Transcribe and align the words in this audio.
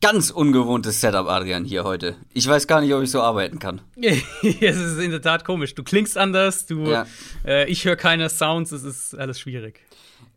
ganz 0.00 0.30
ungewohntes 0.30 1.00
Setup, 1.00 1.26
Adrian, 1.26 1.64
hier 1.64 1.84
heute. 1.84 2.16
Ich 2.32 2.46
weiß 2.46 2.66
gar 2.66 2.80
nicht, 2.80 2.92
ob 2.94 3.02
ich 3.02 3.10
so 3.10 3.20
arbeiten 3.20 3.58
kann. 3.58 3.80
es 3.96 4.76
ist 4.76 4.98
in 4.98 5.10
der 5.10 5.20
Tat 5.20 5.44
komisch. 5.44 5.74
Du 5.74 5.82
klingst 5.82 6.16
anders, 6.16 6.66
du, 6.66 6.90
ja. 6.90 7.06
äh, 7.44 7.70
ich 7.70 7.84
höre 7.84 7.96
keine 7.96 8.28
Sounds, 8.30 8.72
es 8.72 8.82
ist 8.82 9.14
alles 9.14 9.38
schwierig. 9.38 9.80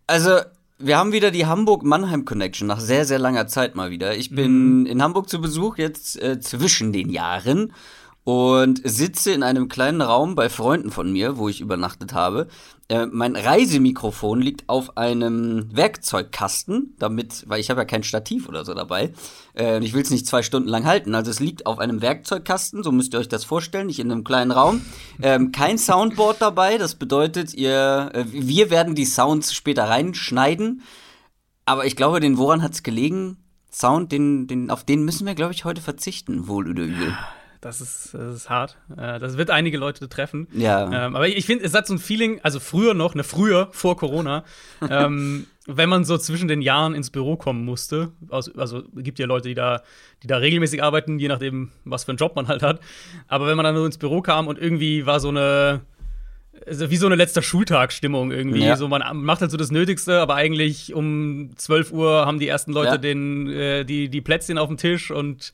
Also, 0.06 0.40
wir 0.80 0.98
haben 0.98 1.14
wieder 1.14 1.32
die 1.32 1.46
Hamburg-Mannheim-Connection 1.46 2.68
nach 2.68 2.80
sehr, 2.80 3.06
sehr 3.06 3.20
langer 3.20 3.48
Zeit 3.48 3.76
mal 3.76 3.90
wieder. 3.90 4.16
Ich 4.18 4.32
bin 4.32 4.82
mhm. 4.82 4.86
in 4.86 5.02
Hamburg 5.02 5.30
zu 5.30 5.40
Besuch, 5.40 5.78
jetzt 5.78 6.22
äh, 6.22 6.40
zwischen 6.40 6.92
den 6.92 7.10
Jahren 7.10 7.74
und 8.24 8.82
sitze 8.86 9.32
in 9.32 9.44
einem 9.44 9.68
kleinen 9.68 10.02
Raum 10.02 10.36
bei 10.36 10.50
Freunden 10.50 10.92
von 10.92 11.12
mir, 11.12 11.38
wo 11.38 11.50
ich 11.50 11.60
übernachtet 11.60 12.14
habe. 12.14 12.48
Äh, 12.88 13.08
mein 13.08 13.36
Reisemikrofon 13.36 14.42
liegt 14.42 14.70
auf 14.70 14.98
einem 14.98 15.76
Werkzeugkasten, 15.76 16.96
damit, 17.00 17.44
weil 17.48 17.60
ich 17.60 17.70
habe 17.70 17.82
ja 17.82 17.86
kein 17.86 18.04
Stativ 18.04 18.48
oder 18.48 18.64
so 18.64 18.74
dabei. 18.74 19.14
Äh, 19.58 19.84
ich 19.84 19.94
will 19.94 20.02
es 20.02 20.10
nicht 20.10 20.26
zwei 20.26 20.42
Stunden 20.42 20.70
lang 20.70 20.86
halten. 20.86 21.16
Also 21.16 21.32
es 21.32 21.42
liegt 21.42 21.66
auf 21.66 21.80
einem 21.80 22.02
Werkzeugkasten, 22.02 22.84
so 22.84 22.92
müsst 22.92 23.14
ihr 23.14 23.20
euch 23.20 23.30
das 23.30 23.44
vorstellen, 23.44 23.88
nicht 23.88 24.00
in 24.00 24.12
einem 24.12 24.24
kleinen 24.24 24.52
Raum. 24.52 24.82
Ähm, 25.22 25.52
kein 25.52 25.78
Soundboard 25.78 26.42
dabei, 26.42 26.78
das 26.78 26.96
bedeutet, 26.96 27.54
ihr, 27.54 28.12
äh, 28.14 28.26
wir 28.30 28.70
werden 28.70 28.96
die 28.96 29.06
Sounds 29.06 29.54
später 29.54 29.86
reinschneiden. 29.86 30.84
Aber 31.66 31.86
ich 31.86 31.96
glaube, 31.96 32.20
den 32.20 32.38
woran 32.38 32.62
hat 32.62 32.74
es 32.74 32.84
gelegen? 32.84 33.38
Sound, 33.72 34.12
den, 34.12 34.48
den, 34.48 34.70
auf 34.70 34.84
den 34.84 35.04
müssen 35.04 35.26
wir, 35.26 35.36
glaube 35.36 35.54
ich, 35.54 35.66
heute 35.66 35.82
verzichten, 35.82 36.48
wohl 36.48 36.70
oder 36.70 36.84
übel. 36.84 37.18
Das 37.64 37.80
ist, 37.80 38.14
das 38.14 38.36
ist 38.36 38.50
hart. 38.50 38.78
Äh, 38.98 39.20
das 39.20 39.38
wird 39.38 39.50
einige 39.50 39.78
Leute 39.78 40.10
treffen. 40.10 40.48
Ja. 40.52 41.06
Ähm, 41.06 41.16
aber 41.16 41.30
ich 41.30 41.46
finde, 41.46 41.64
es 41.64 41.74
hat 41.74 41.88
so 41.88 41.94
ein 41.94 41.98
Feeling, 41.98 42.42
also 42.44 42.60
früher 42.60 42.94
noch, 42.94 43.16
ne, 43.16 43.24
früher, 43.24 43.70
vor 43.72 43.96
Corona, 43.96 44.44
ähm, 44.90 45.48
wenn 45.66 45.88
man 45.88 46.04
so 46.04 46.18
zwischen 46.18 46.50
den 46.50 46.62
Jahren 46.62 46.94
ins 46.94 47.10
Büro 47.10 47.38
kommen 47.38 47.64
musste. 47.64 48.12
Also, 48.30 48.52
also 48.56 48.84
gibt 48.98 49.18
ja 49.18 49.28
Leute, 49.28 49.48
die 49.48 49.56
da, 49.56 49.82
die 50.24 50.28
da 50.28 50.38
regelmäßig 50.38 50.84
arbeiten, 50.84 51.20
je 51.20 51.30
nachdem, 51.30 51.72
was 51.86 52.04
für 52.04 52.12
einen 52.12 52.18
Job 52.18 52.36
man 52.36 52.50
halt 52.50 52.64
hat. 52.64 52.82
Aber 53.30 53.48
wenn 53.48 53.56
man 53.56 53.64
dann 53.64 53.78
so 53.78 53.86
ins 53.86 53.98
Büro 53.98 54.22
kam 54.22 54.48
und 54.48 54.60
irgendwie 54.60 55.06
war 55.06 55.22
so 55.22 55.30
eine, 55.30 55.84
also 56.68 56.90
wie 56.90 56.98
so 56.98 57.06
eine 57.06 57.16
letzter 57.16 57.42
Schultagsstimmung 57.42 58.32
irgendwie. 58.32 58.66
Ja. 58.66 58.76
So, 58.76 58.90
man 58.90 59.04
macht 59.24 59.40
halt 59.40 59.52
so 59.52 59.58
das 59.58 59.72
Nötigste, 59.72 60.20
aber 60.20 60.36
eigentlich 60.36 60.94
um 60.94 61.52
12 61.56 61.94
Uhr 61.94 62.26
haben 62.26 62.40
die 62.40 62.48
ersten 62.50 62.74
Leute 62.74 62.92
ja. 62.92 62.98
den, 62.98 63.50
äh, 63.50 63.86
die, 63.86 64.10
die 64.10 64.20
Plätzchen 64.20 64.58
auf 64.58 64.68
dem 64.68 64.76
Tisch 64.76 65.12
und 65.12 65.54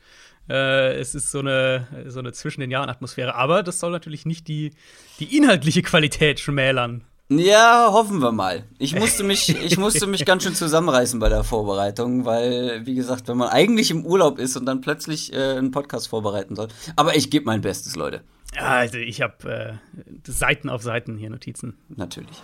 äh, 0.49 0.93
es 0.95 1.15
ist 1.15 1.31
so 1.31 1.39
eine, 1.39 1.87
so 2.07 2.19
eine 2.19 2.31
zwischen 2.31 2.61
den 2.61 2.71
Jahren 2.71 2.89
Atmosphäre. 2.89 3.35
Aber 3.35 3.63
das 3.63 3.79
soll 3.79 3.91
natürlich 3.91 4.25
nicht 4.25 4.47
die, 4.47 4.71
die 5.19 5.37
inhaltliche 5.37 5.81
Qualität 5.81 6.39
schmälern. 6.39 7.03
Ja, 7.31 7.89
hoffen 7.91 8.23
wir 8.23 8.31
mal. 8.31 8.63
Ich 8.79 8.95
musste 8.95 9.23
mich, 9.23 9.49
ich 9.49 9.77
musste 9.77 10.07
mich 10.07 10.25
ganz 10.25 10.43
schön 10.43 10.55
zusammenreißen 10.55 11.19
bei 11.19 11.29
der 11.29 11.43
Vorbereitung, 11.43 12.25
weil, 12.25 12.87
wie 12.87 12.95
gesagt, 12.95 13.27
wenn 13.27 13.37
man 13.37 13.49
eigentlich 13.49 13.91
im 13.91 14.03
Urlaub 14.03 14.39
ist 14.39 14.57
und 14.57 14.65
dann 14.65 14.81
plötzlich 14.81 15.31
äh, 15.31 15.57
einen 15.57 15.69
Podcast 15.69 16.07
vorbereiten 16.07 16.55
soll. 16.55 16.69
Aber 16.95 17.15
ich 17.15 17.29
gebe 17.29 17.45
mein 17.45 17.61
Bestes, 17.61 17.95
Leute. 17.95 18.21
Ja, 18.55 18.69
also 18.69 18.97
ich 18.97 19.21
habe 19.21 19.47
äh, 19.47 19.73
Seiten 20.25 20.69
auf 20.69 20.81
Seiten 20.81 21.17
hier 21.17 21.29
Notizen. 21.29 21.77
Natürlich. 21.95 22.41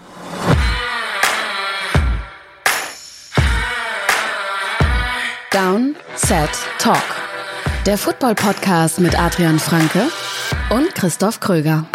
Down, 5.51 5.95
Set, 6.15 6.51
Talk. 6.77 7.24
Der 7.85 7.99
Football-Podcast 7.99 8.99
mit 8.99 9.19
Adrian 9.19 9.59
Franke 9.59 10.07
und 10.71 10.95
Christoph 10.95 11.39
Kröger. 11.39 11.85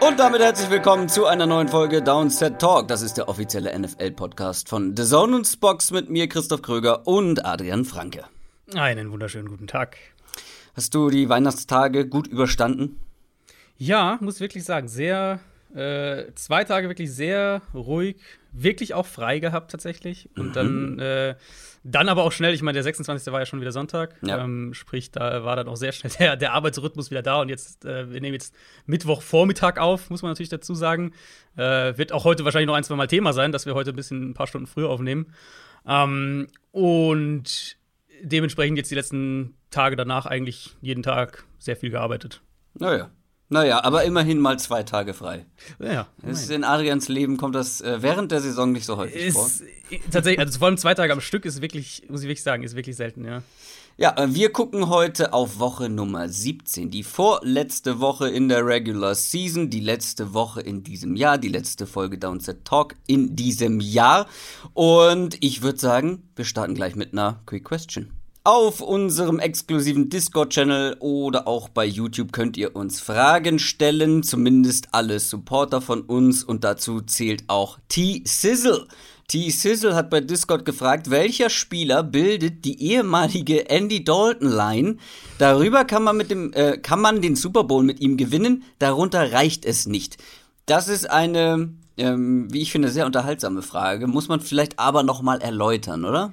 Und 0.00 0.18
damit 0.18 0.40
herzlich 0.40 0.68
willkommen 0.70 1.08
zu 1.08 1.26
einer 1.26 1.46
neuen 1.46 1.68
Folge 1.68 2.02
Downset 2.02 2.58
Talk. 2.58 2.88
Das 2.88 3.02
ist 3.02 3.18
der 3.18 3.28
offizielle 3.28 3.78
NFL-Podcast 3.78 4.68
von 4.68 4.96
The 4.96 5.04
Zone 5.04 5.36
und 5.36 5.46
Spox 5.46 5.92
mit 5.92 6.10
mir, 6.10 6.28
Christoph 6.28 6.62
Kröger 6.62 7.06
und 7.06 7.46
Adrian 7.46 7.84
Franke. 7.84 8.24
Einen 8.74 9.12
wunderschönen 9.12 9.46
guten 9.48 9.68
Tag. 9.68 9.96
Hast 10.76 10.94
du 10.94 11.08
die 11.08 11.30
Weihnachtstage 11.30 12.06
gut 12.06 12.26
überstanden? 12.26 13.00
Ja, 13.78 14.18
muss 14.20 14.40
wirklich 14.40 14.64
sagen, 14.64 14.88
sehr, 14.88 15.40
äh, 15.74 16.24
zwei 16.34 16.64
Tage 16.64 16.88
wirklich 16.88 17.10
sehr 17.10 17.62
ruhig, 17.72 18.16
wirklich 18.52 18.92
auch 18.92 19.06
frei 19.06 19.38
gehabt 19.38 19.70
tatsächlich. 19.70 20.28
Und 20.36 20.48
mhm. 20.48 20.52
dann, 20.52 20.98
äh, 20.98 21.34
dann 21.82 22.10
aber 22.10 22.24
auch 22.24 22.32
schnell, 22.32 22.52
ich 22.52 22.60
meine, 22.60 22.74
der 22.74 22.82
26. 22.82 23.32
war 23.32 23.40
ja 23.40 23.46
schon 23.46 23.62
wieder 23.62 23.72
Sonntag, 23.72 24.16
ja. 24.20 24.44
ähm, 24.44 24.74
sprich, 24.74 25.10
da 25.10 25.44
war 25.44 25.56
dann 25.56 25.66
auch 25.68 25.76
sehr 25.76 25.92
schnell 25.92 26.12
der, 26.18 26.36
der 26.36 26.52
Arbeitsrhythmus 26.52 27.10
wieder 27.10 27.22
da. 27.22 27.40
Und 27.40 27.48
jetzt, 27.48 27.86
äh, 27.86 28.12
wir 28.12 28.20
nehmen 28.20 28.34
jetzt 28.34 28.54
Mittwochvormittag 28.84 29.78
auf, 29.78 30.10
muss 30.10 30.20
man 30.20 30.32
natürlich 30.32 30.50
dazu 30.50 30.74
sagen. 30.74 31.14
Äh, 31.56 31.96
wird 31.96 32.12
auch 32.12 32.24
heute 32.24 32.44
wahrscheinlich 32.44 32.66
noch 32.68 32.74
ein, 32.74 32.84
zwei 32.84 32.96
Mal 32.96 33.06
Thema 33.06 33.32
sein, 33.32 33.50
dass 33.50 33.64
wir 33.64 33.74
heute 33.74 33.94
ein 33.94 33.96
bisschen 33.96 34.28
ein 34.28 34.34
paar 34.34 34.46
Stunden 34.46 34.66
früher 34.66 34.90
aufnehmen. 34.90 35.32
Ähm, 35.86 36.48
und 36.72 37.75
dementsprechend 38.22 38.78
jetzt 38.78 38.90
die 38.90 38.94
letzten 38.94 39.54
Tage 39.70 39.96
danach 39.96 40.26
eigentlich 40.26 40.76
jeden 40.80 41.02
Tag 41.02 41.44
sehr 41.58 41.76
viel 41.76 41.90
gearbeitet. 41.90 42.42
Naja. 42.74 43.10
Naja, 43.48 43.84
aber 43.84 44.02
immerhin 44.02 44.40
mal 44.40 44.58
zwei 44.58 44.82
Tage 44.82 45.14
frei. 45.14 45.46
Ja. 45.78 46.08
Ist 46.26 46.50
in 46.50 46.64
Adrians 46.64 47.06
Leben 47.08 47.36
kommt 47.36 47.54
das 47.54 47.80
äh, 47.80 48.02
während 48.02 48.32
der 48.32 48.40
Saison 48.40 48.72
nicht 48.72 48.84
so 48.84 48.96
häufig 48.96 49.26
ist, 49.26 49.34
vor. 49.34 49.48
Tatsächlich, 50.10 50.40
also 50.40 50.58
vor 50.58 50.66
allem 50.66 50.76
zwei 50.76 50.94
Tage 50.94 51.12
am 51.12 51.20
Stück 51.20 51.44
ist 51.44 51.62
wirklich, 51.62 52.02
muss 52.08 52.22
ich 52.22 52.26
wirklich 52.26 52.42
sagen, 52.42 52.64
ist 52.64 52.74
wirklich 52.74 52.96
selten, 52.96 53.24
ja. 53.24 53.42
Ja, 53.98 54.14
äh, 54.18 54.34
wir 54.34 54.52
gucken 54.52 54.90
heute 54.90 55.32
auf 55.32 55.58
Woche 55.58 55.88
Nummer 55.88 56.28
17. 56.28 56.90
Die 56.90 57.02
vorletzte 57.02 57.98
Woche 57.98 58.28
in 58.28 58.50
der 58.50 58.66
Regular 58.66 59.14
Season, 59.14 59.70
die 59.70 59.80
letzte 59.80 60.34
Woche 60.34 60.60
in 60.60 60.82
diesem 60.82 61.16
Jahr, 61.16 61.38
die 61.38 61.48
letzte 61.48 61.86
Folge 61.86 62.18
Downset 62.18 62.66
Talk 62.66 62.94
in 63.06 63.36
diesem 63.36 63.80
Jahr. 63.80 64.26
Und 64.74 65.42
ich 65.42 65.62
würde 65.62 65.78
sagen, 65.78 66.24
wir 66.36 66.44
starten 66.44 66.74
gleich 66.74 66.94
mit 66.94 67.14
einer 67.14 67.40
Quick 67.46 67.64
Question. 67.64 68.10
Auf 68.44 68.82
unserem 68.82 69.38
exklusiven 69.38 70.10
Discord-Channel 70.10 70.98
oder 71.00 71.48
auch 71.48 71.70
bei 71.70 71.86
YouTube 71.86 72.32
könnt 72.32 72.58
ihr 72.58 72.76
uns 72.76 73.00
Fragen 73.00 73.58
stellen, 73.58 74.22
zumindest 74.22 74.88
alle 74.92 75.20
Supporter 75.20 75.80
von 75.80 76.02
uns 76.02 76.44
und 76.44 76.64
dazu 76.64 77.00
zählt 77.00 77.44
auch 77.48 77.78
T-Sizzle. 77.88 78.86
T-Sizzle 79.28 79.94
hat 79.94 80.08
bei 80.08 80.20
Discord 80.20 80.64
gefragt, 80.64 81.10
welcher 81.10 81.50
Spieler 81.50 82.04
bildet 82.04 82.64
die 82.64 82.80
ehemalige 82.80 83.68
Andy 83.68 84.04
Dalton-Line? 84.04 84.98
Darüber 85.38 85.84
kann 85.84 86.04
man, 86.04 86.16
mit 86.16 86.30
dem, 86.30 86.52
äh, 86.52 86.78
kann 86.78 87.00
man 87.00 87.20
den 87.20 87.34
Super 87.34 87.64
Bowl 87.64 87.82
mit 87.82 88.00
ihm 88.00 88.16
gewinnen, 88.16 88.62
darunter 88.78 89.32
reicht 89.32 89.64
es 89.64 89.86
nicht. 89.86 90.18
Das 90.66 90.88
ist 90.88 91.10
eine, 91.10 91.70
ähm, 91.96 92.52
wie 92.52 92.62
ich 92.62 92.70
finde, 92.70 92.88
sehr 92.88 93.06
unterhaltsame 93.06 93.62
Frage, 93.62 94.06
muss 94.06 94.28
man 94.28 94.40
vielleicht 94.40 94.78
aber 94.78 95.02
nochmal 95.02 95.40
erläutern, 95.40 96.04
oder? 96.04 96.32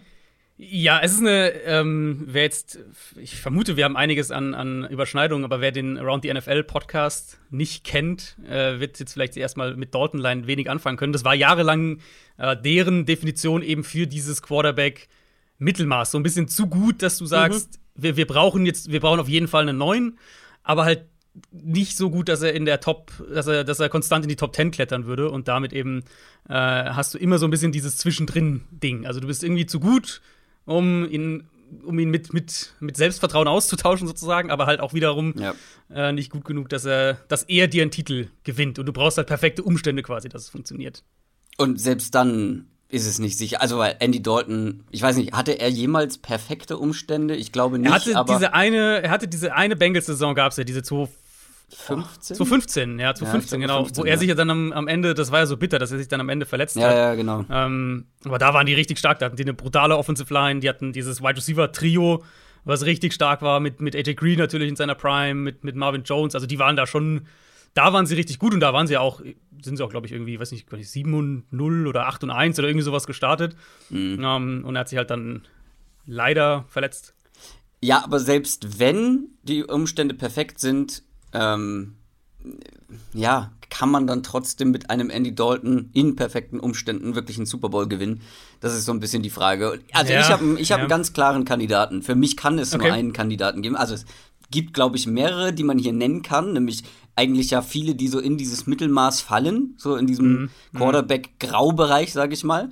Ja, 0.69 0.99
es 1.01 1.13
ist 1.13 1.19
eine, 1.19 1.51
ähm, 1.65 2.23
wer 2.27 2.43
jetzt, 2.43 2.79
ich 3.17 3.35
vermute, 3.35 3.75
wir 3.75 3.83
haben 3.83 3.97
einiges 3.97 4.31
an, 4.31 4.53
an 4.53 4.87
Überschneidungen, 4.87 5.43
aber 5.43 5.59
wer 5.59 5.71
den 5.71 5.97
Around 5.97 6.23
the 6.23 6.33
NFL 6.33 6.63
Podcast 6.63 7.39
nicht 7.49 7.83
kennt, 7.83 8.37
äh, 8.47 8.79
wird 8.79 8.99
jetzt 8.99 9.13
vielleicht 9.13 9.35
erstmal 9.35 9.75
mit 9.75 9.93
Dalton 9.93 10.19
Line 10.19 10.47
wenig 10.47 10.69
anfangen 10.69 10.97
können. 10.97 11.11
Das 11.11 11.25
war 11.25 11.35
jahrelang 11.35 11.99
äh, 12.37 12.55
deren 12.55 13.05
Definition 13.05 13.61
eben 13.61 13.83
für 13.83 14.07
dieses 14.07 14.41
Quarterback 14.41 15.09
Mittelmaß. 15.57 16.11
So 16.11 16.19
ein 16.19 16.23
bisschen 16.23 16.47
zu 16.47 16.67
gut, 16.67 17.01
dass 17.01 17.17
du 17.17 17.25
sagst, 17.25 17.79
mhm. 17.95 18.03
wir, 18.03 18.17
wir 18.17 18.27
brauchen 18.27 18.65
jetzt, 18.65 18.91
wir 18.91 18.99
brauchen 19.01 19.19
auf 19.19 19.29
jeden 19.29 19.47
Fall 19.47 19.67
einen 19.67 19.77
neuen, 19.77 20.17
aber 20.63 20.85
halt 20.85 21.05
nicht 21.51 21.97
so 21.97 22.09
gut, 22.09 22.29
dass 22.29 22.41
er 22.41 22.53
in 22.53 22.65
der 22.65 22.79
Top, 22.79 23.11
dass 23.33 23.47
er, 23.47 23.63
dass 23.63 23.79
er 23.79 23.89
konstant 23.89 24.23
in 24.23 24.29
die 24.29 24.35
Top 24.35 24.55
10 24.55 24.71
klettern 24.71 25.05
würde 25.05 25.29
und 25.29 25.47
damit 25.47 25.73
eben 25.73 26.03
äh, 26.47 26.53
hast 26.53 27.13
du 27.13 27.17
immer 27.17 27.39
so 27.39 27.47
ein 27.47 27.51
bisschen 27.51 27.71
dieses 27.71 27.97
Zwischendrin-Ding. 27.97 29.05
Also 29.05 29.19
du 29.19 29.27
bist 29.27 29.43
irgendwie 29.43 29.65
zu 29.65 29.79
gut, 29.79 30.21
um 30.65 31.09
ihn, 31.09 31.47
um 31.83 31.97
ihn 31.99 32.09
mit, 32.09 32.33
mit, 32.33 32.73
mit 32.79 32.97
Selbstvertrauen 32.97 33.47
auszutauschen, 33.47 34.07
sozusagen, 34.07 34.51
aber 34.51 34.65
halt 34.65 34.79
auch 34.79 34.93
wiederum 34.93 35.33
ja. 35.37 35.53
äh, 35.93 36.11
nicht 36.11 36.29
gut 36.29 36.45
genug, 36.45 36.69
dass 36.69 36.85
er, 36.85 37.15
dass 37.27 37.43
er 37.43 37.67
dir 37.67 37.81
einen 37.81 37.91
Titel 37.91 38.27
gewinnt. 38.43 38.79
Und 38.79 38.85
du 38.85 38.93
brauchst 38.93 39.17
halt 39.17 39.27
perfekte 39.27 39.63
Umstände 39.63 40.03
quasi, 40.03 40.29
dass 40.29 40.43
es 40.43 40.49
funktioniert. 40.49 41.03
Und 41.57 41.79
selbst 41.79 42.15
dann 42.15 42.67
ist 42.89 43.07
es 43.07 43.17
nicht 43.17 43.37
sicher. 43.37 43.61
Also, 43.61 43.79
weil 43.79 43.95
Andy 43.99 44.21
Dalton, 44.21 44.83
ich 44.91 45.01
weiß 45.01 45.17
nicht, 45.17 45.33
hatte 45.33 45.59
er 45.59 45.69
jemals 45.69 46.19
perfekte 46.19 46.77
Umstände? 46.77 47.35
Ich 47.35 47.51
glaube 47.51 47.79
nicht. 47.79 47.89
Er 47.89 47.95
hatte 47.95 48.33
diese 48.33 48.53
eine, 48.53 49.01
er 49.01 49.09
hatte 49.09 49.27
diese 49.27 49.53
eine 49.53 49.75
Bengals-Saison, 49.75 50.35
gab 50.35 50.51
es 50.51 50.57
ja, 50.57 50.63
diese 50.63 50.83
2 50.83 51.07
15? 51.75 52.37
Zu 52.37 52.45
15, 52.45 52.99
ja, 52.99 53.13
zu 53.13 53.25
ja, 53.25 53.31
15, 53.31 53.61
genau. 53.61 53.83
15, 53.83 54.03
wo 54.03 54.07
er 54.07 54.17
sich 54.17 54.29
ja 54.29 54.35
dann 54.35 54.49
am, 54.49 54.71
am, 54.71 54.87
Ende, 54.87 55.13
das 55.13 55.31
war 55.31 55.39
ja 55.39 55.45
so 55.45 55.57
bitter, 55.57 55.79
dass 55.79 55.91
er 55.91 55.97
sich 55.97 56.07
dann 56.07 56.21
am 56.21 56.29
Ende 56.29 56.45
verletzt 56.45 56.75
ja, 56.75 56.87
hat. 56.87 56.95
Ja, 56.95 57.15
genau. 57.15 57.45
Ähm, 57.49 58.05
aber 58.25 58.37
da 58.37 58.53
waren 58.53 58.65
die 58.65 58.73
richtig 58.73 58.99
stark. 58.99 59.19
Da 59.19 59.27
hatten 59.27 59.35
die 59.35 59.43
eine 59.43 59.53
brutale 59.53 59.97
Offensive 59.97 60.33
Line, 60.33 60.59
die 60.59 60.69
hatten 60.69 60.93
dieses 60.93 61.21
Wide 61.21 61.37
Receiver 61.37 61.71
Trio, 61.71 62.23
was 62.65 62.85
richtig 62.85 63.13
stark 63.13 63.41
war, 63.41 63.59
mit, 63.59 63.81
mit 63.81 63.95
AJ 63.95 64.15
Green 64.15 64.37
natürlich 64.37 64.69
in 64.69 64.75
seiner 64.75 64.95
Prime, 64.95 65.35
mit, 65.35 65.63
mit 65.63 65.75
Marvin 65.75 66.03
Jones. 66.03 66.35
Also 66.35 66.47
die 66.47 66.59
waren 66.59 66.75
da 66.75 66.87
schon, 66.87 67.27
da 67.73 67.91
waren 67.93 68.05
sie 68.05 68.15
richtig 68.15 68.39
gut 68.39 68.53
und 68.53 68.59
da 68.59 68.73
waren 68.73 68.87
sie 68.87 68.97
auch, 68.97 69.21
sind 69.61 69.77
sie 69.77 69.83
auch, 69.83 69.89
glaube 69.89 70.07
ich, 70.07 70.13
irgendwie, 70.13 70.39
weiß 70.39 70.51
nicht, 70.51 70.67
7 70.71 71.13
und 71.13 71.51
0 71.51 71.87
oder 71.87 72.07
8 72.07 72.23
und 72.23 72.29
1 72.29 72.57
oder 72.59 72.67
irgendwie 72.67 72.85
sowas 72.85 73.07
gestartet. 73.07 73.55
Mhm. 73.89 74.23
Ähm, 74.23 74.63
und 74.65 74.75
er 74.75 74.81
hat 74.81 74.89
sich 74.89 74.97
halt 74.97 75.09
dann 75.09 75.43
leider 76.05 76.65
verletzt. 76.69 77.13
Ja, 77.81 78.03
aber 78.03 78.19
selbst 78.19 78.79
wenn 78.79 79.27
die 79.43 79.63
Umstände 79.63 80.15
perfekt 80.15 80.59
sind, 80.59 81.03
ähm, 81.33 81.95
ja, 83.13 83.51
kann 83.69 83.89
man 83.89 84.05
dann 84.05 84.21
trotzdem 84.21 84.69
mit 84.71 84.89
einem 84.89 85.09
Andy 85.09 85.33
Dalton 85.33 85.89
in 85.93 86.15
perfekten 86.15 86.59
Umständen 86.59 87.15
wirklich 87.15 87.37
einen 87.37 87.47
Super 87.47 87.69
Bowl 87.69 87.87
gewinnen? 87.87 88.21
Das 88.59 88.75
ist 88.75 88.85
so 88.85 88.91
ein 88.91 88.99
bisschen 88.99 89.23
die 89.23 89.29
Frage. 89.29 89.79
Also 89.93 90.13
ja, 90.13 90.19
ich 90.21 90.29
habe 90.29 90.59
ich 90.59 90.71
hab 90.71 90.77
ja. 90.77 90.83
einen 90.83 90.89
ganz 90.89 91.13
klaren 91.13 91.43
Kandidaten. 91.43 92.03
Für 92.03 92.15
mich 92.15 92.37
kann 92.37 92.59
es 92.59 92.73
okay. 92.73 92.85
nur 92.85 92.93
einen 92.93 93.13
Kandidaten 93.13 93.61
geben. 93.61 93.75
Also 93.75 93.95
es 93.95 94.05
gibt, 94.51 94.73
glaube 94.73 94.97
ich, 94.97 95.07
mehrere, 95.07 95.53
die 95.53 95.63
man 95.63 95.79
hier 95.79 95.93
nennen 95.93 96.21
kann, 96.21 96.53
nämlich 96.53 96.83
eigentlich 97.15 97.49
ja 97.49 97.61
viele, 97.61 97.95
die 97.95 98.07
so 98.07 98.19
in 98.19 98.37
dieses 98.37 98.67
Mittelmaß 98.67 99.21
fallen, 99.21 99.73
so 99.77 99.95
in 99.95 100.05
diesem 100.05 100.27
mhm. 100.27 100.49
mhm. 100.71 100.77
Quarterback-Graubereich, 100.77 102.13
sage 102.13 102.33
ich 102.33 102.43
mal. 102.43 102.71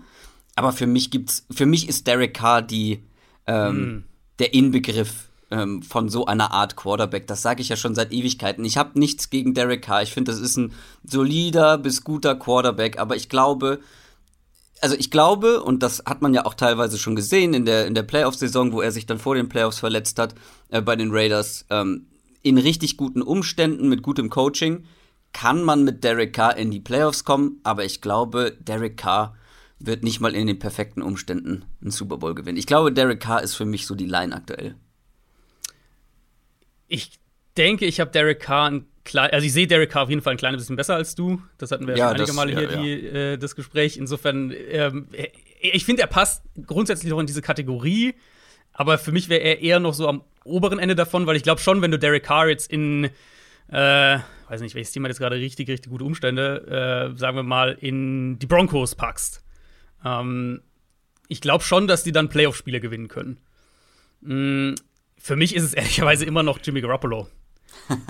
Aber 0.55 0.71
für 0.71 0.87
mich 0.87 1.09
gibt's, 1.09 1.45
für 1.49 1.65
mich 1.65 1.89
ist 1.89 2.05
Derek 2.05 2.35
Carr 2.35 2.61
die 2.61 3.03
ähm, 3.47 3.75
mhm. 3.75 4.03
der 4.37 4.53
Inbegriff 4.53 5.30
ähm, 5.51 5.83
von 5.83 6.09
so 6.09 6.25
einer 6.25 6.51
Art 6.51 6.75
Quarterback. 6.75 7.27
Das 7.27 7.41
sage 7.41 7.61
ich 7.61 7.69
ja 7.69 7.75
schon 7.75 7.95
seit 7.95 8.11
Ewigkeiten. 8.11 8.65
Ich 8.65 8.77
habe 8.77 8.99
nichts 8.99 9.29
gegen 9.29 9.53
Derek 9.53 9.83
Carr. 9.83 10.01
Ich 10.01 10.11
finde, 10.11 10.31
das 10.31 10.41
ist 10.41 10.57
ein 10.57 10.73
solider 11.03 11.77
bis 11.77 12.03
guter 12.03 12.35
Quarterback. 12.35 12.99
Aber 12.99 13.15
ich 13.15 13.29
glaube, 13.29 13.79
also 14.81 14.95
ich 14.97 15.11
glaube, 15.11 15.61
und 15.61 15.83
das 15.83 16.03
hat 16.05 16.21
man 16.21 16.33
ja 16.33 16.45
auch 16.45 16.55
teilweise 16.55 16.97
schon 16.97 17.15
gesehen 17.15 17.53
in 17.53 17.65
der, 17.65 17.85
in 17.85 17.93
der 17.93 18.03
Playoff-Saison, 18.03 18.71
wo 18.71 18.81
er 18.81 18.91
sich 18.91 19.05
dann 19.05 19.19
vor 19.19 19.35
den 19.35 19.49
Playoffs 19.49 19.79
verletzt 19.79 20.17
hat 20.17 20.33
äh, 20.69 20.81
bei 20.81 20.95
den 20.95 21.11
Raiders, 21.11 21.65
ähm, 21.69 22.07
in 22.41 22.57
richtig 22.57 22.97
guten 22.97 23.21
Umständen, 23.21 23.87
mit 23.87 24.01
gutem 24.01 24.31
Coaching, 24.31 24.85
kann 25.33 25.63
man 25.63 25.83
mit 25.83 26.03
Derek 26.03 26.33
Carr 26.33 26.57
in 26.57 26.71
die 26.71 26.79
Playoffs 26.79 27.23
kommen. 27.23 27.59
Aber 27.63 27.85
ich 27.85 28.01
glaube, 28.01 28.57
Derek 28.59 28.97
Carr 28.97 29.35
wird 29.79 30.03
nicht 30.03 30.19
mal 30.19 30.35
in 30.35 30.47
den 30.47 30.59
perfekten 30.59 31.01
Umständen 31.01 31.63
einen 31.81 31.91
Super 31.91 32.17
Bowl 32.17 32.35
gewinnen. 32.35 32.57
Ich 32.57 32.67
glaube, 32.67 32.91
Derek 32.91 33.19
Carr 33.19 33.41
ist 33.43 33.55
für 33.55 33.65
mich 33.65 33.85
so 33.85 33.95
die 33.95 34.05
Line 34.05 34.35
aktuell. 34.35 34.75
Ich 36.91 37.21
denke, 37.55 37.85
ich 37.85 38.01
habe 38.01 38.11
Derek 38.11 38.41
Carr 38.41 38.69
ein 38.69 38.85
klein, 39.05 39.29
also 39.31 39.45
ich 39.45 39.53
sehe 39.53 39.65
Derek 39.65 39.89
Carr 39.89 40.03
auf 40.03 40.09
jeden 40.09 40.21
Fall 40.21 40.33
ein 40.33 40.37
kleines 40.37 40.61
bisschen 40.61 40.75
besser 40.75 40.95
als 40.95 41.15
du. 41.15 41.41
Das 41.57 41.71
hatten 41.71 41.87
wir 41.87 41.95
ja, 41.95 42.09
einige 42.09 42.25
das, 42.25 42.35
Male 42.35 42.51
hier 42.51 42.69
ja, 42.69 42.81
die, 42.81 43.07
äh, 43.07 43.37
das 43.37 43.55
Gespräch. 43.55 43.95
Insofern, 43.95 44.53
ähm, 44.69 45.07
ich 45.61 45.85
finde, 45.85 46.01
er 46.01 46.09
passt 46.09 46.43
grundsätzlich 46.65 47.13
auch 47.13 47.19
in 47.19 47.27
diese 47.27 47.41
Kategorie. 47.41 48.13
Aber 48.73 48.97
für 48.97 49.13
mich 49.13 49.29
wäre 49.29 49.41
er 49.41 49.61
eher 49.61 49.79
noch 49.79 49.93
so 49.93 50.07
am 50.09 50.23
oberen 50.43 50.79
Ende 50.79 50.95
davon, 50.95 51.27
weil 51.27 51.37
ich 51.37 51.43
glaube 51.43 51.61
schon, 51.61 51.81
wenn 51.81 51.91
du 51.91 51.99
Derek 51.99 52.23
Carr 52.23 52.49
jetzt 52.49 52.69
in, 52.69 53.05
äh, 53.69 54.19
weiß 54.49 54.59
nicht, 54.59 54.75
welches 54.75 54.93
hat 54.93 55.07
jetzt 55.07 55.19
gerade 55.19 55.37
richtig, 55.37 55.69
richtig 55.69 55.91
gute 55.91 56.03
Umstände, 56.03 57.13
äh, 57.13 57.17
sagen 57.17 57.37
wir 57.37 57.43
mal, 57.43 57.77
in 57.79 58.37
die 58.37 58.47
Broncos 58.47 58.95
packst. 58.95 59.43
Ähm, 60.03 60.61
ich 61.29 61.39
glaube 61.39 61.63
schon, 61.63 61.87
dass 61.87 62.03
die 62.03 62.11
dann 62.11 62.27
Playoff-Spiele 62.27 62.81
gewinnen 62.81 63.07
können. 63.07 63.39
Mhm 64.19 64.75
für 65.21 65.35
mich 65.35 65.55
ist 65.55 65.63
es 65.63 65.73
ehrlicherweise 65.73 66.25
immer 66.25 66.43
noch 66.43 66.59
Jimmy 66.63 66.81
Garoppolo. 66.81 67.27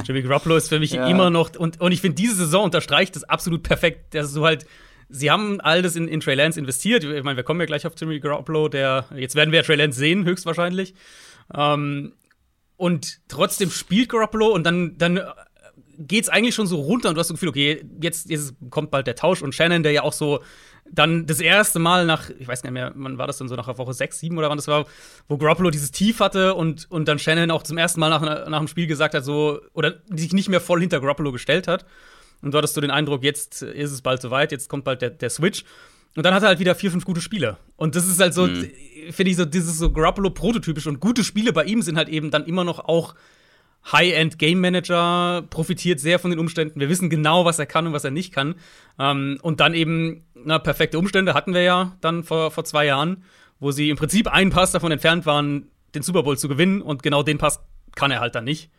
Jimmy 0.05 0.21
Garoppolo 0.21 0.55
ist 0.55 0.69
für 0.69 0.79
mich 0.79 0.91
ja. 0.93 1.07
immer 1.07 1.29
noch, 1.29 1.55
und, 1.55 1.79
und 1.79 1.91
ich 1.91 2.01
finde, 2.01 2.15
diese 2.15 2.35
Saison 2.35 2.65
unterstreicht 2.65 3.15
das 3.15 3.23
absolut 3.23 3.63
perfekt, 3.63 4.13
dass 4.15 4.33
du 4.33 4.45
halt, 4.45 4.65
sie 5.09 5.29
haben 5.29 5.59
all 5.61 5.81
das 5.81 5.95
in, 5.95 6.07
in 6.07 6.19
Trey 6.21 6.35
Lance 6.35 6.59
investiert. 6.59 7.03
Ich 7.03 7.23
meine, 7.23 7.37
wir 7.37 7.43
kommen 7.43 7.59
ja 7.59 7.65
gleich 7.65 7.85
auf 7.85 7.93
Jimmy 7.97 8.19
Garoppolo, 8.19 8.69
der, 8.69 9.05
jetzt 9.15 9.35
werden 9.35 9.51
wir 9.51 9.59
ja 9.59 9.63
Trey 9.63 9.75
Lance 9.75 9.99
sehen, 9.99 10.25
höchstwahrscheinlich. 10.25 10.93
Ähm, 11.53 12.13
und 12.77 13.19
trotzdem 13.27 13.69
spielt 13.69 14.09
Garoppolo 14.09 14.47
und 14.47 14.63
dann, 14.63 14.97
dann 14.97 15.21
geht's 15.99 16.29
eigentlich 16.29 16.55
schon 16.55 16.67
so 16.67 16.79
runter 16.81 17.09
und 17.09 17.15
du 17.15 17.19
hast 17.19 17.29
das 17.29 17.35
Gefühl, 17.35 17.49
okay, 17.49 17.85
jetzt, 18.01 18.29
jetzt 18.29 18.55
kommt 18.69 18.89
bald 18.89 19.05
der 19.05 19.15
Tausch 19.15 19.41
und 19.41 19.53
Shannon, 19.53 19.83
der 19.83 19.91
ja 19.91 20.03
auch 20.03 20.13
so 20.13 20.41
dann 20.93 21.25
das 21.25 21.39
erste 21.39 21.79
Mal 21.79 22.05
nach, 22.05 22.29
ich 22.37 22.47
weiß 22.47 22.61
gar 22.61 22.69
nicht 22.69 22.81
mehr, 22.81 22.91
wann 22.95 23.17
war 23.17 23.27
das 23.27 23.37
dann 23.37 23.47
so, 23.47 23.55
nach 23.55 23.67
Woche 23.77 23.93
6, 23.93 24.19
7 24.19 24.37
oder 24.37 24.49
wann 24.49 24.57
das 24.57 24.67
war, 24.67 24.85
wo 25.27 25.37
Garoppolo 25.37 25.69
dieses 25.69 25.91
Tief 25.91 26.19
hatte 26.19 26.53
und, 26.53 26.89
und 26.91 27.07
dann 27.07 27.17
Shannon 27.17 27.51
auch 27.51 27.63
zum 27.63 27.77
ersten 27.77 27.99
Mal 27.99 28.09
nach, 28.09 28.21
nach 28.21 28.59
dem 28.59 28.67
Spiel 28.67 28.87
gesagt 28.87 29.13
hat, 29.13 29.23
so, 29.23 29.61
oder 29.73 29.95
sich 30.09 30.33
nicht 30.33 30.49
mehr 30.49 30.61
voll 30.61 30.81
hinter 30.81 30.99
Garoppolo 30.99 31.31
gestellt 31.31 31.67
hat. 31.67 31.85
Und 32.41 32.53
du 32.53 32.57
hattest 32.57 32.73
so 32.73 32.81
den 32.81 32.91
Eindruck, 32.91 33.23
jetzt 33.23 33.61
ist 33.61 33.91
es 33.91 34.01
bald 34.01 34.21
soweit, 34.21 34.51
jetzt 34.51 34.67
kommt 34.67 34.83
bald 34.83 35.01
der, 35.01 35.11
der 35.11 35.29
Switch. 35.29 35.63
Und 36.15 36.25
dann 36.25 36.33
hat 36.33 36.43
er 36.43 36.49
halt 36.49 36.59
wieder 36.59 36.75
vier, 36.75 36.91
fünf 36.91 37.05
gute 37.05 37.21
Spiele. 37.21 37.57
Und 37.77 37.95
das 37.95 38.05
ist 38.05 38.19
halt 38.19 38.33
so, 38.33 38.47
mhm. 38.47 38.69
finde 39.11 39.31
ich 39.31 39.37
so, 39.37 39.45
dieses 39.45 39.77
so 39.77 39.91
Garoppolo-prototypisch. 39.91 40.87
Und 40.87 40.99
gute 40.99 41.23
Spiele 41.23 41.53
bei 41.53 41.63
ihm 41.63 41.81
sind 41.81 41.97
halt 41.97 42.09
eben 42.09 42.31
dann 42.31 42.45
immer 42.45 42.63
noch 42.63 42.79
auch 42.79 43.15
High-End 43.91 44.37
Game 44.37 44.59
Manager, 44.59 45.43
profitiert 45.49 45.99
sehr 45.99 46.19
von 46.19 46.29
den 46.29 46.39
Umständen. 46.39 46.79
Wir 46.79 46.89
wissen 46.89 47.09
genau, 47.09 47.45
was 47.45 47.59
er 47.59 47.65
kann 47.65 47.87
und 47.87 47.93
was 47.93 48.03
er 48.03 48.11
nicht 48.11 48.33
kann. 48.33 48.55
Ähm, 48.99 49.39
und 49.41 49.59
dann 49.59 49.73
eben, 49.73 50.25
na, 50.35 50.59
perfekte 50.59 50.99
Umstände 50.99 51.33
hatten 51.33 51.53
wir 51.53 51.63
ja 51.63 51.97
dann 52.01 52.23
vor, 52.23 52.51
vor 52.51 52.63
zwei 52.63 52.85
Jahren, 52.85 53.23
wo 53.59 53.71
sie 53.71 53.89
im 53.89 53.97
Prinzip 53.97 54.27
einen 54.27 54.51
Pass 54.51 54.71
davon 54.71 54.91
entfernt 54.91 55.25
waren, 55.25 55.69
den 55.95 56.03
Super 56.03 56.23
Bowl 56.23 56.37
zu 56.37 56.47
gewinnen. 56.47 56.81
Und 56.81 57.01
genau 57.01 57.23
den 57.23 57.37
Pass 57.37 57.59
kann 57.95 58.11
er 58.11 58.19
halt 58.19 58.35
dann 58.35 58.43
nicht. 58.43 58.69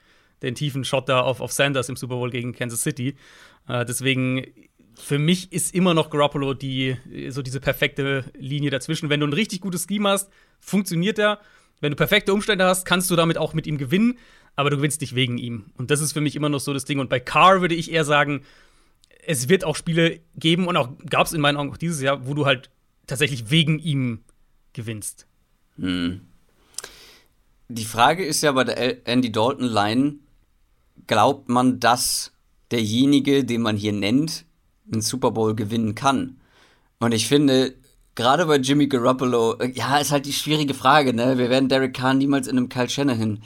Den 0.42 0.54
tiefen 0.54 0.84
Shot 0.84 1.08
da 1.08 1.20
auf, 1.20 1.40
auf 1.40 1.52
Sanders 1.52 1.88
im 1.88 1.96
Super 1.96 2.16
Bowl 2.16 2.30
gegen 2.30 2.52
Kansas 2.52 2.82
City. 2.82 3.16
Äh, 3.68 3.84
deswegen, 3.84 4.46
für 4.94 5.18
mich 5.18 5.52
ist 5.52 5.74
immer 5.74 5.94
noch 5.94 6.10
Garoppolo 6.10 6.54
die, 6.54 6.96
so 7.28 7.42
diese 7.42 7.60
perfekte 7.60 8.24
Linie 8.36 8.70
dazwischen. 8.70 9.08
Wenn 9.08 9.20
du 9.20 9.26
ein 9.26 9.32
richtig 9.32 9.60
gutes 9.60 9.86
Scheme 9.88 10.10
hast, 10.10 10.30
funktioniert 10.60 11.18
er. 11.18 11.40
Wenn 11.82 11.90
du 11.90 11.96
perfekte 11.96 12.32
Umstände 12.32 12.64
hast, 12.64 12.86
kannst 12.86 13.10
du 13.10 13.16
damit 13.16 13.36
auch 13.36 13.52
mit 13.52 13.66
ihm 13.66 13.76
gewinnen 13.76 14.16
aber 14.56 14.70
du 14.70 14.76
gewinnst 14.76 15.00
nicht 15.00 15.14
wegen 15.14 15.38
ihm. 15.38 15.66
Und 15.76 15.90
das 15.90 16.00
ist 16.00 16.12
für 16.12 16.20
mich 16.20 16.36
immer 16.36 16.48
noch 16.48 16.60
so 16.60 16.72
das 16.72 16.84
Ding. 16.84 16.98
Und 16.98 17.08
bei 17.08 17.20
Carr 17.20 17.60
würde 17.60 17.74
ich 17.74 17.90
eher 17.90 18.04
sagen, 18.04 18.42
es 19.24 19.48
wird 19.48 19.64
auch 19.64 19.76
Spiele 19.76 20.20
geben 20.34 20.66
und 20.66 20.76
auch 20.76 20.90
gab 21.08 21.26
es 21.26 21.32
in 21.32 21.40
meinen 21.40 21.56
Augen 21.56 21.70
auch 21.70 21.76
dieses 21.76 22.00
Jahr, 22.02 22.26
wo 22.26 22.34
du 22.34 22.44
halt 22.44 22.70
tatsächlich 23.06 23.50
wegen 23.50 23.78
ihm 23.78 24.20
gewinnst. 24.72 25.26
Hm. 25.76 26.22
Die 27.68 27.84
Frage 27.84 28.24
ist 28.24 28.42
ja 28.42 28.52
bei 28.52 28.64
der 28.64 29.06
Andy 29.06 29.32
Dalton 29.32 29.64
Line, 29.64 30.16
glaubt 31.06 31.48
man, 31.48 31.80
dass 31.80 32.32
derjenige, 32.70 33.44
den 33.44 33.62
man 33.62 33.76
hier 33.76 33.92
nennt, 33.92 34.44
einen 34.90 35.00
Super 35.00 35.30
Bowl 35.30 35.54
gewinnen 35.54 35.94
kann? 35.94 36.40
Und 36.98 37.12
ich 37.12 37.26
finde, 37.26 37.74
gerade 38.14 38.46
bei 38.46 38.56
Jimmy 38.56 38.86
Garoppolo, 38.86 39.58
äh, 39.58 39.70
ja, 39.70 39.98
ist 39.98 40.12
halt 40.12 40.26
die 40.26 40.32
schwierige 40.32 40.74
Frage, 40.74 41.14
ne? 41.14 41.38
Wir 41.38 41.50
werden 41.50 41.68
Derek 41.68 41.94
Carr 41.94 42.14
niemals 42.14 42.46
in 42.46 42.56
einem 42.56 42.68
Kyle 42.68 42.88
Shanahan 42.88 43.42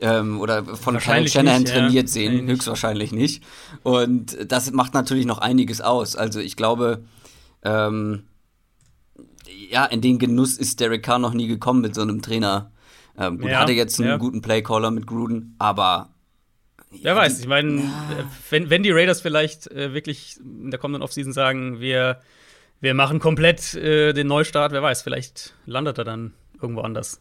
ähm, 0.00 0.40
oder 0.40 0.64
von 0.64 0.98
Kyle 0.98 1.28
Shanahan 1.28 1.62
nicht, 1.62 1.72
trainiert 1.72 2.06
ja. 2.08 2.12
sehen, 2.12 2.44
nee, 2.44 2.52
höchstwahrscheinlich 2.52 3.12
nicht. 3.12 3.42
Und 3.82 4.36
das 4.50 4.70
macht 4.72 4.94
natürlich 4.94 5.26
noch 5.26 5.38
einiges 5.38 5.80
aus. 5.80 6.16
Also 6.16 6.40
ich 6.40 6.56
glaube, 6.56 7.04
ähm, 7.62 8.24
ja, 9.70 9.84
in 9.84 10.00
den 10.00 10.18
Genuss 10.18 10.56
ist 10.56 10.80
Derek 10.80 11.02
Carr 11.02 11.18
noch 11.18 11.34
nie 11.34 11.46
gekommen 11.46 11.80
mit 11.80 11.94
so 11.94 12.02
einem 12.02 12.22
Trainer. 12.22 12.72
Ähm, 13.18 13.38
gut, 13.38 13.50
ja, 13.50 13.60
hatte 13.60 13.72
jetzt 13.72 14.00
einen 14.00 14.08
ja. 14.08 14.16
guten 14.16 14.40
Playcaller 14.40 14.90
mit 14.90 15.06
Gruden, 15.06 15.54
aber 15.58 16.10
Wer 17.02 17.14
weiß, 17.14 17.38
ich 17.38 17.46
meine, 17.46 17.88
wenn, 18.50 18.68
wenn 18.68 18.82
die 18.82 18.90
Raiders 18.90 19.20
vielleicht 19.20 19.70
äh, 19.70 19.94
wirklich 19.94 20.38
in 20.40 20.72
der 20.72 20.80
kommenden 20.80 21.02
Offseason 21.02 21.32
sagen, 21.32 21.80
wir, 21.80 22.20
wir 22.80 22.94
machen 22.94 23.18
komplett 23.18 23.74
äh, 23.74 24.12
den 24.12 24.26
Neustart, 24.26 24.72
wer 24.72 24.82
weiß, 24.82 25.02
vielleicht 25.02 25.54
landet 25.66 25.98
er 25.98 26.04
dann 26.04 26.34
irgendwo 26.60 26.80
anders. 26.82 27.20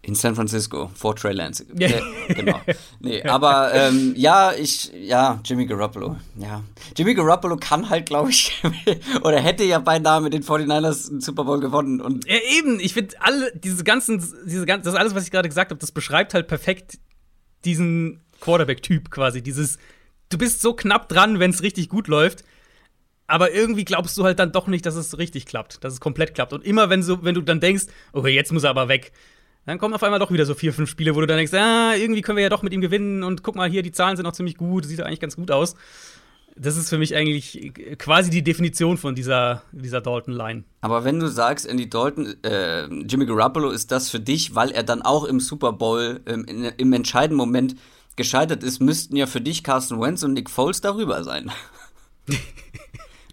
In 0.00 0.14
San 0.14 0.36
Francisco, 0.36 0.90
vor 0.94 1.16
Trey 1.16 1.32
Lance. 1.32 1.66
Ja. 1.76 1.88
Äh, 1.88 2.34
genau. 2.34 2.60
Nee, 3.00 3.22
aber 3.24 3.74
ähm, 3.74 4.14
ja, 4.16 4.52
ich, 4.52 4.92
ja, 4.94 5.40
Jimmy 5.44 5.66
Garoppolo. 5.66 6.16
Ja. 6.36 6.62
Jimmy 6.96 7.14
Garoppolo 7.14 7.56
kann 7.56 7.90
halt, 7.90 8.06
glaube 8.06 8.30
ich, 8.30 8.62
oder 9.22 9.40
hätte 9.40 9.64
ja 9.64 9.80
beinahe 9.80 10.20
mit 10.20 10.32
den 10.32 10.44
49ers 10.44 11.10
einen 11.10 11.20
Super 11.20 11.44
Bowl 11.44 11.58
gewonnen. 11.58 12.00
Und 12.00 12.26
ja, 12.26 12.36
eben, 12.58 12.78
ich 12.78 12.94
finde 12.94 13.16
alle, 13.20 13.52
diese 13.56 13.82
ganzen, 13.82 14.24
diese 14.46 14.66
ganzen, 14.66 14.84
das 14.84 14.94
alles, 14.94 15.16
was 15.16 15.24
ich 15.24 15.32
gerade 15.32 15.48
gesagt 15.48 15.72
habe, 15.72 15.80
das 15.80 15.90
beschreibt 15.90 16.32
halt 16.32 16.46
perfekt 16.46 16.98
diesen 17.64 18.20
Quarterback-Typ 18.40 19.10
quasi. 19.10 19.42
Dieses, 19.42 19.78
du 20.28 20.38
bist 20.38 20.60
so 20.60 20.74
knapp 20.74 21.08
dran, 21.08 21.40
wenn 21.40 21.50
es 21.50 21.62
richtig 21.62 21.88
gut 21.88 22.06
läuft. 22.06 22.44
Aber 23.28 23.52
irgendwie 23.52 23.84
glaubst 23.84 24.16
du 24.16 24.24
halt 24.24 24.38
dann 24.38 24.52
doch 24.52 24.66
nicht, 24.66 24.86
dass 24.86 24.96
es 24.96 25.18
richtig 25.18 25.44
klappt, 25.46 25.84
dass 25.84 25.92
es 25.92 26.00
komplett 26.00 26.34
klappt. 26.34 26.54
Und 26.54 26.64
immer 26.64 26.90
wenn, 26.90 27.02
so, 27.02 27.22
wenn 27.22 27.34
du 27.34 27.42
dann 27.42 27.60
denkst, 27.60 27.84
okay, 28.12 28.34
jetzt 28.34 28.52
muss 28.52 28.64
er 28.64 28.70
aber 28.70 28.88
weg, 28.88 29.12
dann 29.66 29.78
kommen 29.78 29.92
auf 29.92 30.02
einmal 30.02 30.18
doch 30.18 30.32
wieder 30.32 30.46
so 30.46 30.54
vier, 30.54 30.72
fünf 30.72 30.88
Spiele, 30.88 31.14
wo 31.14 31.20
du 31.20 31.26
dann 31.26 31.36
denkst, 31.36 31.52
ah, 31.52 31.94
irgendwie 31.94 32.22
können 32.22 32.36
wir 32.36 32.42
ja 32.42 32.48
doch 32.48 32.62
mit 32.62 32.72
ihm 32.72 32.80
gewinnen 32.80 33.22
und 33.22 33.42
guck 33.42 33.54
mal 33.54 33.68
hier, 33.68 33.82
die 33.82 33.92
Zahlen 33.92 34.16
sind 34.16 34.24
auch 34.24 34.32
ziemlich 34.32 34.56
gut, 34.56 34.86
sieht 34.86 35.02
eigentlich 35.02 35.20
ganz 35.20 35.36
gut 35.36 35.50
aus. 35.50 35.74
Das 36.56 36.78
ist 36.78 36.88
für 36.88 36.96
mich 36.96 37.14
eigentlich 37.14 37.72
quasi 37.98 38.30
die 38.30 38.42
Definition 38.42 38.96
von 38.96 39.14
dieser, 39.14 39.62
dieser 39.72 40.00
Dalton-Line. 40.00 40.64
Aber 40.80 41.04
wenn 41.04 41.20
du 41.20 41.28
sagst, 41.28 41.68
Andy 41.68 41.88
Dalton, 41.88 42.34
äh, 42.42 42.86
Jimmy 43.04 43.26
Garoppolo 43.26 43.68
ist 43.68 43.92
das 43.92 44.08
für 44.08 44.20
dich, 44.20 44.54
weil 44.54 44.70
er 44.70 44.84
dann 44.84 45.02
auch 45.02 45.24
im 45.24 45.38
Super 45.38 45.74
Bowl 45.74 46.20
ähm, 46.24 46.46
in, 46.46 46.64
im 46.64 46.92
entscheidenden 46.94 47.36
Moment 47.36 47.76
gescheitert 48.16 48.62
ist, 48.62 48.80
müssten 48.80 49.16
ja 49.16 49.26
für 49.26 49.42
dich 49.42 49.62
Carson 49.62 50.00
Wentz 50.00 50.22
und 50.22 50.32
Nick 50.32 50.48
Foles 50.48 50.80
darüber 50.80 51.22
sein. 51.24 51.52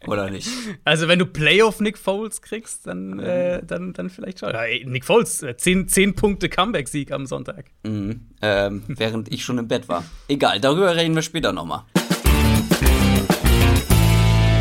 Oder 0.07 0.29
nicht? 0.29 0.47
Also, 0.83 1.07
wenn 1.07 1.19
du 1.19 1.25
Playoff 1.25 1.79
Nick 1.79 1.97
Foles 1.97 2.41
kriegst, 2.41 2.87
dann, 2.87 3.19
äh, 3.19 3.61
dann, 3.65 3.93
dann 3.93 4.09
vielleicht 4.09 4.39
schon. 4.39 4.49
Ja, 4.51 4.63
Nick 4.85 5.05
Foles, 5.05 5.43
10, 5.57 5.81
äh, 5.81 5.85
10 5.87 6.15
Punkte 6.15 6.49
Comeback-Sieg 6.49 7.11
am 7.11 7.25
Sonntag. 7.25 7.65
Mhm. 7.83 8.21
Ähm, 8.41 8.83
während 8.87 9.31
ich 9.31 9.43
schon 9.43 9.57
im 9.57 9.67
Bett 9.67 9.87
war. 9.89 10.03
Egal, 10.27 10.59
darüber 10.59 10.95
reden 10.95 11.15
wir 11.15 11.21
später 11.21 11.53
nochmal. 11.53 11.83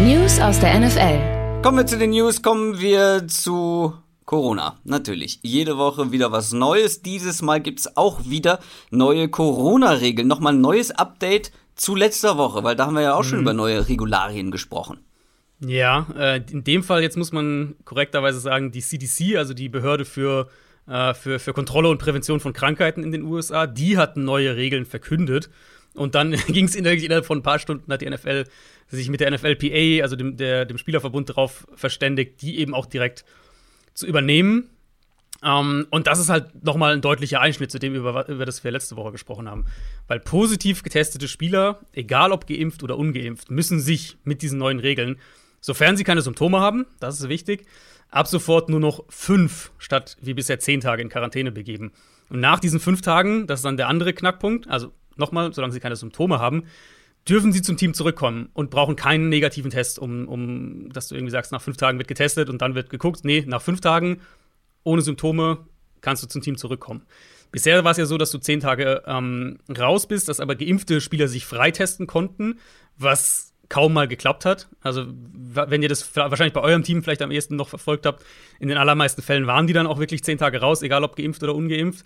News 0.00 0.40
aus 0.40 0.60
der 0.60 0.78
NFL. 0.80 1.62
Kommen 1.62 1.78
wir 1.78 1.86
zu 1.86 1.98
den 1.98 2.10
News, 2.10 2.42
kommen 2.42 2.80
wir 2.80 3.26
zu 3.26 3.94
Corona, 4.24 4.78
natürlich. 4.84 5.38
Jede 5.42 5.76
Woche 5.76 6.10
wieder 6.10 6.32
was 6.32 6.52
Neues. 6.52 7.02
Dieses 7.02 7.42
Mal 7.42 7.60
gibt 7.60 7.80
es 7.80 7.96
auch 7.96 8.24
wieder 8.24 8.58
neue 8.90 9.28
Corona-Regeln. 9.28 10.26
Nochmal 10.26 10.54
ein 10.54 10.60
neues 10.60 10.90
Update 10.90 11.52
zu 11.76 11.94
letzter 11.94 12.38
Woche, 12.38 12.64
weil 12.64 12.76
da 12.76 12.86
haben 12.86 12.94
wir 12.94 13.02
ja 13.02 13.14
auch 13.14 13.22
mhm. 13.22 13.28
schon 13.28 13.40
über 13.40 13.52
neue 13.52 13.88
Regularien 13.88 14.50
gesprochen. 14.50 14.98
Ja, 15.60 16.06
äh, 16.16 16.40
in 16.50 16.64
dem 16.64 16.82
Fall 16.82 17.02
jetzt 17.02 17.16
muss 17.16 17.32
man 17.32 17.76
korrekterweise 17.84 18.40
sagen, 18.40 18.72
die 18.72 18.80
CDC, 18.80 19.36
also 19.36 19.54
die 19.54 19.68
Behörde 19.68 20.04
für, 20.04 20.48
äh, 20.86 21.14
für, 21.14 21.38
für 21.38 21.52
Kontrolle 21.52 21.88
und 21.88 21.98
Prävention 21.98 22.40
von 22.40 22.52
Krankheiten 22.52 23.02
in 23.02 23.12
den 23.12 23.22
USA, 23.22 23.66
die 23.66 23.96
hat 23.96 24.16
neue 24.16 24.56
Regeln 24.56 24.84
verkündet. 24.84 25.48
Und 25.94 26.14
dann 26.14 26.32
ging 26.48 26.64
es 26.66 26.74
innerhalb 26.74 27.24
von 27.24 27.38
ein 27.38 27.42
paar 27.42 27.58
Stunden, 27.58 27.92
hat 27.92 28.00
die 28.00 28.10
NFL 28.10 28.44
sich 28.88 29.08
mit 29.08 29.20
der 29.20 29.30
NFLPA, 29.30 30.02
also 30.02 30.16
dem, 30.16 30.36
der, 30.36 30.64
dem 30.64 30.78
Spielerverbund, 30.78 31.30
darauf 31.30 31.66
verständigt, 31.74 32.42
die 32.42 32.58
eben 32.58 32.74
auch 32.74 32.86
direkt 32.86 33.24
zu 33.94 34.06
übernehmen. 34.06 34.70
Um, 35.42 35.50
ähm, 35.50 35.86
und 35.90 36.06
das 36.06 36.20
ist 36.20 36.30
halt 36.30 36.64
nochmal 36.64 36.94
ein 36.94 37.02
deutlicher 37.02 37.40
Einschnitt 37.40 37.70
zu 37.70 37.78
dem, 37.78 37.94
über, 37.94 38.26
über 38.28 38.46
das 38.46 38.64
wir 38.64 38.70
letzte 38.70 38.96
Woche 38.96 39.12
gesprochen 39.12 39.48
haben. 39.48 39.66
Weil 40.06 40.20
positiv 40.20 40.82
getestete 40.82 41.28
Spieler, 41.28 41.80
egal 41.92 42.32
ob 42.32 42.46
geimpft 42.46 42.82
oder 42.82 42.96
ungeimpft, 42.96 43.50
müssen 43.50 43.78
sich 43.78 44.16
mit 44.24 44.40
diesen 44.40 44.58
neuen 44.58 44.78
Regeln 44.78 45.18
Sofern 45.64 45.96
sie 45.96 46.04
keine 46.04 46.20
Symptome 46.20 46.60
haben, 46.60 46.84
das 47.00 47.18
ist 47.18 47.30
wichtig, 47.30 47.64
ab 48.10 48.28
sofort 48.28 48.68
nur 48.68 48.80
noch 48.80 49.02
fünf 49.08 49.72
statt 49.78 50.18
wie 50.20 50.34
bisher 50.34 50.58
zehn 50.58 50.82
Tage 50.82 51.00
in 51.00 51.08
Quarantäne 51.08 51.52
begeben. 51.52 51.92
Und 52.28 52.40
nach 52.40 52.60
diesen 52.60 52.80
fünf 52.80 53.00
Tagen, 53.00 53.46
das 53.46 53.60
ist 53.60 53.64
dann 53.64 53.78
der 53.78 53.88
andere 53.88 54.12
Knackpunkt, 54.12 54.68
also 54.68 54.92
nochmal, 55.16 55.54
solange 55.54 55.72
sie 55.72 55.80
keine 55.80 55.96
Symptome 55.96 56.38
haben, 56.38 56.64
dürfen 57.26 57.50
sie 57.50 57.62
zum 57.62 57.78
Team 57.78 57.94
zurückkommen 57.94 58.50
und 58.52 58.68
brauchen 58.68 58.94
keinen 58.94 59.30
negativen 59.30 59.70
Test, 59.70 59.98
um, 59.98 60.28
um 60.28 60.92
dass 60.92 61.08
du 61.08 61.14
irgendwie 61.14 61.30
sagst, 61.30 61.50
nach 61.50 61.62
fünf 61.62 61.78
Tagen 61.78 61.96
wird 61.96 62.08
getestet 62.08 62.50
und 62.50 62.60
dann 62.60 62.74
wird 62.74 62.90
geguckt. 62.90 63.24
Nee, 63.24 63.42
nach 63.46 63.62
fünf 63.62 63.80
Tagen 63.80 64.20
ohne 64.82 65.00
Symptome 65.00 65.66
kannst 66.02 66.22
du 66.22 66.26
zum 66.26 66.42
Team 66.42 66.58
zurückkommen. 66.58 67.06
Bisher 67.52 67.82
war 67.84 67.92
es 67.92 67.96
ja 67.96 68.04
so, 68.04 68.18
dass 68.18 68.30
du 68.30 68.36
zehn 68.36 68.60
Tage 68.60 69.02
ähm, 69.06 69.60
raus 69.78 70.06
bist, 70.08 70.28
dass 70.28 70.40
aber 70.40 70.56
geimpfte 70.56 71.00
Spieler 71.00 71.26
sich 71.26 71.46
freitesten 71.46 72.06
konnten, 72.06 72.58
was 72.98 73.53
kaum 73.68 73.92
mal 73.92 74.08
geklappt 74.08 74.44
hat. 74.44 74.68
Also, 74.80 75.06
wenn 75.08 75.82
ihr 75.82 75.88
das 75.88 76.14
wahrscheinlich 76.16 76.52
bei 76.52 76.60
eurem 76.60 76.82
Team 76.82 77.02
vielleicht 77.02 77.22
am 77.22 77.30
ehesten 77.30 77.56
noch 77.56 77.68
verfolgt 77.68 78.06
habt, 78.06 78.24
in 78.60 78.68
den 78.68 78.78
allermeisten 78.78 79.22
Fällen 79.22 79.46
waren 79.46 79.66
die 79.66 79.72
dann 79.72 79.86
auch 79.86 79.98
wirklich 79.98 80.24
zehn 80.24 80.38
Tage 80.38 80.60
raus, 80.60 80.82
egal 80.82 81.04
ob 81.04 81.16
geimpft 81.16 81.42
oder 81.42 81.54
ungeimpft. 81.54 82.04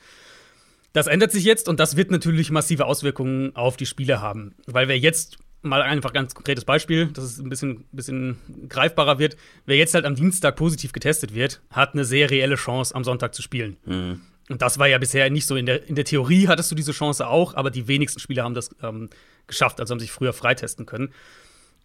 Das 0.93 1.07
ändert 1.07 1.33
sich 1.33 1.45
jetzt 1.45 1.69
und 1.69 1.81
das 1.81 1.97
wird 1.97 2.11
natürlich 2.11 2.51
massive 2.51 2.87
Auswirkungen 2.87 3.55
auf 3.55 3.77
die 3.77 3.87
Spiele 3.87 4.21
haben. 4.21 4.55
Weil 4.67 4.89
wer 4.89 4.99
jetzt 4.99 5.39
mal 5.63 5.83
einfach 5.83 6.13
ganz 6.13 6.35
konkretes 6.35 6.65
Beispiel, 6.65 7.07
dass 7.07 7.25
es 7.25 7.39
ein 7.39 7.49
bisschen, 7.49 7.85
bisschen 7.93 8.39
greifbarer 8.69 9.19
wird. 9.19 9.37
Wer 9.67 9.77
jetzt 9.77 9.95
halt 9.95 10.05
am 10.05 10.15
Dienstag 10.15 10.57
positiv 10.57 10.93
getestet 10.93 11.35
wird, 11.35 11.61
hat 11.71 11.95
eine 11.95 12.05
sehr 12.05 12.31
reelle 12.31 12.55
Chance, 12.55 12.95
am 12.95 13.05
Sonntag 13.05 13.35
zu 13.35 13.43
spielen. 13.43 13.77
Mhm. 13.85 14.21
Und 14.49 14.63
das 14.63 14.79
war 14.79 14.87
ja 14.87 14.99
bisher 14.99 15.29
nicht 15.29 15.47
so. 15.47 15.57
In 15.57 15.67
der, 15.67 15.87
in 15.87 15.95
der 15.95 16.05
Theorie 16.05 16.49
hattest 16.49 16.71
du 16.71 16.75
diese 16.75 16.93
Chance 16.93 17.27
auch, 17.27 17.55
aber 17.55 17.71
die 17.71 17.87
wenigsten 17.87 18.21
Spieler 18.21 18.45
haben 18.45 18.55
das 18.55 18.71
ähm, 18.83 19.11
geschafft, 19.47 19.81
also 19.81 19.93
haben 19.93 20.01
sich 20.01 20.13
früher 20.13 20.33
freitesten 20.33 20.87
können 20.87 21.13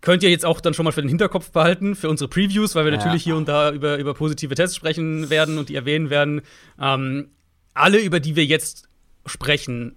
könnt 0.04 0.22
ihr 0.22 0.30
jetzt 0.30 0.46
auch 0.46 0.60
dann 0.60 0.74
schon 0.74 0.84
mal 0.84 0.92
für 0.92 1.02
den 1.02 1.08
Hinterkopf 1.08 1.52
behalten, 1.52 1.96
für 1.96 2.10
unsere 2.10 2.30
Previews, 2.30 2.76
weil 2.76 2.84
wir 2.84 2.92
ja. 2.92 2.98
natürlich 2.98 3.24
hier 3.24 3.38
und 3.38 3.48
da 3.48 3.72
über, 3.72 3.98
über 3.98 4.14
positive 4.14 4.54
Tests 4.54 4.76
sprechen 4.76 5.30
werden 5.30 5.58
und 5.58 5.70
die 5.70 5.76
erwähnen 5.76 6.10
werden. 6.10 6.42
Ähm, 6.80 7.30
alle, 7.74 8.00
über 8.00 8.20
die 8.20 8.36
wir 8.36 8.46
jetzt 8.46 8.90
sprechen, 9.26 9.96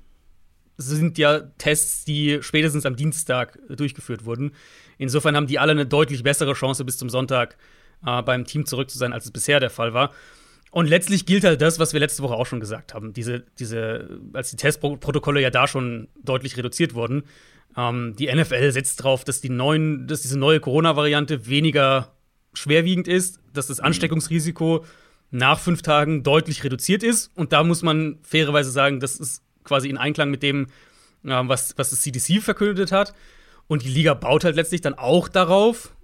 sind 0.77 1.19
ja 1.19 1.41
Tests, 1.59 2.05
die 2.05 2.39
spätestens 2.41 2.87
am 2.87 2.95
Dienstag 2.95 3.59
durchgeführt 3.69 4.25
wurden. 4.25 4.53
Insofern 4.97 5.35
haben 5.35 5.49
die 5.49 5.59
alle 5.59 5.73
eine 5.73 5.87
deutlich 5.87 6.23
bessere 6.23 6.53
Chance, 6.53 6.85
bis 6.85 6.99
zum 6.99 7.11
Sonntag 7.11 7.57
äh, 8.07 8.23
beim 8.23 8.45
Team 8.45 8.65
zurück 8.65 8.91
zu 8.91 8.99
sein, 8.99 9.13
als 9.13 9.25
es 9.25 9.33
bisher 9.33 9.59
der 9.59 9.71
Fall 9.71 9.93
war. 9.93 10.13
Und 10.71 10.87
letztlich 10.87 11.27
gilt 11.27 11.43
halt 11.43 11.61
das, 11.61 11.81
was 11.81 11.95
wir 11.95 12.01
letzte 12.01 12.23
Woche 12.23 12.35
auch 12.35 12.47
schon 12.47 12.61
gesagt 12.61 12.95
haben. 12.95 13.13
Diese, 13.13 13.45
diese, 13.59 14.21
als 14.35 14.51
die 14.51 14.57
Testprotokolle 14.57 15.41
ja 15.41 15.51
da 15.51 15.67
schon 15.67 16.07
deutlich 16.23 16.57
reduziert 16.57 16.95
wurden, 16.95 17.25
ähm, 17.77 18.15
die 18.17 18.33
NFL 18.33 18.73
setzt 18.73 19.01
darauf, 19.01 19.25
dass, 19.25 19.41
die 19.41 19.49
neuen, 19.49 20.07
dass 20.07 20.23
diese 20.23 20.39
neue 20.39 20.61
Corona-Variante 20.61 21.47
weniger 21.47 22.13
schwerwiegend 22.55 23.07
ist, 23.07 23.41
dass 23.53 23.67
das 23.67 23.79
mhm. 23.79 23.87
Ansteckungsrisiko 23.87 24.85
nach 25.31 25.59
fünf 25.59 25.83
Tagen 25.83 26.23
deutlich 26.23 26.65
reduziert 26.65 27.03
ist. 27.03 27.31
Und 27.35 27.53
da 27.53 27.63
muss 27.63 27.83
man 27.83 28.19
fairerweise 28.23 28.71
sagen, 28.71 29.01
das 29.01 29.17
ist 29.17 29.43
quasi 29.65 29.89
in 29.89 29.99
Einklang 29.99 30.31
mit 30.31 30.43
dem, 30.43 30.67
äh, 31.25 31.43
was, 31.45 31.77
was 31.77 31.91
das 31.91 32.01
CDC 32.01 32.43
verkündet 32.43 32.93
hat. 32.93 33.15
Und 33.67 33.83
die 33.83 33.89
Liga 33.89 34.15
baut 34.15 34.45
halt 34.45 34.57
letztlich 34.57 34.81
dann 34.81 34.95
auch 34.95 35.29
darauf, 35.29 35.95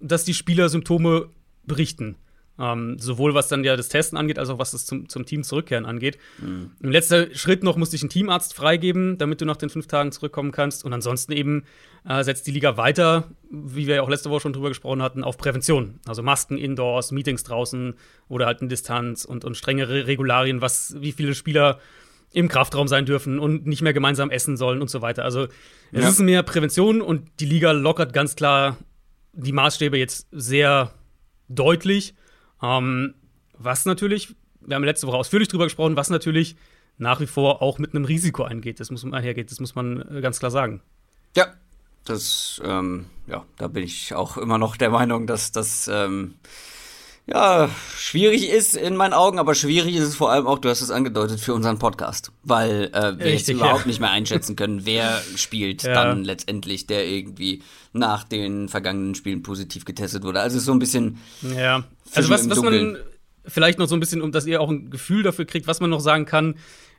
dass 0.00 0.24
die 0.24 0.34
Spieler 0.34 0.68
Symptome 0.68 1.30
berichten. 1.64 2.16
Ähm, 2.60 2.98
sowohl 2.98 3.34
was 3.34 3.46
dann 3.48 3.62
ja 3.62 3.76
das 3.76 3.88
Testen 3.88 4.18
angeht, 4.18 4.38
als 4.38 4.48
auch 4.48 4.58
was 4.58 4.72
das 4.72 4.84
zum, 4.84 5.08
zum 5.08 5.24
Team 5.24 5.44
zurückkehren 5.44 5.86
angeht. 5.86 6.18
Mhm. 6.40 6.72
Im 6.80 6.90
letzten 6.90 7.34
Schritt 7.34 7.62
noch 7.62 7.76
musste 7.76 7.94
ich 7.94 8.02
einen 8.02 8.10
Teamarzt 8.10 8.52
freigeben, 8.54 9.16
damit 9.16 9.40
du 9.40 9.44
nach 9.44 9.56
den 9.56 9.70
fünf 9.70 9.86
Tagen 9.86 10.10
zurückkommen 10.10 10.50
kannst. 10.50 10.84
Und 10.84 10.92
ansonsten 10.92 11.32
eben 11.32 11.64
äh, 12.04 12.24
setzt 12.24 12.46
die 12.48 12.50
Liga 12.50 12.76
weiter, 12.76 13.30
wie 13.50 13.86
wir 13.86 13.96
ja 13.96 14.02
auch 14.02 14.08
letzte 14.08 14.30
Woche 14.30 14.40
schon 14.40 14.52
drüber 14.52 14.68
gesprochen 14.70 15.02
hatten, 15.02 15.22
auf 15.22 15.38
Prävention. 15.38 16.00
Also 16.06 16.22
Masken 16.22 16.58
indoors, 16.58 17.12
Meetings 17.12 17.44
draußen 17.44 17.94
oder 18.28 18.46
halt 18.46 18.60
eine 18.60 18.68
Distanz 18.68 19.24
und, 19.24 19.44
und 19.44 19.56
strengere 19.56 20.08
Regularien, 20.08 20.60
was, 20.60 20.96
wie 20.98 21.12
viele 21.12 21.34
Spieler 21.34 21.78
im 22.32 22.48
Kraftraum 22.48 22.88
sein 22.88 23.06
dürfen 23.06 23.38
und 23.38 23.66
nicht 23.66 23.82
mehr 23.82 23.92
gemeinsam 23.92 24.30
essen 24.30 24.56
sollen 24.56 24.82
und 24.82 24.90
so 24.90 25.00
weiter. 25.00 25.24
Also 25.24 25.44
es 25.92 26.02
ja. 26.02 26.08
ist 26.08 26.18
mehr 26.20 26.42
Prävention 26.42 27.00
und 27.00 27.28
die 27.40 27.46
Liga 27.46 27.70
lockert 27.72 28.12
ganz 28.12 28.36
klar 28.36 28.76
die 29.32 29.52
Maßstäbe 29.52 29.96
jetzt 29.96 30.26
sehr 30.32 30.92
deutlich. 31.48 32.14
Ähm, 32.62 33.14
was 33.54 33.84
natürlich, 33.84 34.34
wir 34.60 34.76
haben 34.76 34.84
letzte 34.84 35.06
Woche 35.06 35.16
ausführlich 35.16 35.48
drüber 35.48 35.64
gesprochen, 35.64 35.96
was 35.96 36.10
natürlich 36.10 36.56
nach 36.96 37.20
wie 37.20 37.26
vor 37.26 37.62
auch 37.62 37.78
mit 37.78 37.94
einem 37.94 38.04
Risiko 38.04 38.42
eingeht. 38.44 38.80
Das 38.80 38.90
muss 38.90 39.04
man 39.04 39.14
einhergeht, 39.14 39.50
das 39.50 39.60
muss 39.60 39.74
man 39.74 40.16
äh, 40.16 40.20
ganz 40.20 40.38
klar 40.38 40.50
sagen. 40.50 40.82
Ja, 41.36 41.54
das, 42.04 42.60
ähm, 42.64 43.06
ja, 43.26 43.44
da 43.56 43.68
bin 43.68 43.84
ich 43.84 44.14
auch 44.14 44.36
immer 44.36 44.58
noch 44.58 44.76
der 44.76 44.90
Meinung, 44.90 45.26
dass 45.26 45.52
das 45.52 45.88
ähm, 45.92 46.34
ja, 47.30 47.68
schwierig 47.96 48.48
ist 48.48 48.74
in 48.74 48.96
meinen 48.96 49.12
Augen, 49.12 49.38
aber 49.38 49.54
schwierig 49.54 49.96
ist 49.96 50.04
es 50.04 50.16
vor 50.16 50.32
allem 50.32 50.46
auch, 50.46 50.58
du 50.58 50.70
hast 50.70 50.80
es 50.80 50.90
angedeutet, 50.90 51.40
für 51.40 51.52
unseren 51.52 51.78
Podcast. 51.78 52.32
Weil 52.42 52.90
äh, 52.94 53.18
wir 53.18 53.26
Richtig, 53.26 53.48
jetzt 53.48 53.48
überhaupt 53.50 53.82
ja. 53.82 53.86
nicht 53.86 54.00
mehr 54.00 54.10
einschätzen 54.10 54.56
können, 54.56 54.86
wer 54.86 55.20
spielt 55.36 55.82
ja. 55.82 55.92
dann 55.92 56.24
letztendlich, 56.24 56.86
der 56.86 57.06
irgendwie 57.06 57.62
nach 57.92 58.24
den 58.24 58.68
vergangenen 58.68 59.14
Spielen 59.14 59.42
positiv 59.42 59.84
getestet 59.84 60.22
wurde. 60.22 60.40
Also 60.40 60.56
es 60.56 60.62
ist 60.62 60.66
so 60.66 60.72
ein 60.72 60.78
bisschen. 60.78 61.18
Ja. 61.42 61.84
Also 62.14 62.30
was, 62.30 62.48
was 62.48 62.62
man 62.62 62.96
vielleicht 63.46 63.78
noch 63.78 63.88
so 63.88 63.96
ein 63.96 64.00
bisschen, 64.00 64.22
um 64.22 64.32
dass 64.32 64.46
ihr 64.46 64.60
auch 64.60 64.70
ein 64.70 64.90
Gefühl 64.90 65.22
dafür 65.22 65.44
kriegt, 65.44 65.66
was 65.66 65.80
man 65.80 65.90
noch 65.90 66.00
sagen 66.00 66.24
kann, 66.24 66.54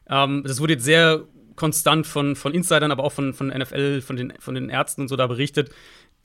ähm, 0.08 0.44
das 0.46 0.60
wurde 0.60 0.74
jetzt 0.74 0.86
sehr 0.86 1.24
konstant 1.56 2.08
von, 2.08 2.36
von 2.36 2.54
Insidern, 2.54 2.92
aber 2.92 3.04
auch 3.04 3.12
von, 3.12 3.34
von 3.34 3.48
NFL, 3.48 4.02
von 4.02 4.16
den, 4.16 4.34
von 4.40 4.56
den 4.56 4.70
Ärzten 4.70 5.02
und 5.02 5.08
so 5.08 5.16
da 5.16 5.28
berichtet 5.28 5.72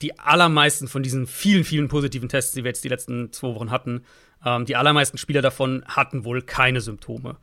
die 0.01 0.19
allermeisten 0.19 0.87
von 0.87 1.03
diesen 1.03 1.27
vielen, 1.27 1.63
vielen 1.63 1.87
positiven 1.87 2.29
Tests, 2.29 2.53
die 2.53 2.63
wir 2.63 2.69
jetzt 2.69 2.83
die 2.83 2.89
letzten 2.89 3.31
zwei 3.31 3.49
Wochen 3.49 3.71
hatten, 3.71 4.03
ähm, 4.45 4.65
die 4.65 4.75
allermeisten 4.75 5.17
Spieler 5.17 5.41
davon 5.41 5.83
hatten 5.87 6.25
wohl 6.25 6.41
keine 6.41 6.81
Symptome. 6.81 7.37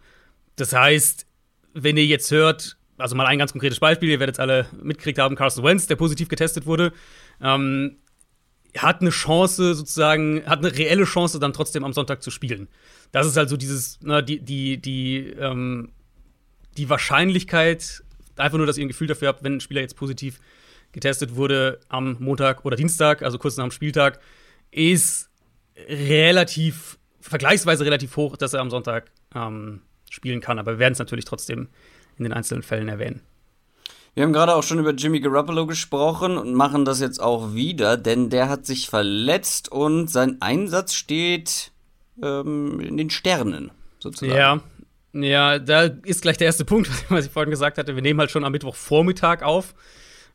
Das 0.57 0.73
heißt, 0.73 1.27
wenn 1.75 1.97
ihr 1.97 2.07
jetzt 2.07 2.31
hört, 2.31 2.77
also 2.99 3.17
mal 3.17 3.27
ein 3.27 3.39
ganz 3.39 3.53
konkretes 3.53 3.81
Beispiel, 3.81 4.11
ihr 4.11 4.21
werdet 4.21 4.37
es 4.37 4.41
alle 4.41 4.67
mitgekriegt 4.83 5.19
haben, 5.19 5.35
Carson 5.35 5.65
Wentz, 5.65 5.87
der 5.87 5.97
positiv 5.97 6.29
getestet 6.29 6.67
wurde, 6.67 6.93
ähm, 7.41 7.97
hat 8.77 9.01
eine 9.01 9.11
Chance 9.11 9.75
sozusagen, 9.75 10.45
hat 10.47 10.61
eine 10.61 10.77
reelle 10.77 11.05
Chance, 11.05 11.39
dann 11.39 11.53
trotzdem 11.53 11.85
am 11.85 11.93
Sonntag 11.93 12.23
zu 12.23 12.31
spielen. 12.31 12.69
Das 13.11 13.27
ist 13.27 13.37
also 13.37 13.57
dieses, 13.57 14.01
ne, 14.03 14.23
die, 14.23 14.41
die, 14.41 14.79
die, 14.79 15.19
ähm, 15.39 15.93
die 16.79 16.89
Wahrscheinlichkeit, 16.89 18.03
einfach 18.37 18.59
nur, 18.59 18.67
dass 18.67 18.79
ihr 18.79 18.85
ein 18.85 18.89
Gefühl 18.89 19.09
dafür 19.09 19.29
habt, 19.29 19.43
wenn 19.43 19.57
ein 19.57 19.61
Spieler 19.61 19.83
jetzt 19.83 19.97
positiv 19.97 20.41
getestet 20.93 21.37
wurde 21.37 21.81
am 21.89 22.17
Montag 22.21 22.65
oder 22.65 22.77
Dienstag, 22.77 23.23
also 23.23 23.39
kurz 23.39 23.57
nach 23.57 23.65
dem 23.65 23.71
Spieltag, 23.71 24.21
ist 24.71 25.31
relativ, 25.77 26.99
vergleichsweise 27.21 27.85
relativ 27.85 28.17
hoch, 28.17 28.37
dass 28.37 28.53
er 28.53 28.61
am 28.61 28.71
Sonntag 28.71 29.11
ähm, 29.35 29.83
spielen 30.11 30.41
kann. 30.41 30.59
Aber 30.59 30.73
wir 30.73 30.79
werden 30.79 30.93
es 30.93 30.99
natürlich 30.99 31.25
trotzdem 31.25 31.69
in 32.19 32.25
den 32.25 32.33
einzelnen 32.33 32.63
Fällen 32.63 32.89
erwähnen. 32.89 33.23
Wir 34.15 34.25
haben 34.25 34.35
gerade 34.35 34.55
auch 34.55 34.63
schon 34.63 34.79
über 34.79 34.93
Jimmy 34.93 35.21
Garoppolo 35.21 35.67
gesprochen 35.67 36.37
und 36.37 36.53
machen 36.53 36.85
das 36.85 37.01
jetzt 37.01 37.19
auch 37.19 37.55
wieder, 37.55 37.97
denn 37.97 38.29
der 38.29 38.51
hat 38.51 38.67
sich 38.67 38.91
verletzt 38.91 39.73
und 39.73 40.09
sein 40.09 40.37
Einsatz 40.41 40.93
steht 40.93 41.73
ähm, 42.23 42.79
in 42.81 42.99
den 42.99 43.09
Sternen, 43.09 43.71
sozusagen. 44.01 44.37
Ja, 44.37 44.61
ja, 45.15 45.59
da 45.59 45.85
ist 46.05 46.23
gleich 46.23 46.37
der 46.37 46.47
erste 46.47 46.67
Punkt, 46.67 46.91
was 47.09 47.25
ich 47.25 47.33
vorhin 47.33 47.51
gesagt 47.51 47.79
hatte. 47.79 47.95
Wir 47.95 48.03
nehmen 48.03 48.21
halt 48.21 48.31
schon 48.31 48.45
am 48.45 48.53
Mittwochvormittag 48.53 49.43
auf 49.43 49.75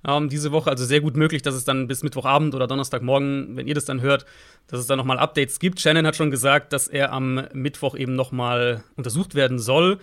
ähm, 0.06 0.30
diese 0.30 0.52
Woche. 0.52 0.70
Also 0.70 0.86
sehr 0.86 1.02
gut 1.02 1.16
möglich, 1.16 1.42
dass 1.42 1.56
es 1.56 1.64
dann 1.64 1.88
bis 1.88 2.04
Mittwochabend 2.04 2.54
oder 2.56 2.68
Donnerstagmorgen, 2.68 3.56
wenn 3.56 3.68
ihr 3.68 3.76
das 3.76 3.86
dann 3.86 4.02
hört, 4.02 4.26
dass 4.68 4.80
es 4.80 4.88
dann 4.88 4.98
nochmal 4.98 5.20
Updates 5.20 5.60
gibt. 5.60 5.80
Shannon 5.80 6.06
hat 6.06 6.16
schon 6.16 6.32
gesagt, 6.32 6.74
dass 6.74 6.88
er 6.88 7.14
am 7.14 7.48
Mittwoch 7.54 7.96
eben 7.96 8.16
nochmal 8.16 8.84
untersucht 8.96 9.36
werden 9.36 9.60
soll. 9.60 10.00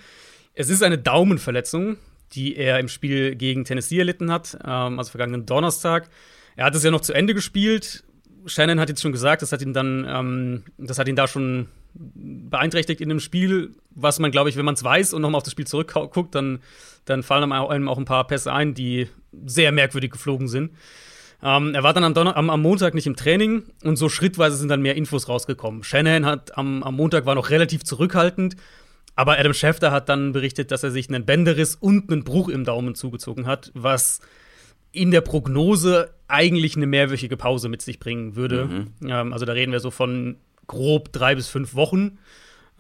Es 0.55 0.71
ist 0.71 0.83
eine 0.83 0.99
Daumenverletzung, 0.99 1.97
die 2.33 2.57
er 2.57 2.79
im 2.79 2.89
Spiel 2.89 3.35
gegen 3.35 3.65
Tennessee 3.65 3.99
erlitten 3.99 4.31
hat, 4.31 4.57
ähm, 4.65 4.99
also 4.99 5.11
vergangenen 5.11 5.47
Donnerstag. 5.47 6.09
Er 6.57 6.67
hat 6.67 6.75
es 6.75 6.85
ja 6.85 6.91
noch 6.91 7.01
zu 7.01 7.13
Ende 7.13 7.35
gespielt. 7.35 8.05
Shannon 8.47 8.79
hat 8.79 8.89
jetzt 8.89 9.03
schon 9.03 9.13
gesagt, 9.13 9.43
das 9.43 9.53
hat 9.53 9.63
ihn 9.63 9.73
dann, 9.73 10.07
ähm, 10.09 10.65
das 10.79 10.99
hat 10.99 11.09
ihn 11.09 11.17
da 11.17 11.27
schon 11.27 11.69
beeinträchtigt 11.95 13.01
in 13.01 13.09
dem 13.09 13.21
Spiel, 13.21 13.77
was 13.91 14.19
man, 14.19 14.31
glaube 14.31 14.51
ich, 14.51 14.57
wenn 14.57 14.65
man 14.65 14.75
es 14.75 14.83
weiß 14.83 15.15
und 15.15 15.23
nochmal 15.23 15.39
auf 15.39 15.45
das 15.45 15.53
Spiel 15.53 15.67
zurückguckt, 15.67 16.35
dann, 16.35 16.61
dann 17.05 17.23
fallen 17.23 17.53
einem 17.53 17.89
auch 17.89 17.99
ein 17.99 18.05
paar 18.05 18.27
Pässe 18.27 18.53
ein, 18.53 18.75
die 18.75 19.09
sehr 19.47 19.73
merkwürdig 19.73 20.13
geflogen 20.13 20.49
sind. 20.49 20.73
Ähm, 21.43 21.75
er 21.75 21.83
war 21.83 21.93
dann 21.93 22.05
am, 22.05 22.15
Donner 22.15 22.37
am, 22.37 22.49
am, 22.49 22.63
Montag 22.63 22.95
nicht 22.95 23.07
im 23.07 23.17
Training 23.17 23.65
und 23.83 23.97
so 23.97 24.09
schrittweise 24.09 24.57
sind 24.57 24.69
dann 24.69 24.81
mehr 24.81 24.97
Infos 24.97 25.29
rausgekommen. 25.29 25.83
Shanahan 25.83 26.25
hat 26.25 26.57
am, 26.57 26.83
am 26.83 26.97
Montag 26.97 27.27
war 27.27 27.35
noch 27.35 27.51
relativ 27.51 27.85
zurückhaltend, 27.85 28.57
aber 29.15 29.39
Adam 29.39 29.53
Schefter 29.53 29.93
hat 29.93 30.09
dann 30.09 30.33
berichtet, 30.33 30.71
dass 30.71 30.83
er 30.83 30.91
sich 30.91 31.09
einen 31.09 31.27
Bänderriss 31.27 31.75
und 31.75 32.11
einen 32.11 32.25
Bruch 32.25 32.49
im 32.49 32.65
Daumen 32.65 32.95
zugezogen 32.95 33.47
hat, 33.47 33.71
was 33.75 34.21
in 34.91 35.11
der 35.11 35.21
Prognose 35.21 36.15
eigentlich 36.29 36.77
eine 36.77 36.87
mehrwöchige 36.87 37.37
Pause 37.37 37.69
mit 37.69 37.83
sich 37.83 37.99
bringen 37.99 38.37
würde. 38.37 38.65
Mhm. 38.65 38.87
Ähm, 39.09 39.33
also 39.33 39.45
da 39.45 39.53
reden 39.53 39.73
wir 39.73 39.81
so 39.81 39.91
von 39.91 40.37
grob 40.67 41.13
drei 41.13 41.35
bis 41.35 41.49
fünf 41.49 41.75
Wochen. 41.75 42.19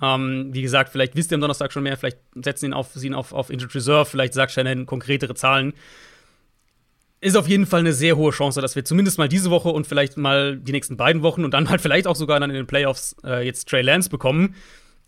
Ähm, 0.00 0.49
wie 0.52 0.62
gesagt, 0.62 0.90
vielleicht 0.90 1.16
wisst 1.16 1.32
ihr 1.32 1.37
am 1.37 1.40
Donnerstag 1.40 1.73
schon 1.73 1.82
mehr, 1.82 1.96
vielleicht 1.96 2.18
setzen 2.34 2.66
ihn 2.66 2.73
auf, 2.73 2.92
sie 2.94 3.06
ihn 3.08 3.14
auf, 3.14 3.32
auf 3.32 3.50
Injured 3.50 3.75
Reserve, 3.75 4.06
vielleicht 4.06 4.34
sagt 4.34 4.52
Shannon 4.52 4.87
konkretere 4.87 5.34
Zahlen. 5.34 5.75
Ist 7.25 7.37
auf 7.37 7.49
jeden 7.49 7.64
Fall 7.64 7.81
eine 7.81 7.95
sehr 7.95 8.19
hohe 8.19 8.33
Chance, 8.33 8.61
dass 8.61 8.76
wir 8.76 8.85
zumindest 8.85 9.16
mal 9.16 9.31
diese 9.31 9.49
Woche 9.49 9.71
und 9.71 9.87
vielleicht 9.87 10.19
mal 10.19 10.59
die 10.59 10.73
nächsten 10.73 10.99
beiden 10.99 11.23
Wochen 11.23 11.43
und 11.43 11.54
dann 11.54 11.71
halt 11.71 11.81
vielleicht 11.81 12.07
auch 12.07 12.16
sogar 12.16 12.38
dann 12.38 12.50
in 12.50 12.57
den 12.57 12.66
Playoffs 12.66 13.16
äh, 13.25 13.47
jetzt 13.47 13.66
Trey 13.66 13.81
Lance 13.81 14.11
bekommen 14.11 14.54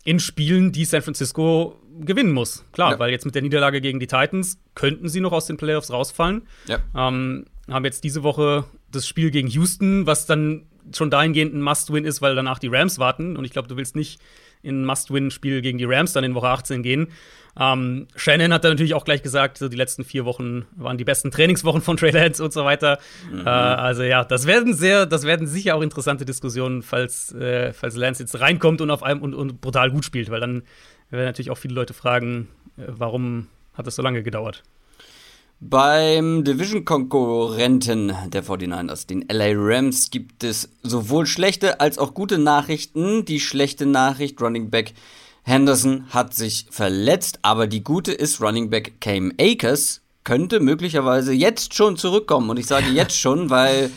in 0.03 0.19
Spielen, 0.19 0.71
die 0.71 0.85
San 0.85 1.03
Francisco 1.03 1.79
gewinnen 1.99 2.31
muss. 2.31 2.65
Klar, 2.71 2.93
ja. 2.93 2.99
weil 2.99 3.11
jetzt 3.11 3.25
mit 3.25 3.35
der 3.35 3.43
Niederlage 3.43 3.81
gegen 3.81 3.99
die 3.99 4.07
Titans 4.07 4.57
könnten 4.73 5.09
sie 5.09 5.19
noch 5.19 5.31
aus 5.31 5.45
den 5.45 5.57
Playoffs 5.57 5.91
rausfallen. 5.91 6.41
Ja. 6.65 6.79
Ähm, 6.95 7.45
haben 7.69 7.85
jetzt 7.85 8.03
diese 8.03 8.23
Woche 8.23 8.63
das 8.91 9.07
Spiel 9.07 9.29
gegen 9.29 9.47
Houston, 9.49 10.07
was 10.07 10.25
dann 10.25 10.65
schon 10.95 11.11
dahingehend 11.11 11.53
ein 11.53 11.61
Must-Win 11.61 12.03
ist, 12.03 12.23
weil 12.23 12.33
danach 12.33 12.57
die 12.57 12.69
Rams 12.69 12.97
warten. 12.97 13.37
Und 13.37 13.45
ich 13.45 13.51
glaube, 13.51 13.67
du 13.67 13.77
willst 13.77 13.95
nicht 13.95 14.19
in 14.61 14.81
ein 14.81 14.85
Must-Win-Spiel 14.85 15.61
gegen 15.61 15.77
die 15.77 15.85
Rams 15.85 16.13
dann 16.13 16.23
in 16.23 16.35
Woche 16.35 16.47
18 16.47 16.83
gehen. 16.83 17.07
Ähm, 17.59 18.07
Shannon 18.15 18.53
hat 18.53 18.63
dann 18.63 18.73
natürlich 18.73 18.93
auch 18.93 19.03
gleich 19.03 19.23
gesagt, 19.23 19.57
so 19.57 19.67
die 19.67 19.75
letzten 19.75 20.03
vier 20.03 20.25
Wochen 20.25 20.65
waren 20.75 20.97
die 20.97 21.03
besten 21.03 21.31
Trainingswochen 21.31 21.81
von 21.81 21.97
Trey 21.97 22.11
Lance 22.11 22.43
und 22.43 22.53
so 22.53 22.65
weiter. 22.65 22.99
Mhm. 23.31 23.47
Äh, 23.47 23.49
also 23.49 24.03
ja, 24.03 24.23
das 24.23 24.45
werden 24.45 24.73
sehr, 24.73 25.05
das 25.05 25.23
werden 25.23 25.47
sicher 25.47 25.75
auch 25.75 25.81
interessante 25.81 26.25
Diskussionen, 26.25 26.83
falls, 26.83 27.33
äh, 27.33 27.73
falls 27.73 27.95
Lance 27.95 28.21
jetzt 28.21 28.39
reinkommt 28.39 28.81
und 28.81 28.91
auf 28.91 29.01
einem 29.01 29.21
und, 29.21 29.33
und 29.33 29.59
brutal 29.59 29.89
gut 29.89 30.05
spielt, 30.05 30.29
weil 30.29 30.39
dann 30.39 30.63
werden 31.09 31.25
natürlich 31.25 31.49
auch 31.49 31.57
viele 31.57 31.73
Leute 31.73 31.93
fragen, 31.93 32.47
äh, 32.77 32.83
warum 32.87 33.47
hat 33.73 33.87
das 33.87 33.95
so 33.95 34.01
lange 34.01 34.21
gedauert. 34.21 34.63
Beim 35.59 36.43
Division-Konkurrenten 36.43 38.13
der 38.27 38.43
49ers, 38.43 39.07
den 39.07 39.25
LA 39.27 39.53
Rams, 39.55 40.11
gibt 40.11 40.43
es 40.43 40.69
sowohl 40.83 41.25
schlechte 41.25 41.79
als 41.79 41.97
auch 41.97 42.13
gute 42.13 42.37
Nachrichten. 42.37 43.25
Die 43.25 43.39
schlechte 43.39 43.87
Nachricht, 43.87 44.39
Running 44.39 44.69
Back 44.69 44.93
Henderson 45.41 46.05
hat 46.11 46.35
sich 46.35 46.67
verletzt, 46.69 47.39
aber 47.41 47.65
die 47.65 47.83
gute 47.83 48.11
ist, 48.11 48.39
Running 48.39 48.69
Back 48.69 49.01
Cam 49.01 49.33
Akers 49.39 50.01
könnte 50.23 50.59
möglicherweise 50.59 51.33
jetzt 51.33 51.73
schon 51.73 51.97
zurückkommen. 51.97 52.51
Und 52.51 52.57
ich 52.57 52.67
sage 52.67 52.89
jetzt 52.91 53.17
schon, 53.19 53.49
weil 53.49 53.89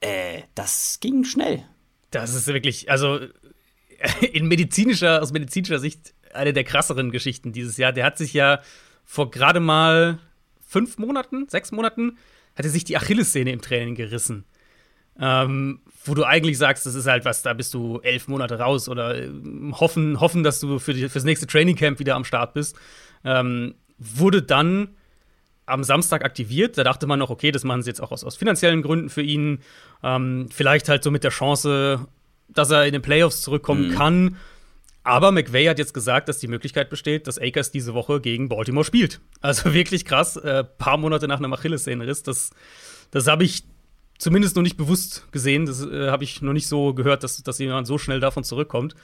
äh, 0.00 0.42
das 0.54 0.98
ging 1.00 1.24
schnell. 1.24 1.62
Das 2.10 2.34
ist 2.34 2.46
wirklich, 2.46 2.90
also 2.90 3.20
in 4.32 4.48
medizinischer, 4.48 5.20
aus 5.20 5.30
medizinischer 5.30 5.78
Sicht 5.78 6.14
eine 6.32 6.54
der 6.54 6.64
krasseren 6.64 7.10
Geschichten 7.10 7.52
dieses 7.52 7.76
Jahr. 7.76 7.92
Der 7.92 8.06
hat 8.06 8.16
sich 8.16 8.32
ja 8.32 8.60
vor 9.04 9.30
gerade 9.30 9.60
mal 9.60 10.18
fünf 10.72 10.98
Monaten, 10.98 11.48
sechs 11.48 11.70
Monaten, 11.70 12.16
hat 12.56 12.64
er 12.64 12.70
sich 12.70 12.84
die 12.84 12.96
Achillessehne 12.96 13.52
im 13.52 13.60
Training 13.60 13.94
gerissen. 13.94 14.44
Ähm, 15.20 15.80
wo 16.04 16.14
du 16.14 16.24
eigentlich 16.24 16.56
sagst, 16.56 16.86
das 16.86 16.94
ist 16.94 17.06
halt 17.06 17.24
was, 17.26 17.42
da 17.42 17.52
bist 17.52 17.74
du 17.74 18.00
elf 18.00 18.28
Monate 18.28 18.58
raus 18.58 18.88
oder 18.88 19.16
äh, 19.16 19.30
hoffen, 19.72 20.20
hoffen, 20.20 20.42
dass 20.42 20.58
du 20.58 20.78
für 20.78 20.94
die, 20.94 21.08
fürs 21.08 21.24
nächste 21.24 21.46
Trainingcamp 21.46 21.98
wieder 21.98 22.16
am 22.16 22.24
Start 22.24 22.54
bist. 22.54 22.76
Ähm, 23.24 23.74
wurde 23.98 24.42
dann 24.42 24.88
am 25.66 25.84
Samstag 25.84 26.24
aktiviert. 26.24 26.78
Da 26.78 26.84
dachte 26.84 27.06
man 27.06 27.18
noch, 27.18 27.30
okay, 27.30 27.52
das 27.52 27.62
machen 27.62 27.82
sie 27.82 27.90
jetzt 27.90 28.00
auch 28.00 28.10
aus, 28.10 28.24
aus 28.24 28.36
finanziellen 28.36 28.82
Gründen 28.82 29.10
für 29.10 29.22
ihn. 29.22 29.60
Ähm, 30.02 30.48
vielleicht 30.50 30.88
halt 30.88 31.04
so 31.04 31.10
mit 31.10 31.24
der 31.24 31.30
Chance, 31.30 32.06
dass 32.48 32.70
er 32.70 32.86
in 32.86 32.92
den 32.92 33.02
Playoffs 33.02 33.42
zurückkommen 33.42 33.88
mhm. 33.88 33.94
kann. 33.94 34.36
Aber 35.04 35.32
McVay 35.32 35.66
hat 35.66 35.78
jetzt 35.78 35.94
gesagt, 35.94 36.28
dass 36.28 36.38
die 36.38 36.48
Möglichkeit 36.48 36.88
besteht, 36.88 37.26
dass 37.26 37.38
Akers 37.38 37.70
diese 37.70 37.94
Woche 37.94 38.20
gegen 38.20 38.48
Baltimore 38.48 38.84
spielt. 38.84 39.20
Also 39.40 39.74
wirklich 39.74 40.04
krass, 40.04 40.36
äh, 40.36 40.64
paar 40.64 40.96
Monate 40.96 41.26
nach 41.28 41.38
einem 41.38 41.52
Achillessehnenriss. 41.52 42.22
Das, 42.22 42.50
das 43.10 43.26
habe 43.26 43.44
ich 43.44 43.64
zumindest 44.18 44.54
noch 44.54 44.62
nicht 44.62 44.76
bewusst 44.76 45.26
gesehen. 45.32 45.66
Das 45.66 45.84
äh, 45.84 46.10
habe 46.10 46.24
ich 46.24 46.42
noch 46.42 46.52
nicht 46.52 46.68
so 46.68 46.94
gehört, 46.94 47.24
dass, 47.24 47.42
dass 47.42 47.58
jemand 47.58 47.86
so 47.86 47.98
schnell 47.98 48.20
davon 48.20 48.44
zurückkommt. 48.44 48.94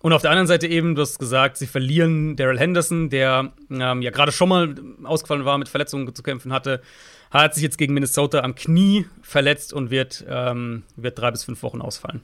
Und 0.00 0.12
auf 0.12 0.20
der 0.20 0.30
anderen 0.30 0.46
Seite 0.46 0.66
eben, 0.66 0.94
du 0.94 1.00
hast 1.00 1.18
gesagt, 1.18 1.56
sie 1.56 1.66
verlieren 1.66 2.36
Daryl 2.36 2.58
Henderson, 2.58 3.08
der 3.08 3.52
ähm, 3.70 4.02
ja 4.02 4.10
gerade 4.10 4.32
schon 4.32 4.50
mal 4.50 4.74
ausgefallen 5.02 5.46
war, 5.46 5.56
mit 5.56 5.70
Verletzungen 5.70 6.14
zu 6.14 6.22
kämpfen 6.22 6.52
hatte, 6.52 6.82
hat 7.30 7.54
sich 7.54 7.62
jetzt 7.62 7.78
gegen 7.78 7.94
Minnesota 7.94 8.40
am 8.40 8.54
Knie 8.54 9.06
verletzt 9.22 9.72
und 9.72 9.90
wird, 9.90 10.24
ähm, 10.28 10.82
wird 10.96 11.18
drei 11.18 11.30
bis 11.30 11.44
fünf 11.44 11.62
Wochen 11.62 11.80
ausfallen. 11.80 12.20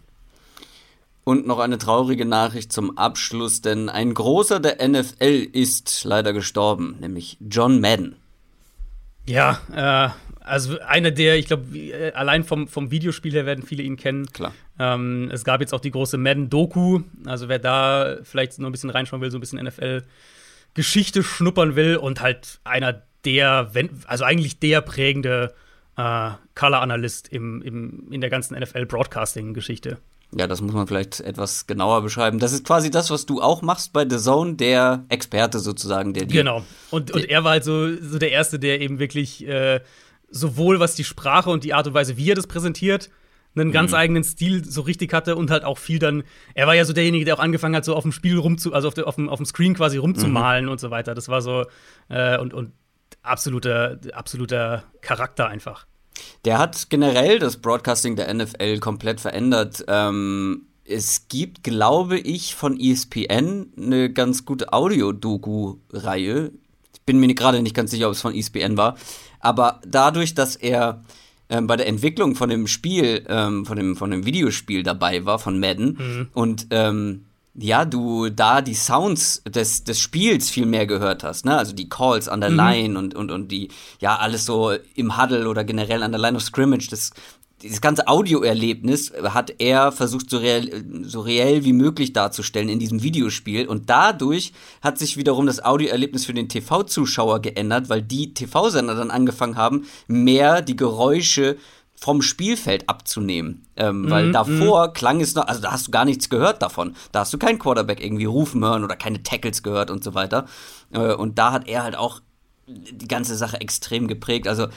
Und 1.24 1.46
noch 1.46 1.58
eine 1.58 1.78
traurige 1.78 2.24
Nachricht 2.24 2.72
zum 2.72 2.96
Abschluss, 2.96 3.60
denn 3.60 3.88
ein 3.88 4.14
großer 4.14 4.58
der 4.58 4.86
NFL 4.86 5.48
ist 5.52 6.04
leider 6.04 6.32
gestorben, 6.32 6.96
nämlich 7.00 7.36
John 7.40 7.80
Madden. 7.80 8.16
Ja, 9.26 9.60
äh, 9.74 10.10
also 10.40 10.80
einer 10.80 11.10
der, 11.10 11.36
ich 11.36 11.46
glaube, 11.46 11.76
äh, 11.78 12.12
allein 12.12 12.42
vom, 12.42 12.66
vom 12.66 12.90
Videospiel 12.90 13.32
her 13.32 13.46
werden 13.46 13.64
viele 13.64 13.82
ihn 13.82 13.96
kennen. 13.96 14.26
Klar. 14.32 14.52
Ähm, 14.78 15.30
es 15.32 15.44
gab 15.44 15.60
jetzt 15.60 15.74
auch 15.74 15.80
die 15.80 15.90
große 15.90 16.16
Madden-Doku. 16.18 17.02
Also 17.26 17.48
wer 17.48 17.58
da 17.58 18.16
vielleicht 18.22 18.58
noch 18.58 18.68
ein 18.68 18.72
bisschen 18.72 18.90
reinschauen 18.90 19.22
will, 19.22 19.30
so 19.30 19.38
ein 19.38 19.40
bisschen 19.40 19.62
NFL-Geschichte 19.62 21.22
schnuppern 21.22 21.76
will 21.76 21.96
und 21.96 22.20
halt 22.20 22.60
einer 22.64 23.02
der, 23.24 23.70
also 24.06 24.24
eigentlich 24.24 24.58
der 24.58 24.80
prägende 24.80 25.54
äh, 25.96 26.30
Color-Analyst 26.54 27.28
im, 27.28 27.62
im, 27.62 28.10
in 28.10 28.20
der 28.20 28.30
ganzen 28.30 28.58
NFL-Broadcasting-Geschichte. 28.58 29.98
Ja, 30.36 30.46
das 30.46 30.60
muss 30.60 30.72
man 30.72 30.86
vielleicht 30.86 31.20
etwas 31.20 31.66
genauer 31.66 32.02
beschreiben. 32.02 32.38
Das 32.38 32.52
ist 32.52 32.64
quasi 32.64 32.90
das, 32.90 33.10
was 33.10 33.26
du 33.26 33.42
auch 33.42 33.62
machst 33.62 33.92
bei 33.92 34.08
The 34.08 34.18
Zone, 34.18 34.54
der 34.54 35.04
Experte 35.08 35.58
sozusagen, 35.58 36.14
der 36.14 36.26
die, 36.26 36.34
Genau. 36.34 36.64
Und, 36.90 37.10
und 37.10 37.28
er 37.28 37.42
war 37.42 37.52
halt 37.52 37.64
so, 37.64 37.96
so 38.00 38.18
der 38.18 38.30
Erste, 38.30 38.60
der 38.60 38.80
eben 38.80 39.00
wirklich 39.00 39.46
äh, 39.46 39.80
sowohl 40.30 40.78
was 40.78 40.94
die 40.94 41.04
Sprache 41.04 41.50
und 41.50 41.64
die 41.64 41.74
Art 41.74 41.88
und 41.88 41.94
Weise, 41.94 42.16
wie 42.16 42.30
er 42.30 42.36
das 42.36 42.46
präsentiert, 42.46 43.10
einen 43.56 43.72
ganz 43.72 43.90
mhm. 43.90 43.96
eigenen 43.96 44.24
Stil 44.24 44.64
so 44.64 44.82
richtig 44.82 45.12
hatte 45.12 45.34
und 45.34 45.50
halt 45.50 45.64
auch 45.64 45.78
viel 45.78 45.98
dann, 45.98 46.22
er 46.54 46.68
war 46.68 46.74
ja 46.74 46.84
so 46.84 46.92
derjenige, 46.92 47.24
der 47.24 47.34
auch 47.34 47.40
angefangen 47.40 47.74
hat, 47.74 47.84
so 47.84 47.96
auf 47.96 48.04
dem 48.04 48.12
Spiel 48.12 48.38
rumzu, 48.38 48.72
also 48.72 48.86
auf, 48.86 48.94
der, 48.94 49.08
auf, 49.08 49.16
dem, 49.16 49.28
auf 49.28 49.38
dem 49.38 49.46
Screen 49.46 49.74
quasi 49.74 49.96
rumzumalen 49.98 50.66
mhm. 50.66 50.70
und 50.70 50.80
so 50.80 50.90
weiter. 50.90 51.14
Das 51.16 51.28
war 51.28 51.42
so, 51.42 51.66
äh, 52.08 52.38
und, 52.38 52.54
und 52.54 52.72
absoluter, 53.22 53.98
absoluter 54.12 54.84
Charakter 55.00 55.48
einfach. 55.48 55.86
Der 56.44 56.58
hat 56.58 56.90
generell 56.90 57.38
das 57.38 57.58
Broadcasting 57.58 58.16
der 58.16 58.32
NFL 58.32 58.78
komplett 58.78 59.20
verändert. 59.20 59.84
Ähm, 59.88 60.66
es 60.84 61.28
gibt, 61.28 61.62
glaube 61.62 62.18
ich, 62.18 62.54
von 62.54 62.78
ESPN 62.78 63.72
eine 63.76 64.12
ganz 64.12 64.44
gute 64.44 64.72
Audio-Doku-Reihe. 64.72 66.50
Ich 66.92 67.00
bin 67.02 67.20
mir 67.20 67.32
gerade 67.34 67.62
nicht 67.62 67.76
ganz 67.76 67.90
sicher, 67.92 68.08
ob 68.08 68.14
es 68.14 68.20
von 68.20 68.34
ESPN 68.34 68.76
war. 68.76 68.96
Aber 69.38 69.80
dadurch, 69.86 70.34
dass 70.34 70.56
er 70.56 71.02
ähm, 71.48 71.66
bei 71.66 71.76
der 71.76 71.86
Entwicklung 71.86 72.34
von 72.34 72.48
dem 72.48 72.66
Spiel, 72.66 73.24
ähm, 73.28 73.66
von, 73.66 73.76
dem, 73.76 73.96
von 73.96 74.10
dem 74.10 74.24
Videospiel 74.24 74.82
dabei 74.82 75.24
war, 75.24 75.38
von 75.38 75.58
Madden, 75.58 75.98
mhm. 75.98 76.28
und 76.32 76.66
ähm, 76.70 77.26
ja, 77.54 77.84
du 77.84 78.28
da 78.30 78.60
die 78.62 78.74
Sounds 78.74 79.42
des, 79.44 79.84
des 79.84 79.98
Spiels 79.98 80.50
viel 80.50 80.66
mehr 80.66 80.86
gehört 80.86 81.24
hast, 81.24 81.44
ne? 81.44 81.56
Also 81.56 81.72
die 81.74 81.88
Calls 81.88 82.28
an 82.28 82.40
der 82.40 82.50
mhm. 82.50 82.56
Line 82.56 82.98
und, 82.98 83.14
und, 83.14 83.30
und 83.30 83.50
die, 83.50 83.68
ja, 83.98 84.16
alles 84.16 84.46
so 84.46 84.72
im 84.94 85.20
Huddle 85.20 85.48
oder 85.48 85.64
generell 85.64 86.02
an 86.02 86.12
der 86.12 86.20
Line 86.20 86.36
of 86.36 86.42
Scrimmage, 86.42 86.88
das, 86.90 87.10
dieses 87.62 87.80
ganze 87.80 88.08
Audioerlebnis 88.08 89.12
hat 89.22 89.54
er 89.58 89.92
versucht, 89.92 90.30
so 90.30 90.38
reell, 90.38 90.84
so 91.02 91.20
reell 91.20 91.64
wie 91.64 91.72
möglich 91.72 92.12
darzustellen 92.12 92.68
in 92.68 92.78
diesem 92.78 93.02
Videospiel. 93.02 93.66
Und 93.66 93.90
dadurch 93.90 94.52
hat 94.80 94.98
sich 94.98 95.16
wiederum 95.16 95.46
das 95.46 95.62
Audioerlebnis 95.62 96.24
für 96.24 96.32
den 96.32 96.48
TV-Zuschauer 96.48 97.42
geändert, 97.42 97.88
weil 97.88 98.00
die 98.00 98.32
TV-Sender 98.32 98.94
dann 98.94 99.10
angefangen 99.10 99.56
haben, 99.56 99.86
mehr 100.06 100.62
die 100.62 100.76
Geräusche 100.76 101.56
vom 102.00 102.22
Spielfeld 102.22 102.88
abzunehmen. 102.88 103.66
Ähm, 103.76 104.02
mhm, 104.02 104.10
weil 104.10 104.32
davor 104.32 104.88
mhm. 104.88 104.92
klang 104.94 105.20
es 105.20 105.34
noch, 105.34 105.46
also 105.46 105.60
da 105.60 105.72
hast 105.72 105.86
du 105.86 105.90
gar 105.90 106.06
nichts 106.06 106.30
gehört 106.30 106.62
davon. 106.62 106.94
Da 107.12 107.20
hast 107.20 107.32
du 107.32 107.38
keinen 107.38 107.58
Quarterback 107.58 108.02
irgendwie 108.02 108.24
rufen 108.24 108.64
hören 108.64 108.84
oder 108.84 108.96
keine 108.96 109.22
Tackles 109.22 109.62
gehört 109.62 109.90
und 109.90 110.02
so 110.02 110.14
weiter. 110.14 110.46
Äh, 110.92 111.12
und 111.12 111.38
da 111.38 111.52
hat 111.52 111.68
er 111.68 111.82
halt 111.82 111.96
auch 111.96 112.20
die 112.66 113.08
ganze 113.08 113.36
Sache 113.36 113.60
extrem 113.60 114.08
geprägt. 114.08 114.48
Also 114.48 114.68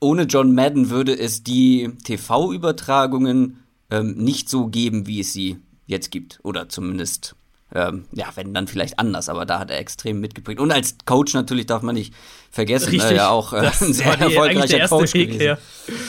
ohne 0.00 0.22
John 0.22 0.54
Madden 0.54 0.88
würde 0.88 1.18
es 1.18 1.44
die 1.44 1.90
TV-Übertragungen 2.04 3.62
ähm, 3.90 4.14
nicht 4.16 4.48
so 4.48 4.68
geben, 4.68 5.06
wie 5.06 5.20
es 5.20 5.34
sie 5.34 5.58
jetzt 5.86 6.10
gibt. 6.10 6.40
Oder 6.42 6.70
zumindest 6.70 7.36
ähm, 7.74 8.04
ja, 8.12 8.26
wenn 8.36 8.54
dann 8.54 8.68
vielleicht 8.68 8.98
anders, 8.98 9.28
aber 9.28 9.44
da 9.44 9.58
hat 9.58 9.70
er 9.70 9.78
extrem 9.78 10.20
mitgeprägt. 10.20 10.60
Und 10.60 10.70
als 10.70 10.96
Coach 11.04 11.34
natürlich 11.34 11.66
darf 11.66 11.82
man 11.82 11.96
nicht 11.96 12.14
vergessen, 12.50 12.90
Richtig, 12.90 13.10
äh, 13.10 13.16
ja 13.16 13.30
auch 13.30 13.52
äh, 13.52 13.70
ein 13.80 13.92
sehr 13.92 14.18
erfolgreicher 14.18 14.86
Coach 14.88 15.14
Weg, 15.14 15.32
gewesen. 15.32 15.58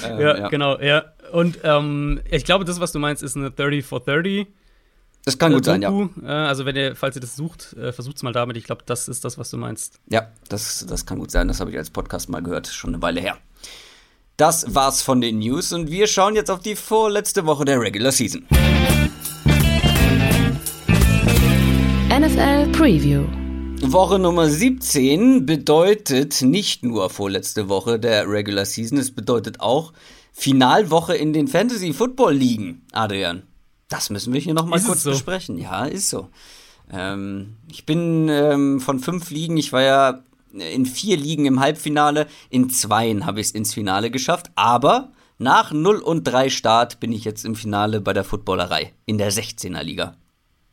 Ja. 0.04 0.10
Ähm, 0.10 0.19
ja, 0.19 0.38
ja, 0.38 0.47
genau, 0.49 0.80
ja. 0.80 1.06
Und 1.32 1.60
ähm, 1.63 2.21
ich 2.30 2.45
glaube, 2.45 2.65
das, 2.65 2.80
was 2.80 2.91
du 2.91 2.99
meinst, 2.99 3.23
ist 3.23 3.36
eine 3.36 3.49
30 3.49 3.84
for 3.84 3.99
30 3.99 4.45
Das 5.25 5.39
kann 5.39 5.54
gut 5.54 5.65
sein, 5.65 5.82
ja. 5.82 5.91
Äh, 6.23 6.28
also 6.28 6.65
wenn 6.65 6.75
ihr, 6.75 6.95
falls 6.95 7.15
ihr 7.15 7.21
das 7.21 7.36
sucht, 7.36 7.73
äh, 7.73 7.91
versucht 7.91 8.17
es 8.17 8.23
mal 8.23 8.32
damit. 8.32 8.58
Ich 8.58 8.65
glaube, 8.65 8.84
das 8.86 9.08
ist 9.08 9.25
das, 9.25 9.39
was 9.39 9.49
du 9.49 9.58
meinst. 9.58 9.99
Ja, 10.08 10.30
das, 10.49 10.86
das 10.88 11.08
kann 11.08 11.17
gut 11.17 11.32
sein. 11.32 11.47
Das 11.47 11.60
habe 11.60 11.71
ich 11.71 11.78
als 11.78 11.89
Podcast 11.89 12.30
mal 12.30 12.43
gehört, 12.43 12.67
schon 12.67 12.93
eine 12.93 13.01
Weile 13.01 13.21
her. 13.21 13.38
Das 14.38 14.75
war's 14.75 15.01
von 15.01 15.19
den 15.19 15.39
News 15.39 15.73
und 15.73 15.89
wir 15.89 16.08
schauen 16.08 16.36
jetzt 16.36 16.51
auf 16.51 16.60
die 16.60 16.75
vorletzte 16.75 17.45
Woche 17.45 17.65
der 17.65 17.80
Regular 17.80 18.12
Season. 18.12 18.45
NFL 22.19 22.71
Preview. 22.71 23.25
Woche 23.91 24.17
Nummer 24.19 24.49
17 24.49 25.45
bedeutet 25.45 26.41
nicht 26.43 26.82
nur 26.82 27.10
vorletzte 27.10 27.67
Woche 27.67 27.99
der 27.99 28.30
Regular 28.30 28.63
Season, 28.63 28.97
es 28.97 29.12
bedeutet 29.12 29.60
auch 29.60 29.91
Finalwoche 30.32 31.13
in 31.13 31.34
den 31.34 31.49
Fantasy 31.49 31.91
Football 31.91 32.36
Ligen, 32.36 32.84
Adrian. 32.93 33.43
Das 33.89 34.10
müssen 34.12 34.32
wir 34.32 34.39
hier 34.39 34.54
nochmal 34.54 34.80
kurz 34.80 35.04
so? 35.04 35.10
besprechen. 35.10 35.58
Ja, 35.58 35.84
ist 35.84 36.10
so. 36.10 36.30
Ähm, 36.89 37.58
ich 37.69 37.86
bin 37.86 38.30
ähm, 38.30 38.80
von 38.80 38.99
fünf 38.99 39.30
Ligen, 39.30 39.58
ich 39.58 39.73
war 39.73 39.82
ja 39.82 40.23
in 40.54 40.86
vier 40.86 41.17
Ligen 41.17 41.45
im 41.45 41.60
Halbfinale, 41.60 42.28
in 42.49 42.69
zweien 42.69 43.25
habe 43.25 43.41
ich 43.41 43.47
es 43.47 43.51
ins 43.51 43.73
Finale 43.73 44.10
geschafft, 44.10 44.51
aber 44.56 45.12
nach 45.38 45.73
0 45.73 45.97
und 45.97 46.23
3 46.23 46.49
Start 46.49 47.01
bin 47.01 47.12
ich 47.12 47.25
jetzt 47.25 47.43
im 47.43 47.56
Finale 47.56 47.99
bei 47.99 48.13
der 48.13 48.23
Footballerei 48.23 48.93
in 49.06 49.17
der 49.17 49.34
16er 49.34 49.84
Liga. 49.84 50.15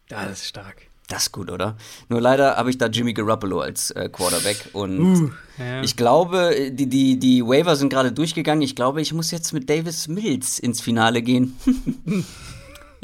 Das 0.09 0.31
ist 0.31 0.47
stark. 0.47 0.92
Das 1.13 1.25
ist 1.25 1.33
gut, 1.33 1.51
oder? 1.51 1.77
Nur 2.09 2.23
leider 2.23 2.57
habe 2.57 2.71
ich 2.71 2.79
da 2.79 2.87
Jimmy 2.87 3.13
Garoppolo 3.13 3.61
als 3.61 3.91
äh, 3.91 4.09
Quarterback 4.09 4.71
und 4.73 4.99
uh, 4.99 5.31
ja. 5.59 5.83
ich 5.83 5.95
glaube, 5.95 6.71
die, 6.73 6.87
die, 6.87 7.19
die 7.19 7.47
Waiver 7.47 7.77
sind 7.77 7.91
gerade 7.91 8.13
durchgegangen. 8.13 8.63
Ich 8.63 8.75
glaube, 8.75 9.03
ich 9.03 9.13
muss 9.13 9.31
jetzt 9.31 9.53
mit 9.53 9.69
Davis 9.69 10.09
Mills 10.09 10.59
ins 10.59 10.81
Finale 10.81 11.21
gehen. 11.21 11.59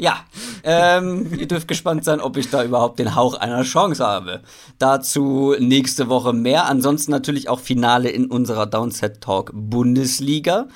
Ja, 0.01 0.21
ähm, 0.63 1.27
ihr 1.37 1.45
dürft 1.49 1.67
gespannt 1.67 2.05
sein, 2.05 2.21
ob 2.21 2.37
ich 2.37 2.49
da 2.49 2.63
überhaupt 2.63 2.99
den 2.99 3.15
Hauch 3.15 3.33
einer 3.33 3.63
Chance 3.63 4.01
habe. 4.01 4.39
Dazu 4.77 5.55
nächste 5.59 6.07
Woche 6.07 6.31
mehr. 6.31 6.67
Ansonsten 6.67 7.11
natürlich 7.11 7.49
auch 7.49 7.59
Finale 7.59 8.07
in 8.07 8.27
unserer 8.27 8.65
Downset 8.65 9.19
Talk 9.19 9.51
Bundesliga. 9.53 10.69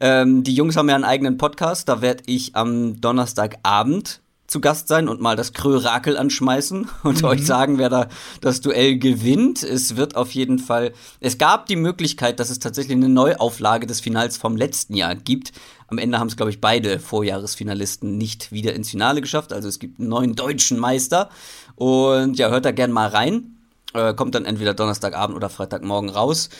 Ähm, 0.00 0.44
die 0.44 0.54
Jungs 0.54 0.78
haben 0.78 0.88
ja 0.88 0.94
einen 0.94 1.04
eigenen 1.04 1.36
Podcast. 1.36 1.90
Da 1.90 2.00
werde 2.00 2.22
ich 2.24 2.56
am 2.56 2.98
Donnerstagabend 3.02 4.22
zu 4.50 4.60
Gast 4.60 4.88
sein 4.88 5.08
und 5.08 5.20
mal 5.20 5.36
das 5.36 5.52
Krörakel 5.52 6.18
anschmeißen 6.18 6.88
und 7.04 7.22
mhm. 7.22 7.28
euch 7.28 7.46
sagen, 7.46 7.78
wer 7.78 7.88
da 7.88 8.08
das 8.40 8.60
Duell 8.60 8.98
gewinnt. 8.98 9.62
Es 9.62 9.94
wird 9.96 10.16
auf 10.16 10.32
jeden 10.32 10.58
Fall, 10.58 10.92
es 11.20 11.38
gab 11.38 11.66
die 11.66 11.76
Möglichkeit, 11.76 12.40
dass 12.40 12.50
es 12.50 12.58
tatsächlich 12.58 12.96
eine 12.96 13.08
Neuauflage 13.08 13.86
des 13.86 14.00
Finals 14.00 14.36
vom 14.36 14.56
letzten 14.56 14.94
Jahr 14.94 15.14
gibt. 15.14 15.52
Am 15.86 15.98
Ende 15.98 16.18
haben 16.18 16.26
es, 16.26 16.36
glaube 16.36 16.50
ich, 16.50 16.60
beide 16.60 16.98
Vorjahresfinalisten 16.98 18.18
nicht 18.18 18.50
wieder 18.50 18.74
ins 18.74 18.90
Finale 18.90 19.20
geschafft. 19.20 19.52
Also 19.52 19.68
es 19.68 19.78
gibt 19.78 20.00
einen 20.00 20.08
neuen 20.08 20.34
deutschen 20.34 20.78
Meister. 20.80 21.30
Und 21.76 22.36
ja, 22.36 22.50
hört 22.50 22.64
da 22.64 22.72
gern 22.72 22.90
mal 22.90 23.08
rein. 23.08 23.56
Äh, 23.94 24.14
kommt 24.14 24.34
dann 24.34 24.46
entweder 24.46 24.74
Donnerstagabend 24.74 25.36
oder 25.36 25.48
Freitagmorgen 25.48 26.10
raus. 26.10 26.50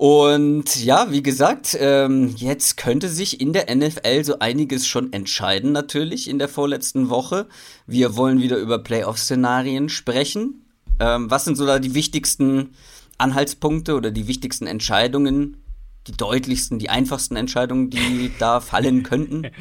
Und 0.00 0.82
ja, 0.82 1.10
wie 1.10 1.22
gesagt, 1.22 1.76
ähm, 1.78 2.34
jetzt 2.38 2.78
könnte 2.78 3.10
sich 3.10 3.38
in 3.38 3.52
der 3.52 3.66
NFL 3.68 4.24
so 4.24 4.38
einiges 4.38 4.86
schon 4.86 5.12
entscheiden, 5.12 5.72
natürlich 5.72 6.26
in 6.26 6.38
der 6.38 6.48
vorletzten 6.48 7.10
Woche. 7.10 7.46
Wir 7.86 8.16
wollen 8.16 8.40
wieder 8.40 8.56
über 8.56 8.78
Playoff-Szenarien 8.78 9.90
sprechen. 9.90 10.64
Ähm, 11.00 11.30
was 11.30 11.44
sind 11.44 11.56
so 11.58 11.66
da 11.66 11.78
die 11.78 11.92
wichtigsten 11.92 12.70
Anhaltspunkte 13.18 13.94
oder 13.94 14.10
die 14.10 14.26
wichtigsten 14.26 14.66
Entscheidungen, 14.66 15.58
die 16.06 16.12
deutlichsten, 16.12 16.78
die 16.78 16.88
einfachsten 16.88 17.36
Entscheidungen, 17.36 17.90
die 17.90 18.32
da 18.38 18.60
fallen 18.60 19.02
könnten? 19.02 19.50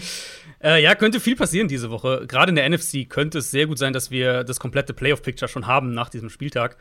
Äh, 0.61 0.83
ja, 0.83 0.93
könnte 0.93 1.21
viel 1.21 1.37
passieren 1.37 1.69
diese 1.69 1.89
Woche. 1.89 2.25
Gerade 2.27 2.49
in 2.49 2.57
der 2.57 2.69
NFC 2.69 3.07
könnte 3.07 3.37
es 3.37 3.49
sehr 3.49 3.65
gut 3.65 3.77
sein, 3.77 3.93
dass 3.93 4.11
wir 4.11 4.43
das 4.43 4.59
komplette 4.59 4.93
Playoff-Picture 4.93 5.47
schon 5.47 5.67
haben 5.67 5.93
nach 5.93 6.09
diesem 6.09 6.29
Spieltag. 6.29 6.75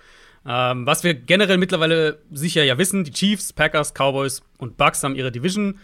Ähm, 0.46 0.86
was 0.86 1.04
wir 1.04 1.14
generell 1.14 1.58
mittlerweile 1.58 2.22
sicher 2.30 2.64
ja 2.64 2.78
wissen, 2.78 3.04
die 3.04 3.12
Chiefs, 3.12 3.52
Packers, 3.52 3.92
Cowboys 3.94 4.42
und 4.58 4.76
Bucks 4.76 5.02
haben 5.02 5.14
ihre 5.14 5.32
Division 5.32 5.78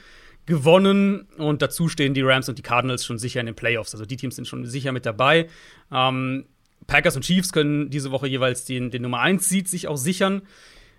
gewonnen 0.47 1.23
und 1.39 1.63
dazu 1.63 1.89
stehen 1.89 2.15
die 2.15 2.23
Rams 2.23 2.49
und 2.49 2.59
die 2.59 2.63
Cardinals 2.63 3.05
schon 3.05 3.19
sicher 3.19 3.41
in 3.41 3.47
den 3.47 3.55
Playoffs. 3.55 3.95
Also 3.95 4.05
die 4.05 4.17
Teams 4.17 4.37
sind 4.37 4.47
schon 4.47 4.67
sicher 4.67 4.93
mit 4.93 5.07
dabei. 5.07 5.49
Ähm, 5.91 6.45
Packers 6.87 7.17
und 7.17 7.23
Chiefs 7.23 7.53
können 7.53 7.91
diese 7.91 8.11
Woche 8.11 8.27
jeweils 8.27 8.65
den, 8.65 8.91
den 8.91 9.03
Nummer 9.03 9.21
1 9.21 9.49
Seed 9.49 9.69
sich 9.69 9.89
auch 9.89 9.97
sichern. 9.97 10.43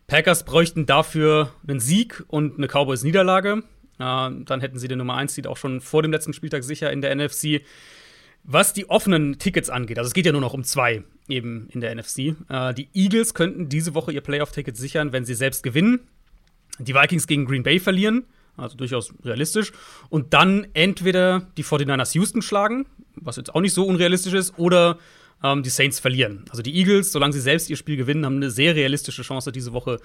Packers 0.07 0.45
bräuchten 0.45 0.85
dafür 0.85 1.51
einen 1.67 1.79
Sieg 1.79 2.23
und 2.27 2.57
eine 2.57 2.67
Cowboys 2.67 3.03
Niederlage. 3.03 3.63
Äh, 3.99 3.99
dann 3.99 4.61
hätten 4.61 4.79
sie 4.79 4.87
den 4.87 4.97
Nummer 4.97 5.15
1 5.15 5.35
Seed 5.35 5.47
auch 5.47 5.57
schon 5.57 5.81
vor 5.81 6.01
dem 6.01 6.11
letzten 6.11 6.33
Spieltag 6.33 6.63
sicher 6.63 6.91
in 6.91 7.01
der 7.01 7.15
NFC. 7.15 7.61
Was 8.43 8.73
die 8.73 8.89
offenen 8.89 9.39
Tickets 9.39 9.69
angeht, 9.69 9.97
also 9.97 10.07
es 10.07 10.13
geht 10.13 10.25
ja 10.25 10.31
nur 10.31 10.41
noch 10.41 10.53
um 10.53 10.63
zwei 10.63 11.03
eben 11.27 11.67
in 11.71 11.81
der 11.81 11.95
NFC. 11.95 12.35
Äh, 12.49 12.73
die 12.73 12.89
Eagles 12.93 13.33
könnten 13.33 13.69
diese 13.69 13.93
Woche 13.93 14.11
ihr 14.11 14.21
Playoff-Ticket 14.21 14.77
sichern, 14.77 15.11
wenn 15.11 15.25
sie 15.25 15.35
selbst 15.35 15.63
gewinnen. 15.63 16.01
Die 16.79 16.93
Vikings 16.93 17.27
gegen 17.27 17.45
Green 17.45 17.63
Bay 17.63 17.79
verlieren, 17.79 18.25
also 18.57 18.75
durchaus 18.75 19.13
realistisch. 19.23 19.71
Und 20.09 20.33
dann 20.33 20.67
entweder 20.73 21.47
die 21.57 21.63
49ers 21.63 22.13
Houston 22.15 22.41
schlagen, 22.41 22.85
was 23.15 23.38
jetzt 23.38 23.53
auch 23.55 23.61
nicht 23.61 23.73
so 23.73 23.85
unrealistisch 23.85 24.33
ist, 24.33 24.57
oder 24.57 24.97
ähm, 25.43 25.63
die 25.63 25.69
Saints 25.69 25.99
verlieren. 25.99 26.45
Also 26.49 26.61
die 26.61 26.75
Eagles, 26.75 27.11
solange 27.11 27.33
sie 27.33 27.39
selbst 27.39 27.69
ihr 27.69 27.77
Spiel 27.77 27.97
gewinnen, 27.97 28.25
haben 28.25 28.38
eine 28.38 28.51
sehr 28.51 28.75
realistische 28.75 29.21
Chance, 29.21 29.51
diese 29.51 29.73
Woche 29.73 29.99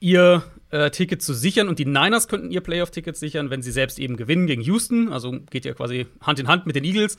ihr 0.00 0.42
äh, 0.70 0.90
Ticket 0.90 1.22
zu 1.22 1.34
sichern. 1.34 1.68
Und 1.68 1.78
die 1.78 1.84
Niners 1.84 2.26
könnten 2.28 2.50
ihr 2.50 2.62
Playoff-Ticket 2.62 3.16
sichern, 3.16 3.50
wenn 3.50 3.62
sie 3.62 3.72
selbst 3.72 3.98
eben 3.98 4.16
gewinnen 4.16 4.46
gegen 4.46 4.62
Houston. 4.62 5.12
Also 5.12 5.38
geht 5.50 5.64
ja 5.64 5.74
quasi 5.74 6.06
Hand 6.22 6.38
in 6.38 6.48
Hand 6.48 6.66
mit 6.66 6.74
den 6.74 6.84
Eagles. 6.84 7.18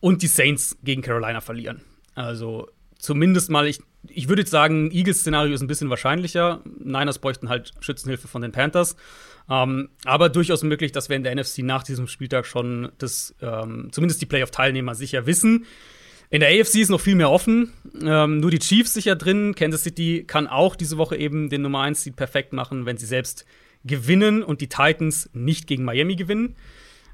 Und 0.00 0.22
die 0.22 0.28
Saints 0.28 0.78
gegen 0.82 1.02
Carolina 1.02 1.40
verlieren. 1.40 1.82
Also 2.24 2.68
zumindest 2.98 3.50
mal, 3.50 3.66
ich, 3.66 3.80
ich 4.08 4.28
würde 4.28 4.42
jetzt 4.42 4.50
sagen, 4.50 4.90
Eagles-Szenario 4.90 5.54
ist 5.54 5.60
ein 5.60 5.66
bisschen 5.66 5.90
wahrscheinlicher. 5.90 6.62
Niners 6.78 7.18
bräuchten 7.18 7.48
halt 7.48 7.72
Schützenhilfe 7.80 8.28
von 8.28 8.42
den 8.42 8.52
Panthers. 8.52 8.96
Ähm, 9.48 9.90
aber 10.04 10.28
durchaus 10.28 10.62
möglich, 10.62 10.92
dass 10.92 11.08
wir 11.08 11.16
in 11.16 11.24
der 11.24 11.34
NFC 11.34 11.58
nach 11.58 11.82
diesem 11.82 12.06
Spieltag 12.06 12.46
schon 12.46 12.92
das, 12.98 13.34
ähm, 13.42 13.88
zumindest 13.90 14.22
die 14.22 14.26
Playoff-Teilnehmer 14.26 14.94
sicher 14.94 15.26
wissen. 15.26 15.66
In 16.30 16.40
der 16.40 16.50
AFC 16.50 16.76
ist 16.76 16.90
noch 16.90 17.00
viel 17.00 17.16
mehr 17.16 17.30
offen. 17.30 17.72
Ähm, 18.00 18.38
nur 18.38 18.52
die 18.52 18.60
Chiefs 18.60 18.94
sicher 18.94 19.16
drin. 19.16 19.56
Kansas 19.56 19.82
City 19.82 20.24
kann 20.24 20.46
auch 20.46 20.76
diese 20.76 20.96
Woche 20.96 21.16
eben 21.16 21.50
den 21.50 21.62
Nummer 21.62 21.80
1 21.80 22.04
Seed 22.04 22.14
perfekt 22.14 22.52
machen, 22.52 22.86
wenn 22.86 22.96
sie 22.96 23.06
selbst 23.06 23.44
gewinnen 23.84 24.44
und 24.44 24.60
die 24.60 24.68
Titans 24.68 25.28
nicht 25.32 25.66
gegen 25.66 25.84
Miami 25.84 26.14
gewinnen. 26.14 26.54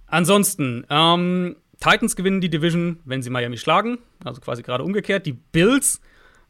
Ansonsten, 0.06 0.84
ähm, 0.90 1.56
Titans 1.80 2.16
gewinnen 2.16 2.40
die 2.40 2.50
Division, 2.50 3.00
wenn 3.04 3.22
sie 3.22 3.30
Miami 3.30 3.58
schlagen. 3.58 3.98
Also 4.24 4.40
quasi 4.40 4.62
gerade 4.62 4.84
umgekehrt. 4.84 5.26
Die 5.26 5.32
Bills 5.32 6.00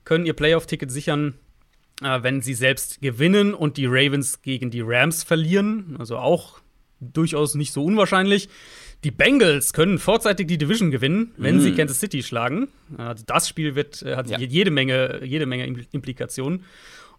können 0.05 0.27
ihr 0.27 0.35
Playoff-Ticket 0.35 0.91
sichern, 0.91 1.35
äh, 2.03 2.23
wenn 2.23 2.43
sie 2.43 2.55
selbst 2.55 3.01
gewinnen 3.01 3.55
und 3.55 3.77
die 3.77 3.87
Ravens 3.87 4.43
gegen 4.43 4.71
die 4.71 4.83
Rams 4.83 5.25
verlieren. 5.25 5.97
Also 5.99 6.19
auch 6.19 6.61
durchaus 7.01 7.55
nicht 7.55 7.73
so 7.73 7.85
unwahrscheinlich. 7.85 8.49
Die 9.05 9.11
Bengals 9.11 9.73
können 9.73 9.99
vorzeitig 9.99 10.47
die 10.47 10.59
Division 10.59 10.91
gewinnen, 10.91 11.33
wenn 11.37 11.59
mm. 11.59 11.61
sie 11.61 11.75
Kansas 11.75 12.01
City 12.01 12.23
schlagen. 12.23 12.69
Also 12.97 13.25
das 13.27 13.49
Spiel 13.49 13.75
wird, 13.75 14.03
äh, 14.03 14.17
hat 14.17 14.31
ja. 14.31 14.39
jede, 14.39 14.71
Menge, 14.71 15.21
jede 15.23 15.47
Menge 15.47 15.67
Implikationen. 15.93 16.65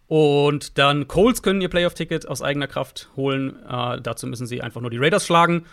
Und 0.08 0.78
dann 0.78 1.06
Colts 1.06 1.42
können 1.42 1.60
ihr 1.60 1.68
Playoff-Ticket 1.68 2.26
aus 2.26 2.42
eigener 2.42 2.66
Kraft 2.66 3.10
holen. 3.14 3.56
Äh, 3.68 4.00
dazu 4.00 4.26
müssen 4.26 4.46
sie 4.46 4.62
einfach 4.62 4.80
nur 4.80 4.90
die 4.90 4.96
Raiders 4.96 5.26
schlagen. 5.26 5.66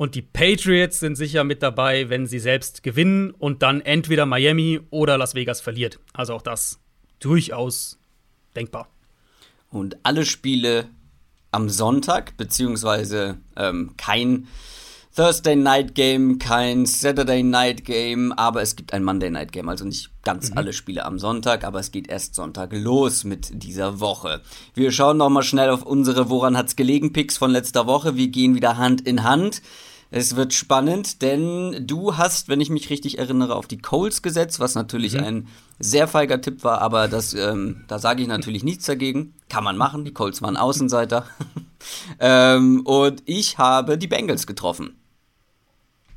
Und 0.00 0.14
die 0.14 0.22
Patriots 0.22 0.98
sind 0.98 1.16
sicher 1.16 1.44
mit 1.44 1.62
dabei, 1.62 2.08
wenn 2.08 2.26
sie 2.26 2.38
selbst 2.38 2.82
gewinnen 2.82 3.32
und 3.32 3.60
dann 3.60 3.82
entweder 3.82 4.24
Miami 4.24 4.80
oder 4.88 5.18
Las 5.18 5.34
Vegas 5.34 5.60
verliert. 5.60 5.98
Also 6.14 6.32
auch 6.32 6.40
das 6.40 6.78
durchaus 7.18 7.98
denkbar. 8.56 8.88
Und 9.68 9.98
alle 10.02 10.24
Spiele 10.24 10.86
am 11.50 11.68
Sonntag, 11.68 12.34
beziehungsweise 12.38 13.36
ähm, 13.56 13.92
kein 13.98 14.48
Thursday 15.14 15.54
Night 15.54 15.94
Game, 15.94 16.38
kein 16.38 16.86
Saturday 16.86 17.42
Night 17.42 17.84
Game, 17.84 18.32
aber 18.32 18.62
es 18.62 18.76
gibt 18.76 18.94
ein 18.94 19.04
Monday 19.04 19.28
Night 19.28 19.52
Game. 19.52 19.68
Also 19.68 19.84
nicht 19.84 20.08
ganz 20.22 20.50
mhm. 20.50 20.56
alle 20.56 20.72
Spiele 20.72 21.04
am 21.04 21.18
Sonntag, 21.18 21.62
aber 21.62 21.78
es 21.78 21.92
geht 21.92 22.08
erst 22.08 22.34
Sonntag 22.34 22.70
los 22.72 23.24
mit 23.24 23.50
dieser 23.62 24.00
Woche. 24.00 24.40
Wir 24.72 24.92
schauen 24.92 25.18
noch 25.18 25.28
mal 25.28 25.42
schnell 25.42 25.68
auf 25.68 25.82
unsere 25.82 26.30
Woran 26.30 26.56
hat's 26.56 26.74
gelegen 26.74 27.12
Picks 27.12 27.36
von 27.36 27.50
letzter 27.50 27.86
Woche. 27.86 28.16
Wir 28.16 28.28
gehen 28.28 28.54
wieder 28.54 28.78
Hand 28.78 29.02
in 29.02 29.24
Hand. 29.24 29.60
Es 30.12 30.34
wird 30.34 30.52
spannend, 30.54 31.22
denn 31.22 31.86
du 31.86 32.16
hast, 32.16 32.48
wenn 32.48 32.60
ich 32.60 32.68
mich 32.68 32.90
richtig 32.90 33.18
erinnere, 33.18 33.54
auf 33.54 33.68
die 33.68 33.78
Coles 33.78 34.22
gesetzt, 34.22 34.58
was 34.58 34.74
natürlich 34.74 35.14
mhm. 35.14 35.24
ein 35.24 35.48
sehr 35.78 36.08
feiger 36.08 36.40
Tipp 36.40 36.64
war, 36.64 36.80
aber 36.80 37.06
das, 37.06 37.32
ähm, 37.32 37.84
da 37.86 38.00
sage 38.00 38.22
ich 38.22 38.28
natürlich 38.28 38.64
nichts 38.64 38.86
dagegen. 38.86 39.34
Kann 39.48 39.62
man 39.62 39.76
machen, 39.76 40.04
die 40.04 40.12
Coles 40.12 40.42
waren 40.42 40.56
Außenseiter. 40.56 41.26
ähm, 42.20 42.80
und 42.84 43.22
ich 43.26 43.58
habe 43.58 43.98
die 43.98 44.08
Bengals 44.08 44.48
getroffen. 44.48 44.96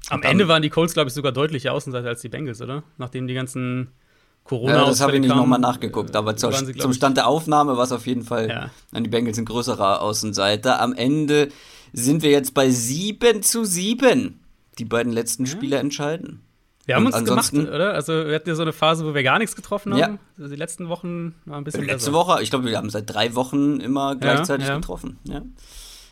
Am 0.09 0.21
dann, 0.21 0.31
Ende 0.31 0.47
waren 0.47 0.61
die 0.61 0.69
Colts, 0.69 0.93
glaube 0.93 1.09
ich, 1.09 1.13
sogar 1.13 1.31
deutlicher 1.31 1.71
Außenseiter 1.71 2.09
als 2.09 2.21
die 2.21 2.29
Bengals, 2.29 2.61
oder? 2.61 2.83
Nachdem 2.97 3.27
die 3.27 3.33
ganzen 3.33 3.89
Corona. 4.43 4.73
Ja, 4.75 4.85
das 4.85 4.99
habe 4.99 5.13
ich 5.13 5.21
nicht 5.21 5.33
nochmal 5.33 5.59
nachgeguckt, 5.59 6.15
aber 6.15 6.35
zur, 6.35 6.51
sie, 6.51 6.75
zum 6.75 6.93
Stand 6.93 7.17
der 7.17 7.27
Aufnahme 7.27 7.77
war 7.77 7.85
es 7.85 7.91
auf 7.91 8.05
jeden 8.05 8.23
Fall 8.23 8.49
ja. 8.49 8.69
an 8.91 9.03
die 9.03 9.09
Bengals 9.09 9.37
ein 9.37 9.45
größerer 9.45 10.01
Außenseiter. 10.01 10.81
Am 10.81 10.93
Ende 10.93 11.49
sind 11.93 12.23
wir 12.23 12.31
jetzt 12.31 12.53
bei 12.53 12.69
7 12.69 13.43
zu 13.43 13.63
7. 13.63 14.39
Die 14.79 14.85
beiden 14.85 15.13
letzten 15.13 15.45
Spiele 15.45 15.77
entscheiden. 15.77 16.41
Wir 16.85 16.95
haben 16.95 17.05
und 17.05 17.13
uns 17.13 17.51
gemacht, 17.51 17.53
oder? 17.53 17.93
Also 17.93 18.11
wir 18.11 18.35
hatten 18.35 18.49
ja 18.49 18.55
so 18.55 18.61
eine 18.61 18.73
Phase, 18.73 19.05
wo 19.05 19.13
wir 19.13 19.23
gar 19.23 19.39
nichts 19.39 19.55
getroffen 19.55 19.93
haben. 19.93 19.99
Ja. 19.99 20.17
Also 20.37 20.49
die 20.49 20.57
letzten 20.57 20.89
Wochen 20.89 21.35
war 21.45 21.57
ein 21.57 21.63
bisschen 21.63 21.85
Letzte 21.85 22.11
besser. 22.11 22.13
Woche, 22.13 22.43
ich 22.43 22.49
glaube, 22.49 22.65
wir 22.65 22.77
haben 22.77 22.89
seit 22.89 23.09
drei 23.09 23.35
Wochen 23.35 23.79
immer 23.79 24.15
gleichzeitig 24.15 24.67
ja, 24.67 24.73
ja. 24.73 24.79
getroffen. 24.79 25.17
Ja. 25.23 25.43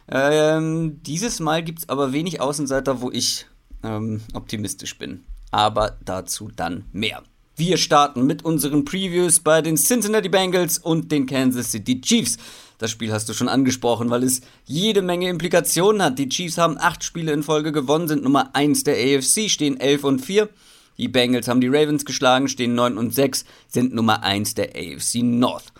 Ähm, 0.07 1.01
dieses 1.03 1.39
Mal 1.39 1.63
gibt 1.63 1.79
es 1.79 1.89
aber 1.89 2.13
wenig 2.13 2.39
Außenseiter, 2.39 3.01
wo 3.01 3.11
ich 3.11 3.47
ähm, 3.83 4.21
optimistisch 4.33 4.97
bin. 4.97 5.23
Aber 5.51 5.97
dazu 6.05 6.49
dann 6.55 6.85
mehr. 6.93 7.21
Wir 7.57 7.77
starten 7.77 8.25
mit 8.25 8.45
unseren 8.45 8.85
Previews 8.85 9.41
bei 9.41 9.61
den 9.61 9.75
Cincinnati 9.75 10.29
Bengals 10.29 10.77
und 10.77 11.11
den 11.11 11.25
Kansas 11.25 11.71
City 11.71 11.99
Chiefs. 11.99 12.37
Das 12.77 12.89
Spiel 12.89 13.11
hast 13.11 13.27
du 13.27 13.33
schon 13.33 13.49
angesprochen, 13.49 14.09
weil 14.09 14.23
es 14.23 14.41
jede 14.65 15.01
Menge 15.01 15.29
Implikationen 15.29 16.01
hat. 16.01 16.17
Die 16.17 16.29
Chiefs 16.29 16.57
haben 16.57 16.77
acht 16.79 17.03
Spiele 17.03 17.33
in 17.33 17.43
Folge 17.43 17.71
gewonnen, 17.71 18.07
sind 18.07 18.23
Nummer 18.23 18.55
1 18.55 18.85
der 18.85 18.95
AFC, 18.95 19.49
stehen 19.49 19.79
11 19.79 20.03
und 20.05 20.19
4. 20.19 20.49
Die 20.97 21.09
Bengals 21.09 21.47
haben 21.47 21.61
die 21.61 21.67
Ravens 21.67 22.05
geschlagen, 22.05 22.47
stehen 22.47 22.73
9 22.73 22.97
und 22.97 23.13
6, 23.13 23.45
sind 23.67 23.93
Nummer 23.93 24.23
1 24.23 24.55
der 24.55 24.69
AFC 24.69 25.15
North. 25.21 25.73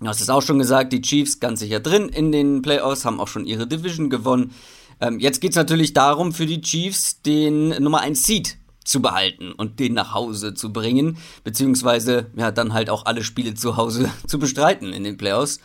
Du 0.00 0.06
hast 0.06 0.20
es 0.20 0.30
auch 0.30 0.42
schon 0.42 0.58
gesagt, 0.58 0.92
die 0.92 1.02
Chiefs 1.02 1.40
ganz 1.40 1.60
sicher 1.60 1.80
drin 1.80 2.08
in 2.08 2.32
den 2.32 2.62
Playoffs, 2.62 3.04
haben 3.04 3.20
auch 3.20 3.28
schon 3.28 3.46
ihre 3.46 3.66
Division 3.66 4.10
gewonnen. 4.10 4.52
Ähm, 5.00 5.20
jetzt 5.20 5.40
geht 5.40 5.50
es 5.50 5.56
natürlich 5.56 5.92
darum, 5.92 6.32
für 6.32 6.46
die 6.46 6.62
Chiefs 6.62 7.22
den 7.22 7.68
Nummer 7.82 8.00
1 8.00 8.26
Seed 8.26 8.56
zu 8.86 9.02
behalten 9.02 9.52
und 9.52 9.80
den 9.80 9.94
nach 9.94 10.14
Hause 10.14 10.54
zu 10.54 10.72
bringen, 10.72 11.18
beziehungsweise 11.44 12.30
ja 12.36 12.52
dann 12.52 12.72
halt 12.72 12.88
auch 12.88 13.04
alle 13.04 13.24
Spiele 13.24 13.54
zu 13.54 13.76
Hause 13.76 14.10
zu 14.26 14.38
bestreiten 14.38 14.92
in 14.92 15.04
den 15.04 15.18
Playoffs. 15.18 15.60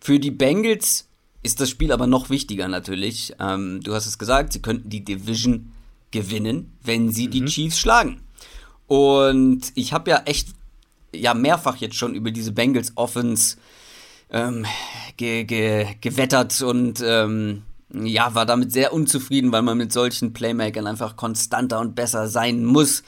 Für 0.00 0.18
die 0.18 0.30
Bengals 0.30 1.08
ist 1.42 1.60
das 1.60 1.68
Spiel 1.68 1.92
aber 1.92 2.06
noch 2.06 2.30
wichtiger 2.30 2.68
natürlich. 2.68 3.34
Ähm, 3.40 3.80
du 3.82 3.92
hast 3.92 4.06
es 4.06 4.18
gesagt, 4.18 4.52
sie 4.52 4.62
könnten 4.62 4.88
die 4.88 5.04
Division 5.04 5.72
gewinnen, 6.12 6.72
wenn 6.82 7.10
sie 7.10 7.26
mhm. 7.26 7.30
die 7.32 7.44
Chiefs 7.46 7.78
schlagen. 7.78 8.22
Und 8.86 9.72
ich 9.74 9.92
habe 9.92 10.10
ja 10.10 10.22
echt 10.24 10.48
ja 11.12 11.34
mehrfach 11.34 11.76
jetzt 11.76 11.96
schon 11.96 12.14
über 12.14 12.30
diese 12.30 12.52
Bengals 12.52 12.92
Offense 12.96 13.56
ähm, 14.30 14.64
ge 15.16 15.44
ge 15.44 15.86
gewettert 16.00 16.62
und 16.62 17.02
ähm, 17.04 17.62
ja, 17.92 18.34
war 18.34 18.46
damit 18.46 18.72
sehr 18.72 18.92
unzufrieden, 18.92 19.52
weil 19.52 19.62
man 19.62 19.78
mit 19.78 19.92
solchen 19.92 20.32
Playmakern 20.32 20.86
einfach 20.86 21.16
konstanter 21.16 21.80
und 21.80 21.94
besser 21.94 22.28
sein 22.28 22.64
muss. 22.64 23.02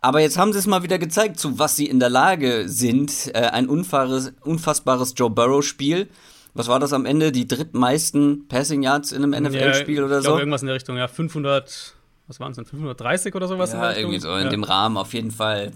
Aber 0.00 0.20
jetzt 0.20 0.38
haben 0.38 0.52
sie 0.52 0.58
es 0.58 0.66
mal 0.66 0.82
wieder 0.82 0.98
gezeigt, 0.98 1.40
zu 1.40 1.58
was 1.58 1.76
sie 1.76 1.86
in 1.86 2.00
der 2.00 2.10
Lage 2.10 2.68
sind. 2.68 3.30
Äh, 3.34 3.48
ein 3.48 3.68
unfaires, 3.68 4.32
unfassbares 4.42 5.14
Joe 5.16 5.30
Burrow-Spiel. 5.30 6.08
Was 6.54 6.68
war 6.68 6.80
das 6.80 6.92
am 6.92 7.04
Ende? 7.04 7.32
Die 7.32 7.46
drittmeisten 7.46 8.48
Passing 8.48 8.82
Yards 8.82 9.12
in 9.12 9.22
einem 9.22 9.30
NFL-Spiel 9.44 9.98
ja, 9.98 10.04
oder 10.04 10.22
so? 10.22 10.38
Irgendwas 10.38 10.62
in 10.62 10.66
der 10.66 10.76
Richtung, 10.76 10.96
ja. 10.96 11.08
500, 11.08 11.94
was 12.26 12.40
waren 12.40 12.50
es 12.52 12.56
denn? 12.56 12.64
530 12.64 13.34
oder 13.34 13.48
sowas? 13.48 13.72
Ja, 13.72 13.92
irgendwie 13.92 14.18
so 14.18 14.34
in 14.34 14.44
ja. 14.44 14.48
dem 14.48 14.64
Rahmen 14.64 14.96
auf 14.96 15.14
jeden 15.14 15.30
Fall. 15.30 15.72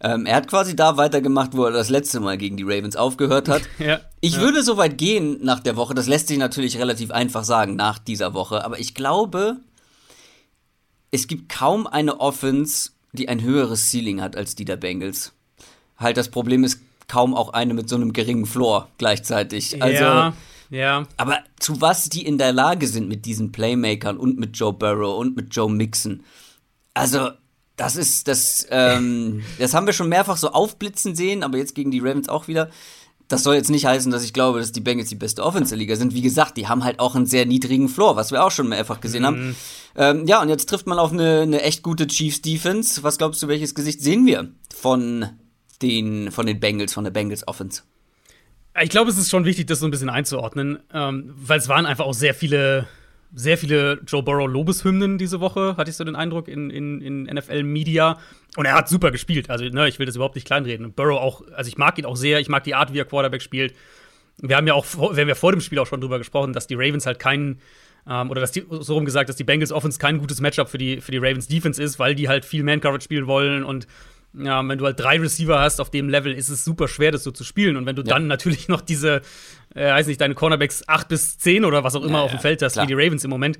Ähm, 0.00 0.26
er 0.26 0.36
hat 0.36 0.48
quasi 0.48 0.76
da 0.76 0.96
weitergemacht, 0.96 1.56
wo 1.56 1.64
er 1.64 1.72
das 1.72 1.88
letzte 1.88 2.20
Mal 2.20 2.38
gegen 2.38 2.56
die 2.56 2.62
Ravens 2.62 2.94
aufgehört 2.94 3.48
hat. 3.48 3.62
ja, 3.78 4.00
ich 4.20 4.34
ja. 4.34 4.40
würde 4.40 4.62
so 4.62 4.76
weit 4.76 4.96
gehen 4.96 5.38
nach 5.42 5.60
der 5.60 5.76
Woche, 5.76 5.94
das 5.94 6.06
lässt 6.06 6.28
sich 6.28 6.38
natürlich 6.38 6.78
relativ 6.78 7.10
einfach 7.10 7.44
sagen 7.44 7.74
nach 7.74 7.98
dieser 7.98 8.34
Woche, 8.34 8.64
aber 8.64 8.78
ich 8.78 8.94
glaube, 8.94 9.56
es 11.10 11.26
gibt 11.26 11.48
kaum 11.48 11.86
eine 11.86 12.20
Offense, 12.20 12.90
die 13.12 13.28
ein 13.28 13.42
höheres 13.42 13.90
Ceiling 13.90 14.20
hat 14.20 14.36
als 14.36 14.54
die 14.54 14.64
der 14.64 14.76
Bengals. 14.76 15.32
Halt, 15.96 16.16
das 16.16 16.28
Problem 16.28 16.62
ist 16.62 16.80
kaum 17.08 17.34
auch 17.34 17.52
eine 17.52 17.74
mit 17.74 17.88
so 17.88 17.96
einem 17.96 18.12
geringen 18.12 18.46
Floor 18.46 18.88
gleichzeitig. 18.98 19.82
Also, 19.82 20.04
ja, 20.04 20.34
ja. 20.70 21.06
Aber 21.16 21.38
zu 21.58 21.80
was 21.80 22.08
die 22.08 22.24
in 22.24 22.38
der 22.38 22.52
Lage 22.52 22.86
sind 22.86 23.08
mit 23.08 23.24
diesen 23.24 23.50
Playmakern 23.50 24.16
und 24.16 24.38
mit 24.38 24.56
Joe 24.56 24.72
Burrow 24.72 25.18
und 25.18 25.34
mit 25.34 25.54
Joe 25.54 25.70
Mixon. 25.70 26.22
Also, 26.94 27.30
das 27.78 27.96
ist, 27.96 28.28
das, 28.28 28.66
ähm, 28.70 29.42
das 29.58 29.72
haben 29.72 29.86
wir 29.86 29.94
schon 29.94 30.10
mehrfach 30.10 30.36
so 30.36 30.50
aufblitzen 30.50 31.14
sehen, 31.14 31.42
aber 31.42 31.56
jetzt 31.56 31.74
gegen 31.74 31.90
die 31.90 32.00
Ravens 32.00 32.28
auch 32.28 32.48
wieder. 32.48 32.68
Das 33.28 33.42
soll 33.42 33.56
jetzt 33.56 33.70
nicht 33.70 33.84
heißen, 33.84 34.10
dass 34.10 34.24
ich 34.24 34.32
glaube, 34.32 34.58
dass 34.58 34.72
die 34.72 34.80
Bengals 34.80 35.10
die 35.10 35.14
beste 35.14 35.44
Offense 35.44 35.76
Liga 35.76 35.96
sind. 35.96 36.14
Wie 36.14 36.22
gesagt, 36.22 36.56
die 36.56 36.66
haben 36.66 36.82
halt 36.82 36.98
auch 36.98 37.14
einen 37.14 37.26
sehr 37.26 37.44
niedrigen 37.44 37.88
Floor, 37.90 38.16
was 38.16 38.30
wir 38.32 38.42
auch 38.42 38.50
schon 38.50 38.68
mehrfach 38.70 39.00
gesehen 39.00 39.22
mhm. 39.22 39.26
haben. 39.26 39.56
Ähm, 39.96 40.26
ja, 40.26 40.40
und 40.40 40.48
jetzt 40.48 40.68
trifft 40.68 40.86
man 40.86 40.98
auf 40.98 41.12
eine, 41.12 41.42
eine 41.42 41.62
echt 41.62 41.82
gute 41.82 42.06
Chiefs 42.06 42.40
Defense. 42.40 43.02
Was 43.02 43.18
glaubst 43.18 43.42
du, 43.42 43.48
welches 43.48 43.74
Gesicht 43.74 44.00
sehen 44.00 44.24
wir 44.24 44.48
von 44.74 45.28
den, 45.82 46.32
von 46.32 46.46
den 46.46 46.58
Bengals, 46.58 46.94
von 46.94 47.04
der 47.04 47.10
Bengals 47.10 47.46
Offense? 47.46 47.82
Ich 48.80 48.90
glaube, 48.90 49.10
es 49.10 49.18
ist 49.18 49.28
schon 49.28 49.44
wichtig, 49.44 49.66
das 49.66 49.80
so 49.80 49.86
ein 49.86 49.90
bisschen 49.90 50.08
einzuordnen, 50.08 50.78
ähm, 50.94 51.34
weil 51.36 51.58
es 51.58 51.68
waren 51.68 51.84
einfach 51.84 52.06
auch 52.06 52.14
sehr 52.14 52.34
viele, 52.34 52.86
sehr 53.34 53.58
viele 53.58 54.00
Joe 54.06 54.22
Burrow 54.22 54.48
Lobeshymnen 54.48 55.18
diese 55.18 55.40
Woche, 55.40 55.76
hatte 55.76 55.90
ich 55.90 55.96
so 55.96 56.04
den 56.04 56.16
Eindruck, 56.16 56.48
in, 56.48 56.70
in, 56.70 57.00
in 57.00 57.24
NFL-Media. 57.24 58.18
Und 58.56 58.64
er 58.64 58.74
hat 58.74 58.88
super 58.88 59.10
gespielt. 59.10 59.50
Also, 59.50 59.64
ne, 59.64 59.88
ich 59.88 59.98
will 59.98 60.06
das 60.06 60.16
überhaupt 60.16 60.34
nicht 60.34 60.46
kleinreden. 60.46 60.92
Burrow 60.92 61.20
auch, 61.20 61.42
also 61.54 61.68
ich 61.68 61.78
mag 61.78 61.98
ihn 61.98 62.06
auch 62.06 62.16
sehr, 62.16 62.40
ich 62.40 62.48
mag 62.48 62.64
die 62.64 62.74
Art, 62.74 62.92
wie 62.92 62.98
er 62.98 63.04
Quarterback 63.04 63.42
spielt. 63.42 63.74
Wir 64.38 64.56
haben 64.56 64.66
ja 64.66 64.74
auch, 64.74 64.86
wir 64.94 65.20
haben 65.20 65.28
ja 65.28 65.34
vor 65.34 65.52
dem 65.52 65.60
Spiel 65.60 65.78
auch 65.78 65.86
schon 65.86 66.00
drüber 66.00 66.18
gesprochen, 66.18 66.52
dass 66.52 66.66
die 66.66 66.74
Ravens 66.74 67.06
halt 67.06 67.18
keinen 67.18 67.60
ähm, 68.08 68.30
oder 68.30 68.40
dass 68.40 68.52
die, 68.52 68.64
so 68.70 68.94
rum 68.94 69.04
gesagt, 69.04 69.28
dass 69.28 69.36
die 69.36 69.44
Bengals 69.44 69.72
Offense 69.72 69.98
kein 69.98 70.18
gutes 70.18 70.40
Matchup 70.40 70.68
für 70.68 70.78
die, 70.78 71.00
für 71.00 71.12
die 71.12 71.18
Ravens 71.18 71.48
Defense 71.48 71.82
ist, 71.82 71.98
weil 71.98 72.14
die 72.14 72.28
halt 72.28 72.44
viel 72.44 72.62
Man-Coverage 72.62 73.04
spielen 73.04 73.26
wollen 73.26 73.64
und 73.64 73.86
ja, 74.34 74.66
wenn 74.66 74.78
du 74.78 74.84
halt 74.84 75.00
drei 75.00 75.18
Receiver 75.18 75.58
hast 75.58 75.80
auf 75.80 75.90
dem 75.90 76.08
Level, 76.08 76.32
ist 76.32 76.48
es 76.48 76.64
super 76.64 76.88
schwer, 76.88 77.10
das 77.10 77.24
so 77.24 77.30
zu 77.30 77.44
spielen. 77.44 77.76
Und 77.76 77.86
wenn 77.86 77.96
du 77.96 78.02
ja. 78.02 78.08
dann 78.08 78.26
natürlich 78.26 78.68
noch 78.68 78.80
diese, 78.80 79.22
äh, 79.74 79.90
weiß 79.90 80.06
nicht, 80.06 80.20
deine 80.20 80.34
Cornerbacks 80.34 80.86
8 80.86 81.08
bis 81.08 81.38
10 81.38 81.64
oder 81.64 81.84
was 81.84 81.94
auch 81.94 82.04
immer 82.04 82.18
ja, 82.18 82.24
auf 82.24 82.30
dem 82.30 82.40
Feld 82.40 82.62
hast, 82.62 82.74
klar. 82.74 82.84
wie 82.84 82.94
die 82.94 82.94
Ravens 82.94 83.24
im 83.24 83.30
Moment, 83.30 83.58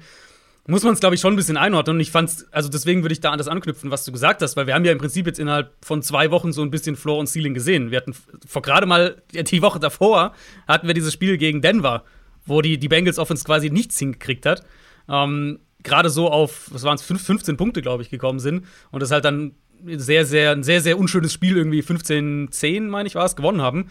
muss 0.67 0.83
man 0.83 0.93
es, 0.93 1.01
glaube 1.01 1.15
ich, 1.15 1.21
schon 1.23 1.33
ein 1.33 1.37
bisschen 1.37 1.57
einordnen. 1.57 1.97
Und 1.97 2.01
ich 2.01 2.11
fand's, 2.11 2.47
also 2.53 2.69
deswegen 2.69 3.03
würde 3.03 3.15
ich 3.15 3.21
da 3.21 3.31
an 3.31 3.39
das 3.39 3.49
anknüpfen, 3.49 3.91
was 3.91 4.05
du 4.05 4.13
gesagt 4.13 4.43
hast, 4.43 4.55
weil 4.57 4.67
wir 4.67 4.75
haben 4.75 4.85
ja 4.85 4.93
im 4.93 4.99
Prinzip 4.99 5.27
jetzt 5.27 5.39
innerhalb 5.39 5.73
von 5.83 6.03
zwei 6.03 6.31
Wochen 6.31 6.53
so 6.53 6.61
ein 6.61 6.71
bisschen 6.71 6.95
Floor 6.95 7.19
und 7.19 7.27
Ceiling 7.27 7.55
gesehen. 7.55 7.91
Wir 7.91 7.97
hatten 7.99 8.15
vor 8.47 8.61
gerade 8.61 8.87
mal 8.87 9.23
die 9.33 9.63
Woche 9.63 9.81
davor 9.81 10.35
hatten 10.67 10.87
wir 10.87 10.93
dieses 10.93 11.15
Spiel 11.15 11.39
gegen 11.39 11.63
Denver, 11.63 12.05
wo 12.45 12.61
die, 12.61 12.79
die 12.79 12.89
Bengals 12.89 13.19
Offense 13.19 13.45
quasi 13.45 13.71
nichts 13.71 13.99
hingekriegt 13.99 14.45
hat. 14.45 14.63
Ähm, 15.09 15.61
gerade 15.83 16.11
so 16.11 16.31
auf, 16.31 16.69
was 16.71 16.83
waren 16.83 16.97
es, 16.97 17.03
15 17.03 17.57
Punkte, 17.57 17.81
glaube 17.81 18.03
ich, 18.03 18.11
gekommen 18.11 18.39
sind. 18.39 18.67
Und 18.91 19.03
das 19.03 19.11
halt 19.11 19.25
dann 19.25 19.55
sehr, 19.85 20.27
sehr, 20.27 20.53
ein 20.53 20.63
sehr, 20.63 20.81
sehr 20.81 20.99
unschönes 20.99 21.33
Spiel, 21.33 21.57
irgendwie 21.57 21.83
15-10, 21.83 22.83
meine 22.83 23.07
ich, 23.07 23.15
war 23.15 23.25
es, 23.25 23.37
gewonnen 23.37 23.63
haben. 23.63 23.91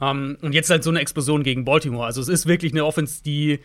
Ähm, 0.00 0.36
und 0.42 0.52
jetzt 0.52 0.70
halt 0.70 0.84
so 0.84 0.90
eine 0.90 1.00
Explosion 1.00 1.42
gegen 1.42 1.64
Baltimore. 1.64 2.06
Also 2.06 2.20
es 2.20 2.28
ist 2.28 2.46
wirklich 2.46 2.72
eine 2.72 2.84
Offense, 2.84 3.22
die, 3.22 3.60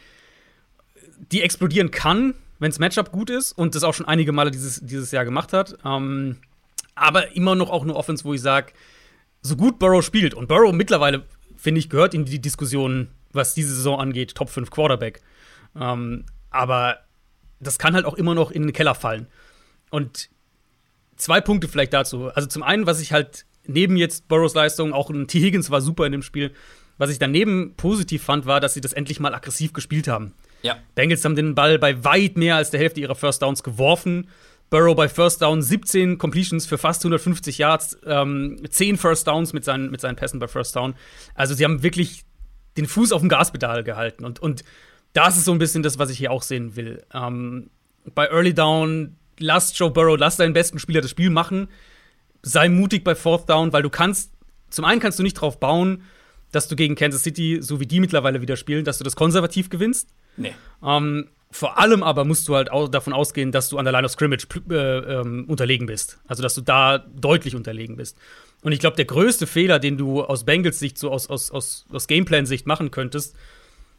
die 1.31 1.41
explodieren 1.41 1.91
kann, 1.91 2.34
wenn 2.60 2.71
das 2.71 2.79
Matchup 2.79 3.12
gut 3.12 3.29
ist 3.29 3.51
und 3.53 3.75
das 3.75 3.84
auch 3.84 3.93
schon 3.93 4.05
einige 4.05 4.31
Male 4.31 4.51
dieses, 4.51 4.79
dieses 4.81 5.12
Jahr 5.12 5.25
gemacht 5.25 5.53
hat. 5.53 5.77
Ähm, 5.84 6.38
aber 6.95 7.36
immer 7.36 7.55
noch 7.55 7.69
auch 7.69 7.84
eine 7.84 7.95
Offense, 7.95 8.23
wo 8.23 8.34
ich 8.34 8.41
sage, 8.41 8.73
so 9.41 9.55
gut 9.55 9.79
Burrow 9.79 10.03
spielt 10.03 10.34
und 10.34 10.47
Burrow 10.47 10.71
mittlerweile, 10.71 11.23
finde 11.57 11.79
ich, 11.79 11.89
gehört 11.89 12.13
in 12.13 12.25
die 12.25 12.39
Diskussion, 12.39 13.10
was 13.31 13.53
diese 13.53 13.73
Saison 13.73 13.99
angeht, 13.99 14.36
Top 14.36 14.49
5 14.49 14.69
Quarterback. 14.69 15.21
Ähm, 15.79 16.25
aber 16.49 16.99
das 17.60 17.79
kann 17.79 17.95
halt 17.95 18.05
auch 18.05 18.15
immer 18.15 18.36
noch 18.36 18.51
in 18.51 18.63
den 18.63 18.73
Keller 18.73 18.95
fallen. 18.95 19.27
Und 19.89 20.29
zwei 21.21 21.41
Punkte 21.41 21.67
vielleicht 21.67 21.93
dazu. 21.93 22.27
Also 22.29 22.47
zum 22.47 22.63
einen, 22.63 22.86
was 22.86 22.99
ich 22.99 23.13
halt 23.13 23.45
neben 23.65 23.95
jetzt 23.95 24.27
Burrows 24.27 24.53
Leistung, 24.53 24.93
auch 24.93 25.10
ein 25.10 25.27
T. 25.27 25.39
Higgins 25.39 25.69
war 25.69 25.81
super 25.81 26.05
in 26.05 26.12
dem 26.12 26.23
Spiel, 26.23 26.51
was 26.97 27.10
ich 27.10 27.19
daneben 27.19 27.73
positiv 27.77 28.23
fand, 28.23 28.45
war, 28.45 28.60
dass 28.60 28.73
sie 28.73 28.81
das 28.81 28.93
endlich 28.93 29.19
mal 29.19 29.34
aggressiv 29.34 29.73
gespielt 29.73 30.07
haben. 30.07 30.34
Ja. 30.62 30.77
Bengals 30.93 31.25
haben 31.25 31.36
den 31.36 31.55
Ball 31.55 31.79
bei 31.79 32.03
weit 32.03 32.38
mehr 32.38 32.55
als 32.55 32.69
der 32.69 32.79
Hälfte 32.79 32.99
ihrer 32.99 33.15
First 33.15 33.41
Downs 33.41 33.63
geworfen. 33.63 34.27
Burrow 34.69 34.95
bei 34.95 35.10
First 35.10 35.41
Down 35.41 35.62
17 35.62 36.17
Completions 36.17 36.65
für 36.65 36.77
fast 36.77 37.03
150 37.03 37.57
Yards, 37.57 37.97
ähm, 38.05 38.62
10 38.69 38.97
First 38.97 39.27
Downs 39.27 39.51
mit 39.51 39.65
seinen, 39.65 39.91
mit 39.91 39.99
seinen 39.99 40.15
Pässen 40.15 40.39
bei 40.39 40.47
First 40.47 40.75
Down. 40.75 40.95
Also 41.36 41.55
sie 41.55 41.65
haben 41.65 41.84
wirklich 41.84 42.23
den 42.77 42.86
Fuß 42.86 43.12
auf 43.12 43.21
dem 43.21 43.29
Gaspedal 43.29 43.84
gehalten. 43.84 44.23
Und, 44.23 44.39
und 44.39 44.63
das 45.13 45.38
ist 45.38 45.45
so 45.45 45.51
ein 45.51 45.60
bisschen 45.60 45.84
das, 45.84 45.99
was 45.99 46.10
ich 46.10 46.17
hier 46.17 46.31
auch 46.31 46.41
sehen 46.41 46.75
will. 46.75 47.03
Ähm, 47.13 47.69
bei 48.15 48.27
Early 48.27 48.53
Down 48.53 49.17
lass 49.41 49.77
Joe 49.77 49.91
Burrow, 49.91 50.17
lass 50.17 50.38
deinen 50.38 50.54
besten 50.54 50.80
Spieler 50.80 51.01
das 51.01 51.12
Spiel 51.12 51.30
machen. 51.30 51.67
Sei 52.41 52.69
mutig 52.69 53.04
bei 53.04 53.15
Fourth 53.15 53.49
Down, 53.49 53.73
weil 53.73 53.84
du 53.84 53.89
kannst, 53.89 54.32
zum 54.69 54.86
einen 54.86 55.01
kannst 55.01 55.19
du 55.19 55.23
nicht 55.23 55.36
drauf 55.36 55.60
bauen, 55.60 56.04
dass 56.51 56.67
du 56.67 56.75
gegen 56.75 56.95
Kansas 56.95 57.23
City, 57.23 57.60
so 57.62 57.80
wie 57.80 57.86
die 57.86 57.99
mittlerweile 57.99 58.41
wieder 58.41 58.58
spielen, 58.58 58.84
dass 58.84 58.97
du 58.97 59.04
das 59.04 59.15
konservativ 59.15 59.69
gewinnst. 59.69 60.10
Nee. 60.38 60.54
Ähm, 60.84 61.30
vor 61.51 61.77
allem 61.77 62.01
aber 62.04 62.23
musst 62.23 62.47
du 62.47 62.56
halt 62.56 62.71
auch 62.71 62.88
davon 62.88 63.13
ausgehen, 63.13 63.51
dass 63.51 63.69
du 63.69 63.77
an 63.77 63.86
der 63.86 63.91
Line 63.91 64.06
of 64.06 64.12
Scrimmage 64.12 64.47
äh, 64.69 64.75
ähm, 64.75 65.45
unterlegen 65.47 65.86
bist. 65.86 66.19
Also, 66.27 66.41
dass 66.43 66.56
du 66.56 66.62
da 66.62 66.99
deutlich 66.99 67.56
unterlegen 67.56 67.97
bist. 67.97 68.17
Und 68.62 68.71
ich 68.71 68.80
glaube, 68.80 68.95
der 68.95 69.06
größte 69.06 69.47
Fehler, 69.47 69.80
den 69.80 69.97
du 69.97 70.23
aus 70.23 70.45
Bengals 70.45 70.80
Sicht, 70.80 70.97
so 70.97 71.12
aus, 71.12 71.30
aus, 71.30 71.51
aus, 71.51 71.86
aus 71.91 72.08
Gameplan-Sicht 72.08 72.67
machen 72.67 72.91
könntest, 72.91 73.36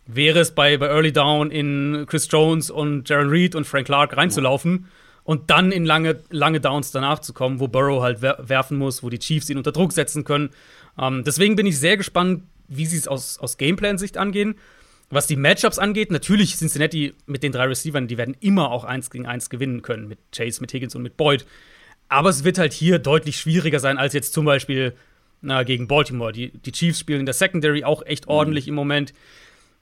wäre 0.07 0.41
es 0.41 0.53
bei, 0.53 0.77
bei 0.79 0.87
Early 0.87 1.13
Down 1.13 1.51
in 1.51 2.07
Chris 2.09 2.29
Jones 2.31 2.71
und 2.71 3.09
Jaron 3.09 3.29
Reed 3.29 3.55
und 3.55 3.67
Frank 3.67 3.87
Clark 3.87 4.17
reinzulaufen. 4.17 4.85
Ja 4.85 4.89
und 5.25 5.51
dann 5.51 5.73
in 5.73 5.85
lange, 5.85 6.21
lange 6.31 6.61
Downs 6.61 6.91
danach 6.91 7.21
zu 7.21 7.33
kommen, 7.33 7.61
wo 7.61 7.69
Burrow 7.69 8.03
halt 8.03 8.23
werfen 8.23 8.77
muss, 8.77 9.03
wo 9.03 9.11
die 9.11 9.19
Chiefs 9.19 9.51
ihn 9.51 9.59
unter 9.59 9.73
Druck 9.73 9.93
setzen 9.93 10.25
können. 10.25 10.51
Ähm, 10.99 11.23
deswegen 11.25 11.57
bin 11.57 11.67
ich 11.67 11.79
sehr 11.79 11.97
gespannt, 11.97 12.43
wie 12.69 12.87
sie 12.87 12.97
es 12.97 13.09
aus, 13.09 13.39
aus 13.39 13.57
Gameplan-Sicht 13.59 14.17
angehen. 14.17 14.57
Was 15.11 15.27
die 15.27 15.37
Matchups 15.37 15.79
angeht, 15.79 16.11
natürlich 16.11 16.57
Cincinnati 16.57 17.15
mit 17.27 17.43
den 17.43 17.53
drei 17.53 17.67
Receivern, 17.67 18.09
die 18.09 18.17
werden 18.17 18.35
immer 18.41 18.71
auch 18.71 18.85
eins 18.85 19.11
gegen 19.11 19.27
eins 19.27 19.51
gewinnen 19.51 19.83
können, 19.83 20.09
mit 20.09 20.19
Chase, 20.35 20.61
mit 20.63 20.73
Higgins 20.73 20.95
und 20.95 21.03
mit 21.03 21.19
Boyd. 21.19 21.45
Aber 22.09 22.31
es 22.31 22.45
wird 22.45 22.59
halt 22.59 22.73
hier 22.73 22.99
deutlich 22.99 23.37
schwieriger 23.37 23.79
sein 23.79 23.99
als 23.99 24.15
jetzt 24.15 24.33
zum 24.33 24.47
Beispiel 24.47 24.95
na, 25.43 25.65
gegen 25.65 25.87
Baltimore. 25.87 26.33
Die, 26.33 26.51
die 26.51 26.73
Chiefs 26.73 27.01
spielen 27.01 27.21
in 27.21 27.27
der 27.27 27.35
Secondary 27.35 27.85
auch 27.85 28.03
echt 28.07 28.27
mhm. 28.27 28.33
ordentlich 28.33 28.67
mhm. 28.67 28.71
im 28.71 28.75
Moment. 28.75 29.15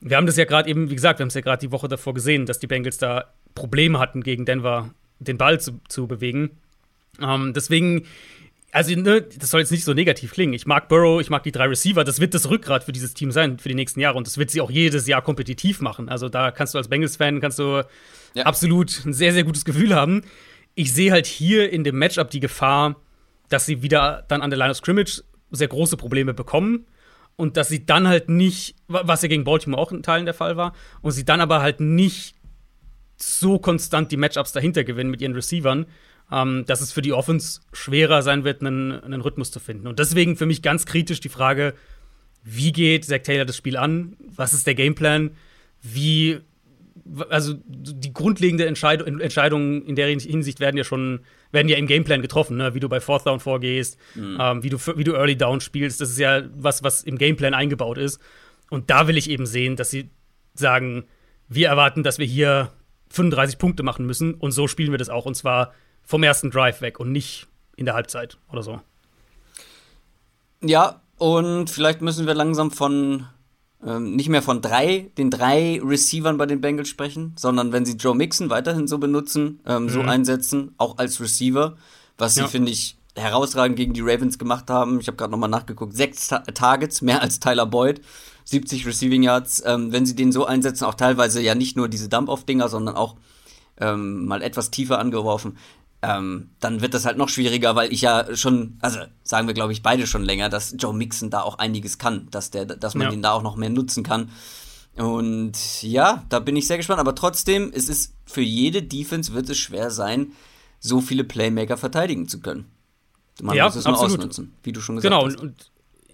Wir 0.01 0.17
haben 0.17 0.27
das 0.27 0.37
ja 0.37 0.47
gerade 0.47 0.69
eben, 0.69 0.91
wie 0.91 0.95
gesagt, 0.95 1.21
wir 1.21 1.25
haben 1.25 1.29
es 1.29 1.35
ja 1.35 1.43
gerade 1.43 1.61
die 1.61 1.71
Woche 1.71 1.87
davor 1.87 2.15
gesehen, 2.15 2.47
dass 2.47 2.59
die 2.59 2.67
Bengals 2.67 2.99
da 2.99 3.33
Probleme 3.55 3.99
hatten, 3.99 4.23
gegen 4.23 4.47
Denver 4.47 4.91
den 5.21 5.39
Ball 5.39 5.61
zu, 5.61 5.81
zu 5.89 6.07
bewegen. 6.07 6.51
Ähm, 7.21 7.53
deswegen, 7.55 8.07
also, 8.73 8.95
ne, 8.95 9.23
das 9.23 9.51
soll 9.51 9.61
jetzt 9.61 9.71
nicht 9.71 9.85
so 9.85 9.95
negativ 9.95 10.33
klingen. 10.33 10.55
Ich 10.55 10.67
mag 10.67 10.89
Burrow, 10.89 11.21
ich 11.21 11.31
mag 11.31 11.43
die 11.43 11.53
drei 11.53 11.67
Receiver. 11.67 12.05
Das 12.05 12.21
wird 12.21 12.35
das 12.35 12.51
Rückgrat 12.51 12.85
für 12.85 12.93
dieses 12.93 13.15
Team 13.15 13.31
sein 13.31 13.59
für 13.59 13.69
die 13.69 13.75
nächsten 13.75 14.01
Jahre 14.01 14.17
und 14.17 14.27
das 14.27 14.39
wird 14.39 14.51
sie 14.51 14.61
auch 14.61 14.71
jedes 14.71 15.07
Jahr 15.07 15.23
kompetitiv 15.23 15.81
machen. 15.81 16.09
Also, 16.09 16.29
da 16.29 16.51
kannst 16.51 16.75
du 16.75 16.79
als 16.79 16.89
Bengals-Fan 16.89 17.41
kannst 17.41 17.59
du 17.59 17.83
ja. 18.35 18.45
absolut 18.45 19.05
ein 19.05 19.13
sehr, 19.13 19.33
sehr 19.33 19.45
gutes 19.45 19.65
Gefühl 19.65 19.95
haben. 19.95 20.23
Ich 20.75 20.93
sehe 20.93 21.13
halt 21.13 21.27
hier 21.27 21.71
in 21.71 21.85
dem 21.85 21.99
Matchup 21.99 22.31
die 22.31 22.41
Gefahr, 22.41 22.97
dass 23.49 23.67
sie 23.67 23.83
wieder 23.83 24.25
dann 24.29 24.41
an 24.41 24.51
der 24.51 24.59
Line 24.59 24.71
of 24.71 24.77
Scrimmage 24.77 25.23
sehr 25.51 25.69
große 25.69 25.97
Probleme 25.97 26.33
bekommen 26.33 26.87
und 27.37 27.57
dass 27.57 27.69
sie 27.69 27.85
dann 27.85 28.07
halt 28.07 28.29
nicht, 28.29 28.77
was 28.87 29.23
ja 29.23 29.29
gegen 29.29 29.45
Baltimore 29.45 29.81
auch 29.81 29.93
in 29.93 30.03
Teilen 30.03 30.27
der 30.27 30.35
Fall 30.35 30.57
war, 30.57 30.75
und 31.01 31.13
sie 31.13 31.25
dann 31.25 31.41
aber 31.41 31.61
halt 31.61 31.81
nicht 31.81 32.37
so 33.23 33.59
konstant 33.59 34.13
die 34.13 34.17
Matchups 34.17 34.53
dahinter 34.53 34.85
gewinnen 34.85 35.11
mit 35.11 35.21
ihren 35.21 35.35
Receivern, 35.35 35.87
ähm, 36.33 36.65
dass 36.67 36.81
es 36.81 36.93
für 36.93 37.03
die 37.03 37.13
Offense 37.13 37.61
schwerer 37.73 38.23
sein 38.23 38.45
wird, 38.45 38.61
einen, 38.61 38.93
einen 38.93 39.21
Rhythmus 39.21 39.51
zu 39.51 39.61
finden. 39.61 39.87
Und 39.87 39.99
deswegen 39.99 40.37
für 40.37 40.47
mich 40.47 40.63
ganz 40.63 40.87
kritisch 40.87 41.21
die 41.21 41.29
Frage, 41.29 41.75
wie 42.43 42.73
geht 42.73 43.05
Zach 43.05 43.19
Taylor 43.23 43.45
das 43.45 43.57
Spiel 43.57 43.77
an? 43.77 44.17
Was 44.35 44.53
ist 44.53 44.67
der 44.67 44.75
Gameplan? 44.75 45.33
Wie 45.83 46.41
also 47.29 47.55
die 47.67 48.13
grundlegende 48.13 48.67
Entscheid 48.67 49.03
Entscheidungen 49.03 49.85
in 49.85 49.97
der 49.97 50.09
Hinsicht 50.09 50.61
werden 50.61 50.77
ja 50.77 50.85
schon, 50.85 51.21
werden 51.51 51.69
ja 51.69 51.77
im 51.77 51.87
Gameplan 51.87 52.23
getroffen, 52.23 52.57
ne? 52.57 52.75
wie 52.75 52.81
du 52.81 52.89
bei 52.89 53.01
Fourth 53.01 53.27
Down 53.27 53.41
vorgehst, 53.41 53.99
mhm. 54.15 54.39
ähm, 54.41 54.63
wie, 54.63 54.71
du, 54.71 54.79
wie 54.97 55.05
du 55.05 55.15
Early 55.15 55.37
Down 55.37 55.61
spielst. 55.61 56.01
Das 56.01 56.11
ist 56.11 56.19
ja 56.19 56.43
was, 56.55 56.83
was 56.83 57.03
im 57.03 57.19
Gameplan 57.19 57.55
eingebaut 57.55 57.99
ist. 57.99 58.21
Und 58.71 58.91
da 58.91 59.09
will 59.09 59.17
ich 59.17 59.29
eben 59.29 59.47
sehen, 59.47 59.77
dass 59.77 59.91
sie 59.91 60.11
sagen, 60.55 61.05
wir 61.49 61.69
erwarten, 61.69 62.03
dass 62.03 62.19
wir 62.19 62.27
hier 62.27 62.73
35 63.11 63.59
Punkte 63.59 63.83
machen 63.83 64.07
müssen 64.07 64.35
und 64.35 64.53
so 64.53 64.67
spielen 64.67 64.91
wir 64.91 64.99
das 64.99 65.09
auch. 65.09 65.27
Und 65.27 65.37
zwar 65.37 65.73
vom 66.03 66.23
ersten 66.23 66.51
Drive 66.51 66.81
weg 66.81 66.99
und 66.99 67.13
nicht 67.13 67.47
in 67.77 67.85
der 67.85 67.95
Halbzeit 67.95 68.39
oder 68.51 68.63
so. 68.63 68.81
Ja, 70.63 71.01
und 71.19 71.71
vielleicht 71.71 72.03
müssen 72.03 72.27
wir 72.27 72.35
langsam 72.35 72.71
von 72.71 73.27
ähm, 73.85 74.15
nicht 74.15 74.29
mehr 74.29 74.43
von 74.43 74.61
drei, 74.61 75.11
den 75.17 75.31
drei 75.31 75.81
Receivern 75.83 76.37
bei 76.37 76.47
den 76.47 76.61
Bengals 76.61 76.89
sprechen, 76.89 77.35
sondern 77.37 77.73
wenn 77.73 77.85
sie 77.85 77.95
Joe 77.95 78.15
Mixon 78.15 78.51
weiterhin 78.51 78.87
so 78.87 78.99
benutzen, 78.99 79.61
ähm, 79.67 79.85
mhm. 79.85 79.89
so 79.89 80.01
einsetzen, 80.03 80.75
auch 80.77 80.99
als 80.99 81.21
Receiver, 81.21 81.77
was 82.19 82.35
sie, 82.35 82.43
ja. 82.43 82.49
finde 82.49 82.73
ich, 82.73 82.99
herausragend 83.17 83.77
gegen 83.77 83.93
die 83.93 84.03
Ravens 84.03 84.39
gemacht 84.39 84.71
haben. 84.71 85.01
Ich 85.01 85.07
habe 85.07 85.17
gerade 85.17 85.31
nochmal 85.31 85.49
nachgeguckt, 85.49 85.95
sechs 85.95 86.29
Ta 86.29 86.41
Targets, 86.41 87.03
mehr 87.03 87.23
als 87.23 87.41
Tyler 87.41 87.67
Boyd, 87.67 88.01
70 88.51 88.87
Receiving 88.87 89.23
Yards. 89.23 89.63
Ähm, 89.65 89.93
wenn 89.93 90.07
sie 90.07 90.17
den 90.17 90.33
so 90.33 90.45
einsetzen, 90.45 90.85
auch 90.85 90.95
teilweise 90.95 91.41
ja 91.41 91.55
nicht 91.55 91.77
nur 91.77 91.89
diese 91.89 92.09
Dump-Off-Dinger, 92.09 92.69
sondern 92.69 92.97
auch 92.97 93.17
ähm, 93.79 94.27
mal 94.27 94.43
etwas 94.43 94.71
tiefer 94.71 94.99
angeworfen, 94.99 95.57
ähm, 96.03 96.51
dann 96.59 96.81
wird 96.81 96.95
das 96.95 97.05
halt 97.05 97.17
noch 97.17 97.29
schwieriger, 97.29 97.77
weil 97.77 97.93
ich 97.93 98.01
ja 98.01 98.35
schon, 98.35 98.79
also 98.81 98.99
sagen 99.23 99.47
wir, 99.47 99.55
glaube 99.55 99.73
ich, 99.73 99.83
beide 99.83 100.07
schon 100.07 100.25
länger, 100.25 100.49
dass 100.49 100.75
Joe 100.79 100.95
Mixon 100.95 101.31
da 101.31 101.43
auch 101.43 101.59
einiges 101.59 101.99
kann, 101.99 102.29
dass, 102.31 102.51
der, 102.51 102.65
dass 102.65 102.95
man 102.95 103.05
ja. 103.05 103.11
den 103.11 103.23
da 103.23 103.33
auch 103.33 103.43
noch 103.43 103.57
mehr 103.57 103.71
nutzen 103.71 104.03
kann. 104.03 104.31
Und 104.97 105.83
ja, 105.83 106.25
da 106.29 106.41
bin 106.41 106.57
ich 106.57 106.67
sehr 106.67 106.77
gespannt. 106.77 107.01
Aber 107.01 107.15
trotzdem, 107.15 107.71
es 107.73 107.89
ist 107.89 108.15
für 108.25 108.41
jede 108.41 108.83
Defense 108.83 109.33
wird 109.33 109.49
es 109.49 109.59
schwer 109.59 109.91
sein, 109.91 110.33
so 110.81 111.01
viele 111.01 111.23
Playmaker 111.23 111.77
verteidigen 111.77 112.27
zu 112.27 112.41
können. 112.41 112.67
Man 113.41 113.57
ja, 113.57 113.67
muss 113.67 113.77
es 113.77 113.87
absolut. 113.87 114.11
nur 114.11 114.19
ausnutzen, 114.19 114.55
wie 114.65 114.73
du 114.73 114.81
schon 114.81 114.97
gesagt 114.97 115.13
genau, 115.13 115.27
hast. 115.27 115.37
Genau, 115.37 115.53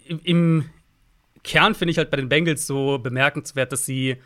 und 0.09 0.23
im 0.23 0.65
Kern 1.47 1.73
finde 1.73 1.91
ich 1.91 1.97
halt 1.97 2.11
bei 2.11 2.17
den 2.17 2.29
Bengals 2.29 2.67
so 2.67 2.99
bemerkenswert, 2.99 3.71
dass 3.71 3.85
sie 3.85 4.17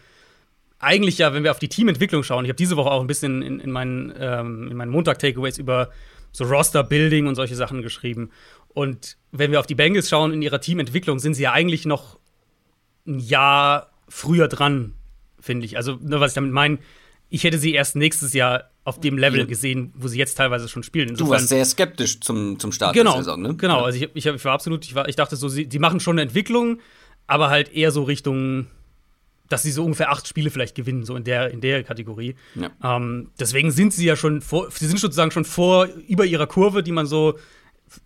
eigentlich 0.80 1.20
ja, 1.20 1.34
wenn 1.34 1.44
wir 1.44 1.52
auf 1.52 1.60
die 1.60 1.70
Teamentwicklung 1.70 2.24
schauen, 2.24 2.44
ich 2.44 2.50
habe 2.50 2.58
diese 2.58 2.76
Woche 2.76 2.90
auch 2.90 3.02
ein 3.02 3.08
bisschen 3.08 3.42
in, 3.44 3.60
in 3.60 3.72
meinen, 3.72 4.14
ähm, 4.18 4.68
in 4.70 4.76
meinen 4.76 4.92
Montag-Takeaways 4.92 5.60
über 5.60 5.92
so 6.32 6.44
Roster-Building 6.46 7.28
und 7.28 7.36
solche 7.36 7.56
Sachen 7.56 7.82
geschrieben. 7.82 8.32
Und 8.70 9.18
wenn 9.32 9.52
wir 9.52 9.60
auf 9.60 9.68
die 9.68 9.76
Bengals 9.76 10.10
schauen 10.10 10.34
in 10.34 10.42
ihrer 10.42 10.60
Teamentwicklung, 10.60 11.20
sind 11.20 11.36
sie 11.36 11.44
ja 11.44 11.52
eigentlich 11.52 11.86
noch 11.86 12.20
ein 13.06 13.20
Jahr 13.20 13.92
früher 14.08 14.48
dran, 14.48 14.94
finde 15.40 15.66
ich. 15.66 15.78
Also, 15.78 15.98
ne, 16.02 16.20
was 16.20 16.32
ich 16.32 16.36
damit 16.36 16.52
meine, 16.52 16.80
ich 17.30 17.44
hätte 17.44 17.58
sie 17.58 17.74
erst 17.74 17.96
nächstes 17.96 18.34
Jahr 18.34 18.72
auf 18.84 19.00
dem 19.00 19.18
Level 19.18 19.46
gesehen, 19.46 19.94
wo 19.96 20.08
sie 20.08 20.18
jetzt 20.18 20.36
teilweise 20.36 20.68
schon 20.68 20.84
spielen. 20.84 21.10
Insofern, 21.10 21.28
du 21.28 21.34
warst 21.34 21.50
sehr 21.50 21.66
skeptisch 21.66 22.20
zum, 22.20 22.58
zum 22.60 22.72
Start 22.72 22.94
genau, 22.94 23.14
der 23.14 23.24
Saison, 23.24 23.42
ne? 23.42 23.56
Genau, 23.56 23.84
also 23.84 23.98
ich, 23.98 24.10
ich, 24.16 24.26
ich 24.26 24.46
war 24.46 24.54
absolut, 24.54 24.84
ich, 24.86 24.96
war, 24.96 25.08
ich 25.08 25.16
dachte 25.16 25.36
so, 25.36 25.48
sie, 25.48 25.68
die 25.68 25.80
machen 25.80 26.00
schon 26.00 26.16
eine 26.16 26.24
Entwicklung, 26.24 26.80
aber 27.28 27.50
halt 27.50 27.74
eher 27.74 27.92
so 27.92 28.04
Richtung 28.04 28.68
dass 29.52 29.64
sie 29.64 29.72
so 29.72 29.84
ungefähr 29.84 30.12
acht 30.12 30.28
Spiele 30.28 30.50
vielleicht 30.50 30.76
gewinnen, 30.76 31.04
so 31.04 31.16
in 31.16 31.24
der, 31.24 31.52
in 31.52 31.62
der 31.62 31.84
Kategorie. 31.84 32.36
Ja. 32.56 32.72
Ähm, 32.96 33.32
deswegen 33.40 33.72
sind 33.72 33.94
sie 33.94 34.06
ja 34.06 34.16
schon 34.16 34.42
vor, 34.42 34.72
sie 34.72 34.88
sind 34.88 35.00
sozusagen 35.00 35.32
schon 35.32 35.46
vor, 35.46 35.88
über 36.08 36.26
ihrer 36.26 36.48
Kurve, 36.48 36.84
die 36.84 36.92
man 36.92 37.06
so 37.06 37.38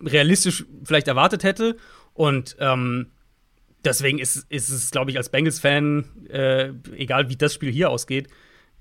realistisch 0.02 0.64
vielleicht 0.84 1.08
erwartet 1.08 1.44
hätte. 1.44 1.76
Und 2.14 2.56
ähm, 2.58 3.12
deswegen 3.84 4.18
ist, 4.18 4.46
ist 4.48 4.70
es, 4.70 4.90
glaube 4.90 5.10
ich, 5.10 5.16
als 5.16 5.28
Bengals-Fan, 5.28 6.04
äh, 6.30 6.72
egal 6.96 7.28
wie 7.28 7.36
das 7.36 7.54
Spiel 7.54 7.70
hier 7.70 7.90
ausgeht, 7.90 8.28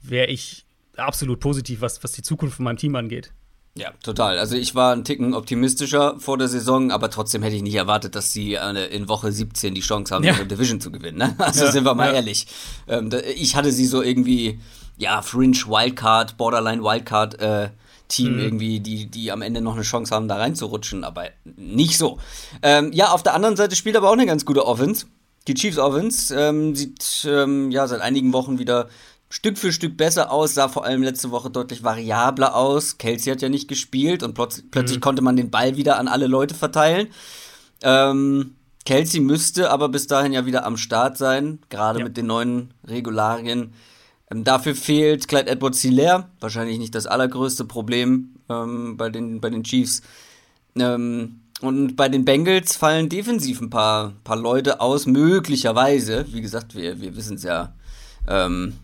wäre 0.02 0.28
ich 0.28 0.66
absolut 0.98 1.40
positiv, 1.40 1.82
was, 1.82 2.04
was 2.04 2.14
die 2.14 2.24
Zukunft 2.24 2.56
von 2.56 2.64
meinem 2.64 2.78
Team 2.78 2.96
angeht. 2.96 3.32
Ja, 3.78 3.92
total. 4.02 4.40
Also 4.40 4.56
ich 4.56 4.74
war 4.74 4.96
ein 4.96 5.04
Ticken 5.04 5.34
optimistischer 5.34 6.18
vor 6.18 6.38
der 6.38 6.48
Saison, 6.48 6.92
aber 6.92 7.10
trotzdem 7.10 7.44
hätte 7.44 7.58
ich 7.58 7.62
nicht 7.62 7.76
erwartet, 7.76 8.16
dass 8.16 8.32
sie 8.32 8.54
äh, 8.54 8.96
in 8.96 9.10
Woche 9.10 9.34
17 9.34 9.76
die 9.76 9.82
Chance 9.82 10.16
haben, 10.16 10.24
ja. 10.24 10.34
ihre 10.34 10.46
Division 10.46 10.80
zu 10.80 10.92
gewinnen. 10.92 11.18
Ne? 11.18 11.36
Also 11.38 11.66
ja, 11.66 11.72
sind 11.72 11.84
wir 11.84 11.94
mal 11.94 12.08
ja. 12.08 12.14
ehrlich. 12.14 12.48
Ähm, 12.88 13.10
ich 13.36 13.58
hatte 13.58 13.74
sie 13.74 13.86
so 13.86 14.02
irgendwie, 14.02 14.60
ja, 14.98 15.22
Fringe 15.22 15.58
Wildcard, 15.58 16.38
Borderline 16.38 16.84
Wildcard 16.84 17.40
äh, 17.42 17.70
Team 18.08 18.36
mhm. 18.36 18.40
irgendwie, 18.40 18.80
die, 18.80 19.08
die 19.08 19.32
am 19.32 19.42
Ende 19.42 19.60
noch 19.60 19.74
eine 19.74 19.84
Chance 19.84 20.16
haben, 20.16 20.30
da 20.30 20.38
reinzurutschen, 20.38 21.04
aber 21.04 21.26
nicht 21.44 21.98
so. 21.98 22.18
Ähm, 22.62 22.94
ja, 22.94 23.12
auf 23.12 23.24
der 23.24 23.34
anderen 23.34 23.58
Seite 23.58 23.76
spielt 23.76 23.98
aber 23.98 24.08
auch 24.10 24.14
eine 24.14 24.26
ganz 24.26 24.46
gute 24.46 24.66
Offense. 24.66 25.08
Die 25.48 25.54
Chiefs 25.54 25.78
Offense 25.78 26.34
ähm, 26.34 26.76
sieht 26.76 27.28
ähm, 27.30 27.72
ja 27.72 27.88
seit 27.88 28.02
einigen 28.02 28.32
Wochen 28.32 28.58
wieder 28.58 28.88
Stück 29.36 29.58
für 29.58 29.74
Stück 29.74 29.98
besser 29.98 30.32
aus, 30.32 30.54
sah 30.54 30.70
vor 30.70 30.86
allem 30.86 31.04
letzte 31.04 31.30
Woche 31.30 31.50
deutlich 31.50 31.84
variabler 31.84 32.56
aus. 32.56 32.98
Kelsey 32.98 33.34
hat 33.34 33.42
ja 33.42 33.50
nicht 33.50 33.68
gespielt 33.68 34.24
und 34.24 34.34
plötz 34.34 34.64
plötzlich 34.72 35.00
mhm. 35.00 35.02
konnte 35.02 35.22
man 35.22 35.36
den 35.36 35.52
Ball 35.52 35.76
wieder 35.76 36.00
an 36.00 36.08
alle 36.08 36.28
Leute 36.28 36.56
verteilen. 36.56 37.10
Ähm, 37.84 38.56
Kelsey 38.86 39.20
müsste 39.20 39.72
aber 39.72 39.90
bis 39.90 40.08
dahin 40.08 40.32
ja 40.32 40.46
wieder 40.46 40.66
am 40.66 40.78
Start 40.78 41.18
sein, 41.18 41.60
gerade 41.68 42.00
ja. 42.00 42.06
mit 42.06 42.16
den 42.16 42.28
neuen 42.28 42.74
Regularien. 42.88 43.74
Ähm, 44.32 44.46
dafür 44.46 44.74
fehlt 44.74 45.28
Clyde 45.28 45.50
Edwards 45.50 45.82
Hilaire, 45.82 46.30
wahrscheinlich 46.40 46.80
nicht 46.80 46.96
das 46.96 47.06
allergrößte 47.06 47.66
Problem 47.66 48.38
ähm, 48.48 48.96
bei, 48.96 49.10
den, 49.10 49.42
bei 49.42 49.50
den 49.50 49.66
Chiefs. 49.66 50.02
Ähm, 50.78 51.42
und 51.60 51.98
bei 51.98 52.08
den 52.08 52.24
Bengals 52.24 52.78
fallen 52.78 53.10
defensiv 53.10 53.60
ein 53.60 53.70
paar, 53.70 54.14
paar 54.24 54.38
Leute 54.38 54.80
aus, 54.80 55.08
möglicherweise. 55.08 56.26
Wie 56.32 56.42
gesagt, 56.42 56.74
wir, 56.74 57.02
wir 57.02 57.18
wissen 57.18 57.36
es 57.36 57.44
ja 57.44 57.74
ähm, 58.30 58.76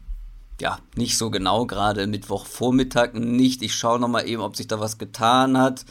ja, 0.61 0.79
nicht 0.95 1.17
so 1.17 1.29
genau, 1.31 1.65
gerade 1.65 2.07
Mittwochvormittag 2.07 3.13
nicht. 3.13 3.61
Ich 3.63 3.75
schaue 3.75 3.99
nochmal 3.99 4.27
eben, 4.27 4.41
ob 4.41 4.55
sich 4.55 4.67
da 4.67 4.79
was 4.79 4.97
getan 4.97 5.57
hat. 5.57 5.85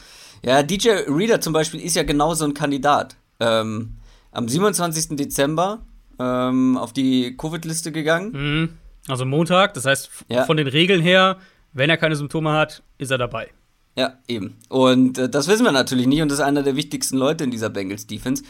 Ja, 0.44 0.62
DJ 0.62 0.90
Reader 1.08 1.40
zum 1.40 1.52
Beispiel 1.52 1.80
ist 1.80 1.96
ja 1.96 2.04
genau 2.04 2.34
so 2.34 2.44
ein 2.44 2.54
Kandidat. 2.54 3.16
Ähm, 3.40 3.96
am 4.32 4.48
27. 4.48 5.16
Dezember 5.16 5.80
ähm, 6.18 6.76
auf 6.76 6.92
die 6.92 7.36
Covid-Liste 7.36 7.92
gegangen. 7.92 8.32
Mhm. 8.32 8.68
Also 9.08 9.24
Montag, 9.24 9.74
das 9.74 9.86
heißt 9.86 10.10
ja. 10.28 10.44
von 10.44 10.56
den 10.56 10.68
Regeln 10.68 11.02
her, 11.02 11.38
wenn 11.72 11.90
er 11.90 11.96
keine 11.96 12.14
Symptome 12.16 12.52
hat, 12.52 12.82
ist 12.98 13.10
er 13.10 13.18
dabei. 13.18 13.50
Ja, 13.96 14.18
eben. 14.28 14.56
Und 14.68 15.18
äh, 15.18 15.28
das 15.28 15.48
wissen 15.48 15.64
wir 15.64 15.72
natürlich 15.72 16.06
nicht 16.06 16.22
und 16.22 16.30
das 16.30 16.38
ist 16.38 16.44
einer 16.44 16.62
der 16.62 16.76
wichtigsten 16.76 17.16
Leute 17.16 17.42
in 17.42 17.50
dieser 17.50 17.70
Bengals 17.70 18.06
Defense, 18.06 18.44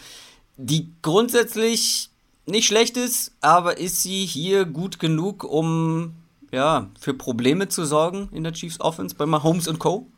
die 0.57 0.93
grundsätzlich 1.01 2.10
nicht 2.51 2.67
schlecht 2.67 2.97
ist, 2.97 3.33
aber 3.41 3.79
ist 3.79 4.03
sie 4.03 4.25
hier 4.27 4.65
gut 4.65 4.99
genug, 4.99 5.45
um 5.45 6.15
ja, 6.53 6.91
für 7.01 7.15
Probleme 7.15 7.69
zu 7.69 7.85
sorgen 7.85 8.29
in 8.33 8.45
der 8.45 8.53
Chiefs 8.53 8.81
Offense 8.81 9.15
bei 9.15 9.27
Mahomes 9.27 9.69
und 9.69 9.79
Co? 9.79 10.11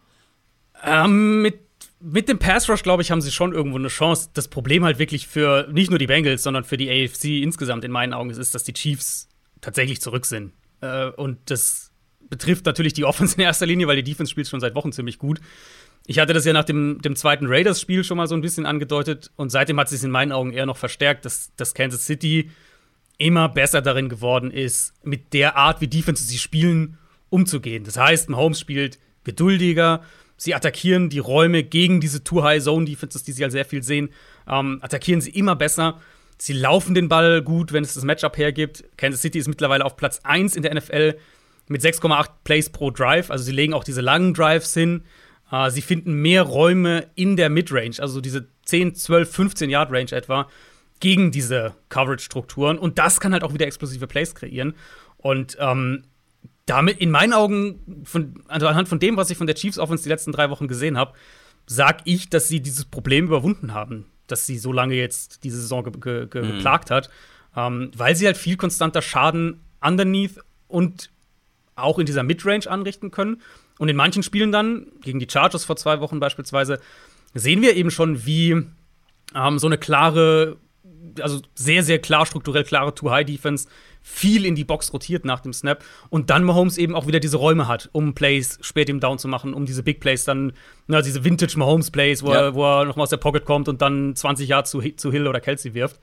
Ähm, 0.83 1.43
mit, 1.43 1.61
mit 2.01 2.29
dem 2.29 2.39
Pass 2.39 2.69
Rush, 2.69 2.83
glaube 2.83 3.03
ich, 3.03 3.11
haben 3.11 3.21
sie 3.21 3.31
schon 3.31 3.53
irgendwo 3.53 3.79
eine 3.79 3.89
Chance. 3.89 4.31
Das 4.35 4.49
Problem 4.49 4.85
halt 4.85 4.99
wirklich 4.99 5.29
für 5.29 5.69
nicht 5.71 5.91
nur 5.91 5.99
die 5.99 6.07
Bengals, 6.07 6.43
sondern 6.43 6.65
für 6.65 6.77
die 6.77 6.91
AFC 6.91 7.43
insgesamt 7.43 7.85
in 7.85 7.93
meinen 7.93 8.15
Augen 8.15 8.31
ist, 8.31 8.55
dass 8.55 8.65
die 8.65 8.73
Chiefs 8.73 9.29
tatsächlich 9.61 10.01
zurück 10.01 10.27
sind. 10.27 10.53
Äh, 10.81 11.11
und 11.11 11.39
das 11.47 11.93
betrifft 12.29 12.65
natürlich 12.65 12.95
die 12.95 13.05
Offense 13.05 13.37
in 13.37 13.43
erster 13.43 13.67
Linie, 13.67 13.87
weil 13.87 13.97
die 13.97 14.03
Defense 14.03 14.31
spielt 14.31 14.49
schon 14.49 14.61
seit 14.61 14.75
Wochen 14.75 14.93
ziemlich 14.93 15.19
gut. 15.19 15.41
Ich 16.07 16.19
hatte 16.19 16.33
das 16.33 16.45
ja 16.45 16.53
nach 16.53 16.65
dem, 16.65 17.01
dem 17.01 17.15
zweiten 17.17 17.47
Raiders-Spiel 17.47 18.05
schon 18.05 18.17
mal 18.17 18.27
so 18.27 18.35
ein 18.35 18.41
bisschen 18.41 18.67
angedeutet 18.67 19.31
und 19.37 19.51
seitdem 19.51 19.79
hat 19.79 19.87
es 19.87 19.93
sich 19.93 20.05
in 20.05 20.11
meinen 20.11 20.33
Augen 20.33 20.53
eher 20.53 20.67
noch 20.67 20.77
verstärkt, 20.77 21.25
dass, 21.25 21.53
dass 21.57 21.75
Kansas 21.75 22.07
City 22.07 22.51
immer 23.19 23.49
besser 23.49 23.83
darin 23.83 24.09
geworden 24.09 24.51
ist, 24.51 24.95
mit 25.05 25.33
der 25.33 25.57
Art, 25.57 25.81
wie 25.81 25.87
Defenses 25.87 26.29
sie 26.29 26.39
spielen, 26.39 26.99
umzugehen. 27.31 27.85
Das 27.85 27.97
heißt, 27.97 28.29
Mahomes 28.29 28.59
spielt 28.59 28.99
geduldiger, 29.23 30.03
Sie 30.43 30.57
attackieren 30.57 31.09
die 31.09 31.21
Räume 31.21 31.63
gegen 31.63 32.01
diese 32.01 32.25
Too-High-Zone-Defenses, 32.25 33.23
die 33.23 33.31
sie 33.31 33.45
halt 33.45 33.53
sehr 33.53 33.65
viel 33.65 33.85
sehen. 33.85 34.09
Ähm, 34.49 34.81
attackieren 34.83 35.21
sie 35.21 35.31
immer 35.31 35.55
besser. 35.55 36.01
Sie 36.37 36.53
laufen 36.53 36.97
den 36.97 37.09
Ball 37.09 37.43
gut, 37.43 37.73
wenn 37.73 37.85
es 37.85 37.95
das 37.95 38.03
Matchup 38.03 38.37
hergibt. 38.37 38.83
Kansas 38.97 39.23
City 39.23 39.39
ist 39.39 39.47
mittlerweile 39.47 39.85
auf 39.85 39.97
Platz 39.97 40.19
1 40.25 40.57
in 40.57 40.65
der 40.65 40.75
NFL 40.75 41.17
mit 41.69 41.81
6,8 41.81 42.29
Plays 42.43 42.71
pro 42.71 42.91
Drive. 42.91 43.31
Also 43.31 43.45
sie 43.45 43.53
legen 43.53 43.73
auch 43.73 43.85
diese 43.85 44.01
langen 44.01 44.35
Drives 44.35 44.75
hin. 44.75 45.05
Äh, 45.53 45.71
sie 45.71 45.83
finden 45.83 46.15
mehr 46.15 46.43
Räume 46.43 47.07
in 47.15 47.37
der 47.37 47.51
Midrange, 47.51 47.97
also 48.01 48.21
diese 48.21 48.49
10, 48.65 48.97
12, 48.97 49.31
15 49.31 49.71
Yard 49.71 49.93
Range 49.93 50.11
etwa, 50.11 50.49
gegen 50.99 51.31
diese 51.31 51.75
Coverage-Strukturen. 51.91 52.79
Und 52.79 52.99
das 52.99 53.21
kann 53.21 53.33
halt 53.33 53.45
auch 53.45 53.53
wieder 53.53 53.67
explosive 53.67 54.07
Plays 54.07 54.35
kreieren. 54.35 54.75
Und 55.19 55.57
ähm, 55.61 56.05
damit, 56.67 56.99
in 56.99 57.11
meinen 57.11 57.33
Augen, 57.33 58.03
von, 58.05 58.43
also 58.49 58.67
anhand 58.67 58.89
von 58.89 58.99
dem, 58.99 59.17
was 59.17 59.31
ich 59.31 59.37
von 59.37 59.47
der 59.47 59.57
Chiefs 59.57 59.79
Offense 59.79 60.05
die 60.05 60.09
letzten 60.09 60.33
drei 60.33 60.49
Wochen 60.51 60.69
gesehen 60.69 60.97
habe, 60.97 61.13
sag 61.67 62.01
ich, 62.05 62.31
dass 62.31 62.49
sie 62.49 62.61
dieses 62.61 62.85
Problem 62.85 63.27
überwunden 63.27 63.75
haben, 63.75 64.07
dass 64.27 64.47
sie 64.47 64.59
so 64.59 64.73
lange 64.73 64.95
jetzt 64.95 65.45
diese 65.45 65.61
Saison 65.61 65.85
ge 65.85 65.93
ge 65.93 66.27
ge 66.29 66.43
mhm. 66.43 66.57
geplagt 66.57 66.91
hat, 66.91 67.11
ähm, 67.57 67.91
weil 67.97 68.17
sie 68.17 68.27
halt 68.27 68.37
viel 68.37 68.57
konstanter 68.57 69.03
Schaden 69.03 69.61
underneath 69.81 70.39
und 70.69 71.11
auch 71.75 71.99
in 71.99 72.07
dieser 72.07 72.23
Midrange 72.23 72.69
anrichten 72.69 73.11
können. 73.11 73.41
Und 73.83 73.89
in 73.89 73.97
manchen 73.97 74.23
Spielen 74.23 74.53
dann, 74.53 74.87
gegen 75.03 75.19
die 75.19 75.27
Chargers 75.29 75.65
vor 75.65 75.75
zwei 75.75 75.99
Wochen 75.99 76.21
beispielsweise, 76.21 76.79
sehen 77.35 77.63
wir 77.63 77.75
eben 77.75 77.91
schon, 77.91 78.25
wie 78.25 78.63
ähm, 79.35 79.59
so 79.59 79.67
eine 79.67 79.77
klare, 79.77 80.57
also 81.21 81.41
sehr, 81.57 81.83
sehr 81.83 81.99
klar 81.99 82.25
strukturell 82.25 82.63
klare 82.63 82.95
Too-High-Defense 82.95 83.67
viel 84.01 84.47
in 84.47 84.55
die 84.55 84.63
Box 84.63 84.93
rotiert 84.93 85.25
nach 85.25 85.41
dem 85.41 85.53
Snap 85.53 85.83
und 86.11 86.31
dann 86.31 86.45
Mahomes 86.45 86.79
eben 86.79 86.95
auch 86.95 87.09
wieder 87.09 87.19
diese 87.19 87.39
Räume 87.39 87.67
hat, 87.67 87.89
um 87.91 88.15
Plays 88.15 88.57
spät 88.61 88.89
im 88.89 89.01
Down 89.01 89.19
zu 89.19 89.27
machen, 89.27 89.53
um 89.53 89.67
diese 89.67 89.83
Big 89.83 89.99
Plays 89.99 90.25
dann, 90.25 90.53
na, 90.87 91.03
diese 91.03 91.25
Vintage 91.25 91.59
Mahomes 91.59 91.91
Plays, 91.91 92.23
wo, 92.23 92.33
ja. 92.33 92.41
er, 92.41 92.55
wo 92.55 92.65
er 92.65 92.85
nochmal 92.85 93.03
aus 93.03 93.11
der 93.11 93.17
Pocket 93.17 93.45
kommt 93.45 93.69
und 93.69 93.83
dann 93.83 94.15
20 94.15 94.49
Jahre 94.49 94.63
zu, 94.63 94.81
zu 94.95 95.11
Hill 95.11 95.27
oder 95.27 95.41
Kelsey 95.41 95.75
wirft. 95.75 95.99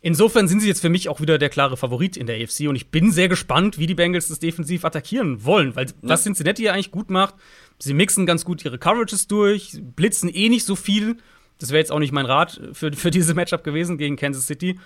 Insofern 0.00 0.46
sind 0.46 0.60
sie 0.60 0.68
jetzt 0.68 0.80
für 0.80 0.88
mich 0.88 1.08
auch 1.08 1.20
wieder 1.20 1.38
der 1.38 1.48
klare 1.48 1.76
Favorit 1.76 2.16
in 2.16 2.26
der 2.26 2.40
AFC 2.40 2.68
und 2.68 2.76
ich 2.76 2.90
bin 2.90 3.10
sehr 3.10 3.28
gespannt, 3.28 3.78
wie 3.78 3.86
die 3.86 3.94
Bengals 3.94 4.28
das 4.28 4.38
defensiv 4.38 4.84
attackieren 4.84 5.44
wollen, 5.44 5.74
weil 5.74 5.86
ja. 5.86 5.92
was 6.02 6.22
Cincinnati 6.22 6.62
ja 6.62 6.72
eigentlich 6.72 6.92
gut 6.92 7.10
macht, 7.10 7.34
sie 7.78 7.94
mixen 7.94 8.24
ganz 8.24 8.44
gut 8.44 8.64
ihre 8.64 8.78
Coverages 8.78 9.26
durch, 9.26 9.80
blitzen 9.96 10.28
eh 10.32 10.48
nicht 10.48 10.64
so 10.64 10.76
viel. 10.76 11.16
Das 11.58 11.70
wäre 11.70 11.80
jetzt 11.80 11.90
auch 11.90 11.98
nicht 11.98 12.12
mein 12.12 12.26
Rat 12.26 12.60
für, 12.72 12.92
für 12.92 13.10
diese 13.10 13.34
Matchup 13.34 13.64
gewesen 13.64 13.98
gegen 13.98 14.16
Kansas 14.16 14.46
City. 14.46 14.78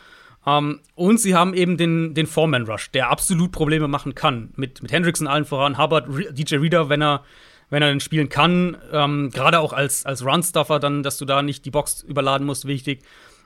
Um, 0.45 0.53
ähm, 0.53 0.81
und 0.97 1.21
sie 1.21 1.37
haben 1.37 1.55
eben 1.55 1.77
den, 1.77 2.15
den 2.15 2.27
Foreman-Rush, 2.27 2.91
der 2.91 3.11
absolut 3.11 3.53
Probleme 3.53 3.87
machen 3.87 4.17
kann. 4.17 4.53
Mit, 4.57 4.83
mit 4.83 4.91
Hendrickson 4.91 5.29
allen 5.29 5.45
voran, 5.45 5.79
Hubbard, 5.79 6.09
DJ 6.37 6.57
Reader, 6.57 6.89
wenn 6.89 7.01
er, 7.01 7.23
wenn 7.71 7.81
er 7.81 7.91
denn 7.91 8.01
spielen 8.01 8.29
kann. 8.29 8.77
Ähm, 8.91 9.31
Gerade 9.33 9.61
auch 9.61 9.73
als, 9.73 10.05
als 10.05 10.25
Run-Stuffer, 10.25 10.81
dann, 10.81 11.05
dass 11.05 11.17
du 11.19 11.27
da 11.27 11.43
nicht 11.43 11.65
die 11.65 11.71
Box 11.71 12.03
überladen 12.03 12.45
musst, 12.45 12.67
wichtig. 12.67 13.03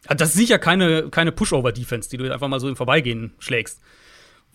Das 0.09 0.31
ist 0.31 0.37
sicher 0.37 0.59
keine, 0.59 1.11
keine 1.11 1.33
Pushover-Defense, 1.33 2.09
die 2.09 2.17
du 2.17 2.33
einfach 2.33 2.49
mal 2.49 2.61
so 2.61 2.69
im 2.69 2.77
Vorbeigehen 2.77 3.33
schlägst. 3.39 3.81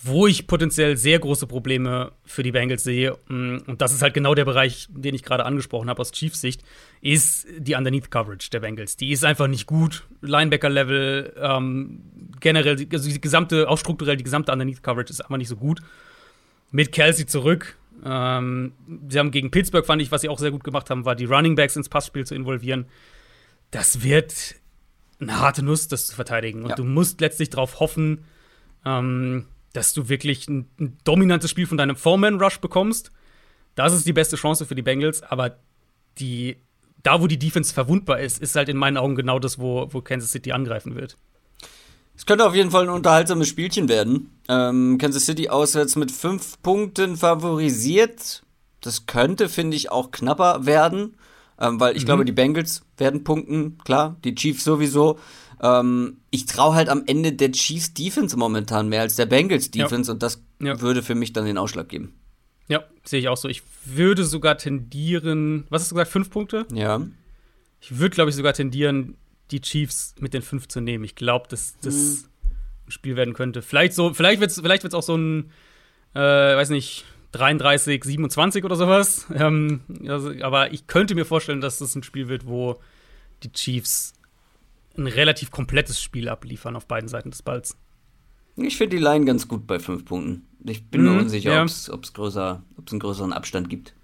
Wo 0.04 0.26
ich 0.26 0.48
potenziell 0.48 0.98
sehr 0.98 1.20
große 1.20 1.46
Probleme 1.46 2.12
für 2.26 2.42
die 2.42 2.52
Bengals 2.52 2.84
sehe, 2.84 3.18
mm, 3.28 3.58
und 3.68 3.82
das 3.82 3.94
ist 3.94 4.02
halt 4.02 4.16
genau 4.16 4.34
der 4.34 4.46
Bereich, 4.46 4.88
den 4.90 5.14
ich 5.14 5.22
gerade 5.22 5.46
angesprochen 5.46 5.90
habe 5.90 6.02
aus 6.02 6.12
Chiefs 6.12 6.42
Sicht, 6.42 6.64
ist 7.02 7.46
die 7.58 7.76
Underneath 7.76 8.10
Coverage 8.10 8.50
der 8.50 8.62
Bengals. 8.62 8.98
Die 8.98 9.12
ist 9.12 9.24
einfach 9.24 9.48
nicht 9.48 9.68
gut. 9.68 10.08
Linebacker-Level, 10.22 11.34
ähm, 11.40 12.02
generell, 12.40 12.88
also 12.92 13.10
die 13.10 13.22
gesamte, 13.22 13.70
auch 13.70 13.78
strukturell, 13.78 14.18
die 14.18 14.24
gesamte 14.24 14.52
Underneath 14.52 14.82
Coverage 14.82 15.12
ist 15.12 15.22
einfach 15.22 15.38
nicht 15.38 15.50
so 15.50 15.58
gut. 15.58 15.82
Mit 16.72 16.92
Kelsey 16.92 17.28
zurück. 17.28 17.78
Ähm, 18.04 18.72
sie 19.08 19.20
haben 19.20 19.30
gegen 19.30 19.52
Pittsburgh, 19.52 19.86
fand 19.86 20.02
ich, 20.02 20.12
was 20.12 20.22
sie 20.22 20.30
auch 20.30 20.40
sehr 20.40 20.52
gut 20.52 20.64
gemacht 20.64 20.90
haben, 20.90 21.06
war 21.06 21.16
die 21.16 21.26
Running 21.26 21.56
Backs 21.56 21.76
ins 21.76 21.90
Passspiel 21.90 22.26
zu 22.26 22.34
involvieren. 22.34 22.86
Das 23.70 24.04
wird 24.04 24.56
eine 25.22 25.40
harte 25.40 25.64
Nuss, 25.64 25.88
das 25.88 26.08
zu 26.08 26.16
verteidigen. 26.16 26.64
Und 26.64 26.72
ja. 26.72 26.76
du 26.76 26.84
musst 26.84 27.22
letztlich 27.22 27.50
darauf 27.50 27.80
hoffen, 27.80 28.26
ähm, 28.86 29.46
dass 29.74 29.94
du 29.94 30.10
wirklich 30.10 30.48
ein, 30.50 30.68
ein 30.80 30.98
dominantes 31.04 31.50
Spiel 31.50 31.68
von 31.68 31.78
deinem 31.78 31.96
Foreman-Rush 31.96 32.60
bekommst. 32.60 33.12
Das 33.76 33.94
ist 33.94 34.06
die 34.06 34.14
beste 34.14 34.36
Chance 34.36 34.66
für 34.66 34.76
die 34.76 34.82
Bengals, 34.82 35.24
aber 35.24 35.58
die, 36.18 36.58
da, 37.04 37.22
wo 37.22 37.28
die 37.28 37.40
Defense 37.40 37.74
verwundbar 37.74 38.20
ist, 38.20 38.42
ist 38.42 38.56
halt 38.56 38.68
in 38.70 38.78
meinen 38.78 38.98
Augen 38.98 39.16
genau 39.16 39.40
das, 39.40 39.60
wo, 39.60 39.88
wo 39.92 40.02
Kansas 40.02 40.32
City 40.32 40.52
angreifen 40.52 40.96
wird. 40.96 41.18
Es 42.16 42.26
könnte 42.26 42.46
auf 42.46 42.54
jeden 42.54 42.72
Fall 42.72 42.84
ein 42.84 42.90
unterhaltsames 42.90 43.48
Spielchen 43.48 43.88
werden. 43.88 44.30
Ähm, 44.50 44.98
Kansas 45.00 45.26
City 45.26 45.50
auswärts 45.50 45.96
mit 45.96 46.12
fünf 46.12 46.62
Punkten 46.62 47.16
favorisiert. 47.16 48.44
Das 48.82 49.06
könnte, 49.06 49.48
finde 49.48 49.78
ich, 49.78 49.92
auch 49.92 50.12
knapper 50.12 50.66
werden, 50.66 51.16
ähm, 51.62 51.80
weil 51.80 51.96
ich 51.96 52.04
mhm. 52.04 52.08
glaube, 52.08 52.26
die 52.26 52.32
Bengals 52.32 52.84
werden 52.98 53.24
punkten, 53.24 53.78
klar, 53.78 54.18
die 54.24 54.34
Chiefs 54.34 54.64
sowieso. 54.64 55.20
Ähm, 55.62 56.18
ich 56.32 56.48
traue 56.48 56.74
halt 56.74 56.90
am 56.90 57.04
Ende 57.06 57.34
der 57.34 57.52
Chiefs 57.52 57.94
Defense 57.94 58.36
momentan 58.36 58.90
mehr 58.90 59.02
als 59.02 59.16
der 59.16 59.28
Bengals 59.28 59.70
Defense 59.70 60.10
ja. 60.10 60.14
und 60.14 60.24
das 60.24 60.44
ja. 60.60 60.82
würde 60.82 61.04
für 61.04 61.14
mich 61.14 61.34
dann 61.34 61.46
den 61.46 61.60
Ausschlag 61.60 61.88
geben. 61.88 62.16
Ja, 62.68 62.84
sehe 63.04 63.20
ich 63.20 63.28
auch 63.28 63.38
so. 63.38 63.48
Ich 63.48 63.62
würde 63.86 64.26
sogar 64.26 64.58
tendieren, 64.58 65.66
was 65.70 65.84
hast 65.84 65.92
du 65.92 65.96
gesagt, 65.96 66.12
fünf 66.12 66.32
Punkte? 66.32 66.66
Ja. 66.74 67.06
Ich 67.80 68.00
würde, 68.00 68.16
glaube 68.16 68.32
ich, 68.32 68.36
sogar 68.36 68.54
tendieren, 68.54 69.18
die 69.52 69.62
Chiefs 69.62 70.16
mit 70.20 70.34
den 70.34 70.42
fünf 70.42 70.68
zu 70.68 70.82
nehmen. 70.82 71.04
Ich 71.04 71.16
glaube, 71.16 71.48
dass 71.48 71.78
das 71.82 71.96
mhm. 71.96 72.50
ein 72.88 72.92
Spiel 72.92 73.16
werden 73.16 73.36
könnte. 73.36 73.62
Vielleicht 73.62 73.94
so, 73.94 74.14
vielleicht 74.14 74.40
wird 74.40 74.50
es 74.50 74.60
vielleicht 74.60 74.84
wird's 74.84 74.96
auch 74.96 75.04
so 75.04 75.16
ein, 75.16 75.52
äh, 76.16 76.20
weiß 76.20 76.70
nicht, 76.70 77.06
33, 77.32 78.04
27 78.04 78.64
oder 78.66 78.76
sowas. 78.76 79.28
Ähm, 79.34 79.82
also, 80.08 80.32
aber 80.42 80.74
ich 80.74 80.88
könnte 80.88 81.16
mir 81.16 81.26
vorstellen, 81.26 81.62
dass 81.62 81.80
das 81.80 81.96
ein 81.96 82.04
Spiel 82.04 82.28
wird, 82.28 82.46
wo 82.48 82.80
die 83.44 83.52
Chiefs 83.52 84.14
ein 84.98 85.08
relativ 85.08 85.52
komplettes 85.52 86.02
Spiel 86.02 86.28
abliefern 86.28 86.76
auf 86.76 86.86
beiden 86.86 87.08
Seiten 87.08 87.32
des 87.32 87.42
Balls. 87.42 87.78
Ich 88.58 88.78
finde 88.78 88.98
die 88.98 89.04
Line 89.04 89.26
ganz 89.26 89.48
gut 89.48 89.66
bei 89.66 89.80
fünf 89.80 90.06
Punkten. 90.06 90.46
Ich 90.66 90.86
bin 90.86 91.02
mhm, 91.02 91.14
mir 91.14 91.20
unsicher, 91.22 91.54
ja. 91.54 91.62
ob 91.64 92.04
es 92.04 92.14
größer, 92.14 92.64
einen 92.90 93.00
größeren 93.00 93.34
Abstand 93.34 93.70
gibt. 93.70 93.96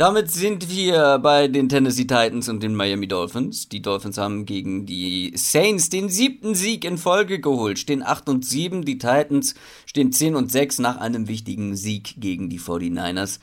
Damit 0.00 0.30
sind 0.30 0.70
wir 0.70 1.18
bei 1.18 1.46
den 1.46 1.68
Tennessee 1.68 2.06
Titans 2.06 2.48
und 2.48 2.62
den 2.62 2.74
Miami 2.74 3.06
Dolphins. 3.06 3.68
Die 3.68 3.82
Dolphins 3.82 4.16
haben 4.16 4.46
gegen 4.46 4.86
die 4.86 5.34
Saints 5.36 5.90
den 5.90 6.08
siebten 6.08 6.54
Sieg 6.54 6.86
in 6.86 6.96
Folge 6.96 7.38
geholt, 7.38 7.78
stehen 7.78 8.02
8 8.02 8.30
und 8.30 8.46
7. 8.46 8.86
Die 8.86 8.96
Titans 8.96 9.54
stehen 9.84 10.10
10 10.10 10.36
und 10.36 10.50
6 10.50 10.78
nach 10.78 10.96
einem 10.96 11.28
wichtigen 11.28 11.76
Sieg 11.76 12.14
gegen 12.18 12.48
die 12.48 12.58
49ers. 12.58 13.40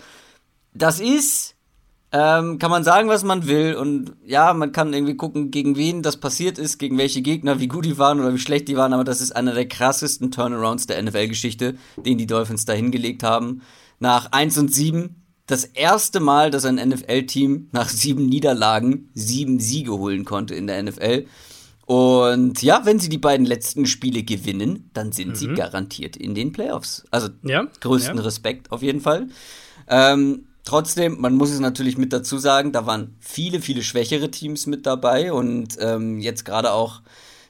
Das 0.74 1.00
ist 1.00 1.54
ähm, 2.12 2.58
kann 2.58 2.72
man 2.72 2.84
sagen, 2.84 3.08
was 3.08 3.24
man 3.24 3.46
will. 3.46 3.76
Und 3.76 4.16
ja, 4.26 4.52
man 4.56 4.72
kann 4.72 4.94
irgendwie 4.94 5.16
gucken, 5.16 5.52
gegen 5.52 5.76
wen 5.76 6.02
das 6.02 6.18
passiert 6.18 6.58
ist, 6.58 6.80
gegen 6.80 6.98
welche 6.98 7.22
Gegner, 7.22 7.60
wie 7.60 7.68
gut 7.68 7.86
die 7.86 8.00
waren 8.00 8.20
oder 8.20 8.34
wie 8.34 8.40
schlecht 8.40 8.68
die 8.68 8.78
waren. 8.78 8.94
Aber 8.94 9.04
das 9.04 9.22
ist 9.22 9.36
einer 9.36 9.54
der 9.54 9.68
krassesten 9.68 10.32
Turnarounds 10.32 10.88
der 10.88 11.04
NFL-Geschichte, 11.04 11.76
den 12.04 12.18
die 12.18 12.26
Dolphins 12.26 12.66
da 12.66 12.74
hingelegt 12.74 13.22
haben. 13.22 13.62
Nach 14.00 14.32
1 14.32 14.58
und 14.58 14.74
7. 14.74 15.27
Das 15.48 15.64
erste 15.64 16.20
Mal, 16.20 16.52
dass 16.52 16.66
ein 16.66 16.76
NFL-Team 16.76 17.70
nach 17.72 17.90
sieben 17.90 18.28
Niederlagen 18.28 19.10
sieben 19.14 19.60
Siege 19.60 19.94
holen 19.94 20.26
konnte 20.26 20.56
in 20.56 20.68
der 20.68 20.84
NFL. 20.84 21.26
Und 21.86 22.62
ja, 22.62 22.82
wenn 22.84 23.00
sie 23.00 23.08
die 23.08 23.18
beiden 23.18 23.46
letzten 23.46 23.86
Spiele 23.86 24.24
gewinnen, 24.24 24.90
dann 24.94 25.14
sind 25.14 25.30
mhm. 25.30 25.36
sie 25.36 25.48
garantiert 25.48 26.18
in 26.18 26.36
den 26.36 26.52
Playoffs. 26.52 27.06
Also 27.12 27.30
ja, 27.44 27.66
größten 27.80 28.18
ja. 28.18 28.24
Respekt 28.24 28.72
auf 28.72 28.82
jeden 28.82 29.02
Fall. 29.02 29.30
Ähm, 29.88 30.48
Trotzdem, 30.68 31.22
man 31.22 31.36
muss 31.36 31.52
es 31.52 31.62
natürlich 31.62 31.98
mit 31.98 32.12
dazu 32.12 32.38
sagen, 32.40 32.74
da 32.74 32.86
waren 32.86 33.16
viele, 33.22 33.62
viele 33.62 33.82
schwächere 33.82 34.30
Teams 34.30 34.68
mit 34.68 34.86
dabei 34.86 35.32
und 35.32 35.78
ähm, 35.80 36.20
jetzt 36.20 36.44
gerade 36.44 36.74
auch 36.74 37.02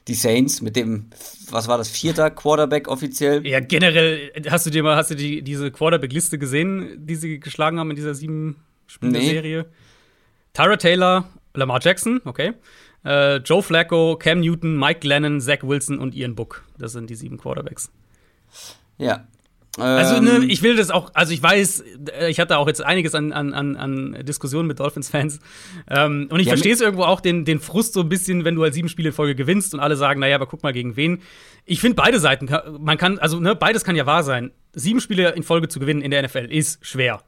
die 0.08 0.14
Saints 0.14 0.60
mit 0.62 0.74
dem, 0.74 1.10
was 1.50 1.68
war 1.68 1.78
das, 1.78 1.88
vierter 1.88 2.30
Quarterback 2.30 2.88
offiziell? 2.88 3.46
Ja, 3.46 3.60
generell, 3.60 4.32
hast 4.48 4.66
du 4.66 4.70
dir 4.70 4.82
mal, 4.82 4.96
hast 4.96 5.10
du 5.10 5.14
die, 5.14 5.42
diese 5.42 5.70
Quarterback-Liste 5.70 6.38
gesehen, 6.38 7.06
die 7.06 7.14
sie 7.14 7.38
geschlagen 7.38 7.78
haben 7.78 7.90
in 7.90 7.96
dieser 7.96 8.14
sieben 8.14 8.56
Spiele-Serie? 8.86 9.62
Nee. 9.62 9.68
Tyra 10.54 10.76
Taylor, 10.76 11.28
Lamar 11.54 11.80
Jackson, 11.82 12.20
okay. 12.24 12.54
Äh, 13.04 13.36
Joe 13.36 13.62
Flacco, 13.62 14.16
Cam 14.16 14.40
Newton, 14.40 14.76
Mike 14.76 15.00
Glennon, 15.00 15.40
Zach 15.40 15.62
Wilson 15.62 15.98
und 15.98 16.14
Ian 16.14 16.34
Book. 16.34 16.64
Das 16.78 16.92
sind 16.92 17.10
die 17.10 17.14
sieben 17.14 17.38
Quarterbacks. 17.38 17.92
Ja, 18.96 19.26
also, 19.82 20.20
ne, 20.20 20.36
ähm. 20.36 20.50
ich 20.50 20.62
will 20.62 20.76
das 20.76 20.90
auch, 20.90 21.10
also 21.14 21.32
ich 21.32 21.42
weiß, 21.42 21.84
äh, 22.18 22.30
ich 22.30 22.40
hatte 22.40 22.58
auch 22.58 22.66
jetzt 22.66 22.82
einiges 22.84 23.14
an, 23.14 23.32
an, 23.32 23.76
an 23.76 24.16
Diskussionen 24.24 24.66
mit 24.66 24.80
Dolphins-Fans. 24.80 25.40
Ähm, 25.88 26.28
und 26.30 26.40
ich 26.40 26.46
ja, 26.46 26.52
verstehe 26.52 26.72
es 26.72 26.80
irgendwo 26.80 27.04
auch, 27.04 27.20
den, 27.20 27.44
den 27.44 27.60
Frust 27.60 27.94
so 27.94 28.00
ein 28.00 28.08
bisschen, 28.08 28.44
wenn 28.44 28.54
du 28.54 28.62
halt 28.62 28.74
sieben 28.74 28.88
Spiele 28.88 29.08
in 29.08 29.14
Folge 29.14 29.34
gewinnst 29.34 29.74
und 29.74 29.80
alle 29.80 29.96
sagen, 29.96 30.20
naja, 30.20 30.36
aber 30.36 30.46
guck 30.46 30.62
mal 30.62 30.72
gegen 30.72 30.96
wen. 30.96 31.22
Ich 31.64 31.80
finde 31.80 31.96
beide 31.96 32.20
Seiten, 32.20 32.48
man 32.78 32.98
kann, 32.98 33.18
also 33.18 33.40
ne, 33.40 33.54
beides 33.54 33.84
kann 33.84 33.96
ja 33.96 34.06
wahr 34.06 34.22
sein. 34.22 34.50
Sieben 34.72 35.00
Spiele 35.00 35.30
in 35.30 35.42
Folge 35.42 35.68
zu 35.68 35.80
gewinnen 35.80 36.02
in 36.02 36.10
der 36.10 36.22
NFL 36.22 36.46
ist 36.50 36.84
schwer 36.84 37.22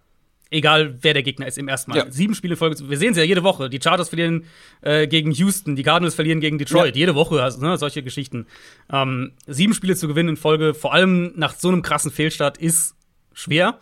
egal 0.50 0.96
wer 1.00 1.14
der 1.14 1.22
Gegner 1.22 1.46
ist 1.46 1.58
im 1.58 1.68
ersten 1.68 1.90
Mal. 1.90 1.98
Ja. 1.98 2.10
Sieben 2.10 2.34
Spiele 2.34 2.54
in 2.54 2.58
Folge. 2.58 2.76
Wir 2.88 2.98
sehen 2.98 3.12
es 3.12 3.16
ja 3.16 3.22
jede 3.22 3.42
Woche. 3.42 3.70
Die 3.70 3.80
Chargers 3.82 4.08
verlieren 4.08 4.44
äh, 4.82 5.06
gegen 5.06 5.30
Houston, 5.30 5.76
die 5.76 5.82
Cardinals 5.82 6.14
verlieren 6.14 6.40
gegen 6.40 6.58
Detroit. 6.58 6.96
Ja. 6.96 7.00
Jede 7.00 7.14
Woche, 7.14 7.42
also, 7.42 7.64
ne, 7.64 7.76
solche 7.76 8.02
Geschichten. 8.02 8.46
Ähm, 8.92 9.32
sieben 9.46 9.74
Spiele 9.74 9.96
zu 9.96 10.08
gewinnen 10.08 10.30
in 10.30 10.36
Folge, 10.36 10.74
vor 10.74 10.92
allem 10.92 11.32
nach 11.36 11.54
so 11.54 11.68
einem 11.68 11.82
krassen 11.82 12.10
Fehlstart, 12.10 12.58
ist 12.58 12.94
schwer. 13.32 13.78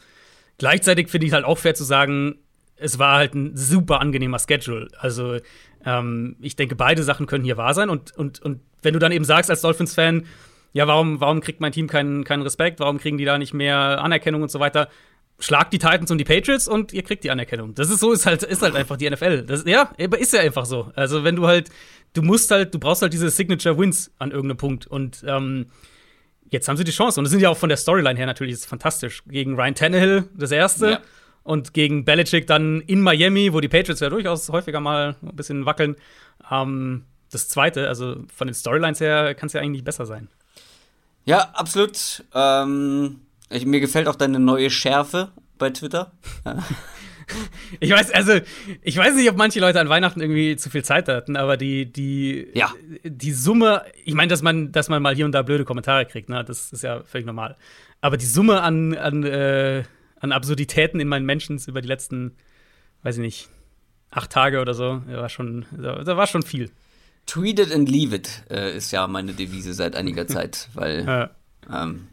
Gleichzeitig 0.59 1.09
finde 1.09 1.27
ich 1.27 1.33
halt 1.33 1.45
auch 1.45 1.59
fair 1.59 1.75
zu 1.75 1.85
sagen, 1.85 2.37
es 2.77 2.99
war 2.99 3.17
halt 3.17 3.35
ein 3.35 3.57
super 3.57 4.01
angenehmer 4.01 4.39
Schedule. 4.39 4.89
Also 4.99 5.39
ähm, 5.85 6.37
ich 6.41 6.57
denke, 6.57 6.77
beide 6.77 7.03
Sachen 7.03 7.27
können 7.27 7.45
hier 7.45 7.57
wahr 7.57 7.75
sein. 7.75 7.89
Und, 7.89 8.17
und, 8.17 8.41
und 8.43 8.61
wenn 8.83 8.93
du 8.93 9.01
dann 9.01 9.13
eben 9.13 9.25
sagst 9.25 9.51
als 9.51 9.63
Dolphins-Fan, 9.63 10.27
ja, 10.75 10.87
warum, 10.87 11.21
warum 11.21 11.41
kriegt 11.41 11.61
mein 11.61 11.73
Team 11.73 11.87
keinen, 11.87 12.25
keinen 12.25 12.43
Respekt, 12.43 12.79
warum 12.79 12.99
kriegen 12.99 13.19
die 13.19 13.25
da 13.25 13.39
nicht 13.39 13.55
mehr 13.55 14.03
Anerkennung 14.03 14.43
und 14.43 14.51
so 14.51 14.61
weiter, 14.61 14.89
schlagt 15.39 15.73
die 15.73 15.79
Titans 15.79 16.11
und 16.11 16.19
die 16.19 16.25
Patriots 16.25 16.67
und 16.67 16.93
ihr 16.93 17.03
kriegt 17.03 17.23
die 17.25 17.31
Anerkennung. 17.31 17.75
Das 17.75 17.91
ist 17.91 18.01
so, 18.01 18.13
ist 18.13 18.27
halt, 18.27 18.43
ist 18.43 18.63
halt 18.63 18.75
einfach 18.75 18.97
die 18.97 19.09
NFL. 19.09 19.43
Das, 19.43 19.65
ja, 19.65 19.91
ist 19.97 20.33
ja 20.33 20.41
einfach 20.41 20.67
so. 20.67 20.91
Also 20.95 21.23
wenn 21.23 21.37
du 21.37 21.47
halt, 21.47 21.71
du 22.15 22.23
musst 22.23 22.51
halt, 22.51 22.75
du 22.75 22.79
brauchst 22.79 23.03
halt 23.03 23.13
diese 23.13 23.31
Signature 23.31 23.79
Wins 23.79 24.11
an 24.19 24.33
irgendeinem 24.33 24.57
Punkt. 24.57 24.87
Und 24.87 25.25
ähm, 25.27 25.67
jetzt 26.51 26.69
haben 26.69 26.77
sie 26.77 26.85
die 26.85 26.91
Chance. 26.93 27.21
Und 27.21 27.25
das 27.25 27.31
sind 27.31 27.41
ja 27.41 27.51
auch 27.51 27.57
von 27.57 27.69
der 27.69 27.79
Storyline 27.79 28.19
her 28.19 28.27
natürlich 28.27 28.55
ist 28.55 28.67
fantastisch. 28.67 29.23
Gegen 29.27 29.55
Ryan 29.55 29.75
Tannehill 29.75 30.29
das 30.35 30.51
erste. 30.51 30.91
Ja. 30.91 31.01
Und 31.45 31.73
gegen 31.73 32.05
Belichick 32.05 32.47
dann 32.47 32.81
in 32.83 33.01
Miami, 33.01 33.53
wo 33.53 33.61
die 33.61 33.69
Patriots 33.69 34.01
ja 34.01 34.11
durchaus 34.11 34.49
häufiger 34.49 34.81
mal 34.81 35.17
ein 35.23 35.37
bisschen 35.37 35.67
wackeln. 35.67 35.97
Ähm, 36.51 37.05
das 37.31 37.49
zweite, 37.49 37.89
also 37.89 38.25
von 38.35 38.49
den 38.49 38.55
Storylines 38.55 39.01
her 39.01 39.35
kann 39.35 39.47
es 39.47 39.53
ja 39.53 39.61
eigentlich 39.61 39.85
besser 39.85 40.05
sein. 40.05 40.29
Ja, 41.25 41.51
absolut. 41.55 42.25
Ähm, 42.35 43.21
ich, 43.51 43.67
mir 43.67 43.81
gefällt 43.81 44.09
auch 44.09 44.17
deine 44.17 44.39
neue 44.39 44.71
Schärfe 44.71 45.33
bei 45.59 45.71
Twitter. 45.71 46.13
ich 47.81 47.91
weiß, 47.91 48.11
also, 48.11 48.41
ich 48.83 48.97
weiß 48.97 49.15
nicht, 49.15 49.29
ob 49.31 49.37
manche 49.37 49.61
Leute 49.61 49.81
an 49.81 49.89
Weihnachten 49.89 50.21
irgendwie 50.21 50.57
zu 50.57 50.71
viel 50.71 50.85
Zeit 50.85 51.09
hatten, 51.09 51.37
aber 51.37 51.57
die, 51.57 51.91
die, 51.91 52.49
ja. 52.55 52.73
die 53.05 53.33
Summe, 53.33 53.85
ich 54.05 54.15
meine, 54.15 54.29
dass 54.29 54.43
man, 54.43 54.73
dass 54.73 54.89
man 54.89 55.03
mal 55.03 55.15
hier 55.15 55.25
und 55.25 55.33
da 55.33 55.43
blöde 55.43 55.65
Kommentare 55.65 56.07
kriegt, 56.07 56.29
ne, 56.29 56.45
das 56.45 56.73
ist 56.73 56.83
ja 56.83 57.03
völlig 57.05 57.27
normal. 57.27 57.57
Aber 58.01 58.17
die 58.17 58.27
Summe 58.27 58.63
an, 58.63 58.95
an, 58.95 59.25
äh, 59.25 59.85
an 60.21 60.33
Absurditäten 60.33 61.01
in 61.01 61.09
meinen 61.09 61.27
Menschen 61.27 61.61
über 61.67 61.81
die 61.81 61.89
letzten, 61.89 62.37
weiß 63.03 63.17
ich 63.17 63.23
nicht, 63.23 63.49
acht 64.11 64.31
Tage 64.31 64.61
oder 64.61 64.75
so, 64.75 65.03
war 65.07 65.29
schon, 65.29 65.67
da 65.77 66.17
war 66.17 66.27
schon 66.27 66.43
viel. 66.43 66.71
Tweet 67.27 67.59
it 67.59 67.73
and 67.73 67.91
leave 67.91 68.15
it 68.15 68.45
äh, 68.51 68.75
ist 68.75 68.91
ja 68.91 69.07
meine 69.07 69.35
Devise 69.35 69.75
seit 69.75 69.97
einiger 69.97 70.27
Zeit, 70.29 70.69
weil 70.75 71.05
ja. 71.05 71.31
ähm, 71.71 72.09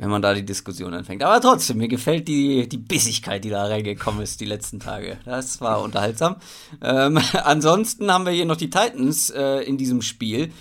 wenn 0.00 0.08
man 0.08 0.22
da 0.22 0.32
die 0.32 0.46
Diskussion 0.46 0.94
anfängt. 0.94 1.22
Aber 1.22 1.42
trotzdem, 1.42 1.76
mir 1.76 1.88
gefällt 1.88 2.26
die, 2.26 2.66
die 2.66 2.78
Bissigkeit, 2.78 3.44
die 3.44 3.50
da 3.50 3.66
reingekommen 3.66 4.22
ist 4.22 4.40
die 4.40 4.46
letzten 4.46 4.80
Tage. 4.80 5.18
Das 5.26 5.60
war 5.60 5.82
unterhaltsam. 5.82 6.36
Ähm, 6.80 7.18
ansonsten 7.44 8.10
haben 8.10 8.24
wir 8.24 8.32
hier 8.32 8.46
noch 8.46 8.56
die 8.56 8.70
Titans 8.70 9.28
äh, 9.28 9.58
in 9.58 9.76
diesem 9.76 10.00
Spiel. 10.00 10.52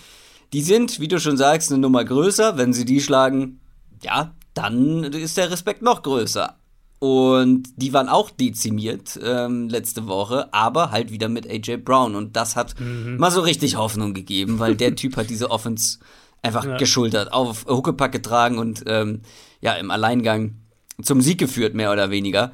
Die 0.52 0.62
sind, 0.62 1.00
wie 1.00 1.08
du 1.08 1.22
schon 1.22 1.38
sagst, 1.38 1.72
eine 1.72 1.80
Nummer 1.80 2.04
größer. 2.04 2.58
Wenn 2.58 2.74
sie 2.74 2.84
die 2.84 3.00
schlagen, 3.00 3.62
ja, 4.04 4.34
dann 4.54 5.06
ist 5.06 5.38
der 5.38 5.50
Respekt 5.50 5.84
noch 5.84 6.04
größer. 6.04 6.58
Und 7.00 7.64
die 7.78 7.94
waren 7.94 8.10
auch 8.10 8.30
dezimiert 8.30 9.18
ähm, 9.24 9.70
letzte 9.70 10.08
Woche, 10.08 10.54
aber 10.54 10.92
halt 10.92 11.12
wieder 11.12 11.30
mit 11.30 11.50
AJ 11.50 11.78
Brown. 11.78 12.16
Und 12.16 12.36
das 12.36 12.58
hat 12.58 12.78
mhm. 12.78 13.16
mal 13.16 13.32
so 13.32 13.40
richtig 13.40 13.78
Hoffnung 13.78 14.14
gegeben, 14.14 14.60
weil 14.60 14.76
der 14.76 14.96
Typ 14.98 15.16
hat 15.16 15.30
diese 15.30 15.50
Offense 15.50 16.00
einfach 16.42 16.66
ja. 16.66 16.78
geschultert, 16.78 17.34
auf 17.34 17.66
Huckepack 17.68 18.12
getragen 18.12 18.58
und 18.58 18.84
ähm, 18.88 19.22
ja, 19.62 19.74
im 19.74 19.92
Alleingang 19.92 20.56
zum 21.02 21.22
Sieg 21.22 21.38
geführt, 21.38 21.74
mehr 21.74 21.92
oder 21.92 22.10
weniger. 22.10 22.52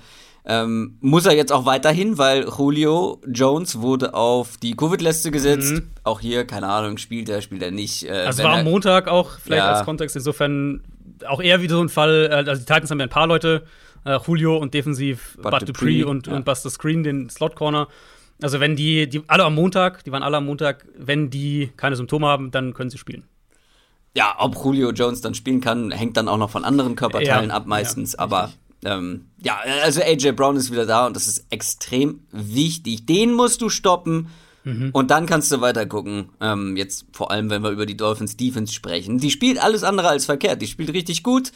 Ähm, 0.48 0.98
muss 1.02 1.26
er 1.26 1.34
jetzt 1.34 1.52
auch 1.52 1.66
weiterhin, 1.66 2.20
weil 2.20 2.46
Julio 2.46 3.20
Jones 3.28 3.82
wurde 3.82 4.14
auf 4.14 4.58
die 4.58 4.76
Covid-Liste 4.76 5.32
gesetzt. 5.32 5.74
Mhm. 5.74 5.90
Auch 6.04 6.20
hier, 6.20 6.46
keine 6.46 6.68
Ahnung, 6.68 6.98
spielt 7.00 7.30
er, 7.30 7.42
spielt 7.42 7.64
er 7.64 7.72
nicht. 7.72 8.04
Äh, 8.04 8.12
also 8.12 8.44
war 8.44 8.60
am 8.60 8.66
Montag 8.66 9.08
auch, 9.08 9.40
vielleicht 9.40 9.64
ja. 9.64 9.72
als 9.72 9.86
Kontext, 9.86 10.16
insofern 10.16 10.84
auch 11.28 11.42
eher 11.42 11.62
wieder 11.62 11.76
so 11.76 11.82
ein 11.82 11.90
Fall, 11.90 12.28
äh, 12.30 12.36
also 12.36 12.56
die 12.56 12.66
Titans 12.66 12.92
haben 12.92 13.00
ja 13.00 13.08
ein 13.08 13.10
paar 13.10 13.26
Leute, 13.26 13.66
äh, 14.06 14.20
Julio 14.26 14.58
und 14.58 14.76
defensiv 14.76 15.36
Bud, 15.42 15.52
Bud 15.52 15.62
Dupree, 15.62 15.72
Dupree 15.72 16.04
und, 16.04 16.28
ja. 16.28 16.34
und 16.34 16.46
Buster 16.46 16.70
Screen, 16.70 17.04
den 17.04 17.30
Slot-Corner. 17.30 17.88
Also 18.42 18.60
wenn 18.60 18.76
die, 18.76 19.10
die 19.10 19.24
alle 19.28 19.46
am 19.46 19.56
Montag, 19.56 20.04
die 20.04 20.12
waren 20.12 20.22
alle 20.22 20.38
am 20.38 20.46
Montag, 20.46 20.86
wenn 20.96 21.32
die 21.32 21.72
keine 21.76 21.96
Symptome 21.96 22.28
haben, 22.28 22.52
dann 22.52 22.74
können 22.76 22.92
sie 22.92 22.98
spielen. 23.00 23.24
Ja, 24.16 24.36
ob 24.40 24.56
Julio 24.64 24.92
Jones 24.92 25.22
dann 25.22 25.36
spielen 25.36 25.62
kann, 25.62 25.92
hängt 25.92 26.18
dann 26.18 26.28
auch 26.28 26.38
noch 26.38 26.50
von 26.50 26.64
anderen 26.64 26.96
Körperteilen 26.96 27.50
ja, 27.50 27.56
ab 27.56 27.66
meistens. 27.68 28.14
Ja, 28.14 28.20
aber 28.20 28.52
ähm, 28.86 29.26
ja, 29.42 29.60
also 29.84 30.02
AJ 30.02 30.32
Brown 30.34 30.56
ist 30.56 30.72
wieder 30.72 30.86
da 30.86 31.06
und 31.06 31.16
das 31.16 31.28
ist 31.28 31.46
extrem 31.50 32.22
wichtig. 32.32 33.06
Den 33.06 33.34
musst 33.34 33.62
du 33.62 33.70
stoppen. 33.70 34.30
Mhm. 34.64 34.90
Und 34.94 35.12
dann 35.12 35.26
kannst 35.28 35.52
du 35.52 35.62
weiter 35.62 35.86
gucken. 35.86 36.30
Ähm, 36.42 36.76
jetzt 36.76 37.06
vor 37.12 37.30
allem, 37.32 37.50
wenn 37.50 37.62
wir 37.62 37.70
über 37.70 37.86
die 37.86 37.98
Dolphins 37.98 38.36
Defense 38.36 38.74
sprechen. 38.74 39.20
Die 39.20 39.32
spielt 39.32 39.62
alles 39.62 39.84
andere 39.84 40.10
als 40.10 40.26
verkehrt. 40.26 40.62
Die 40.62 40.68
spielt 40.68 40.92
richtig 40.94 41.22
gut. 41.22 41.52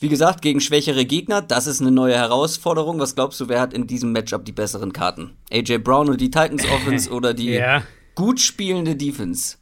Wie 0.00 0.08
gesagt, 0.08 0.42
gegen 0.42 0.60
schwächere 0.60 1.04
Gegner, 1.04 1.42
das 1.42 1.66
ist 1.66 1.80
eine 1.80 1.90
neue 1.90 2.14
Herausforderung. 2.14 3.00
Was 3.00 3.16
glaubst 3.16 3.40
du, 3.40 3.48
wer 3.48 3.60
hat 3.60 3.74
in 3.74 3.86
diesem 3.86 4.12
Matchup 4.12 4.44
die 4.44 4.52
besseren 4.52 4.92
Karten? 4.92 5.32
AJ 5.52 5.78
Brown 5.78 6.08
und 6.08 6.20
die 6.20 6.30
Titans 6.30 6.64
Offense 6.74 7.10
oder 7.10 7.34
die 7.34 7.50
ja. 7.50 7.82
gut 8.14 8.40
spielende 8.40 8.94
Defense? 8.96 9.57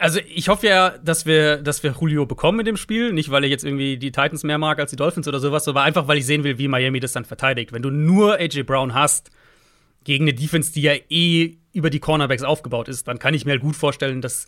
Also 0.00 0.20
ich 0.32 0.48
hoffe 0.48 0.68
ja, 0.68 0.90
dass 0.98 1.26
wir, 1.26 1.56
dass 1.56 1.82
wir 1.82 1.92
Julio 2.00 2.24
bekommen 2.24 2.60
in 2.60 2.64
dem 2.64 2.76
Spiel. 2.76 3.12
Nicht, 3.12 3.30
weil 3.30 3.42
ich 3.44 3.50
jetzt 3.50 3.64
irgendwie 3.64 3.98
die 3.98 4.12
Titans 4.12 4.44
mehr 4.44 4.56
mag 4.56 4.78
als 4.78 4.90
die 4.90 4.96
Dolphins 4.96 5.26
oder 5.26 5.40
sowas, 5.40 5.66
aber 5.66 5.82
einfach, 5.82 6.06
weil 6.06 6.18
ich 6.18 6.26
sehen 6.26 6.44
will, 6.44 6.56
wie 6.58 6.68
Miami 6.68 7.00
das 7.00 7.12
dann 7.12 7.24
verteidigt. 7.24 7.72
Wenn 7.72 7.82
du 7.82 7.90
nur 7.90 8.34
AJ 8.38 8.62
Brown 8.62 8.94
hast 8.94 9.30
gegen 10.04 10.24
eine 10.24 10.34
Defense, 10.34 10.72
die 10.72 10.82
ja 10.82 10.94
eh 11.10 11.58
über 11.72 11.90
die 11.90 11.98
Cornerbacks 11.98 12.44
aufgebaut 12.44 12.88
ist, 12.88 13.08
dann 13.08 13.18
kann 13.18 13.34
ich 13.34 13.44
mir 13.44 13.52
halt 13.52 13.60
gut 13.60 13.74
vorstellen, 13.74 14.20
dass, 14.20 14.46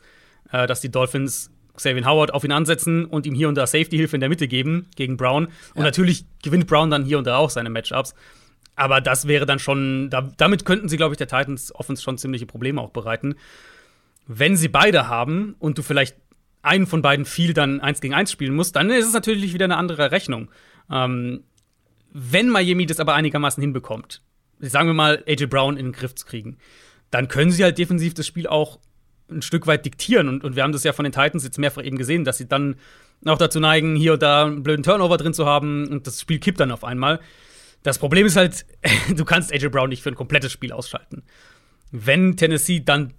äh, 0.52 0.68
dass 0.68 0.80
die 0.80 0.90
Dolphins 0.90 1.50
Xavier 1.74 2.04
Howard 2.04 2.32
auf 2.32 2.44
ihn 2.44 2.52
ansetzen 2.52 3.04
und 3.04 3.26
ihm 3.26 3.34
hier 3.34 3.48
und 3.48 3.56
da 3.56 3.66
Safety-Hilfe 3.66 4.16
in 4.16 4.20
der 4.20 4.28
Mitte 4.28 4.46
geben 4.46 4.86
gegen 4.94 5.16
Brown. 5.16 5.46
Und 5.46 5.52
ja. 5.76 5.82
natürlich 5.82 6.26
gewinnt 6.44 6.68
Brown 6.68 6.90
dann 6.90 7.04
hier 7.04 7.18
und 7.18 7.26
da 7.26 7.38
auch 7.38 7.50
seine 7.50 7.70
Matchups. 7.70 8.14
Aber 8.76 9.00
das 9.00 9.26
wäre 9.26 9.46
dann 9.46 9.58
schon, 9.58 10.10
da, 10.10 10.30
damit 10.36 10.64
könnten 10.64 10.88
sie, 10.88 10.96
glaube 10.96 11.14
ich, 11.14 11.18
der 11.18 11.26
Titans 11.26 11.74
Offense 11.74 12.02
schon 12.02 12.18
ziemliche 12.18 12.46
Probleme 12.46 12.80
auch 12.80 12.90
bereiten. 12.90 13.34
Wenn 14.32 14.56
sie 14.56 14.68
beide 14.68 15.08
haben 15.08 15.56
und 15.58 15.76
du 15.76 15.82
vielleicht 15.82 16.16
einen 16.62 16.86
von 16.86 17.02
beiden 17.02 17.24
viel 17.24 17.52
dann 17.52 17.80
eins 17.80 18.00
gegen 18.00 18.14
eins 18.14 18.30
spielen 18.30 18.54
musst, 18.54 18.76
dann 18.76 18.88
ist 18.88 19.08
es 19.08 19.12
natürlich 19.12 19.54
wieder 19.54 19.64
eine 19.64 19.76
andere 19.76 20.12
Rechnung. 20.12 20.52
Ähm, 20.88 21.42
wenn 22.12 22.48
Miami 22.48 22.86
das 22.86 23.00
aber 23.00 23.14
einigermaßen 23.14 23.60
hinbekommt, 23.60 24.22
sagen 24.60 24.88
wir 24.88 24.94
mal, 24.94 25.24
AJ 25.26 25.46
Brown 25.46 25.76
in 25.76 25.86
den 25.86 25.92
Griff 25.92 26.14
zu 26.14 26.26
kriegen, 26.26 26.58
dann 27.10 27.26
können 27.26 27.50
sie 27.50 27.64
halt 27.64 27.76
defensiv 27.78 28.14
das 28.14 28.24
Spiel 28.24 28.46
auch 28.46 28.78
ein 29.28 29.42
Stück 29.42 29.66
weit 29.66 29.84
diktieren. 29.84 30.28
Und, 30.28 30.44
und 30.44 30.54
wir 30.54 30.62
haben 30.62 30.72
das 30.72 30.84
ja 30.84 30.92
von 30.92 31.02
den 31.02 31.12
Titans 31.12 31.42
jetzt 31.42 31.58
mehrfach 31.58 31.82
eben 31.82 31.98
gesehen, 31.98 32.24
dass 32.24 32.38
sie 32.38 32.46
dann 32.46 32.76
auch 33.24 33.38
dazu 33.38 33.58
neigen, 33.58 33.96
hier 33.96 34.12
und 34.12 34.22
da 34.22 34.46
einen 34.46 34.62
blöden 34.62 34.84
Turnover 34.84 35.16
drin 35.16 35.34
zu 35.34 35.44
haben 35.44 35.88
und 35.88 36.06
das 36.06 36.20
Spiel 36.20 36.38
kippt 36.38 36.60
dann 36.60 36.70
auf 36.70 36.84
einmal. 36.84 37.18
Das 37.82 37.98
Problem 37.98 38.26
ist 38.26 38.36
halt, 38.36 38.64
du 39.16 39.24
kannst 39.24 39.52
AJ 39.52 39.70
Brown 39.70 39.88
nicht 39.88 40.04
für 40.04 40.10
ein 40.10 40.14
komplettes 40.14 40.52
Spiel 40.52 40.70
ausschalten. 40.70 41.24
Wenn 41.90 42.36
Tennessee 42.36 42.78
dann 42.78 43.12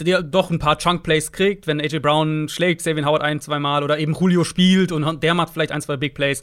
der 0.00 0.22
doch 0.22 0.50
ein 0.50 0.58
paar 0.58 0.78
Chunk-Plays 0.78 1.32
kriegt, 1.32 1.66
wenn 1.66 1.80
AJ 1.80 2.00
Brown 2.00 2.48
schlägt 2.48 2.82
Savin 2.82 3.06
Howard 3.06 3.22
ein, 3.22 3.40
zwei 3.40 3.58
Mal 3.58 3.84
oder 3.84 3.98
eben 3.98 4.14
Julio 4.14 4.44
spielt 4.44 4.90
und 4.90 5.22
der 5.22 5.34
macht 5.34 5.52
vielleicht 5.52 5.72
ein, 5.72 5.82
zwei 5.82 5.96
Big 5.96 6.14
Plays, 6.14 6.42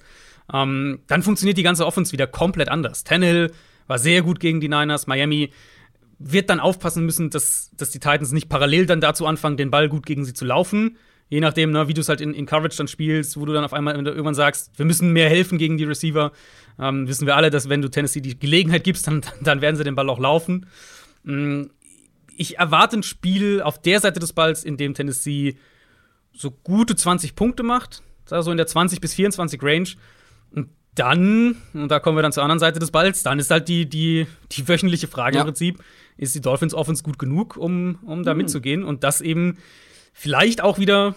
ähm, 0.54 1.00
dann 1.08 1.24
funktioniert 1.24 1.58
die 1.58 1.64
ganze 1.64 1.86
Offense 1.86 2.12
wieder 2.14 2.28
komplett 2.28 2.70
anders. 2.70 3.04
Tannehill 3.04 3.52
war 3.88 4.00
sehr 4.00 4.22
gut 4.22 4.40
gegen 4.40 4.62
die 4.62 4.70
Niners, 4.70 5.08
Miami 5.08 5.52
wird 6.18 6.50
dann 6.50 6.60
aufpassen 6.60 7.06
müssen, 7.06 7.30
dass, 7.30 7.72
dass 7.76 7.90
die 7.90 8.00
Titans 8.00 8.32
nicht 8.32 8.48
parallel 8.48 8.86
dann 8.86 9.02
dazu 9.02 9.26
anfangen, 9.26 9.58
den 9.58 9.72
Ball 9.72 9.90
gut 9.90 10.06
gegen 10.06 10.24
sie 10.24 10.34
zu 10.34 10.46
laufen. 10.46 10.98
Je 11.30 11.40
nachdem, 11.40 11.72
ne, 11.72 11.88
wie 11.88 11.94
du 11.94 12.02
es 12.02 12.10
halt 12.10 12.22
in, 12.22 12.34
in 12.34 12.46
Coverage 12.46 12.78
dann 12.78 12.88
spielst, 12.88 13.40
wo 13.40 13.46
du 13.46 13.54
dann 13.54 13.64
auf 13.64 13.74
einmal 13.74 13.96
irgendwann 13.96 14.36
sagst, 14.36 14.72
wir 14.78 14.86
müssen 14.86 15.14
mehr 15.14 15.30
helfen 15.30 15.58
gegen 15.58 15.78
die 15.78 15.86
Receiver, 15.86 16.32
ähm, 16.78 17.08
wissen 17.08 17.26
wir 17.26 17.38
alle, 17.38 17.50
dass 17.50 17.70
wenn 17.70 17.82
du 17.82 17.90
Tennessee 17.90 18.22
die 18.22 18.38
Gelegenheit 18.38 18.84
gibst, 18.84 19.08
dann, 19.08 19.22
dann 19.42 19.62
werden 19.62 19.78
sie 19.78 19.84
den 19.84 19.96
Ball 19.96 20.10
auch 20.10 20.20
laufen. 20.20 20.68
Mhm 21.24 21.72
ich 22.38 22.58
erwarte 22.58 22.98
ein 22.98 23.04
Spiel 23.04 23.62
auf 23.62 23.82
der 23.82 24.00
Seite 24.00 24.20
des 24.20 24.34
Balls, 24.34 24.64
in 24.64 24.78
dem 24.78 24.94
Tennessee 24.94 25.58
so 26.34 26.52
gute 26.52 26.96
20 26.96 27.36
Punkte 27.36 27.64
macht, 27.64 28.02
so 28.26 28.52
in 28.52 28.58
der 28.58 28.68
20 28.68 29.02
bis 29.02 29.14
24 29.14 29.62
Range. 29.62 29.90
Und 30.52 30.70
dann, 30.96 31.56
und 31.74 31.90
da 31.90 32.00
kommen 32.00 32.18
wir 32.18 32.22
dann 32.22 32.32
zur 32.32 32.44
anderen 32.44 32.60
Seite 32.60 32.80
des 32.80 32.92
Balls, 32.92 33.24
dann 33.24 33.40
ist 33.40 33.52
halt 33.52 33.68
die, 33.68 33.88
die, 33.88 34.28
die 34.52 34.68
wöchentliche 34.68 35.08
Frage 35.08 35.36
ja. 35.36 35.42
im 35.42 35.48
Prinzip, 35.48 35.84
ist 36.18 36.36
die 36.36 36.42
Dolphins 36.42 36.74
Offense 36.74 37.04
gut 37.04 37.20
genug, 37.20 37.58
um, 37.58 38.00
um 38.06 38.24
da 38.24 38.34
mhm. 38.34 38.40
mitzugehen? 38.40 38.84
Und 38.84 39.04
das 39.04 39.22
eben 39.22 39.58
vielleicht 40.14 40.62
auch 40.62 40.80
wieder, 40.80 41.16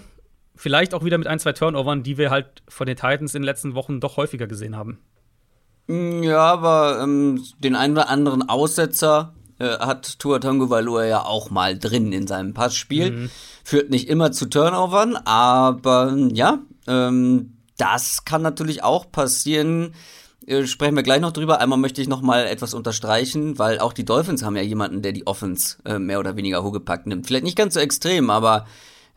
vielleicht 0.54 0.94
auch 0.94 1.04
wieder 1.04 1.18
mit 1.18 1.26
ein, 1.26 1.38
zwei 1.38 1.52
Turnovern, 1.52 2.02
die 2.02 2.18
wir 2.18 2.30
halt 2.30 2.62
von 2.68 2.86
den 2.86 2.96
Titans 2.96 3.34
in 3.34 3.42
den 3.42 3.46
letzten 3.46 3.74
Wochen 3.74 4.00
doch 4.00 4.16
häufiger 4.16 4.46
gesehen 4.46 4.76
haben. 4.76 4.98
Ja, 5.86 6.40
aber 6.40 7.00
ähm, 7.02 7.44
den 7.58 7.76
einen 7.76 7.94
oder 7.94 8.08
anderen 8.08 8.48
Aussetzer 8.48 9.34
äh, 9.64 9.78
hat 9.78 10.18
Tua 10.18 10.38
Tagovailoa 10.38 11.04
ja 11.06 11.24
auch 11.24 11.50
mal 11.50 11.78
drin 11.78 12.12
in 12.12 12.26
seinem 12.26 12.54
Passspiel. 12.54 13.10
Mhm. 13.10 13.30
Führt 13.64 13.90
nicht 13.90 14.08
immer 14.08 14.32
zu 14.32 14.46
Turnovern, 14.46 15.16
aber 15.16 16.14
ja, 16.32 16.58
ähm, 16.86 17.54
das 17.76 18.24
kann 18.24 18.42
natürlich 18.42 18.82
auch 18.82 19.10
passieren. 19.10 19.94
Äh, 20.46 20.66
sprechen 20.66 20.96
wir 20.96 21.02
gleich 21.02 21.20
noch 21.20 21.32
drüber. 21.32 21.60
Einmal 21.60 21.78
möchte 21.78 22.02
ich 22.02 22.08
noch 22.08 22.22
mal 22.22 22.46
etwas 22.46 22.74
unterstreichen, 22.74 23.58
weil 23.58 23.78
auch 23.78 23.92
die 23.92 24.04
Dolphins 24.04 24.42
haben 24.42 24.56
ja 24.56 24.62
jemanden, 24.62 25.02
der 25.02 25.12
die 25.12 25.26
Offense 25.26 25.78
äh, 25.84 25.98
mehr 25.98 26.20
oder 26.20 26.36
weniger 26.36 26.62
hochgepackt 26.62 27.06
nimmt. 27.06 27.26
Vielleicht 27.26 27.44
nicht 27.44 27.56
ganz 27.56 27.74
so 27.74 27.80
extrem, 27.80 28.30
aber 28.30 28.66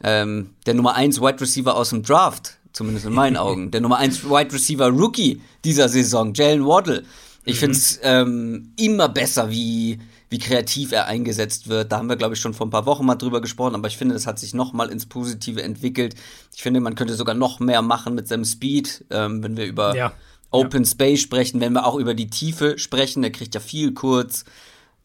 ähm, 0.04 0.52
der 0.66 0.74
Nummer 0.74 0.96
1 0.96 1.22
Wide 1.22 1.42
Receiver 1.42 1.76
aus 1.76 1.90
dem 1.90 2.04
Draft, 2.04 2.58
zumindest 2.72 3.06
in 3.06 3.14
meinen 3.14 3.38
Augen, 3.38 3.72
der 3.72 3.82
Nummer 3.82 3.98
1 3.98 4.24
Wide 4.30 4.54
Receiver 4.54 4.88
Rookie 4.90 5.42
dieser 5.66 5.90
Saison, 5.90 6.34
Jalen 6.34 6.66
Waddle, 6.66 7.04
Ich 7.44 7.56
mhm. 7.56 7.60
finde 7.60 7.78
es 7.78 8.00
ähm, 8.04 8.74
immer 8.78 9.10
besser, 9.10 9.50
wie, 9.50 10.00
wie 10.30 10.40
kreativ 10.40 10.92
er 10.92 11.06
eingesetzt 11.06 11.70
wird. 11.70 11.92
Da 11.92 11.98
haben 11.98 12.10
wir, 12.10 12.18
glaube 12.18 12.36
ich, 12.36 12.42
schon 12.42 12.54
vor 12.54 12.68
ein 12.68 12.72
paar 12.72 12.86
Wochen 12.86 13.06
mal 13.06 13.16
drüber 13.16 13.42
gesprochen, 13.42 13.76
aber 13.76 13.88
ich 13.88 13.98
finde, 13.98 14.14
das 14.14 14.28
hat 14.28 14.40
sich 14.40 14.54
noch 14.54 14.74
mal 14.74 14.90
ins 14.90 15.06
Positive 15.06 15.64
entwickelt. 15.64 16.16
Ich 16.54 16.62
finde, 16.62 16.80
man 16.80 16.96
könnte 16.96 17.16
sogar 17.16 17.36
noch 17.36 17.60
mehr 17.60 17.82
machen 17.82 18.16
mit 18.16 18.28
seinem 18.28 18.46
Speed, 18.46 19.06
ähm, 19.10 19.44
wenn 19.44 19.56
wir 19.56 19.66
über 19.66 19.96
ja. 19.96 20.14
Open 20.52 20.84
ja. 20.84 20.90
Space 20.90 21.22
sprechen, 21.22 21.62
wenn 21.62 21.74
wir 21.74 21.86
auch 21.86 21.96
über 21.96 22.14
die 22.14 22.30
Tiefe 22.30 22.78
sprechen. 22.78 23.22
Der 23.22 23.32
kriegt 23.32 23.56
ja 23.56 23.62
viel 23.62 23.94
kurz. 23.94 24.44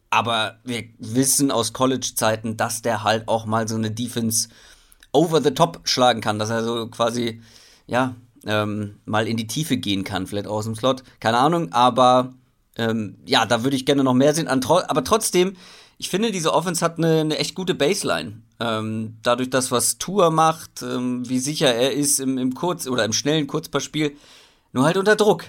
Aber 0.09 0.59
wir 0.63 0.83
wissen 0.99 1.49
aus 1.49 1.73
College-Zeiten, 1.73 2.55
dass 2.55 2.81
der 2.81 3.03
halt 3.03 3.27
auch 3.27 3.45
mal 3.45 3.67
so 3.67 3.75
eine 3.75 3.89
Defense 3.89 4.49
over 5.11 5.41
the 5.41 5.51
top 5.51 5.81
schlagen 5.85 6.21
kann, 6.21 6.37
dass 6.37 6.49
er 6.49 6.63
so 6.63 6.87
quasi, 6.87 7.41
ja, 7.87 8.15
ähm, 8.45 8.99
mal 9.05 9.27
in 9.27 9.37
die 9.37 9.47
Tiefe 9.47 9.77
gehen 9.77 10.03
kann, 10.03 10.27
vielleicht 10.27 10.47
auch 10.47 10.57
aus 10.57 10.65
dem 10.65 10.75
Slot. 10.75 11.03
Keine 11.19 11.37
Ahnung, 11.37 11.71
aber 11.71 12.33
ähm, 12.77 13.17
ja, 13.25 13.45
da 13.45 13.63
würde 13.63 13.75
ich 13.75 13.85
gerne 13.85 14.03
noch 14.03 14.13
mehr 14.13 14.33
sehen. 14.33 14.47
aber 14.47 15.03
trotzdem, 15.03 15.55
ich 15.97 16.09
finde, 16.09 16.31
diese 16.31 16.53
Offense 16.53 16.83
hat 16.83 16.97
eine, 16.97 17.21
eine 17.21 17.37
echt 17.37 17.55
gute 17.55 17.75
Baseline. 17.75 18.41
Ähm, 18.59 19.17
dadurch, 19.23 19.49
dass 19.49 19.71
was 19.71 19.97
Tour 19.97 20.31
macht, 20.31 20.81
ähm, 20.81 21.27
wie 21.27 21.39
sicher 21.39 21.73
er 21.73 21.93
ist 21.93 22.19
im, 22.19 22.37
im 22.37 22.55
Kurz- 22.55 22.87
oder 22.87 23.05
im 23.05 23.13
schnellen 23.13 23.47
Kurzpassspiel, 23.47 24.15
nur 24.71 24.85
halt 24.85 24.97
unter 24.97 25.15
Druck. 25.15 25.45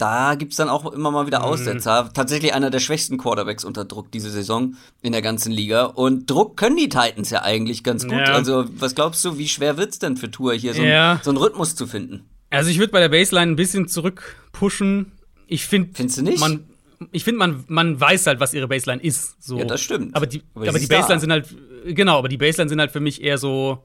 Da 0.00 0.34
gibt 0.34 0.52
es 0.52 0.56
dann 0.56 0.70
auch 0.70 0.90
immer 0.92 1.10
mal 1.10 1.26
wieder 1.26 1.40
mhm. 1.40 1.44
Aussetzer. 1.44 2.04
Mhm. 2.04 2.14
Tatsächlich 2.14 2.54
einer 2.54 2.70
der 2.70 2.80
schwächsten 2.80 3.18
Quarterbacks 3.18 3.64
unter 3.64 3.84
Druck 3.84 4.10
diese 4.10 4.30
Saison 4.30 4.76
in 5.02 5.12
der 5.12 5.20
ganzen 5.20 5.52
Liga. 5.52 5.84
Und 5.84 6.30
Druck 6.30 6.56
können 6.56 6.76
die 6.76 6.88
Titans 6.88 7.28
ja 7.28 7.42
eigentlich 7.42 7.84
ganz 7.84 8.04
gut. 8.04 8.12
Ja. 8.12 8.32
Also, 8.32 8.64
was 8.78 8.94
glaubst 8.94 9.22
du, 9.26 9.36
wie 9.36 9.48
schwer 9.48 9.76
wird 9.76 9.92
es 9.92 9.98
denn 9.98 10.16
für 10.16 10.30
Tour 10.30 10.54
hier 10.54 10.72
so, 10.72 10.82
ja. 10.82 11.20
so 11.22 11.30
einen 11.30 11.36
Rhythmus 11.36 11.76
zu 11.76 11.86
finden? 11.86 12.30
Also, 12.48 12.70
ich 12.70 12.78
würde 12.78 12.92
bei 12.92 13.00
der 13.00 13.10
Baseline 13.10 13.52
ein 13.52 13.56
bisschen 13.56 13.88
zurückpushen. 13.88 15.12
Ich 15.50 15.66
finde. 15.66 15.90
Findest 15.92 16.18
du 16.18 16.22
nicht? 16.22 16.38
Man, 16.38 16.64
ich 17.12 17.24
finde, 17.24 17.38
man, 17.38 17.64
man 17.66 18.00
weiß 18.00 18.26
halt, 18.26 18.40
was 18.40 18.54
ihre 18.54 18.68
Baseline 18.68 19.02
ist. 19.02 19.42
So. 19.42 19.58
Ja, 19.58 19.64
das 19.64 19.80
stimmt. 19.80 20.14
Aber 20.14 20.26
die, 20.26 20.42
aber, 20.54 20.68
aber 20.68 20.78
die 20.78 20.86
Baseline 20.86 21.16
da. 21.16 21.20
sind 21.20 21.32
halt, 21.32 21.48
genau, 21.86 22.18
aber 22.18 22.28
die 22.28 22.36
Baseline 22.36 22.68
sind 22.68 22.78
halt 22.78 22.92
für 22.92 23.00
mich 23.00 23.22
eher 23.22 23.36
so 23.36 23.84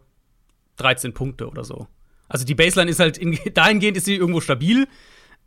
13 0.78 1.14
Punkte 1.14 1.50
oder 1.50 1.64
so. 1.64 1.88
Also 2.28 2.46
die 2.46 2.54
Baseline 2.54 2.90
ist 2.90 3.00
halt, 3.00 3.18
in, 3.18 3.38
dahingehend 3.54 3.98
ist 3.98 4.06
sie 4.06 4.16
irgendwo 4.16 4.42
stabil, 4.42 4.88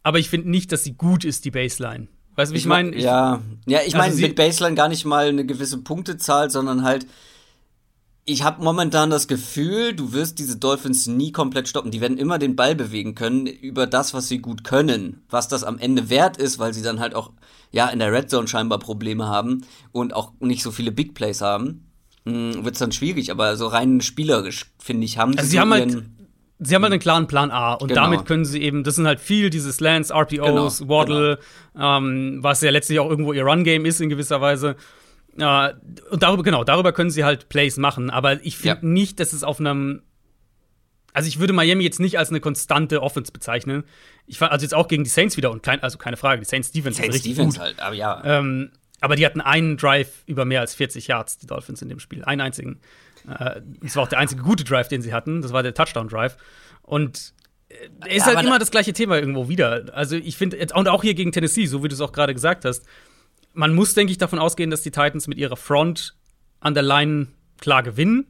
aber 0.02 0.18
ich 0.18 0.28
finde 0.28 0.50
nicht, 0.50 0.72
dass 0.72 0.82
sie 0.82 0.94
gut 0.94 1.24
ist, 1.24 1.44
die 1.44 1.50
Baseline. 1.52 2.08
Weißt 2.34 2.50
du, 2.50 2.54
wie 2.54 2.58
ich, 2.58 2.64
ich 2.64 2.68
meine? 2.68 2.96
Ja, 2.96 3.42
ja, 3.66 3.80
ich 3.86 3.94
meine 3.94 4.12
also 4.12 4.22
mit 4.22 4.34
Baseline 4.34 4.74
gar 4.74 4.88
nicht 4.88 5.04
mal 5.04 5.28
eine 5.28 5.46
gewisse 5.46 5.78
Punktezahl, 5.78 6.50
sondern 6.50 6.82
halt, 6.82 7.06
ich 8.28 8.42
habe 8.42 8.62
momentan 8.62 9.08
das 9.08 9.26
Gefühl, 9.26 9.94
du 9.94 10.12
wirst 10.12 10.38
diese 10.38 10.58
Dolphins 10.58 11.06
nie 11.06 11.32
komplett 11.32 11.66
stoppen. 11.66 11.90
Die 11.90 12.02
werden 12.02 12.18
immer 12.18 12.38
den 12.38 12.56
Ball 12.56 12.74
bewegen 12.74 13.14
können 13.14 13.46
über 13.46 13.86
das, 13.86 14.12
was 14.12 14.28
sie 14.28 14.38
gut 14.38 14.64
können. 14.64 15.22
Was 15.30 15.48
das 15.48 15.64
am 15.64 15.78
Ende 15.78 16.10
wert 16.10 16.36
ist, 16.36 16.58
weil 16.58 16.74
sie 16.74 16.82
dann 16.82 17.00
halt 17.00 17.14
auch 17.14 17.32
ja 17.72 17.88
in 17.88 18.00
der 18.00 18.12
Red 18.12 18.28
Zone 18.28 18.46
scheinbar 18.46 18.80
Probleme 18.80 19.26
haben 19.26 19.64
und 19.92 20.14
auch 20.14 20.32
nicht 20.40 20.62
so 20.62 20.70
viele 20.70 20.92
Big 20.92 21.14
Plays 21.14 21.40
haben, 21.40 21.90
hm, 22.26 22.66
wird 22.66 22.74
es 22.74 22.80
dann 22.80 22.92
schwierig. 22.92 23.30
Aber 23.30 23.56
so 23.56 23.66
rein 23.66 24.02
spielerisch 24.02 24.66
finde 24.78 25.06
ich 25.06 25.16
haben 25.16 25.30
also 25.30 25.44
sie, 25.44 25.52
sie 25.52 25.60
haben 25.60 25.72
halt 25.72 26.02
sie 26.58 26.74
haben 26.74 26.82
halt 26.82 26.92
einen 26.92 27.00
klaren 27.00 27.28
Plan 27.28 27.50
A 27.50 27.74
und 27.74 27.88
genau. 27.88 28.02
damit 28.02 28.26
können 28.26 28.44
sie 28.44 28.60
eben, 28.60 28.84
das 28.84 28.96
sind 28.96 29.06
halt 29.06 29.20
viel 29.20 29.48
diese 29.48 29.72
Slants, 29.72 30.10
RPOs, 30.10 30.80
genau. 30.80 30.90
Waddle, 30.90 31.38
genau. 31.72 31.96
Ähm, 31.96 32.38
was 32.42 32.60
ja 32.60 32.70
letztlich 32.70 33.00
auch 33.00 33.08
irgendwo 33.08 33.32
ihr 33.32 33.44
Run-Game 33.44 33.86
ist 33.86 34.02
in 34.02 34.10
gewisser 34.10 34.42
Weise. 34.42 34.76
Äh, 35.36 35.74
und 36.10 36.22
darüber, 36.22 36.42
genau, 36.42 36.64
darüber 36.64 36.92
können 36.92 37.10
sie 37.10 37.24
halt 37.24 37.48
Plays 37.48 37.76
machen, 37.76 38.10
aber 38.10 38.44
ich 38.44 38.56
finde 38.56 38.80
ja. 38.82 38.88
nicht, 38.88 39.20
dass 39.20 39.32
es 39.32 39.44
auf 39.44 39.60
einem 39.60 40.02
also 41.14 41.26
ich 41.26 41.40
würde 41.40 41.52
Miami 41.52 41.82
jetzt 41.82 41.98
nicht 41.98 42.18
als 42.18 42.28
eine 42.28 42.38
konstante 42.38 43.02
Offense 43.02 43.32
bezeichnen. 43.32 43.82
Ich 44.26 44.40
war 44.40 44.52
also 44.52 44.62
jetzt 44.62 44.74
auch 44.74 44.86
gegen 44.86 45.02
die 45.02 45.10
Saints 45.10 45.36
wieder 45.36 45.50
und 45.50 45.62
kein, 45.62 45.82
also 45.82 45.98
keine 45.98 46.16
Frage, 46.16 46.42
die 46.42 46.46
Saints 46.46 46.70
Defense 46.70 46.98
Saints 47.00 47.16
ist 47.16 47.24
richtig 47.24 47.36
Defense 47.36 47.58
gut. 47.58 47.66
halt, 47.66 47.80
aber 47.80 47.94
ja. 47.94 48.22
Ähm, 48.24 48.70
aber 49.00 49.16
die 49.16 49.24
hatten 49.24 49.40
einen 49.40 49.76
Drive 49.76 50.22
über 50.26 50.44
mehr 50.44 50.60
als 50.60 50.74
40 50.74 51.08
Yards, 51.08 51.38
die 51.38 51.46
Dolphins 51.46 51.82
in 51.82 51.88
dem 51.88 51.98
Spiel, 51.98 52.24
einen 52.24 52.40
einzigen. 52.40 52.80
Äh, 53.28 53.60
das 53.82 53.96
war 53.96 54.04
auch 54.04 54.08
der 54.08 54.18
einzige 54.18 54.42
gute 54.42 54.64
Drive, 54.64 54.88
den 54.88 55.02
sie 55.02 55.12
hatten. 55.12 55.42
Das 55.42 55.52
war 55.52 55.62
der 55.62 55.74
Touchdown-Drive. 55.74 56.36
Und 56.82 57.32
äh, 57.68 58.16
ist 58.16 58.26
ja, 58.26 58.34
halt 58.34 58.46
immer 58.46 58.58
das 58.58 58.70
gleiche 58.70 58.92
Thema 58.92 59.18
irgendwo 59.18 59.48
wieder. 59.48 59.86
Also 59.92 60.16
ich 60.16 60.36
finde, 60.36 60.58
und 60.74 60.88
auch 60.88 61.02
hier 61.02 61.14
gegen 61.14 61.32
Tennessee, 61.32 61.66
so 61.66 61.82
wie 61.82 61.88
du 61.88 61.94
es 61.94 62.00
auch 62.00 62.12
gerade 62.12 62.34
gesagt 62.34 62.64
hast, 62.64 62.84
man 63.52 63.74
muss, 63.74 63.94
denke 63.94 64.12
ich, 64.12 64.18
davon 64.18 64.38
ausgehen, 64.38 64.70
dass 64.70 64.82
die 64.82 64.90
Titans 64.90 65.26
mit 65.26 65.38
ihrer 65.38 65.56
Front 65.56 66.14
an 66.60 66.74
der 66.74 66.82
Line 66.82 67.28
klar 67.60 67.82
gewinnen. 67.82 68.26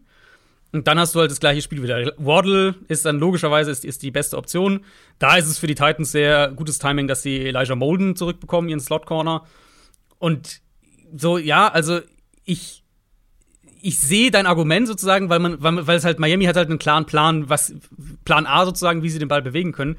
Und 0.73 0.87
dann 0.87 0.99
hast 0.99 1.15
du 1.15 1.21
halt 1.21 1.31
das 1.31 1.41
gleiche 1.41 1.63
Spiel 1.63 1.83
wieder. 1.83 2.13
Waddle 2.19 2.75
ist 2.89 3.05
dann 3.05 3.19
logischerweise 3.19 3.71
ist, 3.71 3.85
ist 3.85 4.03
die 4.03 4.11
beste 4.11 4.37
Option. 4.37 4.85
Da 5.19 5.37
ist 5.37 5.47
es 5.47 5.59
für 5.59 5.67
die 5.67 5.75
Titans 5.75 6.13
sehr 6.13 6.53
gutes 6.55 6.79
Timing, 6.79 7.09
dass 7.09 7.23
sie 7.23 7.47
Elijah 7.47 7.75
Molden 7.75 8.17
zurückbekommen, 8.17 8.69
ihren 8.69 8.81
Slot 8.81 9.07
Corner. 9.07 9.45
Und 10.19 10.61
so, 11.17 11.39
ja, 11.39 11.69
also 11.69 12.01
ich 12.45 12.85
ich 13.81 13.99
sehe 13.99 14.31
dein 14.31 14.47
Argument 14.47 14.89
sozusagen, 14.89 15.29
weil 15.29 15.39
man, 15.39 15.63
weil, 15.63 15.87
weil 15.87 15.97
es 15.97 16.05
halt 16.05 16.19
Miami 16.19 16.45
hat 16.45 16.57
halt 16.57 16.69
einen 16.69 16.81
klaren 16.81 17.07
Plan, 17.07 17.49
was 17.49 17.73
Plan 18.25 18.47
A 18.47 18.65
sozusagen, 18.65 19.03
wie 19.03 19.11
sie 19.11 19.19
den 19.19 19.29
Ball 19.29 19.41
bewegen 19.41 19.73
können. 19.73 19.97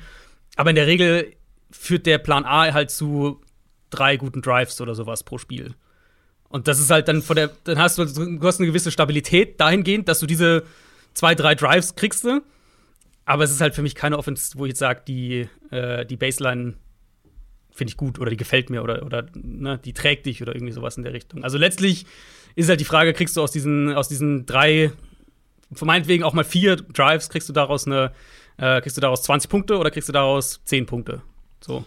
Aber 0.56 0.70
in 0.70 0.76
der 0.76 0.88
Regel 0.88 1.34
führt 1.72 2.06
der 2.06 2.18
Plan 2.18 2.46
A 2.46 2.74
halt 2.74 2.92
zu 2.92 3.42
drei 3.90 4.18
guten 4.18 4.42
Drives 4.42 4.80
oder 4.82 4.96
sowas 4.96 5.24
pro 5.24 5.38
Spiel. 5.38 5.76
Und 6.50 6.68
das 6.68 6.80
ist 6.80 6.90
halt 6.90 7.08
dann 7.08 7.22
von 7.22 7.36
der, 7.36 7.52
dann 7.64 7.78
hast 7.78 7.98
du, 7.98 8.06
du 8.06 8.48
hast 8.48 8.60
eine 8.60 8.68
gewisse 8.68 8.92
Stabilität 8.92 9.60
dahingehend, 9.60 10.08
dass 10.08 10.20
du 10.20 10.26
diese 10.26 10.64
zwei, 11.14 11.36
drei 11.36 11.56
Drives 11.56 11.96
kriegst. 11.96 12.28
Aber 13.26 13.44
es 13.44 13.52
ist 13.52 13.62
halt 13.62 13.76
für 13.76 13.84
mich 13.84 13.94
keine 13.94 14.18
Offense, 14.18 14.58
wo 14.58 14.66
ich 14.66 14.70
jetzt 14.70 14.80
sage, 14.80 15.02
die, 15.08 15.48
äh, 15.70 16.06
die 16.06 16.18
Baseline 16.18 16.74
finde 17.72 17.92
ich 17.92 17.98
gut 17.98 18.20
oder 18.20 18.32
die 18.32 18.38
gefällt 18.38 18.70
mir 18.72 18.84
oder, 18.84 19.06
oder 19.06 19.28
ne, 19.36 19.78
die 19.78 19.94
trägt 19.94 20.26
dich 20.26 20.42
oder 20.42 20.56
irgendwie 20.56 20.74
sowas 20.74 20.98
in 20.98 21.04
der 21.04 21.14
Richtung. 21.14 21.44
Also 21.44 21.58
letztlich 21.58 22.06
ist 22.56 22.68
halt 22.68 22.80
die 22.80 22.86
Frage, 22.86 23.14
kriegst 23.14 23.38
du 23.38 23.42
aus 23.42 23.52
diesen, 23.52 23.94
aus 23.94 24.08
diesen 24.10 24.46
drei, 24.46 24.92
meinetwegen 25.80 26.24
auch 26.24 26.34
mal 26.34 26.44
vier 26.44 26.76
Drives, 26.76 27.30
kriegst 27.30 27.48
du 27.48 27.54
daraus 27.54 27.86
eine, 27.86 28.12
äh, 28.58 28.82
kriegst 28.82 28.98
du 28.98 29.02
daraus 29.02 29.22
20 29.22 29.50
Punkte 29.50 29.78
oder 29.78 29.92
kriegst 29.92 30.10
du 30.10 30.14
daraus 30.14 30.62
10 30.66 30.88
Punkte? 30.88 31.22
So. 31.62 31.86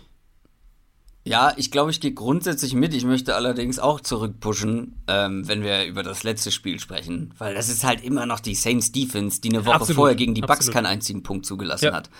Ja, 1.24 1.52
ich 1.56 1.70
glaube, 1.70 1.92
ich 1.92 2.00
gehe 2.00 2.12
grundsätzlich 2.12 2.74
mit. 2.74 2.92
Ich 2.94 3.04
möchte 3.04 3.36
allerdings 3.36 3.78
auch 3.78 4.00
zurückpushen, 4.00 4.96
ähm, 5.06 5.46
wenn 5.46 5.62
wir 5.62 5.84
über 5.84 6.02
das 6.02 6.24
letzte 6.24 6.50
Spiel 6.50 6.80
sprechen. 6.80 7.32
Weil 7.38 7.54
das 7.54 7.68
ist 7.68 7.84
halt 7.84 8.02
immer 8.02 8.26
noch 8.26 8.40
die 8.40 8.56
Saints 8.56 8.90
Defense, 8.90 9.40
die 9.40 9.50
eine 9.50 9.64
Woche 9.64 9.76
Absolut. 9.76 9.96
vorher 9.96 10.16
gegen 10.16 10.34
die 10.34 10.40
Bucks 10.40 10.52
Absolut. 10.52 10.74
keinen 10.74 10.86
einzigen 10.86 11.22
Punkt 11.22 11.46
zugelassen 11.46 11.86
ja. 11.86 11.92
hat. 11.92 12.10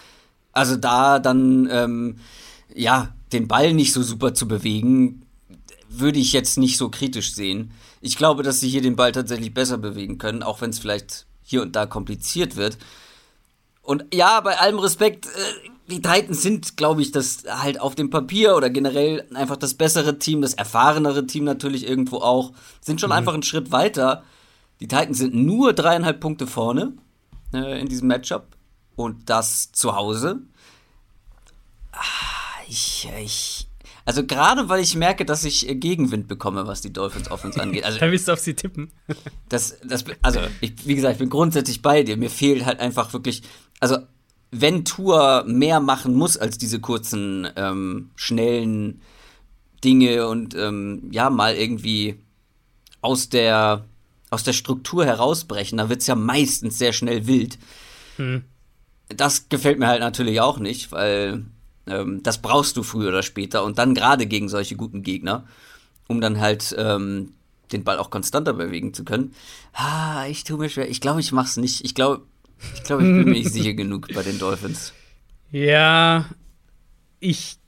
Also 0.52 0.76
da 0.76 1.18
dann, 1.18 1.68
ähm, 1.70 2.16
ja, 2.74 3.12
den 3.32 3.48
Ball 3.48 3.74
nicht 3.74 3.92
so 3.92 4.02
super 4.02 4.34
zu 4.34 4.46
bewegen, 4.46 5.26
würde 5.88 6.20
ich 6.20 6.32
jetzt 6.32 6.56
nicht 6.56 6.76
so 6.76 6.88
kritisch 6.88 7.34
sehen. 7.34 7.72
Ich 8.00 8.16
glaube, 8.16 8.42
dass 8.42 8.60
sie 8.60 8.68
hier 8.68 8.82
den 8.82 8.96
Ball 8.96 9.12
tatsächlich 9.12 9.52
besser 9.52 9.78
bewegen 9.78 10.18
können, 10.18 10.42
auch 10.42 10.60
wenn 10.60 10.70
es 10.70 10.78
vielleicht 10.78 11.26
hier 11.42 11.62
und 11.62 11.74
da 11.74 11.86
kompliziert 11.86 12.56
wird. 12.56 12.78
Und 13.82 14.04
ja, 14.14 14.40
bei 14.40 14.58
allem 14.58 14.78
Respekt, 14.78 15.26
äh, 15.26 15.70
die 15.88 16.00
Titans 16.00 16.42
sind, 16.42 16.76
glaube 16.76 17.02
ich, 17.02 17.12
das 17.12 17.44
halt 17.48 17.80
auf 17.80 17.94
dem 17.94 18.10
Papier 18.10 18.56
oder 18.56 18.70
generell 18.70 19.26
einfach 19.34 19.56
das 19.56 19.74
bessere 19.74 20.18
Team, 20.18 20.40
das 20.40 20.54
erfahrenere 20.54 21.26
Team 21.26 21.44
natürlich 21.44 21.86
irgendwo 21.86 22.18
auch, 22.18 22.52
sind 22.80 23.00
schon 23.00 23.10
mhm. 23.10 23.16
einfach 23.16 23.34
einen 23.34 23.42
Schritt 23.42 23.72
weiter. 23.72 24.22
Die 24.80 24.88
Titans 24.88 25.18
sind 25.18 25.34
nur 25.34 25.72
dreieinhalb 25.72 26.20
Punkte 26.20 26.46
vorne 26.46 26.94
äh, 27.52 27.80
in 27.80 27.88
diesem 27.88 28.08
Matchup 28.08 28.56
und 28.96 29.28
das 29.28 29.72
zu 29.72 29.94
Hause. 29.94 30.40
Ah, 31.92 32.00
ich, 32.68 33.08
ich, 33.22 33.68
also 34.04 34.24
gerade 34.24 34.68
weil 34.68 34.80
ich 34.80 34.94
merke, 34.94 35.24
dass 35.24 35.44
ich 35.44 35.68
äh, 35.68 35.74
Gegenwind 35.74 36.28
bekomme, 36.28 36.66
was 36.66 36.80
die 36.80 36.92
Dolphins 36.92 37.30
Offense 37.30 37.60
angeht. 37.60 37.84
Also, 37.84 37.98
da 38.00 38.10
willst 38.10 38.28
du 38.28 38.32
auf 38.32 38.40
sie 38.40 38.54
tippen. 38.54 38.92
das, 39.48 39.78
das, 39.84 40.04
also 40.22 40.40
ich, 40.60 40.86
wie 40.86 40.94
gesagt, 40.94 41.14
ich 41.14 41.18
bin 41.18 41.30
grundsätzlich 41.30 41.82
bei 41.82 42.02
dir. 42.02 42.16
Mir 42.16 42.30
fehlt 42.30 42.64
halt 42.64 42.80
einfach 42.80 43.12
wirklich, 43.12 43.42
also 43.80 43.98
wenn 44.52 44.84
Tour 44.84 45.44
mehr 45.46 45.80
machen 45.80 46.14
muss 46.14 46.36
als 46.36 46.58
diese 46.58 46.78
kurzen, 46.78 47.48
ähm, 47.56 48.10
schnellen 48.16 49.00
Dinge 49.82 50.28
und 50.28 50.54
ähm, 50.54 51.08
ja, 51.10 51.30
mal 51.30 51.56
irgendwie 51.56 52.20
aus 53.00 53.30
der, 53.30 53.84
aus 54.30 54.44
der 54.44 54.52
Struktur 54.52 55.06
herausbrechen, 55.06 55.78
da 55.78 55.88
wird 55.88 56.02
es 56.02 56.06
ja 56.06 56.14
meistens 56.14 56.78
sehr 56.78 56.92
schnell 56.92 57.26
wild. 57.26 57.58
Hm. 58.16 58.44
Das 59.08 59.48
gefällt 59.48 59.78
mir 59.78 59.88
halt 59.88 60.00
natürlich 60.00 60.40
auch 60.40 60.58
nicht, 60.58 60.92
weil 60.92 61.46
ähm, 61.86 62.22
das 62.22 62.40
brauchst 62.40 62.76
du 62.76 62.82
früher 62.82 63.08
oder 63.08 63.22
später 63.22 63.64
und 63.64 63.78
dann 63.78 63.94
gerade 63.94 64.26
gegen 64.26 64.50
solche 64.50 64.76
guten 64.76 65.02
Gegner, 65.02 65.46
um 66.08 66.20
dann 66.20 66.40
halt 66.40 66.74
ähm, 66.78 67.32
den 67.72 67.84
Ball 67.84 67.98
auch 67.98 68.10
konstanter 68.10 68.52
bewegen 68.52 68.92
zu 68.92 69.04
können. 69.04 69.34
Ah, 69.72 70.26
ich 70.26 70.44
tue 70.44 70.58
mir 70.58 70.68
schwer. 70.68 70.90
Ich 70.90 71.00
glaube, 71.00 71.20
ich 71.20 71.32
mach's 71.32 71.56
nicht. 71.56 71.84
Ich 71.84 71.94
glaube, 71.94 72.22
ich 72.74 72.82
glaube, 72.84 73.02
ich 73.02 73.08
bin 73.08 73.24
mir 73.24 73.30
nicht 73.32 73.52
sicher 73.52 73.74
genug 73.74 74.08
bei 74.14 74.22
den 74.22 74.38
Dolphins. 74.38 74.92
Ja, 75.50 76.26
ich 77.20 77.58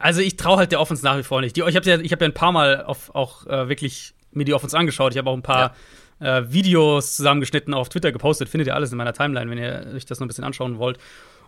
also 0.00 0.20
ich 0.20 0.36
traue 0.36 0.56
halt 0.56 0.72
der 0.72 0.80
Offense 0.80 1.04
nach 1.04 1.16
wie 1.16 1.22
vor 1.22 1.40
nicht. 1.40 1.56
Die, 1.56 1.62
ich 1.62 1.76
habe 1.76 1.88
ja, 1.88 1.96
hab 1.96 2.20
ja 2.20 2.26
ein 2.26 2.34
paar 2.34 2.52
Mal 2.52 2.84
auf, 2.84 3.14
auch 3.14 3.46
äh, 3.46 3.68
wirklich 3.68 4.14
mir 4.32 4.44
die 4.44 4.54
Offense 4.54 4.76
angeschaut. 4.76 5.12
Ich 5.12 5.18
habe 5.18 5.30
auch 5.30 5.36
ein 5.36 5.42
paar 5.42 5.74
ja. 6.20 6.38
äh, 6.38 6.52
Videos 6.52 7.16
zusammengeschnitten 7.16 7.74
auf 7.74 7.88
Twitter 7.88 8.12
gepostet. 8.12 8.48
Findet 8.48 8.68
ihr 8.68 8.74
alles 8.74 8.92
in 8.92 8.98
meiner 8.98 9.12
Timeline, 9.12 9.50
wenn 9.50 9.58
ihr 9.58 9.92
euch 9.94 10.06
das 10.06 10.18
noch 10.18 10.26
ein 10.26 10.28
bisschen 10.28 10.44
anschauen 10.44 10.78
wollt. 10.78 10.98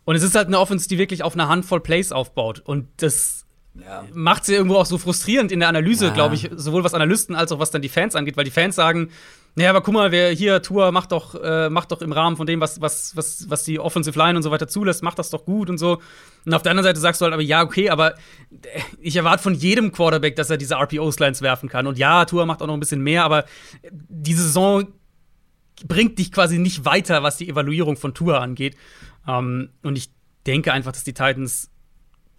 Und 0.04 0.16
es 0.16 0.22
ist 0.22 0.34
halt 0.34 0.48
eine 0.48 0.58
Offense, 0.58 0.88
die 0.88 0.98
wirklich 0.98 1.22
auf 1.22 1.34
einer 1.34 1.48
Handvoll 1.48 1.80
Plays 1.80 2.12
aufbaut. 2.12 2.60
Und 2.60 2.88
das 2.98 3.46
ja. 3.74 4.04
macht 4.12 4.44
sie 4.44 4.54
irgendwo 4.54 4.76
auch 4.76 4.86
so 4.86 4.98
frustrierend 4.98 5.50
in 5.50 5.60
der 5.60 5.68
Analyse, 5.68 6.06
ja. 6.06 6.12
glaube 6.12 6.34
ich, 6.34 6.50
sowohl 6.54 6.84
was 6.84 6.94
Analysten 6.94 7.34
als 7.34 7.52
auch 7.52 7.58
was 7.58 7.70
dann 7.70 7.82
die 7.82 7.88
Fans 7.88 8.14
angeht, 8.14 8.36
weil 8.36 8.44
die 8.44 8.50
Fans 8.50 8.76
sagen, 8.76 9.10
naja, 9.56 9.70
aber 9.70 9.82
guck 9.82 9.94
mal, 9.94 10.10
wer 10.10 10.30
hier 10.32 10.62
Tour 10.62 10.90
macht 10.90 11.12
doch, 11.12 11.36
äh, 11.40 11.70
macht 11.70 11.92
doch 11.92 12.02
im 12.02 12.10
Rahmen 12.10 12.36
von 12.36 12.46
dem, 12.46 12.60
was, 12.60 12.80
was, 12.80 13.16
was, 13.16 13.48
was 13.48 13.62
die 13.62 13.78
Offensive 13.78 14.18
Line 14.18 14.36
und 14.36 14.42
so 14.42 14.50
weiter 14.50 14.66
zulässt, 14.66 15.04
macht 15.04 15.18
das 15.18 15.30
doch 15.30 15.44
gut 15.44 15.70
und 15.70 15.78
so. 15.78 16.00
Und 16.44 16.54
auf 16.54 16.62
der 16.62 16.70
anderen 16.70 16.84
Seite 16.84 16.98
sagst 16.98 17.20
du 17.20 17.24
halt, 17.24 17.34
aber 17.34 17.42
ja, 17.42 17.62
okay, 17.62 17.88
aber 17.88 18.16
ich 19.00 19.14
erwarte 19.14 19.42
von 19.42 19.54
jedem 19.54 19.92
Quarterback, 19.92 20.34
dass 20.34 20.50
er 20.50 20.56
diese 20.56 20.74
RPO-Slines 20.74 21.40
werfen 21.40 21.68
kann. 21.68 21.86
Und 21.86 21.98
ja, 21.98 22.24
Tour 22.24 22.46
macht 22.46 22.62
auch 22.62 22.66
noch 22.66 22.74
ein 22.74 22.80
bisschen 22.80 23.02
mehr, 23.02 23.24
aber 23.24 23.44
diese 23.90 24.42
Saison 24.42 24.88
bringt 25.86 26.18
dich 26.18 26.32
quasi 26.32 26.58
nicht 26.58 26.84
weiter, 26.84 27.22
was 27.22 27.36
die 27.36 27.48
Evaluierung 27.48 27.96
von 27.96 28.12
Tour 28.12 28.40
angeht. 28.40 28.76
Um, 29.26 29.70
und 29.82 29.96
ich 29.96 30.10
denke 30.46 30.72
einfach, 30.72 30.92
dass 30.92 31.04
die 31.04 31.14
Titans, 31.14 31.70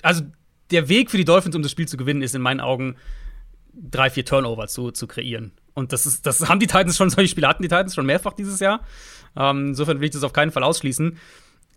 also 0.04 0.24
der 0.72 0.90
Weg 0.90 1.10
für 1.10 1.18
die 1.18 1.26
Dolphins, 1.26 1.56
um 1.56 1.64
das 1.64 1.72
Spiel 1.72 1.88
zu 1.88 1.98
gewinnen, 1.98 2.22
ist 2.22 2.36
in 2.36 2.42
meinen 2.42 2.60
Augen 2.60 2.96
drei, 3.74 4.10
vier 4.10 4.26
Turnover 4.26 4.68
zu, 4.68 4.92
zu 4.92 5.08
kreieren. 5.08 5.52
Und 5.76 5.94
das 5.94 6.06
ist, 6.08 6.26
das 6.26 6.50
haben 6.50 6.60
die 6.60 6.68
Titans 6.68 6.98
schon, 6.98 7.10
solche 7.12 7.30
Spiele 7.30 7.48
hatten 7.48 7.62
die 7.62 7.70
Titans 7.70 7.94
schon 7.94 8.08
mehrfach 8.08 8.34
dieses 8.34 8.60
Jahr. 8.60 8.82
Ähm, 9.36 9.68
insofern 9.68 10.00
will 10.00 10.06
ich 10.06 10.14
das 10.14 10.24
auf 10.24 10.34
keinen 10.34 10.52
Fall 10.52 10.64
ausschließen. 10.64 11.20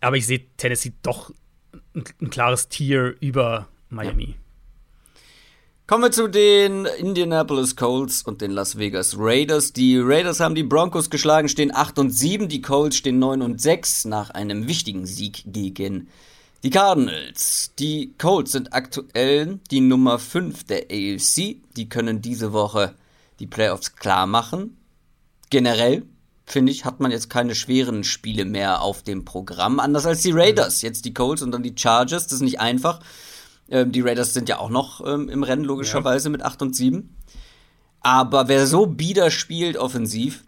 Aber 0.00 0.16
ich 0.16 0.26
sehe 0.26 0.46
Tennessee 0.56 0.92
doch 1.02 1.32
ein, 1.94 2.04
ein, 2.22 2.30
klares 2.30 2.68
Tier 2.68 3.16
über 3.20 3.68
Miami. 3.90 4.28
Ja. 4.28 4.34
Kommen 5.88 6.04
wir 6.04 6.10
zu 6.10 6.28
den 6.28 6.84
Indianapolis 6.84 7.74
Colts 7.74 8.22
und 8.22 8.42
den 8.42 8.50
Las 8.50 8.78
Vegas 8.78 9.16
Raiders. 9.18 9.72
Die 9.72 9.98
Raiders 9.98 10.38
haben 10.38 10.54
die 10.54 10.62
Broncos 10.62 11.08
geschlagen, 11.10 11.48
stehen 11.48 11.74
8 11.74 11.98
und 11.98 12.10
7. 12.10 12.48
Die 12.48 12.60
Colts 12.60 12.96
stehen 12.96 13.18
9 13.18 13.42
und 13.42 13.60
6 13.60 14.04
nach 14.04 14.30
einem 14.30 14.68
wichtigen 14.68 15.06
Sieg 15.06 15.42
gegen 15.46 16.08
die 16.62 16.70
Cardinals. 16.70 17.72
Die 17.78 18.12
Colts 18.18 18.52
sind 18.52 18.74
aktuell 18.74 19.60
die 19.70 19.80
Nummer 19.80 20.18
5 20.18 20.64
der 20.64 20.84
AFC. 20.90 21.56
Die 21.76 21.88
können 21.88 22.20
diese 22.20 22.52
Woche 22.52 22.94
die 23.38 23.46
Playoffs 23.46 23.96
klar 23.96 24.26
machen. 24.26 24.76
Generell, 25.50 26.04
finde 26.44 26.72
ich, 26.72 26.84
hat 26.84 27.00
man 27.00 27.10
jetzt 27.10 27.30
keine 27.30 27.54
schweren 27.54 28.04
Spiele 28.04 28.44
mehr 28.44 28.82
auf 28.82 29.02
dem 29.02 29.24
Programm. 29.24 29.80
Anders 29.80 30.06
als 30.06 30.22
die 30.22 30.32
Raiders. 30.32 30.82
Jetzt 30.82 31.04
die 31.04 31.14
Colts 31.14 31.42
und 31.42 31.52
dann 31.52 31.62
die 31.62 31.74
Chargers. 31.76 32.24
Das 32.24 32.34
ist 32.34 32.42
nicht 32.42 32.60
einfach. 32.60 33.00
Ähm, 33.70 33.92
die 33.92 34.00
Raiders 34.00 34.34
sind 34.34 34.48
ja 34.48 34.58
auch 34.58 34.70
noch 34.70 35.06
ähm, 35.06 35.28
im 35.28 35.42
Rennen, 35.42 35.64
logischerweise, 35.64 36.28
ja. 36.28 36.32
mit 36.32 36.42
8 36.42 36.62
und 36.62 36.76
7. 36.76 37.14
Aber 38.00 38.48
wer 38.48 38.66
so 38.66 38.86
bieder 38.86 39.30
spielt 39.30 39.76
offensiv, 39.76 40.44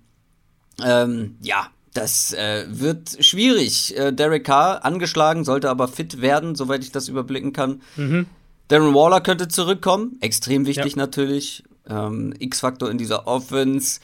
ähm, 0.83 1.37
ja, 1.43 1.69
das 1.95 2.33
äh, 2.33 2.67
wird 2.69 3.25
schwierig. 3.25 3.97
Äh, 3.97 4.13
Derek 4.13 4.45
Carr 4.45 4.85
angeschlagen, 4.85 5.45
sollte 5.45 5.69
aber 5.69 5.89
fit 5.89 6.21
werden, 6.21 6.55
soweit 6.55 6.85
ich 6.85 6.93
das 6.93 7.09
überblicken 7.09 7.53
kann. 7.53 7.83
Mhm. 7.97 8.27
Darren 8.69 8.95
Waller 8.95 9.21
könnte 9.21 9.49
zurückkommen, 9.49 10.17
extrem 10.21 10.65
wichtig 10.65 10.93
ja. 10.93 10.99
natürlich. 10.99 11.65
Ähm, 11.89 12.35
X-Faktor 12.39 12.91
in 12.91 12.99
dieser 12.99 13.27
Offense. 13.27 14.01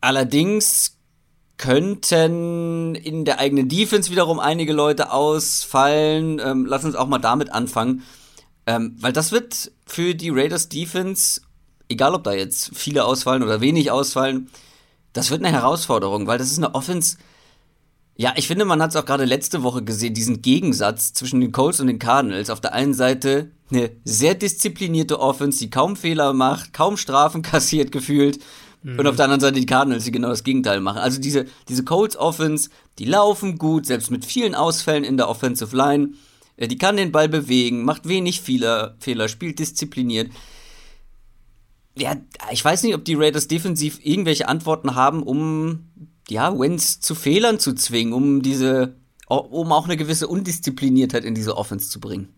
Allerdings 0.00 0.96
könnten 1.56 2.94
in 2.94 3.24
der 3.24 3.38
eigenen 3.38 3.68
Defense 3.68 4.10
wiederum 4.10 4.40
einige 4.40 4.72
Leute 4.72 5.12
ausfallen. 5.12 6.40
Ähm, 6.44 6.66
lass 6.66 6.84
uns 6.84 6.96
auch 6.96 7.06
mal 7.06 7.18
damit 7.18 7.52
anfangen. 7.52 8.02
Ähm, 8.66 8.96
weil 8.98 9.12
das 9.12 9.32
wird 9.32 9.72
für 9.86 10.14
die 10.14 10.30
Raiders 10.30 10.68
Defense, 10.68 11.42
egal 11.88 12.14
ob 12.14 12.24
da 12.24 12.32
jetzt 12.32 12.70
viele 12.74 13.04
ausfallen 13.04 13.42
oder 13.42 13.60
wenig 13.60 13.90
ausfallen, 13.90 14.50
das 15.12 15.30
wird 15.30 15.44
eine 15.44 15.54
Herausforderung, 15.56 16.26
weil 16.26 16.38
das 16.38 16.50
ist 16.50 16.58
eine 16.58 16.74
Offense. 16.74 17.18
Ja, 18.16 18.32
ich 18.36 18.46
finde, 18.46 18.64
man 18.64 18.80
hat 18.80 18.90
es 18.90 18.96
auch 18.96 19.06
gerade 19.06 19.24
letzte 19.24 19.64
Woche 19.64 19.82
gesehen, 19.82 20.14
diesen 20.14 20.40
Gegensatz 20.40 21.12
zwischen 21.12 21.40
den 21.40 21.50
Colts 21.50 21.80
und 21.80 21.88
den 21.88 21.98
Cardinals. 21.98 22.48
Auf 22.48 22.60
der 22.60 22.72
einen 22.72 22.94
Seite 22.94 23.50
eine 23.70 23.90
sehr 24.04 24.34
disziplinierte 24.34 25.18
Offense, 25.18 25.58
die 25.58 25.70
kaum 25.70 25.96
Fehler 25.96 26.32
macht, 26.32 26.72
kaum 26.72 26.96
Strafen 26.96 27.42
kassiert 27.42 27.90
gefühlt. 27.90 28.38
Mhm. 28.84 29.00
Und 29.00 29.06
auf 29.08 29.16
der 29.16 29.24
anderen 29.24 29.40
Seite 29.40 29.58
die 29.58 29.66
Cardinals, 29.66 30.04
die 30.04 30.12
genau 30.12 30.28
das 30.28 30.44
Gegenteil 30.44 30.80
machen. 30.80 30.98
Also 30.98 31.20
diese, 31.20 31.46
diese 31.68 31.84
Colts 31.84 32.16
Offense, 32.16 32.70
die 33.00 33.04
laufen 33.04 33.58
gut, 33.58 33.86
selbst 33.86 34.12
mit 34.12 34.24
vielen 34.24 34.54
Ausfällen 34.54 35.02
in 35.02 35.16
der 35.16 35.28
Offensive 35.28 35.76
Line. 35.76 36.10
Äh, 36.56 36.68
die 36.68 36.78
kann 36.78 36.96
den 36.96 37.10
Ball 37.10 37.28
bewegen, 37.28 37.84
macht 37.84 38.08
wenig 38.08 38.42
Fehler, 38.42 38.94
Fehler 39.00 39.26
spielt 39.28 39.58
diszipliniert. 39.58 40.30
Ja, 41.96 42.16
ich 42.52 42.64
weiß 42.64 42.82
nicht, 42.84 42.94
ob 42.94 43.04
die 43.04 43.14
Raiders 43.14 43.48
defensiv 43.48 43.98
irgendwelche 44.02 44.48
Antworten 44.48 44.94
haben, 44.94 45.22
um 45.22 45.88
ja, 46.28 46.58
Wins 46.58 47.00
zu 47.00 47.14
Fehlern 47.14 47.58
zu 47.58 47.74
zwingen, 47.74 48.12
um 48.12 48.42
diese, 48.42 48.96
um 49.28 49.72
auch 49.72 49.84
eine 49.84 49.96
gewisse 49.96 50.28
Undiszipliniertheit 50.28 51.24
in 51.24 51.34
diese 51.34 51.56
Offense 51.56 51.90
zu 51.90 52.00
bringen. 52.00 52.34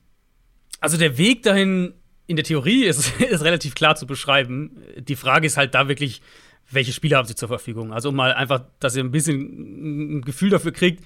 Also 0.81 0.97
der 0.97 1.19
Weg 1.19 1.43
dahin 1.43 1.95
in 2.27 2.37
der 2.37 2.45
Theorie 2.45 2.85
ist, 2.85 3.21
ist 3.21 3.45
relativ 3.45 3.75
klar 3.75 3.97
zu 3.97 4.07
beschreiben. 4.07 4.83
Die 4.99 5.17
Frage 5.17 5.47
ist 5.47 5.57
halt 5.57 5.75
da 5.75 5.89
wirklich, 5.89 6.23
welche 6.71 6.93
Spieler 6.93 7.19
haben 7.19 7.29
sie 7.29 7.37
zur 7.37 7.49
Verfügung? 7.49 7.93
Also 7.93 8.13
mal 8.13 8.33
einfach, 8.33 8.65
dass 8.81 8.97
ihr 8.97 9.05
ein 9.05 9.13
bisschen 9.13 10.19
ein 10.19 10.23
Gefühl 10.23 10.51
dafür 10.51 10.73
kriegt. 10.73 11.05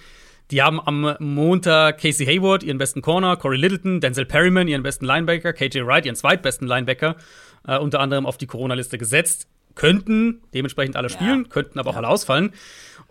Die 0.51 0.63
haben 0.63 0.81
am 0.81 1.15
Montag 1.21 2.01
Casey 2.01 2.27
Hayward, 2.27 2.65
ihren 2.65 2.79
besten 2.79 3.03
Corner, 3.03 3.37
Corey 3.37 3.59
Littleton, 3.59 4.01
Denzel 4.01 4.27
Perryman, 4.27 4.67
ihren 4.67 4.83
besten 4.83 5.05
Linebacker, 5.05 5.53
KJ 5.53 5.87
Wright, 5.87 6.07
ihren 6.07 6.17
zweitbesten 6.17 6.67
Linebacker, 6.67 7.17
äh, 7.69 7.79
unter 7.79 8.01
anderem 8.01 8.27
auf 8.27 8.37
die 8.37 8.47
Corona-Liste 8.47 8.99
gesetzt. 8.99 9.47
Könnten 9.75 10.43
dementsprechend 10.53 10.97
alle 10.97 11.09
spielen, 11.09 11.45
ja. 11.45 11.49
könnten 11.49 11.79
aber 11.79 11.91
auch 11.91 11.97
alle 11.97 12.09
ausfallen. 12.09 12.53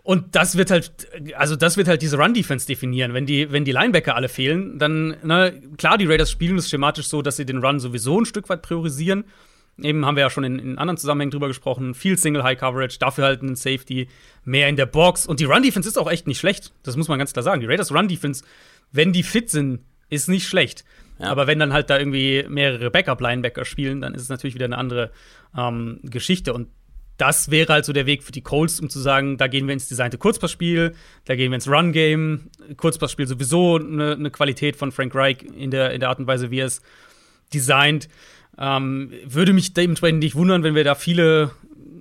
Und 0.02 0.34
das 0.34 0.56
wird 0.56 0.70
halt, 0.70 1.08
also 1.36 1.56
das 1.56 1.76
wird 1.76 1.88
halt 1.88 2.02
diese 2.02 2.18
Run-Defense 2.18 2.66
definieren. 2.66 3.12
Wenn 3.12 3.26
die, 3.26 3.52
wenn 3.52 3.64
die 3.64 3.72
Linebacker 3.72 4.16
alle 4.16 4.28
fehlen, 4.28 4.78
dann, 4.78 5.16
ne, 5.22 5.60
klar, 5.76 5.98
die 5.98 6.06
Raiders 6.06 6.30
spielen 6.30 6.56
es 6.56 6.70
schematisch 6.70 7.06
so, 7.08 7.22
dass 7.22 7.36
sie 7.36 7.44
den 7.44 7.58
Run 7.58 7.80
sowieso 7.80 8.20
ein 8.20 8.24
Stück 8.24 8.48
weit 8.48 8.62
priorisieren. 8.62 9.24
Eben 9.82 10.04
haben 10.04 10.16
wir 10.16 10.22
ja 10.22 10.30
schon 10.30 10.44
in, 10.44 10.58
in 10.58 10.78
anderen 10.78 10.96
Zusammenhängen 10.96 11.30
drüber 11.30 11.48
gesprochen. 11.48 11.94
Viel 11.94 12.18
Single 12.18 12.42
High 12.42 12.58
Coverage, 12.58 12.98
dafür 12.98 13.24
halt 13.24 13.42
ein 13.42 13.56
Safety, 13.56 14.08
mehr 14.44 14.68
in 14.68 14.76
der 14.76 14.86
Box. 14.86 15.26
Und 15.26 15.40
die 15.40 15.44
Run 15.44 15.62
Defense 15.62 15.88
ist 15.88 15.98
auch 15.98 16.10
echt 16.10 16.26
nicht 16.26 16.38
schlecht. 16.38 16.72
Das 16.82 16.96
muss 16.96 17.08
man 17.08 17.18
ganz 17.18 17.32
klar 17.32 17.42
sagen. 17.42 17.60
Die 17.60 17.66
Raiders 17.66 17.92
Run 17.92 18.08
Defense, 18.08 18.44
wenn 18.92 19.12
die 19.12 19.22
fit 19.22 19.50
sind, 19.50 19.80
ist 20.08 20.28
nicht 20.28 20.46
schlecht. 20.46 20.84
Ja. 21.20 21.26
Aber 21.28 21.46
wenn 21.46 21.58
dann 21.58 21.72
halt 21.72 21.90
da 21.90 21.98
irgendwie 21.98 22.44
mehrere 22.48 22.90
Backup-Linebacker 22.90 23.64
spielen, 23.64 24.00
dann 24.00 24.14
ist 24.14 24.22
es 24.22 24.28
natürlich 24.28 24.54
wieder 24.54 24.64
eine 24.64 24.78
andere 24.78 25.10
ähm, 25.56 26.00
Geschichte. 26.02 26.54
Und 26.54 26.68
das 27.18 27.50
wäre 27.50 27.74
halt 27.74 27.84
so 27.84 27.92
der 27.92 28.06
Weg 28.06 28.22
für 28.22 28.32
die 28.32 28.40
Colts, 28.40 28.80
um 28.80 28.88
zu 28.88 28.98
sagen, 28.98 29.36
da 29.36 29.46
gehen 29.46 29.66
wir 29.66 29.74
ins 29.74 29.88
designte 29.88 30.16
Kurzpassspiel, 30.16 30.94
da 31.26 31.36
gehen 31.36 31.50
wir 31.50 31.56
ins 31.56 31.68
Run-Game. 31.68 32.48
Kurzpassspiel 32.78 33.26
sowieso 33.26 33.76
eine, 33.76 34.12
eine, 34.12 34.30
Qualität 34.30 34.76
von 34.76 34.90
Frank 34.90 35.14
Reich 35.14 35.42
in 35.42 35.70
der, 35.70 35.92
in 35.92 36.00
der 36.00 36.08
Art 36.08 36.18
und 36.18 36.26
Weise, 36.26 36.50
wie 36.50 36.60
er 36.60 36.66
es 36.66 36.80
designt. 37.52 38.08
Ähm, 38.56 39.12
würde 39.26 39.52
mich 39.52 39.74
dementsprechend 39.74 40.20
nicht 40.20 40.34
wundern, 40.34 40.62
wenn 40.62 40.74
wir 40.74 40.84
da 40.84 40.94
viele, 40.94 41.50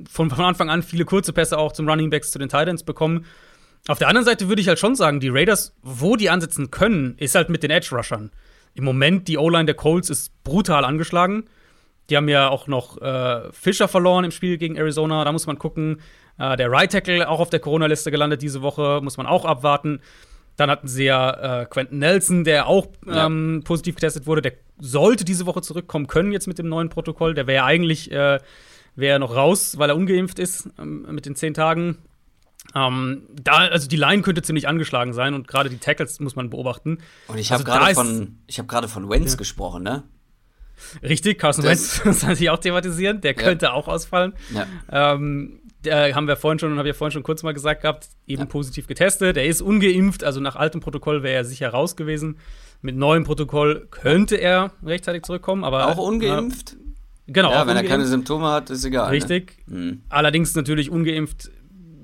von, 0.09 0.30
von 0.30 0.45
Anfang 0.45 0.70
an 0.70 0.84
viele 0.84 1.03
kurze 1.03 1.34
Pässe 1.34 1.57
auch 1.57 1.74
zum 1.74 1.89
Running 1.89 2.09
Backs, 2.09 2.32
zu 2.32 2.39
den 2.39 2.47
Titans 2.47 2.84
bekommen. 2.84 3.26
Auf 3.88 3.99
der 3.99 4.07
anderen 4.07 4.26
Seite 4.26 4.47
würde 4.47 4.61
ich 4.61 4.70
halt 4.70 4.80
schon 4.80 4.95
sagen, 4.95 5.20
die 5.20 5.30
Raiders, 5.30 5.76
wo 5.82 6.15
die 6.15 6.30
ansetzen 6.30 6.72
können, 6.72 7.15
ist 7.17 7.36
halt 7.36 7.49
mit 7.49 7.63
den 7.63 7.72
Edge-Rushern. 7.72 8.32
Im 8.74 8.84
Moment, 8.84 9.28
die 9.28 9.38
O-Line 9.38 9.65
der 9.65 9.76
Colts 9.76 10.09
ist 10.09 10.43
brutal 10.43 10.86
angeschlagen. 10.86 11.45
Die 12.09 12.17
haben 12.17 12.30
ja 12.30 12.49
auch 12.49 12.67
noch 12.67 13.01
äh, 13.01 13.51
Fischer 13.51 13.88
verloren 13.88 14.26
im 14.26 14.32
Spiel 14.32 14.57
gegen 14.57 14.76
Arizona. 14.76 15.24
Da 15.24 15.32
muss 15.32 15.47
man 15.47 15.59
gucken. 15.59 16.01
Äh, 16.38 16.55
der 16.57 16.72
Right 16.72 16.91
Tackle 16.91 17.28
auch 17.28 17.39
auf 17.39 17.49
der 17.49 17.59
Corona-Liste 17.59 18.09
gelandet 18.11 18.41
diese 18.41 18.61
Woche. 18.61 18.99
Muss 19.03 19.17
man 19.17 19.28
auch 19.28 19.45
abwarten. 19.45 20.01
Dann 20.55 20.70
hatten 20.70 20.88
sie 20.88 21.05
ja 21.05 21.61
äh, 21.61 21.65
Quentin 21.65 21.99
Nelson, 21.99 22.43
der 22.43 22.67
auch 22.67 22.88
ähm, 23.07 23.59
ja. 23.59 23.65
positiv 23.65 23.95
getestet 23.95 24.28
wurde. 24.28 24.41
Der 24.41 24.53
sollte 24.80 25.24
diese 25.24 25.45
Woche 25.45 25.61
zurückkommen 25.61 26.07
können 26.07 26.32
jetzt 26.32 26.47
mit 26.47 26.57
dem 26.57 26.67
neuen 26.67 26.89
Protokoll. 26.89 27.34
Der 27.34 27.47
wäre 27.47 27.57
ja 27.57 27.65
eigentlich 27.65 28.11
äh, 28.11 28.39
wär 28.95 29.20
noch 29.20 29.36
raus, 29.36 29.78
weil 29.78 29.89
er 29.89 29.95
ungeimpft 29.95 30.39
ist 30.39 30.70
ähm, 30.80 31.05
mit 31.11 31.26
den 31.26 31.36
zehn 31.36 31.53
Tagen. 31.53 31.99
Ähm, 32.76 33.24
da, 33.32 33.57
also 33.57 33.88
die 33.88 33.95
Line 33.95 34.22
könnte 34.22 34.41
ziemlich 34.41 34.67
angeschlagen 34.67 35.13
sein 35.13 35.34
und 35.34 35.47
gerade 35.47 35.70
die 35.70 35.78
Tackles 35.78 36.20
muss 36.20 36.36
man 36.36 36.49
beobachten. 36.49 36.99
Und 37.28 37.38
ich 37.38 37.51
habe 37.51 37.65
also 37.65 37.80
gerade 37.80 37.95
von, 37.95 38.39
ich 38.47 38.59
hab 38.59 38.89
von 38.89 39.09
Wentz 39.09 39.32
ja. 39.32 39.38
gesprochen, 39.38 39.84
ne? 39.84 40.03
Richtig, 41.03 41.39
Carson 41.39 41.65
Wentz 41.65 42.03
muss 42.05 42.24
man 42.24 42.36
sich 42.36 42.49
auch 42.49 42.59
thematisieren, 42.59 43.22
der 43.22 43.34
könnte 43.34 43.67
ja. 43.67 43.74
auch 43.74 43.88
ausfallen. 43.88 44.34
Ja. 44.53 44.67
Ähm, 45.13 45.59
der 45.84 46.13
haben 46.13 46.28
wir 46.28 46.36
vorhin 46.36 46.59
schon, 46.59 46.78
habe 46.78 46.88
ich 46.88 46.93
ja 46.93 46.97
vorhin 46.97 47.13
schon 47.13 47.24
kurz 47.24 47.43
mal 47.43 47.53
gesagt 47.53 47.82
gehabt, 47.82 48.07
eben 48.28 48.41
ja. 48.41 48.45
positiv 48.45 48.88
getestet. 48.88 49.38
Er 49.38 49.45
ist 49.45 49.61
ungeimpft, 49.61 50.24
also 50.24 50.39
nach 50.39 50.55
altem 50.55 50.82
Protokoll 50.82 51.24
wäre 51.24 51.36
er 51.36 51.45
sicher 51.45 51.70
raus 51.70 51.95
gewesen. 51.95 52.38
Mit 52.82 52.95
neuem 52.95 53.24
Protokoll 53.24 53.88
könnte 53.89 54.36
er 54.36 54.72
rechtzeitig 54.84 55.24
zurückkommen, 55.24 55.63
aber 55.63 55.88
auch 55.88 55.97
ungeimpft. 55.97 56.74
Äh, 56.74 57.32
genau. 57.32 57.51
Ja, 57.51 57.61
wenn 57.61 57.70
ungeimpft. 57.70 57.86
er 57.86 57.89
keine 57.89 58.05
Symptome 58.07 58.47
hat, 58.47 58.70
ist 58.70 58.84
egal. 58.84 59.07
Ne? 59.07 59.11
Richtig. 59.13 59.57
Ne? 59.67 59.99
Allerdings 60.09 60.53
natürlich 60.55 60.89
ungeimpft 60.89 61.49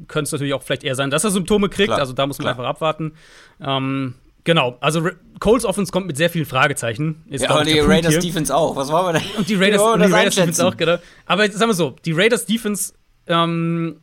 könnte 0.07 0.27
es 0.27 0.31
natürlich 0.31 0.53
auch 0.53 0.63
vielleicht 0.63 0.83
eher 0.83 0.95
sein, 0.95 1.09
dass 1.09 1.23
er 1.23 1.31
Symptome 1.31 1.69
kriegt. 1.69 1.89
Klar. 1.89 1.99
Also 1.99 2.13
da 2.13 2.25
muss 2.27 2.37
man 2.37 2.45
Klar. 2.45 2.53
einfach 2.53 2.65
abwarten. 2.65 3.13
Ähm, 3.61 4.15
Genau, 4.45 4.77
also 4.79 5.09
Coles 5.39 5.65
Offense 5.65 5.91
kommt 5.91 6.05
mit 6.05 6.17
sehr 6.17 6.29
vielen 6.29 6.45
Fragezeichen. 6.45 7.25
Ist, 7.29 7.41
ja, 7.41 7.49
aber 7.49 7.65
die 7.65 7.79
Raiders 7.79 8.13
hier. 8.13 8.21
Defense 8.21 8.55
auch. 8.55 8.75
Was 8.75 8.91
wollen 8.91 9.07
wir 9.07 9.19
da? 9.19 9.25
Und 9.39 9.49
die 9.49 9.55
Raiders, 9.55 9.81
und 9.81 10.05
die 10.05 10.11
Raiders 10.11 10.35
Defense 10.35 10.65
auch, 10.65 10.77
genau. 10.77 10.97
Aber 11.25 11.49
sagen 11.51 11.71
wir 11.71 11.73
so, 11.73 11.95
die 12.05 12.11
Raiders 12.11 12.45
Defense 12.45 12.93
ähm, 13.25 14.01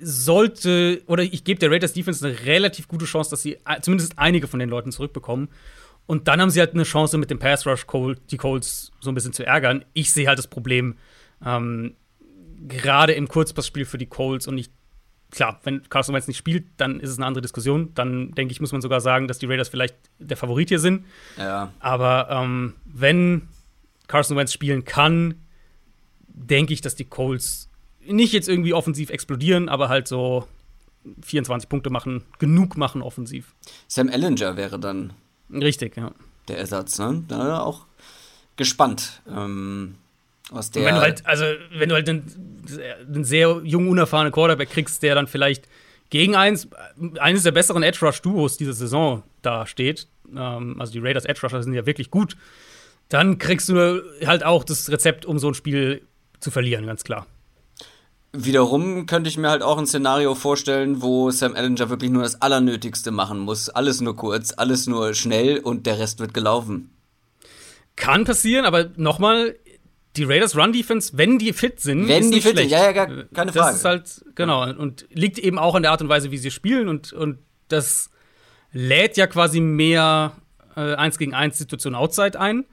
sollte, 0.00 1.02
oder 1.06 1.22
ich 1.22 1.44
gebe 1.44 1.60
der 1.60 1.70
Raiders 1.70 1.92
Defense 1.92 2.26
eine 2.26 2.46
relativ 2.46 2.88
gute 2.88 3.04
Chance, 3.04 3.30
dass 3.30 3.42
sie 3.42 3.58
zumindest 3.80 4.18
einige 4.18 4.48
von 4.48 4.58
den 4.58 4.68
Leuten 4.68 4.90
zurückbekommen. 4.90 5.48
Und 6.06 6.26
dann 6.26 6.40
haben 6.40 6.50
sie 6.50 6.58
halt 6.58 6.74
eine 6.74 6.82
Chance, 6.82 7.16
mit 7.16 7.30
dem 7.30 7.38
Pass 7.38 7.64
Rush 7.64 7.86
Cold, 7.86 8.20
die 8.32 8.38
Colts 8.38 8.90
so 8.98 9.12
ein 9.12 9.14
bisschen 9.14 9.32
zu 9.32 9.46
ärgern. 9.46 9.84
Ich 9.92 10.10
sehe 10.10 10.26
halt 10.26 10.38
das 10.38 10.48
Problem, 10.48 10.96
ähm, 11.46 11.94
gerade 12.66 13.12
im 13.12 13.28
Kurzpassspiel 13.28 13.84
für 13.84 13.98
die 13.98 14.06
Colts 14.06 14.48
und 14.48 14.58
ich 14.58 14.70
klar, 15.30 15.60
wenn 15.64 15.88
Carson 15.88 16.14
Wentz 16.14 16.26
nicht 16.26 16.36
spielt, 16.36 16.66
dann 16.76 17.00
ist 17.00 17.10
es 17.10 17.18
eine 17.18 17.26
andere 17.26 17.42
Diskussion. 17.42 17.92
Dann 17.94 18.32
denke 18.32 18.52
ich, 18.52 18.60
muss 18.60 18.72
man 18.72 18.80
sogar 18.80 19.00
sagen, 19.00 19.28
dass 19.28 19.38
die 19.38 19.46
Raiders 19.46 19.68
vielleicht 19.68 19.96
der 20.18 20.36
Favorit 20.36 20.68
hier 20.68 20.78
sind. 20.78 21.04
Ja. 21.36 21.72
Aber 21.80 22.28
ähm, 22.30 22.74
wenn 22.84 23.48
Carson 24.06 24.36
Wentz 24.36 24.52
spielen 24.52 24.84
kann, 24.84 25.34
denke 26.28 26.72
ich, 26.72 26.80
dass 26.80 26.94
die 26.94 27.04
Colts 27.04 27.70
nicht 28.00 28.32
jetzt 28.32 28.48
irgendwie 28.48 28.72
offensiv 28.72 29.10
explodieren, 29.10 29.68
aber 29.68 29.88
halt 29.88 30.08
so 30.08 30.46
24 31.22 31.68
Punkte 31.68 31.90
machen, 31.90 32.24
genug 32.38 32.76
machen 32.76 33.02
offensiv. 33.02 33.54
Sam 33.86 34.08
Ellinger 34.08 34.56
wäre 34.56 34.78
dann 34.78 35.12
Richtig, 35.50 35.96
ja. 35.96 36.12
Der 36.48 36.58
Ersatz, 36.58 36.98
ne? 36.98 37.24
Da 37.28 37.60
auch 37.60 37.86
gespannt. 38.56 39.22
Ähm, 39.28 39.96
aus 40.50 40.70
der 40.70 40.84
wenn 40.84 40.94
du 40.94 41.00
halt, 41.00 41.26
also 41.26 41.44
wenn 41.72 41.88
du 41.88 41.94
halt 41.94 42.08
einen, 42.08 42.64
einen 43.06 43.24
sehr 43.24 43.60
jung, 43.64 43.88
unerfahrenen 43.88 44.32
Quarterback 44.32 44.70
kriegst, 44.70 45.02
der 45.02 45.14
dann 45.14 45.26
vielleicht 45.26 45.68
gegen 46.10 46.36
eins, 46.36 46.68
eines 47.18 47.42
der 47.42 47.52
besseren 47.52 47.82
Edge 47.82 48.04
Rush 48.04 48.22
Duos 48.22 48.56
dieser 48.56 48.72
Saison 48.72 49.22
da 49.42 49.66
steht, 49.66 50.08
ähm, 50.34 50.76
also 50.80 50.92
die 50.92 51.00
Raiders 51.00 51.24
Edge 51.24 51.40
Rusher 51.42 51.62
sind 51.62 51.74
ja 51.74 51.86
wirklich 51.86 52.10
gut, 52.10 52.36
dann 53.08 53.38
kriegst 53.38 53.68
du 53.68 54.02
halt 54.26 54.44
auch 54.44 54.64
das 54.64 54.90
Rezept, 54.90 55.26
um 55.26 55.38
so 55.38 55.48
ein 55.48 55.54
Spiel 55.54 56.02
zu 56.40 56.50
verlieren, 56.50 56.86
ganz 56.86 57.04
klar. 57.04 57.26
Wiederum 58.32 59.06
könnte 59.06 59.30
ich 59.30 59.38
mir 59.38 59.48
halt 59.48 59.62
auch 59.62 59.78
ein 59.78 59.86
Szenario 59.86 60.34
vorstellen, 60.34 61.00
wo 61.00 61.30
Sam 61.30 61.54
Ellinger 61.54 61.88
wirklich 61.88 62.10
nur 62.10 62.22
das 62.22 62.42
Allernötigste 62.42 63.10
machen 63.10 63.38
muss. 63.38 63.70
Alles 63.70 64.02
nur 64.02 64.16
kurz, 64.16 64.52
alles 64.54 64.86
nur 64.86 65.14
schnell 65.14 65.58
und 65.58 65.86
der 65.86 65.98
Rest 65.98 66.20
wird 66.20 66.34
gelaufen. 66.34 66.90
Kann 67.96 68.24
passieren, 68.24 68.66
aber 68.66 68.90
nochmal, 68.96 69.56
die 70.16 70.24
Raiders 70.24 70.56
Run 70.56 70.72
Defense, 70.72 71.16
wenn 71.16 71.38
die 71.38 71.52
fit 71.52 71.80
sind, 71.80 72.08
wenn 72.08 72.30
die 72.30 72.40
fit 72.40 72.56
sind, 72.56 72.70
ja, 72.70 72.84
ja, 72.84 72.92
gar, 72.92 73.06
keine 73.06 73.52
Frage. 73.52 73.54
Das 73.54 73.76
ist 73.76 73.84
halt, 73.84 74.24
genau, 74.34 74.68
und 74.68 75.06
liegt 75.10 75.38
eben 75.38 75.58
auch 75.58 75.74
an 75.74 75.82
der 75.82 75.92
Art 75.92 76.02
und 76.02 76.08
Weise, 76.08 76.30
wie 76.30 76.38
sie 76.38 76.50
spielen 76.50 76.88
und, 76.88 77.12
und 77.12 77.38
das 77.68 78.10
lädt 78.72 79.16
ja 79.16 79.26
quasi 79.26 79.60
mehr 79.60 80.32
äh, 80.76 80.94
1 80.94 81.18
gegen 81.18 81.34
1 81.34 81.58
Situation 81.58 81.94
outside 81.94 82.38
ein. 82.40 82.64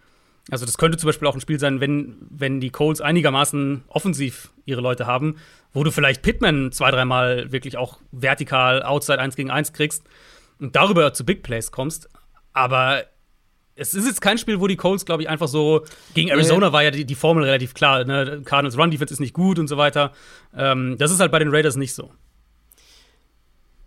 Also 0.51 0.65
das 0.65 0.77
könnte 0.77 0.97
zum 0.97 1.07
Beispiel 1.07 1.27
auch 1.27 1.33
ein 1.33 1.41
Spiel 1.41 1.59
sein, 1.59 1.81
wenn, 1.81 2.17
wenn 2.29 2.59
die 2.59 2.69
Colts 2.69 3.01
einigermaßen 3.01 3.83
offensiv 3.88 4.51
ihre 4.65 4.81
Leute 4.81 5.07
haben, 5.07 5.38
wo 5.73 5.83
du 5.83 5.91
vielleicht 5.91 6.21
Pittman 6.21 6.71
zwei, 6.71 6.91
dreimal 6.91 7.51
wirklich 7.51 7.77
auch 7.77 7.99
vertikal 8.11 8.83
outside 8.83 9.19
1 9.19 9.36
gegen 9.36 9.49
1 9.49 9.73
kriegst 9.73 10.03
und 10.59 10.75
darüber 10.75 11.13
zu 11.13 11.25
Big 11.25 11.41
Plays 11.41 11.71
kommst. 11.71 12.09
Aber 12.53 13.05
es 13.76 13.93
ist 13.93 14.05
jetzt 14.05 14.21
kein 14.21 14.38
Spiel, 14.38 14.59
wo 14.59 14.67
die 14.67 14.78
Colts, 14.78 15.05
glaube 15.05 15.23
ich, 15.23 15.30
einfach 15.30 15.47
so. 15.47 15.84
Gegen 16.13 16.30
Arizona 16.30 16.71
war 16.71 16.84
ja 16.84 16.91
die, 16.91 17.05
die 17.05 17.15
Formel 17.15 17.43
relativ 17.43 17.73
klar. 17.73 18.05
Ne? 18.05 18.41
Cardinals 18.45 18.78
Run 18.78 18.91
Defense 18.91 19.13
ist 19.13 19.19
nicht 19.19 19.34
gut 19.34 19.59
und 19.59 19.67
so 19.67 19.78
weiter. 19.78 20.13
Ähm, 20.55 20.95
das 20.97 21.11
ist 21.11 21.19
halt 21.19 21.32
bei 21.32 21.39
den 21.39 21.49
Raiders 21.49 21.76
nicht 21.76 21.93
so. 21.93 22.09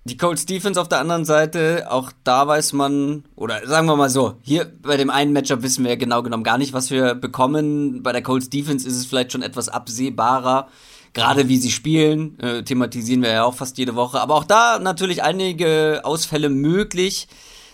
Die 0.05 0.17
Colts 0.17 0.47
Defense 0.47 0.81
auf 0.81 0.89
der 0.89 1.01
anderen 1.01 1.25
Seite, 1.25 1.87
auch 1.91 2.13
da 2.25 2.47
weiß 2.47 2.73
man, 2.73 3.25
oder 3.37 3.67
sagen 3.67 3.87
wir 3.87 3.97
mal 3.97 4.09
so, 4.09 4.37
hier 4.43 4.71
bei 4.81 4.97
dem 4.97 5.11
einen 5.11 5.33
Matchup 5.33 5.63
wissen 5.63 5.85
wir 5.85 5.99
genau 5.99 6.23
genommen 6.23 6.45
gar 6.45 6.57
nicht, 6.57 6.73
was 6.73 6.91
wir 6.91 7.15
bekommen. 7.15 8.03
Bei 8.03 8.13
der 8.13 8.23
Colts 8.23 8.49
Defense 8.49 8.89
ist 8.89 8.97
es 8.97 9.07
vielleicht 9.07 9.33
schon 9.33 9.43
etwas 9.43 9.69
absehbarer, 9.69 10.69
gerade 11.13 11.49
wie 11.49 11.59
sie 11.59 11.71
spielen, 11.71 12.39
äh, 12.41 12.63
thematisieren 12.63 13.23
wir 13.23 13.31
ja 13.31 13.45
auch 13.45 13.55
fast 13.55 13.77
jede 13.77 13.97
Woche. 13.97 14.21
Aber 14.21 14.35
auch 14.35 14.45
da 14.45 14.79
natürlich 14.79 15.23
einige 15.23 16.01
Ausfälle 16.05 16.49
möglich. 16.49 17.29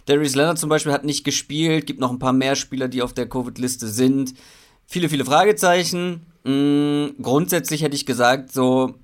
Darius 0.07 0.35
Leonard 0.35 0.59
zum 0.59 0.69
Beispiel 0.69 0.93
hat 0.93 1.05
nicht 1.05 1.25
gespielt, 1.25 1.87
gibt 1.87 2.01
noch 2.01 2.11
ein 2.11 2.19
paar 2.19 2.33
mehr 2.33 2.57
Spieler, 2.57 2.89
die 2.89 3.03
auf 3.03 3.15
der 3.15 3.29
Covid-Liste 3.29 3.89
sind. 3.89 4.35
Viele, 4.87 5.09
viele 5.09 5.25
Fragezeichen. 5.25 6.27
Mhm, 6.45 7.15
grundsätzlich 7.23 7.83
hätte 7.83 7.97
ich 7.97 8.05
gesagt, 8.05 8.53
so, 8.53 8.95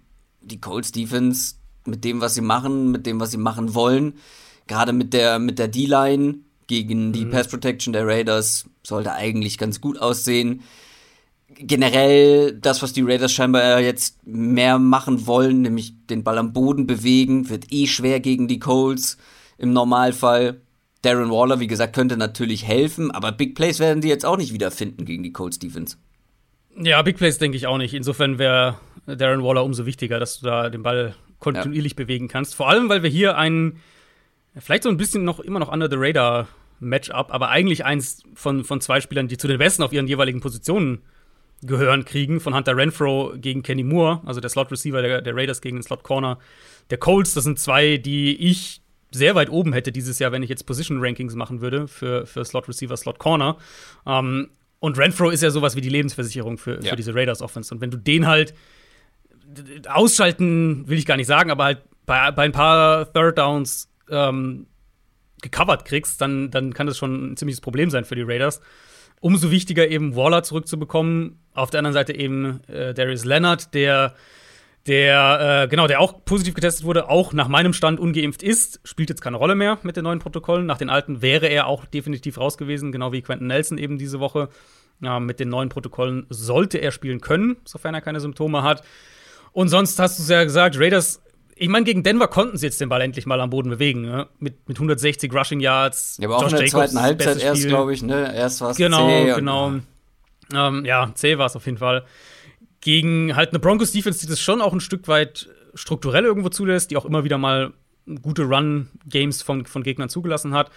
die 0.43 0.61
Colts 0.61 0.93
Defense 0.93 1.55
mit 1.87 2.05
dem, 2.05 2.21
was 2.21 2.35
sie 2.35 2.43
machen, 2.43 2.91
mit 2.91 3.07
dem, 3.07 3.19
was 3.21 3.31
sie 3.31 3.39
machen 3.39 3.75
wollen. 3.75 4.15
Gerade 4.67 4.93
mit 4.93 5.15
der, 5.15 5.39
mit 5.39 5.59
der 5.59 5.69
D-Line 5.69 6.37
gegen 6.67 7.13
die 7.13 7.25
mhm. 7.25 7.31
Pass 7.31 7.49
Protection 7.49 7.93
der 7.93 8.07
Raiders 8.07 8.67
sollte 8.83 9.13
eigentlich 9.13 9.59
ganz 9.59 9.81
gut 9.81 9.99
aussehen. 9.99 10.63
Generell 11.49 12.53
das, 12.53 12.81
was 12.83 12.93
die 12.93 13.03
Raiders 13.03 13.33
scheinbar 13.33 13.81
jetzt 13.81 14.25
mehr 14.25 14.79
machen 14.79 15.27
wollen, 15.27 15.63
nämlich 15.63 15.95
den 16.07 16.23
Ball 16.23 16.39
am 16.39 16.53
Boden 16.53 16.87
bewegen, 16.87 17.49
wird 17.49 17.73
eh 17.73 17.87
schwer 17.87 18.21
gegen 18.21 18.47
die 18.47 18.61
Colts 18.61 19.17
im 19.59 19.73
Normalfall. 19.73 20.61
Darren 21.03 21.31
Waller, 21.31 21.61
wie 21.61 21.67
gesagt, 21.67 21.95
könnte 21.95 22.17
natürlich 22.17 22.67
helfen, 22.67 23.11
aber 23.11 23.33
Big 23.33 23.55
Plays 23.55 23.81
werden 23.81 24.01
die 24.01 24.09
jetzt 24.09 24.27
auch 24.27 24.37
nicht 24.37 24.53
wiederfinden 24.53 25.05
gegen 25.05 25.23
die 25.23 25.33
Colts 25.33 25.59
Defense. 25.59 25.97
Ja, 26.77 27.01
Big 27.03 27.17
Plays 27.17 27.39
denke 27.39 27.57
ich 27.57 27.67
auch 27.67 27.79
nicht. 27.79 27.95
Insofern 27.95 28.39
wäre 28.39 28.79
Darren 29.07 29.43
Waller 29.43 29.65
umso 29.65 29.87
wichtiger, 29.87 30.21
dass 30.21 30.41
du 30.41 30.47
da 30.47 30.69
den 30.69 30.83
Ball 30.83 31.15
kontinuierlich 31.39 31.93
ja. 31.93 31.97
bewegen 31.97 32.29
kannst. 32.29 32.55
Vor 32.55 32.69
allem, 32.69 32.89
weil 32.89 33.03
wir 33.03 33.11
hier 33.11 33.37
ein, 33.37 33.81
vielleicht 34.57 34.85
so 34.85 34.89
ein 34.89 34.97
bisschen 34.97 35.25
noch 35.25 35.41
immer 35.41 35.59
noch 35.59 35.73
under 35.73 35.89
the 35.91 35.97
radar 35.99 36.49
Matchup, 36.81 37.33
aber 37.33 37.49
eigentlich 37.49 37.85
eins 37.85 38.23
von, 38.35 38.65
von 38.65 38.81
zwei 38.81 39.01
Spielern, 39.01 39.29
die 39.29 39.37
zu 39.37 39.49
den 39.49 39.59
Besten 39.59 39.83
auf 39.83 39.93
ihren 39.93 40.07
jeweiligen 40.07 40.41
Positionen 40.41 41.03
gehören, 41.63 42.05
kriegen. 42.05 42.41
Von 42.41 42.55
Hunter 42.55 42.77
Renfro 42.77 43.35
gegen 43.37 43.63
Kenny 43.63 43.83
Moore, 43.83 44.21
also 44.25 44.41
der 44.41 44.51
Slot 44.51 44.71
Receiver 44.71 45.03
der, 45.03 45.21
der 45.21 45.35
Raiders 45.35 45.61
gegen 45.61 45.77
den 45.77 45.83
Slot 45.83 46.03
Corner 46.03 46.39
der 46.91 46.99
Colts. 46.99 47.35
Das 47.35 47.45
sind 47.45 47.59
zwei, 47.59 47.97
die 47.97 48.37
ich 48.37 48.81
sehr 49.13 49.35
weit 49.35 49.51
oben 49.51 49.73
hätte 49.73 49.93
dieses 49.93 50.19
Jahr, 50.19 50.33
wenn 50.33 50.43
ich 50.43 50.51
jetzt 50.51 50.67
Position 50.67 50.99
Rankings 51.01 51.35
machen 51.35 51.61
würde 51.61 51.89
für, 51.89 52.27
für 52.27 52.45
Slot 52.45 52.69
Receiver, 52.69 52.97
Slot 52.97 53.19
Corner. 53.19 53.57
Ähm, 54.07 54.51
und 54.79 54.99
Renfro 54.99 55.31
ist 55.31 55.43
ja 55.43 55.51
sowas 55.51 55.77
wie 55.77 55.81
die 55.81 55.89
Lebensversicherung 55.89 56.59
für, 56.59 56.83
ja. 56.83 56.91
für 56.91 56.97
diese 56.97 57.15
Raiders 57.15 57.43
Offense. 57.43 57.75
Und 57.75 57.81
wenn 57.81 57.91
du 57.91 57.99
den 57.99 58.27
halt 58.27 58.55
ausschalten 59.89 60.89
will 60.89 60.99
ich 60.99 61.07
gar 61.07 61.17
nicht 61.17 61.27
sagen, 61.27 61.51
aber 61.51 61.65
halt 61.65 61.83
bei, 62.07 62.31
bei 62.31 62.45
ein 62.45 62.53
paar 62.53 63.13
Third 63.13 63.39
Downs 63.39 63.89
ähm, 64.09 64.67
gecovert 65.43 65.85
kriegst, 65.85 66.21
dann, 66.21 66.51
dann 66.51 66.75
kann 66.75 66.87
das 66.87 66.99
schon 66.99 67.33
ein 67.33 67.37
ziemliches 67.37 67.61
Problem 67.61 67.91
sein 67.91 68.05
für 68.05 68.15
die 68.15 68.23
Raiders. 68.23 68.61
Umso 69.21 69.51
wichtiger 69.51 69.89
eben 69.89 70.17
Waller 70.17 70.43
zurückzubekommen. 70.43 71.41
Auf 71.53 71.71
der 71.71 71.79
anderen 71.79 71.95
Seite 71.95 72.15
eben 72.15 72.61
äh, 72.69 72.95
Darius 72.95 73.25
Leonard, 73.25 73.75
der 73.75 74.15
der, 74.91 75.63
äh, 75.63 75.69
genau, 75.69 75.87
der 75.87 76.01
auch 76.01 76.25
positiv 76.25 76.55
getestet 76.55 76.85
wurde, 76.85 77.09
auch 77.09 77.33
nach 77.33 77.47
meinem 77.47 77.73
Stand 77.73 78.01
ungeimpft 78.01 78.43
ist, 78.43 78.81
spielt 78.83 79.09
jetzt 79.09 79.21
keine 79.21 79.37
Rolle 79.37 79.55
mehr 79.55 79.79
mit 79.85 79.97
den 79.97 80.03
neuen 80.03 80.19
Protokollen. 80.19 80.67
Nach 80.67 80.79
den 80.79 80.91
alten 80.91 81.23
wäre 81.23 81.47
er 81.47 81.69
auch 81.69 81.85
definitiv 81.85 82.39
raus 82.39 82.59
gewesen, 82.59 82.91
genau 82.91 83.13
wie 83.13 83.23
Quentin 83.23 83.47
Nelson 83.47 83.79
eben 83.79 83.99
diese 83.99 84.19
Woche. 84.19 84.49
Ja, 85.01 85.21
mit 85.21 85.39
den 85.39 85.49
neuen 85.49 85.69
Protokollen 85.69 86.27
sollte 86.29 86.79
er 86.79 86.91
spielen 86.91 87.21
können, 87.21 87.59
sofern 87.65 87.95
er 87.95 88.01
keine 88.01 88.19
Symptome 88.19 88.65
hat. 88.65 88.83
Und 89.53 89.69
sonst 89.69 89.97
hast 90.01 90.19
du 90.19 90.25
es 90.25 90.29
ja 90.29 90.43
gesagt, 90.43 90.77
Raiders, 90.77 91.23
ich 91.55 91.69
meine, 91.69 91.85
gegen 91.85 92.03
Denver 92.03 92.27
konnten 92.27 92.57
sie 92.59 92.67
jetzt 92.67 92.81
den 92.81 92.89
Ball 92.89 93.01
endlich 93.01 93.27
mal 93.27 93.41
am 93.41 93.51
Boden 93.51 93.71
bewegen, 93.71 94.01
ne? 94.03 94.27
mit, 94.41 94.69
mit 94.69 94.77
160 94.77 95.33
Rushing 95.33 95.61
Yards. 95.61 96.19
Ja, 96.21 96.27
aber 96.27 96.39
auch 96.39 96.43
Josh 96.43 96.51
in 96.51 96.59
der 96.59 96.67
Jacobs, 96.67 96.91
zweiten 96.91 97.01
Halbzeit 97.01 97.41
erst, 97.41 97.69
glaube 97.69 97.95
ich, 97.95 98.03
ne? 98.03 98.35
Erst 98.35 98.61
war 98.61 98.71
es 98.71 98.77
Genau, 98.77 99.07
C 99.09 99.35
genau. 99.37 99.73
Ähm, 100.53 100.85
ja, 100.85 101.13
C 101.15 101.39
war 101.39 101.47
es 101.47 101.55
auf 101.55 101.65
jeden 101.67 101.79
Fall. 101.79 102.05
Gegen 102.81 103.37
halt 103.37 103.51
eine 103.51 103.59
Broncos-Defense, 103.59 104.21
die 104.21 104.27
das 104.27 104.41
schon 104.41 104.61
auch 104.61 104.73
ein 104.73 104.81
Stück 104.81 105.07
weit 105.09 105.49
strukturell 105.75 106.25
irgendwo 106.25 106.49
zulässt, 106.49 106.91
die 106.91 106.97
auch 106.97 107.05
immer 107.05 107.25
wieder 107.25 107.39
mal 107.39 107.73
gute 108.23 108.43
Run-Games 108.43 109.43
von, 109.43 109.67
von 109.67 109.83
Gegnern 109.83 110.09
zugelassen 110.09 110.55
hat 110.55 110.71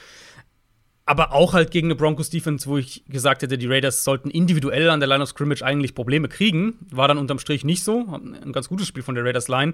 aber 1.06 1.34
auch 1.34 1.54
halt 1.54 1.72
gegen 1.72 1.88
eine 1.88 1.96
Broncos 1.96 2.30
Defense, 2.30 2.68
wo 2.68 2.78
ich 2.78 3.04
gesagt 3.08 3.42
hätte, 3.42 3.58
die 3.58 3.68
Raiders 3.68 4.04
sollten 4.04 4.30
individuell 4.30 4.90
an 4.90 5.00
der 5.00 5.10
Line 5.10 5.24
of 5.24 5.30
Scrimmage 5.30 5.62
eigentlich 5.62 5.96
Probleme 5.96 6.30
kriegen. 6.30 6.78
War 6.92 7.08
dann 7.08 7.18
unterm 7.18 7.40
Strich 7.40 7.66
nicht 7.66 7.84
so. 7.84 8.08
Ein 8.08 8.54
ganz 8.54 8.70
gutes 8.70 8.88
Spiel 8.88 9.04
von 9.04 9.16
der 9.16 9.26
Raiders 9.26 9.50
Line. 9.50 9.74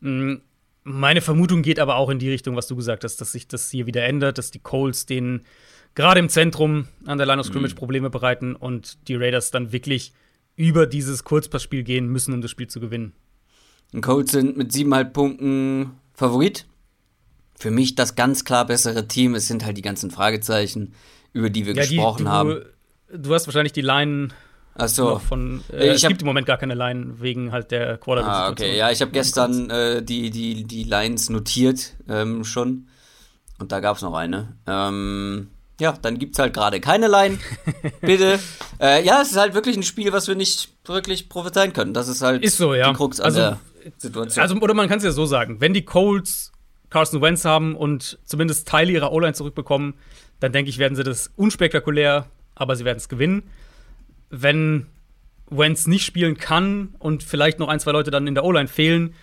Mm, 0.00 0.36
meine 0.84 1.20
Vermutung 1.20 1.62
geht 1.62 1.78
aber 1.78 1.96
auch 1.96 2.08
in 2.08 2.18
die 2.18 2.30
Richtung, 2.30 2.56
was 2.56 2.68
du 2.68 2.76
gesagt 2.76 3.04
hast, 3.04 3.20
dass 3.20 3.32
sich 3.32 3.48
das 3.48 3.70
hier 3.70 3.86
wieder 3.86 4.04
ändert, 4.04 4.38
dass 4.38 4.50
die 4.50 4.60
Colts 4.60 5.04
den 5.04 5.42
gerade 5.94 6.20
im 6.20 6.30
Zentrum 6.30 6.88
an 7.04 7.18
der 7.18 7.26
Line 7.26 7.40
of 7.40 7.46
Scrimmage 7.46 7.74
mhm. 7.74 7.78
Probleme 7.78 8.10
bereiten 8.10 8.56
und 8.56 9.08
die 9.08 9.14
Raiders 9.14 9.50
dann 9.50 9.72
wirklich 9.72 10.14
über 10.62 10.86
dieses 10.86 11.24
Kurzpassspiel 11.24 11.82
gehen 11.82 12.06
müssen, 12.06 12.32
um 12.32 12.40
das 12.40 12.50
Spiel 12.50 12.68
zu 12.68 12.78
gewinnen. 12.78 13.12
Die 13.92 14.00
Colts 14.00 14.32
sind 14.32 14.56
mit 14.56 14.72
siebeneinhalb 14.72 15.12
Punkten 15.12 15.92
Favorit 16.14 16.66
für 17.58 17.70
mich 17.70 17.94
das 17.94 18.14
ganz 18.14 18.44
klar 18.44 18.66
bessere 18.66 19.08
Team. 19.08 19.34
Es 19.34 19.48
sind 19.48 19.64
halt 19.64 19.76
die 19.76 19.82
ganzen 19.82 20.10
Fragezeichen, 20.10 20.94
über 21.32 21.50
die 21.50 21.66
wir 21.66 21.74
ja, 21.74 21.82
gesprochen 21.82 22.18
die, 22.18 22.24
du, 22.24 22.30
haben. 22.30 22.64
Du 23.12 23.34
hast 23.34 23.46
wahrscheinlich 23.46 23.72
die 23.72 23.82
Line 23.82 24.28
Ach 24.74 24.88
so. 24.88 25.18
von. 25.18 25.62
Äh, 25.72 25.88
es 25.88 26.02
gibt 26.02 26.22
im 26.22 26.26
Moment 26.26 26.46
gar 26.46 26.58
keine 26.58 26.74
Line 26.74 27.20
wegen 27.20 27.52
halt 27.52 27.70
der 27.70 27.98
quarterback 27.98 28.32
Ah, 28.32 28.50
okay. 28.50 28.76
Ja, 28.76 28.90
ich 28.90 29.00
habe 29.00 29.10
gestern 29.10 29.68
äh, 29.70 30.02
die, 30.02 30.30
die, 30.30 30.64
die 30.64 30.84
Lines 30.84 31.28
notiert 31.28 31.96
ähm, 32.08 32.44
schon. 32.44 32.88
Und 33.58 33.72
da 33.72 33.80
gab 33.80 33.96
es 33.96 34.02
noch 34.02 34.14
eine. 34.14 34.56
Ähm, 34.66 35.48
ja, 35.82 35.92
dann 36.00 36.18
gibt 36.18 36.34
es 36.34 36.38
halt 36.38 36.54
gerade 36.54 36.80
keine 36.80 37.08
Line. 37.08 37.38
Bitte. 38.00 38.38
Äh, 38.80 39.04
ja, 39.04 39.20
es 39.20 39.32
ist 39.32 39.36
halt 39.36 39.54
wirklich 39.54 39.76
ein 39.76 39.82
Spiel, 39.82 40.12
was 40.12 40.28
wir 40.28 40.34
nicht 40.34 40.70
wirklich 40.86 41.28
prophezeien 41.28 41.72
können. 41.72 41.92
Das 41.92 42.08
ist 42.08 42.22
halt 42.22 42.42
ist 42.42 42.56
so, 42.56 42.74
ja. 42.74 42.90
die 42.90 42.96
Krux 42.96 43.20
an 43.20 43.26
also, 43.26 43.38
der 43.40 43.60
Situation. 43.98 44.42
Also, 44.42 44.56
oder 44.56 44.74
man 44.74 44.88
kann 44.88 44.98
es 44.98 45.04
ja 45.04 45.10
so 45.10 45.26
sagen: 45.26 45.60
Wenn 45.60 45.74
die 45.74 45.84
Colts 45.84 46.52
Carson 46.88 47.20
Wentz 47.20 47.44
haben 47.44 47.74
und 47.74 48.18
zumindest 48.24 48.68
Teile 48.68 48.92
ihrer 48.92 49.12
O-Line 49.12 49.34
zurückbekommen, 49.34 49.94
dann 50.40 50.52
denke 50.52 50.68
ich, 50.68 50.78
werden 50.78 50.94
sie 50.94 51.04
das 51.04 51.32
unspektakulär, 51.36 52.26
aber 52.54 52.76
sie 52.76 52.84
werden 52.84 52.98
es 52.98 53.08
gewinnen. 53.08 53.42
Wenn 54.30 54.86
Wentz 55.50 55.86
nicht 55.86 56.04
spielen 56.04 56.36
kann 56.36 56.94
und 56.98 57.22
vielleicht 57.22 57.58
noch 57.58 57.68
ein, 57.68 57.80
zwei 57.80 57.92
Leute 57.92 58.10
dann 58.10 58.26
in 58.26 58.34
der 58.34 58.44
O-Line 58.44 58.68
fehlen, 58.68 59.14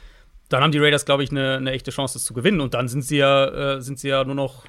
dann 0.50 0.64
haben 0.64 0.72
die 0.72 0.80
Raiders, 0.80 1.06
glaube 1.06 1.24
ich, 1.24 1.32
eine, 1.32 1.58
eine, 1.58 1.72
echte 1.72 1.92
Chance, 1.92 2.16
das 2.16 2.26
zu 2.26 2.34
gewinnen. 2.34 2.60
Und 2.60 2.74
dann 2.74 2.88
sind 2.88 3.04
sie 3.04 3.18
ja, 3.18 3.76
äh, 3.76 3.82
sind 3.82 4.00
sie 4.00 4.10
ja 4.10 4.24
nur 4.24 4.36
noch, 4.36 4.66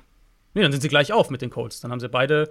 nee, 0.55 0.63
dann 0.63 0.73
sind 0.73 0.81
sie 0.81 0.89
gleich 0.89 1.13
auf 1.13 1.31
mit 1.31 1.43
den 1.43 1.51
Colts. 1.51 1.81
Dann 1.81 1.91
haben 1.91 2.01
sie 2.01 2.09
beide, 2.09 2.51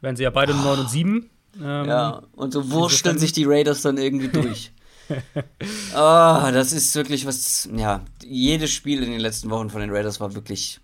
werden 0.00 0.16
sie 0.16 0.22
ja 0.22 0.30
beide 0.30 0.52
oh. 0.52 0.56
9 0.56 0.78
und 0.80 0.90
7. 0.90 1.30
Ähm, 1.60 1.84
ja, 1.84 2.22
und 2.32 2.52
so 2.52 2.70
wursteln 2.70 3.18
sich 3.18 3.32
die 3.32 3.44
Raiders 3.44 3.82
dann 3.82 3.98
irgendwie 3.98 4.28
durch. 4.28 4.72
oh, 5.10 5.14
das 5.94 6.72
ist 6.72 6.94
wirklich 6.94 7.26
was, 7.26 7.68
ja, 7.74 8.04
jedes 8.22 8.70
Spiel 8.70 9.02
in 9.02 9.10
den 9.10 9.20
letzten 9.20 9.50
Wochen 9.50 9.70
von 9.70 9.80
den 9.80 9.90
Raiders 9.90 10.20
war 10.20 10.34
wirklich 10.34 10.80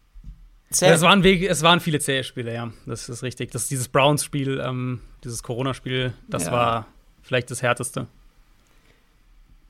zäh. 0.71 0.87
Ja, 0.87 0.95
es, 0.95 1.03
waren, 1.03 1.25
es 1.25 1.62
waren 1.62 1.81
viele 1.81 2.01
zähe 2.01 2.25
Spiele, 2.25 2.53
ja, 2.53 2.73
das 2.87 3.09
ist 3.09 3.23
richtig. 3.23 3.53
Das, 3.53 3.69
dieses 3.69 3.89
Browns-Spiel, 3.89 4.61
ähm, 4.64 5.01
dieses 5.23 5.43
Corona-Spiel, 5.43 6.12
das 6.29 6.47
ja. 6.47 6.53
war 6.53 6.87
vielleicht 7.23 7.51
das 7.51 7.62
härteste. 7.62 8.09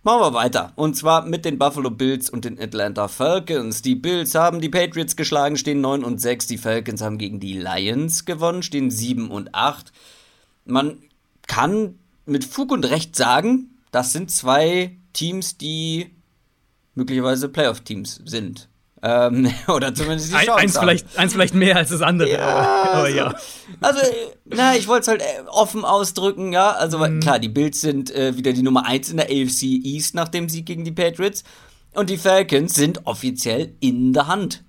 Machen 0.06 0.20
wir 0.20 0.34
weiter. 0.34 0.72
Und 0.76 0.94
zwar 0.94 1.26
mit 1.26 1.44
den 1.44 1.58
Buffalo 1.58 1.90
Bills 1.90 2.30
und 2.30 2.44
den 2.44 2.60
Atlanta 2.60 3.08
Falcons. 3.08 3.82
Die 3.82 3.96
Bills 3.96 4.36
haben 4.36 4.60
die 4.60 4.68
Patriots 4.68 5.16
geschlagen, 5.16 5.56
stehen 5.56 5.80
9 5.80 6.04
und 6.04 6.20
6. 6.20 6.46
Die 6.46 6.58
Falcons 6.58 7.02
haben 7.02 7.18
gegen 7.18 7.40
die 7.40 7.54
Lions 7.54 8.24
gewonnen, 8.24 8.62
stehen 8.62 8.92
7 8.92 9.32
und 9.32 9.52
8. 9.52 9.92
Man 10.64 10.98
kann 11.48 11.98
mit 12.24 12.44
Fug 12.44 12.70
und 12.70 12.88
Recht 12.88 13.16
sagen, 13.16 13.80
das 13.90 14.12
sind 14.12 14.30
zwei 14.30 14.96
Teams, 15.12 15.58
die 15.58 16.14
möglicherweise 16.94 17.48
Playoff-Teams 17.48 18.22
sind. 18.26 18.68
Ähm, 19.08 19.48
oder 19.68 19.94
zumindest 19.94 20.32
die 20.32 20.34
Chance 20.34 20.56
eins, 20.56 20.78
vielleicht, 20.78 21.18
eins 21.18 21.32
vielleicht 21.32 21.54
mehr 21.54 21.76
als 21.76 21.90
das 21.90 22.02
andere. 22.02 22.32
Ja, 22.32 22.40
aber, 22.40 22.90
aber 22.90 23.02
also, 23.04 23.16
ja. 23.16 23.34
Also, 23.80 24.00
na, 24.46 24.74
ich 24.74 24.88
wollte 24.88 25.02
es 25.02 25.08
halt 25.08 25.22
äh, 25.22 25.48
offen 25.48 25.84
ausdrücken, 25.84 26.52
ja. 26.52 26.72
Also, 26.72 26.98
mhm. 26.98 27.20
klar, 27.20 27.38
die 27.38 27.48
Bills 27.48 27.80
sind 27.80 28.10
äh, 28.10 28.36
wieder 28.36 28.52
die 28.52 28.62
Nummer 28.62 28.84
1 28.84 29.10
in 29.10 29.18
der 29.18 29.26
AFC 29.26 29.62
East 29.62 30.16
nach 30.16 30.28
dem 30.28 30.48
Sieg 30.48 30.66
gegen 30.66 30.84
die 30.84 30.90
Patriots. 30.90 31.44
Und 31.94 32.10
die 32.10 32.18
Falcons 32.18 32.74
sind 32.74 33.06
offiziell 33.06 33.74
in 33.78 34.12
der 34.12 34.26
Hand. 34.26 34.64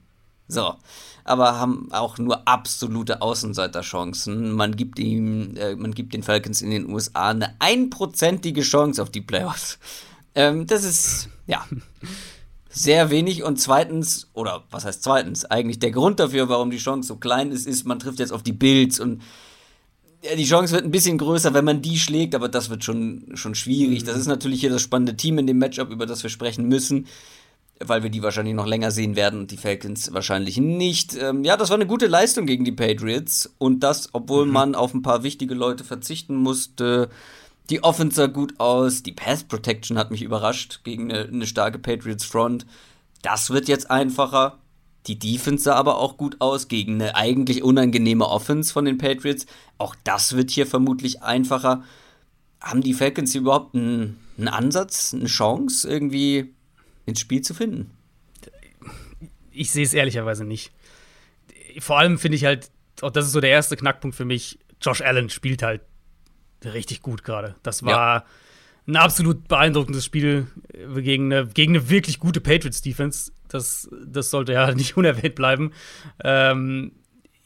So. 0.47 0.75
Aber 1.23 1.59
haben 1.59 1.89
auch 1.91 2.19
nur 2.19 2.47
absolute 2.47 3.21
Außenseiterchancen. 3.21 4.53
Man 4.53 4.75
gibt 4.75 4.99
ihm, 4.99 5.57
äh, 5.57 5.75
man 5.75 5.93
gibt 5.93 6.13
den 6.13 6.23
Falcons 6.23 6.61
in 6.61 6.69
den 6.69 6.89
USA 6.89 7.29
eine 7.31 7.55
einprozentige 7.59 8.61
Chance 8.61 9.01
auf 9.01 9.09
die 9.09 9.21
Playoffs. 9.21 9.79
Ähm, 10.35 10.67
das 10.67 10.83
ist, 10.83 11.27
ja 11.47 11.65
sehr 12.69 13.09
wenig 13.09 13.43
und 13.43 13.59
zweitens, 13.59 14.29
oder 14.33 14.63
was 14.71 14.85
heißt 14.85 15.03
zweitens, 15.03 15.45
eigentlich 15.45 15.79
der 15.79 15.91
Grund 15.91 16.19
dafür, 16.19 16.49
warum 16.49 16.71
die 16.71 16.77
Chance 16.77 17.07
so 17.07 17.15
klein 17.15 17.51
ist, 17.51 17.65
ist, 17.67 17.85
man 17.85 17.99
trifft 17.99 18.19
jetzt 18.19 18.33
auf 18.33 18.43
die 18.43 18.53
Bills 18.53 18.99
und 18.99 19.21
die 20.35 20.45
Chance 20.45 20.73
wird 20.73 20.83
ein 20.83 20.91
bisschen 20.91 21.17
größer, 21.17 21.53
wenn 21.53 21.65
man 21.65 21.81
die 21.81 21.99
schlägt, 21.99 22.35
aber 22.35 22.49
das 22.49 22.69
wird 22.69 22.83
schon, 22.83 23.31
schon 23.35 23.55
schwierig. 23.55 24.03
Das 24.03 24.17
ist 24.17 24.27
natürlich 24.27 24.59
hier 24.59 24.69
das 24.69 24.81
spannende 24.81 25.15
Team 25.15 25.37
in 25.37 25.47
dem 25.47 25.59
Matchup, 25.59 25.91
über 25.91 26.05
das 26.05 26.23
wir 26.23 26.29
sprechen 26.29 26.67
müssen, 26.67 27.05
weil 27.79 28.01
wir 28.03 28.09
die 28.09 28.23
wahrscheinlich 28.23 28.55
noch 28.55 28.65
länger 28.65 28.91
sehen 28.91 29.15
werden 29.15 29.41
und 29.41 29.51
die 29.51 29.57
Falcons 29.57 30.11
wahrscheinlich 30.13 30.57
nicht. 30.57 31.15
Ähm, 31.15 31.43
ja, 31.43 31.55
das 31.55 31.69
war 31.69 31.75
eine 31.75 31.85
gute 31.85 32.07
Leistung 32.07 32.47
gegen 32.47 32.65
die 32.65 32.71
Patriots 32.71 33.53
und 33.59 33.81
das, 33.81 34.09
obwohl 34.13 34.45
mhm. 34.45 34.51
man 34.51 34.75
auf 34.75 34.93
ein 34.93 35.03
paar 35.03 35.23
wichtige 35.23 35.53
Leute 35.53 35.83
verzichten 35.83 36.35
musste. 36.35 37.09
Die 37.69 37.83
Offense 37.83 38.15
sah 38.15 38.27
gut 38.27 38.59
aus, 38.59 39.03
die 39.03 39.11
Pass 39.11 39.43
Protection 39.43 39.97
hat 39.97 40.09
mich 40.09 40.21
überrascht 40.21 40.81
gegen 40.83 41.11
eine, 41.11 41.25
eine 41.25 41.47
starke 41.47 41.79
Patriots 41.79 42.23
Front. 42.23 42.65
Das 43.21 43.49
wird 43.49 43.67
jetzt 43.67 43.91
einfacher. 43.91 44.59
Die 45.07 45.19
Defense 45.19 45.65
sah 45.65 45.75
aber 45.75 45.97
auch 45.97 46.17
gut 46.17 46.37
aus 46.39 46.67
gegen 46.67 46.95
eine 46.95 47.15
eigentlich 47.15 47.63
unangenehme 47.63 48.27
Offense 48.27 48.71
von 48.71 48.85
den 48.85 48.97
Patriots. 48.97 49.45
Auch 49.77 49.95
das 50.03 50.35
wird 50.35 50.49
hier 50.51 50.67
vermutlich 50.67 51.23
einfacher. 51.23 51.83
Haben 52.61 52.81
die 52.81 52.93
Falcons 52.93 53.33
hier 53.33 53.41
überhaupt 53.41 53.75
einen, 53.75 54.17
einen 54.37 54.47
Ansatz, 54.47 55.13
eine 55.13 55.25
Chance, 55.25 55.89
irgendwie 55.89 56.53
ins 57.05 57.19
Spiel 57.19 57.41
zu 57.41 57.53
finden? 57.53 57.91
Ich 59.51 59.71
sehe 59.71 59.83
es 59.83 59.93
ehrlicherweise 59.93 60.45
nicht. 60.45 60.71
Vor 61.79 61.99
allem 61.99 62.17
finde 62.17 62.37
ich 62.37 62.45
halt, 62.45 62.71
auch 63.01 63.11
das 63.11 63.25
ist 63.25 63.33
so 63.33 63.41
der 63.41 63.49
erste 63.49 63.75
Knackpunkt 63.75 64.15
für 64.15 64.25
mich, 64.25 64.59
Josh 64.81 65.01
Allen 65.01 65.29
spielt 65.29 65.63
halt 65.63 65.81
richtig 66.63 67.01
gut 67.01 67.23
gerade. 67.23 67.55
Das 67.63 67.83
war 67.83 68.19
ja. 68.19 68.25
ein 68.87 68.95
absolut 68.95 69.47
beeindruckendes 69.47 70.05
Spiel 70.05 70.47
äh, 70.73 71.01
gegen 71.01 71.31
eine, 71.31 71.47
gegen 71.47 71.75
eine 71.75 71.89
wirklich 71.89 72.19
gute 72.19 72.41
Patriots-Defense. 72.41 73.31
Das, 73.47 73.89
das 74.05 74.29
sollte 74.29 74.53
ja 74.53 74.71
nicht 74.75 74.97
unerwähnt 74.97 75.35
bleiben. 75.35 75.71
Ähm, 76.23 76.91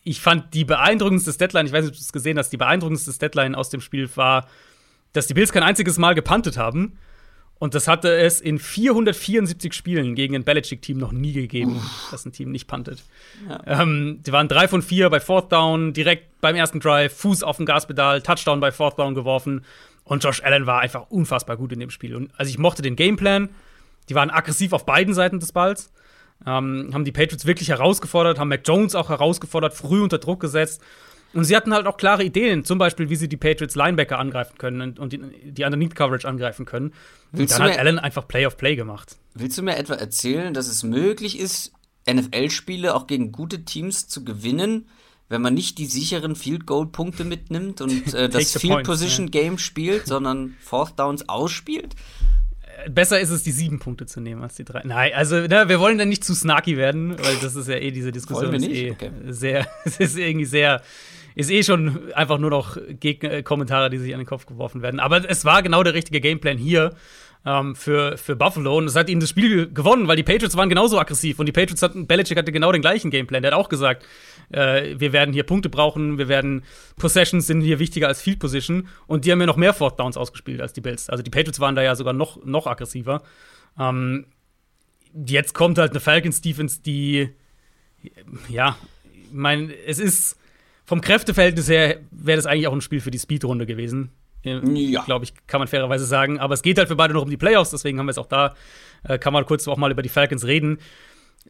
ich 0.04 0.22
fand 0.22 0.54
die 0.54 0.66
beeindruckendste 0.66 1.32
Deadline, 1.34 1.68
ich 1.68 1.74
weiß 1.74 1.84
nicht, 1.84 1.92
ob 1.92 1.98
du 1.98 2.02
es 2.02 2.12
gesehen 2.12 2.38
hast, 2.38 2.50
die 2.50 2.58
beeindruckendste 2.58 3.12
Deadline 3.20 3.54
aus 3.54 3.70
dem 3.70 3.82
Spiel 3.82 4.10
war, 4.16 4.48
dass 5.14 5.28
die 5.28 5.34
Bills 5.34 5.52
kein 5.52 5.64
einziges 5.64 5.98
Mal 5.98 6.16
gepantet 6.16 6.58
haben. 6.58 6.98
Und 7.62 7.76
das 7.76 7.88
hatte 7.88 8.18
es 8.18 8.42
in 8.42 8.58
474 8.58 9.72
Spielen 9.76 10.16
gegen 10.16 10.34
ein 10.34 10.44
Belichick-Team 10.44 10.98
noch 10.98 11.12
nie 11.12 11.32
gegeben, 11.32 11.76
Uff. 11.76 12.08
dass 12.10 12.26
ein 12.26 12.32
Team 12.32 12.50
nicht 12.50 12.66
pantet. 12.66 13.04
Ja. 13.48 13.84
Ähm, 13.84 14.20
die 14.26 14.32
waren 14.32 14.48
drei 14.48 14.68
von 14.68 14.82
vier 14.82 15.12
bei 15.12 15.20
Fourth 15.20 15.52
Down, 15.52 15.94
direkt 15.94 16.42
beim 16.42 16.56
ersten 16.56 16.80
Drive, 16.80 17.14
Fuß 17.14 17.44
auf 17.44 17.58
dem 17.58 17.68
Gaspedal, 17.68 18.24
Touchdown 18.24 18.62
bei 18.62 18.72
Fourth 18.72 18.98
Down 18.98 19.14
geworfen. 19.14 19.64
Und 20.04 20.24
Josh 20.24 20.42
Allen 20.42 20.66
war 20.66 20.80
einfach 20.80 21.12
unfassbar 21.12 21.56
gut 21.56 21.72
in 21.72 21.80
dem 21.80 21.92
Spiel. 21.92 22.16
Und 22.16 22.32
also 22.36 22.50
ich 22.50 22.58
mochte 22.58 22.82
den 22.82 22.96
Gameplan. 22.96 23.50
Die 24.10 24.16
waren 24.16 24.32
aggressiv 24.32 24.74
auf 24.74 24.88
beiden 24.88 25.14
Seiten 25.14 25.40
des 25.40 25.52
Balls. 25.52 25.92
Ähm, 26.48 26.90
haben 26.96 27.06
die 27.06 27.12
Patriots 27.12 27.46
wirklich 27.46 27.70
herausgefordert, 27.70 28.40
haben 28.40 28.50
Mac 28.50 28.62
Jones 28.66 28.96
auch 28.96 29.10
herausgefordert, 29.10 29.76
früh 29.76 30.02
unter 30.02 30.18
Druck 30.18 30.40
gesetzt. 30.40 30.82
Und 31.34 31.46
sie 31.46 31.56
hatten 31.56 31.74
halt 31.74 31.88
auch 31.88 31.98
klare 31.98 32.24
Ideen, 32.24 32.66
zum 32.66 32.78
Beispiel, 32.78 33.10
wie 33.10 33.16
sie 33.16 33.30
die 33.30 33.38
Patriots 33.38 33.76
Linebacker 33.76 34.20
angreifen 34.20 34.58
können 34.58 34.98
und, 34.98 35.14
die, 35.14 35.20
die 35.44 35.64
Underneath 35.64 35.96
Coverage 35.96 36.28
angreifen 36.28 36.66
können. 36.66 36.94
Willst 37.32 37.54
und 37.54 37.60
dann 37.62 37.72
hat 37.72 37.80
Allen 37.80 38.00
einfach 38.00 38.28
Play 38.28 38.46
of 38.46 38.58
Play 38.58 38.76
gemacht. 38.76 39.18
Willst 39.34 39.58
du 39.58 39.64
mir 39.64 39.78
etwa 39.78 39.94
erzählen, 39.94 40.54
dass 40.54 40.68
es 40.68 40.84
möglich 40.84 41.40
ist, 41.40 41.72
NFL-Spiele 42.10 42.96
auch 42.96 43.08
gegen 43.08 43.32
gute 43.32 43.64
Teams 43.64 44.08
zu 44.08 44.24
gewinnen, 44.24 44.88
wenn 45.30 45.42
man 45.42 45.54
nicht 45.54 45.78
die 45.78 45.86
sicheren 45.86 46.36
Field 46.36 46.66
Goal 46.66 46.88
Punkte 46.88 47.24
mitnimmt 47.24 47.80
und 47.80 48.14
äh, 48.14 48.28
das 48.28 48.58
Field 48.58 48.84
Position 48.84 49.28
yeah. 49.34 49.44
Game 49.44 49.58
spielt, 49.58 50.08
sondern 50.08 50.56
Fourth 50.60 51.00
Downs 51.00 51.30
ausspielt? 51.30 51.96
Äh, 52.86 52.90
besser 52.90 53.22
ist 53.22 53.30
es, 53.30 53.44
die 53.44 53.52
sieben 53.52 53.80
Punkte 53.80 54.06
zu 54.06 54.20
nehmen 54.20 54.44
als 54.44 54.56
die 54.56 54.66
drei. 54.66 54.82
Nein, 54.84 55.14
also 55.16 55.36
ne, 55.36 55.70
wir 55.70 55.80
wollen 55.80 55.98
dann 55.98 56.10
nicht 56.10 56.26
zu 56.26 56.36
snarky 56.36 56.76
werden, 56.76 57.18
weil 57.18 57.38
das 57.38 57.56
ist 57.56 57.70
ja 57.70 57.76
eh 57.76 57.92
diese 57.92 58.12
Diskussion. 58.12 58.54
Ist 58.54 58.68
eh 58.68 58.92
okay. 58.92 59.12
sehr, 59.30 59.68
es 59.86 60.00
ist 60.02 60.18
irgendwie 60.18 60.46
sehr 60.46 60.82
ist 61.36 61.52
eh 61.52 61.64
schon 61.64 62.14
einfach 62.14 62.38
nur 62.38 62.50
noch 62.50 62.78
Gegner 63.00 63.32
äh, 63.32 63.44
Kommentare, 63.44 63.90
die 63.90 63.98
sich 63.98 64.14
an 64.14 64.20
den 64.20 64.28
Kopf 64.28 64.46
geworfen 64.46 64.82
werden. 64.82 65.00
Aber 65.00 65.30
es 65.30 65.46
war 65.46 65.62
genau 65.64 65.84
der 65.84 65.94
richtige 65.94 66.22
Gameplan 66.22 66.58
hier 66.58 66.96
ähm, 67.46 67.76
für, 67.76 68.18
für 68.18 68.36
Buffalo. 68.36 68.78
Und 68.78 68.86
es 68.86 68.96
hat 68.96 69.10
ihnen 69.10 69.22
das 69.22 69.30
Spiel 69.30 69.72
gewonnen, 69.72 70.08
weil 70.08 70.16
die 70.16 70.24
Patriots 70.24 70.56
waren 70.58 70.70
genauso 70.70 71.00
aggressiv. 71.00 71.40
Und 71.40 71.46
die 71.46 71.52
Patriots 71.52 71.82
hatten, 71.82 72.08
Belichick 72.08 72.38
hatte 72.38 72.52
genau 72.52 72.72
den 72.72 72.82
gleichen 72.82 73.12
Gameplan. 73.12 73.42
Der 73.42 73.52
hat 73.52 73.60
auch 73.60 73.70
gesagt, 73.70 74.06
äh, 74.52 74.96
wir 74.98 75.14
werden 75.14 75.34
hier 75.34 75.44
Punkte 75.44 75.70
brauchen, 75.70 76.18
wir 76.18 76.28
werden 76.28 76.64
Possessions 76.98 77.48
sind 77.48 77.62
hier 77.62 77.80
wichtiger 77.80 78.08
als 78.08 78.22
Field 78.22 78.40
Position. 78.40 78.88
Und 79.08 79.26
die 79.26 79.32
haben 79.32 79.40
ja 79.40 79.48
noch 79.48 79.58
mehr 79.58 79.74
Fourth 79.74 80.00
Downs 80.00 80.18
ausgespielt 80.18 80.62
als 80.62 80.74
die 80.74 80.82
Bills. 80.82 81.10
Also 81.10 81.24
die 81.24 81.32
Patriots 81.32 81.60
waren 81.60 81.76
da 81.76 81.82
ja 81.82 81.96
sogar 81.96 82.14
noch, 82.14 82.44
noch 82.46 82.68
aggressiver. 82.68 83.24
Ähm, 83.80 84.26
jetzt 85.14 85.54
kommt 85.54 85.78
halt 85.78 85.92
eine 85.92 86.00
Falcons 86.00 86.42
Defense, 86.42 86.82
die 86.82 87.30
ja, 88.50 88.78
ich 89.14 89.34
meine, 89.34 89.74
es 89.86 90.00
ist 90.00 90.38
vom 90.92 91.00
Kräfteverhältnis 91.00 91.70
her 91.70 92.00
wäre 92.12 92.36
das 92.36 92.46
eigentlich 92.46 92.68
auch 92.68 92.74
ein 92.74 92.82
Spiel 92.82 93.00
für 93.00 93.12
die 93.12 93.18
Speedrunde 93.18 93.66
gewesen. 93.66 94.12
Ja. 94.44 94.60
Glaube 95.06 95.24
ich, 95.24 95.34
kann 95.48 95.60
man 95.62 95.70
fairerweise 95.70 96.04
sagen. 96.04 96.38
Aber 96.38 96.54
es 96.54 96.64
geht 96.64 96.78
halt 96.78 96.90
für 96.90 96.98
beide 96.98 97.14
noch 97.14 97.22
um 97.22 97.30
die 97.30 97.38
Playoffs, 97.38 97.70
deswegen 97.70 97.98
haben 97.98 98.08
wir 98.08 98.12
es 98.12 98.18
auch 98.18 98.26
da, 98.26 98.56
äh, 99.06 99.18
kann 99.18 99.32
man 99.32 99.46
kurz 99.46 99.66
auch 99.70 99.78
mal 99.78 99.90
über 99.90 100.02
die 100.02 100.10
Falcons 100.10 100.46
reden. 100.46 100.80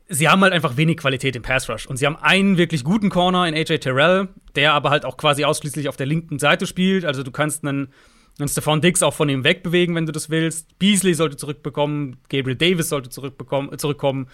Sie 0.07 0.29
haben 0.29 0.43
halt 0.43 0.53
einfach 0.53 0.77
wenig 0.77 0.97
Qualität 0.97 1.35
im 1.35 1.41
Pass 1.41 1.67
Rush. 1.67 1.87
Und 1.87 1.97
sie 1.97 2.05
haben 2.05 2.17
einen 2.17 2.59
wirklich 2.59 2.83
guten 2.83 3.09
Corner 3.09 3.47
in 3.47 3.55
AJ 3.55 3.79
Terrell, 3.79 4.27
der 4.53 4.73
aber 4.73 4.91
halt 4.91 5.05
auch 5.05 5.17
quasi 5.17 5.43
ausschließlich 5.43 5.89
auf 5.89 5.97
der 5.97 6.05
linken 6.05 6.37
Seite 6.37 6.67
spielt. 6.67 7.03
Also 7.03 7.23
du 7.23 7.31
kannst 7.31 7.65
einen, 7.65 7.91
einen 8.37 8.47
Stephon 8.47 8.79
Diggs 8.79 9.01
auch 9.01 9.15
von 9.15 9.27
ihm 9.27 9.43
wegbewegen, 9.43 9.95
wenn 9.95 10.05
du 10.05 10.11
das 10.11 10.29
willst. 10.29 10.77
Beasley 10.77 11.15
sollte 11.15 11.35
zurückbekommen, 11.35 12.17
Gabriel 12.29 12.57
Davis 12.57 12.89
sollte 12.89 13.09
zurückkommen. 13.09 14.27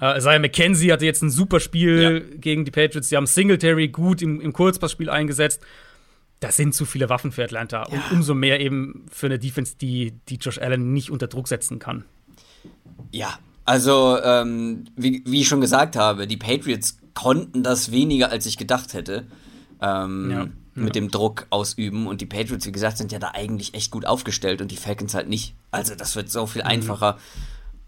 Äh, 0.00 0.18
Isaiah 0.18 0.38
McKenzie 0.38 0.92
hatte 0.92 1.04
jetzt 1.04 1.22
ein 1.22 1.30
super 1.30 1.60
Spiel 1.60 2.02
ja. 2.02 2.36
gegen 2.38 2.64
die 2.64 2.70
Patriots. 2.70 3.08
Sie 3.08 3.16
haben 3.16 3.26
Singletary 3.26 3.88
gut 3.88 4.22
im, 4.22 4.40
im 4.40 4.52
Kurzpassspiel 4.52 5.10
eingesetzt. 5.10 5.62
Das 6.40 6.56
sind 6.56 6.74
zu 6.74 6.84
viele 6.86 7.08
Waffen 7.08 7.30
für 7.30 7.44
Atlanta. 7.44 7.86
Ja. 7.88 7.94
Und 7.94 8.12
umso 8.12 8.34
mehr 8.34 8.60
eben 8.60 9.06
für 9.10 9.26
eine 9.26 9.38
Defense, 9.38 9.76
die, 9.80 10.14
die 10.28 10.36
Josh 10.36 10.58
Allen 10.58 10.92
nicht 10.92 11.10
unter 11.10 11.28
Druck 11.28 11.46
setzen 11.48 11.78
kann. 11.78 12.04
Ja, 13.12 13.38
also, 13.64 14.18
ähm, 14.22 14.84
wie, 14.96 15.22
wie 15.24 15.42
ich 15.42 15.48
schon 15.48 15.60
gesagt 15.60 15.96
habe, 15.96 16.26
die 16.26 16.36
Patriots 16.36 16.98
konnten 17.14 17.62
das 17.62 17.92
weniger, 17.92 18.30
als 18.30 18.46
ich 18.46 18.58
gedacht 18.58 18.94
hätte. 18.94 19.24
Ähm, 19.80 20.30
ja, 20.30 20.46
mit 20.74 20.96
ja. 20.96 21.02
dem 21.02 21.10
Druck 21.10 21.46
ausüben. 21.50 22.06
Und 22.06 22.20
die 22.20 22.26
Patriots, 22.26 22.66
wie 22.66 22.72
gesagt, 22.72 22.96
sind 22.96 23.12
ja 23.12 23.18
da 23.18 23.32
eigentlich 23.34 23.74
echt 23.74 23.90
gut 23.90 24.06
aufgestellt 24.06 24.62
und 24.62 24.70
die 24.70 24.76
Falcons 24.76 25.14
halt 25.14 25.28
nicht. 25.28 25.54
Also, 25.70 25.94
das 25.94 26.16
wird 26.16 26.30
so 26.30 26.46
viel 26.46 26.62
mhm. 26.62 26.68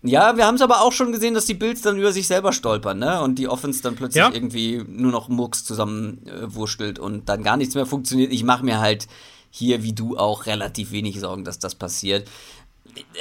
Ja, 0.07 0.37
wir 0.37 0.47
haben 0.47 0.57
es 0.57 0.61
aber 0.61 0.83
auch 0.83 0.93
schon 0.93 1.13
gesehen, 1.13 1.33
dass 1.33 1.47
die 1.47 1.55
Bills 1.55 1.81
dann 1.81 1.97
über 1.97 2.13
sich 2.13 2.27
selber 2.27 2.53
stolpern, 2.53 2.99
ne? 2.99 3.23
Und 3.23 3.39
die 3.39 3.49
Offense 3.49 3.83
dann 3.83 3.97
plötzlich 3.97 4.21
ja. 4.21 4.31
irgendwie 4.31 4.85
nur 4.87 5.11
noch 5.11 5.29
Murks 5.29 5.65
zusammenwurstelt 5.65 6.99
äh, 6.99 7.01
und 7.01 7.29
dann 7.31 7.43
gar 7.43 7.57
nichts 7.57 7.75
mehr 7.75 7.87
funktioniert. 7.87 8.31
Ich 8.31 8.45
mache 8.45 8.67
mir 8.67 8.81
halt 8.81 9.09
hier, 9.49 9.83
wie 9.83 9.95
du 9.95 10.19
auch, 10.19 10.45
relativ 10.45 10.91
wenig 10.91 11.19
Sorgen, 11.21 11.45
dass 11.45 11.59
das 11.59 11.75
passiert. 11.75 12.29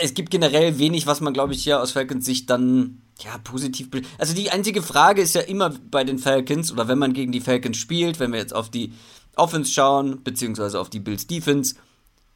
Es 0.01 0.13
gibt 0.13 0.29
generell 0.29 0.77
wenig, 0.77 1.07
was 1.07 1.21
man, 1.21 1.33
glaube 1.33 1.53
ich, 1.53 1.63
hier 1.63 1.81
aus 1.81 1.91
Falcons 1.91 2.25
Sicht 2.25 2.49
dann 2.49 3.01
ja, 3.19 3.37
positiv. 3.37 3.87
Also 4.17 4.33
die 4.33 4.51
einzige 4.51 4.81
Frage 4.81 5.21
ist 5.21 5.35
ja 5.35 5.41
immer 5.41 5.73
bei 5.89 6.03
den 6.03 6.19
Falcons, 6.19 6.71
oder 6.71 6.89
wenn 6.89 6.99
man 6.99 7.13
gegen 7.13 7.31
die 7.31 7.39
Falcons 7.39 7.77
spielt, 7.77 8.19
wenn 8.19 8.33
wir 8.33 8.39
jetzt 8.39 8.53
auf 8.53 8.69
die 8.69 8.93
Offense 9.37 9.71
schauen, 9.71 10.21
beziehungsweise 10.23 10.79
auf 10.79 10.89
die 10.89 10.99
Bills 10.99 11.27
Defense, 11.27 11.75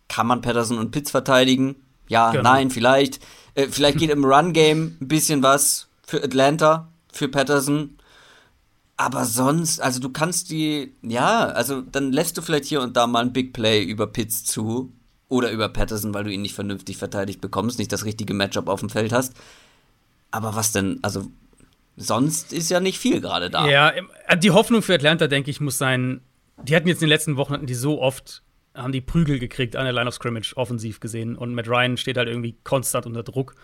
kann 0.07 0.27
man 0.27 0.41
Patterson 0.41 0.77
und 0.77 0.91
Pitts 0.91 1.11
verteidigen? 1.11 1.75
Ja, 2.07 2.31
genau. 2.31 2.43
nein, 2.43 2.69
vielleicht. 2.69 3.19
Äh, 3.57 3.67
vielleicht 3.69 3.97
geht 3.97 4.11
im 4.11 4.23
Run-Game 4.23 4.97
ein 5.01 5.07
bisschen 5.07 5.43
was 5.43 5.87
für 6.05 6.23
Atlanta, 6.23 6.87
für 7.11 7.27
Patterson. 7.27 7.97
Aber 8.95 9.25
sonst, 9.25 9.81
also 9.81 9.99
du 9.99 10.09
kannst 10.09 10.49
die, 10.49 10.93
ja, 11.01 11.47
also 11.47 11.81
dann 11.81 12.11
lässt 12.11 12.37
du 12.37 12.41
vielleicht 12.41 12.65
hier 12.65 12.81
und 12.81 12.95
da 12.95 13.05
mal 13.05 13.21
ein 13.21 13.33
Big 13.33 13.53
Play 13.53 13.83
über 13.83 14.07
Pitts 14.07 14.45
zu 14.45 14.93
oder 15.27 15.51
über 15.51 15.69
Patterson, 15.69 16.13
weil 16.13 16.23
du 16.23 16.31
ihn 16.31 16.41
nicht 16.41 16.55
vernünftig 16.55 16.97
verteidigt 16.97 17.41
bekommst, 17.41 17.79
nicht 17.79 17.91
das 17.91 18.05
richtige 18.05 18.33
Matchup 18.33 18.69
auf 18.69 18.79
dem 18.79 18.89
Feld 18.89 19.11
hast. 19.11 19.33
Aber 20.31 20.55
was 20.55 20.71
denn, 20.71 20.99
also 21.01 21.27
sonst 21.95 22.53
ist 22.53 22.69
ja 22.69 22.79
nicht 22.79 22.97
viel 22.97 23.21
gerade 23.21 23.49
da. 23.49 23.67
Ja, 23.67 23.93
die 24.35 24.51
Hoffnung 24.51 24.81
für 24.81 24.95
Atlanta, 24.95 25.27
denke 25.27 25.51
ich, 25.51 25.59
muss 25.59 25.77
sein, 25.77 26.21
die 26.63 26.75
hatten 26.75 26.87
jetzt 26.87 27.01
in 27.01 27.07
den 27.07 27.09
letzten 27.09 27.37
Wochen, 27.37 27.53
hatten 27.53 27.67
die 27.67 27.75
so 27.75 28.01
oft 28.01 28.41
haben 28.77 28.91
die 28.91 29.01
Prügel 29.01 29.39
gekriegt 29.39 29.75
an 29.75 29.83
der 29.83 29.93
Line 29.93 30.07
of 30.07 30.13
Scrimmage 30.13 30.53
offensiv 30.55 30.99
gesehen. 30.99 31.35
Und 31.35 31.53
Matt 31.53 31.67
Ryan 31.67 31.97
steht 31.97 32.17
halt 32.17 32.29
irgendwie 32.29 32.55
konstant 32.63 33.05
unter 33.05 33.23
Druck. 33.23 33.55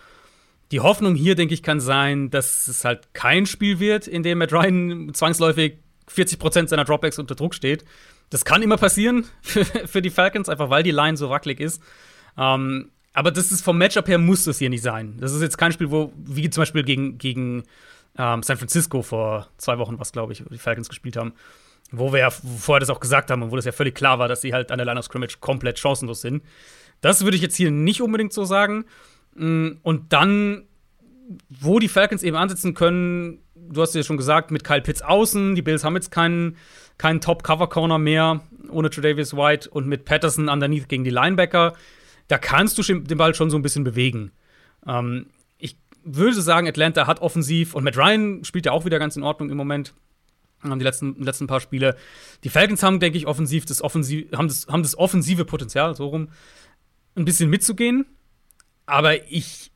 Die 0.72 0.80
Hoffnung 0.80 1.14
hier, 1.14 1.34
denke 1.34 1.54
ich, 1.54 1.62
kann 1.62 1.80
sein, 1.80 2.30
dass 2.30 2.68
es 2.68 2.84
halt 2.84 3.14
kein 3.14 3.46
Spiel 3.46 3.78
wird, 3.78 4.08
in 4.08 4.22
dem 4.22 4.38
Matt 4.38 4.52
Ryan 4.52 5.12
zwangsläufig 5.14 5.78
40% 6.10 6.68
seiner 6.68 6.84
Dropbacks 6.84 7.18
unter 7.18 7.34
Druck 7.34 7.54
steht. 7.54 7.84
Das 8.30 8.44
kann 8.44 8.62
immer 8.62 8.76
passieren 8.76 9.26
für, 9.42 9.64
für 9.64 10.02
die 10.02 10.10
Falcons, 10.10 10.48
einfach 10.48 10.70
weil 10.70 10.82
die 10.82 10.90
Line 10.90 11.16
so 11.16 11.30
wackelig 11.30 11.60
ist. 11.60 11.82
Ähm, 12.36 12.90
aber 13.12 13.30
das 13.30 13.52
ist 13.52 13.62
vom 13.62 13.78
Matchup 13.78 14.08
her 14.08 14.18
muss 14.18 14.44
das 14.44 14.58
hier 14.58 14.70
nicht 14.70 14.82
sein. 14.82 15.16
Das 15.20 15.32
ist 15.32 15.40
jetzt 15.40 15.56
kein 15.56 15.70
Spiel, 15.70 15.90
wo, 15.90 16.12
wie 16.16 16.50
zum 16.50 16.62
Beispiel 16.62 16.82
gegen, 16.82 17.18
gegen 17.18 17.62
ähm, 18.18 18.42
San 18.42 18.56
Francisco 18.56 19.02
vor 19.02 19.48
zwei 19.56 19.78
Wochen, 19.78 20.00
was 20.00 20.10
glaube 20.10 20.32
ich, 20.32 20.42
die 20.50 20.58
Falcons 20.58 20.88
gespielt 20.88 21.16
haben 21.16 21.34
wo 21.98 22.12
wir 22.12 22.20
ja 22.20 22.30
vorher 22.30 22.80
das 22.80 22.90
auch 22.90 23.00
gesagt 23.00 23.30
haben 23.30 23.42
und 23.42 23.50
wo 23.50 23.56
das 23.56 23.64
ja 23.64 23.72
völlig 23.72 23.94
klar 23.94 24.18
war, 24.18 24.28
dass 24.28 24.40
sie 24.40 24.52
halt 24.52 24.70
an 24.70 24.78
der 24.78 24.86
Line 24.86 24.98
of 24.98 25.04
Scrimmage 25.04 25.38
komplett 25.40 25.78
chancenlos 25.78 26.20
sind. 26.20 26.42
Das 27.00 27.24
würde 27.24 27.36
ich 27.36 27.42
jetzt 27.42 27.56
hier 27.56 27.70
nicht 27.70 28.00
unbedingt 28.00 28.32
so 28.32 28.44
sagen. 28.44 28.84
Mm, 29.34 29.72
und 29.82 30.12
dann, 30.12 30.64
wo 31.48 31.78
die 31.78 31.88
Falcons 31.88 32.22
eben 32.22 32.36
ansetzen 32.36 32.74
können, 32.74 33.40
du 33.54 33.82
hast 33.82 33.94
ja 33.94 34.02
schon 34.02 34.16
gesagt, 34.16 34.50
mit 34.50 34.64
Kyle 34.64 34.82
Pitts 34.82 35.02
außen, 35.02 35.54
die 35.54 35.62
Bills 35.62 35.84
haben 35.84 35.94
jetzt 35.94 36.10
keinen, 36.10 36.56
keinen 36.98 37.20
Top-Cover-Corner 37.20 37.98
mehr 37.98 38.40
ohne 38.70 38.90
Tredavious 38.90 39.36
White 39.36 39.70
und 39.70 39.86
mit 39.86 40.04
Patterson 40.04 40.48
underneath 40.48 40.88
gegen 40.88 41.04
die 41.04 41.10
Linebacker, 41.10 41.74
da 42.28 42.38
kannst 42.38 42.78
du 42.78 42.82
den 42.82 43.18
Ball 43.18 43.34
schon 43.34 43.50
so 43.50 43.56
ein 43.56 43.62
bisschen 43.62 43.84
bewegen. 43.84 44.32
Ähm, 44.86 45.26
ich 45.58 45.76
würde 46.04 46.40
sagen, 46.40 46.68
Atlanta 46.68 47.06
hat 47.06 47.20
offensiv 47.20 47.74
und 47.74 47.84
Matt 47.84 47.96
Ryan 47.96 48.44
spielt 48.44 48.66
ja 48.66 48.72
auch 48.72 48.84
wieder 48.84 48.98
ganz 48.98 49.16
in 49.16 49.22
Ordnung 49.22 49.50
im 49.50 49.56
Moment 49.56 49.94
haben 50.70 50.78
die 50.78 50.84
letzten, 50.84 51.22
letzten 51.22 51.46
paar 51.46 51.60
Spiele. 51.60 51.96
Die 52.44 52.48
Falcons 52.48 52.82
haben, 52.82 53.00
denke 53.00 53.18
ich, 53.18 53.26
offensiv 53.26 53.66
das, 53.66 53.82
offensiv, 53.82 54.30
haben, 54.32 54.48
das, 54.48 54.66
haben 54.68 54.82
das 54.82 54.96
offensive 54.96 55.44
Potenzial, 55.44 55.94
so 55.94 56.06
rum, 56.06 56.28
ein 57.16 57.24
bisschen 57.24 57.50
mitzugehen. 57.50 58.06
Aber 58.86 59.30
ich 59.30 59.72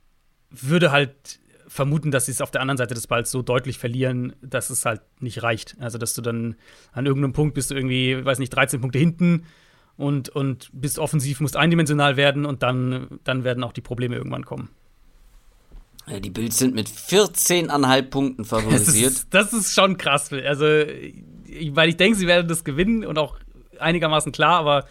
würde 0.50 0.90
halt 0.90 1.40
vermuten, 1.66 2.10
dass 2.10 2.26
sie 2.26 2.32
es 2.32 2.40
auf 2.40 2.50
der 2.50 2.60
anderen 2.60 2.78
Seite 2.78 2.94
des 2.94 3.06
Balls 3.06 3.30
so 3.30 3.42
deutlich 3.42 3.78
verlieren, 3.78 4.34
dass 4.40 4.70
es 4.70 4.84
halt 4.84 5.02
nicht 5.20 5.42
reicht. 5.42 5.76
Also, 5.80 5.98
dass 5.98 6.14
du 6.14 6.22
dann 6.22 6.56
an 6.92 7.06
irgendeinem 7.06 7.34
Punkt 7.34 7.54
bist 7.54 7.70
du 7.70 7.74
irgendwie, 7.74 8.24
weiß 8.24 8.38
nicht, 8.38 8.50
13 8.50 8.80
Punkte 8.80 8.98
hinten 8.98 9.44
und, 9.96 10.30
und 10.30 10.70
bist 10.72 10.98
offensiv, 10.98 11.40
musst 11.40 11.56
eindimensional 11.56 12.16
werden 12.16 12.46
und 12.46 12.62
dann, 12.62 13.20
dann 13.24 13.44
werden 13.44 13.64
auch 13.64 13.72
die 13.72 13.80
Probleme 13.80 14.16
irgendwann 14.16 14.44
kommen. 14.44 14.70
Die 16.08 16.30
Bills 16.30 16.56
sind 16.56 16.74
mit 16.74 16.88
14,5 16.88 18.02
Punkten 18.02 18.44
favorisiert. 18.44 19.12
Das 19.12 19.18
ist, 19.18 19.34
das 19.34 19.52
ist 19.52 19.74
schon 19.74 19.98
krass. 19.98 20.32
Also, 20.32 20.64
weil 20.64 21.88
ich 21.88 21.96
denke, 21.96 22.16
sie 22.16 22.26
werden 22.26 22.48
das 22.48 22.64
gewinnen 22.64 23.04
und 23.04 23.18
auch 23.18 23.38
einigermaßen 23.78 24.32
klar, 24.32 24.58
aber 24.58 24.86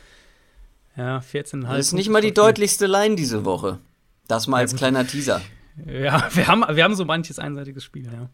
ja, 0.95 1.20
14,5. 1.20 1.68
Das 1.68 1.80
ist 1.80 1.93
nicht 1.93 2.09
mal 2.09 2.22
die 2.22 2.34
deutlichste 2.34 2.88
Line 2.88 3.15
diese 3.15 3.45
Woche. 3.45 3.80
Das 4.28 4.47
mal 4.47 4.57
als 4.57 4.76
kleiner 4.76 5.07
Teaser. 5.07 5.41
Ja, 5.86 6.28
wir 6.34 6.47
haben, 6.47 6.65
wir 6.76 6.84
haben 6.84 6.95
so 6.95 7.05
manches 7.05 7.39
einseitiges 7.39 7.84
Spiel, 7.84 8.05
ja. 8.05 8.30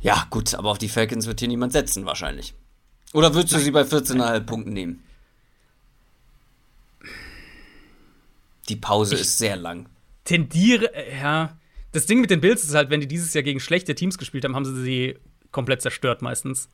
Ja, 0.00 0.26
gut, 0.28 0.54
aber 0.54 0.70
auf 0.70 0.78
die 0.78 0.88
Falcons 0.88 1.26
wird 1.26 1.40
hier 1.40 1.48
niemand 1.48 1.72
setzen, 1.72 2.04
wahrscheinlich. 2.04 2.54
Oder 3.14 3.34
würdest 3.34 3.54
du 3.54 3.58
sie 3.58 3.70
bei 3.70 3.82
14,5 3.82 4.40
Punkten 4.40 4.72
nehmen? 4.72 5.02
Die 8.68 8.76
Pause 8.76 9.14
ich, 9.14 9.22
ist 9.22 9.38
sehr 9.38 9.56
lang 9.56 9.88
tendiere, 10.24 10.94
äh, 10.94 11.20
ja. 11.20 11.56
Das 11.92 12.06
Ding 12.06 12.20
mit 12.20 12.30
den 12.30 12.40
Bills 12.40 12.64
ist 12.64 12.74
halt, 12.74 12.90
wenn 12.90 13.00
die 13.00 13.06
dieses 13.06 13.32
Jahr 13.34 13.44
gegen 13.44 13.60
schlechte 13.60 13.94
Teams 13.94 14.18
gespielt 14.18 14.44
haben, 14.44 14.56
haben 14.56 14.64
sie 14.64 14.82
sie 14.82 15.16
komplett 15.52 15.82
zerstört 15.82 16.22
meistens. 16.22 16.68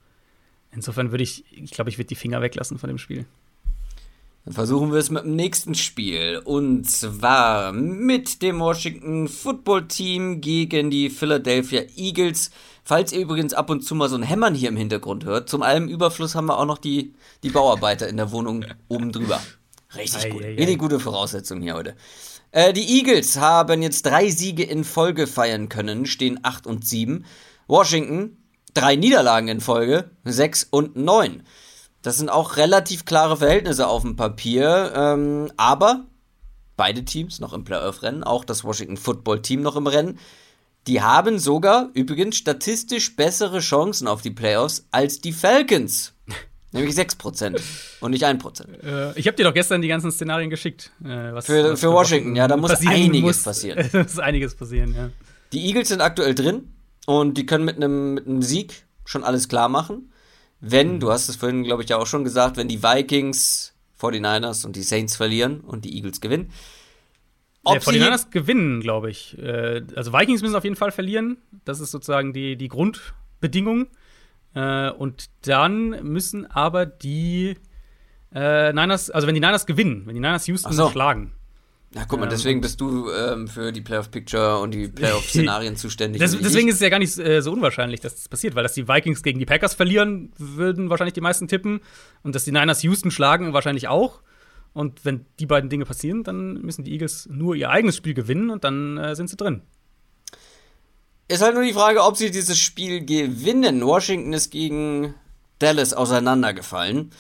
Insofern 0.73 1.11
würde 1.11 1.25
ich, 1.25 1.45
ich 1.53 1.73
glaube, 1.73 1.91
ich 1.91 1.99
würde 1.99 2.07
die 2.07 2.15
Finger 2.15 2.41
weglassen 2.41 2.79
von 2.79 2.89
dem 2.89 2.99
Spiel. 2.99 3.27
Dann 4.45 4.55
versuchen 4.55 4.91
wir 4.93 4.99
es 4.99 5.11
mit 5.11 5.25
dem 5.25 5.37
nächsten 5.37 5.75
Spiel. 5.75 6.41
Und 6.45 6.91
zwar 6.91 7.73
mit 7.73 8.41
dem 8.41 8.61
Washington 8.61 9.29
Football 9.29 9.89
Team 9.89 10.41
gegen 10.41 10.91
die 10.91 11.11
Philadelphia 11.11 11.83
Eagles. 11.97 12.51
Falls 12.83 13.13
ihr 13.13 13.21
übrigens 13.21 13.53
ab 13.53 13.69
und 13.69 13.83
zu 13.83 13.95
mal 13.95 14.09
so 14.09 14.17
ein 14.17 14.23
Hämmern 14.23 14.55
hier 14.55 14.71
im 14.71 14.77
Hintergrund 14.77 15.25
hört, 15.25 15.49
zum 15.51 15.63
allem 15.63 15.89
Überfluss 15.89 16.35
haben 16.35 16.47
wir 16.47 16.59
auch 16.59 16.65
noch 16.65 16.79
die, 16.79 17.15
die 17.43 17.51
Bauarbeiter 17.51 18.09
in 18.09 18.17
der 18.17 18.33
Wohnung 18.33 18.65
oben 18.89 19.13
drüber. 19.13 19.41
Richtig 19.95 20.25
ei, 20.25 20.31
gut. 20.31 20.43
Ei, 20.43 20.55
Richtig 20.55 20.79
gute 20.79 21.01
Voraussetzung 21.01 21.61
hier 21.61 21.75
heute. 21.75 21.95
Äh, 22.53 22.73
die 22.73 22.99
Eagles 22.99 23.39
haben 23.39 23.83
jetzt 23.83 24.07
drei 24.07 24.29
Siege 24.31 24.65
in 24.65 24.85
Folge 24.85 25.27
feiern 25.27 25.69
können, 25.69 26.07
stehen 26.07 26.41
8 26.43 26.67
und 26.67 26.87
7. 26.87 27.25
Washington 27.69 28.37
drei 28.75 28.97
Niederlagen 28.97 29.49
in 29.49 29.61
Folge, 29.61 30.11
6 30.25 30.69
und 30.71 30.97
9. 30.97 31.43
Das 32.03 32.19
sind 32.19 32.31
auch 32.31 32.57
relativ 32.57 33.05
klare 33.05 33.37
Verhältnisse 33.37 33.87
auf 33.87 34.03
dem 34.03 34.17
Papier, 34.17 34.93
ähm, 34.95 35.53
aber 35.57 36.07
beide 36.77 37.05
Teams 37.05 37.41
noch 37.41 37.53
im 37.53 37.65
Playoff-Rennen, 37.65 38.25
auch 38.25 38.45
das 38.45 38.65
Washington 38.65 38.97
Football 38.97 39.43
Team 39.43 39.63
noch 39.63 39.77
im 39.77 39.87
Rennen. 39.87 40.19
Die 40.87 41.03
haben 41.03 41.39
sogar 41.39 41.91
übrigens 41.93 42.37
statistisch 42.37 43.17
bessere 43.17 43.61
Chancen 43.61 44.09
auf 44.09 44.23
die 44.23 44.31
Playoffs 44.31 44.87
als 44.91 45.21
die 45.21 45.33
Falcons. 45.33 46.15
Nämlich 46.73 46.95
6% 46.95 47.61
und 48.01 48.11
nicht 48.13 48.25
1%. 48.25 48.83
Äh, 48.83 49.19
ich 49.19 49.27
habe 49.27 49.37
dir 49.37 49.45
doch 49.45 49.55
gestern 49.55 49.83
die 49.83 49.89
ganzen 49.89 50.13
Szenarien 50.13 50.51
geschickt. 50.51 50.93
Äh, 51.03 51.33
was, 51.33 51.47
für, 51.47 51.73
was 51.73 51.81
für 51.81 51.91
Washington, 51.91 52.37
ja, 52.37 52.47
da 52.47 52.57
muss 52.57 52.71
einiges 52.87 53.23
muss, 53.23 53.43
passieren. 53.43 53.89
da 53.93 54.03
muss 54.03 54.19
einiges 54.21 54.55
passieren, 54.55 54.95
ja. 54.95 55.11
Die 55.53 55.67
Eagles 55.67 55.89
sind 55.89 56.01
aktuell 56.01 56.35
drin 56.35 56.73
und 57.07 57.37
die 57.37 57.47
können 57.47 57.65
mit 57.65 57.77
einem 57.77 58.15
mit 58.15 58.45
Sieg 58.45 58.85
schon 59.05 59.25
alles 59.25 59.49
klar 59.49 59.69
machen. 59.69 60.13
Wenn, 60.61 60.95
mhm. 60.95 61.01
du 61.01 61.11
hast 61.11 61.29
es 61.29 61.37
vorhin, 61.37 61.65
glaube 61.65 61.83
ich, 61.83 61.89
ja 61.89 61.97
auch 61.97 62.07
schon 62.07 62.23
gesagt, 62.23 62.57
wenn 62.57 62.69
die 62.69 62.83
Vikings, 62.83 63.75
49ers 64.01 64.65
und 64.65 64.77
die 64.77 64.83
Saints 64.83 65.17
verlieren 65.17 65.61
und 65.61 65.85
die 65.85 65.97
Eagles 65.97 66.21
gewinnen. 66.21 66.53
Ob 67.65 67.75
ja, 67.75 67.81
49ers 67.81 68.31
gewinnen, 68.31 68.81
glaube 68.81 69.11
ich. 69.11 69.37
Äh, 69.39 69.83
also 69.97 70.13
Vikings 70.13 70.41
müssen 70.43 70.55
auf 70.55 70.65
jeden 70.65 70.77
Fall 70.77 70.93
verlieren. 70.93 71.39
Das 71.65 71.81
ist 71.81 71.91
sozusagen 71.91 72.33
die, 72.33 72.57
die 72.57 72.69
Grundbedingung. 72.69 73.89
Äh, 74.55 74.91
und 74.91 75.27
dann 75.43 75.91
müssen 76.03 76.47
aber 76.51 76.87
die 76.87 77.57
äh, 78.35 78.73
Niners, 78.73 79.11
also 79.11 79.27
wenn 79.27 79.35
die 79.35 79.41
Niners 79.41 79.67
gewinnen, 79.67 80.03
wenn 80.07 80.15
die 80.15 80.21
Niners 80.21 80.47
Houston 80.47 80.73
so. 80.73 80.91
schlagen. 80.91 81.33
Ja, 81.93 82.05
guck 82.07 82.21
mal, 82.21 82.27
ähm, 82.27 82.31
deswegen 82.31 82.61
bist 82.61 82.81
du 82.81 83.11
ähm, 83.11 83.49
für 83.49 83.73
die 83.73 83.81
Playoff-Picture 83.81 84.59
und 84.61 84.73
die 84.73 84.87
Playoff-Szenarien 84.87 85.75
zuständig. 85.77 86.21
Das, 86.21 86.39
deswegen 86.39 86.69
ist 86.69 86.77
es 86.77 86.81
ja 86.81 86.89
gar 86.89 87.01
nicht 87.01 87.19
äh, 87.19 87.43
so 87.43 87.53
unwahrscheinlich, 87.53 87.99
dass 87.99 88.15
das 88.15 88.29
passiert, 88.29 88.55
weil 88.55 88.63
dass 88.63 88.75
die 88.75 88.87
Vikings 88.87 89.25
gegen 89.25 89.41
die 89.41 89.47
Packers 89.47 89.75
verlieren, 89.75 90.33
würden 90.39 90.89
wahrscheinlich 90.89 91.15
die 91.15 91.21
meisten 91.21 91.49
tippen. 91.49 91.81
Und 92.23 92.37
dass 92.37 92.45
die 92.45 92.53
Niners 92.53 92.85
Houston 92.85 93.11
schlagen, 93.11 93.53
wahrscheinlich 93.55 93.89
auch. 93.89 94.21
Und 94.73 95.05
wenn 95.05 95.27
die 95.41 95.47
beiden 95.47 95.69
Dinge 95.69 95.85
passieren, 95.85 96.23
dann 96.23 96.61
müssen 96.63 96.85
die 96.85 96.93
Eagles 96.93 97.29
nur 97.29 97.57
ihr 97.57 97.71
eigenes 97.71 97.97
Spiel 97.97 98.15
gewinnen 98.15 98.51
und 98.51 98.63
dann 98.63 98.97
äh, 98.97 99.17
sind 99.17 99.29
sie 99.29 99.37
drin. 99.37 99.63
Ist 101.31 101.43
halt 101.43 101.55
nur 101.55 101.63
die 101.63 101.73
Frage, 101.73 102.03
ob 102.03 102.17
sie 102.17 102.33
dieses 102.33 102.59
Spiel 102.59 103.05
gewinnen. 103.05 103.87
Washington 103.87 104.33
ist 104.33 104.51
gegen 104.51 105.15
Dallas 105.61 105.93
auseinandergefallen. 105.93 107.13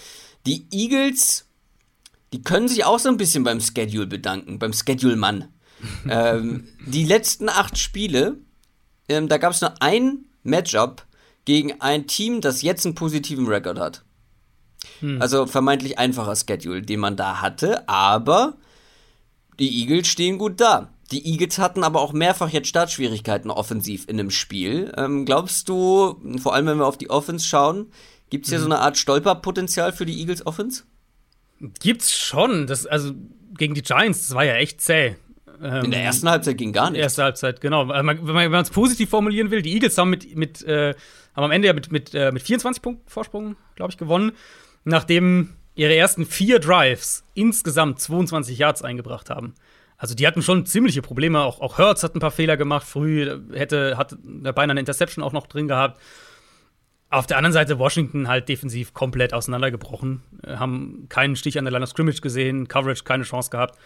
Die 0.47 0.67
Eagles, 0.73 1.47
die 2.33 2.43
können 2.43 2.67
sich 2.67 2.85
auch 2.85 2.99
so 2.99 3.09
ein 3.09 3.19
bisschen 3.19 3.45
beim 3.45 3.61
Schedule 3.61 4.09
bedanken, 4.09 4.59
beim 4.59 4.73
Schedule-Mann. 4.73 5.47
ähm, 6.11 6.67
die 6.85 7.05
letzten 7.05 7.49
acht 7.49 7.79
Spiele, 7.79 8.39
ähm, 9.09 9.29
da 9.29 9.39
gab 9.39 9.53
es 9.53 9.61
nur 9.61 9.81
ein 9.81 10.25
Matchup 10.43 11.07
gegen 11.45 11.81
ein 11.81 12.09
Team, 12.09 12.41
das 12.41 12.63
jetzt 12.63 12.85
einen 12.85 12.97
positiven 12.97 13.47
Rekord 13.47 13.79
hat. 13.79 14.03
Hm. 14.99 15.23
Also 15.23 15.47
vermeintlich 15.47 16.01
einfacher 16.01 16.35
Schedule, 16.35 16.83
den 16.83 16.99
man 16.99 17.15
da 17.15 17.41
hatte, 17.43 17.89
aber 17.89 18.57
die 19.61 19.83
Eagles 19.83 20.09
stehen 20.09 20.37
gut 20.37 20.61
da. 20.61 20.93
Die 21.11 21.27
Eagles 21.27 21.59
hatten 21.59 21.83
aber 21.83 22.01
auch 22.01 22.13
mehrfach 22.13 22.51
jetzt 22.51 22.69
Startschwierigkeiten 22.69 23.51
offensiv 23.51 24.05
in 24.09 24.21
einem 24.21 24.31
Spiel. 24.31 24.93
Ähm, 24.97 25.25
glaubst 25.25 25.69
du, 25.69 26.21
vor 26.41 26.55
allem 26.55 26.67
wenn 26.67 26.79
wir 26.79 26.87
auf 26.87 26.99
die 26.99 27.11
Offense 27.11 27.47
schauen, 27.47 27.91
gibt 28.31 28.45
es 28.45 28.51
hier 28.51 28.59
mhm. 28.59 28.65
so 28.65 28.69
eine 28.69 28.79
Art 28.79 28.97
Stolperpotenzial 28.97 29.93
für 29.93 30.07
die 30.07 30.21
Eagles 30.21 30.47
Offense? 30.47 30.85
Gibt's 31.81 32.17
schon. 32.17 32.67
Das, 32.67 32.87
also 32.87 33.13
gegen 33.57 33.75
die 33.75 33.83
Giants, 33.83 34.29
das 34.29 34.35
war 34.35 34.45
ja 34.45 34.55
echt 34.55 34.81
zäh. 34.81 35.17
Ähm, 35.63 35.87
in 35.87 35.91
der 35.91 36.03
ersten 36.03 36.29
Halbzeit 36.29 36.57
ging 36.57 36.73
gar 36.73 36.91
nichts. 36.91 37.03
Erste 37.03 37.25
Halbzeit, 37.25 37.61
genau. 37.61 37.89
Wenn 37.89 38.05
man 38.51 38.63
es 38.63 38.71
positiv 38.71 39.11
formulieren 39.11 39.51
will, 39.51 39.63
die 39.63 39.75
Eagles 39.75 39.99
haben 39.99 40.11
mit, 40.11 40.37
mit 40.37 40.63
äh, 40.63 40.95
haben 41.35 41.45
am 41.45 41.51
Ende 41.51 41.69
ja 41.69 41.75
mit, 41.75 41.93
mit, 41.93 42.15
äh, 42.15 42.33
mit 42.33 42.43
24 42.43 42.83
Punkten 42.83 43.11
Vorsprung, 43.11 43.57
glaube 43.77 43.91
ich, 43.91 43.99
gewonnen, 43.99 44.33
nachdem 44.85 45.51
ihre 45.75 45.95
ersten 45.95 46.27
vier 46.27 46.59
Drives 46.59 47.25
insgesamt 47.35 48.01
22 48.01 48.59
Yards 48.59 48.83
eingebracht 48.83 49.31
haben. 49.31 49.55
Also 50.01 50.15
die 50.15 50.27
hatten 50.27 50.41
schon 50.41 50.65
ziemliche 50.65 51.03
Probleme. 51.03 51.41
Auch, 51.41 51.61
auch 51.61 51.77
Hertz 51.77 52.03
hat 52.03 52.17
ein 52.17 52.21
paar 52.21 52.31
Fehler 52.31 52.57
gemacht. 52.57 52.87
Früh 52.87 53.39
hätte, 53.53 53.99
hat 53.99 54.17
beinahe 54.23 54.71
eine 54.71 54.81
Interception 54.81 55.23
auch 55.23 55.33
noch 55.33 55.47
drin 55.47 55.69
gehabt. 55.69 56.01
Auf 57.11 57.27
der 57.27 57.37
anderen 57.37 57.53
Seite 57.53 57.79
Washington 57.79 58.27
halt 58.27 58.49
defensiv 58.49 58.95
komplett 58.95 59.35
auseinandergebrochen. 59.35 60.23
Äh, 60.43 60.57
haben 60.57 61.05
keinen 61.11 61.37
Stich 61.37 61.59
an 61.59 61.67
der 61.67 61.73
Line 61.73 61.83
of 61.83 61.91
Scrimmage 61.91 62.23
gesehen, 62.23 62.67
Coverage 62.67 63.05
keine 63.05 63.25
Chance 63.25 63.51
gehabt. 63.51 63.79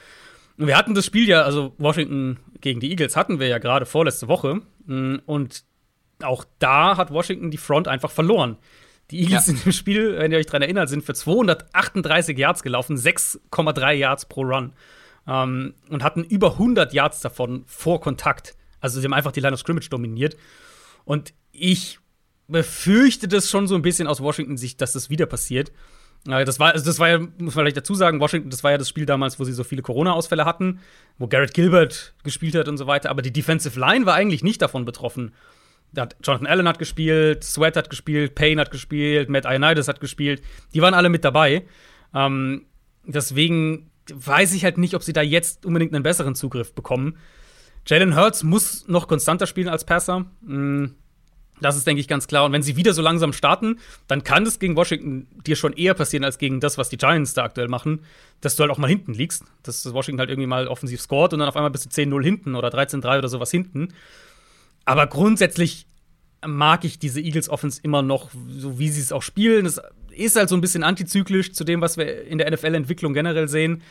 Und 0.56 0.68
wir 0.68 0.78
hatten 0.78 0.94
das 0.94 1.04
Spiel 1.04 1.26
ja, 1.28 1.42
also 1.42 1.74
Washington 1.78 2.38
gegen 2.60 2.78
die 2.78 2.90
Eagles 2.90 3.16
hatten 3.16 3.40
wir 3.40 3.48
ja 3.48 3.58
gerade 3.58 3.84
vorletzte 3.84 4.28
Woche. 4.28 4.60
Mm, 4.86 5.16
und 5.26 5.64
auch 6.22 6.44
da 6.60 6.96
hat 6.96 7.10
Washington 7.10 7.50
die 7.50 7.56
Front 7.56 7.88
einfach 7.88 8.12
verloren. 8.12 8.56
Die 9.10 9.20
Eagles 9.20 9.48
ja. 9.48 9.54
in 9.54 9.60
dem 9.60 9.72
Spiel, 9.72 10.16
wenn 10.16 10.30
ihr 10.30 10.38
euch 10.38 10.46
daran 10.46 10.62
erinnert, 10.62 10.88
sind 10.88 11.02
für 11.02 11.14
238 11.14 12.38
Yards 12.38 12.62
gelaufen, 12.62 12.96
6,3 12.96 13.92
Yards 13.94 14.26
pro 14.26 14.42
Run. 14.42 14.74
Ähm, 15.26 15.74
und 15.88 16.02
hatten 16.02 16.24
über 16.24 16.52
100 16.52 16.92
Yards 16.92 17.20
davon 17.20 17.64
vor 17.66 18.00
Kontakt. 18.00 18.56
Also 18.80 19.00
sie 19.00 19.06
haben 19.06 19.14
einfach 19.14 19.32
die 19.32 19.40
Line 19.40 19.54
of 19.54 19.60
Scrimmage 19.60 19.88
dominiert. 19.88 20.36
Und 21.04 21.32
ich 21.52 21.98
befürchte 22.48 23.28
das 23.28 23.50
schon 23.50 23.66
so 23.66 23.74
ein 23.74 23.82
bisschen 23.82 24.06
aus 24.06 24.20
Washington-Sicht, 24.20 24.80
dass 24.80 24.92
das 24.92 25.08
wieder 25.08 25.26
passiert. 25.26 25.72
Das 26.24 26.58
war, 26.58 26.72
also 26.72 26.86
das 26.86 26.98
war 26.98 27.08
ja, 27.08 27.18
muss 27.18 27.38
man 27.38 27.50
vielleicht 27.50 27.76
dazu 27.76 27.94
sagen, 27.94 28.18
Washington, 28.18 28.48
das 28.48 28.64
war 28.64 28.70
ja 28.70 28.78
das 28.78 28.88
Spiel 28.88 29.04
damals, 29.04 29.38
wo 29.38 29.44
sie 29.44 29.52
so 29.52 29.62
viele 29.62 29.82
Corona-Ausfälle 29.82 30.46
hatten, 30.46 30.80
wo 31.18 31.26
Garrett 31.26 31.52
Gilbert 31.52 32.14
gespielt 32.22 32.54
hat 32.54 32.66
und 32.66 32.78
so 32.78 32.86
weiter. 32.86 33.10
Aber 33.10 33.20
die 33.20 33.32
Defensive 33.32 33.78
Line 33.78 34.06
war 34.06 34.14
eigentlich 34.14 34.42
nicht 34.42 34.62
davon 34.62 34.86
betroffen. 34.86 35.34
Jonathan 35.94 36.46
Allen 36.46 36.66
hat 36.66 36.78
gespielt, 36.78 37.44
Sweat 37.44 37.76
hat 37.76 37.90
gespielt, 37.90 38.34
Payne 38.34 38.60
hat 38.60 38.70
gespielt, 38.70 39.28
Matt 39.28 39.44
Ioannidis 39.44 39.86
hat 39.86 40.00
gespielt. 40.00 40.42
Die 40.72 40.80
waren 40.80 40.94
alle 40.94 41.10
mit 41.10 41.24
dabei. 41.24 41.66
Ähm, 42.14 42.66
deswegen 43.04 43.90
weiß 44.12 44.54
ich 44.54 44.64
halt 44.64 44.78
nicht, 44.78 44.94
ob 44.94 45.02
sie 45.02 45.12
da 45.12 45.22
jetzt 45.22 45.64
unbedingt 45.64 45.94
einen 45.94 46.02
besseren 46.02 46.34
Zugriff 46.34 46.72
bekommen. 46.74 47.16
Jalen 47.86 48.16
Hurts 48.16 48.42
muss 48.42 48.86
noch 48.88 49.08
konstanter 49.08 49.46
spielen 49.46 49.68
als 49.68 49.84
Passer. 49.84 50.26
Mhm 50.42 50.94
das 51.60 51.76
ist, 51.76 51.86
denke 51.86 52.00
ich, 52.00 52.08
ganz 52.08 52.26
klar. 52.26 52.44
Und 52.44 52.52
wenn 52.52 52.62
sie 52.62 52.76
wieder 52.76 52.92
so 52.92 53.02
langsam 53.02 53.32
starten, 53.32 53.78
dann 54.08 54.24
kann 54.24 54.44
das 54.44 54.58
gegen 54.58 54.76
Washington 54.76 55.28
dir 55.46 55.56
schon 55.56 55.72
eher 55.72 55.94
passieren 55.94 56.24
als 56.24 56.38
gegen 56.38 56.60
das, 56.60 56.78
was 56.78 56.88
die 56.88 56.96
Giants 56.96 57.34
da 57.34 57.44
aktuell 57.44 57.68
machen, 57.68 58.00
dass 58.40 58.56
du 58.56 58.62
halt 58.62 58.72
auch 58.72 58.78
mal 58.78 58.88
hinten 58.88 59.14
liegst. 59.14 59.44
Dass 59.62 59.92
Washington 59.92 60.18
halt 60.18 60.30
irgendwie 60.30 60.48
mal 60.48 60.66
offensiv 60.66 61.00
scored 61.00 61.32
und 61.32 61.38
dann 61.38 61.48
auf 61.48 61.56
einmal 61.56 61.70
bist 61.70 61.86
du 61.86 61.90
10-0 61.90 62.22
hinten 62.22 62.54
oder 62.54 62.68
13-3 62.68 63.18
oder 63.18 63.28
sowas 63.28 63.50
hinten. 63.50 63.94
Aber 64.84 65.06
grundsätzlich 65.06 65.86
mag 66.44 66.84
ich 66.84 66.98
diese 66.98 67.20
Eagles 67.20 67.48
Offense 67.48 67.80
immer 67.82 68.02
noch, 68.02 68.30
so 68.48 68.78
wie 68.78 68.88
sie 68.88 69.00
es 69.00 69.12
auch 69.12 69.22
spielen. 69.22 69.64
Es 69.64 69.80
ist 70.16 70.36
halt 70.36 70.48
so 70.48 70.56
ein 70.56 70.60
bisschen 70.60 70.82
antizyklisch 70.82 71.52
zu 71.52 71.64
dem, 71.64 71.80
was 71.80 71.96
wir 71.96 72.24
in 72.26 72.38
der 72.38 72.50
NFL-Entwicklung 72.50 73.14
generell 73.14 73.48
sehen. 73.48 73.82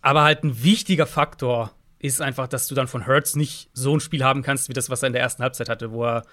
Aber 0.00 0.22
halt 0.22 0.44
ein 0.44 0.62
wichtiger 0.62 1.06
Faktor 1.06 1.72
ist 1.98 2.20
einfach, 2.20 2.48
dass 2.48 2.66
du 2.66 2.74
dann 2.74 2.88
von 2.88 3.06
Hurts 3.06 3.36
nicht 3.36 3.70
so 3.72 3.96
ein 3.96 4.00
Spiel 4.00 4.24
haben 4.24 4.42
kannst, 4.42 4.68
wie 4.68 4.72
das, 4.72 4.90
was 4.90 5.02
er 5.02 5.06
in 5.06 5.12
der 5.12 5.22
ersten 5.22 5.42
Halbzeit 5.42 5.68
hatte, 5.68 5.92
wo 5.92 6.04
er 6.04 6.24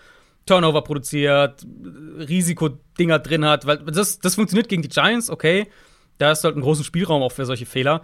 Turnover 0.45 0.81
produziert, 0.81 1.65
Risikodinger 2.17 3.19
drin 3.19 3.45
hat, 3.45 3.67
weil 3.67 3.77
das, 3.77 4.19
das 4.19 4.35
funktioniert 4.35 4.67
gegen 4.67 4.81
die 4.81 4.89
Giants, 4.89 5.29
okay. 5.29 5.67
Da 6.17 6.31
ist 6.31 6.43
halt 6.43 6.55
einen 6.55 6.63
großen 6.63 6.83
Spielraum 6.83 7.21
auch 7.21 7.31
für 7.31 7.45
solche 7.45 7.67
Fehler. 7.67 8.03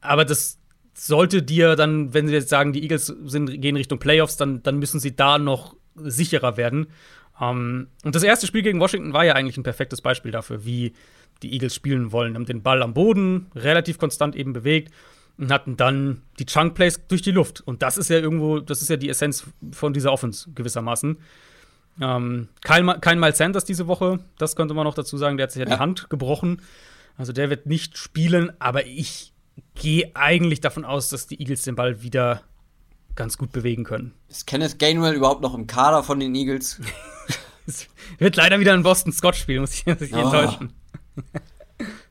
Aber 0.00 0.24
das 0.24 0.58
sollte 0.92 1.42
dir 1.42 1.76
dann, 1.76 2.12
wenn 2.12 2.26
sie 2.26 2.34
jetzt 2.34 2.48
sagen, 2.48 2.72
die 2.72 2.82
Eagles 2.82 3.06
sind, 3.06 3.60
gehen 3.60 3.76
Richtung 3.76 3.98
Playoffs, 3.98 4.36
dann, 4.36 4.62
dann 4.62 4.78
müssen 4.78 5.00
sie 5.00 5.14
da 5.14 5.38
noch 5.38 5.76
sicherer 5.94 6.56
werden. 6.56 6.88
Um, 7.40 7.48
ähm, 7.48 7.86
und 8.04 8.14
das 8.14 8.22
erste 8.22 8.46
Spiel 8.46 8.62
gegen 8.62 8.80
Washington 8.80 9.12
war 9.12 9.24
ja 9.24 9.34
eigentlich 9.34 9.56
ein 9.56 9.64
perfektes 9.64 10.00
Beispiel 10.00 10.30
dafür, 10.30 10.64
wie 10.64 10.92
die 11.42 11.52
Eagles 11.52 11.74
spielen 11.74 12.12
wollen. 12.12 12.34
Haben 12.34 12.46
den 12.46 12.62
Ball 12.62 12.82
am 12.82 12.94
Boden 12.94 13.50
relativ 13.54 13.98
konstant 13.98 14.36
eben 14.36 14.52
bewegt 14.52 14.92
und 15.36 15.50
hatten 15.50 15.76
dann 15.76 16.22
die 16.38 16.46
Chunk 16.46 16.74
Plays 16.74 17.00
durch 17.08 17.22
die 17.22 17.32
Luft. 17.32 17.60
Und 17.60 17.82
das 17.82 17.96
ist 17.96 18.08
ja 18.08 18.18
irgendwo, 18.18 18.60
das 18.60 18.82
ist 18.82 18.88
ja 18.88 18.96
die 18.96 19.08
Essenz 19.08 19.44
von 19.72 19.92
dieser 19.92 20.12
Offense 20.12 20.48
gewissermaßen. 20.54 21.18
Ähm, 22.00 22.48
kein, 22.62 22.86
kein 23.00 23.20
Miles 23.20 23.38
Sanders 23.38 23.64
diese 23.64 23.86
Woche, 23.86 24.20
das 24.38 24.56
könnte 24.56 24.74
man 24.74 24.84
noch 24.84 24.94
dazu 24.94 25.16
sagen. 25.16 25.36
Der 25.36 25.44
hat 25.44 25.52
sich 25.52 25.62
ja, 25.62 25.68
ja. 25.68 25.76
die 25.76 25.80
Hand 25.80 26.10
gebrochen. 26.10 26.62
Also 27.16 27.32
der 27.32 27.50
wird 27.50 27.66
nicht 27.66 27.98
spielen, 27.98 28.52
aber 28.58 28.86
ich 28.86 29.32
gehe 29.74 30.10
eigentlich 30.14 30.60
davon 30.60 30.84
aus, 30.84 31.08
dass 31.08 31.26
die 31.26 31.40
Eagles 31.40 31.62
den 31.62 31.76
Ball 31.76 32.02
wieder 32.02 32.42
ganz 33.16 33.38
gut 33.38 33.52
bewegen 33.52 33.84
können. 33.84 34.12
Ist 34.28 34.46
Kenneth 34.46 34.78
Gainwell 34.78 35.14
überhaupt 35.14 35.42
noch 35.42 35.54
im 35.54 35.66
Kader 35.66 36.02
von 36.02 36.20
den 36.20 36.34
Eagles? 36.34 36.80
es 37.66 37.88
wird 38.18 38.36
leider 38.36 38.60
wieder 38.60 38.72
ein 38.72 38.82
Boston 38.82 39.12
Scott 39.12 39.36
Spiel, 39.36 39.60
muss 39.60 39.74
ich, 39.74 39.86
muss 39.86 40.00
ich 40.00 40.12
oh. 40.12 40.18
enttäuschen. 40.18 40.72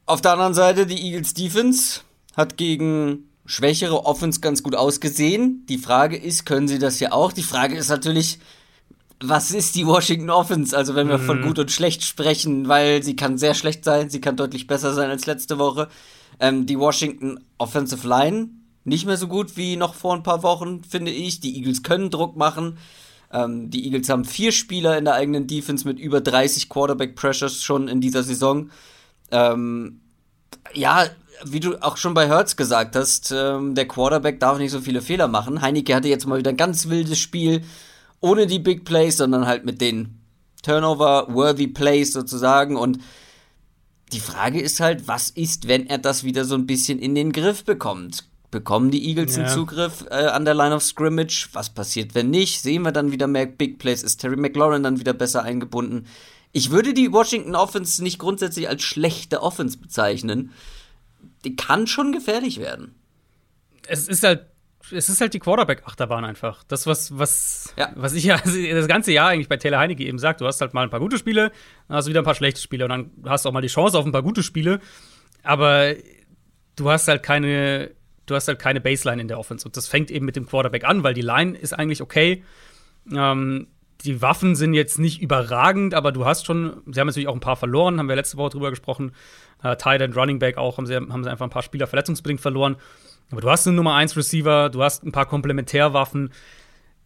Auf 0.05 0.21
der 0.21 0.33
anderen 0.33 0.53
Seite, 0.53 0.85
die 0.85 1.01
Eagles 1.01 1.33
Defense 1.33 2.01
hat 2.35 2.57
gegen 2.57 3.29
schwächere 3.45 4.05
Offense 4.05 4.39
ganz 4.39 4.63
gut 4.63 4.75
ausgesehen. 4.75 5.65
Die 5.67 5.77
Frage 5.77 6.17
ist, 6.17 6.45
können 6.45 6.67
sie 6.67 6.79
das 6.79 6.99
ja 6.99 7.11
auch? 7.11 7.33
Die 7.33 7.43
Frage 7.43 7.75
ist 7.75 7.89
natürlich, 7.89 8.39
was 9.21 9.51
ist 9.51 9.75
die 9.75 9.85
Washington 9.85 10.29
Offense? 10.29 10.75
Also 10.75 10.95
wenn 10.95 11.07
wir 11.07 11.17
mhm. 11.17 11.25
von 11.25 11.41
gut 11.41 11.59
und 11.59 11.71
schlecht 11.71 12.03
sprechen, 12.03 12.67
weil 12.67 13.03
sie 13.03 13.15
kann 13.15 13.37
sehr 13.37 13.53
schlecht 13.53 13.83
sein, 13.83 14.09
sie 14.09 14.21
kann 14.21 14.35
deutlich 14.35 14.67
besser 14.67 14.93
sein 14.93 15.09
als 15.09 15.25
letzte 15.25 15.59
Woche. 15.59 15.87
Ähm, 16.39 16.65
die 16.65 16.79
Washington 16.79 17.39
Offensive 17.57 18.07
Line 18.07 18.49
nicht 18.85 19.05
mehr 19.05 19.17
so 19.17 19.27
gut 19.27 19.55
wie 19.57 19.75
noch 19.75 19.93
vor 19.93 20.13
ein 20.13 20.23
paar 20.23 20.43
Wochen, 20.43 20.83
finde 20.83 21.11
ich. 21.11 21.39
Die 21.39 21.55
Eagles 21.57 21.83
können 21.83 22.09
Druck 22.09 22.35
machen. 22.35 22.77
Ähm, 23.31 23.69
die 23.69 23.85
Eagles 23.85 24.09
haben 24.09 24.25
vier 24.25 24.51
Spieler 24.51 24.97
in 24.97 25.05
der 25.05 25.15
eigenen 25.15 25.47
Defense 25.47 25.87
mit 25.87 25.99
über 25.99 26.21
30 26.21 26.69
Quarterback 26.69 27.15
Pressures 27.15 27.63
schon 27.63 27.87
in 27.87 28.01
dieser 28.01 28.23
Saison. 28.23 28.69
Ähm, 29.31 30.01
ja, 30.73 31.07
wie 31.45 31.59
du 31.59 31.81
auch 31.81 31.97
schon 31.97 32.13
bei 32.13 32.27
Hertz 32.27 32.55
gesagt 32.55 32.95
hast, 32.95 33.31
ähm, 33.35 33.75
der 33.75 33.87
Quarterback 33.87 34.39
darf 34.39 34.57
nicht 34.57 34.71
so 34.71 34.81
viele 34.81 35.01
Fehler 35.01 35.27
machen. 35.27 35.61
Heineke 35.61 35.95
hatte 35.95 36.07
jetzt 36.07 36.27
mal 36.27 36.37
wieder 36.37 36.51
ein 36.51 36.57
ganz 36.57 36.89
wildes 36.89 37.19
Spiel 37.19 37.63
ohne 38.19 38.47
die 38.47 38.59
Big 38.59 38.85
Plays, 38.85 39.17
sondern 39.17 39.45
halt 39.45 39.65
mit 39.65 39.81
den 39.81 40.19
Turnover-worthy 40.61 41.67
Plays 41.67 42.13
sozusagen. 42.13 42.77
Und 42.77 42.99
die 44.13 44.19
Frage 44.19 44.61
ist 44.61 44.79
halt, 44.79 45.07
was 45.07 45.29
ist, 45.29 45.67
wenn 45.67 45.87
er 45.87 45.97
das 45.97 46.23
wieder 46.23 46.45
so 46.45 46.55
ein 46.55 46.65
bisschen 46.65 46.99
in 46.99 47.15
den 47.15 47.33
Griff 47.33 47.65
bekommt? 47.65 48.25
Bekommen 48.53 48.91
die 48.91 49.09
Eagles 49.09 49.35
ja. 49.35 49.43
einen 49.43 49.51
Zugriff 49.51 50.05
äh, 50.11 50.27
an 50.27 50.45
der 50.45 50.53
Line 50.53 50.75
of 50.75 50.83
Scrimmage? 50.83 51.49
Was 51.53 51.71
passiert, 51.71 52.13
wenn 52.13 52.29
nicht? 52.29 52.61
Sehen 52.61 52.83
wir 52.83 52.91
dann 52.91 53.11
wieder 53.11 53.25
mehr 53.25 53.47
Big 53.47 53.79
Plays? 53.79 54.03
Ist 54.03 54.17
Terry 54.17 54.35
McLaurin 54.35 54.83
dann 54.83 54.99
wieder 54.99 55.13
besser 55.13 55.41
eingebunden? 55.41 56.05
Ich 56.51 56.69
würde 56.69 56.93
die 56.93 57.11
Washington 57.11 57.55
Offense 57.55 58.03
nicht 58.03 58.19
grundsätzlich 58.19 58.69
als 58.69 58.83
schlechte 58.83 59.41
Offense 59.41 59.79
bezeichnen. 59.79 60.51
Die 61.43 61.55
kann 61.55 61.87
schon 61.87 62.11
gefährlich 62.11 62.59
werden. 62.59 62.93
Es 63.87 64.07
ist 64.07 64.23
halt 64.23 64.45
es 64.91 65.09
ist 65.09 65.21
halt 65.21 65.33
die 65.33 65.39
Quarterback-Achterbahn 65.39 66.25
einfach. 66.25 66.63
Das, 66.65 66.85
was, 66.85 67.17
was, 67.17 67.73
ja. 67.77 67.91
was 67.95 68.13
ich 68.13 68.25
ja 68.25 68.35
also 68.35 68.61
das 68.61 68.87
ganze 68.87 69.13
Jahr 69.13 69.29
eigentlich 69.29 69.47
bei 69.47 69.57
Taylor 69.57 69.79
Heineke 69.79 70.03
eben 70.03 70.19
sagt, 70.19 70.41
du 70.41 70.45
hast 70.45 70.61
halt 70.61 70.73
mal 70.73 70.83
ein 70.83 70.89
paar 70.89 70.99
gute 70.99 71.17
Spiele, 71.17 71.51
dann 71.87 71.97
hast 71.97 72.05
du 72.05 72.09
wieder 72.09 72.21
ein 72.21 72.25
paar 72.25 72.35
schlechte 72.35 72.61
Spiele 72.61 72.85
und 72.85 72.89
dann 72.89 73.11
hast 73.25 73.45
du 73.45 73.49
auch 73.49 73.53
mal 73.53 73.61
die 73.61 73.67
Chance 73.69 73.97
auf 73.97 74.05
ein 74.05 74.11
paar 74.11 74.21
gute 74.21 74.43
Spiele. 74.43 74.79
Aber 75.41 75.95
du 76.75 76.89
hast 76.89 77.07
halt 77.07 77.23
keine, 77.23 77.91
du 78.25 78.35
hast 78.35 78.47
halt 78.47 78.59
keine 78.59 78.81
Baseline 78.81 79.21
in 79.21 79.27
der 79.27 79.39
Offense. 79.39 79.67
Und 79.67 79.77
das 79.77 79.87
fängt 79.87 80.11
eben 80.11 80.25
mit 80.25 80.35
dem 80.35 80.45
Quarterback 80.45 80.85
an, 80.85 81.03
weil 81.03 81.13
die 81.13 81.21
Line 81.21 81.57
ist 81.57 81.73
eigentlich 81.73 82.01
okay. 82.01 82.43
Ähm, 83.11 83.67
die 84.01 84.21
Waffen 84.21 84.55
sind 84.55 84.73
jetzt 84.73 84.99
nicht 84.99 85.21
überragend, 85.21 85.93
aber 85.93 86.11
du 86.11 86.25
hast 86.25 86.45
schon, 86.45 86.81
sie 86.91 86.99
haben 86.99 87.07
natürlich 87.07 87.27
auch 87.27 87.33
ein 87.33 87.39
paar 87.39 87.55
verloren, 87.55 87.99
haben 87.99 88.09
wir 88.09 88.15
letzte 88.15 88.37
Woche 88.37 88.51
drüber 88.51 88.69
gesprochen. 88.69 89.13
Äh, 89.61 89.77
Tight 89.77 90.01
End, 90.01 90.15
Running 90.15 90.39
Back 90.39 90.57
auch, 90.57 90.77
haben 90.77 90.85
sie, 90.85 90.95
haben 90.95 91.23
sie 91.23 91.29
einfach 91.29 91.45
ein 91.45 91.51
paar 91.51 91.63
Spieler 91.63 91.87
verletzungsbedingt 91.87 92.41
verloren. 92.41 92.75
Aber 93.31 93.41
du 93.41 93.49
hast 93.49 93.65
einen 93.67 93.77
Nummer 93.77 93.95
1 93.95 94.17
Receiver, 94.17 94.69
du 94.69 94.83
hast 94.83 95.03
ein 95.03 95.11
paar 95.11 95.25
Komplementärwaffen. 95.25 96.31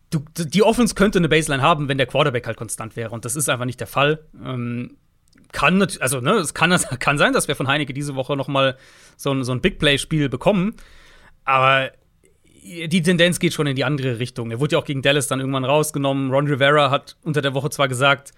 Du, 0.09 0.23
die 0.37 0.63
Offense 0.63 0.95
könnte 0.95 1.19
eine 1.19 1.29
Baseline 1.29 1.61
haben, 1.61 1.87
wenn 1.87 1.97
der 1.97 2.07
Quarterback 2.07 2.47
halt 2.47 2.57
konstant 2.57 2.95
wäre. 2.95 3.11
Und 3.11 3.25
das 3.25 3.35
ist 3.35 3.49
einfach 3.49 3.65
nicht 3.65 3.79
der 3.79 3.87
Fall. 3.87 4.23
Ähm, 4.43 4.97
kann 5.51 5.81
also 5.99 6.19
ne, 6.21 6.33
es 6.33 6.53
kann, 6.53 6.71
kann 6.99 7.17
sein, 7.17 7.33
dass 7.33 7.47
wir 7.47 7.55
von 7.55 7.67
Heineke 7.67 7.93
diese 7.93 8.15
Woche 8.15 8.35
noch 8.35 8.47
mal 8.47 8.77
so 9.15 9.31
ein, 9.31 9.43
so 9.43 9.51
ein 9.51 9.61
Big 9.61 9.79
Play 9.79 9.97
Spiel 9.97 10.29
bekommen, 10.29 10.75
aber 11.47 11.93
die 12.61 13.01
Tendenz 13.01 13.39
geht 13.39 13.53
schon 13.53 13.67
in 13.67 13.77
die 13.77 13.85
andere 13.85 14.19
Richtung. 14.19 14.51
Er 14.51 14.59
wurde 14.59 14.73
ja 14.73 14.79
auch 14.79 14.85
gegen 14.85 15.01
Dallas 15.01 15.27
dann 15.27 15.39
irgendwann 15.39 15.63
rausgenommen. 15.63 16.29
Ron 16.29 16.47
Rivera 16.47 16.91
hat 16.91 17.15
unter 17.23 17.41
der 17.41 17.53
Woche 17.53 17.69
zwar 17.69 17.87
gesagt, 17.87 18.33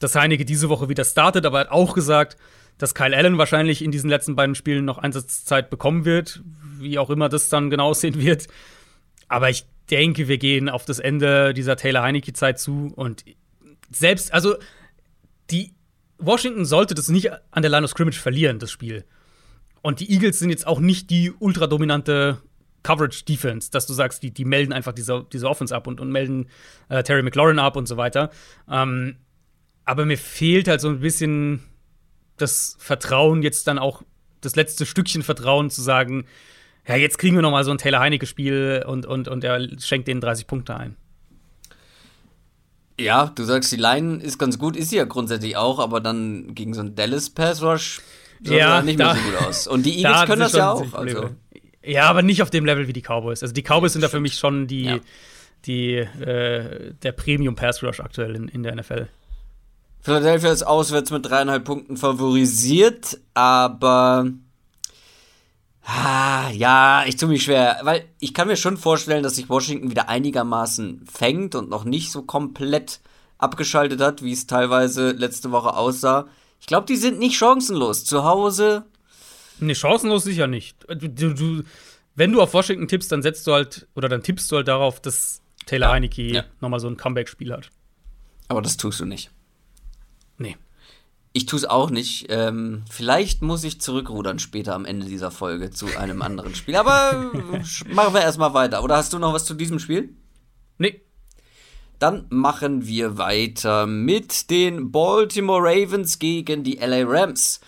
dass 0.00 0.16
Heineke 0.16 0.44
diese 0.44 0.68
Woche 0.68 0.88
wieder 0.88 1.04
startet, 1.04 1.46
aber 1.46 1.58
er 1.58 1.60
hat 1.66 1.70
auch 1.70 1.94
gesagt, 1.94 2.36
dass 2.76 2.96
Kyle 2.96 3.16
Allen 3.16 3.38
wahrscheinlich 3.38 3.80
in 3.80 3.92
diesen 3.92 4.10
letzten 4.10 4.34
beiden 4.34 4.56
Spielen 4.56 4.84
noch 4.84 4.98
Einsatzzeit 4.98 5.70
bekommen 5.70 6.04
wird, 6.04 6.42
wie 6.78 6.98
auch 6.98 7.10
immer 7.10 7.28
das 7.28 7.48
dann 7.48 7.70
genau 7.70 7.86
aussehen 7.90 8.20
wird. 8.20 8.48
aber 9.28 9.50
ich 9.50 9.64
denke, 9.88 10.26
wir 10.26 10.38
gehen 10.38 10.68
auf 10.68 10.84
das 10.84 10.98
Ende 10.98 11.54
dieser 11.54 11.76
Taylor 11.76 12.02
Heineke-Zeit 12.02 12.58
zu 12.58 12.92
und 12.96 13.24
selbst, 13.90 14.34
also 14.34 14.56
die 15.50 15.74
Washington 16.18 16.64
sollte 16.64 16.94
das 16.94 17.08
nicht 17.08 17.30
an 17.52 17.62
der 17.62 17.70
Line 17.70 17.84
of 17.84 17.90
Scrimmage 17.90 18.18
verlieren, 18.18 18.58
das 18.58 18.72
Spiel. 18.72 19.04
Und 19.80 20.00
die 20.00 20.12
Eagles 20.12 20.40
sind 20.40 20.50
jetzt 20.50 20.66
auch 20.66 20.80
nicht 20.80 21.08
die 21.10 21.32
ultradominante 21.38 22.42
Coverage-Defense, 22.82 23.70
dass 23.70 23.86
du 23.86 23.92
sagst, 23.92 24.22
die, 24.22 24.30
die 24.30 24.44
melden 24.44 24.72
einfach 24.72 24.92
diese, 24.92 25.26
diese 25.32 25.48
Offense 25.48 25.74
ab 25.74 25.86
und, 25.86 26.00
und 26.00 26.10
melden 26.10 26.48
äh, 26.88 27.02
Terry 27.02 27.22
McLaurin 27.22 27.58
ab 27.58 27.76
und 27.76 27.86
so 27.86 27.96
weiter. 27.96 28.30
Ähm, 28.70 29.16
aber 29.84 30.04
mir 30.04 30.18
fehlt 30.18 30.68
halt 30.68 30.80
so 30.80 30.88
ein 30.88 31.00
bisschen 31.00 31.62
das 32.36 32.76
Vertrauen, 32.78 33.42
jetzt 33.42 33.66
dann 33.66 33.78
auch 33.78 34.02
das 34.40 34.54
letzte 34.54 34.86
Stückchen 34.86 35.22
Vertrauen 35.22 35.70
zu 35.70 35.82
sagen, 35.82 36.26
ja, 36.86 36.96
jetzt 36.96 37.18
kriegen 37.18 37.36
wir 37.36 37.42
noch 37.42 37.50
mal 37.50 37.64
so 37.64 37.70
ein 37.70 37.78
Taylor 37.78 38.00
Heinecke-Spiel 38.00 38.84
und, 38.86 39.04
und, 39.04 39.28
und 39.28 39.44
er 39.44 39.66
schenkt 39.78 40.08
denen 40.08 40.20
30 40.20 40.46
Punkte 40.46 40.76
ein. 40.76 40.96
Ja, 42.98 43.30
du 43.34 43.44
sagst, 43.44 43.70
die 43.70 43.76
Line 43.76 44.22
ist 44.22 44.38
ganz 44.38 44.58
gut, 44.58 44.76
ist 44.76 44.90
sie 44.90 44.96
ja 44.96 45.04
grundsätzlich 45.04 45.56
auch, 45.56 45.78
aber 45.78 46.00
dann 46.00 46.54
gegen 46.54 46.74
so 46.74 46.80
einen 46.80 46.94
Dallas 46.94 47.30
Pass 47.30 47.62
Rush 47.62 48.00
sah 48.42 48.54
ja, 48.54 48.82
nicht 48.82 48.98
mehr 48.98 49.14
so 49.14 49.20
gut 49.20 49.48
aus. 49.48 49.66
Und 49.66 49.86
die 49.86 49.98
Eagles 50.02 50.26
können 50.26 50.40
das 50.40 50.52
ja 50.52 50.72
auch. 50.72 50.94
Also. 50.94 51.30
Ja, 51.88 52.08
aber 52.08 52.22
nicht 52.22 52.42
auf 52.42 52.50
dem 52.50 52.66
Level 52.66 52.86
wie 52.86 52.92
die 52.92 53.02
Cowboys. 53.02 53.42
Also 53.42 53.54
die 53.54 53.62
Cowboys 53.62 53.94
sind 53.94 54.02
da 54.02 54.08
für 54.08 54.20
mich 54.20 54.34
schon 54.34 54.66
die, 54.66 54.84
ja. 54.84 54.98
die 55.64 55.94
äh, 55.94 56.92
der 57.02 57.12
Premium 57.12 57.54
Pass 57.54 57.82
Rush 57.82 58.00
aktuell 58.00 58.36
in, 58.36 58.48
in 58.48 58.62
der 58.62 58.74
NFL. 58.74 59.08
Philadelphia 60.00 60.52
ist 60.52 60.62
auswärts 60.62 61.10
mit 61.10 61.24
dreieinhalb 61.26 61.64
Punkten 61.64 61.96
favorisiert, 61.96 63.18
aber 63.34 64.26
Ah, 65.90 66.50
ja, 66.50 67.04
ich 67.06 67.16
tue 67.16 67.30
mich 67.30 67.44
schwer, 67.44 67.78
weil 67.82 68.04
ich 68.20 68.34
kann 68.34 68.46
mir 68.46 68.58
schon 68.58 68.76
vorstellen, 68.76 69.22
dass 69.22 69.36
sich 69.36 69.48
Washington 69.48 69.90
wieder 69.90 70.10
einigermaßen 70.10 71.06
fängt 71.10 71.54
und 71.54 71.70
noch 71.70 71.84
nicht 71.84 72.12
so 72.12 72.24
komplett 72.24 73.00
abgeschaltet 73.38 73.98
hat, 74.02 74.22
wie 74.22 74.32
es 74.32 74.46
teilweise 74.46 75.12
letzte 75.12 75.50
Woche 75.50 75.74
aussah. 75.74 76.28
Ich 76.60 76.66
glaube, 76.66 76.84
die 76.84 76.96
sind 76.96 77.18
nicht 77.18 77.38
chancenlos. 77.38 78.04
Zu 78.04 78.24
Hause. 78.24 78.84
Nee, 79.60 79.74
chancenlos 79.74 80.24
sicher 80.24 80.46
nicht. 80.46 80.76
Du, 80.88 81.34
du, 81.34 81.62
wenn 82.14 82.32
du 82.32 82.42
auf 82.42 82.54
Washington 82.54 82.88
tippst, 82.88 83.10
dann 83.12 83.22
setzt 83.22 83.46
du 83.46 83.52
halt, 83.52 83.86
oder 83.94 84.08
dann 84.08 84.22
tippst 84.22 84.50
du 84.50 84.56
halt 84.56 84.68
darauf, 84.68 85.00
dass 85.00 85.42
Taylor 85.66 85.88
ja, 85.88 85.92
Heineke 85.94 86.22
ja. 86.22 86.44
nochmal 86.60 86.80
so 86.80 86.88
ein 86.88 86.96
Comeback-Spiel 86.96 87.52
hat. 87.52 87.70
Aber 88.48 88.62
das 88.62 88.76
tust 88.76 89.00
du 89.00 89.04
nicht. 89.04 89.30
Nee. 90.38 90.56
Ich 91.32 91.46
tue 91.46 91.58
es 91.58 91.64
auch 91.64 91.90
nicht. 91.90 92.26
Ähm, 92.30 92.84
vielleicht 92.90 93.42
muss 93.42 93.62
ich 93.62 93.80
zurückrudern 93.80 94.38
später 94.38 94.74
am 94.74 94.86
Ende 94.86 95.06
dieser 95.06 95.30
Folge 95.30 95.70
zu 95.70 95.86
einem 95.98 96.22
anderen 96.22 96.54
Spiel. 96.54 96.74
Aber 96.74 97.32
machen 97.92 98.14
wir 98.14 98.22
erstmal 98.22 98.54
weiter. 98.54 98.82
Oder 98.82 98.96
hast 98.96 99.12
du 99.12 99.18
noch 99.18 99.34
was 99.34 99.44
zu 99.44 99.54
diesem 99.54 99.78
Spiel? 99.78 100.16
Nee. 100.78 101.02
Dann 101.98 102.26
machen 102.30 102.86
wir 102.86 103.18
weiter 103.18 103.86
mit 103.86 104.50
den 104.50 104.90
Baltimore 104.90 105.62
Ravens 105.62 106.18
gegen 106.18 106.64
die 106.64 106.76
LA 106.76 107.04
Rams. 107.04 107.60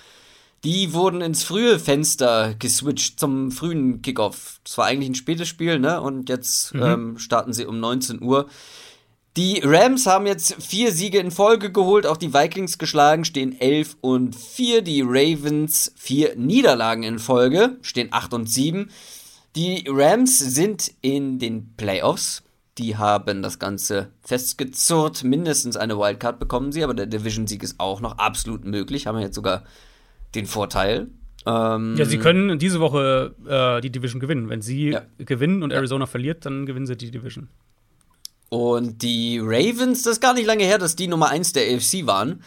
Die 0.64 0.92
wurden 0.92 1.22
ins 1.22 1.42
frühe 1.42 1.78
Fenster 1.78 2.54
geswitcht 2.58 3.18
zum 3.18 3.50
frühen 3.50 4.02
Kickoff. 4.02 4.60
Das 4.62 4.76
war 4.76 4.86
eigentlich 4.86 5.08
ein 5.08 5.14
spätes 5.14 5.48
Spiel, 5.48 5.78
ne? 5.78 6.00
Und 6.00 6.28
jetzt 6.28 6.74
mhm. 6.74 6.82
ähm, 6.82 7.18
starten 7.18 7.54
sie 7.54 7.64
um 7.64 7.80
19 7.80 8.22
Uhr. 8.22 8.46
Die 9.36 9.62
Rams 9.64 10.06
haben 10.06 10.26
jetzt 10.26 10.56
vier 10.60 10.92
Siege 10.92 11.18
in 11.18 11.30
Folge 11.30 11.70
geholt, 11.70 12.04
auch 12.04 12.16
die 12.16 12.34
Vikings 12.34 12.78
geschlagen, 12.78 13.24
stehen 13.24 13.58
11 13.58 13.96
und 14.00 14.36
4. 14.36 14.82
Die 14.82 15.02
Ravens 15.02 15.92
vier 15.96 16.34
Niederlagen 16.36 17.04
in 17.04 17.18
Folge, 17.18 17.78
stehen 17.80 18.08
8 18.10 18.34
und 18.34 18.50
7. 18.50 18.90
Die 19.56 19.84
Rams 19.88 20.38
sind 20.38 20.92
in 21.00 21.38
den 21.38 21.74
Playoffs. 21.76 22.42
Die 22.76 22.96
haben 22.96 23.40
das 23.40 23.58
Ganze 23.58 24.10
festgezurrt. 24.22 25.24
Mindestens 25.24 25.76
eine 25.76 25.96
Wildcard 25.96 26.38
bekommen 26.38 26.72
sie, 26.72 26.84
aber 26.84 26.94
der 26.94 27.06
Division-Sieg 27.06 27.62
ist 27.62 27.78
auch 27.78 28.00
noch 28.00 28.18
absolut 28.18 28.64
möglich. 28.64 29.06
Haben 29.06 29.18
wir 29.18 29.24
jetzt 29.24 29.34
sogar 29.36 29.64
den 30.34 30.46
Vorteil. 30.46 31.08
Ähm 31.46 31.96
ja, 31.96 32.04
sie 32.04 32.18
können 32.18 32.58
diese 32.58 32.80
Woche 32.80 33.34
äh, 33.46 33.80
die 33.80 33.90
Division 33.90 34.20
gewinnen. 34.20 34.48
Wenn 34.48 34.62
sie 34.62 34.90
ja. 34.90 35.02
gewinnen 35.18 35.62
und 35.62 35.72
Arizona 35.72 36.04
ja. 36.04 36.06
verliert, 36.06 36.46
dann 36.46 36.66
gewinnen 36.66 36.86
sie 36.86 36.96
die 36.96 37.10
Division. 37.10 37.48
Und 38.48 39.02
die 39.02 39.38
Ravens, 39.40 40.02
das 40.02 40.14
ist 40.14 40.20
gar 40.20 40.34
nicht 40.34 40.46
lange 40.46 40.64
her, 40.64 40.78
dass 40.78 40.96
die 40.96 41.06
Nummer 41.06 41.30
1 41.30 41.52
der 41.52 41.74
AFC 41.74 42.06
waren. 42.06 42.42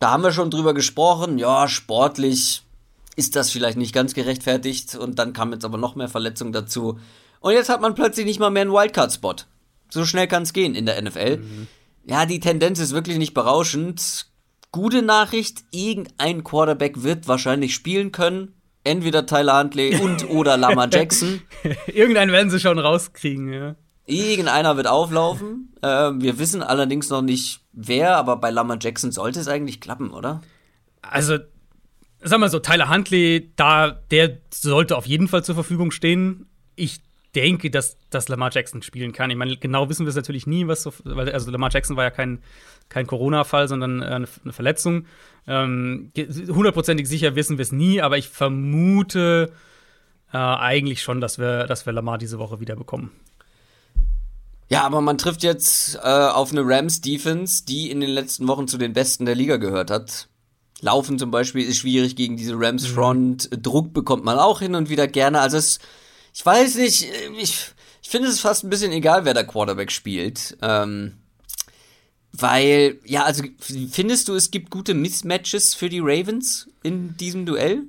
Da 0.00 0.10
haben 0.10 0.22
wir 0.22 0.32
schon 0.32 0.50
drüber 0.50 0.74
gesprochen, 0.74 1.38
ja, 1.38 1.68
sportlich 1.68 2.62
ist 3.14 3.34
das 3.34 3.50
vielleicht 3.50 3.78
nicht 3.78 3.94
ganz 3.94 4.12
gerechtfertigt. 4.12 4.94
Und 4.94 5.18
dann 5.18 5.32
kam 5.32 5.52
jetzt 5.52 5.64
aber 5.64 5.78
noch 5.78 5.94
mehr 5.94 6.08
Verletzungen 6.08 6.52
dazu. 6.52 6.98
Und 7.40 7.52
jetzt 7.52 7.68
hat 7.68 7.80
man 7.80 7.94
plötzlich 7.94 8.26
nicht 8.26 8.40
mal 8.40 8.50
mehr 8.50 8.62
einen 8.62 8.72
Wildcard-Spot. 8.72 9.36
So 9.88 10.04
schnell 10.04 10.26
kann 10.26 10.42
es 10.42 10.52
gehen 10.52 10.74
in 10.74 10.84
der 10.84 11.00
NFL. 11.00 11.38
Mhm. 11.38 11.68
Ja, 12.04 12.26
die 12.26 12.40
Tendenz 12.40 12.78
ist 12.78 12.92
wirklich 12.92 13.18
nicht 13.18 13.34
berauschend. 13.34 14.26
Gute 14.76 15.00
Nachricht, 15.00 15.64
irgendein 15.70 16.44
Quarterback 16.44 17.02
wird 17.02 17.28
wahrscheinlich 17.28 17.74
spielen 17.74 18.12
können. 18.12 18.52
Entweder 18.84 19.24
Tyler 19.24 19.58
Huntley 19.58 19.96
und 20.02 20.28
oder 20.28 20.58
Lama 20.58 20.86
Jackson. 20.92 21.40
Irgendeinen 21.86 22.30
werden 22.30 22.50
sie 22.50 22.60
schon 22.60 22.78
rauskriegen, 22.78 23.50
ja. 23.50 23.76
Irgendeiner 24.04 24.76
wird 24.76 24.86
auflaufen. 24.86 25.72
Äh, 25.80 26.12
wir 26.16 26.38
wissen 26.38 26.62
allerdings 26.62 27.08
noch 27.08 27.22
nicht 27.22 27.62
wer, 27.72 28.18
aber 28.18 28.36
bei 28.36 28.50
Lama 28.50 28.76
Jackson 28.78 29.12
sollte 29.12 29.40
es 29.40 29.48
eigentlich 29.48 29.80
klappen, 29.80 30.10
oder? 30.10 30.42
Also, 31.00 31.38
sag 32.20 32.38
mal 32.38 32.50
so, 32.50 32.58
Tyler 32.58 32.90
Huntley, 32.90 33.54
da, 33.56 33.92
der 34.10 34.42
sollte 34.52 34.94
auf 34.98 35.06
jeden 35.06 35.26
Fall 35.26 35.42
zur 35.42 35.54
Verfügung 35.54 35.90
stehen. 35.90 36.50
Ich 36.74 37.00
denke, 37.36 37.70
dass, 37.70 37.98
dass 38.10 38.28
Lamar 38.28 38.50
Jackson 38.52 38.82
spielen 38.82 39.12
kann. 39.12 39.30
Ich 39.30 39.36
meine, 39.36 39.56
genau 39.56 39.88
wissen 39.88 40.06
wir 40.06 40.10
es 40.10 40.16
natürlich 40.16 40.46
nie, 40.46 40.66
was 40.66 40.82
so, 40.82 40.92
weil 41.04 41.30
also 41.30 41.50
Lamar 41.50 41.70
Jackson 41.70 41.96
war 41.96 42.04
ja 42.04 42.10
kein, 42.10 42.40
kein 42.88 43.06
Corona-Fall, 43.06 43.68
sondern 43.68 44.02
äh, 44.02 44.06
eine, 44.06 44.28
eine 44.42 44.52
Verletzung. 44.52 45.06
Ähm, 45.46 46.10
hundertprozentig 46.16 47.08
sicher 47.08 47.36
wissen 47.36 47.58
wir 47.58 47.62
es 47.62 47.72
nie, 47.72 48.00
aber 48.00 48.18
ich 48.18 48.28
vermute 48.28 49.52
äh, 50.32 50.36
eigentlich 50.38 51.02
schon, 51.02 51.20
dass 51.20 51.38
wir, 51.38 51.66
dass 51.66 51.86
wir 51.86 51.92
Lamar 51.92 52.18
diese 52.18 52.38
Woche 52.38 52.58
wieder 52.58 52.74
bekommen. 52.74 53.12
Ja, 54.68 54.82
aber 54.82 55.00
man 55.00 55.18
trifft 55.18 55.44
jetzt 55.44 55.96
äh, 55.96 55.98
auf 56.00 56.50
eine 56.50 56.62
Rams-Defense, 56.64 57.64
die 57.66 57.90
in 57.90 58.00
den 58.00 58.10
letzten 58.10 58.48
Wochen 58.48 58.66
zu 58.66 58.78
den 58.78 58.94
besten 58.94 59.24
der 59.24 59.36
Liga 59.36 59.58
gehört 59.58 59.90
hat. 59.90 60.28
Laufen 60.80 61.18
zum 61.18 61.30
Beispiel 61.30 61.66
ist 61.66 61.78
schwierig 61.78 62.16
gegen 62.16 62.36
diese 62.36 62.54
Rams-Front. 62.58 63.50
Mhm. 63.50 63.62
Druck 63.62 63.92
bekommt 63.92 64.24
man 64.24 64.38
auch 64.38 64.60
hin 64.60 64.74
und 64.74 64.90
wieder 64.90 65.06
gerne. 65.06 65.40
Also 65.40 65.56
es, 65.56 65.78
ich 66.36 66.44
weiß 66.44 66.76
nicht, 66.76 67.10
ich, 67.38 67.72
ich 68.02 68.08
finde 68.10 68.28
es 68.28 68.40
fast 68.40 68.62
ein 68.62 68.68
bisschen 68.68 68.92
egal, 68.92 69.24
wer 69.24 69.32
der 69.32 69.46
Quarterback 69.46 69.90
spielt. 69.90 70.58
Ähm, 70.60 71.14
weil, 72.30 72.98
ja, 73.06 73.24
also 73.24 73.42
findest 73.58 74.28
du, 74.28 74.34
es 74.34 74.50
gibt 74.50 74.68
gute 74.68 74.92
Mismatches 74.92 75.72
für 75.72 75.88
die 75.88 76.00
Ravens 76.00 76.68
in 76.82 77.16
diesem 77.16 77.46
Duell? 77.46 77.84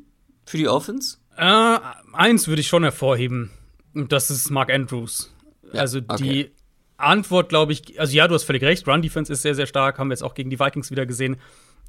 Für 0.46 0.56
die 0.56 0.70
Offense? 0.70 1.18
Äh, 1.36 1.80
eins 2.14 2.48
würde 2.48 2.62
ich 2.62 2.70
schon 2.70 2.84
hervorheben. 2.84 3.52
Und 3.94 4.14
das 4.14 4.32
ist 4.32 4.50
Mark 4.50 4.72
Andrews. 4.72 5.30
Ja, 5.74 5.82
also 5.82 6.00
die 6.00 6.46
okay. 6.46 6.52
Antwort, 6.96 7.50
glaube 7.50 7.74
ich, 7.74 8.00
also 8.00 8.16
ja, 8.16 8.30
du 8.30 8.36
hast 8.36 8.46
völlig 8.46 8.64
recht, 8.64 8.88
Run-Defense 8.88 9.34
ist 9.34 9.42
sehr, 9.42 9.56
sehr 9.56 9.68
stark, 9.68 10.00
haben 10.00 10.08
wir 10.08 10.14
jetzt 10.14 10.24
auch 10.24 10.36
gegen 10.36 10.50
die 10.50 10.58
Vikings 10.58 10.90
wieder 10.90 11.06
gesehen. 11.06 11.36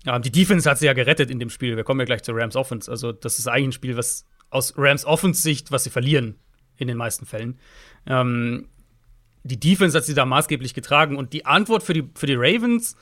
Ja, 0.05 0.19
die 0.19 0.33
Defense 0.33 0.69
hat 0.69 0.81
sie 0.81 0.87
ja 0.87 0.93
gerettet 0.93 1.31
in 1.31 1.39
dem 1.39 1.51
Spiel. 1.51 1.77
Wir 1.77 1.85
kommen 1.85 2.01
ja 2.01 2.07
gleich 2.07 2.25
zur 2.25 2.35
Rams 2.37 2.57
Offense. 2.57 2.91
Also, 2.91 3.13
das 3.13 3.39
ist 3.39 3.47
eigentlich 3.47 3.69
ein 3.69 3.73
Spiel, 3.73 3.97
was 3.97 4.25
aus 4.51 4.75
Rams 4.77 5.05
Offense 5.05 5.41
Sicht, 5.41 5.71
was 5.71 5.85
sie 5.85 5.91
verlieren 5.91 6.35
in 6.79 6.89
den 6.89 6.97
meisten 6.97 7.27
Fällen. 7.27 7.59
Ähm, 8.07 8.69
die 9.43 9.61
Defense 9.61 9.97
hat 9.97 10.05
sie 10.05 10.15
da 10.15 10.25
maßgeblich 10.25 10.75
getragen. 10.75 11.17
Und 11.17 11.33
die 11.33 11.47
Antwort 11.47 11.83
für 11.83 11.95
die, 11.95 12.09
für 12.15 12.27
die 12.27 12.37
Ravens 12.37 12.97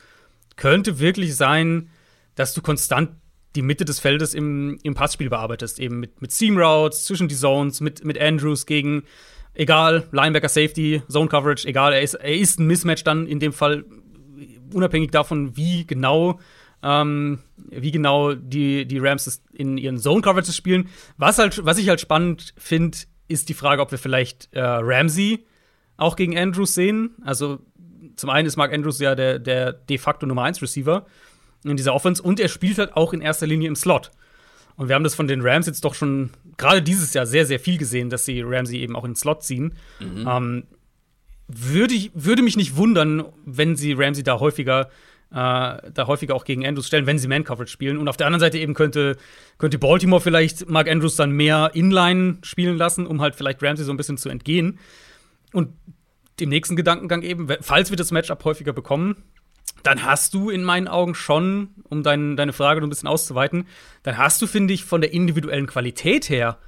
könnte 0.57 0.99
wirklich 0.99 1.37
sein, 1.37 1.91
dass 2.35 2.55
du 2.55 2.63
konstant 2.63 3.11
die 3.55 3.63
Mitte 3.63 3.85
des 3.85 4.01
Feldes 4.01 4.35
im, 4.35 4.79
im 4.83 4.95
Passspiel 4.95 5.31
bearbeitest. 5.31 5.79
Eben 5.79 6.01
mit, 6.01 6.21
mit 6.21 6.33
Seam 6.33 6.59
Routes, 6.59 7.05
zwischen 7.05 7.29
die 7.29 7.37
Zones, 7.37 7.81
mit, 7.81 8.05
mit 8.05 8.21
Andrews 8.21 8.67
gegen 8.67 9.05
egal, 9.55 10.07
Linebacker, 10.13 10.49
Safety, 10.49 11.03
Zone 11.09 11.29
Coverage, 11.29 11.67
egal, 11.67 11.95
er 11.95 12.03
ist, 12.03 12.15
er 12.15 12.37
ist 12.37 12.61
ein 12.61 12.67
Mismatch 12.67 13.05
dann 13.05 13.27
in 13.27 13.41
dem 13.41 13.55
Fall, 13.55 13.85
unabhängig 14.73 15.11
davon, 15.11 15.57
wie 15.57 15.87
genau 15.87 16.39
ähm, 16.83 17.41
wie 17.57 17.91
genau 17.91 18.35
die, 18.35 18.87
die 18.87 18.99
Rams 18.99 19.43
in 19.53 19.79
ihren 19.79 19.99
Zone 19.99 20.21
Coverages 20.21 20.55
spielen. 20.55 20.89
Was, 21.17 21.39
halt, 21.39 21.65
was 21.65 21.79
ich 21.79 21.89
halt 21.89 22.01
spannend 22.01 22.55
finde, 22.59 22.99
ist 23.29 23.49
die 23.49 23.55
Frage, 23.55 23.83
ob 23.83 23.91
wir 23.91 23.99
vielleicht 23.99 24.49
äh, 24.53 24.61
Ramsey 24.61 25.45
auch 25.97 26.17
gegen 26.17 26.37
Andrews 26.37 26.75
sehen. 26.75 27.11
Also 27.23 27.59
zum 28.17 28.31
einen 28.31 28.47
ist 28.47 28.57
Mark 28.57 28.73
Andrews 28.73 28.99
ja 29.01 29.15
der, 29.15 29.39
der 29.39 29.73
de 29.73 29.99
facto 29.99 30.27
Nummer 30.27 30.45
1 30.45 30.63
Receiver 30.63 31.07
in 31.65 31.77
dieser 31.77 31.95
Offense 31.95 32.23
und 32.23 32.39
er 32.39 32.49
spielt 32.49 32.79
halt 32.79 32.97
auch 32.97 33.13
in 33.13 33.21
erster 33.21 33.47
Linie 33.47 33.69
im 33.69 33.77
Slot. 33.77 34.11
Und 34.77 34.89
wir 34.89 34.95
haben 34.95 35.05
das 35.05 35.15
von 35.15 35.27
den 35.27 35.41
Rams 35.41 35.67
jetzt 35.67 35.85
doch 35.85 35.95
schon 35.95 36.31
gerade 36.59 36.83
dieses 36.83 37.15
Jahr 37.15 37.27
sehr, 37.27 37.47
sehr 37.47 37.59
viel 37.59 37.79
gesehen, 37.79 38.11
dass 38.11 38.25
sie 38.25 38.43
Ramsey 38.43 38.79
eben 38.81 38.95
auch 38.95 39.05
in 39.05 39.13
den 39.13 39.17
Slot 39.17 39.43
ziehen. 39.43 39.75
Mhm. 40.01 40.29
Ähm, 40.29 40.65
würde, 41.49 41.95
ich, 41.95 42.11
würde 42.15 42.43
mich 42.43 42.57
nicht 42.57 42.77
wundern, 42.77 43.25
wenn 43.45 43.77
sie 43.77 43.95
Ramsey 43.95 44.23
da 44.23 44.39
häufiger 44.39 44.91
äh, 45.31 45.35
da 45.35 46.07
häufiger 46.07 46.35
auch 46.35 46.45
gegen 46.45 46.67
Andrews 46.67 46.87
stellen, 46.87 47.07
wenn 47.07 47.19
sie 47.19 47.29
Man-Coverage 47.29 47.71
spielen. 47.71 47.99
Und 47.99 48.09
auf 48.09 48.17
der 48.17 48.27
anderen 48.27 48.41
Seite 48.41 48.59
eben 48.59 48.75
könnte, 48.75 49.17
könnte 49.59 49.79
Baltimore 49.79 50.21
vielleicht 50.21 50.69
Mark 50.69 50.89
Andrews 50.89 51.17
dann 51.17 51.33
mehr 51.33 51.71
Inline 51.75 52.39
spielen 52.43 52.77
lassen, 52.77 53.07
um 53.07 53.21
halt 53.21 53.35
vielleicht 53.35 53.63
Ramsey 53.63 53.85
so 53.85 53.93
ein 53.93 53.97
bisschen 53.97 54.19
zu 54.19 54.29
entgehen. 54.29 54.79
Und 55.53 55.71
dem 56.41 56.49
nächsten 56.51 56.77
Gedankengang 56.77 57.23
eben, 57.23 57.49
falls 57.61 57.91
wir 57.91 57.97
das 57.97 58.13
Matchup 58.13 58.45
häufiger 58.45 58.73
bekommen, 58.73 59.25
dann 59.83 60.05
hast 60.05 60.35
du 60.35 60.51
in 60.51 60.65
meinen 60.65 60.89
Augen 60.89 61.15
schon, 61.15 61.71
um 61.89 62.03
dein, 62.03 62.37
deine 62.37 62.53
Frage 62.53 62.81
noch 62.81 62.87
ein 62.87 62.91
bisschen 62.91 63.09
auszuweiten, 63.09 63.67
dann 64.03 64.19
hast 64.19 64.41
du, 64.43 64.47
finde 64.47 64.75
ich, 64.75 64.85
von 64.85 65.01
der 65.01 65.13
individuellen 65.13 65.67
Qualität 65.67 66.29
her 66.29 66.59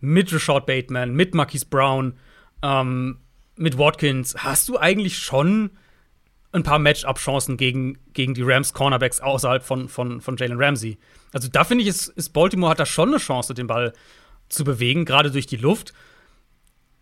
mit 0.00 0.32
Rashad 0.32 0.66
Bateman, 0.66 1.14
mit 1.14 1.34
Marquise 1.34 1.66
Brown, 1.68 2.14
ähm, 2.62 3.18
mit 3.56 3.78
Watkins, 3.78 4.34
hast 4.38 4.68
du 4.68 4.78
eigentlich 4.78 5.18
schon 5.18 5.70
ein 6.54 6.62
paar 6.62 6.78
Matchup-Chancen 6.78 7.56
gegen, 7.56 7.98
gegen 8.12 8.34
die 8.34 8.42
Rams 8.42 8.72
Cornerbacks 8.72 9.20
außerhalb 9.20 9.62
von, 9.62 9.88
von, 9.88 10.20
von 10.20 10.36
Jalen 10.36 10.60
Ramsey. 10.60 10.98
Also 11.32 11.48
da 11.48 11.64
finde 11.64 11.82
ich, 11.82 11.88
ist, 11.88 12.08
ist 12.08 12.30
Baltimore 12.30 12.70
hat 12.70 12.80
da 12.80 12.86
schon 12.86 13.08
eine 13.08 13.18
Chance, 13.18 13.54
den 13.54 13.66
Ball 13.66 13.92
zu 14.48 14.64
bewegen, 14.64 15.04
gerade 15.04 15.30
durch 15.32 15.46
die 15.46 15.56
Luft. 15.56 15.92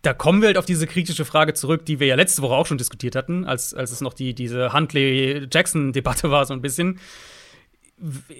Da 0.01 0.13
kommen 0.13 0.41
wir 0.41 0.47
halt 0.47 0.57
auf 0.57 0.65
diese 0.65 0.87
kritische 0.87 1.23
Frage 1.23 1.53
zurück, 1.53 1.85
die 1.85 1.99
wir 1.99 2.07
ja 2.07 2.15
letzte 2.15 2.41
Woche 2.41 2.55
auch 2.55 2.65
schon 2.65 2.79
diskutiert 2.79 3.15
hatten, 3.15 3.45
als, 3.45 3.73
als 3.73 3.91
es 3.91 4.01
noch 4.01 4.13
die, 4.13 4.33
diese 4.33 4.73
Huntley-Jackson-Debatte 4.73 6.31
war, 6.31 6.45
so 6.45 6.53
ein 6.53 6.61
bisschen. 6.61 6.99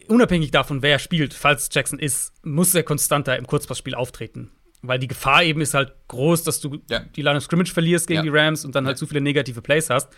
Unabhängig 0.08 0.52
davon, 0.52 0.82
wer 0.82 0.98
spielt, 1.00 1.34
falls 1.34 1.70
Jackson 1.72 2.00
ist, 2.00 2.34
muss 2.44 2.74
er 2.74 2.84
konstanter 2.84 3.38
im 3.38 3.46
Kurzpassspiel 3.46 3.94
auftreten. 3.94 4.52
Weil 4.82 5.00
die 5.00 5.08
Gefahr 5.08 5.44
eben 5.44 5.62
ist 5.62 5.76
halt 5.76 5.94
groß, 6.10 6.44
dass 6.44 6.60
du 6.60 6.82
ja. 6.90 7.00
die 7.00 7.22
Line 7.22 7.38
of 7.38 7.44
Scrimmage 7.44 7.72
verlierst 7.72 8.08
gegen 8.08 8.18
ja. 8.18 8.24
die 8.24 8.38
Rams 8.38 8.66
und 8.66 8.76
dann 8.76 8.86
halt 8.86 8.98
ja. 8.98 9.00
zu 9.00 9.08
viele 9.08 9.22
negative 9.22 9.62
Plays 9.62 9.90
hast. 9.90 10.10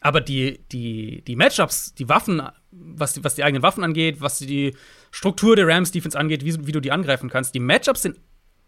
Aber 0.00 0.20
die, 0.20 0.60
die, 0.72 1.22
die 1.26 1.36
Matchups, 1.36 1.94
die 1.94 2.08
Waffen, 2.08 2.42
was 2.70 3.12
die, 3.12 3.24
was 3.24 3.34
die 3.34 3.44
eigenen 3.44 3.62
Waffen 3.62 3.84
angeht, 3.84 4.20
was 4.20 4.38
die 4.38 4.74
Struktur 5.10 5.56
der 5.56 5.66
Rams-Defense 5.66 6.18
angeht, 6.18 6.44
wie, 6.44 6.66
wie 6.66 6.72
du 6.72 6.80
die 6.80 6.92
angreifen 6.92 7.28
kannst, 7.28 7.54
die 7.54 7.60
Matchups 7.60 8.02
sind, 8.02 8.18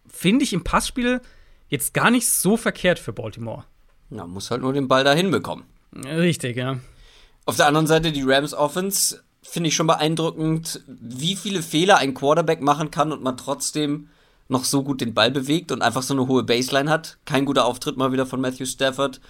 finde 0.06 0.44
ich, 0.44 0.52
im 0.52 0.64
Passspiel 0.64 1.20
jetzt 1.68 1.94
gar 1.94 2.10
nicht 2.10 2.28
so 2.28 2.56
verkehrt 2.56 2.98
für 2.98 3.12
Baltimore. 3.12 3.64
Ja, 4.10 4.26
muss 4.26 4.50
halt 4.50 4.60
nur 4.60 4.74
den 4.74 4.88
Ball 4.88 5.04
da 5.04 5.14
hinbekommen. 5.14 5.64
Richtig, 5.94 6.56
ja. 6.56 6.78
Auf 7.46 7.56
der 7.56 7.66
anderen 7.66 7.86
Seite 7.86 8.12
die 8.12 8.22
Rams 8.22 8.52
Offense 8.52 9.22
finde 9.42 9.68
ich 9.68 9.74
schon 9.74 9.86
beeindruckend, 9.86 10.82
wie 10.86 11.34
viele 11.34 11.62
Fehler 11.62 11.96
ein 11.96 12.14
Quarterback 12.14 12.60
machen 12.60 12.90
kann 12.90 13.10
und 13.10 13.22
man 13.22 13.36
trotzdem 13.36 14.08
noch 14.48 14.64
so 14.64 14.82
gut 14.82 15.00
den 15.00 15.14
Ball 15.14 15.30
bewegt 15.30 15.72
und 15.72 15.82
einfach 15.82 16.02
so 16.02 16.14
eine 16.14 16.28
hohe 16.28 16.44
Baseline 16.44 16.90
hat. 16.90 17.18
Kein 17.24 17.46
guter 17.46 17.64
Auftritt 17.64 17.96
mal 17.96 18.12
wieder 18.12 18.26
von 18.26 18.40
Matthew 18.40 18.66
Stafford. 18.66 19.20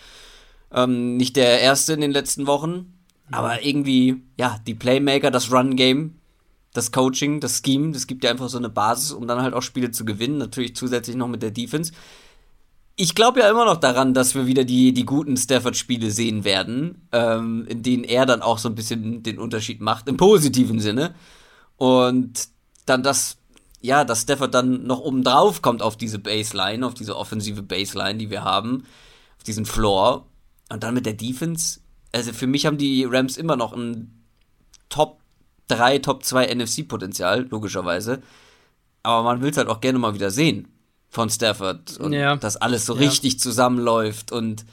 Ähm, 0.73 1.17
nicht 1.17 1.37
der 1.37 1.61
erste 1.61 1.93
in 1.93 2.01
den 2.01 2.13
letzten 2.13 2.47
Wochen, 2.47 2.95
aber 3.31 3.65
irgendwie, 3.65 4.23
ja, 4.39 4.59
die 4.67 4.75
Playmaker, 4.75 5.31
das 5.31 5.53
Run-Game, 5.53 6.19
das 6.73 6.93
Coaching, 6.93 7.41
das 7.41 7.61
Scheme, 7.65 7.93
das 7.93 8.07
gibt 8.07 8.25
dir 8.25 8.31
einfach 8.31 8.49
so 8.49 8.59
eine 8.59 8.71
Basis, 8.71 9.13
um 9.13 9.27
dann 9.27 9.43
halt 9.43 9.55
auch 9.55 9.63
Spiele 9.63 9.91
zu 9.91 10.05
gewinnen. 10.05 10.39
Natürlich 10.39 10.75
zusätzlich 10.75 11.17
noch 11.17 11.29
mit 11.29 11.43
der 11.43 11.51
Defense. 11.51 11.93
Ich 12.97 13.15
glaube 13.15 13.41
ja 13.41 13.51
immer 13.51 13.65
noch 13.65 13.79
daran, 13.79 14.15
dass 14.15 14.35
wir 14.35 14.47
wieder 14.47 14.65
die, 14.65 14.93
die 14.93 15.05
guten 15.05 15.37
Stafford-Spiele 15.37 16.11
sehen 16.11 16.45
werden, 16.45 17.09
ähm, 17.13 17.67
in 17.69 17.83
denen 17.83 18.05
er 18.05 18.27
dann 18.27 18.43
auch 18.43 18.59
so 18.59 18.69
ein 18.69 18.75
bisschen 18.75 19.23
den 19.23 19.39
Unterschied 19.39 19.81
macht, 19.81 20.09
im 20.09 20.17
positiven 20.17 20.81
Sinne. 20.81 21.15
Und 21.77 22.49
dann 22.87 23.03
das, 23.03 23.39
ja, 23.81 24.05
dass 24.05 24.23
Stafford 24.23 24.55
dann 24.55 24.87
noch 24.87 25.01
oben 25.01 25.25
drauf 25.25 25.63
kommt 25.63 25.83
auf 25.83 25.97
diese 25.97 26.19
Baseline, 26.19 26.87
auf 26.87 26.95
diese 26.95 27.17
offensive 27.17 27.63
Baseline, 27.63 28.19
die 28.19 28.31
wir 28.31 28.45
haben, 28.45 28.85
auf 29.39 29.45
diesen 29.45 29.67
Floor. 29.67 30.27
Und 30.73 30.83
dann 30.83 30.95
mit 30.95 31.05
der 31.05 31.13
Defense, 31.13 31.81
also 32.13 32.33
für 32.33 32.47
mich 32.47 32.65
haben 32.65 32.79
die 32.79 33.05
Rams 33.05 33.37
immer 33.37 33.57
noch 33.57 33.75
ein 33.75 34.25
Top 34.89 35.21
3, 35.69 35.99
Top 35.99 36.25
2 36.25 36.55
NFC-Potenzial, 36.55 37.47
logischerweise. 37.51 38.23
Aber 39.03 39.23
man 39.23 39.43
will 39.43 39.51
es 39.51 39.59
halt 39.59 39.69
auch 39.69 39.81
gerne 39.81 39.99
mal 39.99 40.15
wieder 40.15 40.31
sehen 40.31 40.69
von 41.11 41.29
Stafford 41.29 41.99
und 41.99 42.15
ja. 42.15 42.37
dass 42.37 42.57
alles 42.57 42.87
so 42.87 42.95
ja. 42.95 43.01
richtig 43.01 43.39
zusammenläuft 43.39 44.33
und 44.33 44.65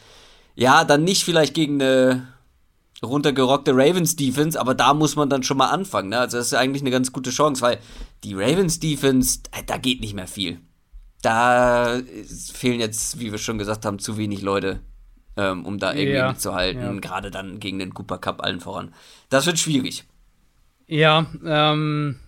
ja, 0.55 0.85
dann 0.85 1.03
nicht 1.03 1.25
vielleicht 1.25 1.53
gegen 1.53 1.81
eine 1.81 2.27
runtergerockte 3.03 3.71
Ravens 3.73 4.15
Defense, 4.15 4.59
aber 4.59 4.75
da 4.75 4.93
muss 4.93 5.17
man 5.17 5.29
dann 5.29 5.43
schon 5.43 5.57
mal 5.57 5.69
anfangen. 5.69 6.09
Ne? 6.09 6.19
Also 6.19 6.37
das 6.37 6.47
ist 6.47 6.51
ja 6.53 6.59
eigentlich 6.59 6.81
eine 6.81 6.91
ganz 6.91 7.11
gute 7.11 7.31
Chance, 7.31 7.61
weil 7.61 7.79
die 8.23 8.35
Ravens 8.35 8.79
Defense, 8.79 9.39
äh, 9.51 9.63
da 9.65 9.77
geht 9.77 9.99
nicht 9.99 10.13
mehr 10.13 10.27
viel. 10.27 10.61
Da 11.21 11.99
fehlen 12.53 12.79
jetzt, 12.79 13.19
wie 13.19 13.31
wir 13.31 13.37
schon 13.37 13.57
gesagt 13.57 13.85
haben, 13.85 13.99
zu 13.99 14.15
wenig 14.15 14.41
Leute 14.41 14.79
ähm, 15.37 15.65
um 15.65 15.77
da 15.77 15.93
irgendwie 15.93 16.17
ja, 16.17 16.29
mitzuhalten. 16.29 16.81
Ja. 16.81 16.99
Gerade 16.99 17.31
dann 17.31 17.59
gegen 17.59 17.79
den 17.79 17.93
Cooper 17.93 18.17
Cup 18.17 18.43
allen 18.43 18.59
voran. 18.59 18.93
Das 19.29 19.45
wird 19.45 19.59
schwierig. 19.59 20.05
Ja, 20.87 21.27
ähm. 21.45 22.19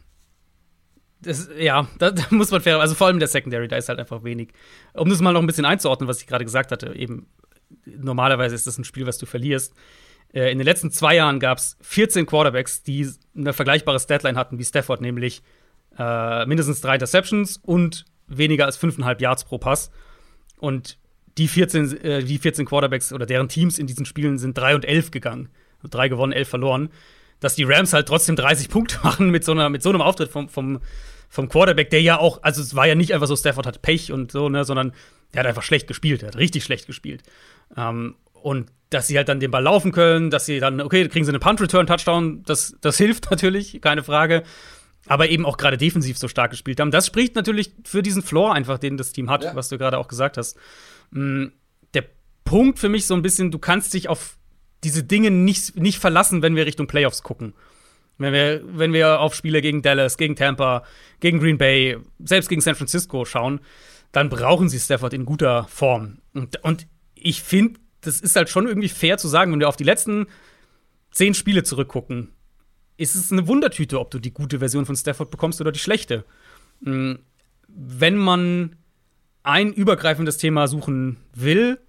Das, 1.23 1.49
ja, 1.55 1.87
da, 1.99 2.09
da, 2.09 2.23
muss 2.31 2.49
man 2.49 2.61
fair, 2.61 2.79
also 2.79 2.95
vor 2.95 3.05
allem 3.05 3.19
der 3.19 3.27
Secondary, 3.27 3.67
da 3.67 3.75
ist 3.75 3.89
halt 3.89 3.99
einfach 3.99 4.23
wenig. 4.23 4.53
Um 4.93 5.07
das 5.07 5.21
mal 5.21 5.33
noch 5.33 5.41
ein 5.41 5.45
bisschen 5.45 5.65
einzuordnen, 5.65 6.07
was 6.07 6.19
ich 6.19 6.25
gerade 6.25 6.43
gesagt 6.43 6.71
hatte, 6.71 6.95
eben 6.95 7.27
normalerweise 7.85 8.55
ist 8.55 8.65
das 8.65 8.77
ein 8.77 8.83
Spiel, 8.83 9.05
was 9.05 9.17
du 9.17 9.25
verlierst. 9.25 9.75
Äh, 10.33 10.51
in 10.51 10.57
den 10.57 10.65
letzten 10.65 10.91
zwei 10.91 11.15
Jahren 11.15 11.39
gab 11.39 11.57
es 11.57 11.77
14 11.81 12.25
Quarterbacks, 12.25 12.83
die 12.83 13.07
eine 13.35 13.53
vergleichbare 13.53 13.99
Statline 13.99 14.37
hatten 14.37 14.57
wie 14.59 14.65
Stafford, 14.65 15.01
nämlich 15.01 15.43
äh, 15.97 16.45
mindestens 16.45 16.81
drei 16.81 16.95
Interceptions 16.95 17.57
und 17.57 18.05
weniger 18.27 18.65
als 18.65 18.81
5,5 18.81 19.21
Yards 19.21 19.43
pro 19.43 19.57
Pass. 19.57 19.91
Und 20.57 20.97
die 21.37 21.47
14, 21.47 22.01
äh, 22.01 22.23
die 22.23 22.37
14 22.37 22.65
Quarterbacks 22.65 23.13
oder 23.13 23.25
deren 23.25 23.47
Teams 23.47 23.79
in 23.79 23.87
diesen 23.87 24.05
Spielen 24.05 24.37
sind 24.37 24.57
3 24.57 24.75
und 24.75 24.85
11 24.85 25.11
gegangen. 25.11 25.49
Drei 25.89 26.09
gewonnen, 26.09 26.31
elf 26.31 26.47
verloren. 26.47 26.89
Dass 27.39 27.55
die 27.55 27.63
Rams 27.63 27.93
halt 27.93 28.07
trotzdem 28.07 28.35
30 28.35 28.69
Punkte 28.69 28.99
machen 29.03 29.29
mit 29.29 29.43
so, 29.43 29.51
einer, 29.51 29.69
mit 29.69 29.81
so 29.81 29.89
einem 29.89 30.01
Auftritt 30.01 30.29
vom, 30.29 30.49
vom, 30.49 30.79
vom 31.29 31.49
Quarterback, 31.49 31.89
der 31.89 32.01
ja 32.01 32.19
auch, 32.19 32.43
also 32.43 32.61
es 32.61 32.75
war 32.75 32.87
ja 32.87 32.95
nicht 32.95 33.13
einfach 33.13 33.27
so, 33.27 33.35
Stafford 33.35 33.65
hat 33.65 33.81
Pech 33.81 34.11
und 34.11 34.31
so, 34.31 34.49
ne, 34.49 34.63
sondern 34.63 34.93
der 35.33 35.41
hat 35.41 35.47
einfach 35.47 35.63
schlecht 35.63 35.87
gespielt, 35.87 36.21
der 36.21 36.27
hat 36.27 36.37
richtig 36.37 36.63
schlecht 36.63 36.87
gespielt. 36.87 37.23
Ähm, 37.75 38.15
und 38.33 38.69
dass 38.89 39.07
sie 39.07 39.17
halt 39.17 39.29
dann 39.29 39.39
den 39.39 39.51
Ball 39.51 39.63
laufen 39.63 39.91
können, 39.91 40.29
dass 40.29 40.45
sie 40.45 40.59
dann, 40.59 40.81
okay, 40.81 41.07
kriegen 41.07 41.25
sie 41.25 41.31
einen 41.31 41.39
Punt-Return-Touchdown, 41.39 42.43
das, 42.43 42.75
das 42.81 42.97
hilft 42.99 43.31
natürlich, 43.31 43.81
keine 43.81 44.03
Frage. 44.03 44.43
Aber 45.07 45.29
eben 45.29 45.45
auch 45.47 45.57
gerade 45.57 45.77
defensiv 45.77 46.17
so 46.17 46.27
stark 46.27 46.51
gespielt 46.51 46.79
haben. 46.79 46.91
Das 46.91 47.07
spricht 47.07 47.35
natürlich 47.35 47.71
für 47.83 48.03
diesen 48.03 48.21
Floor 48.21 48.53
einfach, 48.53 48.77
den 48.77 48.97
das 48.97 49.11
Team 49.11 49.31
hat, 49.31 49.43
ja. 49.43 49.55
was 49.55 49.69
du 49.69 49.79
gerade 49.79 49.97
auch 49.97 50.07
gesagt 50.07 50.37
hast. 50.37 50.57
Mm, 51.11 51.47
der 51.93 52.05
Punkt 52.43 52.79
für 52.79 52.89
mich 52.89 53.05
so 53.05 53.13
ein 53.13 53.21
bisschen, 53.21 53.51
du 53.51 53.59
kannst 53.59 53.93
dich 53.93 54.09
auf 54.09 54.37
diese 54.83 55.03
Dinge 55.03 55.31
nicht, 55.31 55.75
nicht 55.77 55.99
verlassen, 55.99 56.41
wenn 56.41 56.55
wir 56.55 56.65
Richtung 56.65 56.87
Playoffs 56.87 57.23
gucken. 57.23 57.53
Wenn 58.17 58.33
wir, 58.33 58.61
wenn 58.65 58.93
wir 58.93 59.19
auf 59.19 59.33
Spiele 59.33 59.61
gegen 59.61 59.81
Dallas, 59.81 60.17
gegen 60.17 60.35
Tampa, 60.35 60.83
gegen 61.19 61.39
Green 61.39 61.57
Bay, 61.57 61.97
selbst 62.23 62.49
gegen 62.49 62.61
San 62.61 62.75
Francisco 62.75 63.25
schauen, 63.25 63.61
dann 64.11 64.29
brauchen 64.29 64.69
sie 64.69 64.79
Stafford 64.79 65.13
in 65.13 65.25
guter 65.25 65.65
Form. 65.69 66.19
Und, 66.33 66.63
und 66.63 66.87
ich 67.15 67.41
finde, 67.41 67.79
das 68.01 68.19
ist 68.19 68.35
halt 68.35 68.49
schon 68.49 68.67
irgendwie 68.67 68.89
fair 68.89 69.17
zu 69.17 69.27
sagen, 69.27 69.51
wenn 69.51 69.59
wir 69.59 69.69
auf 69.69 69.77
die 69.77 69.83
letzten 69.83 70.27
zehn 71.11 71.33
Spiele 71.33 71.63
zurückgucken, 71.63 72.29
ist 72.97 73.15
es 73.15 73.31
eine 73.31 73.47
Wundertüte, 73.47 73.99
ob 73.99 74.11
du 74.11 74.19
die 74.19 74.33
gute 74.33 74.59
Version 74.59 74.85
von 74.85 74.95
Stafford 74.95 75.31
bekommst 75.31 75.61
oder 75.61 75.71
die 75.71 75.79
schlechte. 75.79 76.25
Mm, 76.81 77.13
wenn 77.67 78.17
man 78.17 78.75
ein 79.43 79.73
übergreifendes 79.73 80.37
Thema 80.37 80.67
suchen 80.67 81.17
will, 81.33 81.79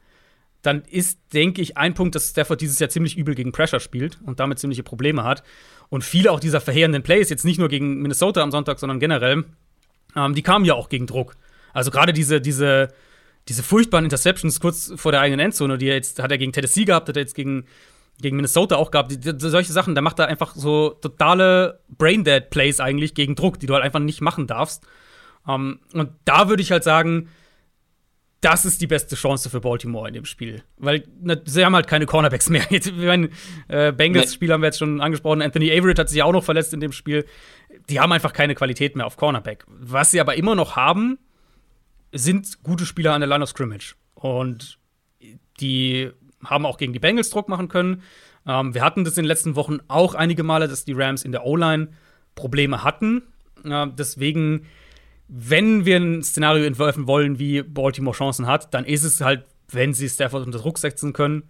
dann 0.63 0.83
ist, 0.83 1.19
denke 1.33 1.61
ich, 1.61 1.77
ein 1.77 1.95
Punkt, 1.95 2.15
dass 2.15 2.31
Stafford 2.31 2.61
dieses 2.61 2.79
Jahr 2.79 2.89
ziemlich 2.89 3.19
übel 3.19 3.35
gegen 3.35 3.53
Pressure 3.53 3.81
spielt 3.81 4.21
und 4.25 4.41
damit 4.41 4.61
ziemliche 4.61 4.85
Probleme 4.85 5.25
hat. 5.25 5.43
Und 5.89 6.05
viele 6.05 6.31
auch 6.31 6.41
dieser 6.41 6.61
verheerenden 6.61 7.03
Plays, 7.03 7.31
jetzt 7.31 7.45
nicht 7.45 7.59
nur 7.59 7.69
gegen 7.69 8.01
Minnesota 8.01 8.43
am 8.43 8.53
Sonntag, 8.53 8.79
sondern 8.79 9.01
generell, 9.01 9.45
ähm, 10.17 10.35
die 10.35 10.43
kamen 10.43 10.65
ja 10.65 10.75
auch 10.75 10.89
gegen 10.89 11.07
Druck. 11.07 11.37
Also 11.73 11.91
gerade 11.91 12.13
diese, 12.13 12.41
diese, 12.41 12.89
diese 13.49 13.63
furchtbaren 13.63 14.05
Interceptions 14.05 14.61
kurz 14.61 14.93
vor 14.97 15.11
der 15.11 15.21
eigenen 15.21 15.47
Endzone, 15.47 15.79
die 15.79 15.89
er 15.89 15.97
jetzt 15.97 16.23
hat 16.23 16.31
er 16.31 16.39
gegen 16.39 16.53
Tennessee 16.53 16.85
gehabt, 16.85 17.09
hat 17.09 17.17
er 17.17 17.23
jetzt 17.23 17.35
gegen, 17.35 17.67
gegen 18.21 18.37
Minnesota 18.37 18.77
auch 18.77 18.93
gehabt. 18.93 19.11
Die, 19.11 19.19
die, 19.19 19.49
solche 19.49 19.73
Sachen, 19.73 19.97
da 19.97 20.01
macht 20.01 20.21
er 20.21 20.29
einfach 20.29 20.55
so 20.55 20.91
totale 20.91 21.81
Braindead-Plays 21.99 22.79
eigentlich 22.79 23.15
gegen 23.15 23.35
Druck, 23.35 23.59
die 23.59 23.67
du 23.67 23.75
halt 23.75 23.85
einfach 23.85 24.01
nicht 24.01 24.21
machen 24.21 24.47
darfst. 24.47 24.87
Ähm, 25.49 25.81
und 25.93 26.11
da 26.25 26.49
würde 26.49 26.63
ich 26.63 26.71
halt 26.71 26.85
sagen, 26.85 27.29
das 28.43 28.65
ist 28.65 28.83
die 28.83 28.89
beste 28.89 29.15
Chance 29.15 29.49
für 29.49 29.61
Baltimore 29.61 30.09
in 30.09 30.15
dem 30.15 30.25
Spiel. 30.25 30.63
Weil 30.77 31.05
na, 31.21 31.37
sie 31.45 31.65
haben 31.65 31.77
halt 31.77 31.87
keine 31.87 32.07
Cornerbacks 32.07 32.51
mehr. 32.51 32.67
Jetzt, 32.71 32.87
ich 32.89 32.95
meine, 32.95 33.31
äh, 33.69 33.93
Bengals-Spiel 33.93 34.53
haben 34.53 34.63
wir 34.63 34.67
jetzt 34.67 34.79
schon 34.79 35.01
angesprochen. 35.01 35.41
Anthony 35.41 35.71
Averett 35.71 35.99
hat 35.99 36.11
sich 36.11 36.23
auch 36.23 36.33
noch 36.33 36.43
verletzt 36.43 36.75
in 36.75 36.81
dem 36.81 36.93
Spiel. 36.93 37.25
Die 37.89 38.01
haben 38.01 38.13
einfach 38.13 38.33
keine 38.33 38.57
Qualität 38.57 38.97
mehr 38.97 39.07
auf 39.07 39.17
Cornerback. 39.17 39.65
Was 39.69 40.11
sie 40.11 40.21
aber 40.21 40.35
immer 40.35 40.57
noch 40.57 40.75
haben, 40.75 41.19
sind 42.11 42.63
gute 42.65 42.85
Spieler 42.85 43.15
an 43.15 43.21
der 43.21 43.29
Line 43.29 43.45
of 43.45 43.51
Scrimmage. 43.51 43.95
Und 44.15 44.79
die 45.61 46.11
haben 46.45 46.67
auch 46.67 46.79
gegen 46.79 46.93
die 46.93 46.99
Bengals 46.99 47.31
Druck 47.31 47.49
machen 47.49 47.69
können. 47.69 48.03
Ähm, 48.45 48.75
wir 48.75 48.83
hatten 48.83 49.05
das 49.05 49.17
in 49.17 49.23
den 49.23 49.29
letzten 49.29 49.55
Wochen 49.55 49.79
auch 49.87 50.17
einige 50.17 50.43
Male, 50.43 50.67
dass 50.67 50.85
die 50.85 50.95
Rams 50.95 51.25
in 51.25 51.31
der 51.31 51.47
O-Line 51.47 51.91
Probleme 52.35 52.83
hatten. 52.83 53.23
Äh, 53.65 53.87
deswegen 53.97 54.67
wenn 55.35 55.87
wir 55.87 55.97
ein 55.97 56.23
Szenario 56.23 56.67
entwerfen 56.67 57.07
wollen, 57.07 57.39
wie 57.39 57.63
Baltimore 57.63 58.15
Chancen 58.15 58.47
hat, 58.47 58.75
dann 58.75 58.85
ist 58.85 59.03
es 59.03 59.23
halt, 59.23 59.47
wenn 59.71 59.95
sie 59.95 60.11
Stafford 60.11 60.45
unter 60.45 60.59
Druck 60.59 60.77
setzen 60.77 61.15
können, 61.15 61.45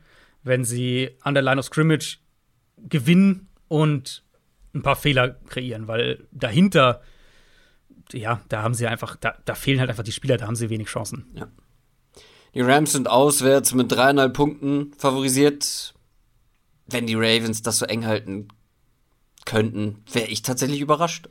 wenn 0.44 0.64
sie 0.64 1.10
an 1.22 1.34
der 1.34 1.42
Line 1.42 1.58
of 1.58 1.66
Scrimmage 1.66 2.18
gewinnen 2.76 3.48
und 3.66 4.22
ein 4.72 4.82
paar 4.82 4.94
Fehler 4.94 5.30
kreieren, 5.48 5.88
weil 5.88 6.28
dahinter, 6.30 7.02
ja, 8.12 8.40
da 8.48 8.62
haben 8.62 8.74
sie 8.74 8.86
einfach, 8.86 9.16
da, 9.16 9.34
da 9.44 9.56
fehlen 9.56 9.80
halt 9.80 9.90
einfach 9.90 10.04
die 10.04 10.12
Spieler, 10.12 10.36
da 10.36 10.46
haben 10.46 10.54
sie 10.54 10.70
wenig 10.70 10.86
Chancen. 10.86 11.26
Ja. 11.34 11.48
Die 12.54 12.60
Rams 12.60 12.92
sind 12.92 13.10
auswärts 13.10 13.74
mit 13.74 13.90
dreieinhalb 13.90 14.32
Punkten 14.32 14.92
favorisiert. 14.96 15.94
Wenn 16.86 17.08
die 17.08 17.16
Ravens 17.16 17.62
das 17.62 17.78
so 17.78 17.86
eng 17.86 18.06
halten 18.06 18.46
könnten, 19.44 20.04
wäre 20.12 20.28
ich 20.28 20.42
tatsächlich 20.42 20.80
überrascht. 20.80 21.28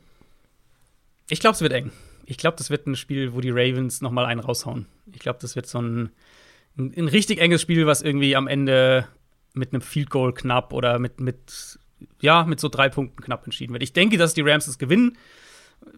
Ich 1.30 1.40
glaube, 1.40 1.54
es 1.54 1.62
wird 1.62 1.72
eng. 1.72 1.92
Ich 2.26 2.36
glaube, 2.36 2.56
das 2.56 2.70
wird 2.70 2.86
ein 2.86 2.96
Spiel, 2.96 3.32
wo 3.34 3.40
die 3.40 3.50
Ravens 3.50 4.00
noch 4.00 4.10
mal 4.10 4.24
einen 4.24 4.40
raushauen. 4.40 4.86
Ich 5.12 5.20
glaube, 5.20 5.38
das 5.40 5.56
wird 5.56 5.66
so 5.66 5.80
ein, 5.80 6.10
ein, 6.78 6.92
ein, 6.96 7.08
richtig 7.08 7.40
enges 7.40 7.62
Spiel, 7.62 7.86
was 7.86 8.02
irgendwie 8.02 8.36
am 8.36 8.46
Ende 8.46 9.06
mit 9.54 9.72
einem 9.72 9.82
Field 9.82 10.10
Goal 10.10 10.32
knapp 10.32 10.72
oder 10.72 10.98
mit, 10.98 11.20
mit, 11.20 11.78
ja, 12.20 12.44
mit 12.44 12.60
so 12.60 12.68
drei 12.68 12.88
Punkten 12.88 13.22
knapp 13.22 13.44
entschieden 13.44 13.72
wird. 13.72 13.82
Ich 13.82 13.92
denke, 13.92 14.16
dass 14.18 14.34
die 14.34 14.42
Rams 14.42 14.66
es 14.66 14.78
gewinnen. 14.78 15.18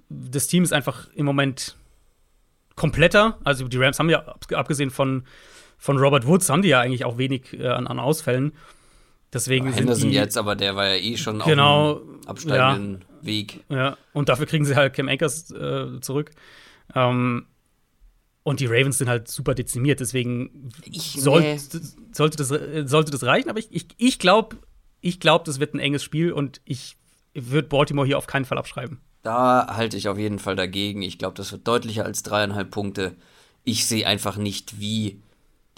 Das 0.09 0.47
Team 0.47 0.65
ist 0.65 0.73
einfach 0.73 1.09
im 1.15 1.27
Moment 1.27 1.77
kompletter. 2.75 3.39
Also 3.45 3.69
die 3.69 3.77
Rams 3.77 3.99
haben 3.99 4.11
ja, 4.11 4.25
abgesehen 4.53 4.91
von, 4.91 5.25
von 5.79 5.99
Robert 5.99 6.27
Woods, 6.27 6.49
haben 6.49 6.63
die 6.63 6.71
ja 6.71 6.81
eigentlich 6.81 7.05
auch 7.05 7.19
wenig 7.19 7.53
äh, 7.53 7.69
an, 7.69 7.87
an 7.87 7.99
Ausfällen. 7.99 8.53
Deswegen 9.33 9.73
Henderson 9.73 10.11
die, 10.11 10.15
jetzt, 10.15 10.39
aber 10.39 10.55
der 10.55 10.77
war 10.77 10.87
ja 10.87 10.95
eh 10.95 11.17
schon 11.17 11.41
genau, 11.41 11.93
auf 11.93 12.01
dem 12.01 12.29
absteigenden 12.29 13.01
ja, 13.01 13.14
Weg. 13.27 13.65
Ja, 13.69 13.97
und 14.13 14.29
dafür 14.29 14.47
kriegen 14.47 14.65
sie 14.65 14.77
halt 14.77 14.95
Cam 14.95 15.09
Akers 15.09 15.51
äh, 15.51 16.01
zurück. 16.01 16.31
Ähm, 16.95 17.47
und 18.43 18.61
die 18.61 18.67
Ravens 18.67 18.99
sind 18.99 19.09
halt 19.09 19.29
super 19.29 19.55
dezimiert, 19.55 20.01
deswegen 20.01 20.69
ich, 20.85 21.13
soll, 21.13 21.41
nee. 21.41 21.59
sollte, 22.13 22.37
das, 22.37 22.49
sollte 22.49 23.11
das 23.11 23.25
reichen. 23.25 23.49
Aber 23.49 23.59
ich, 23.59 23.69
ich, 23.71 23.87
ich 23.97 24.19
glaube, 24.19 24.59
ich 25.01 25.19
glaub, 25.19 25.45
das 25.45 25.61
wird 25.61 25.75
ein 25.75 25.79
enges 25.79 26.03
Spiel 26.03 26.31
und 26.31 26.61
ich 26.65 26.97
würde 27.35 27.69
Baltimore 27.69 28.07
hier 28.07 28.19
auf 28.19 28.27
keinen 28.27 28.45
Fall 28.45 28.59
abschreiben. 28.59 29.01
Da 29.23 29.75
halte 29.75 29.97
ich 29.97 30.09
auf 30.09 30.19
jeden 30.19 30.39
Fall 30.39 30.57
dagegen. 30.57 31.01
Ich 31.01 31.19
glaube, 31.19 31.35
das 31.35 31.51
wird 31.53 31.67
deutlicher 31.67 32.05
als 32.05 32.23
dreieinhalb 32.23 32.71
Punkte. 32.71 33.17
Ich 33.65 33.87
sehe 33.87 34.07
einfach 34.07 34.37
nicht, 34.37 34.79
wie 34.79 35.23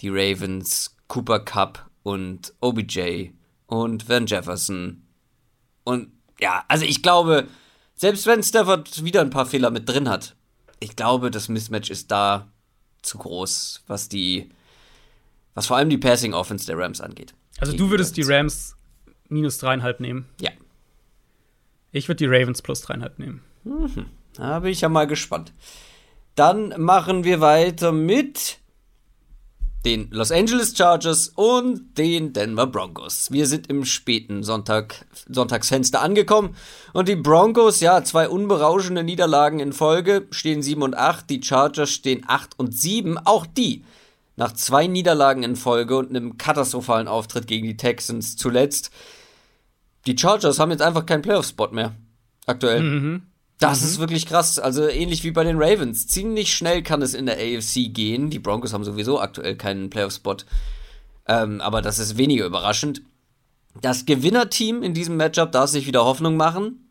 die 0.01 0.09
Ravens 0.09 0.97
Cooper 1.07 1.39
Cup 1.39 1.89
und 2.03 2.53
OBJ 2.59 3.29
und 3.65 4.09
Van 4.09 4.27
Jefferson 4.27 5.03
und 5.85 6.11
ja, 6.39 6.63
also 6.67 6.85
ich 6.85 7.01
glaube, 7.01 7.47
selbst 7.95 8.25
wenn 8.27 8.43
Stafford 8.43 9.03
wieder 9.03 9.21
ein 9.21 9.29
paar 9.29 9.45
Fehler 9.45 9.71
mit 9.71 9.87
drin 9.89 10.09
hat, 10.09 10.35
ich 10.79 10.95
glaube, 10.95 11.31
das 11.31 11.49
Mismatch 11.49 11.89
ist 11.89 12.11
da 12.11 12.47
zu 13.01 13.17
groß, 13.17 13.83
was 13.87 14.09
die, 14.09 14.49
was 15.55 15.67
vor 15.67 15.77
allem 15.77 15.89
die 15.89 15.97
Passing 15.97 16.33
Offense 16.33 16.67
der 16.67 16.77
Rams 16.77 17.01
angeht. 17.01 17.33
Also 17.59 17.75
du 17.75 17.89
würdest 17.89 18.17
die 18.17 18.23
Rams 18.23 18.75
minus 19.29 19.57
dreieinhalb 19.57 19.99
nehmen? 19.99 20.27
Ja. 20.39 20.51
Ich 21.91 22.07
würde 22.07 22.17
die 22.17 22.27
Ravens 22.27 22.61
plus 22.61 22.81
dreieinhalb 22.81 23.17
nehmen. 23.17 23.41
Mhm. 23.63 24.05
Da 24.33 24.59
bin 24.59 24.71
ich 24.71 24.81
ja 24.81 24.89
mal 24.89 25.07
gespannt. 25.07 25.53
Dann 26.35 26.79
machen 26.79 27.23
wir 27.23 27.41
weiter 27.41 27.91
mit 27.91 28.59
den 29.87 30.09
Los 30.11 30.33
Angeles 30.33 30.77
Chargers 30.77 31.29
und 31.29 31.97
den 31.97 32.33
Denver 32.33 32.67
Broncos. 32.67 33.31
Wir 33.31 33.47
sind 33.47 33.69
im 33.69 33.85
späten 33.85 34.43
Sonntag, 34.43 35.05
Sonntagsfenster 35.29 36.01
angekommen 36.01 36.57
und 36.91 37.07
die 37.07 37.15
Broncos, 37.15 37.79
ja, 37.79 38.03
zwei 38.03 38.27
unberauschende 38.27 39.05
Niederlagen 39.05 39.61
in 39.61 39.71
Folge, 39.71 40.27
stehen 40.29 40.61
7 40.61 40.81
und 40.81 40.97
8, 40.97 41.29
die 41.29 41.41
Chargers 41.41 41.89
stehen 41.89 42.25
8 42.27 42.59
und 42.59 42.77
7, 42.77 43.17
auch 43.19 43.45
die 43.45 43.85
nach 44.35 44.51
zwei 44.51 44.87
Niederlagen 44.87 45.43
in 45.43 45.55
Folge 45.55 45.95
und 45.95 46.09
einem 46.09 46.37
katastrophalen 46.37 47.07
Auftritt 47.07 47.47
gegen 47.47 47.65
die 47.65 47.77
Texans 47.77 48.35
zuletzt. 48.35 48.91
Die 50.05 50.17
Chargers 50.17 50.59
haben 50.59 50.71
jetzt 50.71 50.81
einfach 50.81 51.05
keinen 51.05 51.21
Playoff-Spot 51.21 51.69
mehr. 51.69 51.95
Aktuell. 52.45 52.81
Mhm. 52.81 53.21
Das 53.59 53.81
mhm. 53.81 53.87
ist 53.87 53.99
wirklich 53.99 54.25
krass. 54.25 54.59
Also 54.59 54.87
ähnlich 54.87 55.23
wie 55.23 55.31
bei 55.31 55.43
den 55.43 55.57
Ravens. 55.61 56.07
Ziemlich 56.07 56.53
schnell 56.53 56.83
kann 56.83 57.01
es 57.01 57.13
in 57.13 57.25
der 57.25 57.37
AFC 57.37 57.93
gehen. 57.93 58.29
Die 58.29 58.39
Broncos 58.39 58.73
haben 58.73 58.83
sowieso 58.83 59.19
aktuell 59.19 59.55
keinen 59.55 59.89
Playoff-Spot. 59.89 60.37
Ähm, 61.27 61.61
aber 61.61 61.81
das 61.81 61.99
ist 61.99 62.17
weniger 62.17 62.45
überraschend. 62.45 63.01
Das 63.81 64.05
Gewinnerteam 64.05 64.83
in 64.83 64.93
diesem 64.93 65.17
Matchup 65.17 65.51
darf 65.51 65.69
sich 65.69 65.87
wieder 65.87 66.05
Hoffnung 66.05 66.37
machen. 66.37 66.87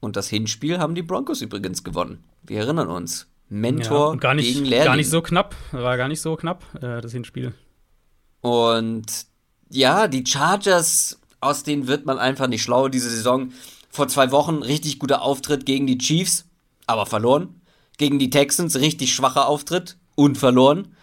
Und 0.00 0.16
das 0.16 0.28
Hinspiel 0.28 0.78
haben 0.78 0.94
die 0.94 1.02
Broncos 1.02 1.42
übrigens 1.42 1.84
gewonnen. 1.84 2.24
Wir 2.42 2.60
erinnern 2.60 2.88
uns. 2.88 3.26
Mentor 3.50 4.14
ja, 4.14 4.18
gar 4.18 4.34
nicht, 4.34 4.54
gegen 4.54 4.64
Lehrling. 4.64 4.86
Gar 4.86 4.96
nicht 4.96 5.10
so 5.10 5.20
knapp. 5.20 5.54
War 5.72 5.96
gar 5.96 6.08
nicht 6.08 6.20
so 6.20 6.36
knapp, 6.36 6.64
äh, 6.76 7.00
das 7.00 7.12
Hinspiel. 7.12 7.52
Und 8.40 9.26
ja, 9.68 10.08
die 10.08 10.24
Chargers, 10.24 11.18
aus 11.40 11.64
denen 11.64 11.86
wird 11.86 12.06
man 12.06 12.18
einfach 12.18 12.46
nicht 12.46 12.62
schlau 12.62 12.88
diese 12.88 13.10
Saison 13.10 13.52
vor 13.90 14.08
zwei 14.08 14.30
Wochen 14.30 14.62
richtig 14.62 14.98
guter 14.98 15.22
Auftritt 15.22 15.66
gegen 15.66 15.86
die 15.86 15.98
Chiefs, 15.98 16.46
aber 16.86 17.06
verloren. 17.06 17.60
Gegen 17.98 18.18
die 18.18 18.30
Texans 18.30 18.76
richtig 18.76 19.12
schwacher 19.12 19.46
Auftritt 19.46 19.98
und 20.14 20.38
verloren. 20.38 20.96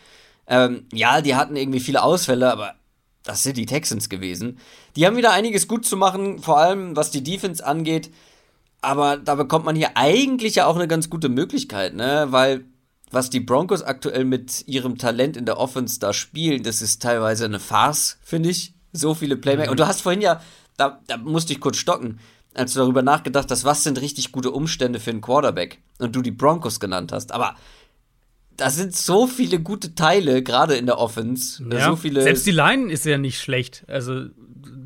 Ähm, 0.47 0.85
ja, 0.91 1.21
die 1.21 1.35
hatten 1.35 1.55
irgendwie 1.55 1.81
viele 1.81 2.01
Ausfälle, 2.01 2.51
aber 2.51 2.75
das 3.23 3.43
sind 3.43 3.57
die 3.57 3.65
Texans 3.65 4.09
gewesen. 4.09 4.57
Die 4.95 5.05
haben 5.05 5.17
wieder 5.17 5.33
einiges 5.33 5.67
gut 5.67 5.85
zu 5.85 5.97
machen, 5.97 6.39
vor 6.39 6.57
allem 6.57 6.95
was 6.95 7.11
die 7.11 7.23
Defense 7.23 7.63
angeht. 7.63 8.09
Aber 8.81 9.17
da 9.17 9.35
bekommt 9.35 9.65
man 9.65 9.75
hier 9.75 9.91
eigentlich 9.95 10.55
ja 10.55 10.65
auch 10.65 10.75
eine 10.75 10.87
ganz 10.87 11.09
gute 11.09 11.29
Möglichkeit, 11.29 11.93
ne? 11.93 12.27
Weil 12.29 12.65
was 13.11 13.29
die 13.29 13.39
Broncos 13.39 13.83
aktuell 13.83 14.23
mit 14.23 14.67
ihrem 14.67 14.97
Talent 14.97 15.37
in 15.37 15.45
der 15.45 15.57
Offense 15.57 15.99
da 15.99 16.13
spielen, 16.13 16.63
das 16.63 16.81
ist 16.81 17.01
teilweise 17.01 17.45
eine 17.45 17.59
Farce, 17.59 18.17
finde 18.21 18.49
ich. 18.49 18.73
So 18.93 19.13
viele 19.13 19.35
Playmaker. 19.35 19.67
Mhm. 19.67 19.71
Und 19.71 19.79
du 19.79 19.87
hast 19.87 20.01
vorhin 20.01 20.21
ja, 20.21 20.41
da, 20.77 21.01
da 21.07 21.17
musste 21.17 21.53
ich 21.53 21.59
kurz 21.59 21.77
stocken 21.77 22.19
als 22.53 22.73
du 22.73 22.79
darüber 22.79 23.01
nachgedacht 23.01 23.51
hast, 23.51 23.65
was 23.65 23.83
sind 23.83 24.01
richtig 24.01 24.31
gute 24.31 24.51
Umstände 24.51 24.99
für 24.99 25.11
einen 25.11 25.21
Quarterback 25.21 25.79
und 25.99 26.15
du 26.15 26.21
die 26.21 26.31
Broncos 26.31 26.79
genannt 26.79 27.11
hast. 27.11 27.31
Aber 27.31 27.55
da 28.57 28.71
sind 28.71 28.95
so 28.95 29.27
viele 29.27 29.59
gute 29.59 29.93
Teile, 29.93 30.41
gerade 30.41 30.75
in 30.75 30.87
der 30.87 30.97
Offense. 30.97 31.63
Ja. 31.71 31.89
So 31.89 31.95
viele 31.95 32.23
Selbst 32.23 32.45
die 32.45 32.51
Line 32.51 32.91
ist 32.91 33.05
ja 33.05 33.17
nicht 33.17 33.39
schlecht. 33.39 33.83
Also, 33.87 34.25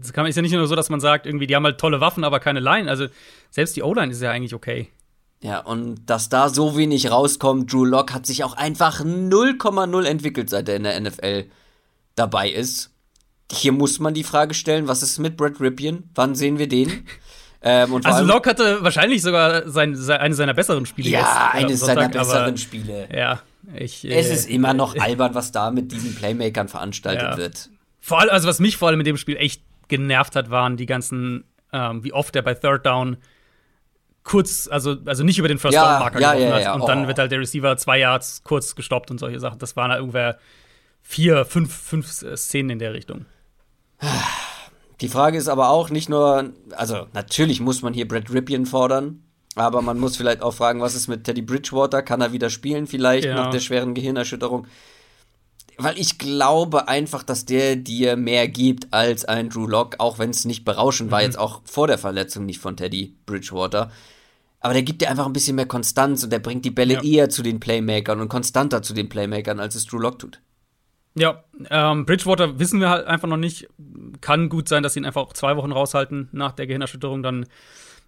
es 0.01 0.09
ist 0.09 0.35
ja 0.35 0.41
nicht 0.41 0.51
nur 0.51 0.67
so, 0.67 0.75
dass 0.75 0.89
man 0.89 0.99
sagt, 0.99 1.25
irgendwie, 1.25 1.47
die 1.47 1.55
haben 1.55 1.63
halt 1.63 1.79
tolle 1.79 2.01
Waffen, 2.01 2.23
aber 2.23 2.39
keine 2.39 2.59
Line. 2.59 2.89
Also, 2.89 3.07
selbst 3.49 3.75
die 3.75 3.83
O-Line 3.83 4.11
ist 4.11 4.21
ja 4.21 4.31
eigentlich 4.31 4.53
okay. 4.53 4.89
Ja, 5.41 5.59
und 5.59 6.05
dass 6.05 6.29
da 6.29 6.49
so 6.49 6.77
wenig 6.77 7.09
rauskommt, 7.09 7.71
Drew 7.71 7.85
Lock 7.85 8.13
hat 8.13 8.25
sich 8.25 8.43
auch 8.43 8.53
einfach 8.53 9.01
0,0 9.01 10.03
entwickelt, 10.03 10.49
seit 10.49 10.69
er 10.69 10.75
in 10.75 10.83
der 10.83 10.99
NFL 10.99 11.45
dabei 12.15 12.49
ist. 12.51 12.91
Hier 13.51 13.71
muss 13.71 13.99
man 13.99 14.13
die 14.13 14.23
Frage 14.23 14.53
stellen, 14.53 14.87
was 14.87 15.01
ist 15.01 15.17
mit 15.17 15.37
Brad 15.37 15.59
Ripien? 15.59 16.09
Wann 16.13 16.35
sehen 16.35 16.59
wir 16.59 16.67
den? 16.67 17.05
Ähm, 17.63 18.01
also 18.03 18.23
Locke 18.23 18.49
hatte 18.49 18.83
wahrscheinlich 18.83 19.21
sogar 19.21 19.69
sein, 19.69 19.95
sein, 19.95 20.19
eine 20.19 20.33
seiner 20.33 20.53
besseren 20.53 20.85
Spiele. 20.85 21.09
Ja, 21.09 21.19
jetzt, 21.19 21.29
äh, 21.29 21.57
eines 21.57 21.79
seiner 21.81 22.09
besseren 22.09 22.47
aber, 22.47 22.57
Spiele. 22.57 23.07
Ja, 23.13 23.41
ich, 23.75 24.03
es 24.03 24.29
äh, 24.29 24.33
ist 24.33 24.49
immer 24.49 24.73
noch 24.73 24.95
albern, 24.99 25.35
was 25.35 25.51
da 25.51 25.69
mit 25.69 25.91
diesen 25.91 26.15
Playmakern 26.15 26.67
veranstaltet 26.67 27.31
ja. 27.31 27.37
wird. 27.37 27.69
Vor 27.99 28.19
allem, 28.19 28.31
also 28.31 28.47
was 28.47 28.59
mich 28.59 28.77
vor 28.77 28.87
allem 28.87 28.99
in 28.99 29.05
dem 29.05 29.17
Spiel 29.17 29.37
echt 29.37 29.61
genervt 29.89 30.35
hat, 30.35 30.49
waren 30.49 30.75
die 30.75 30.87
ganzen, 30.87 31.43
ähm, 31.71 32.03
wie 32.03 32.13
oft 32.13 32.35
er 32.35 32.41
bei 32.41 32.55
Third 32.55 32.85
Down 32.85 33.17
kurz, 34.23 34.67
also, 34.67 34.97
also 35.05 35.23
nicht 35.23 35.37
über 35.37 35.47
den 35.47 35.59
First 35.59 35.77
Down 35.77 35.99
Marker 35.99 36.19
ja, 36.19 36.33
ja, 36.33 36.59
ja, 36.59 36.73
und 36.73 36.87
dann 36.87 37.05
oh. 37.05 37.07
wird 37.07 37.19
halt 37.19 37.31
der 37.31 37.39
Receiver 37.39 37.77
zwei 37.77 37.99
Yards 37.99 38.43
kurz 38.43 38.75
gestoppt 38.75 39.11
und 39.11 39.19
solche 39.19 39.39
Sachen. 39.39 39.59
Das 39.59 39.75
waren 39.75 39.91
halt 39.91 39.99
irgendwer 39.99 40.37
vier, 41.03 41.45
fünf, 41.45 41.73
fünf 41.73 42.07
Szenen 42.07 42.71
in 42.71 42.79
der 42.79 42.93
Richtung. 42.93 43.25
Die 45.01 45.09
Frage 45.09 45.37
ist 45.37 45.47
aber 45.47 45.69
auch 45.69 45.89
nicht 45.89 46.09
nur, 46.09 46.51
also 46.71 47.07
natürlich 47.13 47.59
muss 47.59 47.81
man 47.81 47.93
hier 47.93 48.07
Brad 48.07 48.31
Ripien 48.31 48.67
fordern, 48.67 49.23
aber 49.55 49.81
man 49.81 49.99
muss 49.99 50.15
vielleicht 50.15 50.41
auch 50.43 50.53
fragen, 50.53 50.79
was 50.79 50.95
ist 50.95 51.07
mit 51.07 51.23
Teddy 51.23 51.41
Bridgewater? 51.41 52.03
Kann 52.03 52.21
er 52.21 52.31
wieder 52.33 52.49
spielen 52.49 52.87
vielleicht 52.87 53.25
ja. 53.25 53.35
nach 53.35 53.49
der 53.49 53.59
schweren 53.59 53.95
Gehirnerschütterung? 53.95 54.67
Weil 55.77 55.97
ich 55.97 56.19
glaube 56.19 56.87
einfach, 56.87 57.23
dass 57.23 57.45
der 57.45 57.75
dir 57.75 58.15
mehr 58.15 58.47
gibt 58.47 58.93
als 58.93 59.25
ein 59.25 59.49
Drew 59.49 59.65
Lock, 59.65 59.95
auch 59.97 60.19
wenn 60.19 60.29
es 60.29 60.45
nicht 60.45 60.63
berauschend 60.63 61.09
mhm. 61.09 61.13
war, 61.13 61.23
jetzt 61.23 61.39
auch 61.39 61.61
vor 61.65 61.87
der 61.87 61.97
Verletzung 61.97 62.45
nicht 62.45 62.59
von 62.59 62.77
Teddy 62.77 63.15
Bridgewater. 63.25 63.91
Aber 64.59 64.73
der 64.73 64.83
gibt 64.83 65.01
dir 65.01 65.09
einfach 65.09 65.25
ein 65.25 65.33
bisschen 65.33 65.55
mehr 65.55 65.65
Konstanz 65.65 66.23
und 66.23 66.31
der 66.31 66.37
bringt 66.37 66.63
die 66.63 66.71
Bälle 66.71 66.95
ja. 66.95 67.01
eher 67.01 67.29
zu 67.29 67.41
den 67.41 67.59
Playmakern 67.59 68.21
und 68.21 68.29
konstanter 68.29 68.83
zu 68.83 68.93
den 68.93 69.09
Playmakern, 69.09 69.59
als 69.59 69.73
es 69.73 69.87
Drew 69.87 69.97
Lock 69.97 70.19
tut. 70.19 70.39
Ja, 71.13 71.43
ähm, 71.69 72.05
Bridgewater 72.05 72.59
wissen 72.59 72.79
wir 72.79 72.89
halt 72.89 73.05
einfach 73.05 73.27
noch 73.27 73.37
nicht. 73.37 73.67
Kann 74.21 74.49
gut 74.49 74.69
sein, 74.69 74.81
dass 74.81 74.93
sie 74.93 74.99
ihn 75.01 75.05
einfach 75.05 75.21
auch 75.21 75.33
zwei 75.33 75.57
Wochen 75.57 75.71
raushalten 75.71 76.29
nach 76.31 76.53
der 76.53 76.67
Gehirnerschütterung. 76.67 77.21
Dann, 77.21 77.45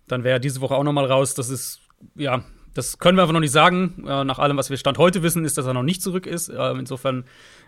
dann 0.07 0.23
wäre 0.23 0.38
er 0.38 0.39
diese 0.39 0.61
Woche 0.61 0.75
auch 0.75 0.84
noch 0.84 0.93
mal 0.93 1.05
raus. 1.05 1.34
Das 1.34 1.49
ist, 1.49 1.81
ja, 2.15 2.43
das 2.73 2.99
können 2.99 3.17
wir 3.17 3.23
einfach 3.23 3.34
noch 3.34 3.41
nicht 3.41 3.51
sagen. 3.51 4.05
Äh, 4.07 4.23
nach 4.23 4.39
allem, 4.39 4.57
was 4.57 4.69
wir 4.69 4.77
Stand 4.77 4.97
heute 4.97 5.21
wissen, 5.21 5.43
ist, 5.43 5.57
dass 5.57 5.65
er 5.65 5.73
noch 5.73 5.84
nicht 5.84 6.01
zurück 6.01 6.25
ist. 6.25 6.47
Äh, 6.49 6.71
insofern 6.71 7.25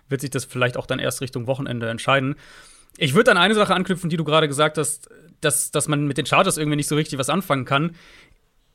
wird 0.08 0.22
sich 0.22 0.30
das 0.30 0.46
vielleicht 0.46 0.78
auch 0.78 0.86
dann 0.86 1.00
erst 1.00 1.22
Richtung 1.22 1.48
Wochenende 1.48 1.90
entscheiden. 1.90 2.36
Ich 2.98 3.14
würde 3.14 3.32
an 3.32 3.38
eine 3.38 3.56
Sache 3.56 3.76
anknüpfen, 3.76 4.10
die 4.10 4.18
du 4.18 4.24
gerade 4.24 4.48
gesagt 4.48 4.78
hast, 4.78 5.10
dass, 5.42 5.70
dass 5.72 5.90
man 5.90 6.08
mit 6.08 6.18
den 6.18 6.26
Chargers 6.26 6.58
irgendwie 6.58 6.78
nicht 6.78 6.88
so 6.88 6.96
richtig 6.96 7.20
was 7.20 7.30
anfangen 7.30 7.66
kann 7.66 7.96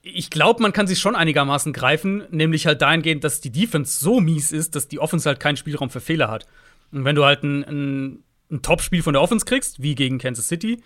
ich 0.03 0.31
glaube, 0.31 0.63
man 0.63 0.73
kann 0.73 0.87
sich 0.87 0.99
schon 0.99 1.15
einigermaßen 1.15 1.73
greifen, 1.73 2.25
nämlich 2.31 2.67
halt 2.67 2.81
dahingehend, 2.81 3.23
dass 3.25 3.41
die 3.41 3.53
Defense 3.53 4.01
so 4.01 4.21
mies 4.21 4.53
ist, 4.53 4.75
dass 4.75 4.89
die 4.89 4.99
Offense 4.99 5.29
halt 5.29 5.41
keinen 5.41 5.57
Spielraum 5.57 5.91
für 5.91 6.01
Fehler 6.01 6.31
hat. 6.31 6.47
Und 6.91 7.05
wenn 7.05 7.17
du 7.17 7.25
halt 7.25 7.43
ein, 7.43 7.65
ein, 7.65 8.25
ein 8.51 8.63
Top-Spiel 8.63 9.03
von 9.03 9.13
der 9.13 9.23
Offense 9.23 9.45
kriegst, 9.45 9.83
wie 9.83 9.95
gegen 9.95 10.19
Kansas 10.19 10.49
City, 10.49 10.83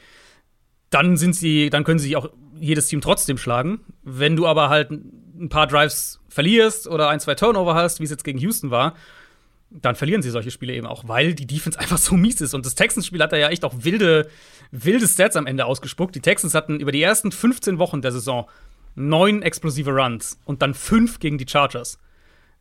dann 0.91 1.17
sind 1.17 1.35
sie, 1.35 1.71
dann 1.71 1.85
können 1.85 1.99
sie 1.99 2.09
sich 2.09 2.17
auch 2.17 2.31
jedes 2.59 2.89
Team 2.89 3.01
trotzdem 3.01 3.39
schlagen. 3.39 3.81
Wenn 4.03 4.37
du 4.37 4.47
aber 4.47 4.69
halt 4.69 4.91
ein 4.91 5.49
paar 5.49 5.67
Drives 5.67 6.21
verlierst 6.29 6.87
oder 6.87 7.09
ein, 7.09 7.21
zwei 7.21 7.35
Turnover 7.35 7.75
hast, 7.75 8.01
wie 8.01 8.05
es 8.05 8.11
jetzt 8.11 8.25
gegen 8.25 8.39
Houston 8.39 8.71
war, 8.71 8.95
dann 9.71 9.97
verlieren 9.97 10.23
sie 10.23 10.31
solche 10.31 10.51
Spiele 10.51 10.73
eben 10.73 10.87
auch, 10.87 11.09
weil 11.09 11.35
die 11.35 11.47
Defense 11.47 11.79
einfach 11.81 11.99
so 11.99 12.17
mies 12.17 12.41
ist. 12.41 12.55
Und 12.55 12.67
das 12.67 12.75
Texans-Spiel 12.75 13.23
hat 13.23 13.33
da 13.33 13.37
ja 13.37 13.49
echt 13.49 13.65
auch 13.65 13.75
wilde, 13.79 14.29
wilde 14.71 15.07
Stats 15.07 15.37
am 15.37 15.47
Ende 15.47 15.67
ausgespuckt. 15.67 16.15
Die 16.15 16.21
Texans 16.21 16.55
hatten 16.55 16.81
über 16.81 16.93
die 16.93 17.03
ersten 17.03 17.33
15 17.33 17.79
Wochen 17.79 18.03
der 18.03 18.13
Saison 18.13 18.49
neun 18.95 19.43
explosive 19.43 19.91
Runs 19.91 20.39
und 20.45 20.63
dann 20.63 20.75
fünf 20.75 21.19
gegen 21.19 21.39
die 21.39 21.47
Chargers. 21.49 21.99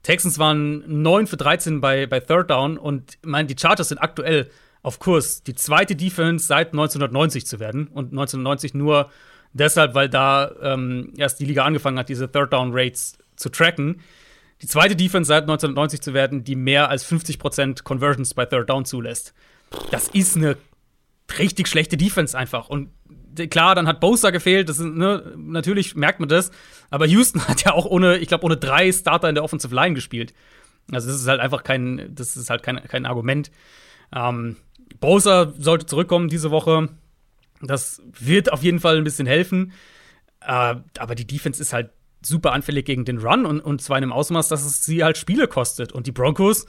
Texans 0.02 0.38
waren 0.38 0.84
9 1.02 1.28
für 1.28 1.38
13 1.38 1.80
bei, 1.80 2.06
bei 2.08 2.20
Third 2.20 2.50
Down 2.50 2.78
und 2.78 3.18
ich 3.22 3.30
meine, 3.30 3.48
die 3.48 3.56
Chargers 3.60 3.90
sind 3.90 4.00
aktuell 4.00 4.50
auf 4.82 5.00
Kurs, 5.00 5.44
die 5.44 5.56
zweite 5.56 5.96
Defense 5.96 6.46
seit 6.46 6.74
1990 6.74 7.46
zu 7.46 7.60
werden. 7.62 7.88
Und 7.88 8.12
1990 8.12 8.74
nur 8.74 9.10
deshalb, 9.54 9.96
weil 9.96 10.10
da 10.10 10.52
ähm, 10.62 11.14
erst 11.16 11.40
die 11.40 11.46
Liga 11.46 11.64
angefangen 11.64 11.98
hat, 11.98 12.10
diese 12.10 12.30
Third 12.30 12.52
Down 12.52 12.72
Rates 12.74 13.18
zu 13.38 13.50
tracken 13.50 14.02
die 14.64 14.68
zweite 14.68 14.96
Defense 14.96 15.28
seit 15.28 15.44
1990 15.44 16.02
zu 16.02 16.14
werden, 16.14 16.46
die 16.46 16.56
mehr 16.56 16.90
als 16.90 17.06
50% 17.06 17.84
Conversions 17.84 18.34
bei 18.34 18.46
Third 18.46 18.70
Down 18.70 18.86
zulässt. 18.86 19.34
Das 19.92 20.08
ist 20.08 20.38
eine 20.38 20.56
richtig 21.38 21.68
schlechte 21.68 21.98
Defense 21.98 22.38
einfach. 22.38 22.70
Und 22.70 22.90
klar, 23.50 23.76
dann 23.76 23.88
hat 23.88 24.00
Bosa 24.00 24.30
gefehlt, 24.30 24.70
das 24.70 24.80
ist, 24.80 24.86
ne, 24.86 25.34
natürlich 25.38 25.96
merkt 25.96 26.20
man 26.20 26.30
das. 26.30 26.52
Aber 26.90 27.06
Houston 27.06 27.42
hat 27.48 27.64
ja 27.64 27.74
auch 27.74 27.86
ohne, 27.86 28.18
ich 28.18 28.28
glaube, 28.28 28.46
ohne 28.46 28.58
drei 28.58 28.92
Starter 28.92 29.30
in 29.30 29.36
der 29.36 29.44
Offensive 29.44 29.74
Line 29.74 29.96
gespielt. 29.96 30.34
Also, 30.92 31.08
das 31.08 31.22
ist 31.22 31.28
halt 31.28 31.40
einfach 31.40 31.64
kein, 31.64 32.14
das 32.14 32.36
ist 32.36 32.50
halt 32.50 32.64
kein, 32.64 32.84
kein 32.84 33.06
Argument. 33.06 33.52
Ähm, 34.14 34.58
Bosa 35.00 35.54
sollte 35.58 35.86
zurückkommen 35.86 36.30
diese 36.30 36.52
Woche. 36.52 36.90
Das 37.62 38.02
wird 38.20 38.52
auf 38.52 38.64
jeden 38.64 38.80
Fall 38.80 38.98
ein 38.98 39.04
bisschen 39.04 39.28
helfen. 39.28 39.72
Äh, 40.42 40.76
aber 40.98 41.16
die 41.16 41.28
Defense 41.28 41.62
ist 41.62 41.74
halt 41.74 41.92
super 42.22 42.54
anfällig 42.54 42.86
gegen 42.86 43.06
den 43.06 43.20
Run 43.20 43.46
und, 43.46 43.60
und 43.60 43.82
zwar 43.82 43.98
in 43.98 44.04
einem 44.04 44.14
Ausmaß, 44.14 44.48
dass 44.48 44.66
es 44.66 44.86
sie 44.86 45.04
halt 45.04 45.18
Spiele 45.18 45.48
kostet. 45.48 45.92
Und 45.92 46.08
die 46.08 46.12
Broncos, 46.12 46.66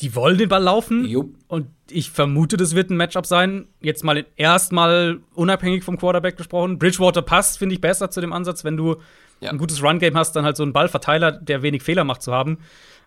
die 0.00 0.14
wollen 0.14 0.38
den 0.38 0.48
Ball 0.48 0.62
laufen. 0.62 1.04
Jupp. 1.04 1.36
Und 1.46 1.68
ich 1.90 2.10
vermute, 2.10 2.56
das 2.56 2.74
wird 2.74 2.90
ein 2.90 2.96
Matchup 2.96 3.26
sein. 3.26 3.68
Jetzt 3.80 4.04
mal 4.04 4.26
erstmal 4.36 5.20
unabhängig 5.34 5.84
vom 5.84 5.98
Quarterback 5.98 6.36
gesprochen. 6.36 6.78
Bridgewater 6.78 7.22
passt, 7.22 7.58
finde 7.58 7.74
ich, 7.74 7.80
besser 7.80 8.10
zu 8.10 8.20
dem 8.20 8.32
Ansatz, 8.32 8.64
wenn 8.64 8.76
du 8.76 8.96
ja. 9.40 9.50
ein 9.50 9.58
gutes 9.58 9.82
Run-Game 9.82 10.16
hast, 10.16 10.32
dann 10.32 10.44
halt 10.44 10.56
so 10.56 10.62
einen 10.62 10.72
Ballverteiler, 10.72 11.32
der 11.32 11.62
wenig 11.62 11.82
Fehler 11.82 12.04
macht, 12.04 12.22
zu 12.22 12.32
haben. 12.32 12.58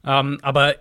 Ähm, 0.06 0.38
aber 0.42 0.76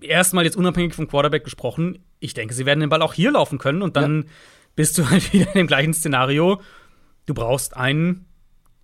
erstmal 0.00 0.44
jetzt 0.44 0.56
unabhängig 0.56 0.94
vom 0.94 1.08
Quarterback 1.08 1.44
gesprochen, 1.44 1.98
ich 2.20 2.34
denke, 2.34 2.54
sie 2.54 2.66
werden 2.66 2.80
den 2.80 2.88
Ball 2.88 3.02
auch 3.02 3.14
hier 3.14 3.32
laufen 3.32 3.58
können 3.58 3.82
und 3.82 3.96
dann 3.96 4.22
ja. 4.22 4.28
bist 4.76 4.98
du 4.98 5.08
halt 5.10 5.32
wieder 5.32 5.48
in 5.48 5.54
dem 5.54 5.66
gleichen 5.66 5.94
Szenario. 5.94 6.60
Du 7.26 7.34
brauchst 7.34 7.76
einen 7.76 8.26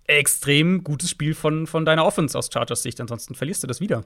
extrem 0.05 0.83
gutes 0.83 1.09
Spiel 1.09 1.35
von, 1.35 1.67
von 1.67 1.85
deiner 1.85 2.05
Offense 2.05 2.37
aus 2.37 2.49
Chargers 2.51 2.81
Sicht. 2.81 2.99
Ansonsten 2.99 3.35
verlierst 3.35 3.63
du 3.63 3.67
das 3.67 3.79
wieder. 3.79 4.05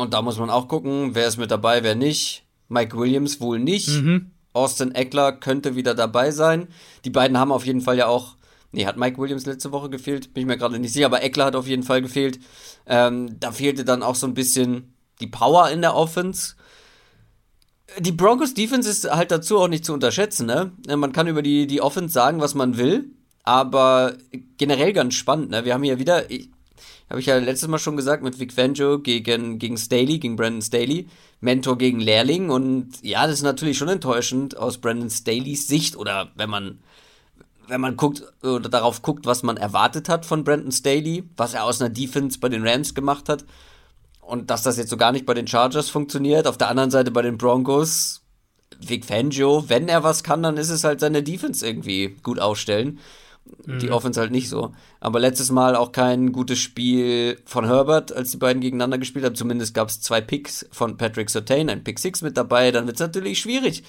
Und 0.00 0.14
da 0.14 0.22
muss 0.22 0.38
man 0.38 0.48
auch 0.48 0.66
gucken, 0.66 1.14
wer 1.14 1.28
ist 1.28 1.36
mit 1.36 1.50
dabei, 1.50 1.82
wer 1.82 1.94
nicht. 1.94 2.44
Mike 2.68 2.96
Williams 2.96 3.38
wohl 3.38 3.58
nicht. 3.58 3.88
Mhm. 3.88 4.30
Austin 4.54 4.94
Eckler 4.94 5.30
könnte 5.32 5.76
wieder 5.76 5.94
dabei 5.94 6.30
sein. 6.30 6.68
Die 7.04 7.10
beiden 7.10 7.36
haben 7.36 7.52
auf 7.52 7.66
jeden 7.66 7.82
Fall 7.82 7.98
ja 7.98 8.06
auch. 8.06 8.36
Nee, 8.72 8.86
hat 8.86 8.96
Mike 8.96 9.18
Williams 9.18 9.44
letzte 9.44 9.72
Woche 9.72 9.90
gefehlt? 9.90 10.32
Bin 10.32 10.40
ich 10.40 10.46
mir 10.46 10.56
gerade 10.56 10.78
nicht 10.78 10.94
sicher, 10.94 11.04
aber 11.04 11.22
Eckler 11.22 11.44
hat 11.44 11.54
auf 11.54 11.66
jeden 11.66 11.82
Fall 11.82 12.00
gefehlt. 12.00 12.40
Ähm, 12.86 13.38
da 13.40 13.52
fehlte 13.52 13.84
dann 13.84 14.02
auch 14.02 14.14
so 14.14 14.26
ein 14.26 14.32
bisschen 14.32 14.94
die 15.20 15.26
Power 15.26 15.68
in 15.68 15.82
der 15.82 15.94
Offense. 15.94 16.54
Die 17.98 18.12
Broncos 18.12 18.54
Defense 18.54 18.88
ist 18.88 19.10
halt 19.10 19.30
dazu 19.30 19.58
auch 19.58 19.68
nicht 19.68 19.84
zu 19.84 19.92
unterschätzen, 19.92 20.46
ne? 20.46 20.72
Man 20.96 21.12
kann 21.12 21.26
über 21.26 21.42
die, 21.42 21.66
die 21.66 21.82
Offense 21.82 22.14
sagen, 22.14 22.40
was 22.40 22.54
man 22.54 22.78
will. 22.78 23.10
Aber 23.42 24.14
generell 24.56 24.94
ganz 24.94 25.12
spannend, 25.12 25.50
ne? 25.50 25.66
Wir 25.66 25.74
haben 25.74 25.82
hier 25.82 25.98
wieder, 25.98 26.24
habe 27.10 27.20
ich 27.20 27.26
ja 27.26 27.36
letztes 27.38 27.68
Mal 27.68 27.78
schon 27.78 27.96
gesagt, 27.96 28.22
mit 28.22 28.38
Vic 28.38 28.52
Fangio 28.52 29.00
gegen, 29.00 29.58
gegen 29.58 29.76
Staley, 29.76 30.18
gegen 30.18 30.36
Brandon 30.36 30.62
Staley, 30.62 31.08
Mentor 31.40 31.76
gegen 31.76 31.98
Lehrling. 31.98 32.50
Und 32.50 33.02
ja, 33.02 33.26
das 33.26 33.36
ist 33.36 33.42
natürlich 33.42 33.76
schon 33.76 33.88
enttäuschend 33.88 34.56
aus 34.56 34.78
Brandon 34.78 35.10
Staleys 35.10 35.66
Sicht 35.66 35.96
oder 35.96 36.30
wenn 36.36 36.50
man 36.50 36.78
wenn 37.66 37.80
man 37.80 37.96
guckt 37.96 38.24
oder 38.42 38.68
darauf 38.68 39.00
guckt, 39.00 39.26
was 39.26 39.44
man 39.44 39.56
erwartet 39.56 40.08
hat 40.08 40.26
von 40.26 40.42
Brandon 40.42 40.72
Staley, 40.72 41.22
was 41.36 41.54
er 41.54 41.64
aus 41.64 41.80
einer 41.80 41.88
Defense 41.88 42.40
bei 42.40 42.48
den 42.48 42.66
Rams 42.66 42.94
gemacht 42.94 43.28
hat 43.28 43.44
und 44.20 44.50
dass 44.50 44.62
das 44.62 44.76
jetzt 44.76 44.90
so 44.90 44.96
gar 44.96 45.12
nicht 45.12 45.24
bei 45.24 45.34
den 45.34 45.46
Chargers 45.46 45.88
funktioniert. 45.88 46.48
Auf 46.48 46.58
der 46.58 46.68
anderen 46.68 46.90
Seite 46.90 47.12
bei 47.12 47.22
den 47.22 47.38
Broncos, 47.38 48.22
Vic 48.80 49.04
Fangio, 49.04 49.64
wenn 49.68 49.88
er 49.88 50.02
was 50.02 50.24
kann, 50.24 50.42
dann 50.42 50.56
ist 50.56 50.70
es 50.70 50.82
halt 50.82 50.98
seine 50.98 51.22
Defense 51.22 51.64
irgendwie 51.64 52.16
gut 52.22 52.40
aufstellen. 52.40 52.98
Die 53.66 53.86
mhm. 53.86 53.92
Offense 53.92 54.20
halt 54.20 54.30
nicht 54.30 54.48
so. 54.48 54.72
Aber 55.00 55.20
letztes 55.20 55.50
Mal 55.50 55.76
auch 55.76 55.92
kein 55.92 56.32
gutes 56.32 56.58
Spiel 56.58 57.38
von 57.44 57.64
Herbert, 57.64 58.12
als 58.12 58.30
die 58.30 58.36
beiden 58.36 58.60
gegeneinander 58.60 58.98
gespielt 58.98 59.24
haben. 59.24 59.34
Zumindest 59.34 59.74
gab 59.74 59.88
es 59.88 60.00
zwei 60.00 60.20
Picks 60.20 60.66
von 60.72 60.96
Patrick 60.96 61.30
Sertain, 61.30 61.68
ein 61.68 61.84
Pick 61.84 61.98
6 61.98 62.22
mit 62.22 62.36
dabei. 62.36 62.70
Dann 62.70 62.86
wird 62.86 62.96
es 62.96 63.00
natürlich 63.00 63.40
schwierig. 63.40 63.82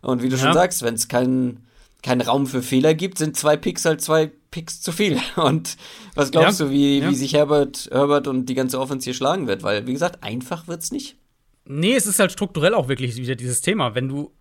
Und 0.00 0.22
wie 0.22 0.28
du 0.28 0.36
ja. 0.36 0.42
schon 0.42 0.54
sagst, 0.54 0.82
wenn 0.82 0.94
es 0.94 1.08
keinen 1.08 1.66
kein 2.02 2.20
Raum 2.20 2.46
für 2.46 2.62
Fehler 2.62 2.94
gibt, 2.94 3.18
sind 3.18 3.36
zwei 3.36 3.56
Picks 3.56 3.84
halt 3.84 4.00
zwei 4.00 4.30
Picks 4.50 4.80
zu 4.80 4.92
viel. 4.92 5.18
Und 5.36 5.76
was 6.14 6.30
glaubst 6.30 6.60
ja. 6.60 6.66
du, 6.66 6.72
wie, 6.72 7.00
ja. 7.00 7.10
wie 7.10 7.14
sich 7.14 7.34
Herbert, 7.34 7.88
Herbert 7.90 8.28
und 8.28 8.46
die 8.46 8.54
ganze 8.54 8.78
Offense 8.78 9.04
hier 9.04 9.14
schlagen 9.14 9.46
wird? 9.46 9.62
Weil, 9.62 9.86
wie 9.86 9.92
gesagt, 9.92 10.22
einfach 10.22 10.68
wird 10.68 10.82
es 10.82 10.92
nicht. 10.92 11.16
Nee, 11.64 11.94
es 11.94 12.06
ist 12.06 12.18
halt 12.18 12.32
strukturell 12.32 12.74
auch 12.74 12.88
wirklich 12.88 13.16
wieder 13.16 13.34
dieses 13.34 13.60
Thema. 13.60 13.94
Wenn 13.94 14.08
du, 14.08 14.32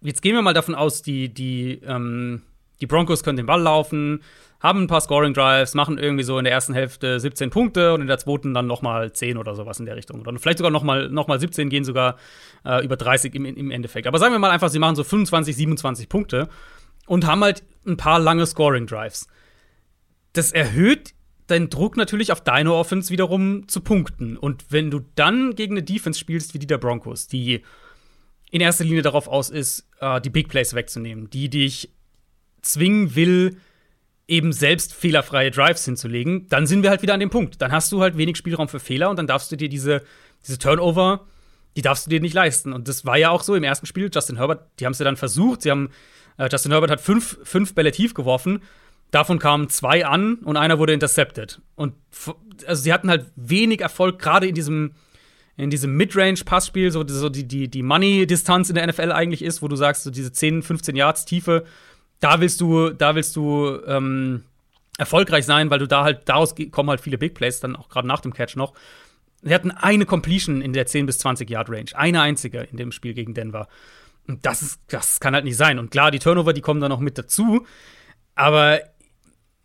jetzt 0.00 0.22
gehen 0.22 0.34
wir 0.34 0.42
mal 0.42 0.54
davon 0.54 0.74
aus, 0.74 1.02
die, 1.02 1.32
die, 1.32 1.80
ähm, 1.84 2.42
die 2.80 2.86
Broncos 2.86 3.22
können 3.22 3.36
den 3.36 3.46
Ball 3.46 3.60
laufen, 3.60 4.22
haben 4.60 4.82
ein 4.82 4.86
paar 4.88 5.00
Scoring 5.00 5.34
Drives, 5.34 5.74
machen 5.74 5.98
irgendwie 5.98 6.24
so 6.24 6.38
in 6.38 6.44
der 6.44 6.52
ersten 6.52 6.74
Hälfte 6.74 7.20
17 7.20 7.50
Punkte 7.50 7.94
und 7.94 8.00
in 8.00 8.08
der 8.08 8.18
zweiten 8.18 8.54
dann 8.54 8.66
noch 8.66 8.82
mal 8.82 9.12
10 9.12 9.36
oder 9.36 9.54
sowas 9.54 9.78
in 9.78 9.86
der 9.86 9.96
Richtung. 9.96 10.20
Oder 10.20 10.36
vielleicht 10.38 10.58
sogar 10.58 10.72
noch 10.72 10.82
mal, 10.82 11.08
noch 11.08 11.28
mal 11.28 11.38
17 11.38 11.70
gehen 11.70 11.84
sogar 11.84 12.16
äh, 12.64 12.84
über 12.84 12.96
30 12.96 13.34
im, 13.34 13.44
im 13.44 13.70
Endeffekt. 13.70 14.06
Aber 14.06 14.18
sagen 14.18 14.34
wir 14.34 14.38
mal 14.38 14.50
einfach, 14.50 14.68
sie 14.68 14.80
machen 14.80 14.96
so 14.96 15.04
25, 15.04 15.54
27 15.54 16.08
Punkte 16.08 16.48
und 17.06 17.26
haben 17.26 17.42
halt 17.42 17.62
ein 17.86 17.96
paar 17.96 18.18
lange 18.18 18.46
Scoring 18.46 18.86
Drives. 18.86 19.28
Das 20.32 20.52
erhöht 20.52 21.14
deinen 21.46 21.70
Druck 21.70 21.96
natürlich 21.96 22.32
auf 22.32 22.42
deine 22.42 22.74
Offense 22.74 23.10
wiederum 23.10 23.68
zu 23.68 23.80
punkten. 23.80 24.36
Und 24.36 24.66
wenn 24.70 24.90
du 24.90 25.00
dann 25.14 25.54
gegen 25.54 25.74
eine 25.74 25.82
Defense 25.82 26.18
spielst 26.18 26.54
wie 26.54 26.58
die 26.58 26.66
der 26.66 26.78
Broncos, 26.78 27.26
die 27.26 27.62
in 28.50 28.60
erster 28.60 28.84
Linie 28.84 29.02
darauf 29.02 29.28
aus 29.28 29.50
ist, 29.50 29.88
äh, 30.00 30.20
die 30.20 30.30
Big 30.30 30.48
Plays 30.48 30.74
wegzunehmen, 30.74 31.30
die 31.30 31.48
dich 31.48 31.90
zwingen 32.62 33.14
will, 33.14 33.56
eben 34.28 34.52
selbst 34.52 34.94
fehlerfreie 34.94 35.50
Drives 35.50 35.84
hinzulegen, 35.86 36.48
dann 36.48 36.66
sind 36.66 36.82
wir 36.82 36.90
halt 36.90 37.02
wieder 37.02 37.14
an 37.14 37.20
dem 37.20 37.30
Punkt. 37.30 37.60
Dann 37.62 37.72
hast 37.72 37.90
du 37.90 38.02
halt 38.02 38.18
wenig 38.18 38.36
Spielraum 38.36 38.68
für 38.68 38.78
Fehler 38.78 39.08
und 39.08 39.18
dann 39.18 39.26
darfst 39.26 39.50
du 39.50 39.56
dir 39.56 39.70
diese, 39.70 40.02
diese 40.46 40.58
Turnover, 40.58 41.26
die 41.76 41.82
darfst 41.82 42.06
du 42.06 42.10
dir 42.10 42.20
nicht 42.20 42.34
leisten. 42.34 42.72
Und 42.74 42.88
das 42.88 43.06
war 43.06 43.16
ja 43.16 43.30
auch 43.30 43.42
so 43.42 43.54
im 43.54 43.64
ersten 43.64 43.86
Spiel. 43.86 44.10
Justin 44.12 44.36
Herbert, 44.36 44.68
die 44.78 44.84
haben 44.84 44.92
es 44.92 44.98
ja 44.98 45.04
dann 45.04 45.16
versucht. 45.16 45.62
Sie 45.62 45.70
haben, 45.70 45.90
äh, 46.36 46.48
Justin 46.52 46.72
Herbert 46.72 46.90
hat 46.90 47.00
fünf, 47.00 47.38
fünf 47.42 47.74
Bälle 47.74 47.90
tief 47.90 48.12
geworfen. 48.12 48.62
Davon 49.10 49.38
kamen 49.38 49.70
zwei 49.70 50.04
an 50.04 50.34
und 50.36 50.58
einer 50.58 50.78
wurde 50.78 50.92
intercepted. 50.92 51.62
Und 51.74 51.94
also 52.66 52.82
sie 52.82 52.92
hatten 52.92 53.08
halt 53.08 53.26
wenig 53.36 53.80
Erfolg, 53.80 54.18
gerade 54.18 54.46
in 54.46 54.54
diesem, 54.54 54.92
in 55.56 55.70
diesem 55.70 55.96
Midrange-Passspiel, 55.96 56.90
so, 56.90 57.06
so 57.08 57.30
die, 57.30 57.48
die, 57.48 57.68
die 57.68 57.82
Money-Distanz 57.82 58.68
in 58.68 58.74
der 58.74 58.86
NFL 58.86 59.12
eigentlich 59.12 59.42
ist, 59.42 59.62
wo 59.62 59.68
du 59.68 59.76
sagst, 59.76 60.02
so 60.02 60.10
diese 60.10 60.32
10, 60.32 60.62
15 60.62 60.94
Yards 60.94 61.24
Tiefe 61.24 61.64
da 62.20 62.40
willst 62.40 62.60
du, 62.60 62.90
da 62.90 63.14
willst 63.14 63.36
du 63.36 63.80
ähm, 63.86 64.44
erfolgreich 64.98 65.46
sein, 65.46 65.70
weil 65.70 65.78
du 65.78 65.86
da 65.86 66.04
halt, 66.04 66.28
daraus 66.28 66.54
kommen 66.70 66.90
halt 66.90 67.00
viele 67.00 67.18
Big 67.18 67.34
Plays, 67.34 67.60
dann 67.60 67.76
auch 67.76 67.88
gerade 67.88 68.08
nach 68.08 68.20
dem 68.20 68.34
Catch 68.34 68.56
noch. 68.56 68.74
Sie 69.42 69.54
hatten 69.54 69.70
eine 69.70 70.04
Completion 70.04 70.60
in 70.60 70.72
der 70.72 70.86
10 70.86 71.06
bis 71.06 71.18
20 71.18 71.48
Yard 71.48 71.70
Range, 71.70 71.90
eine 71.94 72.20
einzige 72.20 72.60
in 72.62 72.76
dem 72.76 72.90
Spiel 72.90 73.14
gegen 73.14 73.34
Denver. 73.34 73.68
Und 74.26 74.44
das 74.44 74.62
ist, 74.62 74.80
das 74.88 75.20
kann 75.20 75.34
halt 75.34 75.44
nicht 75.44 75.56
sein. 75.56 75.78
Und 75.78 75.90
klar, 75.90 76.10
die 76.10 76.18
Turnover, 76.18 76.52
die 76.52 76.60
kommen 76.60 76.80
dann 76.80 76.90
noch 76.90 77.00
mit 77.00 77.16
dazu, 77.16 77.64
aber 78.34 78.80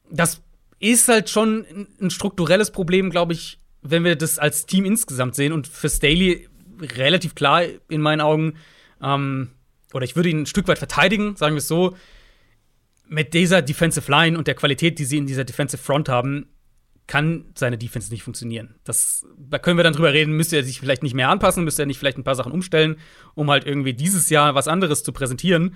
das 0.09 0.41
ist 0.79 1.07
halt 1.07 1.29
schon 1.29 1.87
ein 1.99 2.11
strukturelles 2.11 2.71
Problem, 2.71 3.09
glaube 3.09 3.33
ich, 3.33 3.59
wenn 3.81 4.03
wir 4.03 4.15
das 4.15 4.37
als 4.37 4.65
Team 4.65 4.85
insgesamt 4.85 5.35
sehen. 5.35 5.51
Und 5.51 5.67
für 5.67 5.89
Staley 5.89 6.47
relativ 6.79 7.35
klar 7.35 7.63
in 7.89 8.01
meinen 8.01 8.21
Augen, 8.21 8.55
ähm, 9.01 9.49
oder 9.93 10.05
ich 10.05 10.15
würde 10.15 10.29
ihn 10.29 10.41
ein 10.41 10.45
Stück 10.45 10.67
weit 10.67 10.77
verteidigen, 10.77 11.35
sagen 11.35 11.55
wir 11.55 11.59
es 11.59 11.67
so 11.67 11.95
mit 13.13 13.33
dieser 13.35 13.61
Defensive 13.61 14.11
Line 14.11 14.37
und 14.37 14.47
der 14.47 14.55
Qualität, 14.55 14.97
die 14.97 15.05
sie 15.05 15.17
in 15.17 15.27
dieser 15.27 15.43
Defensive 15.43 15.81
Front 15.81 16.09
haben, 16.09 16.47
kann 17.05 17.45
seine 17.55 17.77
Defense 17.77 18.11
nicht 18.11 18.23
funktionieren. 18.23 18.75
Das, 18.85 19.25
da 19.37 19.59
können 19.59 19.77
wir 19.77 19.83
dann 19.83 19.93
drüber 19.93 20.13
reden, 20.13 20.35
müsste 20.35 20.55
er 20.55 20.63
sich 20.63 20.79
vielleicht 20.79 21.03
nicht 21.03 21.13
mehr 21.13 21.29
anpassen, 21.29 21.63
müsste 21.63 21.83
er 21.83 21.85
nicht 21.85 21.99
vielleicht 21.99 22.17
ein 22.17 22.23
paar 22.23 22.35
Sachen 22.35 22.51
umstellen, 22.51 22.97
um 23.35 23.51
halt 23.51 23.65
irgendwie 23.65 23.93
dieses 23.93 24.29
Jahr 24.29 24.55
was 24.55 24.67
anderes 24.67 25.03
zu 25.03 25.11
präsentieren. 25.11 25.75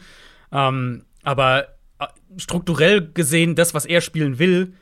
Ähm, 0.51 1.03
aber 1.23 1.67
äh, 1.99 2.07
strukturell 2.37 3.11
gesehen, 3.13 3.55
das, 3.55 3.73
was 3.73 3.85
er 3.85 4.01
spielen 4.01 4.39
will, 4.39 4.73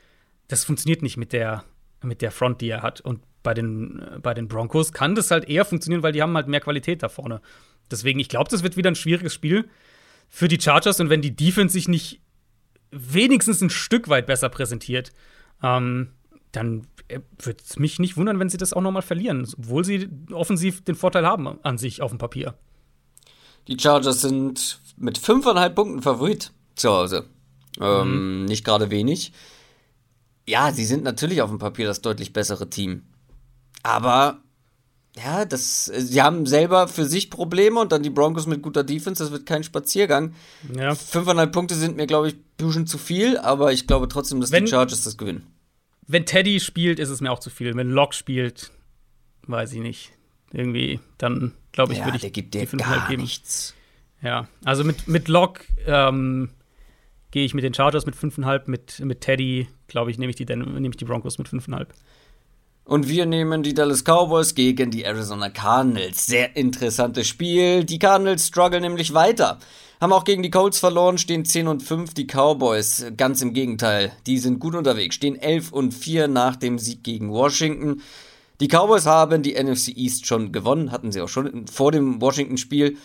das 0.48 0.64
funktioniert 0.64 1.02
nicht 1.02 1.18
mit 1.18 1.32
der, 1.34 1.64
mit 2.02 2.22
der 2.22 2.30
Front, 2.30 2.62
die 2.62 2.70
er 2.70 2.82
hat. 2.82 3.02
Und 3.02 3.20
bei 3.42 3.52
den, 3.52 4.00
äh, 4.00 4.18
bei 4.20 4.32
den 4.32 4.48
Broncos 4.48 4.92
kann 4.92 5.14
das 5.14 5.30
halt 5.30 5.46
eher 5.46 5.66
funktionieren, 5.66 6.02
weil 6.02 6.12
die 6.12 6.22
haben 6.22 6.34
halt 6.36 6.48
mehr 6.48 6.60
Qualität 6.60 7.02
da 7.02 7.10
vorne. 7.10 7.42
Deswegen, 7.90 8.18
ich 8.18 8.30
glaube, 8.30 8.50
das 8.50 8.62
wird 8.62 8.78
wieder 8.78 8.90
ein 8.90 8.96
schwieriges 8.96 9.34
Spiel 9.34 9.68
für 10.28 10.48
die 10.48 10.60
Chargers. 10.60 11.00
Und 11.00 11.10
wenn 11.10 11.22
die 11.22 11.36
Defense 11.36 11.72
sich 11.74 11.88
nicht 11.88 12.22
wenigstens 12.96 13.60
ein 13.60 13.70
Stück 13.70 14.08
weit 14.08 14.26
besser 14.26 14.48
präsentiert, 14.48 15.12
ähm, 15.62 16.08
dann 16.52 16.86
äh, 17.08 17.20
würde 17.38 17.62
es 17.62 17.78
mich 17.78 17.98
nicht 17.98 18.16
wundern, 18.16 18.38
wenn 18.38 18.48
sie 18.48 18.56
das 18.56 18.72
auch 18.72 18.80
noch 18.80 18.92
mal 18.92 19.02
verlieren, 19.02 19.46
obwohl 19.58 19.84
sie 19.84 20.08
offensiv 20.32 20.82
den 20.84 20.94
Vorteil 20.94 21.26
haben 21.26 21.58
an 21.62 21.78
sich 21.78 22.02
auf 22.02 22.10
dem 22.10 22.18
Papier. 22.18 22.54
Die 23.68 23.78
Chargers 23.78 24.20
sind 24.20 24.80
mit 24.96 25.18
fünfeinhalb 25.18 25.74
Punkten 25.74 26.02
Favorit 26.02 26.52
zu 26.76 26.90
Hause. 26.90 27.26
Ähm, 27.80 28.40
mhm. 28.40 28.44
Nicht 28.46 28.64
gerade 28.64 28.90
wenig. 28.90 29.32
Ja, 30.46 30.72
sie 30.72 30.84
sind 30.84 31.02
natürlich 31.02 31.42
auf 31.42 31.50
dem 31.50 31.58
Papier 31.58 31.86
das 31.86 32.00
deutlich 32.00 32.32
bessere 32.32 32.70
Team. 32.70 33.02
Aber 33.82 34.38
ja, 35.18 35.44
das, 35.44 35.86
sie 35.86 36.20
haben 36.22 36.46
selber 36.46 36.88
für 36.88 37.06
sich 37.06 37.30
Probleme 37.30 37.80
und 37.80 37.92
dann 37.92 38.02
die 38.02 38.10
Broncos 38.10 38.46
mit 38.46 38.62
guter 38.62 38.84
Defense, 38.84 39.22
das 39.22 39.32
wird 39.32 39.46
kein 39.46 39.62
Spaziergang. 39.64 40.34
Ja. 40.74 40.94
Fünfeinhalb 40.94 41.52
Punkte 41.52 41.74
sind 41.74 41.96
mir, 41.96 42.06
glaube 42.06 42.28
ich, 42.28 42.34
ein 42.34 42.44
bisschen 42.56 42.86
zu 42.86 42.98
viel, 42.98 43.38
aber 43.38 43.72
ich 43.72 43.86
glaube 43.86 44.08
trotzdem, 44.08 44.40
dass 44.40 44.52
wenn, 44.52 44.66
die 44.66 44.70
Chargers 44.70 45.04
das 45.04 45.16
gewinnen. 45.16 45.46
Wenn 46.06 46.26
Teddy 46.26 46.60
spielt, 46.60 46.98
ist 46.98 47.08
es 47.08 47.20
mir 47.20 47.32
auch 47.32 47.38
zu 47.38 47.50
viel. 47.50 47.74
Wenn 47.74 47.90
Locke 47.90 48.14
spielt, 48.14 48.70
weiß 49.46 49.72
ich 49.72 49.80
nicht. 49.80 50.12
Irgendwie, 50.52 51.00
dann 51.18 51.52
glaube 51.72 51.92
ich, 51.92 52.00
ja, 52.00 52.04
würde 52.04 52.16
ich 52.16 52.22
der 52.22 52.30
gibt 52.30 52.54
dir 52.54 52.64
die 52.64 52.76
gar 52.76 53.08
geben. 53.08 53.22
nichts. 53.22 53.74
Ja, 54.22 54.48
also 54.64 54.84
mit, 54.84 55.08
mit 55.08 55.28
Locke 55.28 55.64
ähm, 55.86 56.50
gehe 57.30 57.44
ich 57.44 57.54
mit 57.54 57.64
den 57.64 57.74
Chargers 57.74 58.06
mit 58.06 58.14
5,5, 58.14 58.62
mit, 58.66 59.00
mit 59.00 59.20
Teddy, 59.20 59.68
glaube 59.88 60.10
ich, 60.10 60.18
nehme 60.18 60.30
ich, 60.30 60.36
die, 60.36 60.44
nehm 60.44 60.90
ich 60.90 60.96
die 60.96 61.04
Broncos 61.04 61.38
mit 61.38 61.48
5,5. 61.48 61.88
Und 62.86 63.08
wir 63.08 63.26
nehmen 63.26 63.64
die 63.64 63.74
Dallas 63.74 64.04
Cowboys 64.04 64.54
gegen 64.54 64.92
die 64.92 65.02
Arizona 65.02 65.50
Cardinals. 65.50 66.24
Sehr 66.24 66.54
interessantes 66.54 67.26
Spiel. 67.26 67.82
Die 67.82 67.98
Cardinals 67.98 68.46
strugglen 68.46 68.82
nämlich 68.82 69.12
weiter. 69.12 69.58
Haben 70.00 70.12
auch 70.12 70.22
gegen 70.22 70.44
die 70.44 70.50
Colts 70.50 70.78
verloren, 70.78 71.18
stehen 71.18 71.44
10 71.44 71.66
und 71.66 71.82
5. 71.82 72.14
Die 72.14 72.28
Cowboys, 72.28 73.06
ganz 73.16 73.42
im 73.42 73.54
Gegenteil, 73.54 74.12
die 74.28 74.38
sind 74.38 74.60
gut 74.60 74.76
unterwegs, 74.76 75.16
stehen 75.16 75.34
11 75.34 75.72
und 75.72 75.94
4 75.94 76.28
nach 76.28 76.54
dem 76.54 76.78
Sieg 76.78 77.02
gegen 77.02 77.32
Washington. 77.32 78.02
Die 78.60 78.68
Cowboys 78.68 79.04
haben 79.04 79.42
die 79.42 79.60
NFC 79.60 79.88
East 79.88 80.26
schon 80.26 80.52
gewonnen, 80.52 80.92
hatten 80.92 81.10
sie 81.10 81.20
auch 81.22 81.28
schon 81.28 81.66
vor 81.66 81.90
dem 81.90 82.20
Washington-Spiel. 82.20 82.98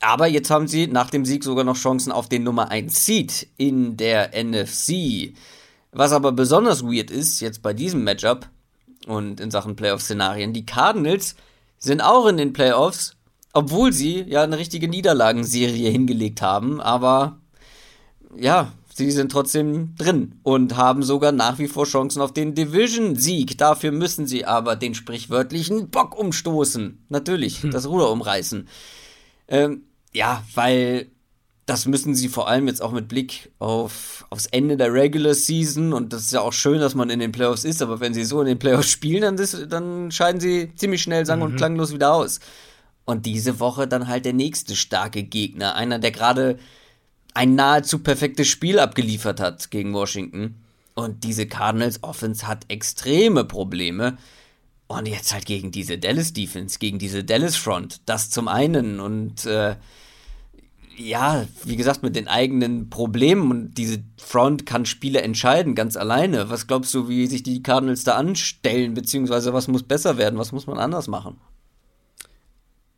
Aber 0.00 0.26
jetzt 0.26 0.48
haben 0.48 0.68
sie 0.68 0.86
nach 0.86 1.10
dem 1.10 1.26
Sieg 1.26 1.44
sogar 1.44 1.64
noch 1.64 1.76
Chancen 1.76 2.12
auf 2.12 2.30
den 2.30 2.44
Nummer 2.44 2.70
1 2.70 3.04
Seed 3.04 3.48
in 3.58 3.98
der 3.98 4.30
NFC. 4.42 5.34
Was 5.92 6.12
aber 6.12 6.32
besonders 6.32 6.82
weird 6.82 7.10
ist, 7.10 7.40
jetzt 7.40 7.60
bei 7.60 7.74
diesem 7.74 8.04
Matchup, 8.04 8.48
und 9.08 9.40
in 9.40 9.50
Sachen 9.50 9.76
Playoff-Szenarien. 9.76 10.52
Die 10.52 10.66
Cardinals 10.66 11.34
sind 11.78 12.00
auch 12.00 12.26
in 12.26 12.36
den 12.36 12.52
Playoffs, 12.52 13.16
obwohl 13.52 13.92
sie 13.92 14.22
ja 14.22 14.42
eine 14.42 14.58
richtige 14.58 14.88
Niederlagenserie 14.88 15.90
hingelegt 15.90 16.42
haben, 16.42 16.80
aber 16.80 17.38
ja, 18.36 18.72
sie 18.94 19.10
sind 19.10 19.32
trotzdem 19.32 19.94
drin 19.96 20.38
und 20.42 20.76
haben 20.76 21.02
sogar 21.02 21.32
nach 21.32 21.58
wie 21.58 21.68
vor 21.68 21.86
Chancen 21.86 22.20
auf 22.20 22.32
den 22.32 22.54
Division-Sieg. 22.54 23.56
Dafür 23.56 23.92
müssen 23.92 24.26
sie 24.26 24.44
aber 24.44 24.76
den 24.76 24.94
sprichwörtlichen 24.94 25.88
Bock 25.88 26.18
umstoßen. 26.18 27.04
Natürlich, 27.08 27.62
hm. 27.62 27.70
das 27.72 27.88
Ruder 27.88 28.10
umreißen. 28.10 28.68
Ähm, 29.48 29.84
ja, 30.12 30.42
weil 30.54 31.10
das 31.68 31.84
müssen 31.84 32.14
sie 32.14 32.28
vor 32.28 32.48
allem 32.48 32.66
jetzt 32.66 32.80
auch 32.80 32.92
mit 32.92 33.08
Blick 33.08 33.50
auf, 33.58 34.24
aufs 34.30 34.46
Ende 34.46 34.78
der 34.78 34.90
Regular 34.90 35.34
Season 35.34 35.92
und 35.92 36.14
das 36.14 36.22
ist 36.22 36.32
ja 36.32 36.40
auch 36.40 36.54
schön, 36.54 36.80
dass 36.80 36.94
man 36.94 37.10
in 37.10 37.20
den 37.20 37.30
Playoffs 37.30 37.64
ist, 37.64 37.82
aber 37.82 38.00
wenn 38.00 38.14
sie 38.14 38.24
so 38.24 38.40
in 38.40 38.46
den 38.46 38.58
Playoffs 38.58 38.90
spielen, 38.90 39.20
dann, 39.20 39.36
das, 39.36 39.54
dann 39.68 40.10
scheiden 40.10 40.40
sie 40.40 40.74
ziemlich 40.76 41.02
schnell 41.02 41.26
sang- 41.26 41.42
und 41.42 41.52
mhm. 41.52 41.56
klanglos 41.56 41.92
wieder 41.92 42.14
aus. 42.14 42.40
Und 43.04 43.26
diese 43.26 43.60
Woche 43.60 43.86
dann 43.86 44.08
halt 44.08 44.24
der 44.24 44.32
nächste 44.32 44.76
starke 44.76 45.22
Gegner, 45.22 45.74
einer, 45.74 45.98
der 45.98 46.10
gerade 46.10 46.58
ein 47.34 47.54
nahezu 47.54 47.98
perfektes 47.98 48.48
Spiel 48.48 48.78
abgeliefert 48.78 49.38
hat 49.38 49.70
gegen 49.70 49.92
Washington. 49.92 50.62
Und 50.94 51.22
diese 51.22 51.46
Cardinals 51.46 52.02
Offense 52.02 52.48
hat 52.48 52.64
extreme 52.68 53.44
Probleme. 53.44 54.16
Und 54.86 55.06
jetzt 55.06 55.34
halt 55.34 55.44
gegen 55.44 55.70
diese 55.70 55.98
Dallas 55.98 56.32
Defense, 56.32 56.78
gegen 56.78 56.98
diese 56.98 57.24
Dallas 57.24 57.56
Front. 57.56 58.00
Das 58.06 58.30
zum 58.30 58.48
einen 58.48 59.00
und 59.00 59.44
äh, 59.44 59.76
ja, 60.98 61.46
wie 61.64 61.76
gesagt, 61.76 62.02
mit 62.02 62.16
den 62.16 62.28
eigenen 62.28 62.90
Problemen 62.90 63.50
und 63.50 63.74
diese 63.74 63.98
Front 64.16 64.66
kann 64.66 64.86
Spiele 64.86 65.22
entscheiden, 65.22 65.74
ganz 65.74 65.96
alleine. 65.96 66.50
Was 66.50 66.66
glaubst 66.66 66.92
du, 66.94 67.08
wie 67.08 67.26
sich 67.26 67.42
die 67.42 67.62
Cardinals 67.62 68.04
da 68.04 68.16
anstellen, 68.16 68.94
beziehungsweise 68.94 69.52
was 69.52 69.68
muss 69.68 69.82
besser 69.82 70.18
werden, 70.18 70.38
was 70.38 70.52
muss 70.52 70.66
man 70.66 70.78
anders 70.78 71.08
machen? 71.08 71.38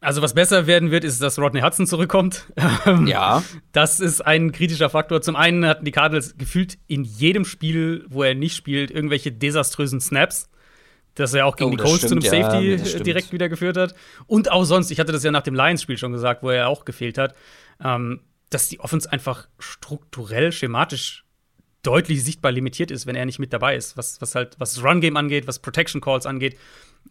Also 0.02 0.22
was 0.22 0.32
besser 0.32 0.66
werden 0.66 0.90
wird, 0.90 1.04
ist, 1.04 1.22
dass 1.22 1.38
Rodney 1.38 1.60
Hudson 1.60 1.86
zurückkommt. 1.86 2.46
ja. 3.06 3.42
Das 3.72 4.00
ist 4.00 4.22
ein 4.22 4.50
kritischer 4.50 4.88
Faktor. 4.88 5.20
Zum 5.20 5.36
einen 5.36 5.66
hatten 5.66 5.84
die 5.84 5.90
Cardinals 5.90 6.38
gefühlt 6.38 6.78
in 6.86 7.04
jedem 7.04 7.44
Spiel, 7.44 8.06
wo 8.08 8.22
er 8.22 8.34
nicht 8.34 8.56
spielt, 8.56 8.90
irgendwelche 8.90 9.30
desaströsen 9.30 10.00
Snaps 10.00 10.48
dass 11.14 11.34
er 11.34 11.46
auch 11.46 11.56
gegen 11.56 11.72
oh, 11.72 11.76
die 11.76 11.82
Colts 11.82 12.06
zu 12.06 12.12
einem 12.14 12.22
Safety 12.22 12.76
ja, 12.76 13.00
direkt 13.00 13.32
wieder 13.32 13.48
geführt 13.48 13.76
hat. 13.76 13.94
Und 14.26 14.50
auch 14.50 14.64
sonst, 14.64 14.90
ich 14.90 15.00
hatte 15.00 15.12
das 15.12 15.24
ja 15.24 15.30
nach 15.30 15.42
dem 15.42 15.54
Lions-Spiel 15.54 15.98
schon 15.98 16.12
gesagt, 16.12 16.42
wo 16.42 16.50
er 16.50 16.68
auch 16.68 16.84
gefehlt 16.84 17.18
hat, 17.18 17.34
ähm, 17.82 18.20
dass 18.50 18.68
die 18.68 18.80
Offense 18.80 19.10
einfach 19.10 19.48
strukturell, 19.58 20.52
schematisch 20.52 21.24
deutlich 21.82 22.22
sichtbar 22.24 22.52
limitiert 22.52 22.90
ist, 22.90 23.06
wenn 23.06 23.16
er 23.16 23.24
nicht 23.24 23.38
mit 23.38 23.52
dabei 23.52 23.76
ist, 23.76 23.96
was, 23.96 24.20
was 24.20 24.34
halt, 24.34 24.56
was 24.58 24.74
das 24.74 24.84
Run-Game 24.84 25.16
angeht, 25.16 25.46
was 25.46 25.60
Protection 25.60 26.00
Calls 26.00 26.26
angeht. 26.26 26.58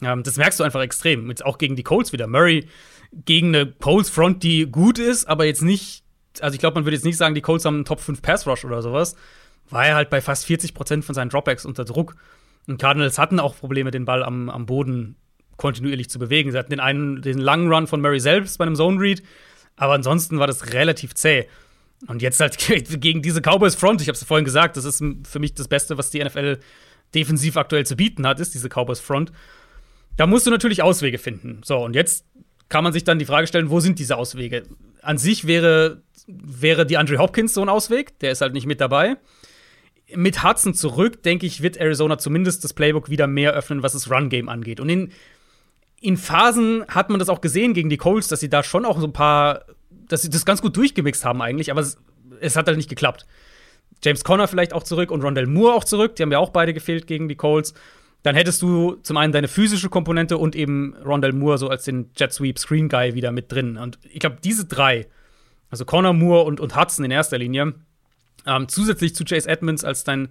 Ähm, 0.01 0.23
das 0.23 0.37
merkst 0.37 0.59
du 0.59 0.63
einfach 0.63 0.81
extrem. 0.81 1.29
Jetzt 1.29 1.43
auch 1.43 1.57
gegen 1.57 1.75
die 1.75 1.83
Colts 1.83 2.13
wieder. 2.13 2.27
Murray 2.27 2.67
gegen 3.11 3.55
eine 3.55 3.71
Colts-Front, 3.71 4.43
die 4.43 4.67
gut 4.67 4.99
ist, 4.99 5.27
aber 5.27 5.45
jetzt 5.45 5.63
nicht, 5.63 6.03
also 6.41 6.53
ich 6.53 6.59
glaube, 6.59 6.75
man 6.75 6.85
würde 6.85 6.95
jetzt 6.95 7.05
nicht 7.05 7.17
sagen, 7.17 7.33
die 7.33 7.41
Colts 7.41 7.65
haben 7.65 7.75
einen 7.75 7.85
Top 7.85 7.99
5 7.99 8.21
Pass-Rush 8.21 8.65
oder 8.65 8.81
sowas. 8.81 9.15
War 9.69 9.85
er 9.85 9.95
halt 9.95 10.09
bei 10.09 10.21
fast 10.21 10.45
40 10.45 10.73
Prozent 10.73 11.05
von 11.05 11.15
seinen 11.15 11.29
Dropbacks 11.29 11.65
unter 11.65 11.85
Druck. 11.85 12.15
Und 12.67 12.79
Cardinals 12.79 13.17
hatten 13.17 13.39
auch 13.39 13.57
Probleme, 13.57 13.91
den 13.91 14.05
Ball 14.05 14.23
am, 14.23 14.49
am 14.49 14.65
Boden 14.65 15.15
kontinuierlich 15.57 16.09
zu 16.09 16.19
bewegen. 16.19 16.51
Sie 16.51 16.57
hatten 16.57 16.69
den 16.69 16.79
einen, 16.79 17.21
den 17.21 17.39
langen 17.39 17.71
Run 17.71 17.87
von 17.87 18.01
Murray 18.01 18.19
selbst 18.19 18.57
bei 18.57 18.65
einem 18.65 18.75
Zone 18.75 18.99
Read, 18.99 19.23
aber 19.80 19.93
ansonsten 19.93 20.39
war 20.39 20.47
das 20.47 20.73
relativ 20.73 21.15
zäh. 21.15 21.47
Und 22.07 22.22
jetzt 22.22 22.39
halt 22.39 22.57
gegen 23.01 23.22
diese 23.22 23.41
Cowboys 23.41 23.76
Front, 23.76 24.01
ich 24.01 24.07
habe 24.07 24.15
es 24.15 24.23
vorhin 24.23 24.45
gesagt, 24.45 24.77
das 24.77 24.85
ist 24.85 25.03
für 25.23 25.39
mich 25.39 25.53
das 25.53 25.68
Beste, 25.68 25.97
was 25.97 26.11
die 26.11 26.23
NFL 26.23 26.60
defensiv 27.15 27.57
aktuell 27.57 27.85
zu 27.85 27.95
bieten 27.95 28.27
hat, 28.27 28.39
ist 28.39 28.53
diese 28.53 28.69
Cowboys 28.69 28.99
Front. 28.99 29.31
Da 30.18 30.27
musst 30.27 30.45
du 30.45 30.51
natürlich 30.51 30.84
Auswege 30.84 31.18
finden. 31.18 31.61
So, 31.64 31.77
und 31.77 31.95
jetzt 31.95 32.26
kann 32.68 32.84
man 32.84 32.93
sich 32.93 33.03
dann 33.03 33.19
die 33.19 33.26
Frage 33.26 33.47
stellen, 33.47 33.69
wo 33.69 33.80
sind 33.80 33.99
diese 33.99 34.18
Auswege? 34.18 34.64
An 35.01 35.18
sich 35.18 35.47
wäre, 35.47 36.03
wäre 36.27 36.85
die 36.85 36.97
Andre 36.97 37.18
Hopkins 37.18 37.53
so 37.53 37.61
ein 37.61 37.69
Ausweg, 37.69 38.19
der 38.19 38.31
ist 38.31 38.41
halt 38.41 38.53
nicht 38.53 38.68
mit 38.68 38.81
dabei 38.81 39.18
mit 40.15 40.43
Hudson 40.43 40.73
zurück, 40.73 41.22
denke 41.23 41.45
ich, 41.45 41.61
wird 41.61 41.77
Arizona 41.77 42.18
zumindest 42.18 42.64
das 42.64 42.73
Playbook 42.73 43.10
wieder 43.10 43.27
mehr 43.27 43.53
öffnen, 43.53 43.84
was 43.84 43.93
das 43.93 44.10
Run-Game 44.10 44.49
angeht. 44.49 44.80
Und 44.80 44.89
in, 44.89 45.11
in 46.01 46.17
Phasen 46.17 46.85
hat 46.88 47.09
man 47.09 47.19
das 47.19 47.30
auch 47.30 47.41
gesehen 47.41 47.73
gegen 47.73 47.89
die 47.89 47.97
Colts, 47.97 48.27
dass 48.27 48.39
sie 48.39 48.49
da 48.49 48.63
schon 48.63 48.85
auch 48.85 48.99
so 48.99 49.07
ein 49.07 49.13
paar, 49.13 49.65
dass 49.89 50.21
sie 50.21 50.30
das 50.30 50.45
ganz 50.45 50.61
gut 50.61 50.76
durchgemixt 50.77 51.26
haben 51.26 51.41
eigentlich, 51.41 51.71
aber 51.71 51.81
es, 51.81 51.97
es 52.39 52.55
hat 52.55 52.67
halt 52.67 52.77
nicht 52.77 52.89
geklappt. 52.89 53.26
James 54.03 54.23
Conner 54.23 54.47
vielleicht 54.47 54.73
auch 54.73 54.84
zurück 54.84 55.11
und 55.11 55.21
Rondell 55.23 55.47
Moore 55.47 55.73
auch 55.73 55.84
zurück, 55.84 56.15
die 56.15 56.23
haben 56.23 56.31
ja 56.31 56.39
auch 56.39 56.51
beide 56.51 56.73
gefehlt 56.73 57.05
gegen 57.07 57.27
die 57.27 57.35
Colts. 57.35 57.73
Dann 58.23 58.35
hättest 58.35 58.61
du 58.61 58.95
zum 59.01 59.17
einen 59.17 59.31
deine 59.31 59.47
physische 59.47 59.89
Komponente 59.89 60.38
und 60.38 60.55
eben 60.55 60.95
Rondell 61.05 61.34
Moore 61.34 61.57
so 61.57 61.69
als 61.69 61.85
den 61.85 62.11
Jet 62.17 62.34
Sweep 62.34 62.59
Screen 62.59 62.89
Guy 62.89 63.13
wieder 63.13 63.31
mit 63.31 63.51
drin. 63.51 63.77
Und 63.77 63.97
ich 64.03 64.19
glaube, 64.19 64.38
diese 64.43 64.65
drei, 64.65 65.07
also 65.69 65.85
Conner, 65.85 66.13
Moore 66.13 66.43
und, 66.43 66.59
und 66.59 66.76
Hudson 66.76 67.05
in 67.05 67.11
erster 67.11 67.38
Linie, 67.38 67.76
ähm, 68.45 68.67
zusätzlich 68.67 69.15
zu 69.15 69.23
Chase 69.23 69.47
Edmonds 69.47 69.84
als 69.84 70.03
dein, 70.03 70.30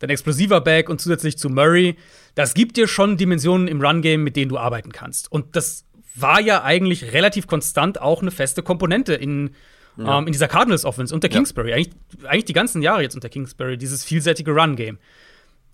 dein 0.00 0.10
explosiver 0.10 0.60
Back 0.60 0.88
und 0.88 1.00
zusätzlich 1.00 1.38
zu 1.38 1.48
Murray, 1.48 1.96
das 2.38 2.54
gibt 2.54 2.76
dir 2.76 2.86
schon 2.86 3.16
Dimensionen 3.16 3.66
im 3.66 3.80
Run-Game, 3.80 4.22
mit 4.22 4.36
denen 4.36 4.48
du 4.48 4.58
arbeiten 4.58 4.92
kannst. 4.92 5.32
Und 5.32 5.56
das 5.56 5.84
war 6.14 6.40
ja 6.40 6.62
eigentlich 6.62 7.12
relativ 7.12 7.48
konstant 7.48 8.00
auch 8.00 8.22
eine 8.22 8.30
feste 8.30 8.62
Komponente 8.62 9.12
in, 9.14 9.56
ja. 9.96 10.18
ähm, 10.18 10.28
in 10.28 10.32
dieser 10.32 10.46
Cardinals 10.46 10.84
Offense 10.84 11.12
unter 11.12 11.28
Kingsbury. 11.28 11.70
Ja. 11.70 11.74
Eigentlich, 11.74 11.94
eigentlich 12.28 12.44
die 12.44 12.52
ganzen 12.52 12.80
Jahre 12.80 13.02
jetzt 13.02 13.16
unter 13.16 13.28
Kingsbury, 13.28 13.76
dieses 13.76 14.04
vielseitige 14.04 14.52
Run-Game. 14.52 14.98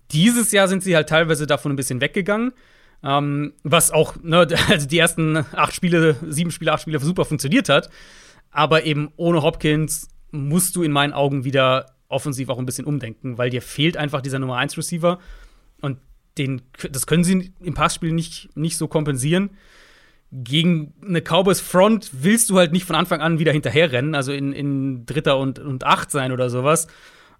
Dieses 0.09 0.51
Jahr 0.51 0.67
sind 0.67 0.81
sie 0.81 0.95
halt 0.95 1.07
teilweise 1.07 1.45
davon 1.45 1.71
ein 1.71 1.75
bisschen 1.75 2.01
weggegangen. 2.01 2.51
Ähm, 3.03 3.53
was 3.61 3.91
auch, 3.91 4.15
ne, 4.23 4.47
also 4.67 4.87
die 4.87 4.97
ersten 4.97 5.37
acht 5.37 5.75
Spiele, 5.75 6.15
sieben 6.27 6.49
Spiele, 6.49 6.73
acht 6.73 6.81
Spiele 6.81 6.97
super 6.99 7.25
funktioniert 7.25 7.69
hat. 7.69 7.91
Aber 8.49 8.85
eben 8.85 9.11
ohne 9.17 9.43
Hopkins 9.43 10.07
musst 10.31 10.75
du 10.75 10.81
in 10.81 10.91
meinen 10.91 11.13
Augen 11.13 11.43
wieder 11.43 11.91
offensiv 12.07 12.49
auch 12.49 12.57
ein 12.57 12.65
bisschen 12.65 12.85
umdenken, 12.85 13.37
weil 13.37 13.51
dir 13.51 13.61
fehlt 13.61 13.97
einfach 13.97 14.21
dieser 14.21 14.39
Nummer 14.39 14.57
1 14.57 14.75
Receiver 14.79 15.19
und 15.81 15.99
den, 16.37 16.61
das 16.91 17.07
können 17.07 17.23
sie 17.23 17.53
im 17.61 17.73
Passspiel 17.73 18.11
nicht, 18.11 18.49
nicht 18.55 18.77
so 18.77 18.87
kompensieren. 18.87 19.51
Gegen 20.31 20.93
eine 21.05 21.21
Cowboys 21.21 21.61
Front 21.61 22.09
willst 22.13 22.49
du 22.49 22.57
halt 22.57 22.71
nicht 22.73 22.85
von 22.85 22.95
Anfang 22.95 23.21
an 23.21 23.39
wieder 23.39 23.51
hinterherrennen, 23.51 24.15
also 24.15 24.33
in, 24.33 24.51
in 24.51 25.05
Dritter 25.05 25.37
und, 25.37 25.59
und 25.59 25.85
Acht 25.85 26.11
sein 26.11 26.31
oder 26.31 26.49
sowas. 26.49 26.87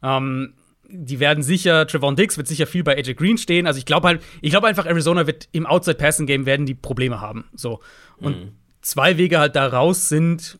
Ähm, 0.01 0.53
die 0.87 1.19
werden 1.19 1.43
sicher, 1.43 1.87
Trevon 1.87 2.15
Dix 2.15 2.37
wird 2.37 2.47
sicher 2.47 2.67
viel 2.67 2.83
bei 2.83 2.97
AJ 2.97 3.15
Green 3.15 3.37
stehen. 3.37 3.67
Also 3.67 3.79
ich 3.79 3.85
glaube 3.85 4.07
halt, 4.07 4.23
ich 4.41 4.51
glaube 4.51 4.67
einfach, 4.67 4.85
Arizona 4.85 5.27
wird 5.27 5.49
im 5.51 5.65
Outside 5.65 5.97
Passing 5.97 6.27
Game 6.27 6.45
werden 6.45 6.65
die 6.65 6.75
Probleme 6.75 7.21
haben. 7.21 7.45
So. 7.55 7.81
Und 8.17 8.37
mhm. 8.37 8.51
zwei 8.81 9.17
Wege 9.17 9.39
halt 9.39 9.55
da 9.55 9.67
raus 9.67 10.09
sind, 10.09 10.59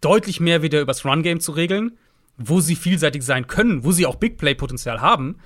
deutlich 0.00 0.40
mehr 0.40 0.62
wieder 0.62 0.80
übers 0.80 1.04
Run-Game 1.04 1.40
zu 1.40 1.52
regeln, 1.52 1.96
wo 2.36 2.60
sie 2.60 2.76
vielseitig 2.76 3.22
sein 3.22 3.46
können, 3.46 3.84
wo 3.84 3.92
sie 3.92 4.06
auch 4.06 4.16
Big 4.16 4.38
Play-Potenzial 4.38 5.00
haben. 5.00 5.36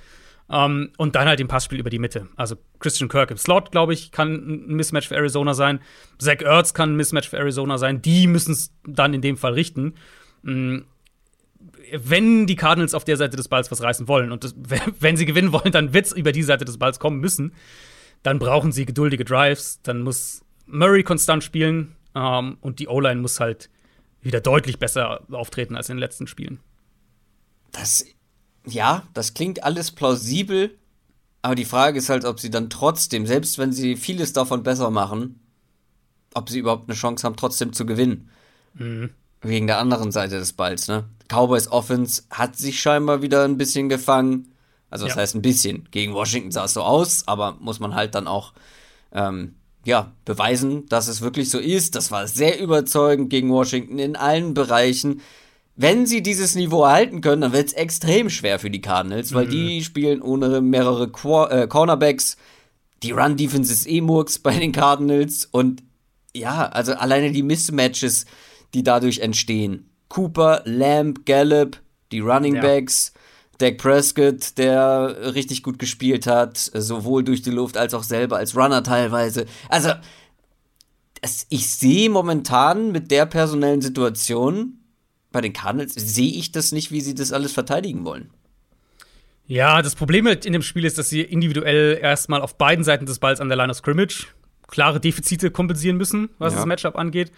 Ähm, 0.51 0.91
und 0.97 1.15
dann 1.15 1.27
halt 1.27 1.39
im 1.39 1.47
Passspiel 1.47 1.79
über 1.79 1.89
die 1.89 1.99
Mitte. 1.99 2.27
Also 2.35 2.55
Christian 2.79 3.09
Kirk 3.09 3.29
im 3.29 3.37
Slot, 3.37 3.71
glaube 3.71 3.93
ich, 3.93 4.11
kann 4.11 4.33
ein 4.33 4.75
Mismatch 4.75 5.07
für 5.07 5.15
Arizona 5.15 5.53
sein. 5.53 5.79
Zach 6.17 6.41
Ertz 6.41 6.73
kann 6.73 6.93
ein 6.93 6.95
Mismatch 6.95 7.29
für 7.29 7.37
Arizona 7.37 7.77
sein. 7.77 8.01
Die 8.01 8.25
müssen 8.25 8.53
es 8.53 8.73
dann 8.85 9.13
in 9.13 9.21
dem 9.21 9.37
Fall 9.37 9.53
richten. 9.53 9.93
Mhm. 10.41 10.85
Wenn 11.91 12.47
die 12.47 12.55
Cardinals 12.55 12.93
auf 12.93 13.03
der 13.03 13.17
Seite 13.17 13.37
des 13.37 13.47
Balls 13.47 13.71
was 13.71 13.83
reißen 13.83 14.07
wollen 14.07 14.31
und 14.31 14.43
das, 14.43 14.55
wenn 14.99 15.17
sie 15.17 15.25
gewinnen 15.25 15.51
wollen, 15.51 15.71
dann 15.71 15.93
wird 15.93 16.07
es 16.07 16.13
über 16.13 16.31
die 16.31 16.43
Seite 16.43 16.65
des 16.65 16.77
Balls 16.79 16.99
kommen 16.99 17.19
müssen. 17.19 17.53
Dann 18.23 18.39
brauchen 18.39 18.71
sie 18.71 18.85
geduldige 18.85 19.25
Drives. 19.25 19.81
Dann 19.83 20.01
muss 20.01 20.43
Murray 20.65 21.03
konstant 21.03 21.43
spielen 21.43 21.95
ähm, 22.15 22.57
und 22.61 22.79
die 22.79 22.87
O-Line 22.87 23.21
muss 23.21 23.39
halt 23.39 23.69
wieder 24.21 24.41
deutlich 24.41 24.79
besser 24.79 25.21
auftreten 25.31 25.75
als 25.75 25.89
in 25.89 25.97
den 25.97 26.01
letzten 26.01 26.27
Spielen. 26.27 26.59
Das 27.71 28.03
ja, 28.65 29.03
das 29.13 29.33
klingt 29.33 29.63
alles 29.63 29.91
plausibel, 29.91 30.77
aber 31.41 31.55
die 31.55 31.65
Frage 31.65 31.99
ist 31.99 32.09
halt, 32.09 32.25
ob 32.25 32.39
sie 32.39 32.49
dann 32.49 32.69
trotzdem, 32.69 33.25
selbst 33.25 33.57
wenn 33.57 33.71
sie 33.71 33.95
vieles 33.95 34.33
davon 34.33 34.63
besser 34.63 34.89
machen, 34.89 35.39
ob 36.33 36.49
sie 36.49 36.59
überhaupt 36.59 36.89
eine 36.89 36.97
Chance 36.97 37.25
haben, 37.25 37.35
trotzdem 37.35 37.73
zu 37.73 37.85
gewinnen. 37.85 38.29
Mhm. 38.73 39.11
Wegen 39.41 39.67
der 39.67 39.79
anderen 39.79 40.11
Seite 40.11 40.37
des 40.37 40.53
Balls, 40.53 40.87
ne? 40.89 41.05
Cowboys 41.29 41.69
Offense 41.69 42.23
hat 42.29 42.57
sich 42.57 42.81
scheinbar 42.81 43.21
wieder 43.21 43.45
ein 43.45 43.57
bisschen 43.57 43.87
gefangen. 43.87 44.53
Also, 44.89 45.05
das 45.05 45.15
ja. 45.15 45.21
heißt 45.21 45.35
ein 45.35 45.41
bisschen. 45.41 45.87
Gegen 45.91 46.13
Washington 46.13 46.51
sah 46.51 46.65
es 46.65 46.73
so 46.73 46.81
aus, 46.81 47.27
aber 47.27 47.55
muss 47.59 47.79
man 47.79 47.95
halt 47.95 48.15
dann 48.15 48.27
auch, 48.27 48.53
ähm, 49.13 49.55
ja, 49.85 50.11
beweisen, 50.25 50.87
dass 50.89 51.07
es 51.07 51.21
wirklich 51.21 51.49
so 51.49 51.57
ist. 51.57 51.95
Das 51.95 52.11
war 52.11 52.27
sehr 52.27 52.59
überzeugend 52.59 53.29
gegen 53.29 53.49
Washington 53.49 53.97
in 53.97 54.17
allen 54.17 54.53
Bereichen 54.53 55.21
wenn 55.81 56.05
sie 56.05 56.21
dieses 56.21 56.55
Niveau 56.55 56.83
erhalten 56.83 57.21
können, 57.21 57.41
dann 57.41 57.53
wird 57.53 57.67
es 57.67 57.73
extrem 57.73 58.29
schwer 58.29 58.59
für 58.59 58.69
die 58.69 58.81
Cardinals, 58.81 59.33
weil 59.33 59.45
mhm. 59.45 59.51
die 59.51 59.81
spielen 59.81 60.21
ohne 60.21 60.59
mehrere 60.59 61.07
Qu 61.07 61.45
äh, 61.45 61.67
Cornerbacks. 61.69 62.35
Die 63.01 63.11
Run-Defense 63.11 63.71
ist 63.71 63.87
eh 63.87 64.01
Murks 64.01 64.39
bei 64.39 64.59
den 64.59 64.73
Cardinals. 64.73 65.45
Und 65.45 65.81
ja, 66.35 66.67
also 66.67 66.95
alleine 66.95 67.31
die 67.31 67.43
Mismatches, 67.43 68.25
die 68.73 68.83
dadurch 68.83 69.19
entstehen. 69.19 69.89
Cooper, 70.09 70.63
Lamb, 70.65 71.25
Gallup, 71.25 71.77
die 72.11 72.19
Running 72.19 72.55
ja. 72.55 72.61
Backs, 72.61 73.13
Dak 73.59 73.77
Prescott, 73.77 74.57
der 74.57 75.33
richtig 75.33 75.63
gut 75.63 75.79
gespielt 75.79 76.27
hat, 76.27 76.57
sowohl 76.57 77.23
durch 77.23 77.41
die 77.41 77.51
Luft 77.51 77.77
als 77.77 77.93
auch 77.93 78.03
selber 78.03 78.35
als 78.35 78.53
Runner 78.53 78.83
teilweise. 78.83 79.45
Also, 79.69 79.91
ich 81.47 81.69
sehe 81.69 82.09
momentan 82.09 82.91
mit 82.91 83.11
der 83.11 83.25
personellen 83.25 83.81
Situation 83.81 84.78
bei 85.31 85.41
den 85.41 85.53
Cardinals 85.53 85.93
sehe 85.93 86.31
ich 86.31 86.51
das 86.51 86.71
nicht, 86.71 86.91
wie 86.91 87.01
sie 87.01 87.15
das 87.15 87.31
alles 87.31 87.51
verteidigen 87.51 88.05
wollen. 88.05 88.29
Ja, 89.45 89.81
das 89.81 89.95
Problem 89.95 90.27
halt 90.27 90.45
in 90.45 90.53
dem 90.53 90.61
Spiel 90.61 90.85
ist, 90.85 90.97
dass 90.97 91.09
sie 91.09 91.21
individuell 91.21 91.97
erstmal 91.99 92.41
auf 92.41 92.57
beiden 92.57 92.83
Seiten 92.83 93.05
des 93.05 93.19
Balls 93.19 93.41
an 93.41 93.49
der 93.49 93.57
Line 93.57 93.71
of 93.71 93.77
Scrimmage 93.77 94.27
klare 94.67 94.99
Defizite 94.99 95.49
kompensieren 95.49 95.97
müssen, 95.97 96.29
was 96.37 96.53
ja. 96.53 96.59
das 96.59 96.67
Matchup 96.67 96.95
angeht. 96.95 97.31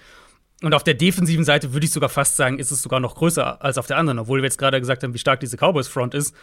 Und 0.61 0.73
auf 0.73 0.83
der 0.83 0.93
defensiven 0.93 1.43
Seite 1.43 1.73
würde 1.73 1.85
ich 1.85 1.91
sogar 1.91 2.09
fast 2.09 2.35
sagen, 2.35 2.59
ist 2.59 2.71
es 2.71 2.81
sogar 2.81 2.99
noch 2.99 3.15
größer 3.15 3.63
als 3.63 3.77
auf 3.77 3.87
der 3.87 3.97
anderen, 3.97 4.19
obwohl 4.19 4.39
wir 4.39 4.43
jetzt 4.43 4.57
gerade 4.57 4.79
gesagt 4.79 5.03
haben, 5.03 5.13
wie 5.13 5.19
stark 5.19 5.39
diese 5.39 5.57
Cowboys 5.57 5.87
Front 5.87 6.13
ist. 6.13 6.35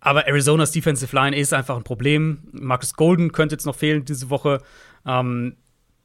Aber 0.00 0.26
Arizonas 0.26 0.72
Defensive 0.72 1.14
Line 1.14 1.36
ist 1.36 1.54
einfach 1.54 1.76
ein 1.76 1.84
Problem. 1.84 2.42
Marcus 2.50 2.94
Golden 2.94 3.32
könnte 3.32 3.54
jetzt 3.54 3.64
noch 3.64 3.76
fehlen 3.76 4.04
diese 4.04 4.28
Woche. 4.30 4.60
Ähm, 5.06 5.56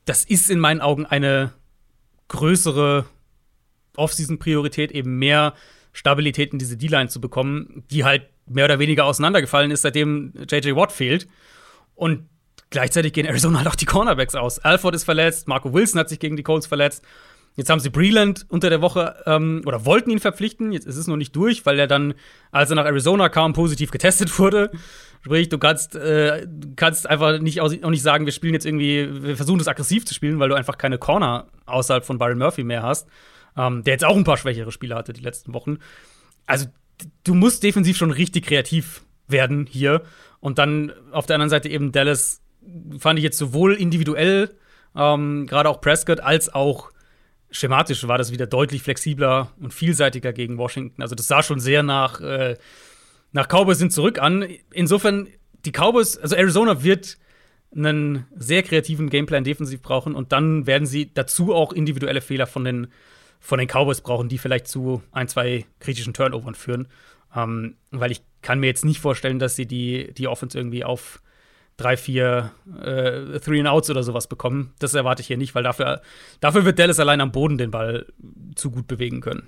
das 0.05 0.23
ist 0.23 0.49
in 0.49 0.59
meinen 0.59 0.79
Augen 0.79 1.05
eine 1.05 1.51
größere 2.27 3.05
Off-Season-Priorität, 3.97 4.91
eben 4.91 5.17
mehr 5.17 5.53
Stabilität 5.93 6.53
in 6.53 6.59
diese 6.59 6.77
D-Line 6.77 7.09
zu 7.09 7.19
bekommen, 7.19 7.83
die 7.91 8.03
halt 8.03 8.27
mehr 8.45 8.65
oder 8.65 8.79
weniger 8.79 9.05
auseinandergefallen 9.05 9.71
ist, 9.71 9.81
seitdem 9.81 10.33
JJ 10.49 10.75
Watt 10.75 10.91
fehlt. 10.91 11.27
Und 11.95 12.29
gleichzeitig 12.69 13.13
gehen 13.13 13.25
Arizona 13.25 13.59
halt 13.59 13.67
auch 13.67 13.75
die 13.75 13.85
Cornerbacks 13.85 14.35
aus. 14.35 14.59
Alford 14.59 14.95
ist 14.95 15.03
verletzt, 15.03 15.47
Marco 15.47 15.73
Wilson 15.73 15.99
hat 15.99 16.09
sich 16.09 16.19
gegen 16.19 16.37
die 16.37 16.43
Colts 16.43 16.67
verletzt. 16.67 17.03
Jetzt 17.55 17.71
haben 17.71 17.79
sie 17.79 17.89
Breland 17.89 18.45
unter 18.49 18.69
der 18.69 18.81
Woche 18.83 19.15
ähm, 19.25 19.63
oder 19.65 19.83
wollten 19.83 20.11
ihn 20.11 20.19
verpflichten. 20.19 20.71
Jetzt 20.71 20.85
ist 20.85 20.97
es 20.97 21.07
noch 21.07 21.17
nicht 21.17 21.35
durch, 21.35 21.65
weil 21.65 21.79
er 21.79 21.87
dann, 21.87 22.13
als 22.51 22.69
er 22.69 22.75
nach 22.75 22.85
Arizona 22.85 23.29
kam, 23.29 23.53
positiv 23.53 23.89
getestet 23.89 24.37
wurde. 24.37 24.69
Sprich, 25.23 25.49
du 25.49 25.57
kannst, 25.57 25.95
äh, 25.95 26.45
kannst 26.75 27.09
einfach 27.09 27.39
nicht 27.39 27.59
auch 27.61 27.71
nicht 27.71 28.03
sagen, 28.03 28.25
wir 28.25 28.31
spielen 28.31 28.53
jetzt 28.53 28.67
irgendwie, 28.67 29.23
wir 29.23 29.35
versuchen 29.35 29.57
das 29.57 29.67
aggressiv 29.67 30.05
zu 30.05 30.13
spielen, 30.13 30.37
weil 30.37 30.49
du 30.49 30.55
einfach 30.55 30.77
keine 30.77 30.99
Corner 30.99 31.47
außerhalb 31.65 32.05
von 32.05 32.19
Byron 32.19 32.37
Murphy 32.37 32.63
mehr 32.63 32.83
hast 32.83 33.07
ähm, 33.57 33.83
der 33.83 33.93
jetzt 33.93 34.05
auch 34.05 34.15
ein 34.15 34.23
paar 34.23 34.37
schwächere 34.37 34.71
Spiele 34.71 34.95
hatte 34.95 35.13
die 35.13 35.21
letzten 35.21 35.53
Wochen. 35.53 35.79
Also 36.45 36.67
du 37.23 37.33
musst 37.33 37.63
defensiv 37.63 37.97
schon 37.97 38.11
richtig 38.11 38.45
kreativ 38.45 39.03
werden 39.27 39.65
hier. 39.65 40.03
Und 40.39 40.57
dann 40.59 40.93
auf 41.11 41.25
der 41.25 41.35
anderen 41.35 41.49
Seite 41.49 41.69
eben 41.69 41.91
Dallas 41.91 42.41
fand 42.99 43.19
ich 43.19 43.23
jetzt 43.23 43.37
sowohl 43.37 43.73
individuell, 43.73 44.55
ähm, 44.95 45.47
gerade 45.47 45.69
auch 45.69 45.81
Prescott, 45.81 46.19
als 46.19 46.53
auch 46.53 46.91
schematisch 47.49 48.07
war 48.07 48.17
das 48.17 48.31
wieder 48.31 48.45
deutlich 48.45 48.83
flexibler 48.83 49.51
und 49.59 49.73
vielseitiger 49.73 50.33
gegen 50.33 50.57
Washington. 50.57 51.01
Also 51.01 51.15
das 51.15 51.27
sah 51.27 51.43
schon 51.43 51.59
sehr 51.59 51.83
nach, 51.83 52.19
äh, 52.21 52.57
nach 53.31 53.47
Cowboys 53.47 53.77
sind 53.77 53.93
zurück 53.93 54.19
an. 54.19 54.47
Insofern, 54.71 55.27
die 55.65 55.71
Cowboys, 55.71 56.17
also 56.17 56.35
Arizona 56.35 56.83
wird 56.83 57.17
einen 57.75 58.25
sehr 58.35 58.63
kreativen 58.63 59.09
Gameplan 59.09 59.43
defensiv 59.43 59.81
brauchen 59.81 60.15
und 60.15 60.31
dann 60.31 60.65
werden 60.67 60.85
sie 60.85 61.13
dazu 61.13 61.53
auch 61.53 61.73
individuelle 61.73 62.21
Fehler 62.21 62.47
von 62.47 62.63
den 62.63 62.87
von 63.39 63.59
den 63.59 63.67
Cowboys 63.67 64.01
brauchen, 64.01 64.29
die 64.29 64.37
vielleicht 64.37 64.67
zu 64.67 65.01
ein, 65.11 65.27
zwei 65.27 65.65
kritischen 65.79 66.13
Turnovern 66.13 66.55
führen. 66.55 66.87
Ähm, 67.35 67.75
weil 67.91 68.11
ich 68.11 68.21
kann 68.41 68.59
mir 68.59 68.67
jetzt 68.67 68.85
nicht 68.85 68.99
vorstellen, 68.99 69.39
dass 69.39 69.55
sie 69.55 69.65
die, 69.65 70.13
die 70.13 70.27
Offense 70.27 70.57
irgendwie 70.57 70.83
auf 70.83 71.21
drei, 71.77 71.95
vier 71.95 72.51
äh, 72.81 73.39
Three 73.39 73.59
and 73.59 73.69
Outs 73.69 73.89
oder 73.89 74.03
sowas 74.03 74.27
bekommen. 74.27 74.73
Das 74.79 74.93
erwarte 74.93 75.21
ich 75.21 75.27
hier 75.27 75.37
nicht, 75.37 75.53
weil 75.55 75.63
dafür, 75.63 76.01
dafür 76.39 76.65
wird 76.65 76.79
Dallas 76.79 76.99
allein 76.99 77.21
am 77.21 77.31
Boden 77.31 77.57
den 77.57 77.71
Ball 77.71 78.07
zu 78.55 78.71
gut 78.71 78.87
bewegen 78.87 79.21
können. 79.21 79.47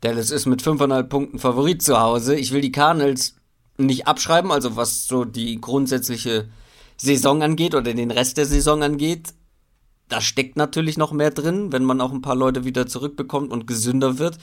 Dallas 0.00 0.30
ist 0.30 0.46
mit 0.46 0.62
5,5 0.62 1.02
Punkten 1.04 1.38
Favorit 1.38 1.82
zu 1.82 2.00
Hause. 2.00 2.36
Ich 2.36 2.52
will 2.52 2.60
die 2.60 2.72
Cardinals 2.72 3.36
nicht 3.76 4.06
abschreiben, 4.06 4.50
also 4.50 4.76
was 4.76 5.06
so 5.06 5.24
die 5.24 5.60
grundsätzliche 5.60 6.48
Saison 6.96 7.42
angeht 7.42 7.74
oder 7.74 7.92
den 7.92 8.10
Rest 8.10 8.36
der 8.36 8.46
Saison 8.46 8.82
angeht 8.82 9.34
da 10.08 10.20
steckt 10.20 10.56
natürlich 10.56 10.96
noch 10.96 11.12
mehr 11.12 11.30
drin, 11.30 11.72
wenn 11.72 11.84
man 11.84 12.00
auch 12.00 12.12
ein 12.12 12.22
paar 12.22 12.36
Leute 12.36 12.64
wieder 12.64 12.86
zurückbekommt 12.86 13.52
und 13.52 13.66
gesünder 13.66 14.18
wird. 14.18 14.38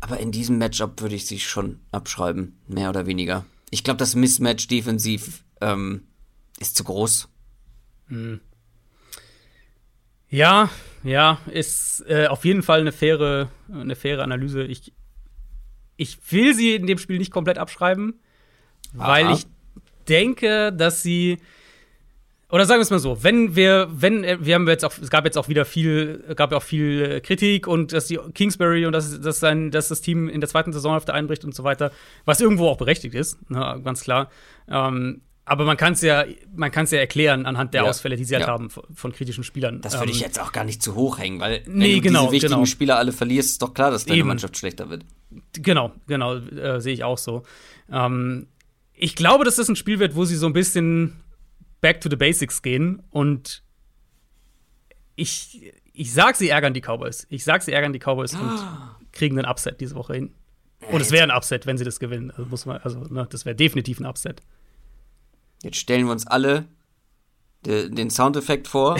Aber 0.00 0.18
in 0.20 0.32
diesem 0.32 0.58
Matchup 0.58 1.00
würde 1.00 1.14
ich 1.14 1.26
sie 1.26 1.40
schon 1.40 1.80
abschreiben, 1.90 2.60
mehr 2.68 2.90
oder 2.90 3.06
weniger. 3.06 3.44
Ich 3.70 3.84
glaube, 3.84 3.98
das 3.98 4.14
Mismatch 4.14 4.68
defensiv 4.68 5.44
ähm, 5.60 6.02
ist 6.60 6.76
zu 6.76 6.84
groß. 6.84 7.28
Hm. 8.08 8.40
Ja, 10.28 10.68
ja, 11.02 11.38
ist 11.50 12.04
äh, 12.08 12.26
auf 12.26 12.44
jeden 12.44 12.62
Fall 12.62 12.80
eine 12.80 12.92
faire, 12.92 13.50
eine 13.72 13.94
faire 13.94 14.22
Analyse. 14.22 14.64
Ich, 14.64 14.92
ich 15.96 16.18
will 16.30 16.54
sie 16.54 16.74
in 16.74 16.86
dem 16.86 16.98
Spiel 16.98 17.18
nicht 17.18 17.30
komplett 17.30 17.58
abschreiben, 17.58 18.20
Aha. 18.98 19.08
weil 19.08 19.30
ich 19.32 19.46
denke, 20.08 20.72
dass 20.72 21.02
sie 21.02 21.38
oder 22.54 22.66
sagen 22.66 22.78
wir 22.78 22.82
es 22.82 22.90
mal 22.90 23.00
so, 23.00 23.24
wenn 23.24 23.56
wir, 23.56 23.88
wenn, 23.90 24.22
wir 24.22 24.54
haben 24.54 24.68
jetzt 24.68 24.84
auch, 24.84 24.92
es 25.02 25.10
gab 25.10 25.24
jetzt 25.24 25.36
auch 25.36 25.48
wieder 25.48 25.64
viel, 25.64 26.22
gab 26.36 26.52
ja 26.52 26.58
auch 26.58 26.62
viel 26.62 27.20
Kritik 27.20 27.66
und 27.66 27.92
dass 27.92 28.06
die 28.06 28.16
Kingsbury 28.32 28.86
und 28.86 28.92
dass, 28.92 29.20
dass, 29.20 29.40
sein, 29.40 29.72
dass 29.72 29.88
das 29.88 30.02
Team 30.02 30.28
in 30.28 30.40
der 30.40 30.48
zweiten 30.48 30.72
Saison 30.72 30.94
auf 30.94 31.04
der 31.04 31.16
einbricht 31.16 31.44
und 31.44 31.52
so 31.52 31.64
weiter, 31.64 31.90
was 32.26 32.40
irgendwo 32.40 32.68
auch 32.68 32.76
berechtigt 32.76 33.16
ist, 33.16 33.50
ne, 33.50 33.80
ganz 33.82 34.02
klar. 34.02 34.30
Ähm, 34.68 35.22
aber 35.44 35.64
man 35.64 35.76
kann 35.76 35.94
es 35.94 36.02
ja, 36.02 36.26
man 36.54 36.70
kann 36.70 36.84
es 36.84 36.92
ja 36.92 37.00
erklären 37.00 37.44
anhand 37.44 37.74
der 37.74 37.82
ja. 37.82 37.90
Ausfälle, 37.90 38.14
die 38.14 38.22
sie 38.22 38.36
halt 38.36 38.46
ja. 38.46 38.52
haben 38.52 38.70
von, 38.70 38.84
von, 38.94 39.12
kritischen 39.12 39.42
Spielern. 39.42 39.80
Das 39.80 39.98
würde 39.98 40.12
ich 40.12 40.18
ähm, 40.18 40.26
jetzt 40.26 40.40
auch 40.40 40.52
gar 40.52 40.62
nicht 40.62 40.80
zu 40.80 40.94
hoch 40.94 41.18
hängen, 41.18 41.40
weil 41.40 41.62
wenn 41.66 41.78
nee, 41.78 41.96
du 41.96 42.02
genau, 42.02 42.20
diese 42.20 42.34
wichtigen 42.34 42.52
genau. 42.52 42.66
Spieler 42.66 42.98
alle 42.98 43.10
verlierst, 43.10 43.50
ist 43.50 43.62
doch 43.62 43.74
klar, 43.74 43.90
dass 43.90 44.04
deine 44.04 44.20
Eben. 44.20 44.28
Mannschaft 44.28 44.56
schlechter 44.56 44.88
wird. 44.90 45.04
Genau, 45.54 45.90
genau, 46.06 46.36
äh, 46.36 46.80
sehe 46.80 46.94
ich 46.94 47.02
auch 47.02 47.18
so. 47.18 47.42
Ähm, 47.90 48.46
ich 48.92 49.16
glaube, 49.16 49.44
dass 49.44 49.56
das 49.56 49.68
ein 49.68 49.74
Spiel 49.74 49.98
wird, 49.98 50.14
wo 50.14 50.24
sie 50.24 50.36
so 50.36 50.46
ein 50.46 50.52
bisschen 50.52 51.23
back 51.84 52.00
to 52.00 52.08
the 52.08 52.16
basics 52.16 52.62
gehen 52.62 53.02
und 53.10 53.62
ich, 55.16 55.70
ich 55.92 56.14
sag, 56.14 56.34
sie 56.34 56.48
ärgern 56.48 56.72
die 56.72 56.80
Cowboys. 56.80 57.26
Ich 57.28 57.44
sag, 57.44 57.62
sie 57.62 57.72
ärgern 57.72 57.92
die 57.92 57.98
Cowboys 57.98 58.32
und 58.34 58.58
kriegen 59.12 59.38
einen 59.38 59.46
Upset 59.46 59.82
diese 59.82 59.94
Woche 59.94 60.14
hin. 60.14 60.34
Und 60.90 61.02
es 61.02 61.10
wäre 61.10 61.24
ein 61.24 61.30
Upset, 61.30 61.66
wenn 61.66 61.76
sie 61.76 61.84
das 61.84 62.00
gewinnen. 62.00 62.30
Also 62.30 62.46
muss 62.46 62.64
man, 62.64 62.78
also 62.78 63.00
ne, 63.00 63.26
das 63.28 63.44
wäre 63.44 63.54
definitiv 63.54 64.00
ein 64.00 64.06
Upset. 64.06 64.40
Jetzt 65.62 65.76
stellen 65.76 66.06
wir 66.06 66.12
uns 66.12 66.26
alle 66.26 66.64
de, 67.66 67.90
den 67.90 68.08
Soundeffekt 68.08 68.66
vor. 68.66 68.96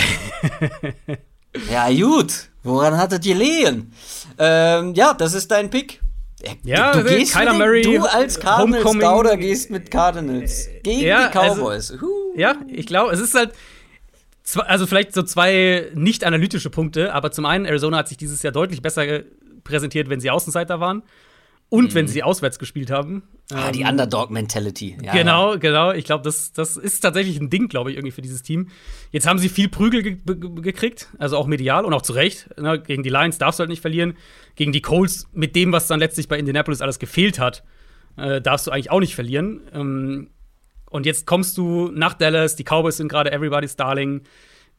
ja, 1.70 1.90
gut. 1.90 2.50
Woran 2.64 2.98
hattet 2.98 3.24
ihr 3.24 3.34
lehen? 3.34 3.94
Ähm, 4.36 4.92
ja, 4.92 5.14
das 5.14 5.32
ist 5.32 5.50
dein 5.50 5.70
Pick. 5.70 6.02
Ja, 6.62 6.92
du, 6.92 7.02
du 7.02 7.16
gehst 7.16 7.34
Kyler 7.34 7.54
Murray, 7.54 7.82
du 7.82 8.04
als 8.04 8.38
Cardinals 8.38 8.84
Homecoming, 8.84 9.40
gehst 9.40 9.70
mit 9.70 9.90
Cardinals 9.90 10.68
gegen 10.82 11.00
ja, 11.00 11.28
die 11.28 11.38
also 11.38 11.62
Cowboys. 11.62 11.90
Also, 11.90 12.06
ja, 12.36 12.56
ich 12.68 12.86
glaube, 12.86 13.12
es 13.12 13.20
ist 13.20 13.34
halt 13.34 13.52
also 14.66 14.86
vielleicht 14.86 15.14
so 15.14 15.22
zwei 15.22 15.90
nicht 15.94 16.24
analytische 16.24 16.70
Punkte, 16.70 17.14
aber 17.14 17.32
zum 17.32 17.46
einen 17.46 17.64
Arizona 17.64 17.98
hat 17.98 18.08
sich 18.08 18.18
dieses 18.18 18.42
Jahr 18.42 18.52
deutlich 18.52 18.82
besser 18.82 19.22
präsentiert, 19.64 20.08
wenn 20.10 20.20
sie 20.20 20.30
Außenseiter 20.30 20.80
waren. 20.80 21.02
Und 21.68 21.90
mhm. 21.90 21.94
wenn 21.94 22.08
sie 22.08 22.22
auswärts 22.22 22.58
gespielt 22.58 22.90
haben. 22.90 23.24
Ah, 23.52 23.72
die 23.72 23.82
ähm, 23.82 23.88
Underdog-Mentality. 23.88 24.96
Ja, 25.02 25.12
genau, 25.12 25.52
ja. 25.52 25.58
genau. 25.58 25.92
Ich 25.92 26.04
glaube, 26.04 26.22
das, 26.22 26.52
das 26.52 26.76
ist 26.76 27.00
tatsächlich 27.00 27.40
ein 27.40 27.50
Ding, 27.50 27.68
glaube 27.68 27.90
ich, 27.90 27.96
irgendwie 27.96 28.12
für 28.12 28.22
dieses 28.22 28.42
Team. 28.42 28.68
Jetzt 29.10 29.26
haben 29.26 29.38
sie 29.38 29.48
viel 29.48 29.68
Prügel 29.68 30.02
ge 30.02 30.18
gekriegt, 30.60 31.08
also 31.18 31.36
auch 31.36 31.46
medial 31.46 31.84
und 31.84 31.92
auch 31.92 32.02
zu 32.02 32.12
Recht. 32.12 32.48
Ne? 32.58 32.80
Gegen 32.80 33.02
die 33.02 33.10
Lions 33.10 33.38
darfst 33.38 33.58
du 33.58 33.62
halt 33.62 33.70
nicht 33.70 33.82
verlieren. 33.82 34.16
Gegen 34.54 34.72
die 34.72 34.82
Colts, 34.82 35.28
mit 35.32 35.56
dem, 35.56 35.72
was 35.72 35.88
dann 35.88 36.00
letztlich 36.00 36.28
bei 36.28 36.38
Indianapolis 36.38 36.80
alles 36.80 36.98
gefehlt 36.98 37.38
hat, 37.38 37.64
äh, 38.16 38.40
darfst 38.40 38.66
du 38.66 38.70
eigentlich 38.70 38.90
auch 38.90 39.00
nicht 39.00 39.14
verlieren. 39.14 39.62
Ähm, 39.72 40.30
und 40.90 41.06
jetzt 41.06 41.26
kommst 41.26 41.58
du 41.58 41.90
nach 41.92 42.14
Dallas, 42.14 42.54
die 42.54 42.62
Cowboys 42.62 42.98
sind 42.98 43.08
gerade 43.08 43.32
everybody's 43.32 43.74
darling 43.74 44.22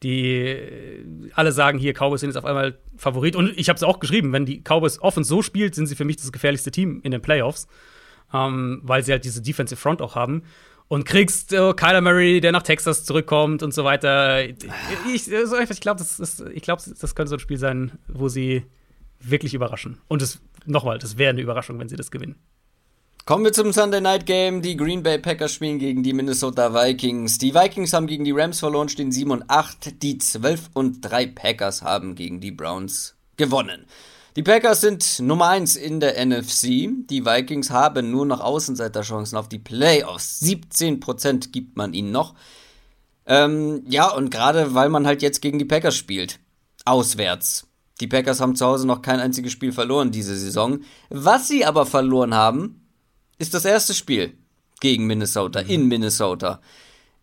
die 0.02 0.38
äh, 0.38 1.04
alle 1.34 1.52
sagen 1.52 1.78
hier, 1.78 1.92
Cowboys 1.94 2.20
sind 2.20 2.30
jetzt 2.30 2.36
auf 2.36 2.44
einmal 2.44 2.78
Favorit. 2.96 3.36
Und 3.36 3.56
ich 3.56 3.68
habe 3.68 3.76
es 3.76 3.82
auch 3.82 4.00
geschrieben, 4.00 4.32
wenn 4.32 4.46
die 4.46 4.60
Cowboys 4.62 5.00
offen 5.00 5.24
so 5.24 5.42
spielt, 5.42 5.74
sind 5.74 5.86
sie 5.86 5.96
für 5.96 6.04
mich 6.04 6.16
das 6.16 6.32
gefährlichste 6.32 6.70
Team 6.70 7.00
in 7.02 7.12
den 7.12 7.22
Playoffs, 7.22 7.66
ähm, 8.32 8.80
weil 8.82 9.02
sie 9.02 9.12
halt 9.12 9.24
diese 9.24 9.42
Defensive 9.42 9.80
Front 9.80 10.02
auch 10.02 10.14
haben. 10.14 10.42
Und 10.88 11.04
kriegst 11.04 11.52
äh, 11.52 11.72
Kyler 11.74 12.00
Murray, 12.00 12.40
der 12.40 12.52
nach 12.52 12.62
Texas 12.62 13.04
zurückkommt 13.04 13.64
und 13.64 13.74
so 13.74 13.82
weiter. 13.82 14.44
Ich, 14.44 14.54
ich 15.14 15.80
glaube, 15.80 15.98
das, 15.98 16.42
glaub, 16.62 16.78
das 16.78 17.14
könnte 17.16 17.30
so 17.30 17.36
ein 17.36 17.40
Spiel 17.40 17.58
sein, 17.58 17.92
wo 18.06 18.28
sie 18.28 18.64
wirklich 19.18 19.54
überraschen. 19.54 19.98
Und 20.06 20.38
nochmal, 20.64 20.98
das 20.98 21.18
wäre 21.18 21.30
eine 21.30 21.40
Überraschung, 21.40 21.78
wenn 21.80 21.88
sie 21.88 21.96
das 21.96 22.12
gewinnen. 22.12 22.36
Kommen 23.26 23.44
wir 23.44 23.52
zum 23.52 23.72
Sunday 23.72 24.00
Night 24.00 24.24
Game. 24.24 24.62
Die 24.62 24.76
Green 24.76 25.02
Bay 25.02 25.18
Packers 25.18 25.52
spielen 25.52 25.80
gegen 25.80 26.04
die 26.04 26.12
Minnesota 26.12 26.72
Vikings. 26.72 27.38
Die 27.38 27.56
Vikings 27.56 27.92
haben 27.92 28.06
gegen 28.06 28.22
die 28.22 28.30
Rams 28.30 28.60
verloren, 28.60 28.88
stehen 28.88 29.10
7 29.10 29.32
und 29.32 29.50
8. 29.50 30.00
Die 30.00 30.18
12 30.18 30.70
und 30.74 31.00
3 31.00 31.26
Packers 31.26 31.82
haben 31.82 32.14
gegen 32.14 32.40
die 32.40 32.52
Browns 32.52 33.16
gewonnen. 33.36 33.86
Die 34.36 34.44
Packers 34.44 34.80
sind 34.80 35.18
Nummer 35.18 35.48
1 35.48 35.74
in 35.74 35.98
der 35.98 36.24
NFC. 36.24 36.88
Die 37.10 37.26
Vikings 37.26 37.70
haben 37.70 38.12
nur 38.12 38.26
noch 38.26 38.38
Außenseiterchancen 38.38 39.36
auf 39.36 39.48
die 39.48 39.58
Playoffs. 39.58 40.40
17% 40.42 41.50
gibt 41.50 41.76
man 41.76 41.94
ihnen 41.94 42.12
noch. 42.12 42.36
Ähm, 43.26 43.82
ja, 43.88 44.08
und 44.08 44.30
gerade 44.30 44.72
weil 44.74 44.88
man 44.88 45.04
halt 45.04 45.20
jetzt 45.22 45.42
gegen 45.42 45.58
die 45.58 45.64
Packers 45.64 45.96
spielt. 45.96 46.38
Auswärts. 46.84 47.66
Die 48.00 48.06
Packers 48.06 48.40
haben 48.40 48.54
zu 48.54 48.66
Hause 48.66 48.86
noch 48.86 49.02
kein 49.02 49.18
einziges 49.18 49.50
Spiel 49.50 49.72
verloren 49.72 50.12
diese 50.12 50.36
Saison. 50.36 50.78
Was 51.08 51.48
sie 51.48 51.64
aber 51.64 51.86
verloren 51.86 52.32
haben, 52.32 52.85
ist 53.38 53.54
das 53.54 53.64
erste 53.64 53.94
Spiel 53.94 54.34
gegen 54.80 55.06
Minnesota, 55.06 55.62
mhm. 55.62 55.68
in 55.68 55.86
Minnesota. 55.86 56.60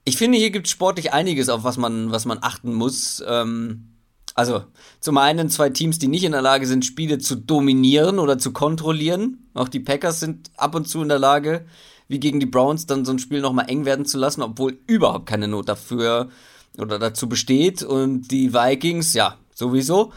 Ich 0.06 0.18
finde, 0.18 0.38
hier 0.38 0.52
gibt 0.52 0.68
es 0.68 0.72
sportlich 0.72 1.14
einiges, 1.14 1.50
auf 1.50 1.64
was 1.64 1.78
man, 1.78 2.12
was 2.12 2.26
man 2.26 2.40
achten 2.42 2.74
muss. 2.74 3.24
Ähm, 3.26 3.94
also, 4.36 4.64
zum 5.00 5.18
einen 5.18 5.50
zwei 5.50 5.70
Teams, 5.70 6.00
die 6.00 6.08
nicht 6.08 6.24
in 6.24 6.32
der 6.32 6.42
Lage 6.42 6.66
sind, 6.66 6.86
Spiele 6.86 7.20
zu 7.20 7.36
dominieren 7.36 8.20
oder 8.20 8.38
zu 8.38 8.52
kontrollieren. 8.52 9.50
Auch 9.54 9.70
die 9.70 9.80
Packers 9.80 10.20
sind 10.20 10.52
ab 10.58 10.76
und 10.76 10.88
zu 10.88 11.02
in 11.02 11.10
der 11.10 11.20
Lage, 11.20 11.66
wie 12.08 12.20
gegen 12.20 12.40
die 12.40 12.48
Browns, 12.48 12.86
dann 12.86 13.06
so 13.06 13.12
ein 13.12 13.20
Spiel 13.20 13.42
nochmal 13.42 13.70
eng 13.70 13.86
werden 13.86 14.06
zu 14.06 14.18
lassen, 14.18 14.42
obwohl 14.42 14.80
überhaupt 14.88 15.28
keine 15.28 15.48
Not 15.48 15.70
dafür 15.70 16.30
oder 16.78 17.00
dazu 17.00 17.30
besteht. 17.30 17.84
Und 17.84 18.30
die 18.30 18.54
Vikings, 18.54 19.14
ja, 19.14 19.38
sowieso. 19.54 20.12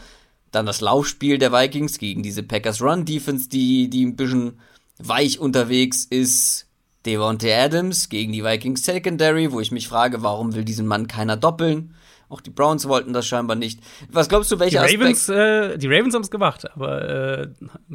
Dann 0.51 0.65
das 0.65 0.81
Laufspiel 0.81 1.37
der 1.37 1.53
Vikings 1.53 1.99
gegen 1.99 2.23
diese 2.23 2.41
Packers 2.41 2.81
Run 2.81 3.05
Defense, 3.05 3.49
die, 3.49 3.89
die 3.89 4.05
ein 4.05 4.15
bisschen 4.15 4.59
weich 4.99 5.39
unterwegs 5.39 6.05
ist 6.05 6.67
Devontae 7.05 7.53
Adams 7.53 8.09
gegen 8.09 8.33
die 8.33 8.43
Vikings 8.43 8.83
Secondary, 8.83 9.51
wo 9.51 9.59
ich 9.59 9.71
mich 9.71 9.87
frage, 9.87 10.23
warum 10.23 10.55
will 10.55 10.65
diesen 10.65 10.87
Mann 10.87 11.07
keiner 11.07 11.37
doppeln? 11.37 11.95
Auch 12.29 12.41
die 12.41 12.49
Browns 12.49 12.87
wollten 12.87 13.13
das 13.13 13.25
scheinbar 13.25 13.55
nicht. 13.55 13.79
Was 14.09 14.27
glaubst 14.27 14.51
du, 14.51 14.59
welcher 14.59 14.85
die 14.85 14.95
Ravens, 14.95 15.29
äh, 15.29 15.77
die 15.77 15.87
Ravens 15.87 16.13
haben 16.13 16.23
es 16.23 16.31
gemacht, 16.31 16.69
aber 16.71 17.09
äh, 17.09 17.47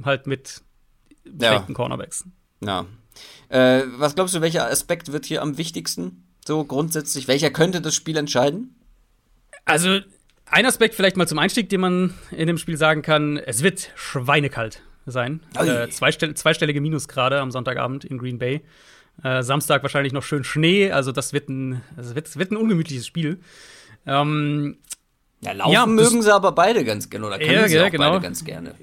halt 0.05 0.27
mit 0.27 0.63
schlechten 1.23 1.73
ja. 1.73 1.75
Cornerbacks. 1.75 2.25
Ja. 2.61 2.87
Äh, 3.49 3.83
was 3.99 4.15
glaubst 4.15 4.35
du, 4.35 4.41
welcher 4.41 4.71
Aspekt 4.71 5.13
wird 5.13 5.27
hier 5.27 5.43
am 5.43 5.59
wichtigsten? 5.59 6.25
So 6.47 6.65
grundsätzlich, 6.65 7.29
welcher 7.29 7.51
könnte 7.51 7.81
das 7.81 7.95
Spiel 7.95 8.17
entscheiden? 8.17 8.75
Also, 9.65 10.01
ein 10.47 10.67
Aspekt 10.67 10.95
vielleicht 10.95 11.17
mal 11.17 11.29
zum 11.29 11.39
Einstieg, 11.39 11.69
den 11.69 11.81
man 11.81 12.15
in 12.31 12.47
dem 12.47 12.59
Spiel 12.59 12.77
sagen 12.77 13.03
kann: 13.03 13.37
Es 13.37 13.63
wird 13.63 13.91
schweinekalt 13.95 14.83
sein. 15.07 15.41
Äh, 15.59 15.89
zweistell 15.89 16.35
zweistellige 16.35 16.81
Minusgrade 16.81 17.41
am 17.41 17.51
Sonntagabend 17.51 18.05
in 18.05 18.19
Green 18.19 18.39
Bay. 18.39 18.63
Äh, 19.23 19.43
Samstag 19.43 19.83
wahrscheinlich 19.83 20.13
noch 20.13 20.23
schön 20.23 20.43
Schnee, 20.43 20.91
also 20.91 21.13
das 21.13 21.33
wird 21.33 21.49
ein, 21.49 21.83
das 21.97 22.15
wird, 22.15 22.27
das 22.27 22.39
wird 22.39 22.51
ein 22.51 22.57
ungemütliches 22.57 23.07
Spiel. 23.07 23.41
Ähm, 24.07 24.79
ja, 25.43 25.53
laufen 25.53 25.73
ja, 25.73 25.87
mögen 25.87 26.23
sie 26.23 26.35
aber 26.35 26.53
beide 26.53 26.85
ganz 26.85 27.11
gerne, 27.11 27.27
oder 27.27 27.39
können 27.39 27.53
ja, 27.53 27.69
sie 27.69 27.77
ja, 27.77 27.87
auch 27.87 27.91
genau. 27.91 28.11
beide 28.11 28.23
ganz 28.23 28.45
gerne. 28.45 28.75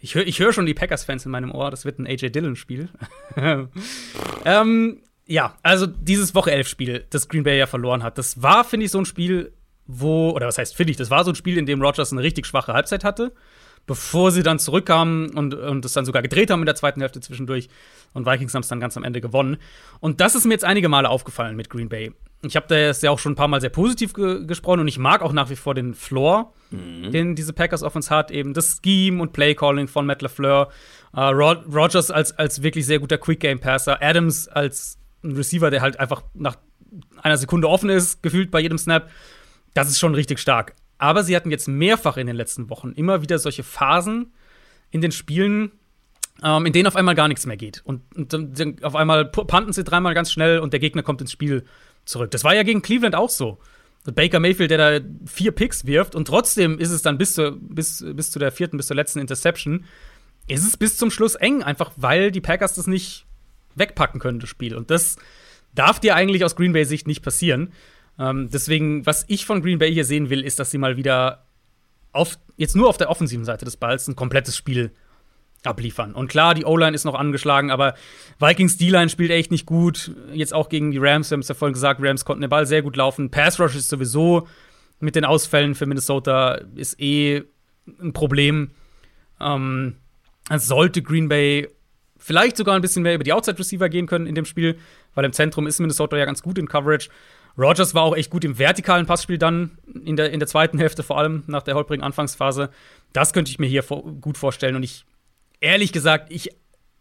Ich 0.00 0.14
höre 0.14 0.26
ich 0.26 0.38
hör 0.38 0.52
schon 0.52 0.66
die 0.66 0.74
Packers-Fans 0.74 1.24
in 1.24 1.32
meinem 1.32 1.52
Ohr, 1.52 1.70
das 1.70 1.84
wird 1.84 1.98
ein 1.98 2.06
AJ 2.06 2.30
Dillon-Spiel. 2.30 2.88
ähm, 4.44 5.02
ja, 5.26 5.56
also 5.62 5.86
dieses 5.86 6.34
Woche 6.34 6.52
11-Spiel, 6.52 7.06
das 7.10 7.28
Green 7.28 7.42
Bay 7.42 7.58
ja 7.58 7.66
verloren 7.66 8.02
hat, 8.02 8.18
das 8.18 8.42
war, 8.42 8.64
finde 8.64 8.86
ich, 8.86 8.92
so 8.92 8.98
ein 8.98 9.06
Spiel, 9.06 9.52
wo, 9.86 10.30
oder 10.30 10.46
was 10.46 10.58
heißt, 10.58 10.76
finde 10.76 10.92
ich, 10.92 10.96
das 10.96 11.10
war 11.10 11.24
so 11.24 11.32
ein 11.32 11.36
Spiel, 11.36 11.58
in 11.58 11.66
dem 11.66 11.82
Rogers 11.82 12.12
eine 12.12 12.22
richtig 12.22 12.46
schwache 12.46 12.72
Halbzeit 12.72 13.02
hatte 13.02 13.32
bevor 13.86 14.30
sie 14.30 14.42
dann 14.42 14.58
zurückkamen 14.58 15.30
und, 15.30 15.54
und 15.54 15.84
es 15.84 15.92
dann 15.92 16.04
sogar 16.04 16.22
gedreht 16.22 16.50
haben 16.50 16.60
in 16.60 16.66
der 16.66 16.74
zweiten 16.74 17.00
Hälfte 17.00 17.20
zwischendurch. 17.20 17.68
Und 18.12 18.26
Vikings 18.26 18.54
haben 18.54 18.62
es 18.62 18.68
dann 18.68 18.80
ganz 18.80 18.96
am 18.96 19.04
Ende 19.04 19.20
gewonnen. 19.20 19.56
Und 20.00 20.20
das 20.20 20.34
ist 20.34 20.44
mir 20.44 20.54
jetzt 20.54 20.64
einige 20.64 20.88
Male 20.88 21.08
aufgefallen 21.08 21.56
mit 21.56 21.70
Green 21.70 21.88
Bay. 21.88 22.12
Ich 22.42 22.56
habe 22.56 22.66
da 22.68 22.76
jetzt 22.76 23.02
ja 23.02 23.10
auch 23.10 23.18
schon 23.18 23.32
ein 23.32 23.36
paar 23.36 23.48
Mal 23.48 23.60
sehr 23.60 23.70
positiv 23.70 24.14
ge 24.14 24.46
gesprochen 24.46 24.80
und 24.80 24.88
ich 24.88 24.98
mag 24.98 25.20
auch 25.20 25.32
nach 25.32 25.50
wie 25.50 25.56
vor 25.56 25.74
den 25.74 25.94
Floor, 25.94 26.52
mhm. 26.70 27.10
den 27.12 27.34
diese 27.34 27.52
Packers 27.52 27.82
Offense 27.82 28.08
hat. 28.14 28.30
Eben 28.30 28.54
das 28.54 28.80
Scheme 28.82 29.20
und 29.20 29.32
Playcalling 29.32 29.88
von 29.88 30.06
Matt 30.06 30.22
LaFleur. 30.22 30.70
Uh, 31.14 31.20
Rod 31.20 31.64
Rogers 31.74 32.10
als, 32.10 32.32
als 32.38 32.62
wirklich 32.62 32.86
sehr 32.86 33.00
guter 33.00 33.18
Quick-Game-Passer. 33.18 34.00
Adams 34.00 34.48
als 34.48 34.98
ein 35.22 35.32
Receiver, 35.32 35.70
der 35.70 35.82
halt 35.82 36.00
einfach 36.00 36.22
nach 36.34 36.56
einer 37.22 37.36
Sekunde 37.36 37.68
offen 37.68 37.90
ist, 37.90 38.22
gefühlt 38.22 38.50
bei 38.50 38.60
jedem 38.60 38.78
Snap. 38.78 39.10
Das 39.74 39.88
ist 39.88 39.98
schon 39.98 40.14
richtig 40.14 40.38
stark. 40.38 40.74
Aber 41.00 41.24
sie 41.24 41.34
hatten 41.34 41.50
jetzt 41.50 41.66
mehrfach 41.66 42.18
in 42.18 42.26
den 42.26 42.36
letzten 42.36 42.68
Wochen 42.68 42.92
immer 42.92 43.22
wieder 43.22 43.38
solche 43.38 43.62
Phasen 43.62 44.34
in 44.90 45.00
den 45.00 45.12
Spielen, 45.12 45.72
ähm, 46.42 46.66
in 46.66 46.74
denen 46.74 46.86
auf 46.86 46.94
einmal 46.94 47.14
gar 47.14 47.26
nichts 47.26 47.46
mehr 47.46 47.56
geht. 47.56 47.80
Und, 47.84 48.02
und 48.14 48.34
dann 48.34 48.76
auf 48.82 48.94
einmal 48.94 49.24
panten 49.24 49.72
sie 49.72 49.82
dreimal 49.82 50.12
ganz 50.12 50.30
schnell 50.30 50.58
und 50.58 50.74
der 50.74 50.80
Gegner 50.80 51.02
kommt 51.02 51.22
ins 51.22 51.32
Spiel 51.32 51.64
zurück. 52.04 52.30
Das 52.32 52.44
war 52.44 52.54
ja 52.54 52.64
gegen 52.64 52.82
Cleveland 52.82 53.14
auch 53.14 53.30
so. 53.30 53.58
Baker 54.04 54.40
Mayfield, 54.40 54.70
der 54.70 55.00
da 55.00 55.06
vier 55.24 55.52
Picks 55.52 55.86
wirft 55.86 56.14
und 56.14 56.26
trotzdem 56.26 56.78
ist 56.78 56.90
es 56.90 57.00
dann 57.00 57.16
bis, 57.16 57.32
zur, 57.32 57.56
bis, 57.58 58.04
bis 58.14 58.30
zu 58.30 58.38
der 58.38 58.52
vierten, 58.52 58.76
bis 58.76 58.88
zur 58.88 58.96
letzten 58.96 59.20
Interception, 59.20 59.86
ist 60.48 60.66
es 60.66 60.76
bis 60.76 60.98
zum 60.98 61.10
Schluss 61.10 61.34
eng, 61.34 61.62
einfach 61.62 61.92
weil 61.96 62.30
die 62.30 62.40
Packers 62.42 62.74
das 62.74 62.86
nicht 62.86 63.24
wegpacken 63.74 64.20
können, 64.20 64.38
das 64.38 64.50
Spiel. 64.50 64.74
Und 64.74 64.90
das 64.90 65.16
darf 65.74 65.98
dir 65.98 66.14
eigentlich 66.14 66.44
aus 66.44 66.56
Green 66.56 66.74
Bay 66.74 66.84
Sicht 66.84 67.06
nicht 67.06 67.22
passieren. 67.22 67.72
Ähm, 68.20 68.50
deswegen, 68.52 69.06
was 69.06 69.24
ich 69.28 69.46
von 69.46 69.62
Green 69.62 69.78
Bay 69.78 69.92
hier 69.92 70.04
sehen 70.04 70.28
will, 70.28 70.44
ist, 70.44 70.58
dass 70.58 70.70
sie 70.70 70.78
mal 70.78 70.98
wieder 70.98 71.46
auf, 72.12 72.38
jetzt 72.56 72.76
nur 72.76 72.88
auf 72.88 72.98
der 72.98 73.08
offensiven 73.08 73.46
Seite 73.46 73.64
des 73.64 73.78
Balls 73.78 74.06
ein 74.08 74.16
komplettes 74.16 74.56
Spiel 74.56 74.92
abliefern. 75.64 76.14
Und 76.14 76.28
klar, 76.28 76.54
die 76.54 76.64
O-Line 76.64 76.94
ist 76.94 77.04
noch 77.04 77.14
angeschlagen, 77.14 77.70
aber 77.70 77.94
Vikings 78.38 78.76
D-Line 78.76 79.08
spielt 79.08 79.30
echt 79.30 79.50
nicht 79.50 79.66
gut. 79.66 80.14
Jetzt 80.32 80.52
auch 80.52 80.68
gegen 80.68 80.90
die 80.90 80.98
Rams, 80.98 81.30
wir 81.30 81.36
haben 81.36 81.40
es 81.40 81.48
ja 81.48 81.54
vorhin 81.54 81.72
gesagt, 81.72 82.00
Rams 82.02 82.24
konnten 82.24 82.42
den 82.42 82.50
Ball 82.50 82.66
sehr 82.66 82.82
gut 82.82 82.96
laufen. 82.96 83.30
Pass 83.30 83.58
Rush 83.58 83.74
ist 83.74 83.88
sowieso 83.88 84.46
mit 85.00 85.16
den 85.16 85.24
Ausfällen 85.24 85.74
für 85.74 85.86
Minnesota 85.86 86.60
ist 86.74 87.00
eh 87.00 87.42
ein 88.00 88.12
Problem. 88.12 88.70
Ähm, 89.40 89.96
es 90.50 90.66
sollte 90.66 91.02
Green 91.02 91.28
Bay 91.28 91.68
vielleicht 92.18 92.56
sogar 92.56 92.74
ein 92.74 92.82
bisschen 92.82 93.02
mehr 93.02 93.14
über 93.14 93.24
die 93.24 93.32
Outside 93.32 93.58
Receiver 93.58 93.88
gehen 93.88 94.06
können 94.06 94.26
in 94.26 94.34
dem 94.34 94.44
Spiel, 94.44 94.78
weil 95.14 95.24
im 95.24 95.32
Zentrum 95.32 95.66
ist 95.66 95.80
Minnesota 95.80 96.16
ja 96.16 96.26
ganz 96.26 96.42
gut 96.42 96.58
in 96.58 96.68
Coverage. 96.68 97.08
Rogers 97.60 97.94
war 97.94 98.04
auch 98.04 98.16
echt 98.16 98.30
gut 98.30 98.44
im 98.44 98.58
vertikalen 98.58 99.06
Passspiel 99.06 99.36
dann, 99.36 99.78
in 100.04 100.16
der, 100.16 100.32
in 100.32 100.40
der 100.40 100.48
zweiten 100.48 100.78
Hälfte 100.78 101.02
vor 101.02 101.18
allem, 101.18 101.44
nach 101.46 101.62
der 101.62 101.74
holprigen 101.74 102.02
Anfangsphase. 102.02 102.70
Das 103.12 103.32
könnte 103.32 103.50
ich 103.50 103.58
mir 103.58 103.66
hier 103.66 103.82
vor, 103.82 104.02
gut 104.02 104.38
vorstellen. 104.38 104.76
Und 104.76 104.82
ich, 104.82 105.04
ehrlich 105.60 105.92
gesagt, 105.92 106.32
ich 106.32 106.50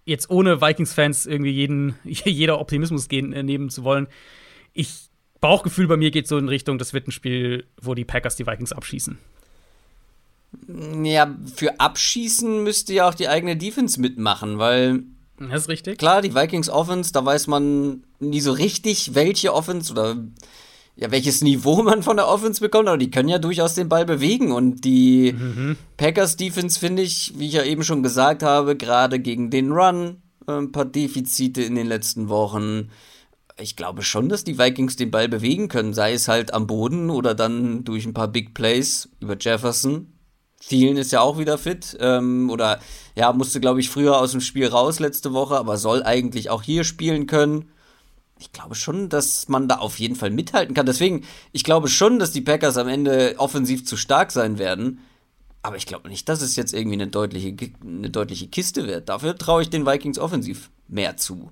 jetzt 0.06 0.30
ohne 0.30 0.60
Vikings-Fans 0.60 1.26
irgendwie 1.26 1.52
jeden, 1.52 1.96
jeder 2.04 2.60
Optimismus 2.60 3.08
gehen, 3.08 3.32
äh, 3.32 3.44
nehmen 3.44 3.70
zu 3.70 3.84
wollen, 3.84 4.08
ich, 4.74 5.10
Bauchgefühl 5.40 5.88
bei 5.88 5.96
mir 5.96 6.12
geht 6.12 6.28
so 6.28 6.38
in 6.38 6.50
Richtung, 6.50 6.78
das 6.78 6.94
wird 6.94 7.08
ein 7.08 7.12
Spiel, 7.12 7.66
wo 7.82 7.94
die 7.94 8.04
Packers 8.04 8.36
die 8.36 8.46
Vikings 8.46 8.74
abschießen. 8.74 9.18
Ja, 11.04 11.34
für 11.56 11.80
Abschießen 11.80 12.64
müsste 12.64 12.94
ja 12.94 13.08
auch 13.08 13.14
die 13.14 13.30
eigene 13.30 13.56
Defense 13.56 14.02
mitmachen, 14.02 14.58
weil 14.58 15.04
das 15.50 15.64
ist 15.64 15.70
richtig. 15.70 15.98
Klar, 15.98 16.22
die 16.22 16.36
Vikings 16.36 16.70
Offense, 16.70 17.12
da 17.12 17.24
weiß 17.24 17.48
man 17.48 18.04
nie 18.20 18.42
so 18.42 18.52
richtig, 18.52 19.16
welche 19.16 19.54
Offense 19.54 19.92
oder 19.92 20.18
ja, 20.96 21.12
welches 21.12 21.42
Niveau 21.42 21.82
man 21.84 22.04
von 22.04 22.18
der 22.18 22.28
Offense 22.28 22.60
bekommt, 22.60 22.90
aber 22.90 22.98
die 22.98 23.12
können 23.12 23.30
ja 23.30 23.40
durchaus 23.40 23.74
den 23.74 23.90
Ball 23.90 24.06
bewegen. 24.06 24.52
Und 24.52 24.84
die 24.84 25.34
mhm. 25.34 25.78
Packers 25.98 26.36
Defense 26.36 26.80
finde 26.80 27.04
ich, 27.04 27.34
wie 27.38 27.48
ich 27.48 27.54
ja 27.54 27.64
eben 27.64 27.84
schon 27.84 28.04
gesagt 28.04 28.44
habe, 28.44 28.76
gerade 28.76 29.20
gegen 29.20 29.50
den 29.50 29.72
Run, 29.72 30.22
äh, 30.48 30.52
ein 30.52 30.72
paar 30.72 30.86
Defizite 30.86 31.62
in 31.62 31.76
den 31.76 31.88
letzten 31.88 32.28
Wochen. 32.28 32.90
Ich 33.58 33.76
glaube 33.76 34.04
schon, 34.04 34.30
dass 34.30 34.44
die 34.44 34.58
Vikings 34.58 34.96
den 34.96 35.12
Ball 35.12 35.30
bewegen 35.30 35.68
können, 35.68 35.94
sei 35.94 36.14
es 36.14 36.28
halt 36.28 36.54
am 36.54 36.68
Boden 36.68 37.10
oder 37.10 37.34
dann 37.34 37.84
durch 37.84 38.06
ein 38.06 38.14
paar 38.14 38.30
Big 38.30 38.54
Plays 38.54 39.10
über 39.20 39.38
Jefferson. 39.38 40.19
Thielen 40.60 40.98
ist 40.98 41.12
ja 41.12 41.22
auch 41.22 41.38
wieder 41.38 41.58
fit. 41.58 41.98
Ähm, 42.00 42.50
oder 42.50 42.80
ja, 43.16 43.32
musste, 43.34 43.60
glaube 43.60 43.80
ich, 43.80 43.90
früher 43.90 44.18
aus 44.20 44.32
dem 44.32 44.42
Spiel 44.42 44.68
raus 44.68 45.00
letzte 45.00 45.34
Woche, 45.34 45.58
aber 45.58 45.78
soll 45.78 46.04
eigentlich 46.04 46.50
auch 46.50 46.64
hier 46.64 46.84
spielen 46.84 47.28
können. 47.28 47.72
Ich 48.40 48.54
glaube 48.54 48.76
schon, 48.76 49.10
dass 49.10 49.50
man 49.50 49.68
da 49.68 49.78
auf 49.78 50.00
jeden 50.00 50.16
Fall 50.16 50.30
mithalten 50.30 50.74
kann. 50.74 50.86
Deswegen, 50.86 51.26
ich 51.52 51.64
glaube 51.64 51.90
schon, 51.90 52.20
dass 52.20 52.32
die 52.32 52.42
Packers 52.42 52.78
am 52.78 52.88
Ende 52.88 53.36
offensiv 53.38 53.86
zu 53.86 53.98
stark 53.98 54.32
sein 54.32 54.58
werden. 54.58 55.00
Aber 55.62 55.76
ich 55.76 55.86
glaube 55.86 56.08
nicht, 56.08 56.30
dass 56.30 56.42
es 56.42 56.56
jetzt 56.56 56.74
irgendwie 56.74 56.96
eine 56.96 57.08
deutliche, 57.08 57.54
eine 57.84 58.10
deutliche 58.10 58.48
Kiste 58.48 58.88
wird. 58.88 59.10
Dafür 59.10 59.38
traue 59.38 59.62
ich 59.62 59.70
den 59.70 59.86
Vikings 59.86 60.18
offensiv 60.18 60.70
mehr 60.88 61.18
zu. 61.18 61.52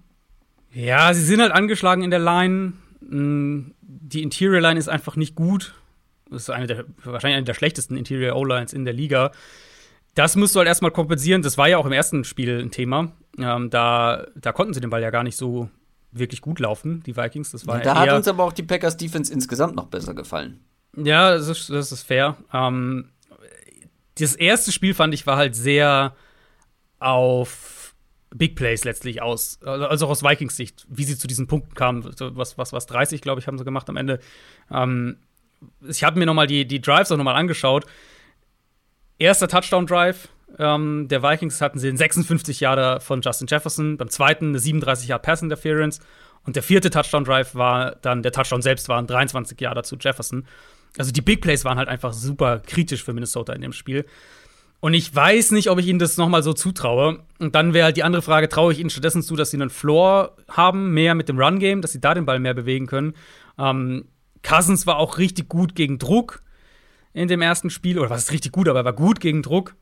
Ja, 0.73 1.13
sie 1.13 1.23
sind 1.23 1.41
halt 1.41 1.51
angeschlagen 1.51 2.03
in 2.03 2.11
der 2.11 2.19
Line. 2.19 2.73
Mm, 3.01 3.71
die 3.81 4.23
Interior 4.23 4.61
Line 4.61 4.79
ist 4.79 4.87
einfach 4.87 5.17
nicht 5.17 5.35
gut. 5.35 5.73
Das 6.29 6.43
ist 6.43 6.49
eine 6.49 6.67
der, 6.67 6.85
wahrscheinlich 7.03 7.37
eine 7.37 7.45
der 7.45 7.53
schlechtesten 7.53 7.95
Interior 7.95 8.35
O-Lines 8.35 8.73
in 8.73 8.85
der 8.85 8.93
Liga. 8.93 9.31
Das 10.15 10.35
musst 10.35 10.55
du 10.55 10.59
halt 10.59 10.67
erstmal 10.67 10.91
kompensieren. 10.91 11.41
Das 11.41 11.57
war 11.57 11.67
ja 11.67 11.77
auch 11.77 11.85
im 11.85 11.91
ersten 11.91 12.23
Spiel 12.23 12.59
ein 12.59 12.71
Thema. 12.71 13.11
Ähm, 13.37 13.69
da, 13.69 14.25
da 14.35 14.51
konnten 14.51 14.73
sie 14.73 14.81
den 14.81 14.89
Ball 14.89 15.01
ja 15.01 15.11
gar 15.11 15.23
nicht 15.23 15.37
so 15.37 15.69
wirklich 16.11 16.41
gut 16.41 16.59
laufen, 16.59 17.03
die 17.03 17.15
Vikings. 17.15 17.51
Das 17.51 17.67
war 17.67 17.77
ja, 17.77 17.83
da 17.83 17.99
hat 17.99 18.09
uns 18.11 18.27
aber 18.27 18.43
auch 18.43 18.53
die 18.53 18.63
Packers 18.63 18.97
Defense 18.97 19.31
insgesamt 19.31 19.75
noch 19.75 19.87
besser 19.87 20.13
gefallen. 20.13 20.59
Ja, 20.95 21.35
das 21.35 21.47
ist, 21.47 21.69
das 21.69 21.91
ist 21.91 22.03
fair. 22.03 22.37
Ähm, 22.51 23.09
das 24.17 24.35
erste 24.35 24.71
Spiel 24.71 24.93
fand 24.93 25.13
ich 25.13 25.27
war 25.27 25.37
halt 25.37 25.55
sehr 25.55 26.15
auf 26.99 27.95
Big 28.35 28.55
Plays 28.55 28.83
letztlich 28.83 29.21
aus, 29.21 29.59
also 29.61 30.07
auch 30.07 30.11
aus 30.11 30.23
Vikings 30.23 30.55
Sicht, 30.57 30.85
wie 30.89 31.03
sie 31.03 31.17
zu 31.17 31.27
diesen 31.27 31.47
Punkten 31.47 31.75
kamen. 31.75 32.03
Was, 32.19 32.57
was, 32.57 32.73
was 32.73 32.85
30, 32.87 33.21
glaube 33.21 33.39
ich, 33.39 33.47
haben 33.47 33.57
sie 33.57 33.63
gemacht 33.63 33.89
am 33.89 33.97
Ende. 33.97 34.19
Ähm, 34.71 35.17
ich 35.87 36.03
habe 36.03 36.19
mir 36.19 36.25
noch 36.25 36.33
mal 36.33 36.47
die, 36.47 36.65
die 36.65 36.81
Drives 36.81 37.11
auch 37.11 37.17
noch 37.17 37.23
mal 37.23 37.35
angeschaut. 37.35 37.85
Erster 39.17 39.47
Touchdown-Drive 39.47 40.29
ähm, 40.59 41.07
der 41.07 41.23
Vikings 41.23 41.61
hatten 41.61 41.79
sie 41.79 41.87
den 41.87 41.97
56 41.97 42.59
Jahre 42.59 42.99
von 43.01 43.21
Justin 43.21 43.47
Jefferson, 43.49 43.97
beim 43.97 44.09
zweiten 44.09 44.49
eine 44.49 44.59
37 44.59 45.09
Yard 45.09 45.23
Pass 45.23 45.41
Interference 45.41 45.99
und 46.45 46.55
der 46.55 46.63
vierte 46.63 46.89
Touchdown-Drive 46.89 47.55
war 47.55 47.95
dann, 48.01 48.23
der 48.23 48.31
Touchdown 48.31 48.61
selbst 48.61 48.87
waren 48.89 49.07
23 49.07 49.59
Jahre 49.59 49.83
zu 49.83 49.97
Jefferson. 49.97 50.45
Also 50.97 51.11
die 51.11 51.21
Big 51.21 51.41
Plays 51.41 51.65
waren 51.65 51.77
halt 51.77 51.89
einfach 51.89 52.13
super 52.13 52.59
kritisch 52.59 53.03
für 53.03 53.13
Minnesota 53.13 53.53
in 53.53 53.61
dem 53.61 53.73
Spiel. 53.73 54.05
Und 54.79 54.93
ich 54.93 55.13
weiß 55.13 55.51
nicht, 55.51 55.69
ob 55.69 55.79
ich 55.79 55.87
ihnen 55.87 55.99
das 55.99 56.17
nochmal 56.17 56.43
so 56.43 56.53
zutraue. 56.53 57.19
Und 57.39 57.55
dann 57.55 57.73
wäre 57.73 57.85
halt 57.85 57.97
die 57.97 58.03
andere 58.03 58.21
Frage, 58.21 58.47
traue 58.47 58.71
ich 58.71 58.79
ihnen 58.79 58.89
stattdessen 58.89 59.23
zu, 59.23 59.35
dass 59.35 59.51
sie 59.51 59.57
einen 59.57 59.69
Floor 59.69 60.35
haben, 60.49 60.93
mehr 60.93 61.15
mit 61.15 61.29
dem 61.29 61.39
Run-Game, 61.39 61.81
dass 61.81 61.91
sie 61.91 61.99
da 61.99 62.13
den 62.13 62.25
Ball 62.25 62.39
mehr 62.39 62.53
bewegen 62.53 62.85
können. 62.85 63.13
Ähm, 63.57 64.05
Cousins 64.47 64.87
war 64.87 64.97
auch 64.97 65.17
richtig 65.17 65.49
gut 65.49 65.75
gegen 65.75 65.99
Druck 65.99 66.41
in 67.13 67.27
dem 67.27 67.41
ersten 67.41 67.69
Spiel. 67.69 67.99
Oder 67.99 68.09
was 68.09 68.23
ist 68.23 68.31
richtig 68.31 68.51
gut, 68.51 68.69
aber 68.69 68.79
er 68.79 68.85
war 68.85 68.93
gut 68.93 69.19
gegen 69.19 69.41
Druck. 69.41 69.75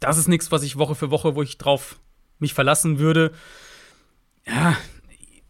Das 0.00 0.18
ist 0.18 0.28
nichts, 0.28 0.52
was 0.52 0.62
ich 0.62 0.76
Woche 0.76 0.94
für 0.94 1.10
Woche, 1.10 1.34
wo 1.34 1.42
ich 1.42 1.58
drauf 1.58 1.98
mich 2.38 2.54
verlassen 2.54 2.98
würde. 2.98 3.32
Ja, 4.46 4.76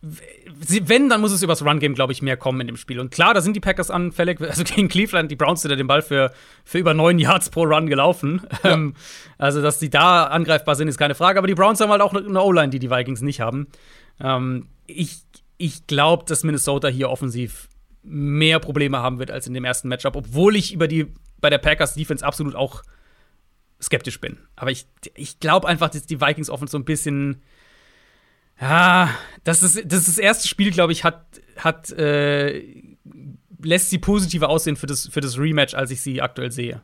wenn, 0.00 1.08
dann 1.08 1.20
muss 1.20 1.32
es 1.32 1.42
übers 1.42 1.64
Run-Game, 1.64 1.94
glaube 1.94 2.12
ich, 2.12 2.22
mehr 2.22 2.36
kommen 2.36 2.60
in 2.60 2.68
dem 2.68 2.76
Spiel. 2.76 3.00
Und 3.00 3.10
klar, 3.10 3.34
da 3.34 3.40
sind 3.40 3.56
die 3.56 3.60
Packers 3.60 3.90
anfällig. 3.90 4.40
Also 4.48 4.62
gegen 4.62 4.88
Cleveland, 4.88 5.30
die 5.30 5.36
Browns 5.36 5.62
sind 5.62 5.72
ja 5.72 5.76
den 5.76 5.88
Ball 5.88 6.02
für, 6.02 6.32
für 6.64 6.78
über 6.78 6.94
neun 6.94 7.18
Yards 7.18 7.50
pro 7.50 7.64
Run 7.64 7.88
gelaufen. 7.88 8.42
Ja. 8.62 8.70
Ähm, 8.70 8.94
also, 9.38 9.60
dass 9.60 9.80
die 9.80 9.90
da 9.90 10.24
angreifbar 10.24 10.76
sind, 10.76 10.86
ist 10.86 10.98
keine 10.98 11.16
Frage. 11.16 11.38
Aber 11.38 11.48
die 11.48 11.54
Browns 11.54 11.80
haben 11.80 11.90
halt 11.90 12.02
auch 12.02 12.14
eine 12.14 12.40
O-Line, 12.40 12.70
die 12.70 12.78
die 12.78 12.90
Vikings 12.90 13.20
nicht 13.20 13.40
haben. 13.40 13.66
Ähm, 14.20 14.68
ich 14.86 15.22
ich 15.58 15.88
glaube, 15.88 16.24
dass 16.26 16.44
Minnesota 16.44 16.86
hier 16.86 17.10
offensiv 17.10 17.68
mehr 18.02 18.58
Probleme 18.58 18.98
haben 18.98 19.18
wird 19.18 19.30
als 19.30 19.46
in 19.46 19.54
dem 19.54 19.64
ersten 19.64 19.88
Matchup, 19.88 20.16
obwohl 20.16 20.56
ich 20.56 20.72
über 20.72 20.88
die 20.88 21.12
bei 21.40 21.50
der 21.50 21.58
Packers 21.58 21.94
Defense 21.94 22.24
absolut 22.24 22.54
auch 22.54 22.82
skeptisch 23.80 24.20
bin. 24.20 24.38
Aber 24.56 24.70
ich, 24.70 24.86
ich 25.14 25.38
glaube 25.38 25.68
einfach, 25.68 25.88
dass 25.88 26.06
die 26.06 26.20
Vikings 26.20 26.50
Offense 26.50 26.72
so 26.72 26.78
ein 26.78 26.84
bisschen 26.84 27.42
ja, 28.60 29.14
das 29.44 29.62
ist 29.62 29.76
das, 29.86 30.00
ist 30.00 30.08
das 30.08 30.18
erste 30.18 30.48
Spiel, 30.48 30.72
glaube 30.72 30.92
ich, 30.92 31.04
hat, 31.04 31.24
hat 31.56 31.90
äh, 31.92 32.64
lässt 33.62 33.90
sie 33.90 33.98
positiver 33.98 34.48
aussehen 34.48 34.76
für 34.76 34.86
das, 34.86 35.08
für 35.08 35.20
das 35.20 35.38
Rematch, 35.38 35.74
als 35.74 35.90
ich 35.90 36.00
sie 36.00 36.20
aktuell 36.20 36.50
sehe. 36.50 36.82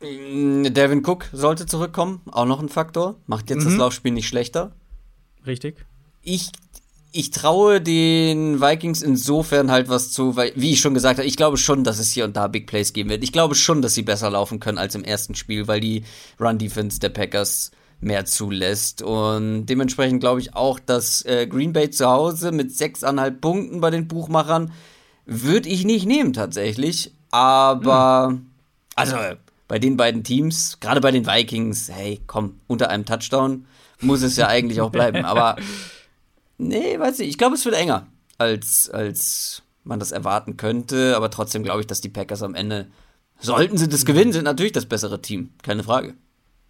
Mm, 0.00 0.72
Devin 0.72 1.04
Cook 1.04 1.26
sollte 1.32 1.66
zurückkommen, 1.66 2.22
auch 2.30 2.46
noch 2.46 2.60
ein 2.60 2.68
Faktor. 2.68 3.16
Macht 3.26 3.50
jetzt 3.50 3.64
mhm. 3.64 3.70
das 3.70 3.76
Laufspiel 3.76 4.12
nicht 4.12 4.28
schlechter. 4.28 4.72
Richtig. 5.44 5.84
Ich, 6.22 6.50
ich 7.12 7.30
traue 7.30 7.80
den 7.80 8.60
Vikings 8.60 9.02
insofern 9.02 9.70
halt 9.70 9.88
was 9.88 10.12
zu, 10.12 10.36
weil, 10.36 10.52
wie 10.54 10.72
ich 10.72 10.80
schon 10.80 10.94
gesagt 10.94 11.18
habe, 11.18 11.26
ich 11.26 11.36
glaube 11.36 11.56
schon, 11.56 11.82
dass 11.82 11.98
es 11.98 12.12
hier 12.12 12.24
und 12.24 12.36
da 12.36 12.46
Big 12.46 12.66
Plays 12.66 12.92
geben 12.92 13.10
wird. 13.10 13.24
Ich 13.24 13.32
glaube 13.32 13.54
schon, 13.54 13.82
dass 13.82 13.94
sie 13.94 14.02
besser 14.02 14.30
laufen 14.30 14.60
können 14.60 14.78
als 14.78 14.94
im 14.94 15.04
ersten 15.04 15.34
Spiel, 15.34 15.66
weil 15.66 15.80
die 15.80 16.04
Run-Defense 16.38 17.00
der 17.00 17.08
Packers 17.08 17.72
mehr 18.00 18.24
zulässt. 18.26 19.02
Und 19.02 19.66
dementsprechend 19.66 20.20
glaube 20.20 20.40
ich 20.40 20.54
auch, 20.54 20.78
dass 20.78 21.24
äh, 21.24 21.46
Green 21.46 21.72
Bay 21.72 21.90
zu 21.90 22.08
Hause 22.08 22.52
mit 22.52 22.74
sechseinhalb 22.74 23.40
Punkten 23.40 23.80
bei 23.80 23.90
den 23.90 24.08
Buchmachern 24.08 24.72
würde 25.26 25.68
ich 25.68 25.84
nicht 25.84 26.06
nehmen 26.06 26.32
tatsächlich. 26.32 27.12
Aber, 27.30 28.28
hm. 28.30 28.50
also 28.94 29.16
bei 29.68 29.78
den 29.78 29.96
beiden 29.96 30.24
Teams, 30.24 30.78
gerade 30.80 31.00
bei 31.00 31.10
den 31.10 31.26
Vikings, 31.26 31.90
hey, 31.92 32.20
komm, 32.26 32.60
unter 32.66 32.88
einem 32.90 33.04
Touchdown 33.04 33.66
muss 34.00 34.22
es 34.22 34.36
ja 34.36 34.48
eigentlich 34.48 34.80
auch 34.80 34.90
bleiben. 34.90 35.24
Aber 35.24 35.56
nee, 36.60 36.98
weiß 36.98 37.20
ich, 37.20 37.28
ich 37.28 37.38
glaube, 37.38 37.56
es 37.56 37.64
wird 37.64 37.74
enger, 37.74 38.06
als, 38.38 38.88
als 38.90 39.62
man 39.84 39.98
das 39.98 40.12
erwarten 40.12 40.56
könnte. 40.56 41.16
Aber 41.16 41.30
trotzdem 41.30 41.62
glaube 41.62 41.80
ich, 41.80 41.86
dass 41.86 42.00
die 42.00 42.08
Packers 42.08 42.42
am 42.42 42.54
Ende, 42.54 42.86
sollten 43.38 43.78
sie 43.78 43.88
das 43.88 44.04
gewinnen, 44.04 44.32
sind 44.32 44.44
natürlich 44.44 44.72
das 44.72 44.86
bessere 44.86 45.20
Team. 45.20 45.50
Keine 45.62 45.82
Frage. 45.82 46.14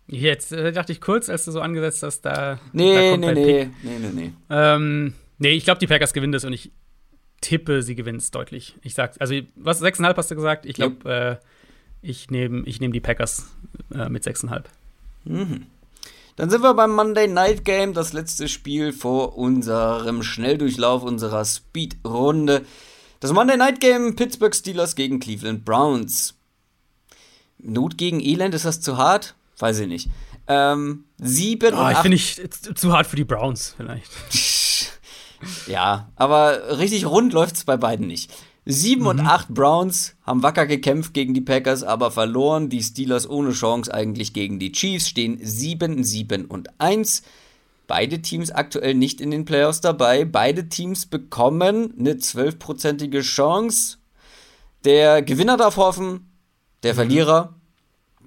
Jetzt 0.06 0.52
äh, 0.52 0.72
dachte 0.72 0.92
ich 0.92 1.00
kurz, 1.00 1.28
als 1.28 1.44
du 1.44 1.52
so 1.52 1.60
angesetzt 1.60 2.02
hast, 2.02 2.22
da. 2.22 2.58
Nee, 2.72 3.12
da 3.12 3.16
nee, 3.16 3.32
nee, 3.32 3.70
nee, 3.82 3.98
nee, 3.98 4.10
nee. 4.12 4.32
Ähm, 4.48 5.14
nee, 5.38 5.52
ich 5.52 5.64
glaube, 5.64 5.78
die 5.78 5.86
Packers 5.86 6.12
gewinnen 6.12 6.32
das 6.32 6.44
und 6.44 6.52
ich 6.52 6.72
tippe, 7.40 7.82
sie 7.82 7.94
gewinnen 7.94 8.18
es 8.18 8.30
deutlich. 8.32 8.76
Ich 8.82 8.94
sag, 8.94 9.14
also, 9.20 9.34
was, 9.54 9.82
6,5 9.82 10.16
hast 10.16 10.30
du 10.30 10.34
gesagt? 10.34 10.66
Ich 10.66 10.74
glaube, 10.74 11.40
äh, 11.40 11.46
ich 12.02 12.30
nehme 12.30 12.66
ich 12.66 12.80
nehm 12.80 12.92
die 12.92 13.00
Packers 13.00 13.46
äh, 13.94 14.08
mit 14.08 14.24
6,5. 14.24 14.64
Mhm. 15.24 15.66
Dann 16.40 16.48
sind 16.48 16.62
wir 16.62 16.72
beim 16.72 16.92
Monday 16.92 17.28
Night 17.28 17.66
Game, 17.66 17.92
das 17.92 18.14
letzte 18.14 18.48
Spiel 18.48 18.94
vor 18.94 19.36
unserem 19.36 20.22
Schnelldurchlauf 20.22 21.02
unserer 21.02 21.44
Speed-Runde. 21.44 22.64
Das 23.20 23.34
Monday 23.34 23.58
Night 23.58 23.78
Game 23.78 24.16
Pittsburgh 24.16 24.54
Steelers 24.54 24.94
gegen 24.94 25.20
Cleveland 25.20 25.66
Browns. 25.66 26.38
Not 27.58 27.98
gegen 27.98 28.20
Elend, 28.20 28.54
ist 28.54 28.64
das 28.64 28.80
zu 28.80 28.96
hart? 28.96 29.34
Weiß 29.58 29.80
ich 29.80 29.86
nicht. 29.86 30.08
Ähm, 30.46 31.04
sieben 31.18 31.74
oh, 31.74 31.84
und 31.84 31.92
ich 31.92 31.98
finde 31.98 32.16
ich 32.16 32.50
zu 32.74 32.90
hart 32.90 33.06
für 33.06 33.16
die 33.16 33.24
Browns 33.24 33.74
vielleicht. 33.76 34.10
ja, 35.66 36.08
aber 36.16 36.78
richtig 36.78 37.04
rund 37.04 37.34
läuft 37.34 37.56
es 37.56 37.64
bei 37.64 37.76
beiden 37.76 38.06
nicht. 38.06 38.32
Sieben 38.72 39.02
mhm. 39.02 39.08
und 39.08 39.20
acht 39.20 39.48
Browns 39.48 40.16
haben 40.22 40.42
wacker 40.42 40.66
gekämpft 40.66 41.14
gegen 41.14 41.34
die 41.34 41.40
Packers, 41.40 41.82
aber 41.82 42.10
verloren. 42.10 42.68
Die 42.68 42.82
Steelers 42.82 43.28
ohne 43.28 43.52
Chance 43.52 43.92
eigentlich 43.92 44.32
gegen 44.32 44.58
die 44.58 44.72
Chiefs 44.72 45.08
stehen 45.08 45.38
7, 45.40 46.02
7 46.02 46.46
und 46.46 46.68
1. 46.78 47.22
Beide 47.86 48.22
Teams 48.22 48.50
aktuell 48.50 48.94
nicht 48.94 49.20
in 49.20 49.30
den 49.30 49.44
Playoffs 49.44 49.80
dabei. 49.80 50.24
Beide 50.24 50.68
Teams 50.68 51.06
bekommen 51.06 51.94
eine 51.98 52.18
zwölfprozentige 52.18 53.20
Chance. 53.20 53.98
Der 54.84 55.22
Gewinner 55.22 55.56
darf 55.56 55.76
hoffen, 55.76 56.30
der 56.82 56.92
mhm. 56.92 56.96
Verlierer 56.96 57.54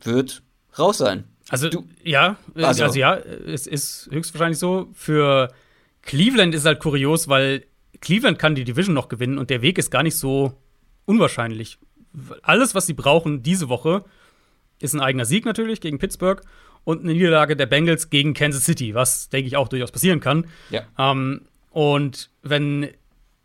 wird 0.03 0.43
raus 0.77 0.97
sein. 0.97 1.23
Also, 1.49 1.69
du, 1.69 1.83
ja, 2.03 2.37
äh, 2.55 2.63
also. 2.63 2.83
also 2.85 2.99
ja, 2.99 3.15
es 3.15 3.67
ist 3.67 4.09
höchstwahrscheinlich 4.11 4.59
so. 4.59 4.89
Für 4.93 5.53
Cleveland 6.01 6.53
ist 6.55 6.65
halt 6.65 6.79
kurios, 6.79 7.27
weil 7.27 7.65
Cleveland 8.03 8.37
kann 8.37 8.53
die 8.53 8.65
Division 8.65 8.93
noch 8.93 9.07
gewinnen 9.07 9.37
und 9.37 9.49
der 9.49 9.61
Weg 9.61 9.77
ist 9.77 9.89
gar 9.89 10.03
nicht 10.03 10.17
so 10.17 10.59
unwahrscheinlich. 11.05 11.77
Alles, 12.41 12.75
was 12.75 12.85
sie 12.85 12.93
brauchen 12.93 13.43
diese 13.43 13.69
Woche, 13.69 14.03
ist 14.81 14.93
ein 14.93 14.99
eigener 14.99 15.23
Sieg 15.23 15.45
natürlich 15.45 15.79
gegen 15.79 15.99
Pittsburgh 15.99 16.41
und 16.83 17.03
eine 17.03 17.13
Niederlage 17.13 17.55
der 17.55 17.65
Bengals 17.65 18.09
gegen 18.09 18.33
Kansas 18.33 18.65
City, 18.65 18.93
was, 18.93 19.29
denke 19.29 19.47
ich, 19.47 19.55
auch 19.55 19.69
durchaus 19.69 19.91
passieren 19.93 20.19
kann. 20.19 20.47
Ja. 20.69 20.81
Ähm, 20.99 21.43
und 21.69 22.29
wenn, 22.41 22.89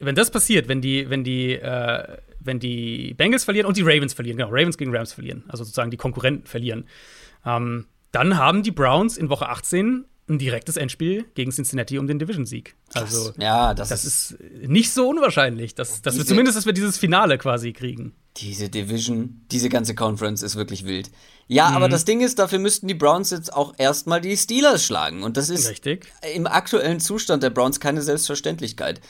wenn 0.01 0.17
das 0.17 0.33
passiert, 0.33 0.67
wenn 0.67 0.81
die, 0.81 1.09
wenn 1.09 1.23
die, 1.23 1.53
äh, 1.53 2.19
wenn 2.41 2.59
die 2.59 3.15
Bengals 3.15 3.45
verlieren 3.45 3.69
und 3.69 3.77
die 3.77 3.83
Ravens 3.83 4.13
verlieren, 4.13 4.39
genau, 4.39 4.51
Ravens 4.51 4.77
gegen 4.77 4.95
Rams 4.95 5.13
verlieren, 5.13 5.45
also 5.47 5.63
sozusagen 5.63 5.93
die 5.93 5.97
Konkurrenten 5.97 6.49
verlieren, 6.49 6.89
ähm, 7.47 7.87
dann 8.11 8.37
haben 8.37 8.65
die 8.65 8.73
Browns 8.73 9.17
in 9.17 9.29
Woche 9.29 9.49
18 9.49 10.05
ein 10.29 10.39
direktes 10.39 10.77
Endspiel 10.77 11.25
gegen 11.35 11.51
Cincinnati 11.51 11.99
um 11.99 12.07
den 12.07 12.19
Division-Sieg. 12.19 12.75
Also, 12.95 13.33
ja, 13.39 13.75
das, 13.75 13.89
das 13.89 14.05
ist, 14.05 14.33
ist, 14.33 14.69
nicht 14.69 14.93
so 14.93 15.09
unwahrscheinlich. 15.09 15.75
Dass, 15.75 16.03
dass 16.03 16.17
wir 16.17 16.27
zumindest, 16.27 16.57
dass 16.57 16.67
wir 16.67 16.73
dieses 16.73 16.99
Finale 16.99 17.39
quasi 17.39 17.73
kriegen. 17.73 18.15
Diese 18.37 18.69
Division, 18.69 19.43
diese 19.51 19.69
ganze 19.69 19.95
Conference 19.95 20.43
ist 20.43 20.57
wirklich 20.57 20.85
wild. 20.85 21.11
Ja, 21.47 21.71
mhm. 21.71 21.77
aber 21.77 21.89
das 21.89 22.05
Ding 22.05 22.21
ist, 22.21 22.39
dafür 22.39 22.59
müssten 22.59 22.89
die 22.89 22.95
Browns 22.95 23.31
jetzt 23.31 23.53
auch 23.53 23.75
erstmal 23.79 24.21
die 24.21 24.37
Steelers 24.37 24.85
schlagen. 24.85 25.23
Und 25.23 25.37
das 25.37 25.49
ist 25.49 25.69
Richtig. 25.69 26.07
im 26.35 26.47
aktuellen 26.47 27.01
Zustand 27.01 27.43
der 27.43 27.51
Browns 27.51 27.81
keine 27.81 28.03
Selbstverständlichkeit. 28.03 29.01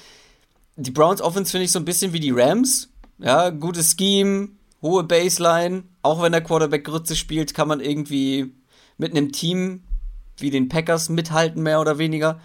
Die 0.76 0.92
Browns 0.92 1.20
Offense 1.20 1.50
finde 1.50 1.64
ich 1.64 1.72
so 1.72 1.80
ein 1.80 1.84
bisschen 1.84 2.12
wie 2.12 2.20
die 2.20 2.30
Rams. 2.30 2.90
Ja, 3.18 3.50
gutes 3.50 3.96
Scheme, 3.98 4.50
hohe 4.80 5.02
Baseline. 5.02 5.82
Auch 6.02 6.22
wenn 6.22 6.30
der 6.30 6.40
Quarterback 6.40 6.84
Grütze 6.84 7.16
spielt, 7.16 7.52
kann 7.52 7.66
man 7.66 7.80
irgendwie 7.80 8.52
mit 8.96 9.10
einem 9.10 9.32
Team 9.32 9.82
wie 10.40 10.50
den 10.50 10.68
Packers 10.68 11.08
mithalten, 11.08 11.62
mehr 11.62 11.80
oder 11.80 11.98
weniger. 11.98 12.40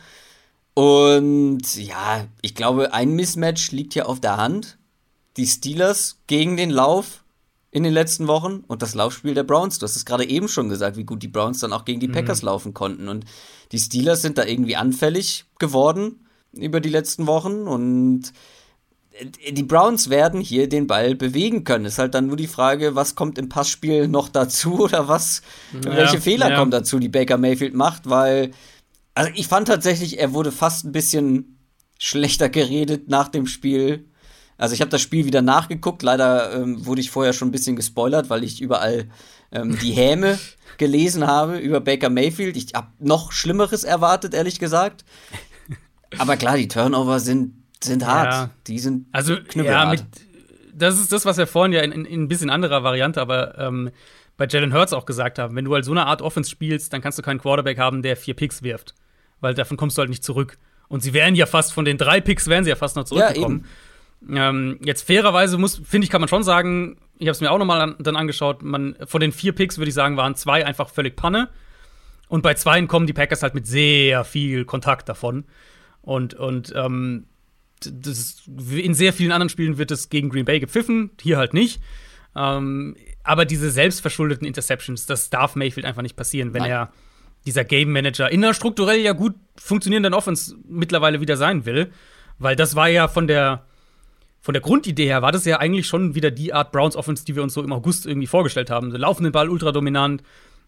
Und 0.73 1.75
ja, 1.75 2.25
ich 2.41 2.55
glaube, 2.55 2.93
ein 2.93 3.11
Mismatch 3.11 3.71
liegt 3.71 3.93
hier 3.93 4.09
auf 4.09 4.19
der 4.19 4.37
Hand. 4.37 4.77
Die 5.37 5.47
Steelers 5.47 6.19
gegen 6.27 6.57
den 6.57 6.69
Lauf 6.69 7.23
in 7.71 7.83
den 7.83 7.93
letzten 7.93 8.27
Wochen 8.27 8.63
und 8.67 8.81
das 8.81 8.93
Laufspiel 8.93 9.33
der 9.33 9.43
Browns. 9.43 9.79
Du 9.79 9.85
hast 9.85 9.95
es 9.95 10.05
gerade 10.05 10.27
eben 10.27 10.47
schon 10.47 10.69
gesagt, 10.69 10.95
wie 10.95 11.05
gut 11.05 11.23
die 11.23 11.27
Browns 11.27 11.59
dann 11.59 11.73
auch 11.73 11.85
gegen 11.85 11.99
die 11.99 12.07
mhm. 12.07 12.13
Packers 12.13 12.43
laufen 12.43 12.73
konnten. 12.73 13.07
Und 13.07 13.25
die 13.71 13.79
Steelers 13.79 14.21
sind 14.21 14.37
da 14.37 14.45
irgendwie 14.45 14.75
anfällig 14.75 15.45
geworden 15.57 16.27
über 16.51 16.79
die 16.79 16.89
letzten 16.89 17.25
Wochen 17.25 17.67
und 17.67 18.31
die 19.51 19.63
Browns 19.63 20.09
werden 20.09 20.41
hier 20.41 20.67
den 20.67 20.87
Ball 20.87 21.15
bewegen 21.15 21.63
können. 21.63 21.85
Ist 21.85 21.99
halt 21.99 22.15
dann 22.15 22.27
nur 22.27 22.37
die 22.37 22.47
Frage, 22.47 22.95
was 22.95 23.15
kommt 23.15 23.37
im 23.37 23.49
Passspiel 23.49 24.07
noch 24.07 24.29
dazu 24.29 24.79
oder 24.79 25.07
was, 25.07 25.41
ja, 25.73 25.95
welche 25.95 26.21
Fehler 26.21 26.49
ja. 26.49 26.57
kommen 26.57 26.71
dazu, 26.71 26.99
die 26.99 27.09
Baker 27.09 27.37
Mayfield 27.37 27.73
macht, 27.73 28.09
weil, 28.09 28.51
also 29.13 29.31
ich 29.35 29.47
fand 29.47 29.67
tatsächlich, 29.67 30.19
er 30.19 30.33
wurde 30.33 30.51
fast 30.51 30.85
ein 30.85 30.91
bisschen 30.91 31.59
schlechter 31.99 32.49
geredet 32.49 33.07
nach 33.07 33.29
dem 33.29 33.45
Spiel. 33.47 34.09
Also 34.57 34.73
ich 34.73 34.81
habe 34.81 34.91
das 34.91 35.01
Spiel 35.01 35.25
wieder 35.25 35.41
nachgeguckt. 35.41 36.03
Leider 36.03 36.53
ähm, 36.53 36.85
wurde 36.85 37.01
ich 37.01 37.11
vorher 37.11 37.33
schon 37.33 37.49
ein 37.49 37.51
bisschen 37.51 37.75
gespoilert, 37.75 38.29
weil 38.29 38.43
ich 38.43 38.61
überall 38.61 39.09
ähm, 39.51 39.77
die 39.79 39.91
Häme 39.93 40.39
gelesen 40.77 41.27
habe 41.27 41.57
über 41.57 41.79
Baker 41.81 42.09
Mayfield. 42.09 42.57
Ich 42.57 42.73
habe 42.73 42.87
noch 42.99 43.31
Schlimmeres 43.31 43.83
erwartet, 43.83 44.33
ehrlich 44.33 44.59
gesagt. 44.59 45.05
Aber 46.17 46.37
klar, 46.37 46.57
die 46.57 46.67
Turnover 46.67 47.19
sind 47.19 47.62
sind 47.83 48.05
hart. 48.05 48.33
Ja. 48.33 48.49
Die 48.67 48.79
sind 48.79 49.07
also 49.11 49.35
ja, 49.55 49.85
mit, 49.89 50.03
das 50.73 50.99
ist 50.99 51.11
das, 51.11 51.25
was 51.25 51.37
wir 51.37 51.47
vorhin 51.47 51.73
ja 51.73 51.81
in, 51.81 51.91
in, 51.91 52.05
in 52.05 52.23
ein 52.23 52.27
bisschen 52.27 52.49
anderer 52.49 52.83
Variante, 52.83 53.21
aber 53.21 53.57
ähm, 53.57 53.91
bei 54.37 54.47
Jalen 54.47 54.73
Hurts 54.73 54.93
auch 54.93 55.05
gesagt 55.05 55.39
haben. 55.39 55.55
Wenn 55.55 55.65
du 55.65 55.73
halt 55.73 55.85
so 55.85 55.91
eine 55.91 56.05
Art 56.05 56.21
Offense 56.21 56.49
spielst, 56.49 56.93
dann 56.93 57.01
kannst 57.01 57.17
du 57.17 57.21
keinen 57.21 57.39
Quarterback 57.39 57.77
haben, 57.77 58.01
der 58.01 58.17
vier 58.17 58.33
Picks 58.33 58.63
wirft, 58.63 58.95
weil 59.39 59.53
davon 59.53 59.77
kommst 59.77 59.97
du 59.97 60.01
halt 60.01 60.09
nicht 60.09 60.23
zurück. 60.23 60.57
Und 60.87 61.01
sie 61.01 61.13
wären 61.13 61.35
ja 61.35 61.45
fast 61.45 61.73
von 61.73 61.85
den 61.85 61.97
drei 61.97 62.21
Picks 62.21 62.47
wären 62.47 62.63
sie 62.63 62.69
ja 62.69 62.75
fast 62.75 62.95
noch 62.95 63.05
zurückgekommen. 63.05 63.65
Ja, 64.27 64.49
ähm, 64.49 64.79
jetzt 64.83 65.05
fairerweise 65.05 65.57
muss, 65.57 65.81
finde 65.83 66.05
ich, 66.05 66.11
kann 66.11 66.21
man 66.21 66.27
schon 66.27 66.43
sagen, 66.43 66.97
ich 67.17 67.27
habe 67.27 67.31
es 67.31 67.41
mir 67.41 67.51
auch 67.51 67.57
nochmal 67.57 67.81
an, 67.81 67.95
dann 67.99 68.15
angeschaut, 68.15 68.63
man, 68.63 68.95
von 69.05 69.21
den 69.21 69.31
vier 69.31 69.53
Picks 69.53 69.77
würde 69.77 69.89
ich 69.89 69.95
sagen, 69.95 70.17
waren 70.17 70.35
zwei 70.35 70.65
einfach 70.65 70.89
völlig 70.89 71.15
Panne. 71.15 71.49
Und 72.27 72.41
bei 72.41 72.53
zweien 72.53 72.87
kommen 72.87 73.05
die 73.05 73.13
Packers 73.13 73.43
halt 73.43 73.53
mit 73.53 73.67
sehr 73.67 74.23
viel 74.23 74.65
Kontakt 74.65 75.09
davon. 75.09 75.45
Und, 76.01 76.33
und 76.33 76.73
ähm, 76.75 77.25
das, 77.91 78.43
in 78.71 78.93
sehr 78.93 79.13
vielen 79.13 79.31
anderen 79.31 79.49
Spielen 79.49 79.77
wird 79.77 79.91
es 79.91 80.09
gegen 80.09 80.29
Green 80.29 80.45
Bay 80.45 80.59
gepfiffen, 80.59 81.11
hier 81.21 81.37
halt 81.37 81.53
nicht. 81.53 81.81
Ähm, 82.35 82.95
aber 83.23 83.45
diese 83.45 83.71
selbstverschuldeten 83.71 84.45
Interceptions, 84.45 85.05
das 85.05 85.29
darf 85.29 85.55
Mayfield 85.55 85.85
einfach 85.85 86.01
nicht 86.01 86.15
passieren, 86.15 86.53
wenn 86.53 86.63
Nein. 86.63 86.71
er 86.71 86.93
dieser 87.45 87.63
Game 87.63 87.91
Manager 87.91 88.31
in 88.31 88.43
einer 88.43 88.53
strukturell 88.53 88.99
ja 88.99 89.13
gut 89.13 89.35
funktionierenden 89.57 90.13
Offense 90.13 90.55
mittlerweile 90.67 91.21
wieder 91.21 91.37
sein 91.37 91.65
will. 91.65 91.91
Weil 92.39 92.55
das 92.55 92.75
war 92.75 92.87
ja 92.87 93.07
von 93.07 93.27
der, 93.27 93.65
von 94.41 94.53
der 94.53 94.61
Grundidee 94.61 95.05
her, 95.05 95.21
war 95.21 95.31
das 95.31 95.45
ja 95.45 95.59
eigentlich 95.59 95.87
schon 95.87 96.15
wieder 96.15 96.31
die 96.31 96.53
Art 96.53 96.71
Browns 96.71 96.95
Offense, 96.95 97.25
die 97.25 97.35
wir 97.35 97.43
uns 97.43 97.53
so 97.53 97.63
im 97.63 97.71
August 97.71 98.05
irgendwie 98.05 98.27
vorgestellt 98.27 98.69
haben. 98.69 98.91
Sie 98.91 98.97
laufen 98.97 99.23
den 99.23 99.31
Ball 99.31 99.49
ultra 99.49 99.71
dominant, 99.71 100.23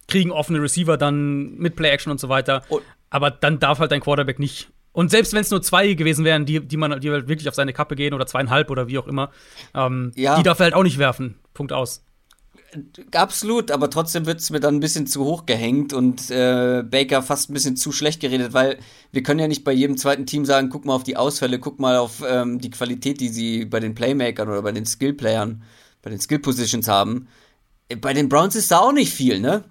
kriegen 0.07 0.31
offene 0.31 0.61
Receiver 0.61 0.97
dann 0.97 1.55
mit 1.55 1.75
Play 1.75 1.89
Action 1.89 2.11
und 2.11 2.19
so 2.19 2.29
weiter. 2.29 2.63
Und 2.69 2.83
aber 3.09 3.31
dann 3.31 3.59
darf 3.59 3.79
halt 3.79 3.91
dein 3.91 4.01
Quarterback 4.01 4.39
nicht 4.39 4.69
und 4.95 5.11
selbst 5.11 5.33
wenn 5.33 5.41
es 5.41 5.51
nur 5.51 5.61
zwei 5.61 5.93
gewesen 5.93 6.23
wären, 6.23 6.45
die, 6.45 6.65
die 6.65 6.77
man 6.77 7.01
die 7.01 7.11
halt 7.11 7.27
wirklich 7.27 7.49
auf 7.49 7.55
seine 7.55 7.73
Kappe 7.73 7.97
gehen 7.97 8.13
oder 8.13 8.25
zweieinhalb 8.25 8.71
oder 8.71 8.87
wie 8.87 8.97
auch 8.97 9.07
immer, 9.07 9.29
ähm, 9.73 10.13
ja. 10.15 10.37
die 10.37 10.43
darf 10.43 10.59
er 10.59 10.65
halt 10.65 10.73
auch 10.73 10.83
nicht 10.83 10.97
werfen. 10.97 11.35
Punkt 11.53 11.73
aus. 11.73 12.05
Absolut, 13.13 13.71
aber 13.71 13.89
trotzdem 13.89 14.25
wird 14.25 14.39
es 14.39 14.51
mir 14.51 14.61
dann 14.61 14.75
ein 14.75 14.79
bisschen 14.79 15.05
zu 15.05 15.25
hoch 15.25 15.45
gehängt 15.45 15.91
und 15.91 16.31
äh, 16.31 16.81
Baker 16.89 17.21
fast 17.21 17.49
ein 17.49 17.53
bisschen 17.53 17.75
zu 17.75 17.91
schlecht 17.91 18.21
geredet, 18.21 18.53
weil 18.53 18.79
wir 19.11 19.21
können 19.21 19.41
ja 19.41 19.49
nicht 19.49 19.65
bei 19.65 19.73
jedem 19.73 19.97
zweiten 19.97 20.25
Team 20.25 20.45
sagen, 20.45 20.69
guck 20.69 20.85
mal 20.85 20.95
auf 20.95 21.03
die 21.03 21.17
Ausfälle, 21.17 21.59
guck 21.59 21.77
mal 21.79 21.97
auf 21.97 22.23
ähm, 22.25 22.59
die 22.59 22.69
Qualität, 22.69 23.19
die 23.19 23.29
sie 23.29 23.65
bei 23.65 23.81
den 23.81 23.95
Playmakern 23.95 24.47
oder 24.47 24.61
bei 24.61 24.71
den 24.71 24.85
Skillplayern, 24.85 25.63
bei 26.03 26.09
den 26.09 26.21
Skill-Positions 26.21 26.87
haben. 26.87 27.27
Bei 27.99 28.13
den 28.13 28.29
Browns 28.29 28.55
ist 28.55 28.71
da 28.71 28.79
auch 28.79 28.93
nicht 28.93 29.11
viel, 29.11 29.41
ne? 29.41 29.65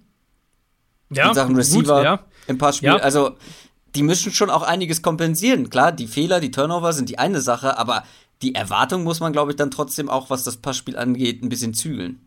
Ja, 1.10 1.28
in 1.28 1.34
Sachen 1.34 1.56
Receiver, 1.56 1.96
gut, 1.96 2.04
ja. 2.04 2.24
im 2.46 2.58
Passspiel. 2.58 2.88
Ja. 2.88 2.96
Also 2.96 3.36
die 3.94 4.02
müssen 4.02 4.32
schon 4.32 4.50
auch 4.50 4.62
einiges 4.62 5.02
kompensieren. 5.02 5.70
Klar, 5.70 5.92
die 5.92 6.06
Fehler, 6.06 6.40
die 6.40 6.50
Turnover 6.50 6.92
sind 6.92 7.08
die 7.08 7.18
eine 7.18 7.40
Sache, 7.40 7.78
aber 7.78 8.04
die 8.42 8.54
Erwartung 8.54 9.04
muss 9.04 9.20
man, 9.20 9.32
glaube 9.32 9.52
ich, 9.52 9.56
dann 9.56 9.70
trotzdem 9.70 10.08
auch, 10.08 10.30
was 10.30 10.44
das 10.44 10.56
Passspiel 10.56 10.96
angeht, 10.96 11.42
ein 11.42 11.48
bisschen 11.48 11.74
zügeln. 11.74 12.20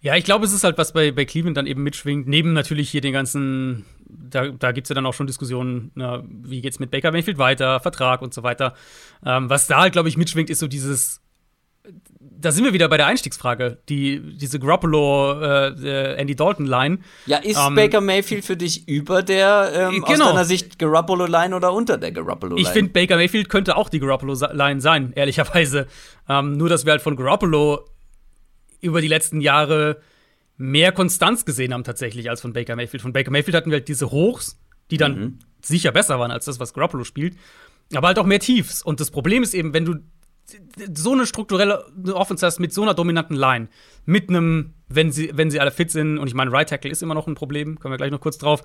Ja, 0.00 0.16
ich 0.16 0.24
glaube, 0.24 0.44
es 0.44 0.52
ist 0.52 0.64
halt, 0.64 0.78
was 0.78 0.92
bei, 0.92 1.12
bei 1.12 1.24
Cleveland 1.24 1.56
dann 1.56 1.66
eben 1.66 1.82
mitschwingt, 1.84 2.26
neben 2.26 2.52
natürlich 2.52 2.90
hier 2.90 3.00
den 3.00 3.12
ganzen, 3.12 3.84
da, 4.08 4.48
da 4.48 4.72
gibt 4.72 4.86
es 4.86 4.88
ja 4.88 4.94
dann 4.94 5.06
auch 5.06 5.14
schon 5.14 5.28
Diskussionen, 5.28 5.92
na, 5.94 6.24
wie 6.26 6.60
geht's 6.60 6.80
mit 6.80 6.90
Baker 6.90 7.12
Mayfield 7.12 7.38
weiter, 7.38 7.78
Vertrag 7.78 8.20
und 8.20 8.34
so 8.34 8.42
weiter. 8.42 8.74
Ähm, 9.24 9.48
was 9.48 9.68
da 9.68 9.80
halt, 9.80 9.92
glaube 9.92 10.08
ich, 10.08 10.16
mitschwingt, 10.16 10.50
ist 10.50 10.58
so 10.58 10.66
dieses 10.66 11.21
da 12.20 12.52
sind 12.52 12.64
wir 12.64 12.72
wieder 12.72 12.88
bei 12.88 12.96
der 12.96 13.06
Einstiegsfrage. 13.06 13.78
Die, 13.88 14.20
diese 14.36 14.58
Garoppolo, 14.58 15.40
äh, 15.40 16.14
Andy 16.16 16.34
Dalton-Line. 16.34 16.98
Ja, 17.26 17.38
ist 17.38 17.58
ähm, 17.58 17.74
Baker 17.74 18.00
Mayfield 18.00 18.44
für 18.44 18.56
dich 18.56 18.88
über 18.88 19.22
der, 19.22 19.72
ähm, 19.74 20.02
genau. 20.02 20.10
aus 20.10 20.18
deiner 20.18 20.44
Sicht, 20.44 20.78
Garoppolo-Line 20.78 21.54
oder 21.54 21.72
unter 21.72 21.98
der 21.98 22.12
Garoppolo-Line? 22.12 22.60
Ich 22.60 22.72
finde, 22.72 22.92
Baker 22.92 23.16
Mayfield 23.16 23.48
könnte 23.48 23.76
auch 23.76 23.88
die 23.88 24.00
Garoppolo-Line 24.00 24.80
sein, 24.80 25.12
ehrlicherweise. 25.14 25.86
Ähm, 26.28 26.56
nur, 26.56 26.68
dass 26.68 26.84
wir 26.84 26.92
halt 26.92 27.02
von 27.02 27.16
Garoppolo 27.16 27.84
über 28.80 29.00
die 29.00 29.08
letzten 29.08 29.40
Jahre 29.40 30.00
mehr 30.56 30.92
Konstanz 30.92 31.44
gesehen 31.44 31.74
haben, 31.74 31.84
tatsächlich, 31.84 32.30
als 32.30 32.40
von 32.40 32.52
Baker 32.52 32.76
Mayfield. 32.76 33.02
Von 33.02 33.12
Baker 33.12 33.30
Mayfield 33.30 33.56
hatten 33.56 33.70
wir 33.70 33.78
halt 33.78 33.88
diese 33.88 34.10
Hochs, 34.10 34.58
die 34.90 34.96
dann 34.96 35.18
mhm. 35.18 35.38
sicher 35.60 35.90
besser 35.92 36.18
waren 36.18 36.30
als 36.30 36.44
das, 36.44 36.60
was 36.60 36.74
Garoppolo 36.74 37.04
spielt. 37.04 37.36
Aber 37.94 38.08
halt 38.08 38.18
auch 38.18 38.26
mehr 38.26 38.40
Tiefs. 38.40 38.82
Und 38.82 39.00
das 39.00 39.10
Problem 39.10 39.42
ist 39.42 39.54
eben, 39.54 39.74
wenn 39.74 39.84
du 39.84 39.96
so 40.94 41.12
eine 41.12 41.26
strukturelle 41.26 41.84
Offense 42.12 42.44
hast 42.44 42.58
mit 42.58 42.72
so 42.72 42.82
einer 42.82 42.94
dominanten 42.94 43.36
Line, 43.36 43.68
mit 44.04 44.28
einem, 44.28 44.74
wenn 44.88 45.12
sie, 45.12 45.30
wenn 45.34 45.50
sie 45.50 45.60
alle 45.60 45.70
fit 45.70 45.90
sind, 45.90 46.18
und 46.18 46.26
ich 46.26 46.34
meine, 46.34 46.52
Right 46.52 46.68
Tackle 46.68 46.90
ist 46.90 47.02
immer 47.02 47.14
noch 47.14 47.26
ein 47.26 47.34
Problem, 47.34 47.78
kommen 47.78 47.92
wir 47.92 47.96
gleich 47.96 48.10
noch 48.10 48.20
kurz 48.20 48.38
drauf, 48.38 48.62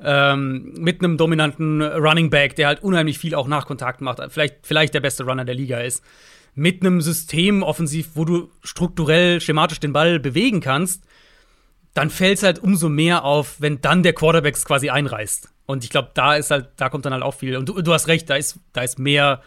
ähm, 0.00 0.74
mit 0.78 1.02
einem 1.02 1.16
dominanten 1.16 1.82
Running 1.82 2.30
Back, 2.30 2.56
der 2.56 2.66
halt 2.66 2.82
unheimlich 2.82 3.18
viel 3.18 3.34
auch 3.34 3.46
nach 3.46 3.66
Kontakt 3.66 4.00
macht, 4.00 4.20
vielleicht, 4.28 4.66
vielleicht 4.66 4.94
der 4.94 5.00
beste 5.00 5.24
Runner 5.24 5.44
der 5.44 5.54
Liga 5.54 5.80
ist, 5.80 6.02
mit 6.54 6.82
einem 6.82 7.00
System 7.00 7.62
offensiv, 7.62 8.10
wo 8.14 8.24
du 8.24 8.50
strukturell, 8.62 9.40
schematisch 9.40 9.80
den 9.80 9.92
Ball 9.92 10.20
bewegen 10.20 10.60
kannst, 10.60 11.04
dann 11.94 12.10
fällt 12.10 12.38
es 12.38 12.42
halt 12.42 12.58
umso 12.58 12.88
mehr 12.88 13.24
auf, 13.24 13.60
wenn 13.60 13.80
dann 13.80 14.02
der 14.02 14.12
Quarterback 14.12 14.62
quasi 14.64 14.90
einreißt. 14.90 15.50
Und 15.66 15.84
ich 15.84 15.90
glaube, 15.90 16.10
da 16.14 16.34
ist 16.34 16.50
halt, 16.50 16.70
da 16.76 16.88
kommt 16.88 17.06
dann 17.06 17.12
halt 17.12 17.22
auch 17.22 17.34
viel. 17.34 17.56
Und 17.56 17.68
du, 17.68 17.80
du 17.80 17.92
hast 17.92 18.08
recht, 18.08 18.28
da 18.28 18.36
ist, 18.36 18.58
da 18.72 18.82
ist 18.82 18.98
mehr 18.98 19.42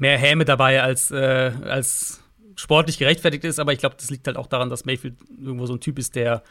mehr 0.00 0.18
Häme 0.18 0.44
dabei, 0.44 0.82
als, 0.82 1.10
äh, 1.10 1.52
als 1.64 2.20
sportlich 2.56 2.98
gerechtfertigt 2.98 3.44
ist. 3.44 3.58
Aber 3.58 3.72
ich 3.72 3.78
glaube, 3.78 3.96
das 3.98 4.10
liegt 4.10 4.26
halt 4.26 4.36
auch 4.36 4.46
daran, 4.46 4.70
dass 4.70 4.84
Mayfield 4.84 5.14
irgendwo 5.38 5.66
so 5.66 5.74
ein 5.74 5.80
Typ 5.80 5.98
ist, 5.98 6.14
der, 6.14 6.42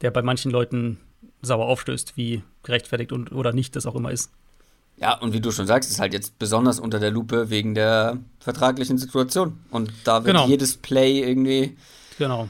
der 0.00 0.10
bei 0.10 0.22
manchen 0.22 0.50
Leuten 0.50 0.98
sauer 1.42 1.66
aufstößt, 1.66 2.16
wie 2.16 2.42
gerechtfertigt 2.62 3.12
und, 3.12 3.32
oder 3.32 3.52
nicht 3.52 3.76
das 3.76 3.86
auch 3.86 3.94
immer 3.94 4.10
ist. 4.10 4.30
Ja, 5.00 5.16
und 5.16 5.32
wie 5.32 5.40
du 5.40 5.52
schon 5.52 5.66
sagst, 5.66 5.90
ist 5.90 6.00
halt 6.00 6.12
jetzt 6.12 6.38
besonders 6.38 6.80
unter 6.80 6.98
der 6.98 7.10
Lupe 7.10 7.50
wegen 7.50 7.74
der 7.74 8.18
vertraglichen 8.40 8.98
Situation. 8.98 9.60
Und 9.70 9.92
da 10.04 10.24
wird 10.24 10.34
genau. 10.34 10.48
jedes 10.48 10.76
Play 10.76 11.20
irgendwie 11.20 11.76
genau. 12.18 12.48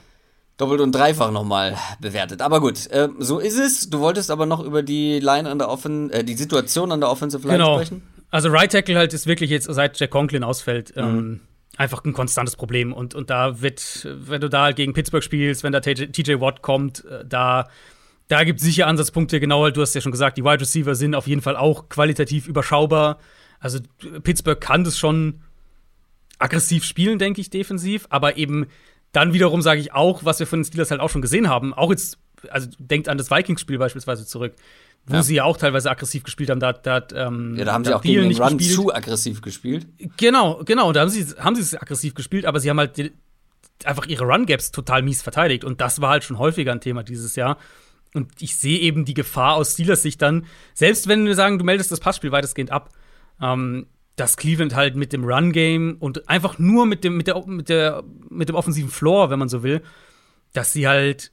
doppelt 0.56 0.80
und 0.80 0.92
dreifach 0.92 1.30
nochmal 1.30 1.76
bewertet. 2.00 2.40
Aber 2.40 2.60
gut, 2.60 2.86
äh, 2.86 3.08
so 3.18 3.38
ist 3.38 3.58
es. 3.58 3.90
Du 3.90 4.00
wolltest 4.00 4.30
aber 4.30 4.46
noch 4.46 4.60
über 4.60 4.82
die 4.82 5.20
Line 5.20 5.48
an 5.48 5.58
der 5.58 5.68
Offen, 5.68 6.10
äh, 6.10 6.24
die 6.24 6.34
Situation 6.34 6.90
an 6.90 7.00
der 7.00 7.10
Offensive 7.10 7.46
Line 7.46 7.58
genau. 7.58 7.74
sprechen? 7.74 8.02
Also 8.30 8.50
Right 8.50 8.70
Tackle 8.70 8.96
halt 8.96 9.12
ist 9.14 9.26
wirklich 9.26 9.50
jetzt, 9.50 9.72
seit 9.72 9.98
Jack 9.98 10.10
Conklin 10.10 10.44
ausfällt, 10.44 10.94
mhm. 10.96 11.02
ähm, 11.02 11.40
einfach 11.76 12.04
ein 12.04 12.12
konstantes 12.12 12.56
Problem. 12.56 12.92
Und, 12.92 13.14
und 13.14 13.30
da 13.30 13.60
wird, 13.62 14.06
wenn 14.10 14.40
du 14.40 14.48
da 14.48 14.64
halt 14.64 14.76
gegen 14.76 14.92
Pittsburgh 14.92 15.24
spielst, 15.24 15.62
wenn 15.62 15.72
da 15.72 15.80
TJ 15.80 16.40
Watt 16.40 16.62
kommt, 16.62 17.04
äh, 17.04 17.24
da, 17.26 17.68
da 18.28 18.44
gibt 18.44 18.60
es 18.60 18.66
sicher 18.66 18.86
Ansatzpunkte. 18.86 19.40
Genau, 19.40 19.62
halt, 19.62 19.76
du 19.76 19.80
hast 19.80 19.94
ja 19.94 20.00
schon 20.00 20.12
gesagt, 20.12 20.36
die 20.36 20.44
Wide 20.44 20.60
Receiver 20.60 20.94
sind 20.94 21.14
auf 21.14 21.26
jeden 21.26 21.40
Fall 21.40 21.56
auch 21.56 21.88
qualitativ 21.88 22.48
überschaubar. 22.48 23.18
Also 23.60 23.80
Pittsburgh 24.22 24.60
kann 24.60 24.84
das 24.84 24.98
schon 24.98 25.40
aggressiv 26.38 26.84
spielen, 26.84 27.18
denke 27.18 27.40
ich, 27.40 27.50
defensiv. 27.50 28.06
Aber 28.10 28.36
eben 28.36 28.66
dann 29.12 29.32
wiederum 29.32 29.62
sage 29.62 29.80
ich 29.80 29.92
auch, 29.92 30.24
was 30.24 30.38
wir 30.38 30.46
von 30.46 30.60
den 30.60 30.64
Steelers 30.64 30.90
halt 30.90 31.00
auch 31.00 31.10
schon 31.10 31.22
gesehen 31.22 31.48
haben. 31.48 31.72
Auch 31.72 31.90
jetzt, 31.90 32.18
also 32.50 32.68
denkt 32.78 33.08
an 33.08 33.18
das 33.18 33.30
Vikings-Spiel 33.30 33.78
beispielsweise 33.78 34.26
zurück 34.26 34.54
wo 35.08 35.14
ja. 35.14 35.22
sie 35.22 35.34
ja 35.36 35.44
auch 35.44 35.56
teilweise 35.56 35.90
aggressiv 35.90 36.22
gespielt 36.22 36.50
haben. 36.50 36.60
Da, 36.60 36.72
da, 36.72 37.02
ähm, 37.14 37.56
ja, 37.56 37.64
da 37.64 37.72
haben 37.72 37.84
sie 37.84 37.94
auch 37.94 38.02
gegen 38.02 38.28
den 38.28 38.42
Run 38.42 38.58
gespielt. 38.58 38.76
zu 38.76 38.94
aggressiv 38.94 39.40
gespielt. 39.40 39.86
Genau, 40.16 40.62
genau. 40.64 40.92
Da 40.92 41.00
haben 41.00 41.08
sie, 41.08 41.24
haben 41.38 41.56
sie 41.56 41.62
es 41.62 41.74
aggressiv 41.74 42.14
gespielt, 42.14 42.44
aber 42.44 42.60
sie 42.60 42.68
haben 42.68 42.78
halt 42.78 42.96
die, 42.98 43.12
einfach 43.84 44.06
ihre 44.06 44.24
Run-Gaps 44.24 44.70
total 44.70 45.02
mies 45.02 45.22
verteidigt. 45.22 45.64
Und 45.64 45.80
das 45.80 46.00
war 46.00 46.10
halt 46.10 46.24
schon 46.24 46.38
häufiger 46.38 46.72
ein 46.72 46.80
Thema 46.80 47.02
dieses 47.02 47.36
Jahr. 47.36 47.58
Und 48.14 48.30
ich 48.40 48.56
sehe 48.56 48.78
eben 48.78 49.04
die 49.04 49.14
Gefahr 49.14 49.54
aus 49.54 49.72
Steelers 49.72 50.02
Sicht 50.02 50.20
dann, 50.22 50.46
selbst 50.74 51.08
wenn 51.08 51.26
wir 51.26 51.34
sagen, 51.34 51.58
du 51.58 51.64
meldest 51.64 51.90
das 51.90 52.00
Passspiel 52.00 52.32
weitestgehend 52.32 52.70
ab, 52.70 52.90
ähm, 53.40 53.86
dass 54.16 54.36
Cleveland 54.36 54.74
halt 54.74 54.96
mit 54.96 55.12
dem 55.12 55.24
Run-Game 55.24 55.96
und 56.00 56.28
einfach 56.28 56.58
nur 56.58 56.86
mit 56.86 57.04
dem, 57.04 57.16
mit, 57.16 57.28
der, 57.28 57.46
mit, 57.46 57.68
der, 57.68 58.02
mit 58.28 58.48
dem 58.48 58.56
offensiven 58.56 58.90
Floor, 58.90 59.30
wenn 59.30 59.38
man 59.38 59.48
so 59.48 59.62
will, 59.62 59.82
dass 60.52 60.72
sie 60.72 60.88
halt 60.88 61.32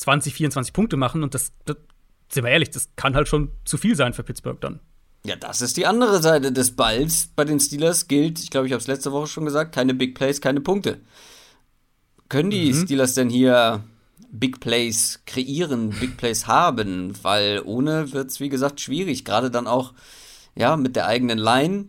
20, 0.00 0.32
24 0.34 0.72
Punkte 0.72 0.96
machen 0.96 1.22
und 1.22 1.34
das, 1.34 1.52
das, 1.66 1.76
sind 2.32 2.44
wir 2.44 2.50
ehrlich, 2.50 2.70
das 2.70 2.88
kann 2.96 3.14
halt 3.14 3.28
schon 3.28 3.50
zu 3.64 3.76
viel 3.76 3.96
sein 3.96 4.14
für 4.14 4.22
Pittsburgh 4.22 4.60
dann. 4.60 4.80
Ja, 5.26 5.36
das 5.36 5.60
ist 5.60 5.76
die 5.76 5.86
andere 5.86 6.22
Seite 6.22 6.52
des 6.52 6.74
Balls. 6.74 7.28
Bei 7.36 7.44
den 7.44 7.60
Steelers 7.60 8.08
gilt, 8.08 8.38
ich 8.38 8.48
glaube, 8.48 8.66
ich 8.66 8.72
habe 8.72 8.80
es 8.80 8.86
letzte 8.86 9.12
Woche 9.12 9.26
schon 9.26 9.44
gesagt, 9.44 9.74
keine 9.74 9.92
Big 9.92 10.14
Plays, 10.14 10.40
keine 10.40 10.62
Punkte. 10.62 11.00
Können 12.30 12.48
die 12.48 12.72
mhm. 12.72 12.84
Steelers 12.84 13.12
denn 13.12 13.28
hier 13.28 13.84
Big 14.30 14.60
Plays 14.60 15.20
kreieren, 15.26 15.90
Big 15.90 16.16
Plays 16.16 16.46
haben? 16.46 17.12
Weil 17.22 17.60
ohne 17.66 18.12
wird 18.12 18.30
es, 18.30 18.40
wie 18.40 18.48
gesagt, 18.48 18.80
schwierig. 18.80 19.26
Gerade 19.26 19.50
dann 19.50 19.66
auch 19.66 19.92
ja, 20.54 20.78
mit 20.78 20.96
der 20.96 21.06
eigenen 21.06 21.38
Line 21.38 21.88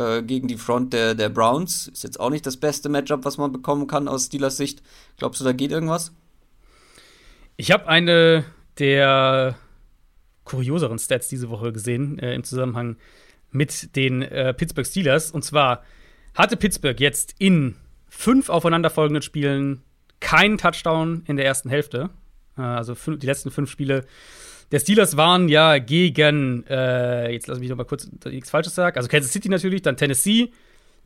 äh, 0.00 0.22
gegen 0.22 0.48
die 0.48 0.56
Front 0.56 0.92
der, 0.92 1.14
der 1.14 1.28
Browns. 1.28 1.86
Ist 1.86 2.02
jetzt 2.02 2.18
auch 2.18 2.30
nicht 2.30 2.46
das 2.46 2.56
beste 2.56 2.88
Matchup, 2.88 3.24
was 3.24 3.38
man 3.38 3.52
bekommen 3.52 3.86
kann 3.86 4.08
aus 4.08 4.26
Steelers 4.26 4.56
Sicht. 4.56 4.82
Glaubst 5.18 5.40
du, 5.40 5.44
da 5.44 5.52
geht 5.52 5.70
irgendwas? 5.70 6.10
Ich 7.56 7.70
habe 7.70 7.88
eine 7.88 8.44
der 8.78 9.56
kurioseren 10.44 10.98
Stats 10.98 11.28
diese 11.28 11.48
Woche 11.48 11.72
gesehen 11.72 12.18
äh, 12.18 12.34
im 12.34 12.44
Zusammenhang 12.44 12.96
mit 13.50 13.96
den 13.96 14.22
äh, 14.22 14.54
Pittsburgh 14.54 14.86
Steelers. 14.86 15.30
Und 15.30 15.42
zwar 15.42 15.82
hatte 16.34 16.56
Pittsburgh 16.56 16.98
jetzt 17.00 17.34
in 17.38 17.76
fünf 18.08 18.48
aufeinanderfolgenden 18.48 19.22
Spielen 19.22 19.82
keinen 20.20 20.58
Touchdown 20.58 21.22
in 21.26 21.36
der 21.36 21.46
ersten 21.46 21.68
Hälfte. 21.70 22.10
Äh, 22.56 22.62
also 22.62 22.94
die 22.94 23.26
letzten 23.26 23.50
fünf 23.50 23.70
Spiele 23.70 24.04
der 24.72 24.80
Steelers 24.80 25.16
waren 25.16 25.48
ja 25.48 25.78
gegen, 25.78 26.64
äh, 26.66 27.32
jetzt 27.32 27.46
lass 27.46 27.60
mich 27.60 27.70
noch 27.70 27.76
mal 27.76 27.84
kurz 27.84 28.10
nichts 28.24 28.50
Falsches 28.50 28.74
sagen, 28.74 28.96
also 28.96 29.08
Kansas 29.08 29.32
City 29.32 29.48
natürlich, 29.48 29.82
dann 29.82 29.96
Tennessee, 29.96 30.50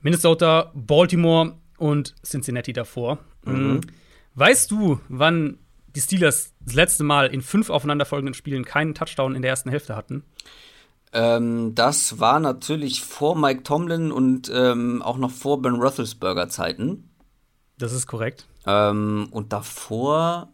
Minnesota, 0.01 0.73
Baltimore 0.75 1.57
und 1.77 2.15
Cincinnati 2.25 2.73
davor. 2.73 3.19
Mhm. 3.45 3.83
Weißt 4.35 4.71
du, 4.71 5.01
wann 5.09 5.59
die 5.95 6.01
Steelers 6.01 6.53
das 6.61 6.75
letzte 6.75 7.05
Mal 7.05 7.27
in 7.27 7.43
fünf 7.43 7.71
aufeinanderfolgenden 7.71 8.35
Spielen 8.35 8.65
keinen 8.65 8.95
Touchdown 8.95 9.35
in 9.35 9.43
der 9.43 9.51
ersten 9.51 9.71
Hälfte 9.71 9.97
hatten? 9.97 10.25
Ähm, 11.13 11.75
das 11.75 12.21
war 12.21 12.39
natürlich 12.39 13.03
vor 13.03 13.37
Mike 13.37 13.65
Tomlin 13.65 14.13
und 14.13 14.51
ähm, 14.55 15.03
auch 15.03 15.17
noch 15.17 15.31
vor 15.31 15.61
Ben 15.61 15.75
Roethlisberger 15.75 16.49
Zeiten. 16.49 17.11
Das 17.79 17.93
ist 17.93 18.07
korrekt. 18.07 18.47
Ähm, 18.67 19.29
und 19.31 19.53
davor 19.53 20.49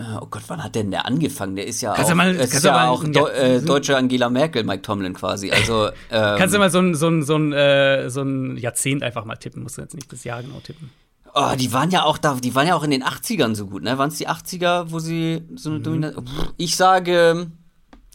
äh, 0.00 0.02
Oh 0.20 0.26
Gott, 0.26 0.42
wann 0.48 0.62
hat 0.62 0.74
denn 0.74 0.90
der 0.90 1.06
angefangen? 1.06 1.56
Der 1.56 1.66
ist 1.66 1.80
ja 1.80 1.94
kannst 1.94 2.10
auch, 2.10 2.16
mal, 2.16 2.34
ist 2.34 2.64
ja 2.64 2.88
auch 2.88 3.04
Do 3.04 3.26
äh, 3.26 3.60
deutsche 3.60 3.96
Angela 3.96 4.30
Merkel, 4.30 4.64
Mike 4.64 4.82
Tomlin 4.82 5.14
quasi. 5.14 5.50
Also, 5.50 5.88
ähm, 6.10 6.38
kannst 6.38 6.54
du 6.54 6.58
mal 6.58 6.70
so 6.70 6.78
ein, 6.78 6.94
so, 6.94 7.08
ein, 7.08 7.22
so, 7.22 7.36
ein, 7.36 7.52
äh, 7.52 8.08
so 8.10 8.22
ein 8.22 8.56
Jahrzehnt 8.56 9.02
einfach 9.02 9.24
mal 9.24 9.36
tippen? 9.36 9.62
Musst 9.62 9.78
du 9.78 9.82
jetzt 9.82 9.94
nicht 9.94 10.12
das 10.12 10.24
Jahr 10.24 10.42
genau 10.42 10.60
tippen. 10.60 10.90
Oh, 11.34 11.54
die 11.56 11.72
waren 11.72 11.90
ja 11.90 12.04
auch 12.04 12.18
da, 12.18 12.34
die 12.34 12.54
waren 12.54 12.66
ja 12.66 12.74
auch 12.74 12.82
in 12.82 12.90
den 12.90 13.04
80ern 13.04 13.54
so 13.54 13.66
gut, 13.66 13.82
ne? 13.82 13.98
Waren 13.98 14.08
es 14.08 14.16
die 14.16 14.28
80er, 14.28 14.90
wo 14.90 14.98
sie 14.98 15.42
so 15.54 15.70
eine 15.70 15.78
mhm. 15.78 15.82
Dominanz. 15.82 16.16
Ich 16.56 16.76
sage, 16.76 17.50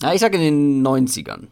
ja, 0.02 0.14
ich 0.14 0.20
sage 0.20 0.38
in 0.38 0.82
den 0.82 0.86
90ern. 0.86 1.48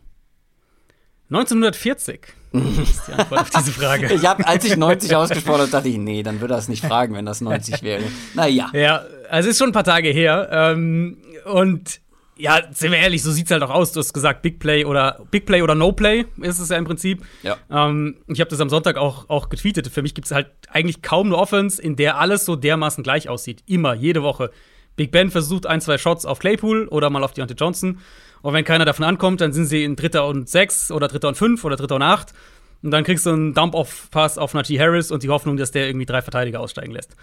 1940 1.30 2.22
ist 2.54 3.08
die 3.08 3.14
Antwort 3.14 3.42
auf 3.42 3.50
diese 3.50 3.72
Frage. 3.72 4.08
ich 4.14 4.26
habe, 4.26 4.46
als 4.48 4.66
ich 4.66 4.78
90 4.78 5.16
ausgesprochen 5.16 5.62
habe, 5.62 5.72
dachte 5.72 5.90
ich, 5.90 5.98
nee, 5.98 6.22
dann 6.22 6.42
würde 6.42 6.54
er 6.54 6.60
es 6.60 6.68
nicht 6.68 6.86
fragen, 6.86 7.16
wenn 7.16 7.26
das 7.26 7.42
90 7.42 7.82
wäre. 7.82 8.04
Naja. 8.36 8.70
Ja, 8.74 9.04
also 9.30 9.50
ist 9.50 9.58
schon 9.58 9.70
ein 9.70 9.74
paar 9.74 9.84
Tage 9.84 10.10
her. 10.10 10.50
Ähm, 10.52 11.18
und 11.46 12.02
ja, 12.38 12.62
sind 12.72 12.92
wir 12.92 13.00
ehrlich, 13.00 13.22
so 13.22 13.32
sieht 13.32 13.46
es 13.46 13.52
halt 13.52 13.64
auch 13.64 13.70
aus. 13.70 13.92
Du 13.92 14.00
hast 14.00 14.14
gesagt, 14.14 14.42
Big 14.42 14.60
Play 14.60 14.86
oder 14.86 15.24
Big 15.30 15.46
Play 15.46 15.62
oder 15.62 15.76
No 15.76 15.92
Play 15.92 16.26
ist 16.42 16.60
es 16.60 16.70
ja 16.70 16.78
im 16.78 16.86
Prinzip. 16.86 17.24
Ja. 17.44 17.58
Ähm, 17.70 18.18
ich 18.28 18.40
habe 18.40 18.50
das 18.50 18.60
am 18.60 18.70
Sonntag 18.70 18.98
auch, 18.98 19.30
auch 19.30 19.50
getweetet. 19.50 19.88
Für 19.88 20.02
mich 20.02 20.16
gibt 20.16 20.26
es 20.26 20.32
halt 20.32 20.48
eigentlich 20.70 21.02
kaum 21.02 21.28
eine 21.28 21.38
Offense, 21.38 21.82
in 21.82 21.96
der 21.96 22.18
alles 22.18 22.46
so 22.46 22.56
dermaßen 22.56 23.04
gleich 23.04 23.30
aussieht. 23.30 23.64
Immer, 23.68 23.94
jede 23.94 24.24
Woche. 24.24 24.52
Big 24.96 25.12
Ben 25.12 25.32
versucht 25.32 25.66
ein, 25.66 25.82
zwei 25.82 25.98
Shots 25.98 26.26
auf 26.26 26.40
Claypool 26.40 26.88
oder 26.88 27.10
mal 27.10 27.24
auf 27.24 27.34
Deontay 27.34 27.56
Johnson. 27.56 28.00
Und 28.42 28.54
wenn 28.54 28.66
keiner 28.66 28.86
davon 28.86 29.06
ankommt, 29.06 29.42
dann 29.42 29.54
sind 29.54 29.66
sie 29.66 29.84
in 29.84 29.96
Dritter 29.96 30.28
und 30.28 30.50
sechs 30.50 30.92
oder 30.92 31.08
Dritter 31.08 31.30
und 31.30 31.38
fünf 31.38 31.64
oder 31.64 31.76
Dritter 31.76 31.96
und 31.96 32.02
acht. 32.02 32.34
Und 32.82 32.92
dann 32.92 33.04
kriegst 33.04 33.26
du 33.26 33.30
einen 33.30 33.54
Dump-Off-Pass 33.54 34.38
auf 34.38 34.54
Najee 34.54 34.78
Harris 34.78 35.10
und 35.10 35.24
die 35.24 35.30
Hoffnung, 35.30 35.56
dass 35.56 35.72
der 35.72 35.88
irgendwie 35.88 36.06
drei 36.06 36.22
Verteidiger 36.22 36.60
aussteigen 36.60 36.92
lässt. 36.92 37.16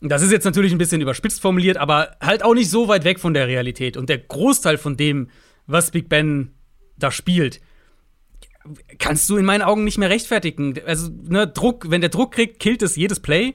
Das 0.00 0.22
ist 0.22 0.32
jetzt 0.32 0.44
natürlich 0.44 0.72
ein 0.72 0.78
bisschen 0.78 1.00
überspitzt 1.00 1.40
formuliert, 1.40 1.76
aber 1.76 2.16
halt 2.20 2.44
auch 2.44 2.54
nicht 2.54 2.70
so 2.70 2.88
weit 2.88 3.04
weg 3.04 3.18
von 3.18 3.34
der 3.34 3.48
Realität. 3.48 3.96
Und 3.96 4.08
der 4.08 4.18
Großteil 4.18 4.76
von 4.76 4.96
dem, 4.96 5.30
was 5.66 5.90
Big 5.90 6.08
Ben 6.08 6.50
da 6.96 7.10
spielt, 7.10 7.60
kannst 8.98 9.28
du 9.30 9.36
in 9.36 9.44
meinen 9.44 9.62
Augen 9.62 9.84
nicht 9.84 9.98
mehr 9.98 10.10
rechtfertigen. 10.10 10.74
Also, 10.86 11.10
ne, 11.10 11.46
Druck, 11.46 11.90
wenn 11.90 12.00
der 12.00 12.10
Druck 12.10 12.32
kriegt, 12.32 12.60
killt 12.60 12.82
es 12.82 12.96
jedes 12.96 13.20
Play. 13.20 13.54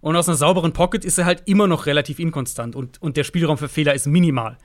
Und 0.00 0.16
aus 0.16 0.28
einer 0.28 0.36
sauberen 0.36 0.72
Pocket 0.72 1.04
ist 1.04 1.18
er 1.18 1.24
halt 1.24 1.42
immer 1.46 1.66
noch 1.66 1.86
relativ 1.86 2.18
inkonstant 2.18 2.76
und, 2.76 3.02
und 3.02 3.16
der 3.16 3.24
Spielraum 3.24 3.58
für 3.58 3.68
Fehler 3.68 3.94
ist 3.94 4.06
minimal. 4.06 4.56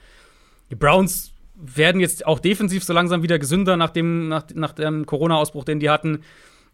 Die 0.70 0.76
Browns 0.76 1.34
werden 1.56 2.00
jetzt 2.02 2.26
auch 2.26 2.40
defensiv 2.40 2.84
so 2.84 2.94
langsam 2.94 3.24
wieder 3.24 3.40
gesünder 3.40 3.78
nach 3.78 3.90
dem, 3.90 4.28
nach, 4.28 4.46
nach 4.54 4.74
dem 4.74 5.06
Corona-Ausbruch, 5.06 5.64
den 5.64 5.80
die 5.80 5.90
hatten. 5.90 6.24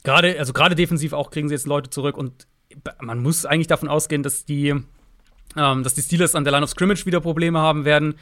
Gerade, 0.04 0.38
also 0.40 0.54
gerade 0.54 0.76
defensiv 0.76 1.14
auch 1.14 1.32
kriegen 1.32 1.48
sie 1.48 1.56
jetzt 1.56 1.68
Leute 1.68 1.90
zurück 1.90 2.18
und 2.18 2.48
man 3.02 3.22
muss 3.22 3.46
eigentlich 3.46 3.68
davon 3.68 3.90
ausgehen, 3.90 4.24
dass 4.24 4.46
die, 4.46 4.70
ähm, 5.56 5.84
dass 5.84 5.94
die 5.94 6.02
Steelers 6.02 6.36
an 6.36 6.44
der 6.44 6.52
Line 6.52 6.64
of 6.64 6.70
Scrimmage 6.70 7.06
wieder 7.06 7.22
Probleme 7.22 7.60
haben 7.60 7.86
werden. 7.86 8.16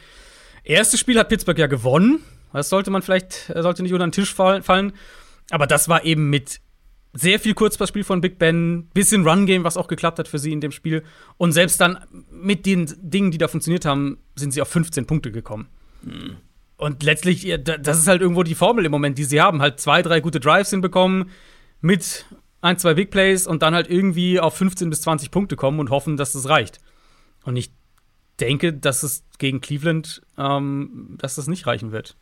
Erstes 0.64 1.00
Spiel 1.00 1.20
hat 1.20 1.30
Pittsburgh 1.30 1.58
ja 1.58 1.68
gewonnen. 1.68 2.20
Das 2.54 2.70
sollte 2.70 2.92
man 2.92 3.02
vielleicht, 3.02 3.50
äh, 3.50 3.62
sollte 3.62 3.84
nicht 3.84 3.94
unter 3.94 4.08
den 4.08 4.12
Tisch 4.12 4.34
fallen. 4.34 4.94
Aber 5.50 5.68
das 5.68 5.90
war 5.90 6.04
eben 6.04 6.30
mit 6.30 6.60
sehr 7.14 7.40
viel 7.40 7.54
Kurzpassspiel 7.54 8.04
von 8.04 8.22
Big 8.22 8.38
Ben, 8.38 8.90
bisschen 8.94 9.28
Run-Game, 9.28 9.64
was 9.64 9.78
auch 9.78 9.88
geklappt 9.88 10.20
hat 10.20 10.28
für 10.28 10.40
sie 10.40 10.52
in 10.52 10.62
dem 10.62 10.72
Spiel. 10.72 11.04
Und 11.38 11.52
selbst 11.52 11.82
dann 11.82 11.98
mit 12.32 12.66
den 12.66 12.94
Dingen, 13.02 13.32
die 13.32 13.38
da 13.38 13.48
funktioniert 13.48 13.86
haben, 13.86 14.20
sind 14.36 14.52
sie 14.52 14.62
auf 14.62 14.68
15 14.68 15.08
Punkte 15.08 15.32
gekommen. 15.32 15.68
Mhm. 16.04 16.38
Und 16.78 17.02
letztlich, 17.02 17.52
das 17.64 17.98
ist 17.98 18.08
halt 18.08 18.22
irgendwo 18.22 18.44
die 18.44 18.54
Formel 18.54 18.86
im 18.86 18.92
Moment, 18.92 19.18
die 19.18 19.24
sie 19.24 19.42
haben. 19.42 19.62
Halt 19.62 19.80
zwei, 19.80 20.04
drei 20.04 20.20
gute 20.20 20.40
Drives 20.40 20.70
hinbekommen 20.70 21.32
mit 21.82 22.26
ein, 22.68 22.78
zwei 22.78 22.94
Big 22.94 23.12
Plays 23.12 23.48
und 23.48 23.62
dann 23.62 23.74
halt 23.74 23.90
irgendwie 23.90 24.40
auf 24.40 24.56
15 24.56 24.90
bis 24.90 25.02
20 25.02 25.32
Punkte 25.32 25.56
kommen 25.56 25.80
und 25.80 25.90
hoffen, 25.90 26.18
dass 26.18 26.34
das 26.34 26.50
reicht. 26.50 26.80
Und 27.44 27.56
ich 27.56 27.72
denke, 28.40 28.74
dass 28.74 29.04
es 29.04 29.24
gegen 29.38 29.62
Cleveland, 29.62 30.22
ähm, 30.38 31.16
dass 31.18 31.36
das 31.36 31.48
nicht 31.48 31.66
reichen 31.66 31.92
wird. 31.92 32.16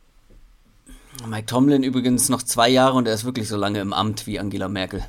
Mike 1.28 1.46
Tomlin 1.46 1.84
übrigens 1.84 2.30
noch 2.30 2.44
zwei 2.44 2.70
Jahre 2.70 2.98
und 2.98 3.08
er 3.08 3.14
ist 3.14 3.26
wirklich 3.26 3.48
so 3.48 3.58
lange 3.58 3.80
im 3.80 3.94
Amt 3.94 4.28
wie 4.28 4.40
Angela 4.40 4.68
Merkel. 4.68 5.06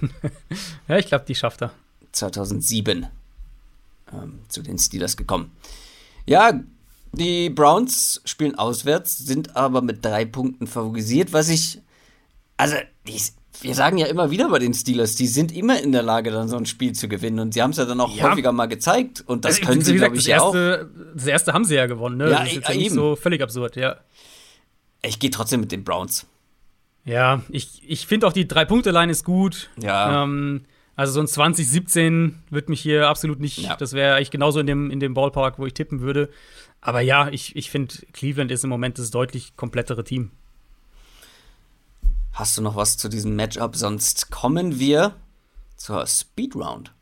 ja, 0.88 0.96
ich 0.96 1.06
glaube, 1.06 1.24
die 1.26 1.34
schafft 1.34 1.62
er. 1.62 1.72
2007 2.12 3.06
ähm, 4.12 4.40
zu 4.48 4.62
den 4.62 4.78
Steelers 4.78 5.16
gekommen. 5.16 5.52
Ja, 6.26 6.60
die 7.12 7.50
Browns 7.50 8.20
spielen 8.24 8.54
auswärts, 8.54 9.18
sind 9.18 9.56
aber 9.56 9.82
mit 9.82 10.04
drei 10.04 10.24
Punkten 10.24 10.66
favorisiert, 10.66 11.32
was 11.32 11.48
ich. 11.48 11.80
Also, 12.56 12.76
die, 13.06 13.20
wir 13.60 13.74
sagen 13.74 13.98
ja 13.98 14.06
immer 14.06 14.30
wieder 14.30 14.48
bei 14.48 14.58
den 14.58 14.74
Steelers, 14.74 15.14
die 15.14 15.26
sind 15.26 15.54
immer 15.54 15.80
in 15.82 15.92
der 15.92 16.02
Lage, 16.02 16.30
dann 16.30 16.48
so 16.48 16.56
ein 16.56 16.66
Spiel 16.66 16.92
zu 16.92 17.08
gewinnen. 17.08 17.40
Und 17.40 17.54
sie 17.54 17.62
haben 17.62 17.70
es 17.70 17.76
ja 17.76 17.84
dann 17.84 18.00
auch 18.00 18.14
ja. 18.14 18.30
häufiger 18.30 18.52
mal 18.52 18.66
gezeigt. 18.66 19.22
Und 19.26 19.44
das 19.44 19.56
also, 19.58 19.68
können 19.68 19.82
sie, 19.82 19.96
glaube 19.96 20.16
ich, 20.16 20.26
ja 20.26 20.40
auch. 20.40 20.54
Das 21.14 21.26
erste 21.26 21.52
haben 21.52 21.64
sie 21.64 21.74
ja 21.74 21.86
gewonnen, 21.86 22.18
ne? 22.18 22.30
Ja, 22.30 22.40
das 22.40 22.48
ist 22.48 22.54
jetzt 22.54 22.74
nicht 22.74 22.90
so 22.90 23.16
völlig 23.16 23.42
absurd, 23.42 23.76
ja. 23.76 23.96
Ich 25.02 25.18
gehe 25.18 25.30
trotzdem 25.30 25.60
mit 25.60 25.72
den 25.72 25.84
Browns. 25.84 26.26
Ja, 27.04 27.42
ich, 27.48 27.82
ich 27.86 28.06
finde 28.06 28.26
auch 28.26 28.32
die 28.32 28.46
Drei-Punkte-Line 28.46 29.10
ist 29.10 29.24
gut. 29.24 29.70
Ja. 29.80 30.24
Ähm, 30.24 30.64
also 30.94 31.12
so 31.12 31.20
ein 31.20 31.28
2017 31.28 32.42
wird 32.50 32.68
mich 32.68 32.80
hier 32.80 33.08
absolut 33.08 33.38
nicht, 33.38 33.58
ja. 33.58 33.76
das 33.76 33.92
wäre 33.92 34.16
eigentlich 34.16 34.32
genauso 34.32 34.58
in 34.58 34.66
dem, 34.66 34.90
in 34.90 34.98
dem 34.98 35.14
Ballpark, 35.14 35.58
wo 35.58 35.64
ich 35.64 35.72
tippen 35.72 36.00
würde. 36.00 36.28
Aber 36.80 37.00
ja, 37.00 37.28
ich, 37.28 37.54
ich 37.56 37.70
finde, 37.70 37.94
Cleveland 38.12 38.50
ist 38.50 38.64
im 38.64 38.70
Moment 38.70 38.98
das 38.98 39.10
deutlich 39.10 39.56
komplettere 39.56 40.04
Team. 40.04 40.32
Hast 42.32 42.56
du 42.56 42.62
noch 42.62 42.76
was 42.76 42.96
zu 42.96 43.08
diesem 43.08 43.36
Matchup? 43.36 43.76
Sonst 43.76 44.30
kommen 44.30 44.78
wir 44.78 45.14
zur 45.76 46.06
Speedround. 46.06 46.92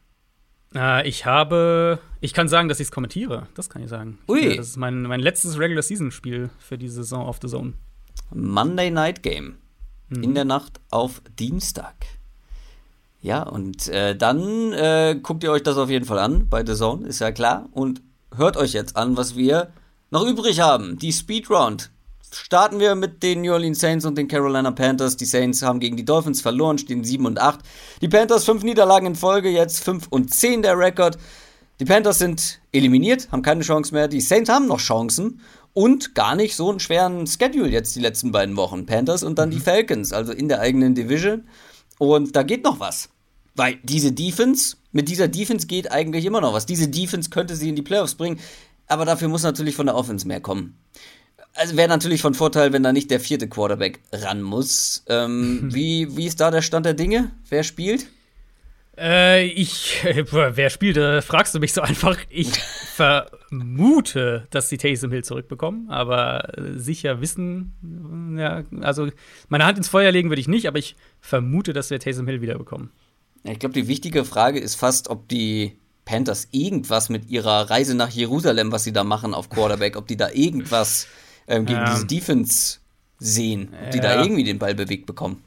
Äh, 0.75 1.09
ich 1.09 1.27
habe, 1.27 1.99
ich 2.21 2.35
kann 2.35 2.49
sagen, 2.49 2.69
dass 2.69 2.81
ich 2.81 2.89
es 2.89 2.93
kommentiere. 2.93 3.47
Das 3.55 3.69
kann 3.71 3.83
ich 3.83 3.89
sagen. 3.89 4.19
Ui. 4.29 4.57
Das 4.57 4.69
ist 4.69 4.77
mein, 4.77 5.03
mein 5.03 5.21
letztes 5.21 5.59
Regular 5.59 5.83
Season 5.83 6.11
Spiel 6.11 6.51
für 6.59 6.79
die 6.79 6.89
Saison 6.89 7.27
auf 7.27 7.39
The 7.43 7.49
Zone. 7.49 7.75
Monday 8.35 8.91
Night 8.91 9.23
Game. 9.23 9.59
Mhm. 10.09 10.23
In 10.23 10.35
der 10.35 10.45
Nacht 10.45 10.81
auf 10.91 11.23
Dienstag. 11.39 11.95
Ja, 13.23 13.43
und 13.43 13.89
äh, 13.89 14.15
dann 14.17 14.73
äh, 14.73 15.19
guckt 15.21 15.43
ihr 15.43 15.51
euch 15.51 15.63
das 15.63 15.77
auf 15.77 15.91
jeden 15.91 16.05
Fall 16.05 16.19
an 16.19 16.49
bei 16.49 16.65
The 16.65 16.75
Zone, 16.75 17.07
ist 17.09 17.19
ja 17.19 17.33
klar. 17.33 17.69
Und 17.73 18.03
hört 18.35 18.57
euch 18.57 18.73
jetzt 18.73 18.97
an, 18.97 19.17
was 19.17 19.37
wir 19.37 19.73
noch 20.11 20.25
übrig 20.25 20.61
haben. 20.61 20.99
Die 20.99 21.13
Speedround. 21.13 21.91
Starten 22.39 22.79
wir 22.79 22.95
mit 22.95 23.23
den 23.23 23.43
New 23.43 23.53
Orleans 23.53 23.81
Saints 23.81 24.05
und 24.05 24.17
den 24.17 24.29
Carolina 24.29 24.71
Panthers. 24.71 25.17
Die 25.17 25.25
Saints 25.25 25.63
haben 25.63 25.81
gegen 25.81 25.97
die 25.97 26.05
Dolphins 26.05 26.41
verloren, 26.41 26.79
stehen 26.79 27.05
7 27.05 27.27
und 27.27 27.41
8. 27.41 27.61
Die 28.01 28.09
Panthers 28.09 28.45
5 28.45 28.63
Niederlagen 28.63 29.07
in 29.07 29.15
Folge, 29.15 29.49
jetzt 29.49 29.83
5 29.83 30.09
und 30.09 30.33
10 30.33 30.63
der 30.63 30.79
Rekord. 30.79 31.19
Die 31.81 31.85
Panthers 31.85 32.19
sind 32.19 32.61
eliminiert, 32.73 33.29
haben 33.33 33.43
keine 33.43 33.63
Chance 33.63 33.93
mehr. 33.93 34.09
Die 34.09 34.21
Saints 34.21 34.51
haben 34.51 34.67
noch 34.67 34.81
Chancen 34.81 35.41
und 35.75 36.15
gar 36.15 36.35
nicht 36.35 36.57
so 36.57 36.71
einen 36.71 36.81
schweren 36.81 37.27
Schedule 37.27 37.69
jetzt 37.69 37.95
die 37.97 38.01
letzten 38.01 38.33
beiden 38.33 38.57
Wochen. 38.57 38.87
Panthers 38.87 39.23
und 39.23 39.39
dann 39.39 39.51
die 39.51 39.59
mhm. 39.59 39.63
Falcons, 39.63 40.13
also 40.13 40.33
in 40.33 40.49
der 40.49 40.61
eigenen 40.61 40.95
Division. 40.95 41.45
Und 41.99 42.35
da 42.35 42.43
geht 42.43 42.65
noch 42.65 42.81
was. 42.81 43.11
Weil 43.55 43.79
diese 43.83 44.13
Defense, 44.13 44.77
mit 44.93 45.09
dieser 45.09 45.29
Defense 45.29 45.67
geht 45.67 45.91
eigentlich 45.91 46.25
immer 46.25 46.41
noch 46.41 46.53
was. 46.53 46.67
Diese 46.67 46.89
Defense 46.89 47.31
könnte 47.31 47.57
sie 47.57 47.69
in 47.69 47.77
die 47.77 47.83
Playoffs 47.83 48.15
bringen, 48.15 48.39
aber 48.87 49.05
dafür 49.05 49.29
muss 49.29 49.43
natürlich 49.43 49.75
von 49.75 49.87
der 49.87 49.97
Offense 49.97 50.27
mehr 50.27 50.41
kommen. 50.41 50.79
Also 51.57 51.77
wäre 51.77 51.89
natürlich 51.89 52.23
von 52.23 52.35
Vorteil, 52.35 52.73
wenn 52.73 52.83
da 52.83 52.93
nicht 52.93 53.11
der 53.11 53.21
vierte 53.21 53.49
Quarterback 53.49 54.01
ran 54.13 54.43
muss. 54.43 55.05
Ähm, 55.09 55.69
wie, 55.75 56.17
wie 56.17 56.27
ist 56.27 56.41
da 56.41 56.51
der 56.51 56.63
Stand 56.63 56.87
der 56.87 56.95
Dinge? 56.95 57.31
Wer 57.49 57.63
spielt? 57.63 58.07
Äh, 58.99 59.47
ich, 59.47 60.03
wer 60.05 60.71
spielt, 60.71 60.97
äh, 60.97 61.21
fragst 61.23 61.55
du 61.55 61.59
mich 61.59 61.73
so 61.73 61.81
einfach. 61.83 62.19
Ich 62.31 62.53
vermute, 62.59 64.47
dass 64.51 64.69
sie 64.69 64.79
Taysom 64.79 65.11
Hill 65.13 65.25
zurückbekommen, 65.25 65.91
aber 65.91 66.59
äh, 66.59 66.79
sicher 66.79 67.21
wissen, 67.21 68.37
ja, 68.39 68.65
also 68.81 69.09
meine 69.49 69.67
Hand 69.67 69.79
ins 69.79 69.89
Feuer 69.89 70.13
legen 70.13 70.31
würde 70.31 70.41
ich 70.41 70.49
nicht, 70.49 70.67
aber 70.67 70.79
ich 70.79 70.97
vermute, 71.21 71.73
dass 71.73 71.91
wir 71.91 72.01
Taysom 72.01 72.27
Hill 72.27 72.41
wiederbekommen. 72.41 72.91
Ich 73.45 73.59
glaube, 73.59 73.75
die 73.75 73.87
wichtige 73.87 74.25
Frage 74.25 74.59
ist 74.59 74.75
fast, 74.75 75.09
ob 75.09 75.29
die 75.29 75.79
Panthers 76.05 76.49
irgendwas 76.53 77.09
mit 77.09 77.29
ihrer 77.29 77.69
Reise 77.71 77.95
nach 77.95 78.11
Jerusalem, 78.11 78.73
was 78.73 78.85
sie 78.85 78.93
da 78.93 79.05
machen 79.05 79.35
auf 79.35 79.51
Quarterback, 79.51 79.97
ob 79.97 80.07
die 80.07 80.17
da 80.17 80.31
irgendwas 80.31 81.07
ähm, 81.49 81.67
gegen 81.67 81.81
ähm, 81.81 81.87
diese 81.91 82.07
Defense 82.07 82.79
sehen, 83.19 83.75
ob 83.83 83.91
die 83.91 84.01
da 84.01 84.23
irgendwie 84.23 84.45
den 84.45 84.59
Ball 84.59 84.75
bewegt 84.75 85.07
bekommen. 85.07 85.43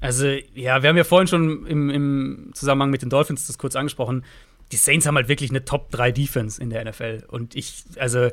Also, 0.00 0.26
ja, 0.54 0.82
wir 0.82 0.90
haben 0.90 0.96
ja 0.96 1.04
vorhin 1.04 1.28
schon 1.28 1.66
im, 1.66 1.88
im 1.88 2.50
Zusammenhang 2.52 2.90
mit 2.90 3.02
den 3.02 3.08
Dolphins 3.08 3.46
das 3.46 3.56
kurz 3.56 3.74
angesprochen. 3.74 4.24
Die 4.72 4.76
Saints 4.76 5.06
haben 5.06 5.16
halt 5.16 5.28
wirklich 5.28 5.50
eine 5.50 5.64
Top 5.64 5.90
3 5.92 6.12
Defense 6.12 6.60
in 6.60 6.70
der 6.70 6.84
NFL. 6.84 7.24
Und 7.28 7.54
ich, 7.54 7.84
also, 7.98 8.28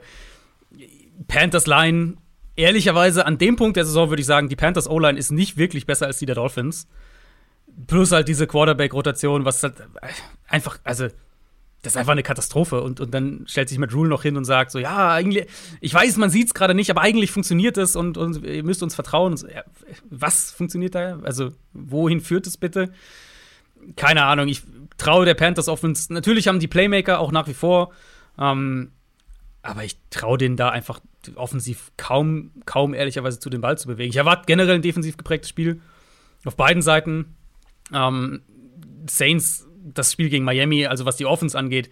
Panthers 1.27 1.67
Line, 1.67 2.17
ehrlicherweise 2.55 3.25
an 3.25 3.37
dem 3.37 3.55
Punkt 3.55 3.77
der 3.77 3.85
Saison 3.85 4.09
würde 4.09 4.21
ich 4.21 4.27
sagen, 4.27 4.49
die 4.49 4.55
Panthers 4.55 4.89
O-Line 4.89 5.17
ist 5.17 5.31
nicht 5.31 5.57
wirklich 5.57 5.85
besser 5.85 6.07
als 6.07 6.19
die 6.19 6.25
der 6.25 6.35
Dolphins. 6.35 6.87
Plus 7.87 8.11
halt 8.11 8.27
diese 8.27 8.47
Quarterback-Rotation, 8.47 9.45
was 9.45 9.63
halt 9.63 9.75
einfach, 10.47 10.79
also 10.83 11.07
das 11.81 11.93
ist 11.93 11.97
einfach 11.97 12.11
eine 12.11 12.23
Katastrophe. 12.23 12.81
Und, 12.81 12.99
und 12.99 13.13
dann 13.13 13.45
stellt 13.47 13.69
sich 13.69 13.77
Matt 13.77 13.93
Rule 13.93 14.09
noch 14.09 14.21
hin 14.23 14.37
und 14.37 14.45
sagt 14.45 14.71
so, 14.71 14.79
ja, 14.79 15.11
eigentlich, 15.13 15.47
ich 15.79 15.93
weiß, 15.93 16.17
man 16.17 16.29
sieht 16.29 16.47
es 16.47 16.53
gerade 16.53 16.75
nicht, 16.75 16.91
aber 16.91 17.01
eigentlich 17.01 17.31
funktioniert 17.31 17.77
es 17.77 17.95
und, 17.95 18.17
und 18.17 18.45
ihr 18.45 18.63
müsst 18.63 18.83
uns 18.83 18.93
vertrauen. 18.93 19.35
So, 19.35 19.47
ja, 19.47 19.63
was 20.09 20.51
funktioniert 20.51 20.93
da? 20.93 21.19
Also, 21.23 21.49
wohin 21.73 22.21
führt 22.21 22.45
es 22.45 22.57
bitte? 22.57 22.91
Keine 23.95 24.25
Ahnung, 24.25 24.47
ich 24.47 24.61
traue 24.97 25.25
der 25.25 25.33
Panthers 25.33 25.67
Offense. 25.67 26.13
Natürlich 26.13 26.47
haben 26.47 26.59
die 26.59 26.67
Playmaker 26.67 27.19
auch 27.19 27.31
nach 27.31 27.47
wie 27.47 27.55
vor, 27.55 27.91
ähm, 28.37 28.91
aber 29.63 29.83
ich 29.83 29.97
traue 30.11 30.37
denen 30.37 30.57
da 30.57 30.69
einfach 30.69 30.99
offensiv 31.35 31.91
kaum, 31.97 32.51
kaum 32.65 32.93
ehrlicherweise 32.93 33.39
zu 33.39 33.49
den 33.49 33.61
Ball 33.61 33.77
zu 33.77 33.87
bewegen. 33.87 34.11
Ich 34.11 34.17
erwarte 34.17 34.43
generell 34.45 34.75
ein 34.75 34.81
defensiv 34.83 35.17
geprägtes 35.17 35.49
Spiel 35.49 35.81
auf 36.45 36.55
beiden 36.55 36.83
Seiten. 36.83 37.35
Ähm, 37.91 38.41
Saints 39.09 39.67
das 39.83 40.11
Spiel 40.11 40.29
gegen 40.29 40.45
Miami, 40.45 40.85
also 40.85 41.05
was 41.05 41.17
die 41.17 41.25
Offense 41.25 41.57
angeht, 41.57 41.89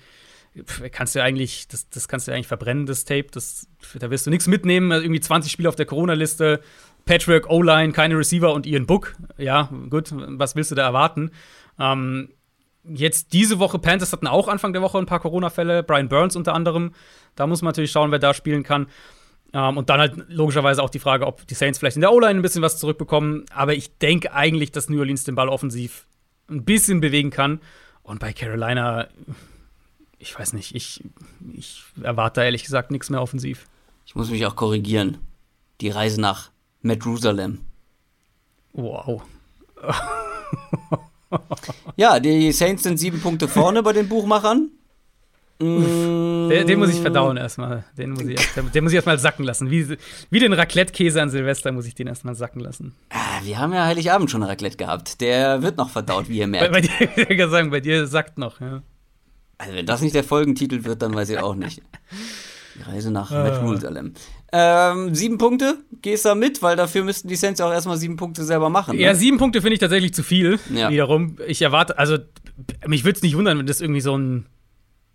kannst 0.92 1.16
du 1.16 1.24
eigentlich, 1.24 1.68
das, 1.68 1.90
das 1.90 2.08
kannst 2.08 2.28
du 2.28 2.32
eigentlich 2.32 2.48
verbrennen, 2.48 2.86
das 2.86 3.06
Tape. 3.06 3.28
Das, 3.32 3.68
da 3.98 4.10
wirst 4.10 4.26
du 4.26 4.30
nichts 4.30 4.48
mitnehmen. 4.48 4.92
Also 4.92 5.04
irgendwie 5.04 5.22
20 5.22 5.52
Spiele 5.52 5.70
auf 5.70 5.76
der 5.76 5.86
Corona-Liste, 5.86 6.62
Patrick, 7.06 7.50
O-Line, 7.50 7.94
keine 7.94 8.18
Receiver 8.18 8.54
und 8.54 8.66
Ian 8.66 8.86
Book. 8.86 9.16
Ja, 9.38 9.70
gut, 9.90 10.10
was 10.12 10.56
willst 10.56 10.72
du 10.72 10.76
da 10.76 10.84
erwarten? 10.84 11.32
Ähm, 11.80 12.30
jetzt 12.84 13.34
diese 13.34 13.60
Woche, 13.60 13.80
Panthers 13.80 14.12
hatten 14.12 14.28
auch 14.28 14.48
Anfang 14.48 14.74
der 14.74 14.82
Woche 14.82 14.98
ein 14.98 15.06
paar 15.06 15.20
Corona-Fälle, 15.20 15.84
Brian 15.84 16.10
Burns 16.10 16.36
unter 16.36 16.54
anderem. 16.54 16.94
Da 17.36 17.48
muss 17.48 17.62
man 17.62 17.70
natürlich 17.70 17.92
schauen, 17.92 18.12
wer 18.12 18.20
da 18.20 18.34
spielen 18.34 18.64
kann. 18.64 18.88
Ähm, 19.54 19.78
und 19.78 19.90
dann 19.90 20.00
halt 20.00 20.16
logischerweise 20.28 20.84
auch 20.84 20.90
die 20.90 21.00
Frage, 21.00 21.26
ob 21.26 21.46
die 21.48 21.56
Saints 21.56 21.80
vielleicht 21.80 21.98
in 21.98 22.02
der 22.02 22.12
O-Line 22.12 22.40
ein 22.40 22.42
bisschen 22.42 22.62
was 22.62 22.80
zurückbekommen. 22.80 23.46
Aber 23.54 23.74
ich 23.74 23.98
denke 23.98 24.34
eigentlich, 24.34 24.72
dass 24.72 24.90
New 24.90 25.00
Orleans 25.00 25.24
den 25.24 25.36
Ball 25.36 25.50
offensiv 25.50 26.06
ein 26.50 26.64
bisschen 26.64 27.02
bewegen 27.02 27.30
kann. 27.30 27.62
Und 28.04 28.20
bei 28.20 28.34
Carolina, 28.34 29.08
ich 30.18 30.38
weiß 30.38 30.54
nicht, 30.54 30.76
ich, 30.76 31.04
ich 31.54 31.84
erwarte 32.02 32.42
ehrlich 32.42 32.64
gesagt 32.64 32.92
nichts 32.92 33.10
mehr 33.10 33.22
offensiv. 33.22 33.68
Ich 34.06 34.16
muss 34.16 34.30
mich 34.30 34.46
auch 34.46 34.56
korrigieren. 34.56 35.20
Die 35.82 35.90
Reise 35.90 36.20
nach 36.20 36.52
Metrusalem. 36.82 37.60
Wow. 38.74 39.24
ja, 41.96 42.20
die 42.20 42.52
Saints 42.52 42.84
sind 42.84 42.98
sieben 42.98 43.22
Punkte 43.22 43.48
vorne 43.48 43.84
bei 43.84 43.94
den 43.94 44.10
Buchmachern. 44.10 44.72
Den, 45.62 46.68
den, 46.68 46.80
muss 46.80 46.90
ich 46.90 47.02
verdauen 47.02 47.36
erstmal. 47.36 47.84
Den 47.98 48.12
muss 48.12 48.22
ich, 48.22 48.40
den 48.74 48.84
muss 48.84 48.94
ich 48.94 48.96
erstmal 48.96 49.20
sacken 49.20 49.44
lassen. 49.44 49.70
Wie, 49.70 49.98
wie 50.30 50.40
den 50.40 50.54
Raclette-Käse 50.54 51.22
an 51.22 51.30
Silvester 51.30 51.74
muss 51.74 51.86
ich 51.86 51.96
den 51.96 52.08
erstmal 52.08 52.34
sacken 52.36 52.62
lassen. 52.62 52.96
Ah, 53.10 53.42
wir 53.44 53.60
haben 53.60 53.74
ja 53.74 53.86
Heiligabend 53.86 54.32
schon 54.32 54.42
Raclette 54.42 54.78
gehabt. 54.78 55.20
Der 55.20 55.62
wird 55.62 55.78
noch 55.78 55.90
verdaut, 55.90 56.30
wie 56.30 56.40
ihr 56.40 56.48
merkt. 56.48 56.72
Bei, 56.72 56.82
bei 56.82 57.36
dir, 57.36 57.50
sagen, 57.50 57.72
bei 57.72 57.82
dir 57.82 58.08
sackt 58.08 58.38
noch, 58.38 58.62
ja. 58.62 58.84
Also, 59.58 59.76
wenn 59.76 59.86
das 59.86 60.02
nicht 60.02 60.16
der 60.16 60.24
Folgentitel 60.24 60.86
wird, 60.86 61.02
dann 61.02 61.14
weiß 61.14 61.30
ich 61.30 61.40
auch 61.40 61.56
nicht. 61.56 61.82
Die 62.76 62.82
Reise 62.84 63.12
nach 63.12 63.30
ah. 63.30 63.46
Jerusalem. 63.46 64.14
Ähm, 64.54 65.14
sieben 65.14 65.38
Punkte, 65.38 65.80
gehst 66.02 66.26
da 66.26 66.36
mit, 66.36 66.64
weil 66.64 66.78
dafür 66.78 67.04
müssten 67.04 67.28
die 67.28 67.36
Saints 67.36 67.60
auch 67.60 67.72
erstmal 67.72 67.98
sieben 67.98 68.16
Punkte 68.16 68.46
selber 68.46 68.70
machen. 68.70 68.96
Ne? 68.96 69.04
Ja, 69.04 69.14
sieben 69.14 69.38
Punkte 69.38 69.62
finde 69.62 69.74
ich 69.74 69.80
tatsächlich 69.80 70.14
zu 70.14 70.24
viel. 70.24 70.58
Ja. 70.74 70.90
Wiederum. 70.90 71.36
Ich 71.46 71.62
erwarte, 71.62 71.98
also 71.98 72.18
mich 72.88 73.04
würde 73.04 73.18
es 73.18 73.24
nicht 73.24 73.36
wundern, 73.36 73.60
wenn 73.60 73.68
das 73.68 73.82
irgendwie 73.82 74.02
so 74.02 74.18
ein 74.18 74.46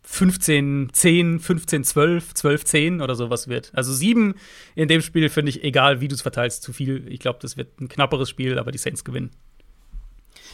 15, 0.05 0.91
10, 0.93 1.41
15, 1.41 1.85
12, 1.85 2.35
12, 2.35 2.65
10 2.65 3.01
oder 3.01 3.15
sowas 3.15 3.49
wird. 3.49 3.73
Also 3.75 3.93
sieben 3.93 4.35
in 4.75 4.89
dem 4.89 5.01
Spiel 5.01 5.29
finde 5.31 5.51
ich, 5.51 5.65
egal 5.65 6.01
wie 6.01 6.09
du 6.09 6.15
es 6.15 6.23
verteilst, 6.23 6.63
zu 6.63 6.73
viel. 6.73 7.07
Ich 7.09 7.21
glaube, 7.21 7.39
das 7.41 7.57
wird 7.57 7.81
ein 7.81 7.89
knapperes 7.89 8.29
Spiel, 8.29 8.59
aber 8.59 8.71
die 8.71 8.79
Saints 8.79 9.05
gewinnen. 9.05 9.31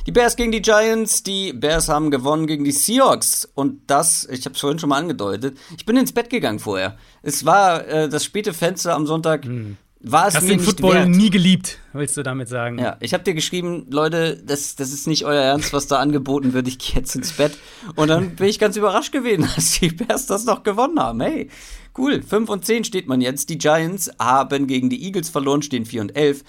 Die 0.06 0.12
Bears 0.12 0.36
gegen 0.36 0.52
die 0.52 0.62
Giants. 0.62 1.24
Die 1.24 1.52
Bears 1.52 1.88
haben 1.88 2.10
gewonnen 2.10 2.46
gegen 2.46 2.64
die 2.64 2.72
Seahawks. 2.72 3.50
Und 3.54 3.82
das, 3.88 4.26
ich 4.30 4.44
habe 4.46 4.54
es 4.54 4.60
vorhin 4.60 4.78
schon 4.78 4.88
mal 4.88 4.98
angedeutet, 4.98 5.58
ich 5.76 5.84
bin 5.84 5.96
ins 5.96 6.12
Bett 6.12 6.30
gegangen 6.30 6.58
vorher. 6.58 6.96
Es 7.22 7.44
war 7.44 7.86
äh, 7.86 8.08
das 8.08 8.24
späte 8.24 8.54
Fenster 8.54 8.94
am 8.94 9.06
Sonntag. 9.06 9.44
Mhm 9.44 9.76
war 10.02 10.28
es 10.28 10.34
Hast 10.34 10.44
mir 10.44 10.56
den 10.56 10.60
Football 10.60 10.94
wert. 10.94 11.08
nie 11.08 11.28
geliebt, 11.28 11.78
willst 11.92 12.16
du 12.16 12.22
damit 12.22 12.48
sagen? 12.48 12.78
Ja, 12.78 12.96
ich 13.00 13.12
habe 13.12 13.22
dir 13.22 13.34
geschrieben, 13.34 13.86
Leute, 13.90 14.42
das, 14.44 14.74
das 14.74 14.92
ist 14.92 15.06
nicht 15.06 15.26
euer 15.26 15.42
Ernst, 15.42 15.74
was 15.74 15.88
da 15.88 15.98
angeboten 15.98 16.54
wird. 16.54 16.68
Ich 16.68 16.78
gehe 16.78 16.96
jetzt 16.96 17.14
ins 17.14 17.32
Bett. 17.32 17.58
Und 17.96 18.08
dann 18.08 18.34
bin 18.36 18.46
ich 18.48 18.58
ganz 18.58 18.76
überrascht 18.76 19.12
gewesen, 19.12 19.42
dass 19.54 19.78
die 19.78 19.90
Bears 19.90 20.26
das 20.26 20.44
noch 20.44 20.62
gewonnen 20.62 20.98
haben. 20.98 21.20
Hey, 21.20 21.50
cool. 21.98 22.22
5 22.22 22.48
und 22.48 22.64
10 22.64 22.84
steht 22.84 23.08
man 23.08 23.20
jetzt. 23.20 23.50
Die 23.50 23.58
Giants 23.58 24.10
haben 24.18 24.66
gegen 24.66 24.88
die 24.88 25.04
Eagles 25.04 25.28
verloren, 25.28 25.60
stehen 25.60 25.84
4 25.84 26.00
und 26.00 26.16
11. 26.16 26.44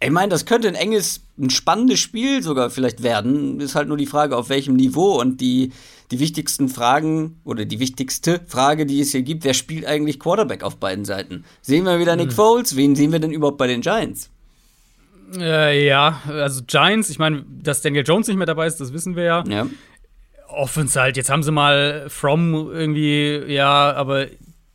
Ich 0.00 0.10
meine, 0.10 0.28
das 0.28 0.44
könnte 0.44 0.68
ein 0.68 0.74
enges, 0.74 1.22
ein 1.38 1.48
spannendes 1.48 2.00
Spiel 2.00 2.42
sogar 2.42 2.68
vielleicht 2.68 3.02
werden. 3.02 3.60
Ist 3.60 3.74
halt 3.74 3.88
nur 3.88 3.96
die 3.96 4.06
Frage, 4.06 4.36
auf 4.36 4.50
welchem 4.50 4.76
Niveau. 4.76 5.18
Und 5.18 5.40
die, 5.40 5.72
die 6.14 6.20
wichtigsten 6.20 6.68
Fragen 6.68 7.40
oder 7.42 7.64
die 7.64 7.80
wichtigste 7.80 8.40
Frage, 8.46 8.86
die 8.86 9.00
es 9.00 9.10
hier 9.10 9.22
gibt, 9.22 9.44
wer 9.44 9.54
spielt 9.54 9.84
eigentlich 9.84 10.20
Quarterback 10.20 10.62
auf 10.62 10.76
beiden 10.76 11.04
Seiten? 11.04 11.44
Sehen 11.60 11.84
wir 11.84 11.98
wieder 11.98 12.14
Nick 12.14 12.28
hm. 12.28 12.36
Foles? 12.36 12.76
Wen 12.76 12.94
sehen 12.94 13.10
wir 13.10 13.18
denn 13.18 13.32
überhaupt 13.32 13.58
bei 13.58 13.66
den 13.66 13.80
Giants? 13.80 14.30
Äh, 15.36 15.84
ja, 15.86 16.20
also 16.28 16.62
Giants, 16.64 17.10
ich 17.10 17.18
meine, 17.18 17.44
dass 17.48 17.82
Daniel 17.82 18.04
Jones 18.06 18.28
nicht 18.28 18.36
mehr 18.36 18.46
dabei 18.46 18.66
ist, 18.66 18.80
das 18.80 18.92
wissen 18.92 19.16
wir 19.16 19.24
ja. 19.24 19.44
Ja. 19.48 19.66
Offens 20.46 20.94
halt, 20.94 21.16
jetzt 21.16 21.30
haben 21.30 21.42
sie 21.42 21.50
mal 21.50 22.06
From 22.08 22.70
irgendwie, 22.70 23.42
ja, 23.52 23.92
aber 23.92 24.26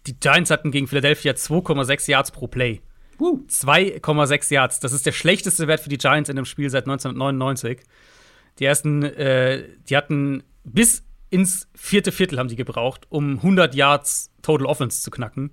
die 0.07 0.19
Giants 0.19 0.51
hatten 0.51 0.71
gegen 0.71 0.87
Philadelphia 0.87 1.31
2,6 1.31 2.11
Yards 2.11 2.31
pro 2.31 2.47
Play. 2.47 2.81
2,6 3.17 4.53
Yards. 4.53 4.79
Das 4.81 4.91
ist 4.91 5.05
der 5.05 5.11
schlechteste 5.13 5.67
Wert 5.67 5.79
für 5.79 5.89
die 5.89 5.97
Giants 5.97 6.29
in 6.29 6.35
dem 6.35 6.45
Spiel 6.45 6.69
seit 6.69 6.83
1999. 6.83 7.79
Die 8.59 8.65
ersten, 8.65 9.03
äh, 9.03 9.63
die 9.87 9.95
hatten 9.95 10.43
bis 10.65 11.03
ins 11.29 11.67
vierte 11.75 12.11
Viertel 12.11 12.39
haben 12.39 12.49
die 12.49 12.55
gebraucht, 12.55 13.05
um 13.09 13.37
100 13.37 13.75
Yards 13.75 14.31
Total 14.41 14.65
Offense 14.65 15.01
zu 15.01 15.11
knacken. 15.11 15.51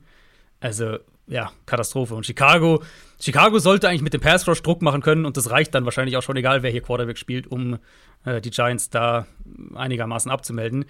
Also, 0.61 0.99
ja, 1.27 1.51
Katastrophe. 1.67 2.15
Und 2.15 2.25
Chicago, 2.25 2.83
Chicago 3.21 3.59
sollte 3.59 3.89
eigentlich 3.89 4.03
mit 4.03 4.15
dem 4.15 4.21
Pass 4.21 4.47
Rush 4.47 4.63
Druck 4.63 4.83
machen 4.83 5.03
können 5.03 5.25
und 5.27 5.37
das 5.37 5.51
reicht 5.51 5.75
dann 5.75 5.85
wahrscheinlich 5.85 6.17
auch 6.17 6.23
schon, 6.23 6.37
egal 6.37 6.63
wer 6.63 6.71
hier 6.71 6.83
Quarterback 6.83 7.19
spielt, 7.19 7.47
um 7.47 7.79
äh, 8.25 8.41
die 8.41 8.51
Giants 8.51 8.91
da 8.91 9.27
einigermaßen 9.75 10.31
abzumelden. 10.31 10.85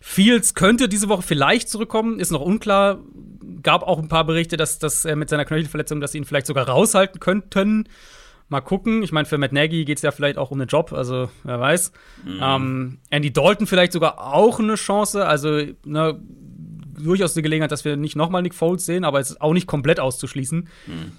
Fields 0.00 0.54
könnte 0.54 0.88
diese 0.88 1.08
Woche 1.08 1.22
vielleicht 1.22 1.68
zurückkommen, 1.68 2.20
ist 2.20 2.30
noch 2.30 2.40
unklar. 2.40 3.00
Gab 3.62 3.82
auch 3.82 3.98
ein 3.98 4.08
paar 4.08 4.24
Berichte, 4.24 4.56
dass, 4.56 4.78
dass 4.78 5.04
er 5.04 5.16
mit 5.16 5.28
seiner 5.28 5.44
Knöchelverletzung, 5.44 6.00
dass 6.00 6.12
sie 6.12 6.18
ihn 6.18 6.24
vielleicht 6.24 6.46
sogar 6.46 6.68
raushalten 6.68 7.18
könnten. 7.18 7.88
Mal 8.48 8.60
gucken. 8.62 9.02
Ich 9.02 9.12
meine, 9.12 9.26
für 9.26 9.36
Matt 9.36 9.52
Nagy 9.52 9.84
geht 9.84 9.98
es 9.98 10.02
ja 10.02 10.10
vielleicht 10.10 10.38
auch 10.38 10.50
um 10.50 10.58
den 10.58 10.68
Job, 10.68 10.92
also 10.92 11.28
wer 11.44 11.60
weiß. 11.60 11.92
Mhm. 12.24 12.40
Ähm, 12.42 12.98
Andy 13.10 13.32
Dalton 13.32 13.66
vielleicht 13.66 13.92
sogar 13.92 14.18
auch 14.18 14.58
eine 14.58 14.76
Chance. 14.76 15.26
Also 15.26 15.60
ne, 15.84 16.20
durchaus 16.98 17.36
eine 17.36 17.42
Gelegenheit, 17.42 17.72
dass 17.72 17.84
wir 17.84 17.96
nicht 17.96 18.16
nochmal 18.16 18.42
Nick 18.42 18.54
Foles 18.54 18.86
sehen, 18.86 19.04
aber 19.04 19.20
es 19.20 19.30
ist 19.30 19.40
auch 19.40 19.52
nicht 19.52 19.66
komplett 19.66 20.00
auszuschließen. 20.00 20.68
Mhm. 20.86 21.12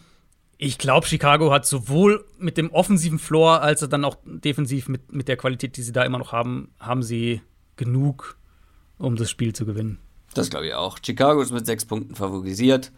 Ich 0.57 0.77
glaube, 0.77 1.07
Chicago 1.07 1.51
hat 1.51 1.65
sowohl 1.65 2.25
mit 2.37 2.57
dem 2.57 2.71
offensiven 2.71 3.19
Floor 3.19 3.61
als 3.61 3.81
auch 3.83 3.87
dann 3.87 4.03
auch 4.03 4.17
defensiv 4.25 4.89
mit, 4.89 5.13
mit 5.13 5.27
der 5.27 5.37
Qualität, 5.37 5.77
die 5.77 5.83
sie 5.83 5.93
da 5.93 6.03
immer 6.03 6.17
noch 6.17 6.33
haben, 6.33 6.71
haben 6.79 7.03
sie 7.03 7.41
genug 7.77 8.37
um 8.97 9.15
das 9.15 9.29
Spiel 9.29 9.53
zu 9.53 9.65
gewinnen. 9.65 9.97
Das 10.33 10.49
glaube 10.49 10.67
ich 10.67 10.73
auch. 10.73 10.97
Chicago 11.03 11.41
ist 11.41 11.51
mit 11.51 11.65
sechs 11.65 11.85
Punkten 11.85 12.15
favorisiert. 12.15 12.91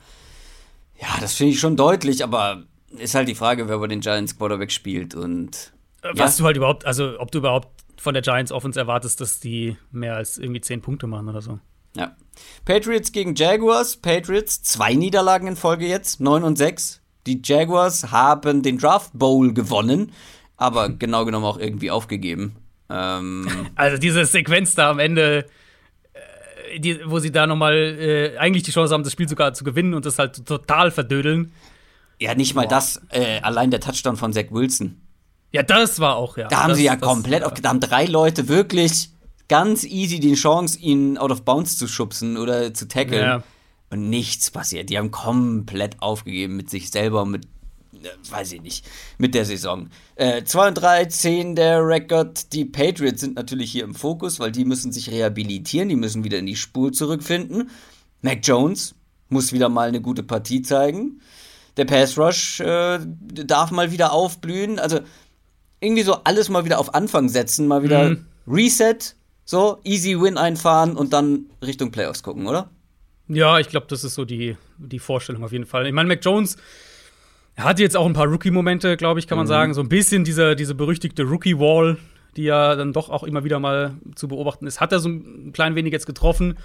Ja, 0.99 1.07
das 1.19 1.35
finde 1.35 1.53
ich 1.53 1.59
schon 1.59 1.77
deutlich, 1.77 2.23
aber 2.23 2.63
ist 2.97 3.15
halt 3.15 3.27
die 3.27 3.35
Frage, 3.35 3.67
wer 3.69 3.77
bei 3.77 3.87
den 3.87 4.01
Giants 4.01 4.37
Quarterback 4.37 4.71
spielt 4.71 5.15
und. 5.15 5.73
Äh, 6.01 6.09
was 6.15 6.37
ja. 6.37 6.43
du 6.43 6.45
halt 6.47 6.57
überhaupt, 6.57 6.85
also 6.85 7.19
ob 7.19 7.31
du 7.31 7.39
überhaupt 7.39 7.69
von 8.01 8.13
der 8.13 8.23
Giants 8.23 8.51
Offense 8.51 8.79
erwartest, 8.79 9.21
dass 9.21 9.39
die 9.39 9.77
mehr 9.91 10.15
als 10.15 10.37
irgendwie 10.37 10.61
zehn 10.61 10.81
Punkte 10.81 11.07
machen 11.07 11.29
oder 11.29 11.41
so. 11.41 11.59
Ja. 11.95 12.15
Patriots 12.65 13.11
gegen 13.11 13.35
Jaguars. 13.35 13.97
Patriots, 13.97 14.63
zwei 14.63 14.93
Niederlagen 14.93 15.47
in 15.47 15.55
Folge 15.55 15.85
jetzt, 15.85 16.19
9 16.19 16.43
und 16.43 16.57
6. 16.57 17.01
Die 17.27 17.41
Jaguars 17.43 18.11
haben 18.11 18.63
den 18.63 18.77
Draft 18.77 19.11
Bowl 19.13 19.53
gewonnen, 19.53 20.11
aber 20.57 20.89
genau 20.99 21.25
genommen 21.25 21.45
auch 21.45 21.59
irgendwie 21.59 21.91
aufgegeben. 21.91 22.55
Ähm 22.89 23.47
also 23.75 23.97
diese 23.97 24.25
Sequenz 24.25 24.73
da 24.73 24.89
am 24.89 24.99
Ende, 24.99 25.45
äh, 26.13 26.79
die, 26.79 26.99
wo 27.05 27.19
sie 27.19 27.31
da 27.31 27.45
nochmal 27.45 27.75
äh, 27.75 28.37
eigentlich 28.37 28.63
die 28.63 28.71
Chance 28.71 28.93
haben, 28.93 29.03
das 29.03 29.13
Spiel 29.13 29.29
sogar 29.29 29.53
zu 29.53 29.63
gewinnen 29.63 29.93
und 29.93 30.05
das 30.05 30.17
halt 30.17 30.45
total 30.45 30.89
verdödeln. 30.91 31.51
Ja, 32.21 32.35
nicht 32.35 32.53
mal 32.53 32.67
Boah. 32.67 32.69
das, 32.69 33.01
äh, 33.09 33.41
allein 33.41 33.71
der 33.71 33.79
Touchdown 33.79 34.15
von 34.15 34.31
Zach 34.31 34.51
Wilson. 34.51 35.01
Ja, 35.51 35.63
das 35.63 35.99
war 35.99 36.17
auch, 36.17 36.37
ja. 36.37 36.47
Da 36.49 36.61
haben 36.61 36.69
das, 36.69 36.77
sie 36.77 36.83
ja 36.83 36.95
komplett, 36.95 37.43
da 37.63 37.69
haben 37.69 37.79
drei 37.79 38.05
Leute 38.05 38.47
wirklich 38.47 39.09
ganz 39.47 39.83
easy 39.83 40.19
die 40.19 40.35
Chance, 40.35 40.77
ihn 40.77 41.17
out 41.17 41.31
of 41.31 41.41
bounds 41.41 41.79
zu 41.79 41.87
schubsen 41.87 42.37
oder 42.37 42.75
zu 42.75 42.87
tackeln. 42.87 43.23
Ja. 43.23 43.43
Und 43.89 44.09
nichts 44.09 44.51
passiert. 44.51 44.91
Die 44.91 44.99
haben 44.99 45.09
komplett 45.09 45.99
aufgegeben 46.01 46.55
mit 46.55 46.69
sich 46.69 46.91
selber, 46.91 47.25
mit, 47.25 47.45
äh, 47.95 48.07
weiß 48.29 48.51
ich 48.51 48.61
nicht, 48.61 48.85
mit 49.17 49.33
der 49.33 49.45
Saison. 49.45 49.89
Äh, 50.15 50.43
2 50.43 50.67
und 50.67 50.75
3, 50.75 51.05
10 51.05 51.55
der 51.55 51.85
Rekord. 51.85 52.53
Die 52.53 52.65
Patriots 52.65 53.21
sind 53.21 53.35
natürlich 53.35 53.71
hier 53.71 53.83
im 53.83 53.95
Fokus, 53.95 54.39
weil 54.39 54.51
die 54.51 54.63
müssen 54.63 54.91
sich 54.91 55.09
rehabilitieren, 55.09 55.89
die 55.89 55.95
müssen 55.95 56.23
wieder 56.23 56.37
in 56.37 56.45
die 56.45 56.55
Spur 56.55 56.93
zurückfinden. 56.93 57.71
Mac 58.21 58.41
Jones 58.43 58.93
muss 59.27 59.53
wieder 59.53 59.69
mal 59.69 59.87
eine 59.87 60.01
gute 60.01 60.21
Partie 60.21 60.61
zeigen. 60.61 61.19
Der 61.81 61.85
Pass 61.85 62.15
Rush 62.15 62.59
äh, 62.59 62.99
darf 62.99 63.71
mal 63.71 63.91
wieder 63.91 64.13
aufblühen. 64.13 64.77
Also 64.77 64.99
irgendwie 65.79 66.03
so 66.03 66.17
alles 66.25 66.47
mal 66.47 66.63
wieder 66.63 66.77
auf 66.77 66.93
Anfang 66.93 67.27
setzen, 67.27 67.67
mal 67.67 67.81
wieder 67.81 68.11
mhm. 68.11 68.25
Reset, 68.47 69.15
so 69.45 69.79
easy 69.83 70.21
Win 70.21 70.37
einfahren 70.37 70.95
und 70.95 71.11
dann 71.11 71.47
Richtung 71.65 71.89
Playoffs 71.89 72.21
gucken, 72.21 72.45
oder? 72.45 72.69
Ja, 73.27 73.57
ich 73.57 73.67
glaube, 73.67 73.87
das 73.89 74.03
ist 74.03 74.13
so 74.13 74.25
die, 74.25 74.57
die 74.77 74.99
Vorstellung 74.99 75.43
auf 75.43 75.53
jeden 75.53 75.65
Fall. 75.65 75.87
Ich 75.87 75.93
meine, 75.93 76.07
Mac 76.07 76.23
Jones 76.23 76.57
hatte 77.57 77.81
jetzt 77.81 77.97
auch 77.97 78.05
ein 78.05 78.13
paar 78.13 78.27
Rookie-Momente, 78.27 78.95
glaube 78.95 79.19
ich, 79.19 79.25
kann 79.25 79.39
man 79.39 79.47
mhm. 79.47 79.49
sagen. 79.49 79.73
So 79.73 79.81
ein 79.81 79.89
bisschen 79.89 80.23
diese, 80.23 80.55
diese 80.55 80.75
berüchtigte 80.75 81.23
Rookie-Wall, 81.23 81.97
die 82.37 82.43
ja 82.43 82.75
dann 82.75 82.93
doch 82.93 83.09
auch 83.09 83.23
immer 83.23 83.43
wieder 83.43 83.59
mal 83.59 83.95
zu 84.13 84.27
beobachten 84.27 84.67
ist. 84.67 84.81
Hat 84.81 84.91
er 84.91 84.99
so 84.99 85.09
ein 85.09 85.51
klein 85.51 85.73
wenig 85.73 85.93
jetzt 85.93 86.05
getroffen, 86.05 86.59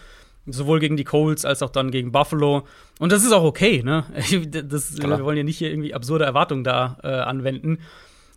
sowohl 0.47 0.81
gegen 0.81 0.97
die 0.97 1.05
Colts 1.05 1.45
als 1.45 1.63
auch 1.63 1.71
dann 1.71 1.91
gegen 1.91 2.13
Buffalo. 2.13 2.67
Und 2.99 3.13
das 3.13 3.25
ist 3.25 3.33
auch 3.33 3.45
okay, 3.45 3.83
ne? 3.83 4.05
Das, 4.51 4.97
wir 4.99 5.25
wollen 5.25 5.37
ja 5.37 5.45
nicht 5.45 5.59
hier 5.59 5.71
irgendwie 5.71 5.95
absurde 5.95 6.25
Erwartungen 6.25 6.65
da 6.65 6.99
äh, 7.03 7.09
anwenden. 7.09 7.79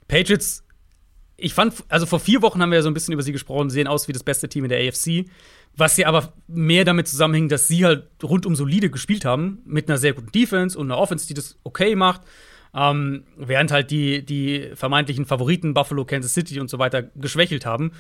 Patriots 0.07 0.63
ich 1.41 1.53
fand, 1.53 1.73
also 1.87 2.05
vor 2.05 2.19
vier 2.19 2.41
Wochen 2.41 2.61
haben 2.61 2.71
wir 2.71 2.77
ja 2.77 2.81
so 2.81 2.89
ein 2.89 2.93
bisschen 2.93 3.13
über 3.13 3.23
sie 3.23 3.31
gesprochen, 3.31 3.69
sehen 3.69 3.87
aus 3.87 4.07
wie 4.07 4.13
das 4.13 4.23
beste 4.23 4.49
Team 4.49 4.65
in 4.65 4.69
der 4.69 4.87
AFC. 4.87 5.25
Was 5.75 5.97
ja 5.97 6.07
aber 6.07 6.33
mehr 6.47 6.83
damit 6.83 7.07
zusammenhängt, 7.07 7.51
dass 7.51 7.67
sie 7.67 7.85
halt 7.85 8.07
rundum 8.21 8.55
solide 8.55 8.89
gespielt 8.89 9.25
haben, 9.25 9.59
mit 9.65 9.87
einer 9.87 9.97
sehr 9.97 10.13
guten 10.13 10.31
Defense 10.31 10.77
und 10.77 10.91
einer 10.91 10.99
Offense, 10.99 11.27
die 11.27 11.33
das 11.33 11.57
okay 11.63 11.95
macht. 11.95 12.21
Ähm, 12.73 13.23
während 13.37 13.71
halt 13.71 13.89
die, 13.89 14.23
die 14.23 14.71
vermeintlichen 14.75 15.25
Favoriten 15.25 15.73
Buffalo, 15.73 16.05
Kansas 16.05 16.33
City 16.33 16.59
und 16.59 16.69
so 16.69 16.77
weiter 16.77 17.03
geschwächelt 17.03 17.65
haben. 17.65 17.91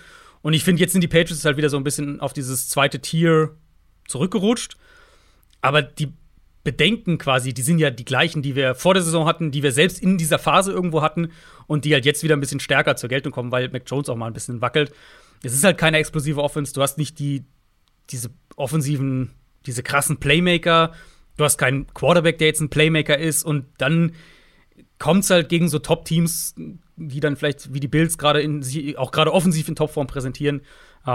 Und 0.41 0.53
ich 0.53 0.63
finde, 0.63 0.81
jetzt 0.81 0.91
sind 0.91 1.01
die 1.01 1.07
Patriots 1.07 1.45
halt 1.45 1.57
wieder 1.57 1.69
so 1.69 1.77
ein 1.77 1.83
bisschen 1.83 2.19
auf 2.19 2.33
dieses 2.33 2.69
zweite 2.69 2.99
Tier 2.99 3.55
zurückgerutscht. 4.09 4.75
Aber 5.61 5.81
die 5.81 6.13
Bedenken 6.63 7.17
quasi, 7.17 7.53
die 7.53 7.61
sind 7.61 7.79
ja 7.79 7.89
die 7.89 8.05
gleichen, 8.05 8.41
die 8.41 8.55
wir 8.55 8.75
vor 8.75 8.93
der 8.93 9.03
Saison 9.03 9.25
hatten, 9.25 9.51
die 9.51 9.63
wir 9.63 9.71
selbst 9.71 10.01
in 10.01 10.17
dieser 10.17 10.39
Phase 10.39 10.71
irgendwo 10.71 11.01
hatten 11.01 11.31
und 11.67 11.85
die 11.85 11.93
halt 11.93 12.05
jetzt 12.05 12.21
wieder 12.21 12.35
ein 12.35 12.41
bisschen 12.41 12.59
stärker 12.59 12.95
zur 12.95 13.09
Geltung 13.09 13.31
kommen, 13.31 13.51
weil 13.51 13.69
Mac 13.69 13.83
Jones 13.85 14.09
auch 14.09 14.15
mal 14.15 14.27
ein 14.27 14.33
bisschen 14.33 14.61
wackelt. 14.61 14.91
Es 15.41 15.53
ist 15.53 15.63
halt 15.63 15.77
keine 15.77 15.97
explosive 15.97 16.43
Offense, 16.43 16.73
du 16.73 16.81
hast 16.81 16.97
nicht 16.97 17.17
die, 17.19 17.45
diese 18.09 18.29
offensiven, 18.57 19.31
diese 19.65 19.83
krassen 19.83 20.17
Playmaker, 20.17 20.91
du 21.37 21.45
hast 21.45 21.57
keinen 21.57 21.87
Quarterback, 21.93 22.37
der 22.39 22.47
jetzt 22.47 22.61
ein 22.61 22.69
Playmaker 22.69 23.17
ist 23.17 23.43
und 23.43 23.65
dann 23.77 24.13
kommt 24.97 25.23
es 25.23 25.29
halt 25.29 25.47
gegen 25.47 25.69
so 25.69 25.79
Top-Teams, 25.79 26.55
die 26.97 27.21
dann 27.21 27.37
vielleicht 27.37 27.73
wie 27.73 27.79
die 27.79 27.87
Bills 27.87 28.17
gerade 28.17 28.41
in 28.41 28.63
auch 28.97 29.11
gerade 29.11 29.33
offensiv 29.33 29.69
in 29.69 29.75
Topform 29.75 30.07
präsentieren, 30.07 30.61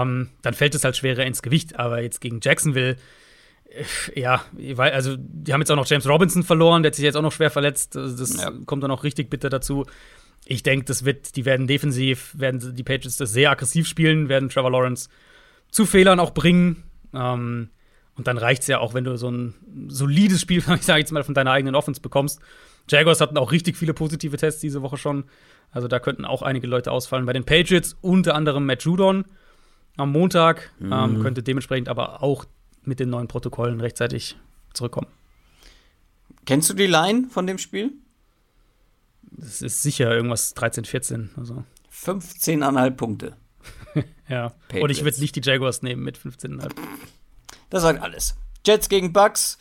ähm, 0.01 0.29
dann 0.41 0.53
fällt 0.53 0.75
es 0.75 0.83
halt 0.83 0.97
schwerer 0.97 1.25
ins 1.25 1.41
Gewicht. 1.41 1.79
Aber 1.79 2.01
jetzt 2.01 2.21
gegen 2.21 2.39
Jacksonville 2.41 2.97
ja, 4.13 4.45
also 4.77 5.15
die 5.17 5.51
haben 5.51 5.61
jetzt 5.61 5.71
auch 5.71 5.75
noch 5.75 5.87
James 5.87 6.07
Robinson 6.07 6.43
verloren, 6.43 6.83
der 6.83 6.91
hat 6.91 6.95
sich 6.95 7.03
jetzt 7.03 7.15
auch 7.15 7.21
noch 7.21 7.31
schwer 7.31 7.49
verletzt. 7.49 7.97
Also 7.97 8.17
das 8.17 8.41
ja. 8.41 8.51
kommt 8.65 8.83
dann 8.83 8.91
auch 8.91 9.03
richtig 9.03 9.29
bitter 9.29 9.49
dazu. 9.49 9.85
Ich 10.45 10.63
denke, 10.63 10.85
das 10.85 11.05
wird, 11.05 11.35
die 11.35 11.45
werden 11.45 11.67
defensiv, 11.67 12.33
werden 12.37 12.75
die 12.75 12.83
Patriots 12.83 13.17
das 13.17 13.33
sehr 13.33 13.51
aggressiv 13.51 13.87
spielen, 13.87 14.29
werden 14.29 14.49
Trevor 14.49 14.71
Lawrence 14.71 15.09
zu 15.71 15.85
Fehlern 15.85 16.19
auch 16.19 16.31
bringen. 16.31 16.83
Ähm, 17.13 17.69
und 18.15 18.27
dann 18.27 18.37
reicht 18.37 18.61
es 18.61 18.67
ja 18.67 18.79
auch, 18.79 18.93
wenn 18.93 19.03
du 19.03 19.17
so 19.17 19.29
ein 19.29 19.55
solides 19.87 20.41
Spiel, 20.41 20.63
ich 20.75 20.83
sage 20.83 20.99
jetzt 20.99 21.11
mal, 21.11 21.23
von 21.23 21.33
deiner 21.33 21.51
eigenen 21.51 21.75
Offense 21.75 21.99
bekommst. 21.99 22.39
Jaguars 22.87 23.19
hatten 23.19 23.37
auch 23.37 23.51
richtig 23.51 23.75
viele 23.75 23.93
positive 23.93 24.37
Tests 24.37 24.61
diese 24.61 24.83
Woche 24.83 24.97
schon. 24.97 25.25
Also 25.71 25.87
da 25.87 25.99
könnten 25.99 26.23
auch 26.23 26.43
einige 26.43 26.67
Leute 26.67 26.91
ausfallen. 26.91 27.25
Bei 27.25 27.33
den 27.33 27.43
Patriots 27.43 27.97
unter 28.01 28.35
anderem 28.35 28.65
Matt 28.65 28.83
Judon 28.83 29.25
am 29.97 30.11
Montag 30.11 30.71
ähm, 30.79 30.87
mhm. 30.87 30.93
ähm, 30.93 31.21
könnte 31.21 31.43
dementsprechend 31.43 31.89
aber 31.89 32.21
auch 32.23 32.45
mit 32.83 32.99
den 32.99 33.09
neuen 33.09 33.27
Protokollen 33.27 33.81
rechtzeitig 33.81 34.37
zurückkommen. 34.73 35.07
Kennst 36.45 36.69
du 36.69 36.73
die 36.73 36.87
Line 36.87 37.27
von 37.29 37.47
dem 37.47 37.57
Spiel? 37.57 37.93
Das 39.23 39.61
ist 39.61 39.81
sicher 39.81 40.11
irgendwas 40.11 40.53
13, 40.53 40.85
14. 40.85 41.31
Also. 41.37 41.63
15,5 41.91 42.91
Punkte. 42.91 43.35
ja. 44.29 44.49
Patriots. 44.67 44.83
Und 44.83 44.89
ich 44.91 45.03
würde 45.03 45.19
nicht 45.19 45.35
die 45.35 45.41
Jaguars 45.41 45.81
nehmen 45.81 46.03
mit 46.03 46.17
15,5. 46.17 46.71
Das 47.69 47.81
sagt 47.81 48.01
alles. 48.01 48.35
Jets 48.65 48.89
gegen 48.89 49.11
Bucks. 49.11 49.57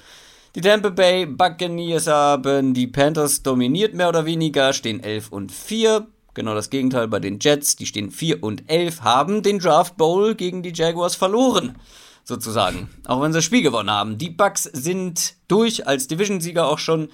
Die 0.54 0.60
Tampa 0.60 0.90
Bay 0.90 1.26
Buccaneers 1.26 2.06
haben 2.06 2.74
die 2.74 2.86
Panthers 2.86 3.42
dominiert, 3.42 3.92
mehr 3.94 4.08
oder 4.08 4.24
weniger, 4.24 4.72
stehen 4.72 5.02
11 5.02 5.32
und 5.32 5.50
4. 5.50 6.06
Genau 6.34 6.54
das 6.54 6.70
Gegenteil 6.70 7.08
bei 7.08 7.20
den 7.20 7.38
Jets, 7.40 7.76
die 7.76 7.86
stehen 7.86 8.10
4 8.10 8.42
und 8.42 8.68
11, 8.68 9.02
haben 9.02 9.42
den 9.42 9.58
Draft 9.58 9.96
Bowl 9.96 10.34
gegen 10.34 10.62
die 10.62 10.72
Jaguars 10.74 11.14
verloren 11.14 11.76
sozusagen. 12.24 12.88
Auch 13.06 13.22
wenn 13.22 13.32
sie 13.32 13.38
das 13.38 13.44
Spiel 13.44 13.62
gewonnen 13.62 13.90
haben. 13.90 14.18
Die 14.18 14.30
Bucks 14.30 14.64
sind 14.64 15.34
durch 15.46 15.86
als 15.86 16.08
Division-Sieger 16.08 16.66
auch 16.66 16.78
schon, 16.78 17.08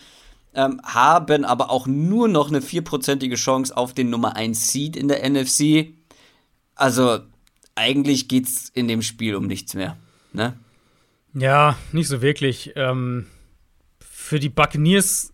ähm, 0.54 0.80
haben 0.84 1.44
aber 1.44 1.70
auch 1.70 1.86
nur 1.86 2.28
noch 2.28 2.48
eine 2.48 2.62
vierprozentige 2.62 3.36
Chance 3.36 3.76
auf 3.76 3.92
den 3.92 4.10
Nummer 4.10 4.36
1 4.36 4.72
Seed 4.72 4.96
in 4.96 5.08
der 5.08 5.28
NFC. 5.28 5.94
Also 6.74 7.20
eigentlich 7.74 8.28
geht's 8.28 8.70
in 8.74 8.88
dem 8.88 9.02
Spiel 9.02 9.34
um 9.34 9.46
nichts 9.46 9.74
mehr, 9.74 9.96
ne? 10.32 10.56
Ja, 11.34 11.76
nicht 11.92 12.08
so 12.08 12.22
wirklich. 12.22 12.72
Ähm, 12.74 13.26
für 14.00 14.40
die 14.40 14.48
Buccaneers 14.48 15.32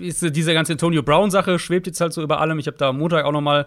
ist 0.00 0.36
diese 0.36 0.54
ganze 0.54 0.72
Antonio 0.72 1.02
Brown-Sache 1.02 1.58
schwebt 1.58 1.86
jetzt 1.86 2.00
halt 2.00 2.12
so 2.12 2.22
über 2.22 2.40
allem. 2.40 2.58
Ich 2.58 2.66
habe 2.66 2.76
da 2.76 2.90
am 2.90 2.98
Montag 2.98 3.24
auch 3.24 3.32
noch 3.32 3.40
mal 3.40 3.66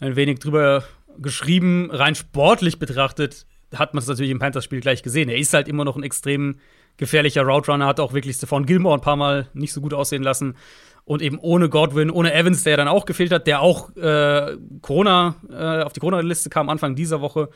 ein 0.00 0.16
wenig 0.16 0.38
drüber 0.38 0.84
geschrieben. 1.18 1.90
Rein 1.90 2.14
sportlich 2.14 2.78
betrachtet 2.78 3.46
hat 3.74 3.94
man 3.94 4.02
es 4.02 4.08
natürlich 4.08 4.30
im 4.30 4.38
Panthers-Spiel 4.38 4.80
gleich 4.80 5.02
gesehen. 5.02 5.28
Er 5.28 5.38
ist 5.38 5.54
halt 5.54 5.68
immer 5.68 5.84
noch 5.84 5.96
ein 5.96 6.02
extrem 6.02 6.56
gefährlicher 6.96 7.42
Route 7.42 7.70
Runner, 7.72 7.86
hat 7.86 8.00
auch 8.00 8.12
wirklich 8.12 8.36
Stephon 8.36 8.66
Gilmore 8.66 8.96
ein 8.96 9.00
paar 9.00 9.16
Mal 9.16 9.48
nicht 9.54 9.72
so 9.72 9.80
gut 9.80 9.94
aussehen 9.94 10.22
lassen. 10.22 10.56
Und 11.04 11.20
eben 11.20 11.38
ohne 11.38 11.68
Godwin, 11.68 12.10
ohne 12.10 12.32
Evans, 12.32 12.62
der 12.62 12.76
dann 12.76 12.86
auch 12.86 13.06
gefehlt 13.06 13.32
hat, 13.32 13.46
der 13.46 13.60
auch 13.60 13.94
äh, 13.96 14.56
Corona, 14.82 15.34
äh, 15.50 15.82
auf 15.82 15.92
die 15.92 16.00
Corona-Liste 16.00 16.48
kam 16.48 16.68
Anfang 16.68 16.94
dieser 16.94 17.20
Woche, 17.20 17.48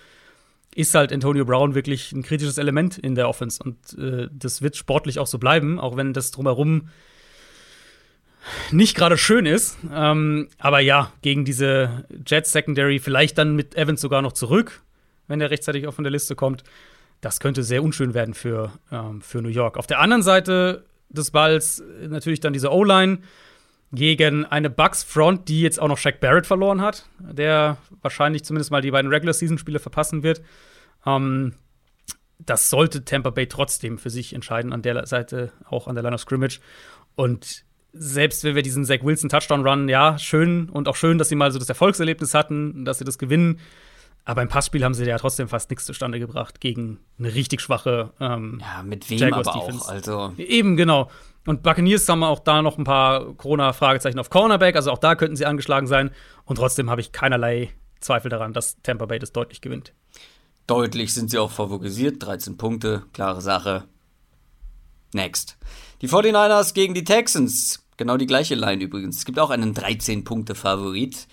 ist 0.74 0.94
halt 0.94 1.12
Antonio 1.12 1.44
Brown 1.44 1.74
wirklich 1.74 2.12
ein 2.12 2.22
kritisches 2.22 2.58
Element 2.58 2.98
in 2.98 3.14
der 3.14 3.28
Offense. 3.28 3.62
Und 3.62 3.76
äh, 3.98 4.28
das 4.32 4.62
wird 4.62 4.76
sportlich 4.76 5.18
auch 5.20 5.28
so 5.28 5.38
bleiben, 5.38 5.78
auch 5.78 5.96
wenn 5.96 6.12
das 6.12 6.32
drumherum 6.32 6.88
nicht 8.70 8.96
gerade 8.96 9.16
schön 9.16 9.46
ist. 9.46 9.78
Ähm, 9.92 10.48
aber 10.58 10.80
ja, 10.80 11.12
gegen 11.22 11.44
diese 11.44 12.04
Jets 12.26 12.52
Secondary, 12.52 12.98
vielleicht 12.98 13.38
dann 13.38 13.56
mit 13.56 13.76
Evans 13.76 14.00
sogar 14.00 14.22
noch 14.22 14.32
zurück, 14.32 14.82
wenn 15.26 15.40
er 15.40 15.50
rechtzeitig 15.50 15.86
auch 15.86 15.94
von 15.94 16.04
der 16.04 16.10
Liste 16.10 16.34
kommt. 16.34 16.64
Das 17.20 17.40
könnte 17.40 17.62
sehr 17.62 17.82
unschön 17.82 18.14
werden 18.14 18.34
für, 18.34 18.72
ähm, 18.92 19.20
für 19.20 19.42
New 19.42 19.48
York. 19.48 19.76
Auf 19.76 19.86
der 19.86 20.00
anderen 20.00 20.22
Seite 20.22 20.84
des 21.08 21.30
Balls 21.30 21.82
natürlich 22.08 22.40
dann 22.40 22.52
diese 22.52 22.72
O-Line 22.72 23.18
gegen 23.92 24.44
eine 24.44 24.68
Bucks-Front, 24.68 25.48
die 25.48 25.62
jetzt 25.62 25.80
auch 25.80 25.88
noch 25.88 25.98
Shaq 25.98 26.20
Barrett 26.20 26.46
verloren 26.46 26.80
hat, 26.80 27.08
der 27.18 27.78
wahrscheinlich 28.02 28.44
zumindest 28.44 28.70
mal 28.70 28.82
die 28.82 28.90
beiden 28.90 29.10
Regular-Season-Spiele 29.10 29.78
verpassen 29.78 30.22
wird. 30.22 30.42
Ähm, 31.06 31.54
das 32.38 32.68
sollte 32.68 33.04
Tampa 33.04 33.30
Bay 33.30 33.46
trotzdem 33.46 33.98
für 33.98 34.10
sich 34.10 34.34
entscheiden, 34.34 34.72
an 34.72 34.82
der 34.82 35.06
Seite, 35.06 35.52
auch 35.64 35.88
an 35.88 35.94
der 35.94 36.02
Line 36.02 36.14
of 36.14 36.20
Scrimmage. 36.20 36.60
Und 37.14 37.64
selbst 37.98 38.44
wenn 38.44 38.54
wir 38.54 38.62
diesen 38.62 38.84
Zach 38.84 39.02
Wilson 39.02 39.28
Touchdown 39.28 39.66
Run, 39.66 39.88
ja, 39.88 40.18
schön 40.18 40.68
und 40.68 40.88
auch 40.88 40.96
schön, 40.96 41.18
dass 41.18 41.28
sie 41.28 41.34
mal 41.34 41.52
so 41.52 41.58
das 41.58 41.68
Erfolgserlebnis 41.68 42.34
hatten, 42.34 42.84
dass 42.84 42.98
sie 42.98 43.04
das 43.04 43.18
gewinnen, 43.18 43.60
aber 44.24 44.42
im 44.42 44.48
Passspiel 44.48 44.82
haben 44.84 44.94
sie 44.94 45.04
ja 45.04 45.18
trotzdem 45.18 45.48
fast 45.48 45.70
nichts 45.70 45.86
zustande 45.86 46.18
gebracht 46.18 46.60
gegen 46.60 46.98
eine 47.18 47.32
richtig 47.34 47.60
schwache 47.60 48.12
ähm, 48.18 48.60
Ja, 48.60 48.82
mit 48.82 49.08
wem 49.08 49.18
Jaguars 49.18 49.46
aber 49.46 49.60
Defense. 49.60 49.84
auch, 49.84 49.88
also. 49.88 50.34
Eben, 50.36 50.76
genau. 50.76 51.10
Und 51.46 51.62
Buccaneers 51.62 52.08
haben 52.08 52.24
auch 52.24 52.40
da 52.40 52.60
noch 52.60 52.76
ein 52.76 52.82
paar 52.82 53.34
Corona-Fragezeichen 53.34 54.18
auf 54.18 54.28
Cornerback, 54.30 54.74
also 54.74 54.90
auch 54.90 54.98
da 54.98 55.14
könnten 55.14 55.36
sie 55.36 55.46
angeschlagen 55.46 55.86
sein. 55.86 56.10
Und 56.44 56.56
trotzdem 56.56 56.90
habe 56.90 57.00
ich 57.00 57.12
keinerlei 57.12 57.70
Zweifel 58.00 58.28
daran, 58.28 58.52
dass 58.52 58.82
Tampa 58.82 59.06
Bay 59.06 59.20
das 59.20 59.30
deutlich 59.30 59.60
gewinnt. 59.60 59.92
Deutlich 60.66 61.14
sind 61.14 61.30
sie 61.30 61.38
auch 61.38 61.52
favorisiert. 61.52 62.20
13 62.20 62.56
Punkte, 62.56 63.04
klare 63.12 63.40
Sache. 63.40 63.84
Next. 65.14 65.56
Die 66.02 66.08
49ers 66.08 66.74
gegen 66.74 66.94
die 66.94 67.04
Texans. 67.04 67.85
Genau 67.96 68.16
die 68.16 68.26
gleiche 68.26 68.54
Line 68.54 68.82
übrigens. 68.82 69.18
Es 69.18 69.24
gibt 69.24 69.38
auch 69.38 69.50
einen 69.50 69.74
13-Punkte-Favorit. 69.74 71.26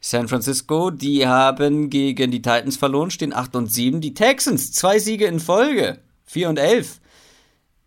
San 0.00 0.28
Francisco, 0.28 0.90
die 0.90 1.26
haben 1.26 1.90
gegen 1.90 2.30
die 2.30 2.42
Titans 2.42 2.76
verloren, 2.76 3.10
stehen 3.10 3.32
8 3.32 3.56
und 3.56 3.66
7. 3.66 4.00
Die 4.00 4.14
Texans, 4.14 4.72
zwei 4.72 4.98
Siege 4.98 5.26
in 5.26 5.40
Folge, 5.40 5.98
4 6.26 6.48
und 6.48 6.58
11. 6.58 7.00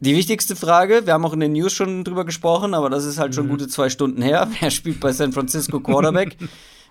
Die 0.01 0.15
wichtigste 0.15 0.56
Frage, 0.56 1.06
wir 1.06 1.14
haben 1.14 1.26
auch 1.26 1.34
in 1.34 1.39
den 1.39 1.53
News 1.53 1.73
schon 1.73 2.03
drüber 2.03 2.26
gesprochen, 2.26 2.73
aber 2.73 2.89
das 2.89 3.06
ist 3.06 3.19
halt 3.19 3.35
schon 3.35 3.47
mhm. 3.47 3.51
gute 3.51 3.68
zwei 3.68 3.89
Stunden 3.89 4.22
her. 4.22 4.49
Wer 4.60 4.72
spielt 4.72 4.99
bei 4.99 5.11
San 5.11 5.34
Francisco 5.34 5.80
Quarterback? 5.80 6.38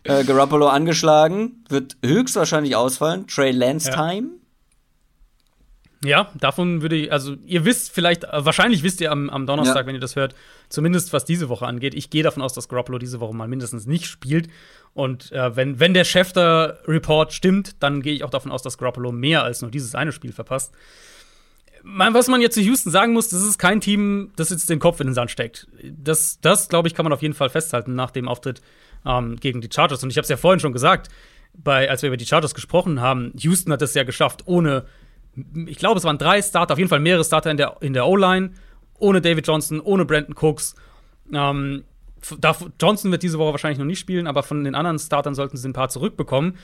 äh, 0.05 0.24
Garoppolo 0.24 0.69
angeschlagen, 0.69 1.65
wird 1.69 1.97
höchstwahrscheinlich 2.05 2.77
ausfallen. 2.77 3.27
Trey 3.27 3.51
Lance. 3.51 3.90
Time. 3.90 4.28
Ja, 4.28 4.38
davon 6.01 6.83
würde 6.83 6.97
ich, 6.97 7.12
also 7.12 7.35
ihr 7.47 7.65
wisst 7.65 7.91
vielleicht, 7.91 8.25
äh, 8.25 8.45
wahrscheinlich 8.45 8.83
wisst 8.83 9.01
ihr 9.01 9.11
am, 9.11 9.29
am 9.31 9.47
Donnerstag, 9.47 9.83
ja. 9.83 9.87
wenn 9.87 9.95
ihr 9.95 10.01
das 10.01 10.16
hört, 10.16 10.35
zumindest 10.69 11.12
was 11.12 11.25
diese 11.25 11.49
Woche 11.49 11.66
angeht. 11.66 11.95
Ich 11.95 12.11
gehe 12.11 12.23
davon 12.23 12.43
aus, 12.43 12.53
dass 12.53 12.69
Garoppolo 12.69 12.99
diese 12.99 13.20
Woche 13.20 13.35
mal 13.35 13.49
mindestens 13.49 13.87
nicht 13.87 14.07
spielt. 14.07 14.49
Und 14.95 15.33
äh, 15.33 15.57
wenn, 15.57 15.81
wenn 15.81 15.95
der 15.95 16.05
Schefter-Report 16.05 17.33
stimmt, 17.33 17.77
dann 17.83 18.03
gehe 18.03 18.15
ich 18.15 18.25
auch 18.25 18.31
davon 18.31 18.53
aus, 18.53 18.62
dass 18.62 18.79
Garoppolo 18.79 19.12
mehr 19.12 19.43
als 19.43 19.61
nur 19.61 19.70
dieses 19.70 19.95
eine 19.95 20.12
Spiel 20.12 20.33
verpasst. 20.33 20.73
Was 21.85 22.29
man 22.29 22.41
jetzt 22.41 22.55
zu 22.55 22.61
Houston 22.61 22.91
sagen 22.91 23.12
muss, 23.12 23.29
das 23.29 23.43
ist 23.43 23.59
kein 23.59 23.81
Team, 23.81 24.33
das 24.37 24.51
jetzt 24.51 24.69
den 24.69 24.81
Kopf 24.81 25.01
in 25.01 25.07
den 25.09 25.15
Sand 25.15 25.31
steckt. 25.31 25.69
Das, 25.83 26.41
das 26.41 26.69
glaube 26.69 26.89
ich, 26.89 26.95
kann 26.95 27.05
man 27.05 27.12
auf 27.12 27.23
jeden 27.23 27.35
Fall 27.35 27.51
festhalten 27.51 27.95
nach 27.95 28.11
dem 28.11 28.29
Auftritt 28.29 28.61
ähm, 29.07 29.37
gegen 29.37 29.61
die 29.61 29.70
Chargers. 29.73 30.03
Und 30.03 30.11
ich 30.11 30.16
habe 30.16 30.25
es 30.25 30.29
ja 30.29 30.37
vorhin 30.37 30.61
schon 30.61 30.73
gesagt, 30.73 31.09
bei, 31.55 31.91
als 31.91 32.03
wir 32.03 32.09
über 32.09 32.16
die 32.16 32.27
Chargers 32.27 32.55
gesprochen 32.55 33.01
haben, 33.01 33.33
Houston 33.37 33.73
hat 33.73 33.83
es 33.83 33.95
ja 33.95 34.05
geschafft, 34.05 34.43
ohne, 34.47 34.85
ich 35.66 35.78
glaube, 35.78 35.98
es 35.98 36.05
waren 36.05 36.19
drei 36.19 36.43
Starter, 36.43 36.73
auf 36.73 36.78
jeden 36.78 36.90
Fall 36.90 37.01
mehrere 37.01 37.24
Starter 37.24 37.51
in 37.51 37.56
der, 37.56 37.77
in 37.81 37.93
der 37.93 38.06
O-Line, 38.06 38.51
ohne 38.98 39.20
David 39.20 39.47
Johnson, 39.47 39.81
ohne 39.81 40.05
Brandon 40.05 40.35
Cooks. 40.35 40.74
Ähm, 41.32 41.85
Johnson 42.81 43.10
wird 43.12 43.23
diese 43.23 43.39
Woche 43.39 43.52
wahrscheinlich 43.52 43.78
noch 43.78 43.86
nicht 43.86 44.01
spielen, 44.01 44.27
aber 44.27 44.43
von 44.43 44.65
den 44.65 44.74
anderen 44.74 44.98
Startern 44.98 45.35
sollten 45.35 45.56
sie 45.56 45.69
ein 45.69 45.73
paar 45.73 45.89
zurückbekommen. 45.89 46.56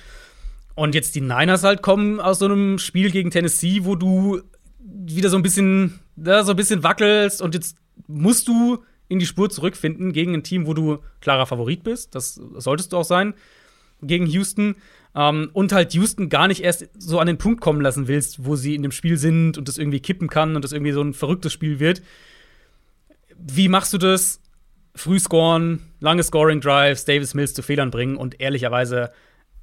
Und 0.74 0.94
jetzt 0.94 1.14
die 1.14 1.20
Niners 1.20 1.62
halt 1.62 1.82
kommen 1.82 2.20
aus 2.20 2.40
so 2.40 2.46
einem 2.46 2.78
Spiel 2.78 3.10
gegen 3.10 3.30
Tennessee, 3.30 3.84
wo 3.84 3.94
du 3.94 4.42
wieder 4.78 5.30
so 5.30 5.36
ein 5.36 5.42
bisschen, 5.42 6.00
ja, 6.16 6.42
so 6.42 6.52
ein 6.52 6.56
bisschen 6.56 6.82
wackelst 6.82 7.40
und 7.40 7.54
jetzt 7.54 7.76
musst 8.08 8.48
du 8.48 8.84
in 9.08 9.18
die 9.18 9.26
Spur 9.26 9.50
zurückfinden 9.50 10.12
gegen 10.12 10.34
ein 10.34 10.42
Team, 10.42 10.66
wo 10.66 10.74
du 10.74 10.98
klarer 11.20 11.46
Favorit 11.46 11.84
bist. 11.84 12.14
Das 12.14 12.34
solltest 12.34 12.92
du 12.92 12.96
auch 12.96 13.04
sein 13.04 13.34
gegen 14.02 14.26
Houston. 14.26 14.76
Ähm, 15.14 15.50
und 15.52 15.72
halt 15.72 15.94
Houston 15.94 16.28
gar 16.28 16.48
nicht 16.48 16.62
erst 16.62 16.88
so 16.98 17.18
an 17.20 17.26
den 17.26 17.38
Punkt 17.38 17.60
kommen 17.60 17.80
lassen 17.80 18.08
willst, 18.08 18.44
wo 18.44 18.56
sie 18.56 18.74
in 18.74 18.82
dem 18.82 18.92
Spiel 18.92 19.16
sind 19.16 19.56
und 19.58 19.68
das 19.68 19.78
irgendwie 19.78 20.00
kippen 20.00 20.28
kann 20.28 20.56
und 20.56 20.62
das 20.62 20.72
irgendwie 20.72 20.92
so 20.92 21.02
ein 21.02 21.14
verrücktes 21.14 21.52
Spiel 21.52 21.78
wird. 21.78 22.02
Wie 23.36 23.68
machst 23.68 23.92
du 23.92 23.98
das? 23.98 24.40
Früh 24.96 25.18
scoren, 25.18 25.80
lange 25.98 26.22
Scoring 26.22 26.60
Drives, 26.60 27.04
Davis 27.04 27.34
Mills 27.34 27.52
zu 27.52 27.62
Fehlern 27.62 27.90
bringen 27.90 28.16
und 28.16 28.40
ehrlicherweise 28.40 29.10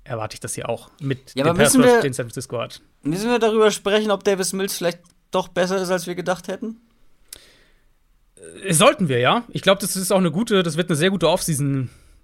erwarte 0.04 0.34
ich 0.34 0.40
das 0.40 0.56
hier 0.56 0.68
auch 0.68 0.90
mit 1.00 1.34
ja, 1.36 1.46
dem 1.46 1.56
Pass 1.56 1.78
Rush, 1.78 2.02
den 2.02 2.14
San 2.14 2.26
Francisco 2.26 2.60
hat. 2.60 2.82
Müssen 3.04 3.30
wir 3.30 3.40
darüber 3.40 3.72
sprechen, 3.72 4.12
ob 4.12 4.24
Davis 4.24 4.52
Mills 4.52 4.78
vielleicht 4.78 5.00
doch 5.32 5.48
besser 5.48 5.82
ist, 5.82 5.90
als 5.90 6.08
wir 6.08 6.16
gedacht 6.16 6.48
hätten? 6.48 6.82
Äh, 8.64 8.74
sollten 8.74 9.08
wir, 9.08 9.20
ja. 9.20 9.46
Ich 9.50 9.62
glaube, 9.62 9.80
das 9.80 9.96
ist 9.96 10.12
auch 10.12 10.18
eine 10.18 10.32
gute, 10.32 10.64
das 10.64 10.76
wird 10.76 10.90
eine 10.90 10.98
sehr 10.98 11.12
gute 11.12 11.30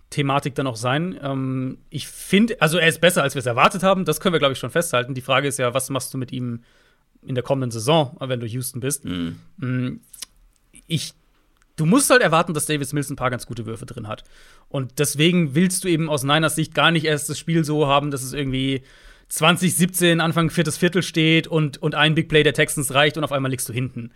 Offseason-Thematik 0.07 0.55
dann 0.55 0.67
auch 0.67 0.75
sein. 0.75 1.19
Ähm, 1.21 1.79
ich 1.89 2.07
finde, 2.07 2.59
also 2.61 2.77
er 2.77 2.87
ist 2.87 3.01
besser, 3.01 3.23
als 3.23 3.35
wir 3.35 3.39
es 3.39 3.45
erwartet 3.45 3.83
haben. 3.83 4.05
Das 4.05 4.19
können 4.19 4.33
wir, 4.33 4.39
glaube 4.39 4.53
ich, 4.53 4.59
schon 4.59 4.69
festhalten. 4.69 5.13
Die 5.13 5.21
Frage 5.21 5.47
ist 5.47 5.59
ja, 5.59 5.73
was 5.73 5.89
machst 5.89 6.13
du 6.13 6.17
mit 6.17 6.31
ihm 6.31 6.63
in 7.21 7.35
der 7.35 7.43
kommenden 7.43 7.71
Saison, 7.71 8.15
wenn 8.19 8.39
du 8.39 8.45
Houston 8.45 8.79
bist? 8.79 9.05
Mhm. 9.05 10.01
Ich, 10.87 11.13
du 11.75 11.85
musst 11.85 12.09
halt 12.09 12.21
erwarten, 12.21 12.53
dass 12.53 12.65
Davis 12.65 12.93
Mills 12.93 13.09
ein 13.09 13.15
paar 13.15 13.29
ganz 13.31 13.45
gute 13.45 13.65
Würfe 13.65 13.85
drin 13.85 14.07
hat. 14.07 14.23
Und 14.69 14.99
deswegen 14.99 15.55
willst 15.55 15.83
du 15.83 15.87
eben 15.87 16.09
aus 16.09 16.23
Niners 16.23 16.55
Sicht 16.55 16.73
gar 16.73 16.91
nicht 16.91 17.05
erst 17.05 17.29
das 17.29 17.39
Spiel 17.39 17.63
so 17.63 17.87
haben, 17.87 18.11
dass 18.11 18.23
es 18.23 18.33
irgendwie 18.33 18.83
2017 19.29 20.21
Anfang 20.21 20.49
viertes 20.49 20.77
Viertel 20.77 21.03
steht 21.03 21.47
und, 21.47 21.81
und 21.81 21.95
ein 21.95 22.15
Big 22.15 22.29
Play 22.29 22.43
der 22.43 22.53
Texans 22.53 22.93
reicht 22.93 23.17
und 23.17 23.23
auf 23.23 23.33
einmal 23.33 23.51
liegst 23.51 23.67
du 23.67 23.73
hinten. 23.73 24.11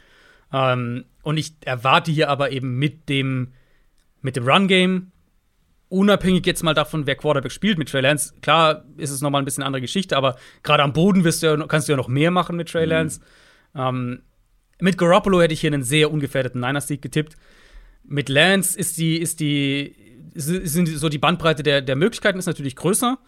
Ähm, 0.54 1.06
und 1.24 1.38
ich 1.38 1.54
erwarte 1.66 2.12
hier 2.12 2.30
aber 2.30 2.52
eben 2.52 2.78
mit 2.78 3.10
dem, 3.10 3.50
mit 4.22 4.38
dem 4.38 4.48
Run-Game, 4.48 5.12
unabhängig 5.92 6.46
jetzt 6.46 6.64
mal 6.64 6.74
davon, 6.74 7.06
wer 7.06 7.16
Quarterback 7.16 7.52
spielt 7.52 7.78
mit 7.78 7.90
Trey 7.90 8.02
Lance, 8.02 8.34
klar 8.42 8.86
ist 8.98 9.12
es 9.12 9.22
nochmal 9.22 9.42
ein 9.42 9.46
bisschen 9.46 9.64
andere 9.64 9.82
Geschichte, 9.82 10.16
aber 10.16 10.38
gerade 10.64 10.84
am 10.84 10.94
Boden 10.94 11.24
du 11.24 11.30
ja, 11.30 11.68
kannst 11.68 11.88
du 11.88 11.92
ja 11.92 11.98
noch 11.98 12.08
mehr 12.08 12.32
machen 12.32 12.56
mit 12.56 12.70
Trey 12.70 12.86
mhm. 12.86 12.90
Lance. 12.90 13.20
Mhm. 13.74 13.80
Ähm, 13.80 14.22
mit 14.80 14.98
Garoppolo 14.98 15.42
hätte 15.42 15.54
ich 15.54 15.62
hier 15.62 15.72
einen 15.72 15.84
sehr 15.84 16.12
ungefährdeten 16.12 16.62
Niners-Sieg 16.62 17.02
getippt. 17.02 17.36
Mit 18.04 18.30
Lance 18.30 18.78
ist 18.80 18.98
die, 18.98 19.18
ist 19.18 19.40
die, 19.40 19.96
sind 20.34 20.88
so 20.88 21.10
die 21.10 21.20
Bandbreite 21.20 21.62
der, 21.62 21.82
der 21.82 21.96
Möglichkeiten 21.96 22.40
ist 22.40 22.48
natürlich 22.48 22.76
größer. 22.76 23.20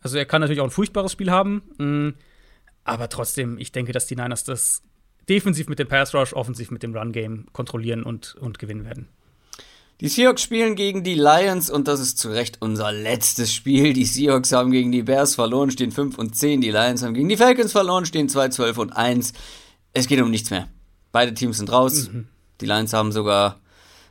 Also 0.00 0.16
er 0.16 0.24
kann 0.24 0.40
natürlich 0.40 0.60
auch 0.60 0.66
ein 0.66 0.70
furchtbares 0.70 1.12
Spiel 1.12 1.30
haben. 1.30 1.62
Mm, 1.76 2.14
aber 2.84 3.08
trotzdem, 3.08 3.58
ich 3.58 3.72
denke, 3.72 3.92
dass 3.92 4.06
die 4.06 4.16
Niners 4.16 4.44
das 4.44 4.82
defensiv 5.28 5.68
mit 5.68 5.78
dem 5.78 5.88
Pass 5.88 6.14
Rush, 6.14 6.32
offensiv 6.32 6.70
mit 6.70 6.82
dem 6.82 6.96
Run 6.96 7.12
Game 7.12 7.46
kontrollieren 7.52 8.02
und, 8.02 8.34
und 8.36 8.58
gewinnen 8.58 8.84
werden. 8.84 9.08
Die 10.02 10.08
Seahawks 10.08 10.42
spielen 10.42 10.74
gegen 10.74 11.04
die 11.04 11.14
Lions 11.14 11.70
und 11.70 11.86
das 11.86 12.00
ist 12.00 12.18
zu 12.18 12.28
Recht 12.28 12.56
unser 12.58 12.90
letztes 12.90 13.54
Spiel. 13.54 13.92
Die 13.92 14.04
Seahawks 14.04 14.50
haben 14.50 14.72
gegen 14.72 14.90
die 14.90 15.04
Bears 15.04 15.36
verloren, 15.36 15.70
stehen 15.70 15.92
5 15.92 16.18
und 16.18 16.34
10. 16.34 16.60
Die 16.60 16.72
Lions 16.72 17.04
haben 17.04 17.14
gegen 17.14 17.28
die 17.28 17.36
Falcons 17.36 17.70
verloren, 17.70 18.04
stehen 18.04 18.28
2, 18.28 18.48
12 18.48 18.78
und 18.78 18.90
1. 18.96 19.32
Es 19.92 20.08
geht 20.08 20.20
um 20.20 20.28
nichts 20.28 20.50
mehr. 20.50 20.66
Beide 21.12 21.34
Teams 21.34 21.58
sind 21.58 21.70
raus. 21.70 22.08
Mhm. 22.12 22.26
Die 22.60 22.66
Lions 22.66 22.92
haben 22.92 23.12
sogar 23.12 23.60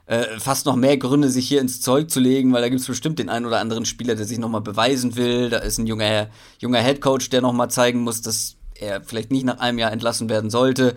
äh, 0.06 0.40
fast 0.40 0.66
noch 0.66 0.78
mehr 0.78 0.96
Gründe, 0.96 1.30
sich 1.30 1.46
hier 1.50 1.60
ins 1.60 1.82
Zeug 1.82 2.10
zu 2.10 2.22
legen, 2.22 2.54
weil 2.54 2.62
da 2.62 2.70
gibt 2.70 2.80
es 2.80 2.88
bestimmt 2.88 3.20
den 3.20 3.28
einen 3.28 3.46
oder 3.46 3.60
anderen 3.60 3.84
Spieler, 3.84 4.16
der 4.16 4.26
sich 4.26 4.40
nochmal 4.40 4.62
beweisen 4.62 5.18
will. 5.18 5.50
Da 5.50 5.58
ist 5.58 5.78
ein 5.78 5.88
junger, 5.88 6.30
junger 6.60 6.80
Headcoach, 6.80 7.30
der 7.32 7.42
nochmal 7.42 7.70
zeigen 7.70 8.00
muss, 8.00 8.22
dass 8.22 8.56
er 8.76 9.04
vielleicht 9.04 9.30
nicht 9.30 9.46
nach 9.46 9.60
einem 9.60 9.78
Jahr 9.78 9.92
entlassen 9.92 10.30
werden 10.30 10.52
sollte. 10.52 10.96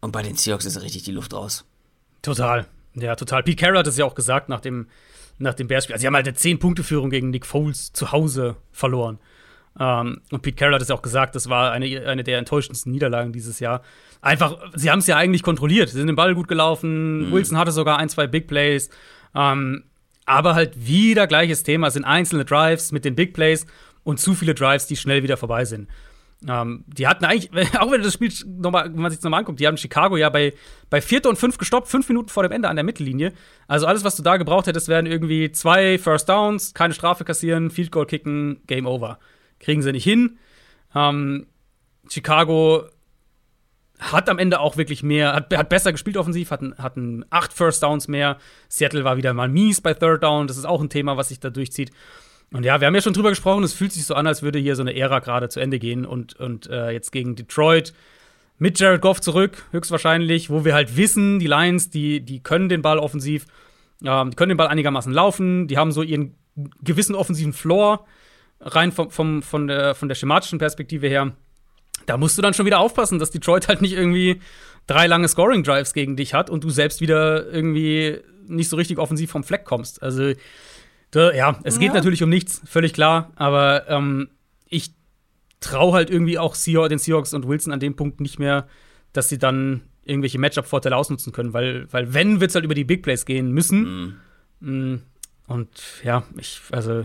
Und 0.00 0.12
bei 0.12 0.22
den 0.22 0.36
Seahawks 0.36 0.66
ist 0.66 0.80
richtig 0.82 1.02
die 1.02 1.10
Luft 1.10 1.34
raus. 1.34 1.64
Total. 2.22 2.68
Ja, 2.94 3.16
total. 3.16 3.42
Pete 3.42 3.56
Carroll 3.56 3.78
hat 3.78 3.86
es 3.86 3.96
ja 3.96 4.04
auch 4.04 4.14
gesagt 4.14 4.48
nach 4.48 4.60
dem, 4.60 4.88
nach 5.38 5.54
dem 5.54 5.68
Bears-Spiel. 5.68 5.94
Also, 5.94 6.02
sie 6.02 6.06
haben 6.06 6.16
halt 6.16 6.26
eine 6.26 6.36
10-Punkte-Führung 6.36 7.10
gegen 7.10 7.30
Nick 7.30 7.46
Foles 7.46 7.92
zu 7.92 8.12
Hause 8.12 8.56
verloren. 8.72 9.18
Ähm, 9.78 10.20
und 10.30 10.42
Pete 10.42 10.56
Carroll 10.56 10.74
hat 10.74 10.82
es 10.82 10.88
ja 10.88 10.94
auch 10.94 11.02
gesagt, 11.02 11.34
das 11.34 11.48
war 11.48 11.72
eine, 11.72 12.06
eine 12.06 12.24
der 12.24 12.38
enttäuschendsten 12.38 12.92
Niederlagen 12.92 13.32
dieses 13.32 13.60
Jahr. 13.60 13.82
Einfach, 14.20 14.58
sie 14.74 14.90
haben 14.90 14.98
es 14.98 15.06
ja 15.06 15.16
eigentlich 15.16 15.42
kontrolliert. 15.42 15.88
Sie 15.88 15.96
sind 15.96 16.08
den 16.08 16.16
Ball 16.16 16.34
gut 16.34 16.48
gelaufen. 16.48 17.28
Mhm. 17.28 17.32
Wilson 17.32 17.58
hatte 17.58 17.72
sogar 17.72 17.98
ein, 17.98 18.08
zwei 18.08 18.26
Big 18.26 18.48
Plays. 18.48 18.90
Ähm, 19.34 19.84
aber 20.26 20.54
halt 20.54 20.86
wieder 20.86 21.26
gleiches 21.26 21.62
Thema. 21.62 21.88
Es 21.88 21.94
sind 21.94 22.04
einzelne 22.04 22.44
Drives 22.44 22.92
mit 22.92 23.04
den 23.04 23.14
Big 23.14 23.32
Plays 23.32 23.66
und 24.04 24.20
zu 24.20 24.34
viele 24.34 24.54
Drives, 24.54 24.86
die 24.86 24.96
schnell 24.96 25.22
wieder 25.22 25.36
vorbei 25.36 25.64
sind. 25.64 25.88
Ähm, 26.48 26.84
die 26.86 27.06
hatten 27.06 27.24
eigentlich, 27.24 27.50
auch 27.78 27.90
wenn 27.90 28.02
das 28.02 28.14
Spiel 28.14 28.32
nochmal, 28.46 28.84
wenn 28.84 29.00
man 29.00 29.10
sich 29.10 29.18
das 29.18 29.24
nochmal 29.24 29.40
anguckt, 29.40 29.60
die 29.60 29.66
haben 29.66 29.76
Chicago 29.76 30.16
ja 30.16 30.30
bei, 30.30 30.54
bei 30.88 31.00
Vierter 31.00 31.28
und 31.28 31.36
Fünf 31.36 31.58
gestoppt, 31.58 31.88
fünf 31.88 32.08
Minuten 32.08 32.28
vor 32.28 32.42
dem 32.42 32.52
Ende 32.52 32.68
an 32.68 32.76
der 32.76 32.84
Mittellinie. 32.84 33.32
Also 33.68 33.86
alles, 33.86 34.04
was 34.04 34.16
du 34.16 34.22
da 34.22 34.36
gebraucht 34.36 34.66
hättest, 34.66 34.88
wären 34.88 35.06
irgendwie 35.06 35.52
zwei 35.52 35.98
First 35.98 36.28
Downs, 36.28 36.72
keine 36.72 36.94
Strafe 36.94 37.24
kassieren, 37.24 37.70
Field 37.70 37.92
Goal 37.92 38.06
kicken, 38.06 38.60
Game 38.66 38.86
Over. 38.86 39.18
Kriegen 39.58 39.82
sie 39.82 39.92
nicht 39.92 40.04
hin. 40.04 40.38
Ähm, 40.94 41.46
Chicago 42.08 42.84
hat 44.00 44.30
am 44.30 44.38
Ende 44.38 44.60
auch 44.60 44.78
wirklich 44.78 45.02
mehr, 45.02 45.34
hat, 45.34 45.54
hat 45.54 45.68
besser 45.68 45.92
gespielt 45.92 46.16
offensiv, 46.16 46.50
hatten, 46.50 46.74
hatten 46.78 47.24
acht 47.28 47.52
First 47.52 47.82
Downs 47.82 48.08
mehr. 48.08 48.38
Seattle 48.68 49.04
war 49.04 49.18
wieder 49.18 49.34
mal 49.34 49.48
mies 49.48 49.82
bei 49.82 49.92
Third 49.92 50.22
Down. 50.22 50.46
Das 50.46 50.56
ist 50.56 50.64
auch 50.64 50.80
ein 50.80 50.88
Thema, 50.88 51.18
was 51.18 51.28
sich 51.28 51.38
da 51.38 51.50
durchzieht. 51.50 51.90
Und 52.52 52.64
ja, 52.64 52.80
wir 52.80 52.86
haben 52.86 52.94
ja 52.94 53.00
schon 53.00 53.12
drüber 53.12 53.30
gesprochen, 53.30 53.62
es 53.62 53.74
fühlt 53.74 53.92
sich 53.92 54.04
so 54.04 54.14
an, 54.14 54.26
als 54.26 54.42
würde 54.42 54.58
hier 54.58 54.74
so 54.74 54.82
eine 54.82 54.96
Ära 54.96 55.20
gerade 55.20 55.48
zu 55.48 55.60
Ende 55.60 55.78
gehen 55.78 56.04
und, 56.04 56.34
und 56.34 56.68
äh, 56.68 56.90
jetzt 56.90 57.12
gegen 57.12 57.36
Detroit 57.36 57.92
mit 58.58 58.78
Jared 58.78 59.00
Goff 59.00 59.20
zurück, 59.20 59.64
höchstwahrscheinlich, 59.70 60.50
wo 60.50 60.64
wir 60.64 60.74
halt 60.74 60.96
wissen, 60.96 61.38
die 61.38 61.46
Lions, 61.46 61.90
die, 61.90 62.20
die 62.20 62.42
können 62.42 62.68
den 62.68 62.82
Ball 62.82 62.98
offensiv, 62.98 63.46
ähm, 64.04 64.30
die 64.30 64.36
können 64.36 64.50
den 64.50 64.58
Ball 64.58 64.66
einigermaßen 64.66 65.12
laufen, 65.12 65.68
die 65.68 65.78
haben 65.78 65.92
so 65.92 66.02
ihren 66.02 66.34
gewissen 66.82 67.14
offensiven 67.14 67.52
Floor, 67.52 68.04
rein 68.60 68.92
vom, 68.92 69.10
vom, 69.10 69.42
von, 69.42 69.68
der, 69.68 69.94
von 69.94 70.08
der 70.08 70.16
schematischen 70.16 70.58
Perspektive 70.58 71.08
her. 71.08 71.32
Da 72.06 72.16
musst 72.16 72.36
du 72.36 72.42
dann 72.42 72.54
schon 72.54 72.66
wieder 72.66 72.80
aufpassen, 72.80 73.18
dass 73.18 73.30
Detroit 73.30 73.68
halt 73.68 73.80
nicht 73.80 73.92
irgendwie 73.92 74.40
drei 74.86 75.06
lange 75.06 75.28
Scoring-Drives 75.28 75.94
gegen 75.94 76.16
dich 76.16 76.34
hat 76.34 76.50
und 76.50 76.64
du 76.64 76.70
selbst 76.70 77.00
wieder 77.00 77.46
irgendwie 77.46 78.18
nicht 78.46 78.68
so 78.68 78.76
richtig 78.76 78.98
offensiv 78.98 79.30
vom 79.30 79.44
Fleck 79.44 79.64
kommst. 79.64 80.02
Also 80.02 80.32
ja, 81.14 81.58
es 81.64 81.78
geht 81.78 81.88
ja. 81.88 81.94
natürlich 81.94 82.22
um 82.22 82.30
nichts, 82.30 82.62
völlig 82.64 82.92
klar. 82.92 83.32
Aber 83.36 83.88
ähm, 83.88 84.30
ich 84.68 84.92
traue 85.60 85.92
halt 85.92 86.10
irgendwie 86.10 86.38
auch 86.38 86.56
den 86.56 86.98
Seahawks 86.98 87.34
und 87.34 87.46
Wilson 87.46 87.72
an 87.72 87.80
dem 87.80 87.96
Punkt 87.96 88.20
nicht 88.20 88.38
mehr, 88.38 88.66
dass 89.12 89.28
sie 89.28 89.38
dann 89.38 89.82
irgendwelche 90.04 90.38
Matchup-Vorteile 90.38 90.96
ausnutzen 90.96 91.32
können, 91.32 91.52
weil, 91.52 91.86
weil 91.92 92.14
wenn, 92.14 92.40
wird 92.40 92.50
es 92.50 92.54
halt 92.54 92.64
über 92.64 92.74
die 92.74 92.84
Big 92.84 93.02
Plays 93.02 93.26
gehen 93.26 93.52
müssen. 93.52 94.16
Mhm. 94.60 94.92
Mm, 94.92 95.02
und 95.46 95.82
ja, 96.04 96.22
ich, 96.38 96.60
also 96.70 97.04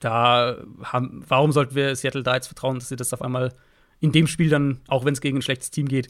da 0.00 0.56
haben, 0.82 1.24
warum 1.26 1.52
sollten 1.52 1.74
wir 1.74 1.94
Seattle 1.96 2.22
da 2.22 2.34
jetzt 2.34 2.48
vertrauen, 2.48 2.78
dass 2.78 2.88
sie 2.88 2.96
das 2.96 3.12
auf 3.12 3.22
einmal 3.22 3.52
in 4.00 4.12
dem 4.12 4.26
Spiel 4.26 4.50
dann, 4.50 4.80
auch 4.88 5.04
wenn 5.04 5.14
es 5.14 5.20
gegen 5.20 5.38
ein 5.38 5.42
schlechtes 5.42 5.70
Team 5.70 5.88
geht, 5.88 6.08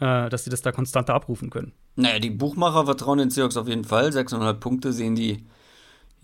äh, 0.00 0.28
dass 0.28 0.44
sie 0.44 0.50
das 0.50 0.62
da 0.62 0.72
konstanter 0.72 1.14
abrufen 1.14 1.50
können? 1.50 1.72
Naja, 1.96 2.18
die 2.18 2.30
Buchmacher 2.30 2.84
vertrauen 2.84 3.18
den 3.18 3.30
Seahawks 3.30 3.56
auf 3.56 3.68
jeden 3.68 3.84
Fall. 3.84 4.08
6,5 4.08 4.54
Punkte 4.54 4.92
sehen 4.92 5.14
die, 5.14 5.44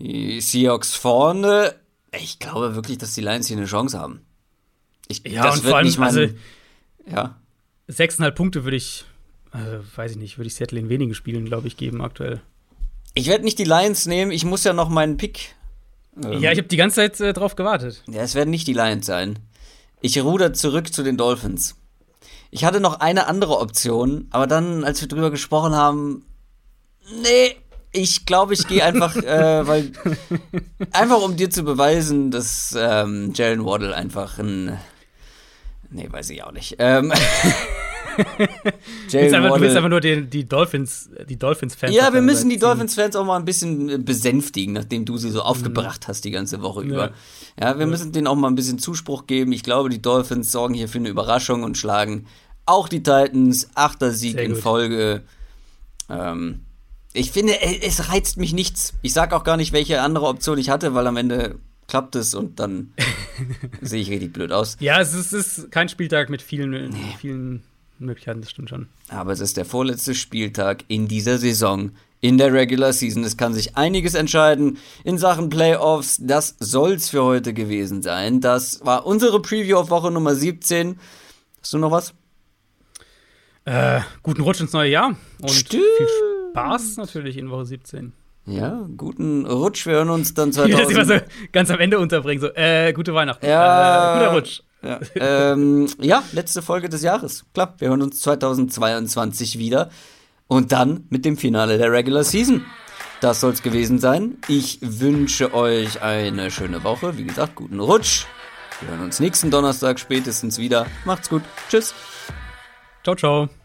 die 0.01 0.41
Seahawks 0.41 0.95
vorne. 0.95 1.75
Ich 2.11 2.39
glaube 2.39 2.75
wirklich, 2.75 2.97
dass 2.97 3.13
die 3.13 3.21
Lions 3.21 3.47
hier 3.47 3.57
eine 3.57 3.65
Chance 3.65 3.99
haben. 3.99 4.21
Ich, 5.07 5.23
ja, 5.25 5.43
das 5.43 5.57
und 5.57 5.67
vor 5.67 5.77
allem, 5.77 5.85
nicht 5.85 5.97
mein, 5.97 6.07
also, 6.07 6.21
ja. 7.05 7.35
6,5 7.89 8.31
Punkte 8.31 8.63
würde 8.63 8.77
ich, 8.77 9.05
äh, 9.53 9.79
weiß 9.95 10.11
ich 10.11 10.17
nicht, 10.17 10.37
würde 10.37 10.47
ich 10.47 10.55
Seattle 10.55 10.79
in 10.79 10.89
wenigen 10.89 11.13
Spielen, 11.13 11.45
glaube 11.45 11.67
ich, 11.67 11.77
geben 11.77 12.01
aktuell. 12.01 12.41
Ich 13.13 13.27
werde 13.27 13.43
nicht 13.43 13.59
die 13.59 13.65
Lions 13.65 14.05
nehmen, 14.05 14.31
ich 14.31 14.45
muss 14.45 14.63
ja 14.63 14.73
noch 14.73 14.89
meinen 14.89 15.17
Pick. 15.17 15.55
Ähm, 16.21 16.41
ja, 16.41 16.51
ich 16.51 16.57
habe 16.57 16.67
die 16.67 16.77
ganze 16.77 16.95
Zeit 16.95 17.19
äh, 17.19 17.33
drauf 17.33 17.55
gewartet. 17.55 18.03
Ja, 18.07 18.21
es 18.21 18.35
werden 18.35 18.49
nicht 18.49 18.67
die 18.67 18.73
Lions 18.73 19.05
sein. 19.05 19.39
Ich 20.01 20.19
ruder 20.21 20.53
zurück 20.53 20.93
zu 20.93 21.03
den 21.03 21.17
Dolphins. 21.17 21.75
Ich 22.49 22.65
hatte 22.65 22.79
noch 22.79 22.99
eine 22.99 23.27
andere 23.27 23.59
Option, 23.59 24.27
aber 24.31 24.47
dann, 24.47 24.83
als 24.83 25.01
wir 25.01 25.07
drüber 25.07 25.31
gesprochen 25.31 25.73
haben, 25.73 26.25
nee, 27.21 27.55
ich 27.91 28.25
glaube, 28.25 28.53
ich 28.53 28.67
gehe 28.67 28.83
einfach, 28.83 29.15
äh, 29.23 29.67
weil 29.67 29.91
einfach 30.91 31.21
um 31.21 31.35
dir 31.35 31.49
zu 31.49 31.63
beweisen, 31.63 32.31
dass 32.31 32.75
ähm, 32.77 33.33
Jalen 33.33 33.65
Waddle 33.65 33.95
einfach 33.95 34.39
ein, 34.39 34.77
nee, 35.89 36.07
weiß 36.09 36.29
ich 36.29 36.43
auch 36.43 36.51
nicht. 36.51 36.75
Ähm, 36.79 37.11
willst 39.09 39.33
einfach, 39.33 39.55
du 39.55 39.61
willst 39.61 39.75
einfach 39.75 39.89
nur 39.89 40.01
die, 40.01 40.25
die 40.25 40.47
Dolphins, 40.47 41.09
die 41.29 41.37
Dolphins-Fans. 41.37 41.93
Ja, 41.93 42.13
wir 42.13 42.21
müssen 42.21 42.49
die 42.49 42.57
Dolphins-Fans 42.57 43.15
auch 43.15 43.25
mal 43.25 43.37
ein 43.37 43.45
bisschen 43.45 43.89
äh, 43.89 43.97
besänftigen, 43.97 44.73
nachdem 44.73 45.05
du 45.05 45.17
sie 45.17 45.29
so 45.29 45.41
aufgebracht 45.41 46.07
hast 46.07 46.23
die 46.23 46.31
ganze 46.31 46.61
Woche 46.61 46.83
ja. 46.83 46.87
über. 46.87 47.11
Ja, 47.59 47.75
wir 47.75 47.81
ja. 47.81 47.87
müssen 47.87 48.11
denen 48.11 48.27
auch 48.27 48.35
mal 48.35 48.47
ein 48.47 48.55
bisschen 48.55 48.79
Zuspruch 48.79 49.27
geben. 49.27 49.51
Ich 49.51 49.63
glaube, 49.63 49.89
die 49.89 50.01
Dolphins 50.01 50.51
sorgen 50.51 50.73
hier 50.73 50.87
für 50.87 50.99
eine 50.99 51.09
Überraschung 51.09 51.63
und 51.63 51.77
schlagen 51.77 52.25
auch 52.65 52.87
die 52.87 53.03
Titans. 53.03 53.69
Achter 53.75 54.11
Sieg 54.11 54.37
in 54.37 54.55
Folge. 54.55 55.23
Ähm, 56.09 56.61
ich 57.13 57.31
finde, 57.31 57.61
äh, 57.61 57.79
es 57.85 58.09
reizt 58.09 58.37
mich 58.37 58.53
nichts. 58.53 58.93
Ich 59.01 59.13
sag 59.13 59.33
auch 59.33 59.43
gar 59.43 59.57
nicht, 59.57 59.73
welche 59.73 60.01
andere 60.01 60.27
Option 60.27 60.57
ich 60.57 60.69
hatte, 60.69 60.93
weil 60.93 61.07
am 61.07 61.17
Ende 61.17 61.59
klappt 61.87 62.15
es 62.15 62.33
und 62.33 62.59
dann 62.59 62.93
sehe 63.81 64.01
ich 64.01 64.09
richtig 64.09 64.33
blöd 64.33 64.51
aus. 64.51 64.77
Ja, 64.79 65.01
es 65.01 65.13
ist, 65.13 65.33
es 65.33 65.57
ist 65.57 65.71
kein 65.71 65.89
Spieltag 65.89 66.29
mit 66.29 66.41
vielen, 66.41 66.71
nee. 66.71 67.15
vielen 67.19 67.63
Möglichkeiten, 67.99 68.41
das 68.41 68.51
stimmt 68.51 68.69
schon. 68.69 68.87
Aber 69.09 69.33
es 69.33 69.41
ist 69.41 69.57
der 69.57 69.65
vorletzte 69.65 70.15
Spieltag 70.15 70.85
in 70.87 71.07
dieser 71.07 71.37
Saison, 71.37 71.91
in 72.21 72.37
der 72.37 72.53
Regular 72.53 72.93
Season. 72.93 73.23
Es 73.23 73.35
kann 73.35 73.53
sich 73.53 73.75
einiges 73.75 74.13
entscheiden 74.13 74.77
in 75.03 75.17
Sachen 75.17 75.49
Playoffs. 75.49 76.17
Das 76.21 76.55
soll's 76.59 77.09
für 77.09 77.23
heute 77.23 77.53
gewesen 77.53 78.01
sein. 78.01 78.39
Das 78.39 78.85
war 78.85 79.05
unsere 79.05 79.41
Preview 79.41 79.77
auf 79.77 79.89
Woche 79.89 80.11
Nummer 80.11 80.35
17. 80.35 80.97
Hast 81.61 81.73
du 81.73 81.77
noch 81.77 81.91
was? 81.91 82.13
Äh, 83.65 84.01
guten 84.23 84.41
Rutsch 84.41 84.61
ins 84.61 84.73
neue 84.73 84.89
Jahr 84.89 85.15
und 85.41 85.51
Stimmt. 85.51 85.83
viel 85.97 86.07
Spaß 86.07 86.30
natürlich 86.97 87.37
in 87.37 87.49
Woche 87.49 87.65
17. 87.65 88.13
Ja, 88.45 88.87
guten 88.97 89.45
Rutsch. 89.45 89.85
Wir 89.85 89.93
hören 89.93 90.09
uns 90.09 90.33
dann 90.33 90.51
2000. 90.53 90.79
Ich 90.79 90.85
das 90.87 90.91
immer 90.91 91.05
so 91.19 91.25
ganz 91.51 91.69
am 91.69 91.79
Ende 91.79 91.99
unterbringen. 91.99 92.41
So, 92.41 92.47
äh, 92.53 92.91
gute 92.93 93.13
Weihnachten. 93.13 93.45
Ja, 93.45 94.15
äh, 94.15 94.19
guter 94.19 94.33
Rutsch. 94.33 94.61
Ja. 94.83 94.99
ähm, 95.15 95.87
ja, 95.99 96.23
letzte 96.31 96.61
Folge 96.61 96.89
des 96.89 97.03
Jahres. 97.03 97.45
Klar, 97.53 97.75
wir 97.77 97.89
hören 97.89 98.01
uns 98.01 98.19
2022 98.21 99.59
wieder. 99.59 99.89
Und 100.47 100.71
dann 100.71 101.05
mit 101.09 101.23
dem 101.23 101.37
Finale 101.37 101.77
der 101.77 101.91
Regular 101.91 102.23
Season. 102.23 102.65
Das 103.21 103.39
soll's 103.39 103.61
gewesen 103.61 103.99
sein. 103.99 104.37
Ich 104.47 104.79
wünsche 104.81 105.53
euch 105.53 106.01
eine 106.01 106.49
schöne 106.49 106.83
Woche. 106.83 107.17
Wie 107.17 107.23
gesagt, 107.23 107.55
guten 107.55 107.79
Rutsch. 107.79 108.25
Wir 108.81 108.89
hören 108.89 109.01
uns 109.01 109.19
nächsten 109.19 109.51
Donnerstag 109.51 109.99
spätestens 109.99 110.57
wieder. 110.57 110.87
Macht's 111.05 111.29
gut. 111.29 111.43
Tschüss. 111.69 111.93
Ciao, 113.03 113.15
ciao. 113.15 113.60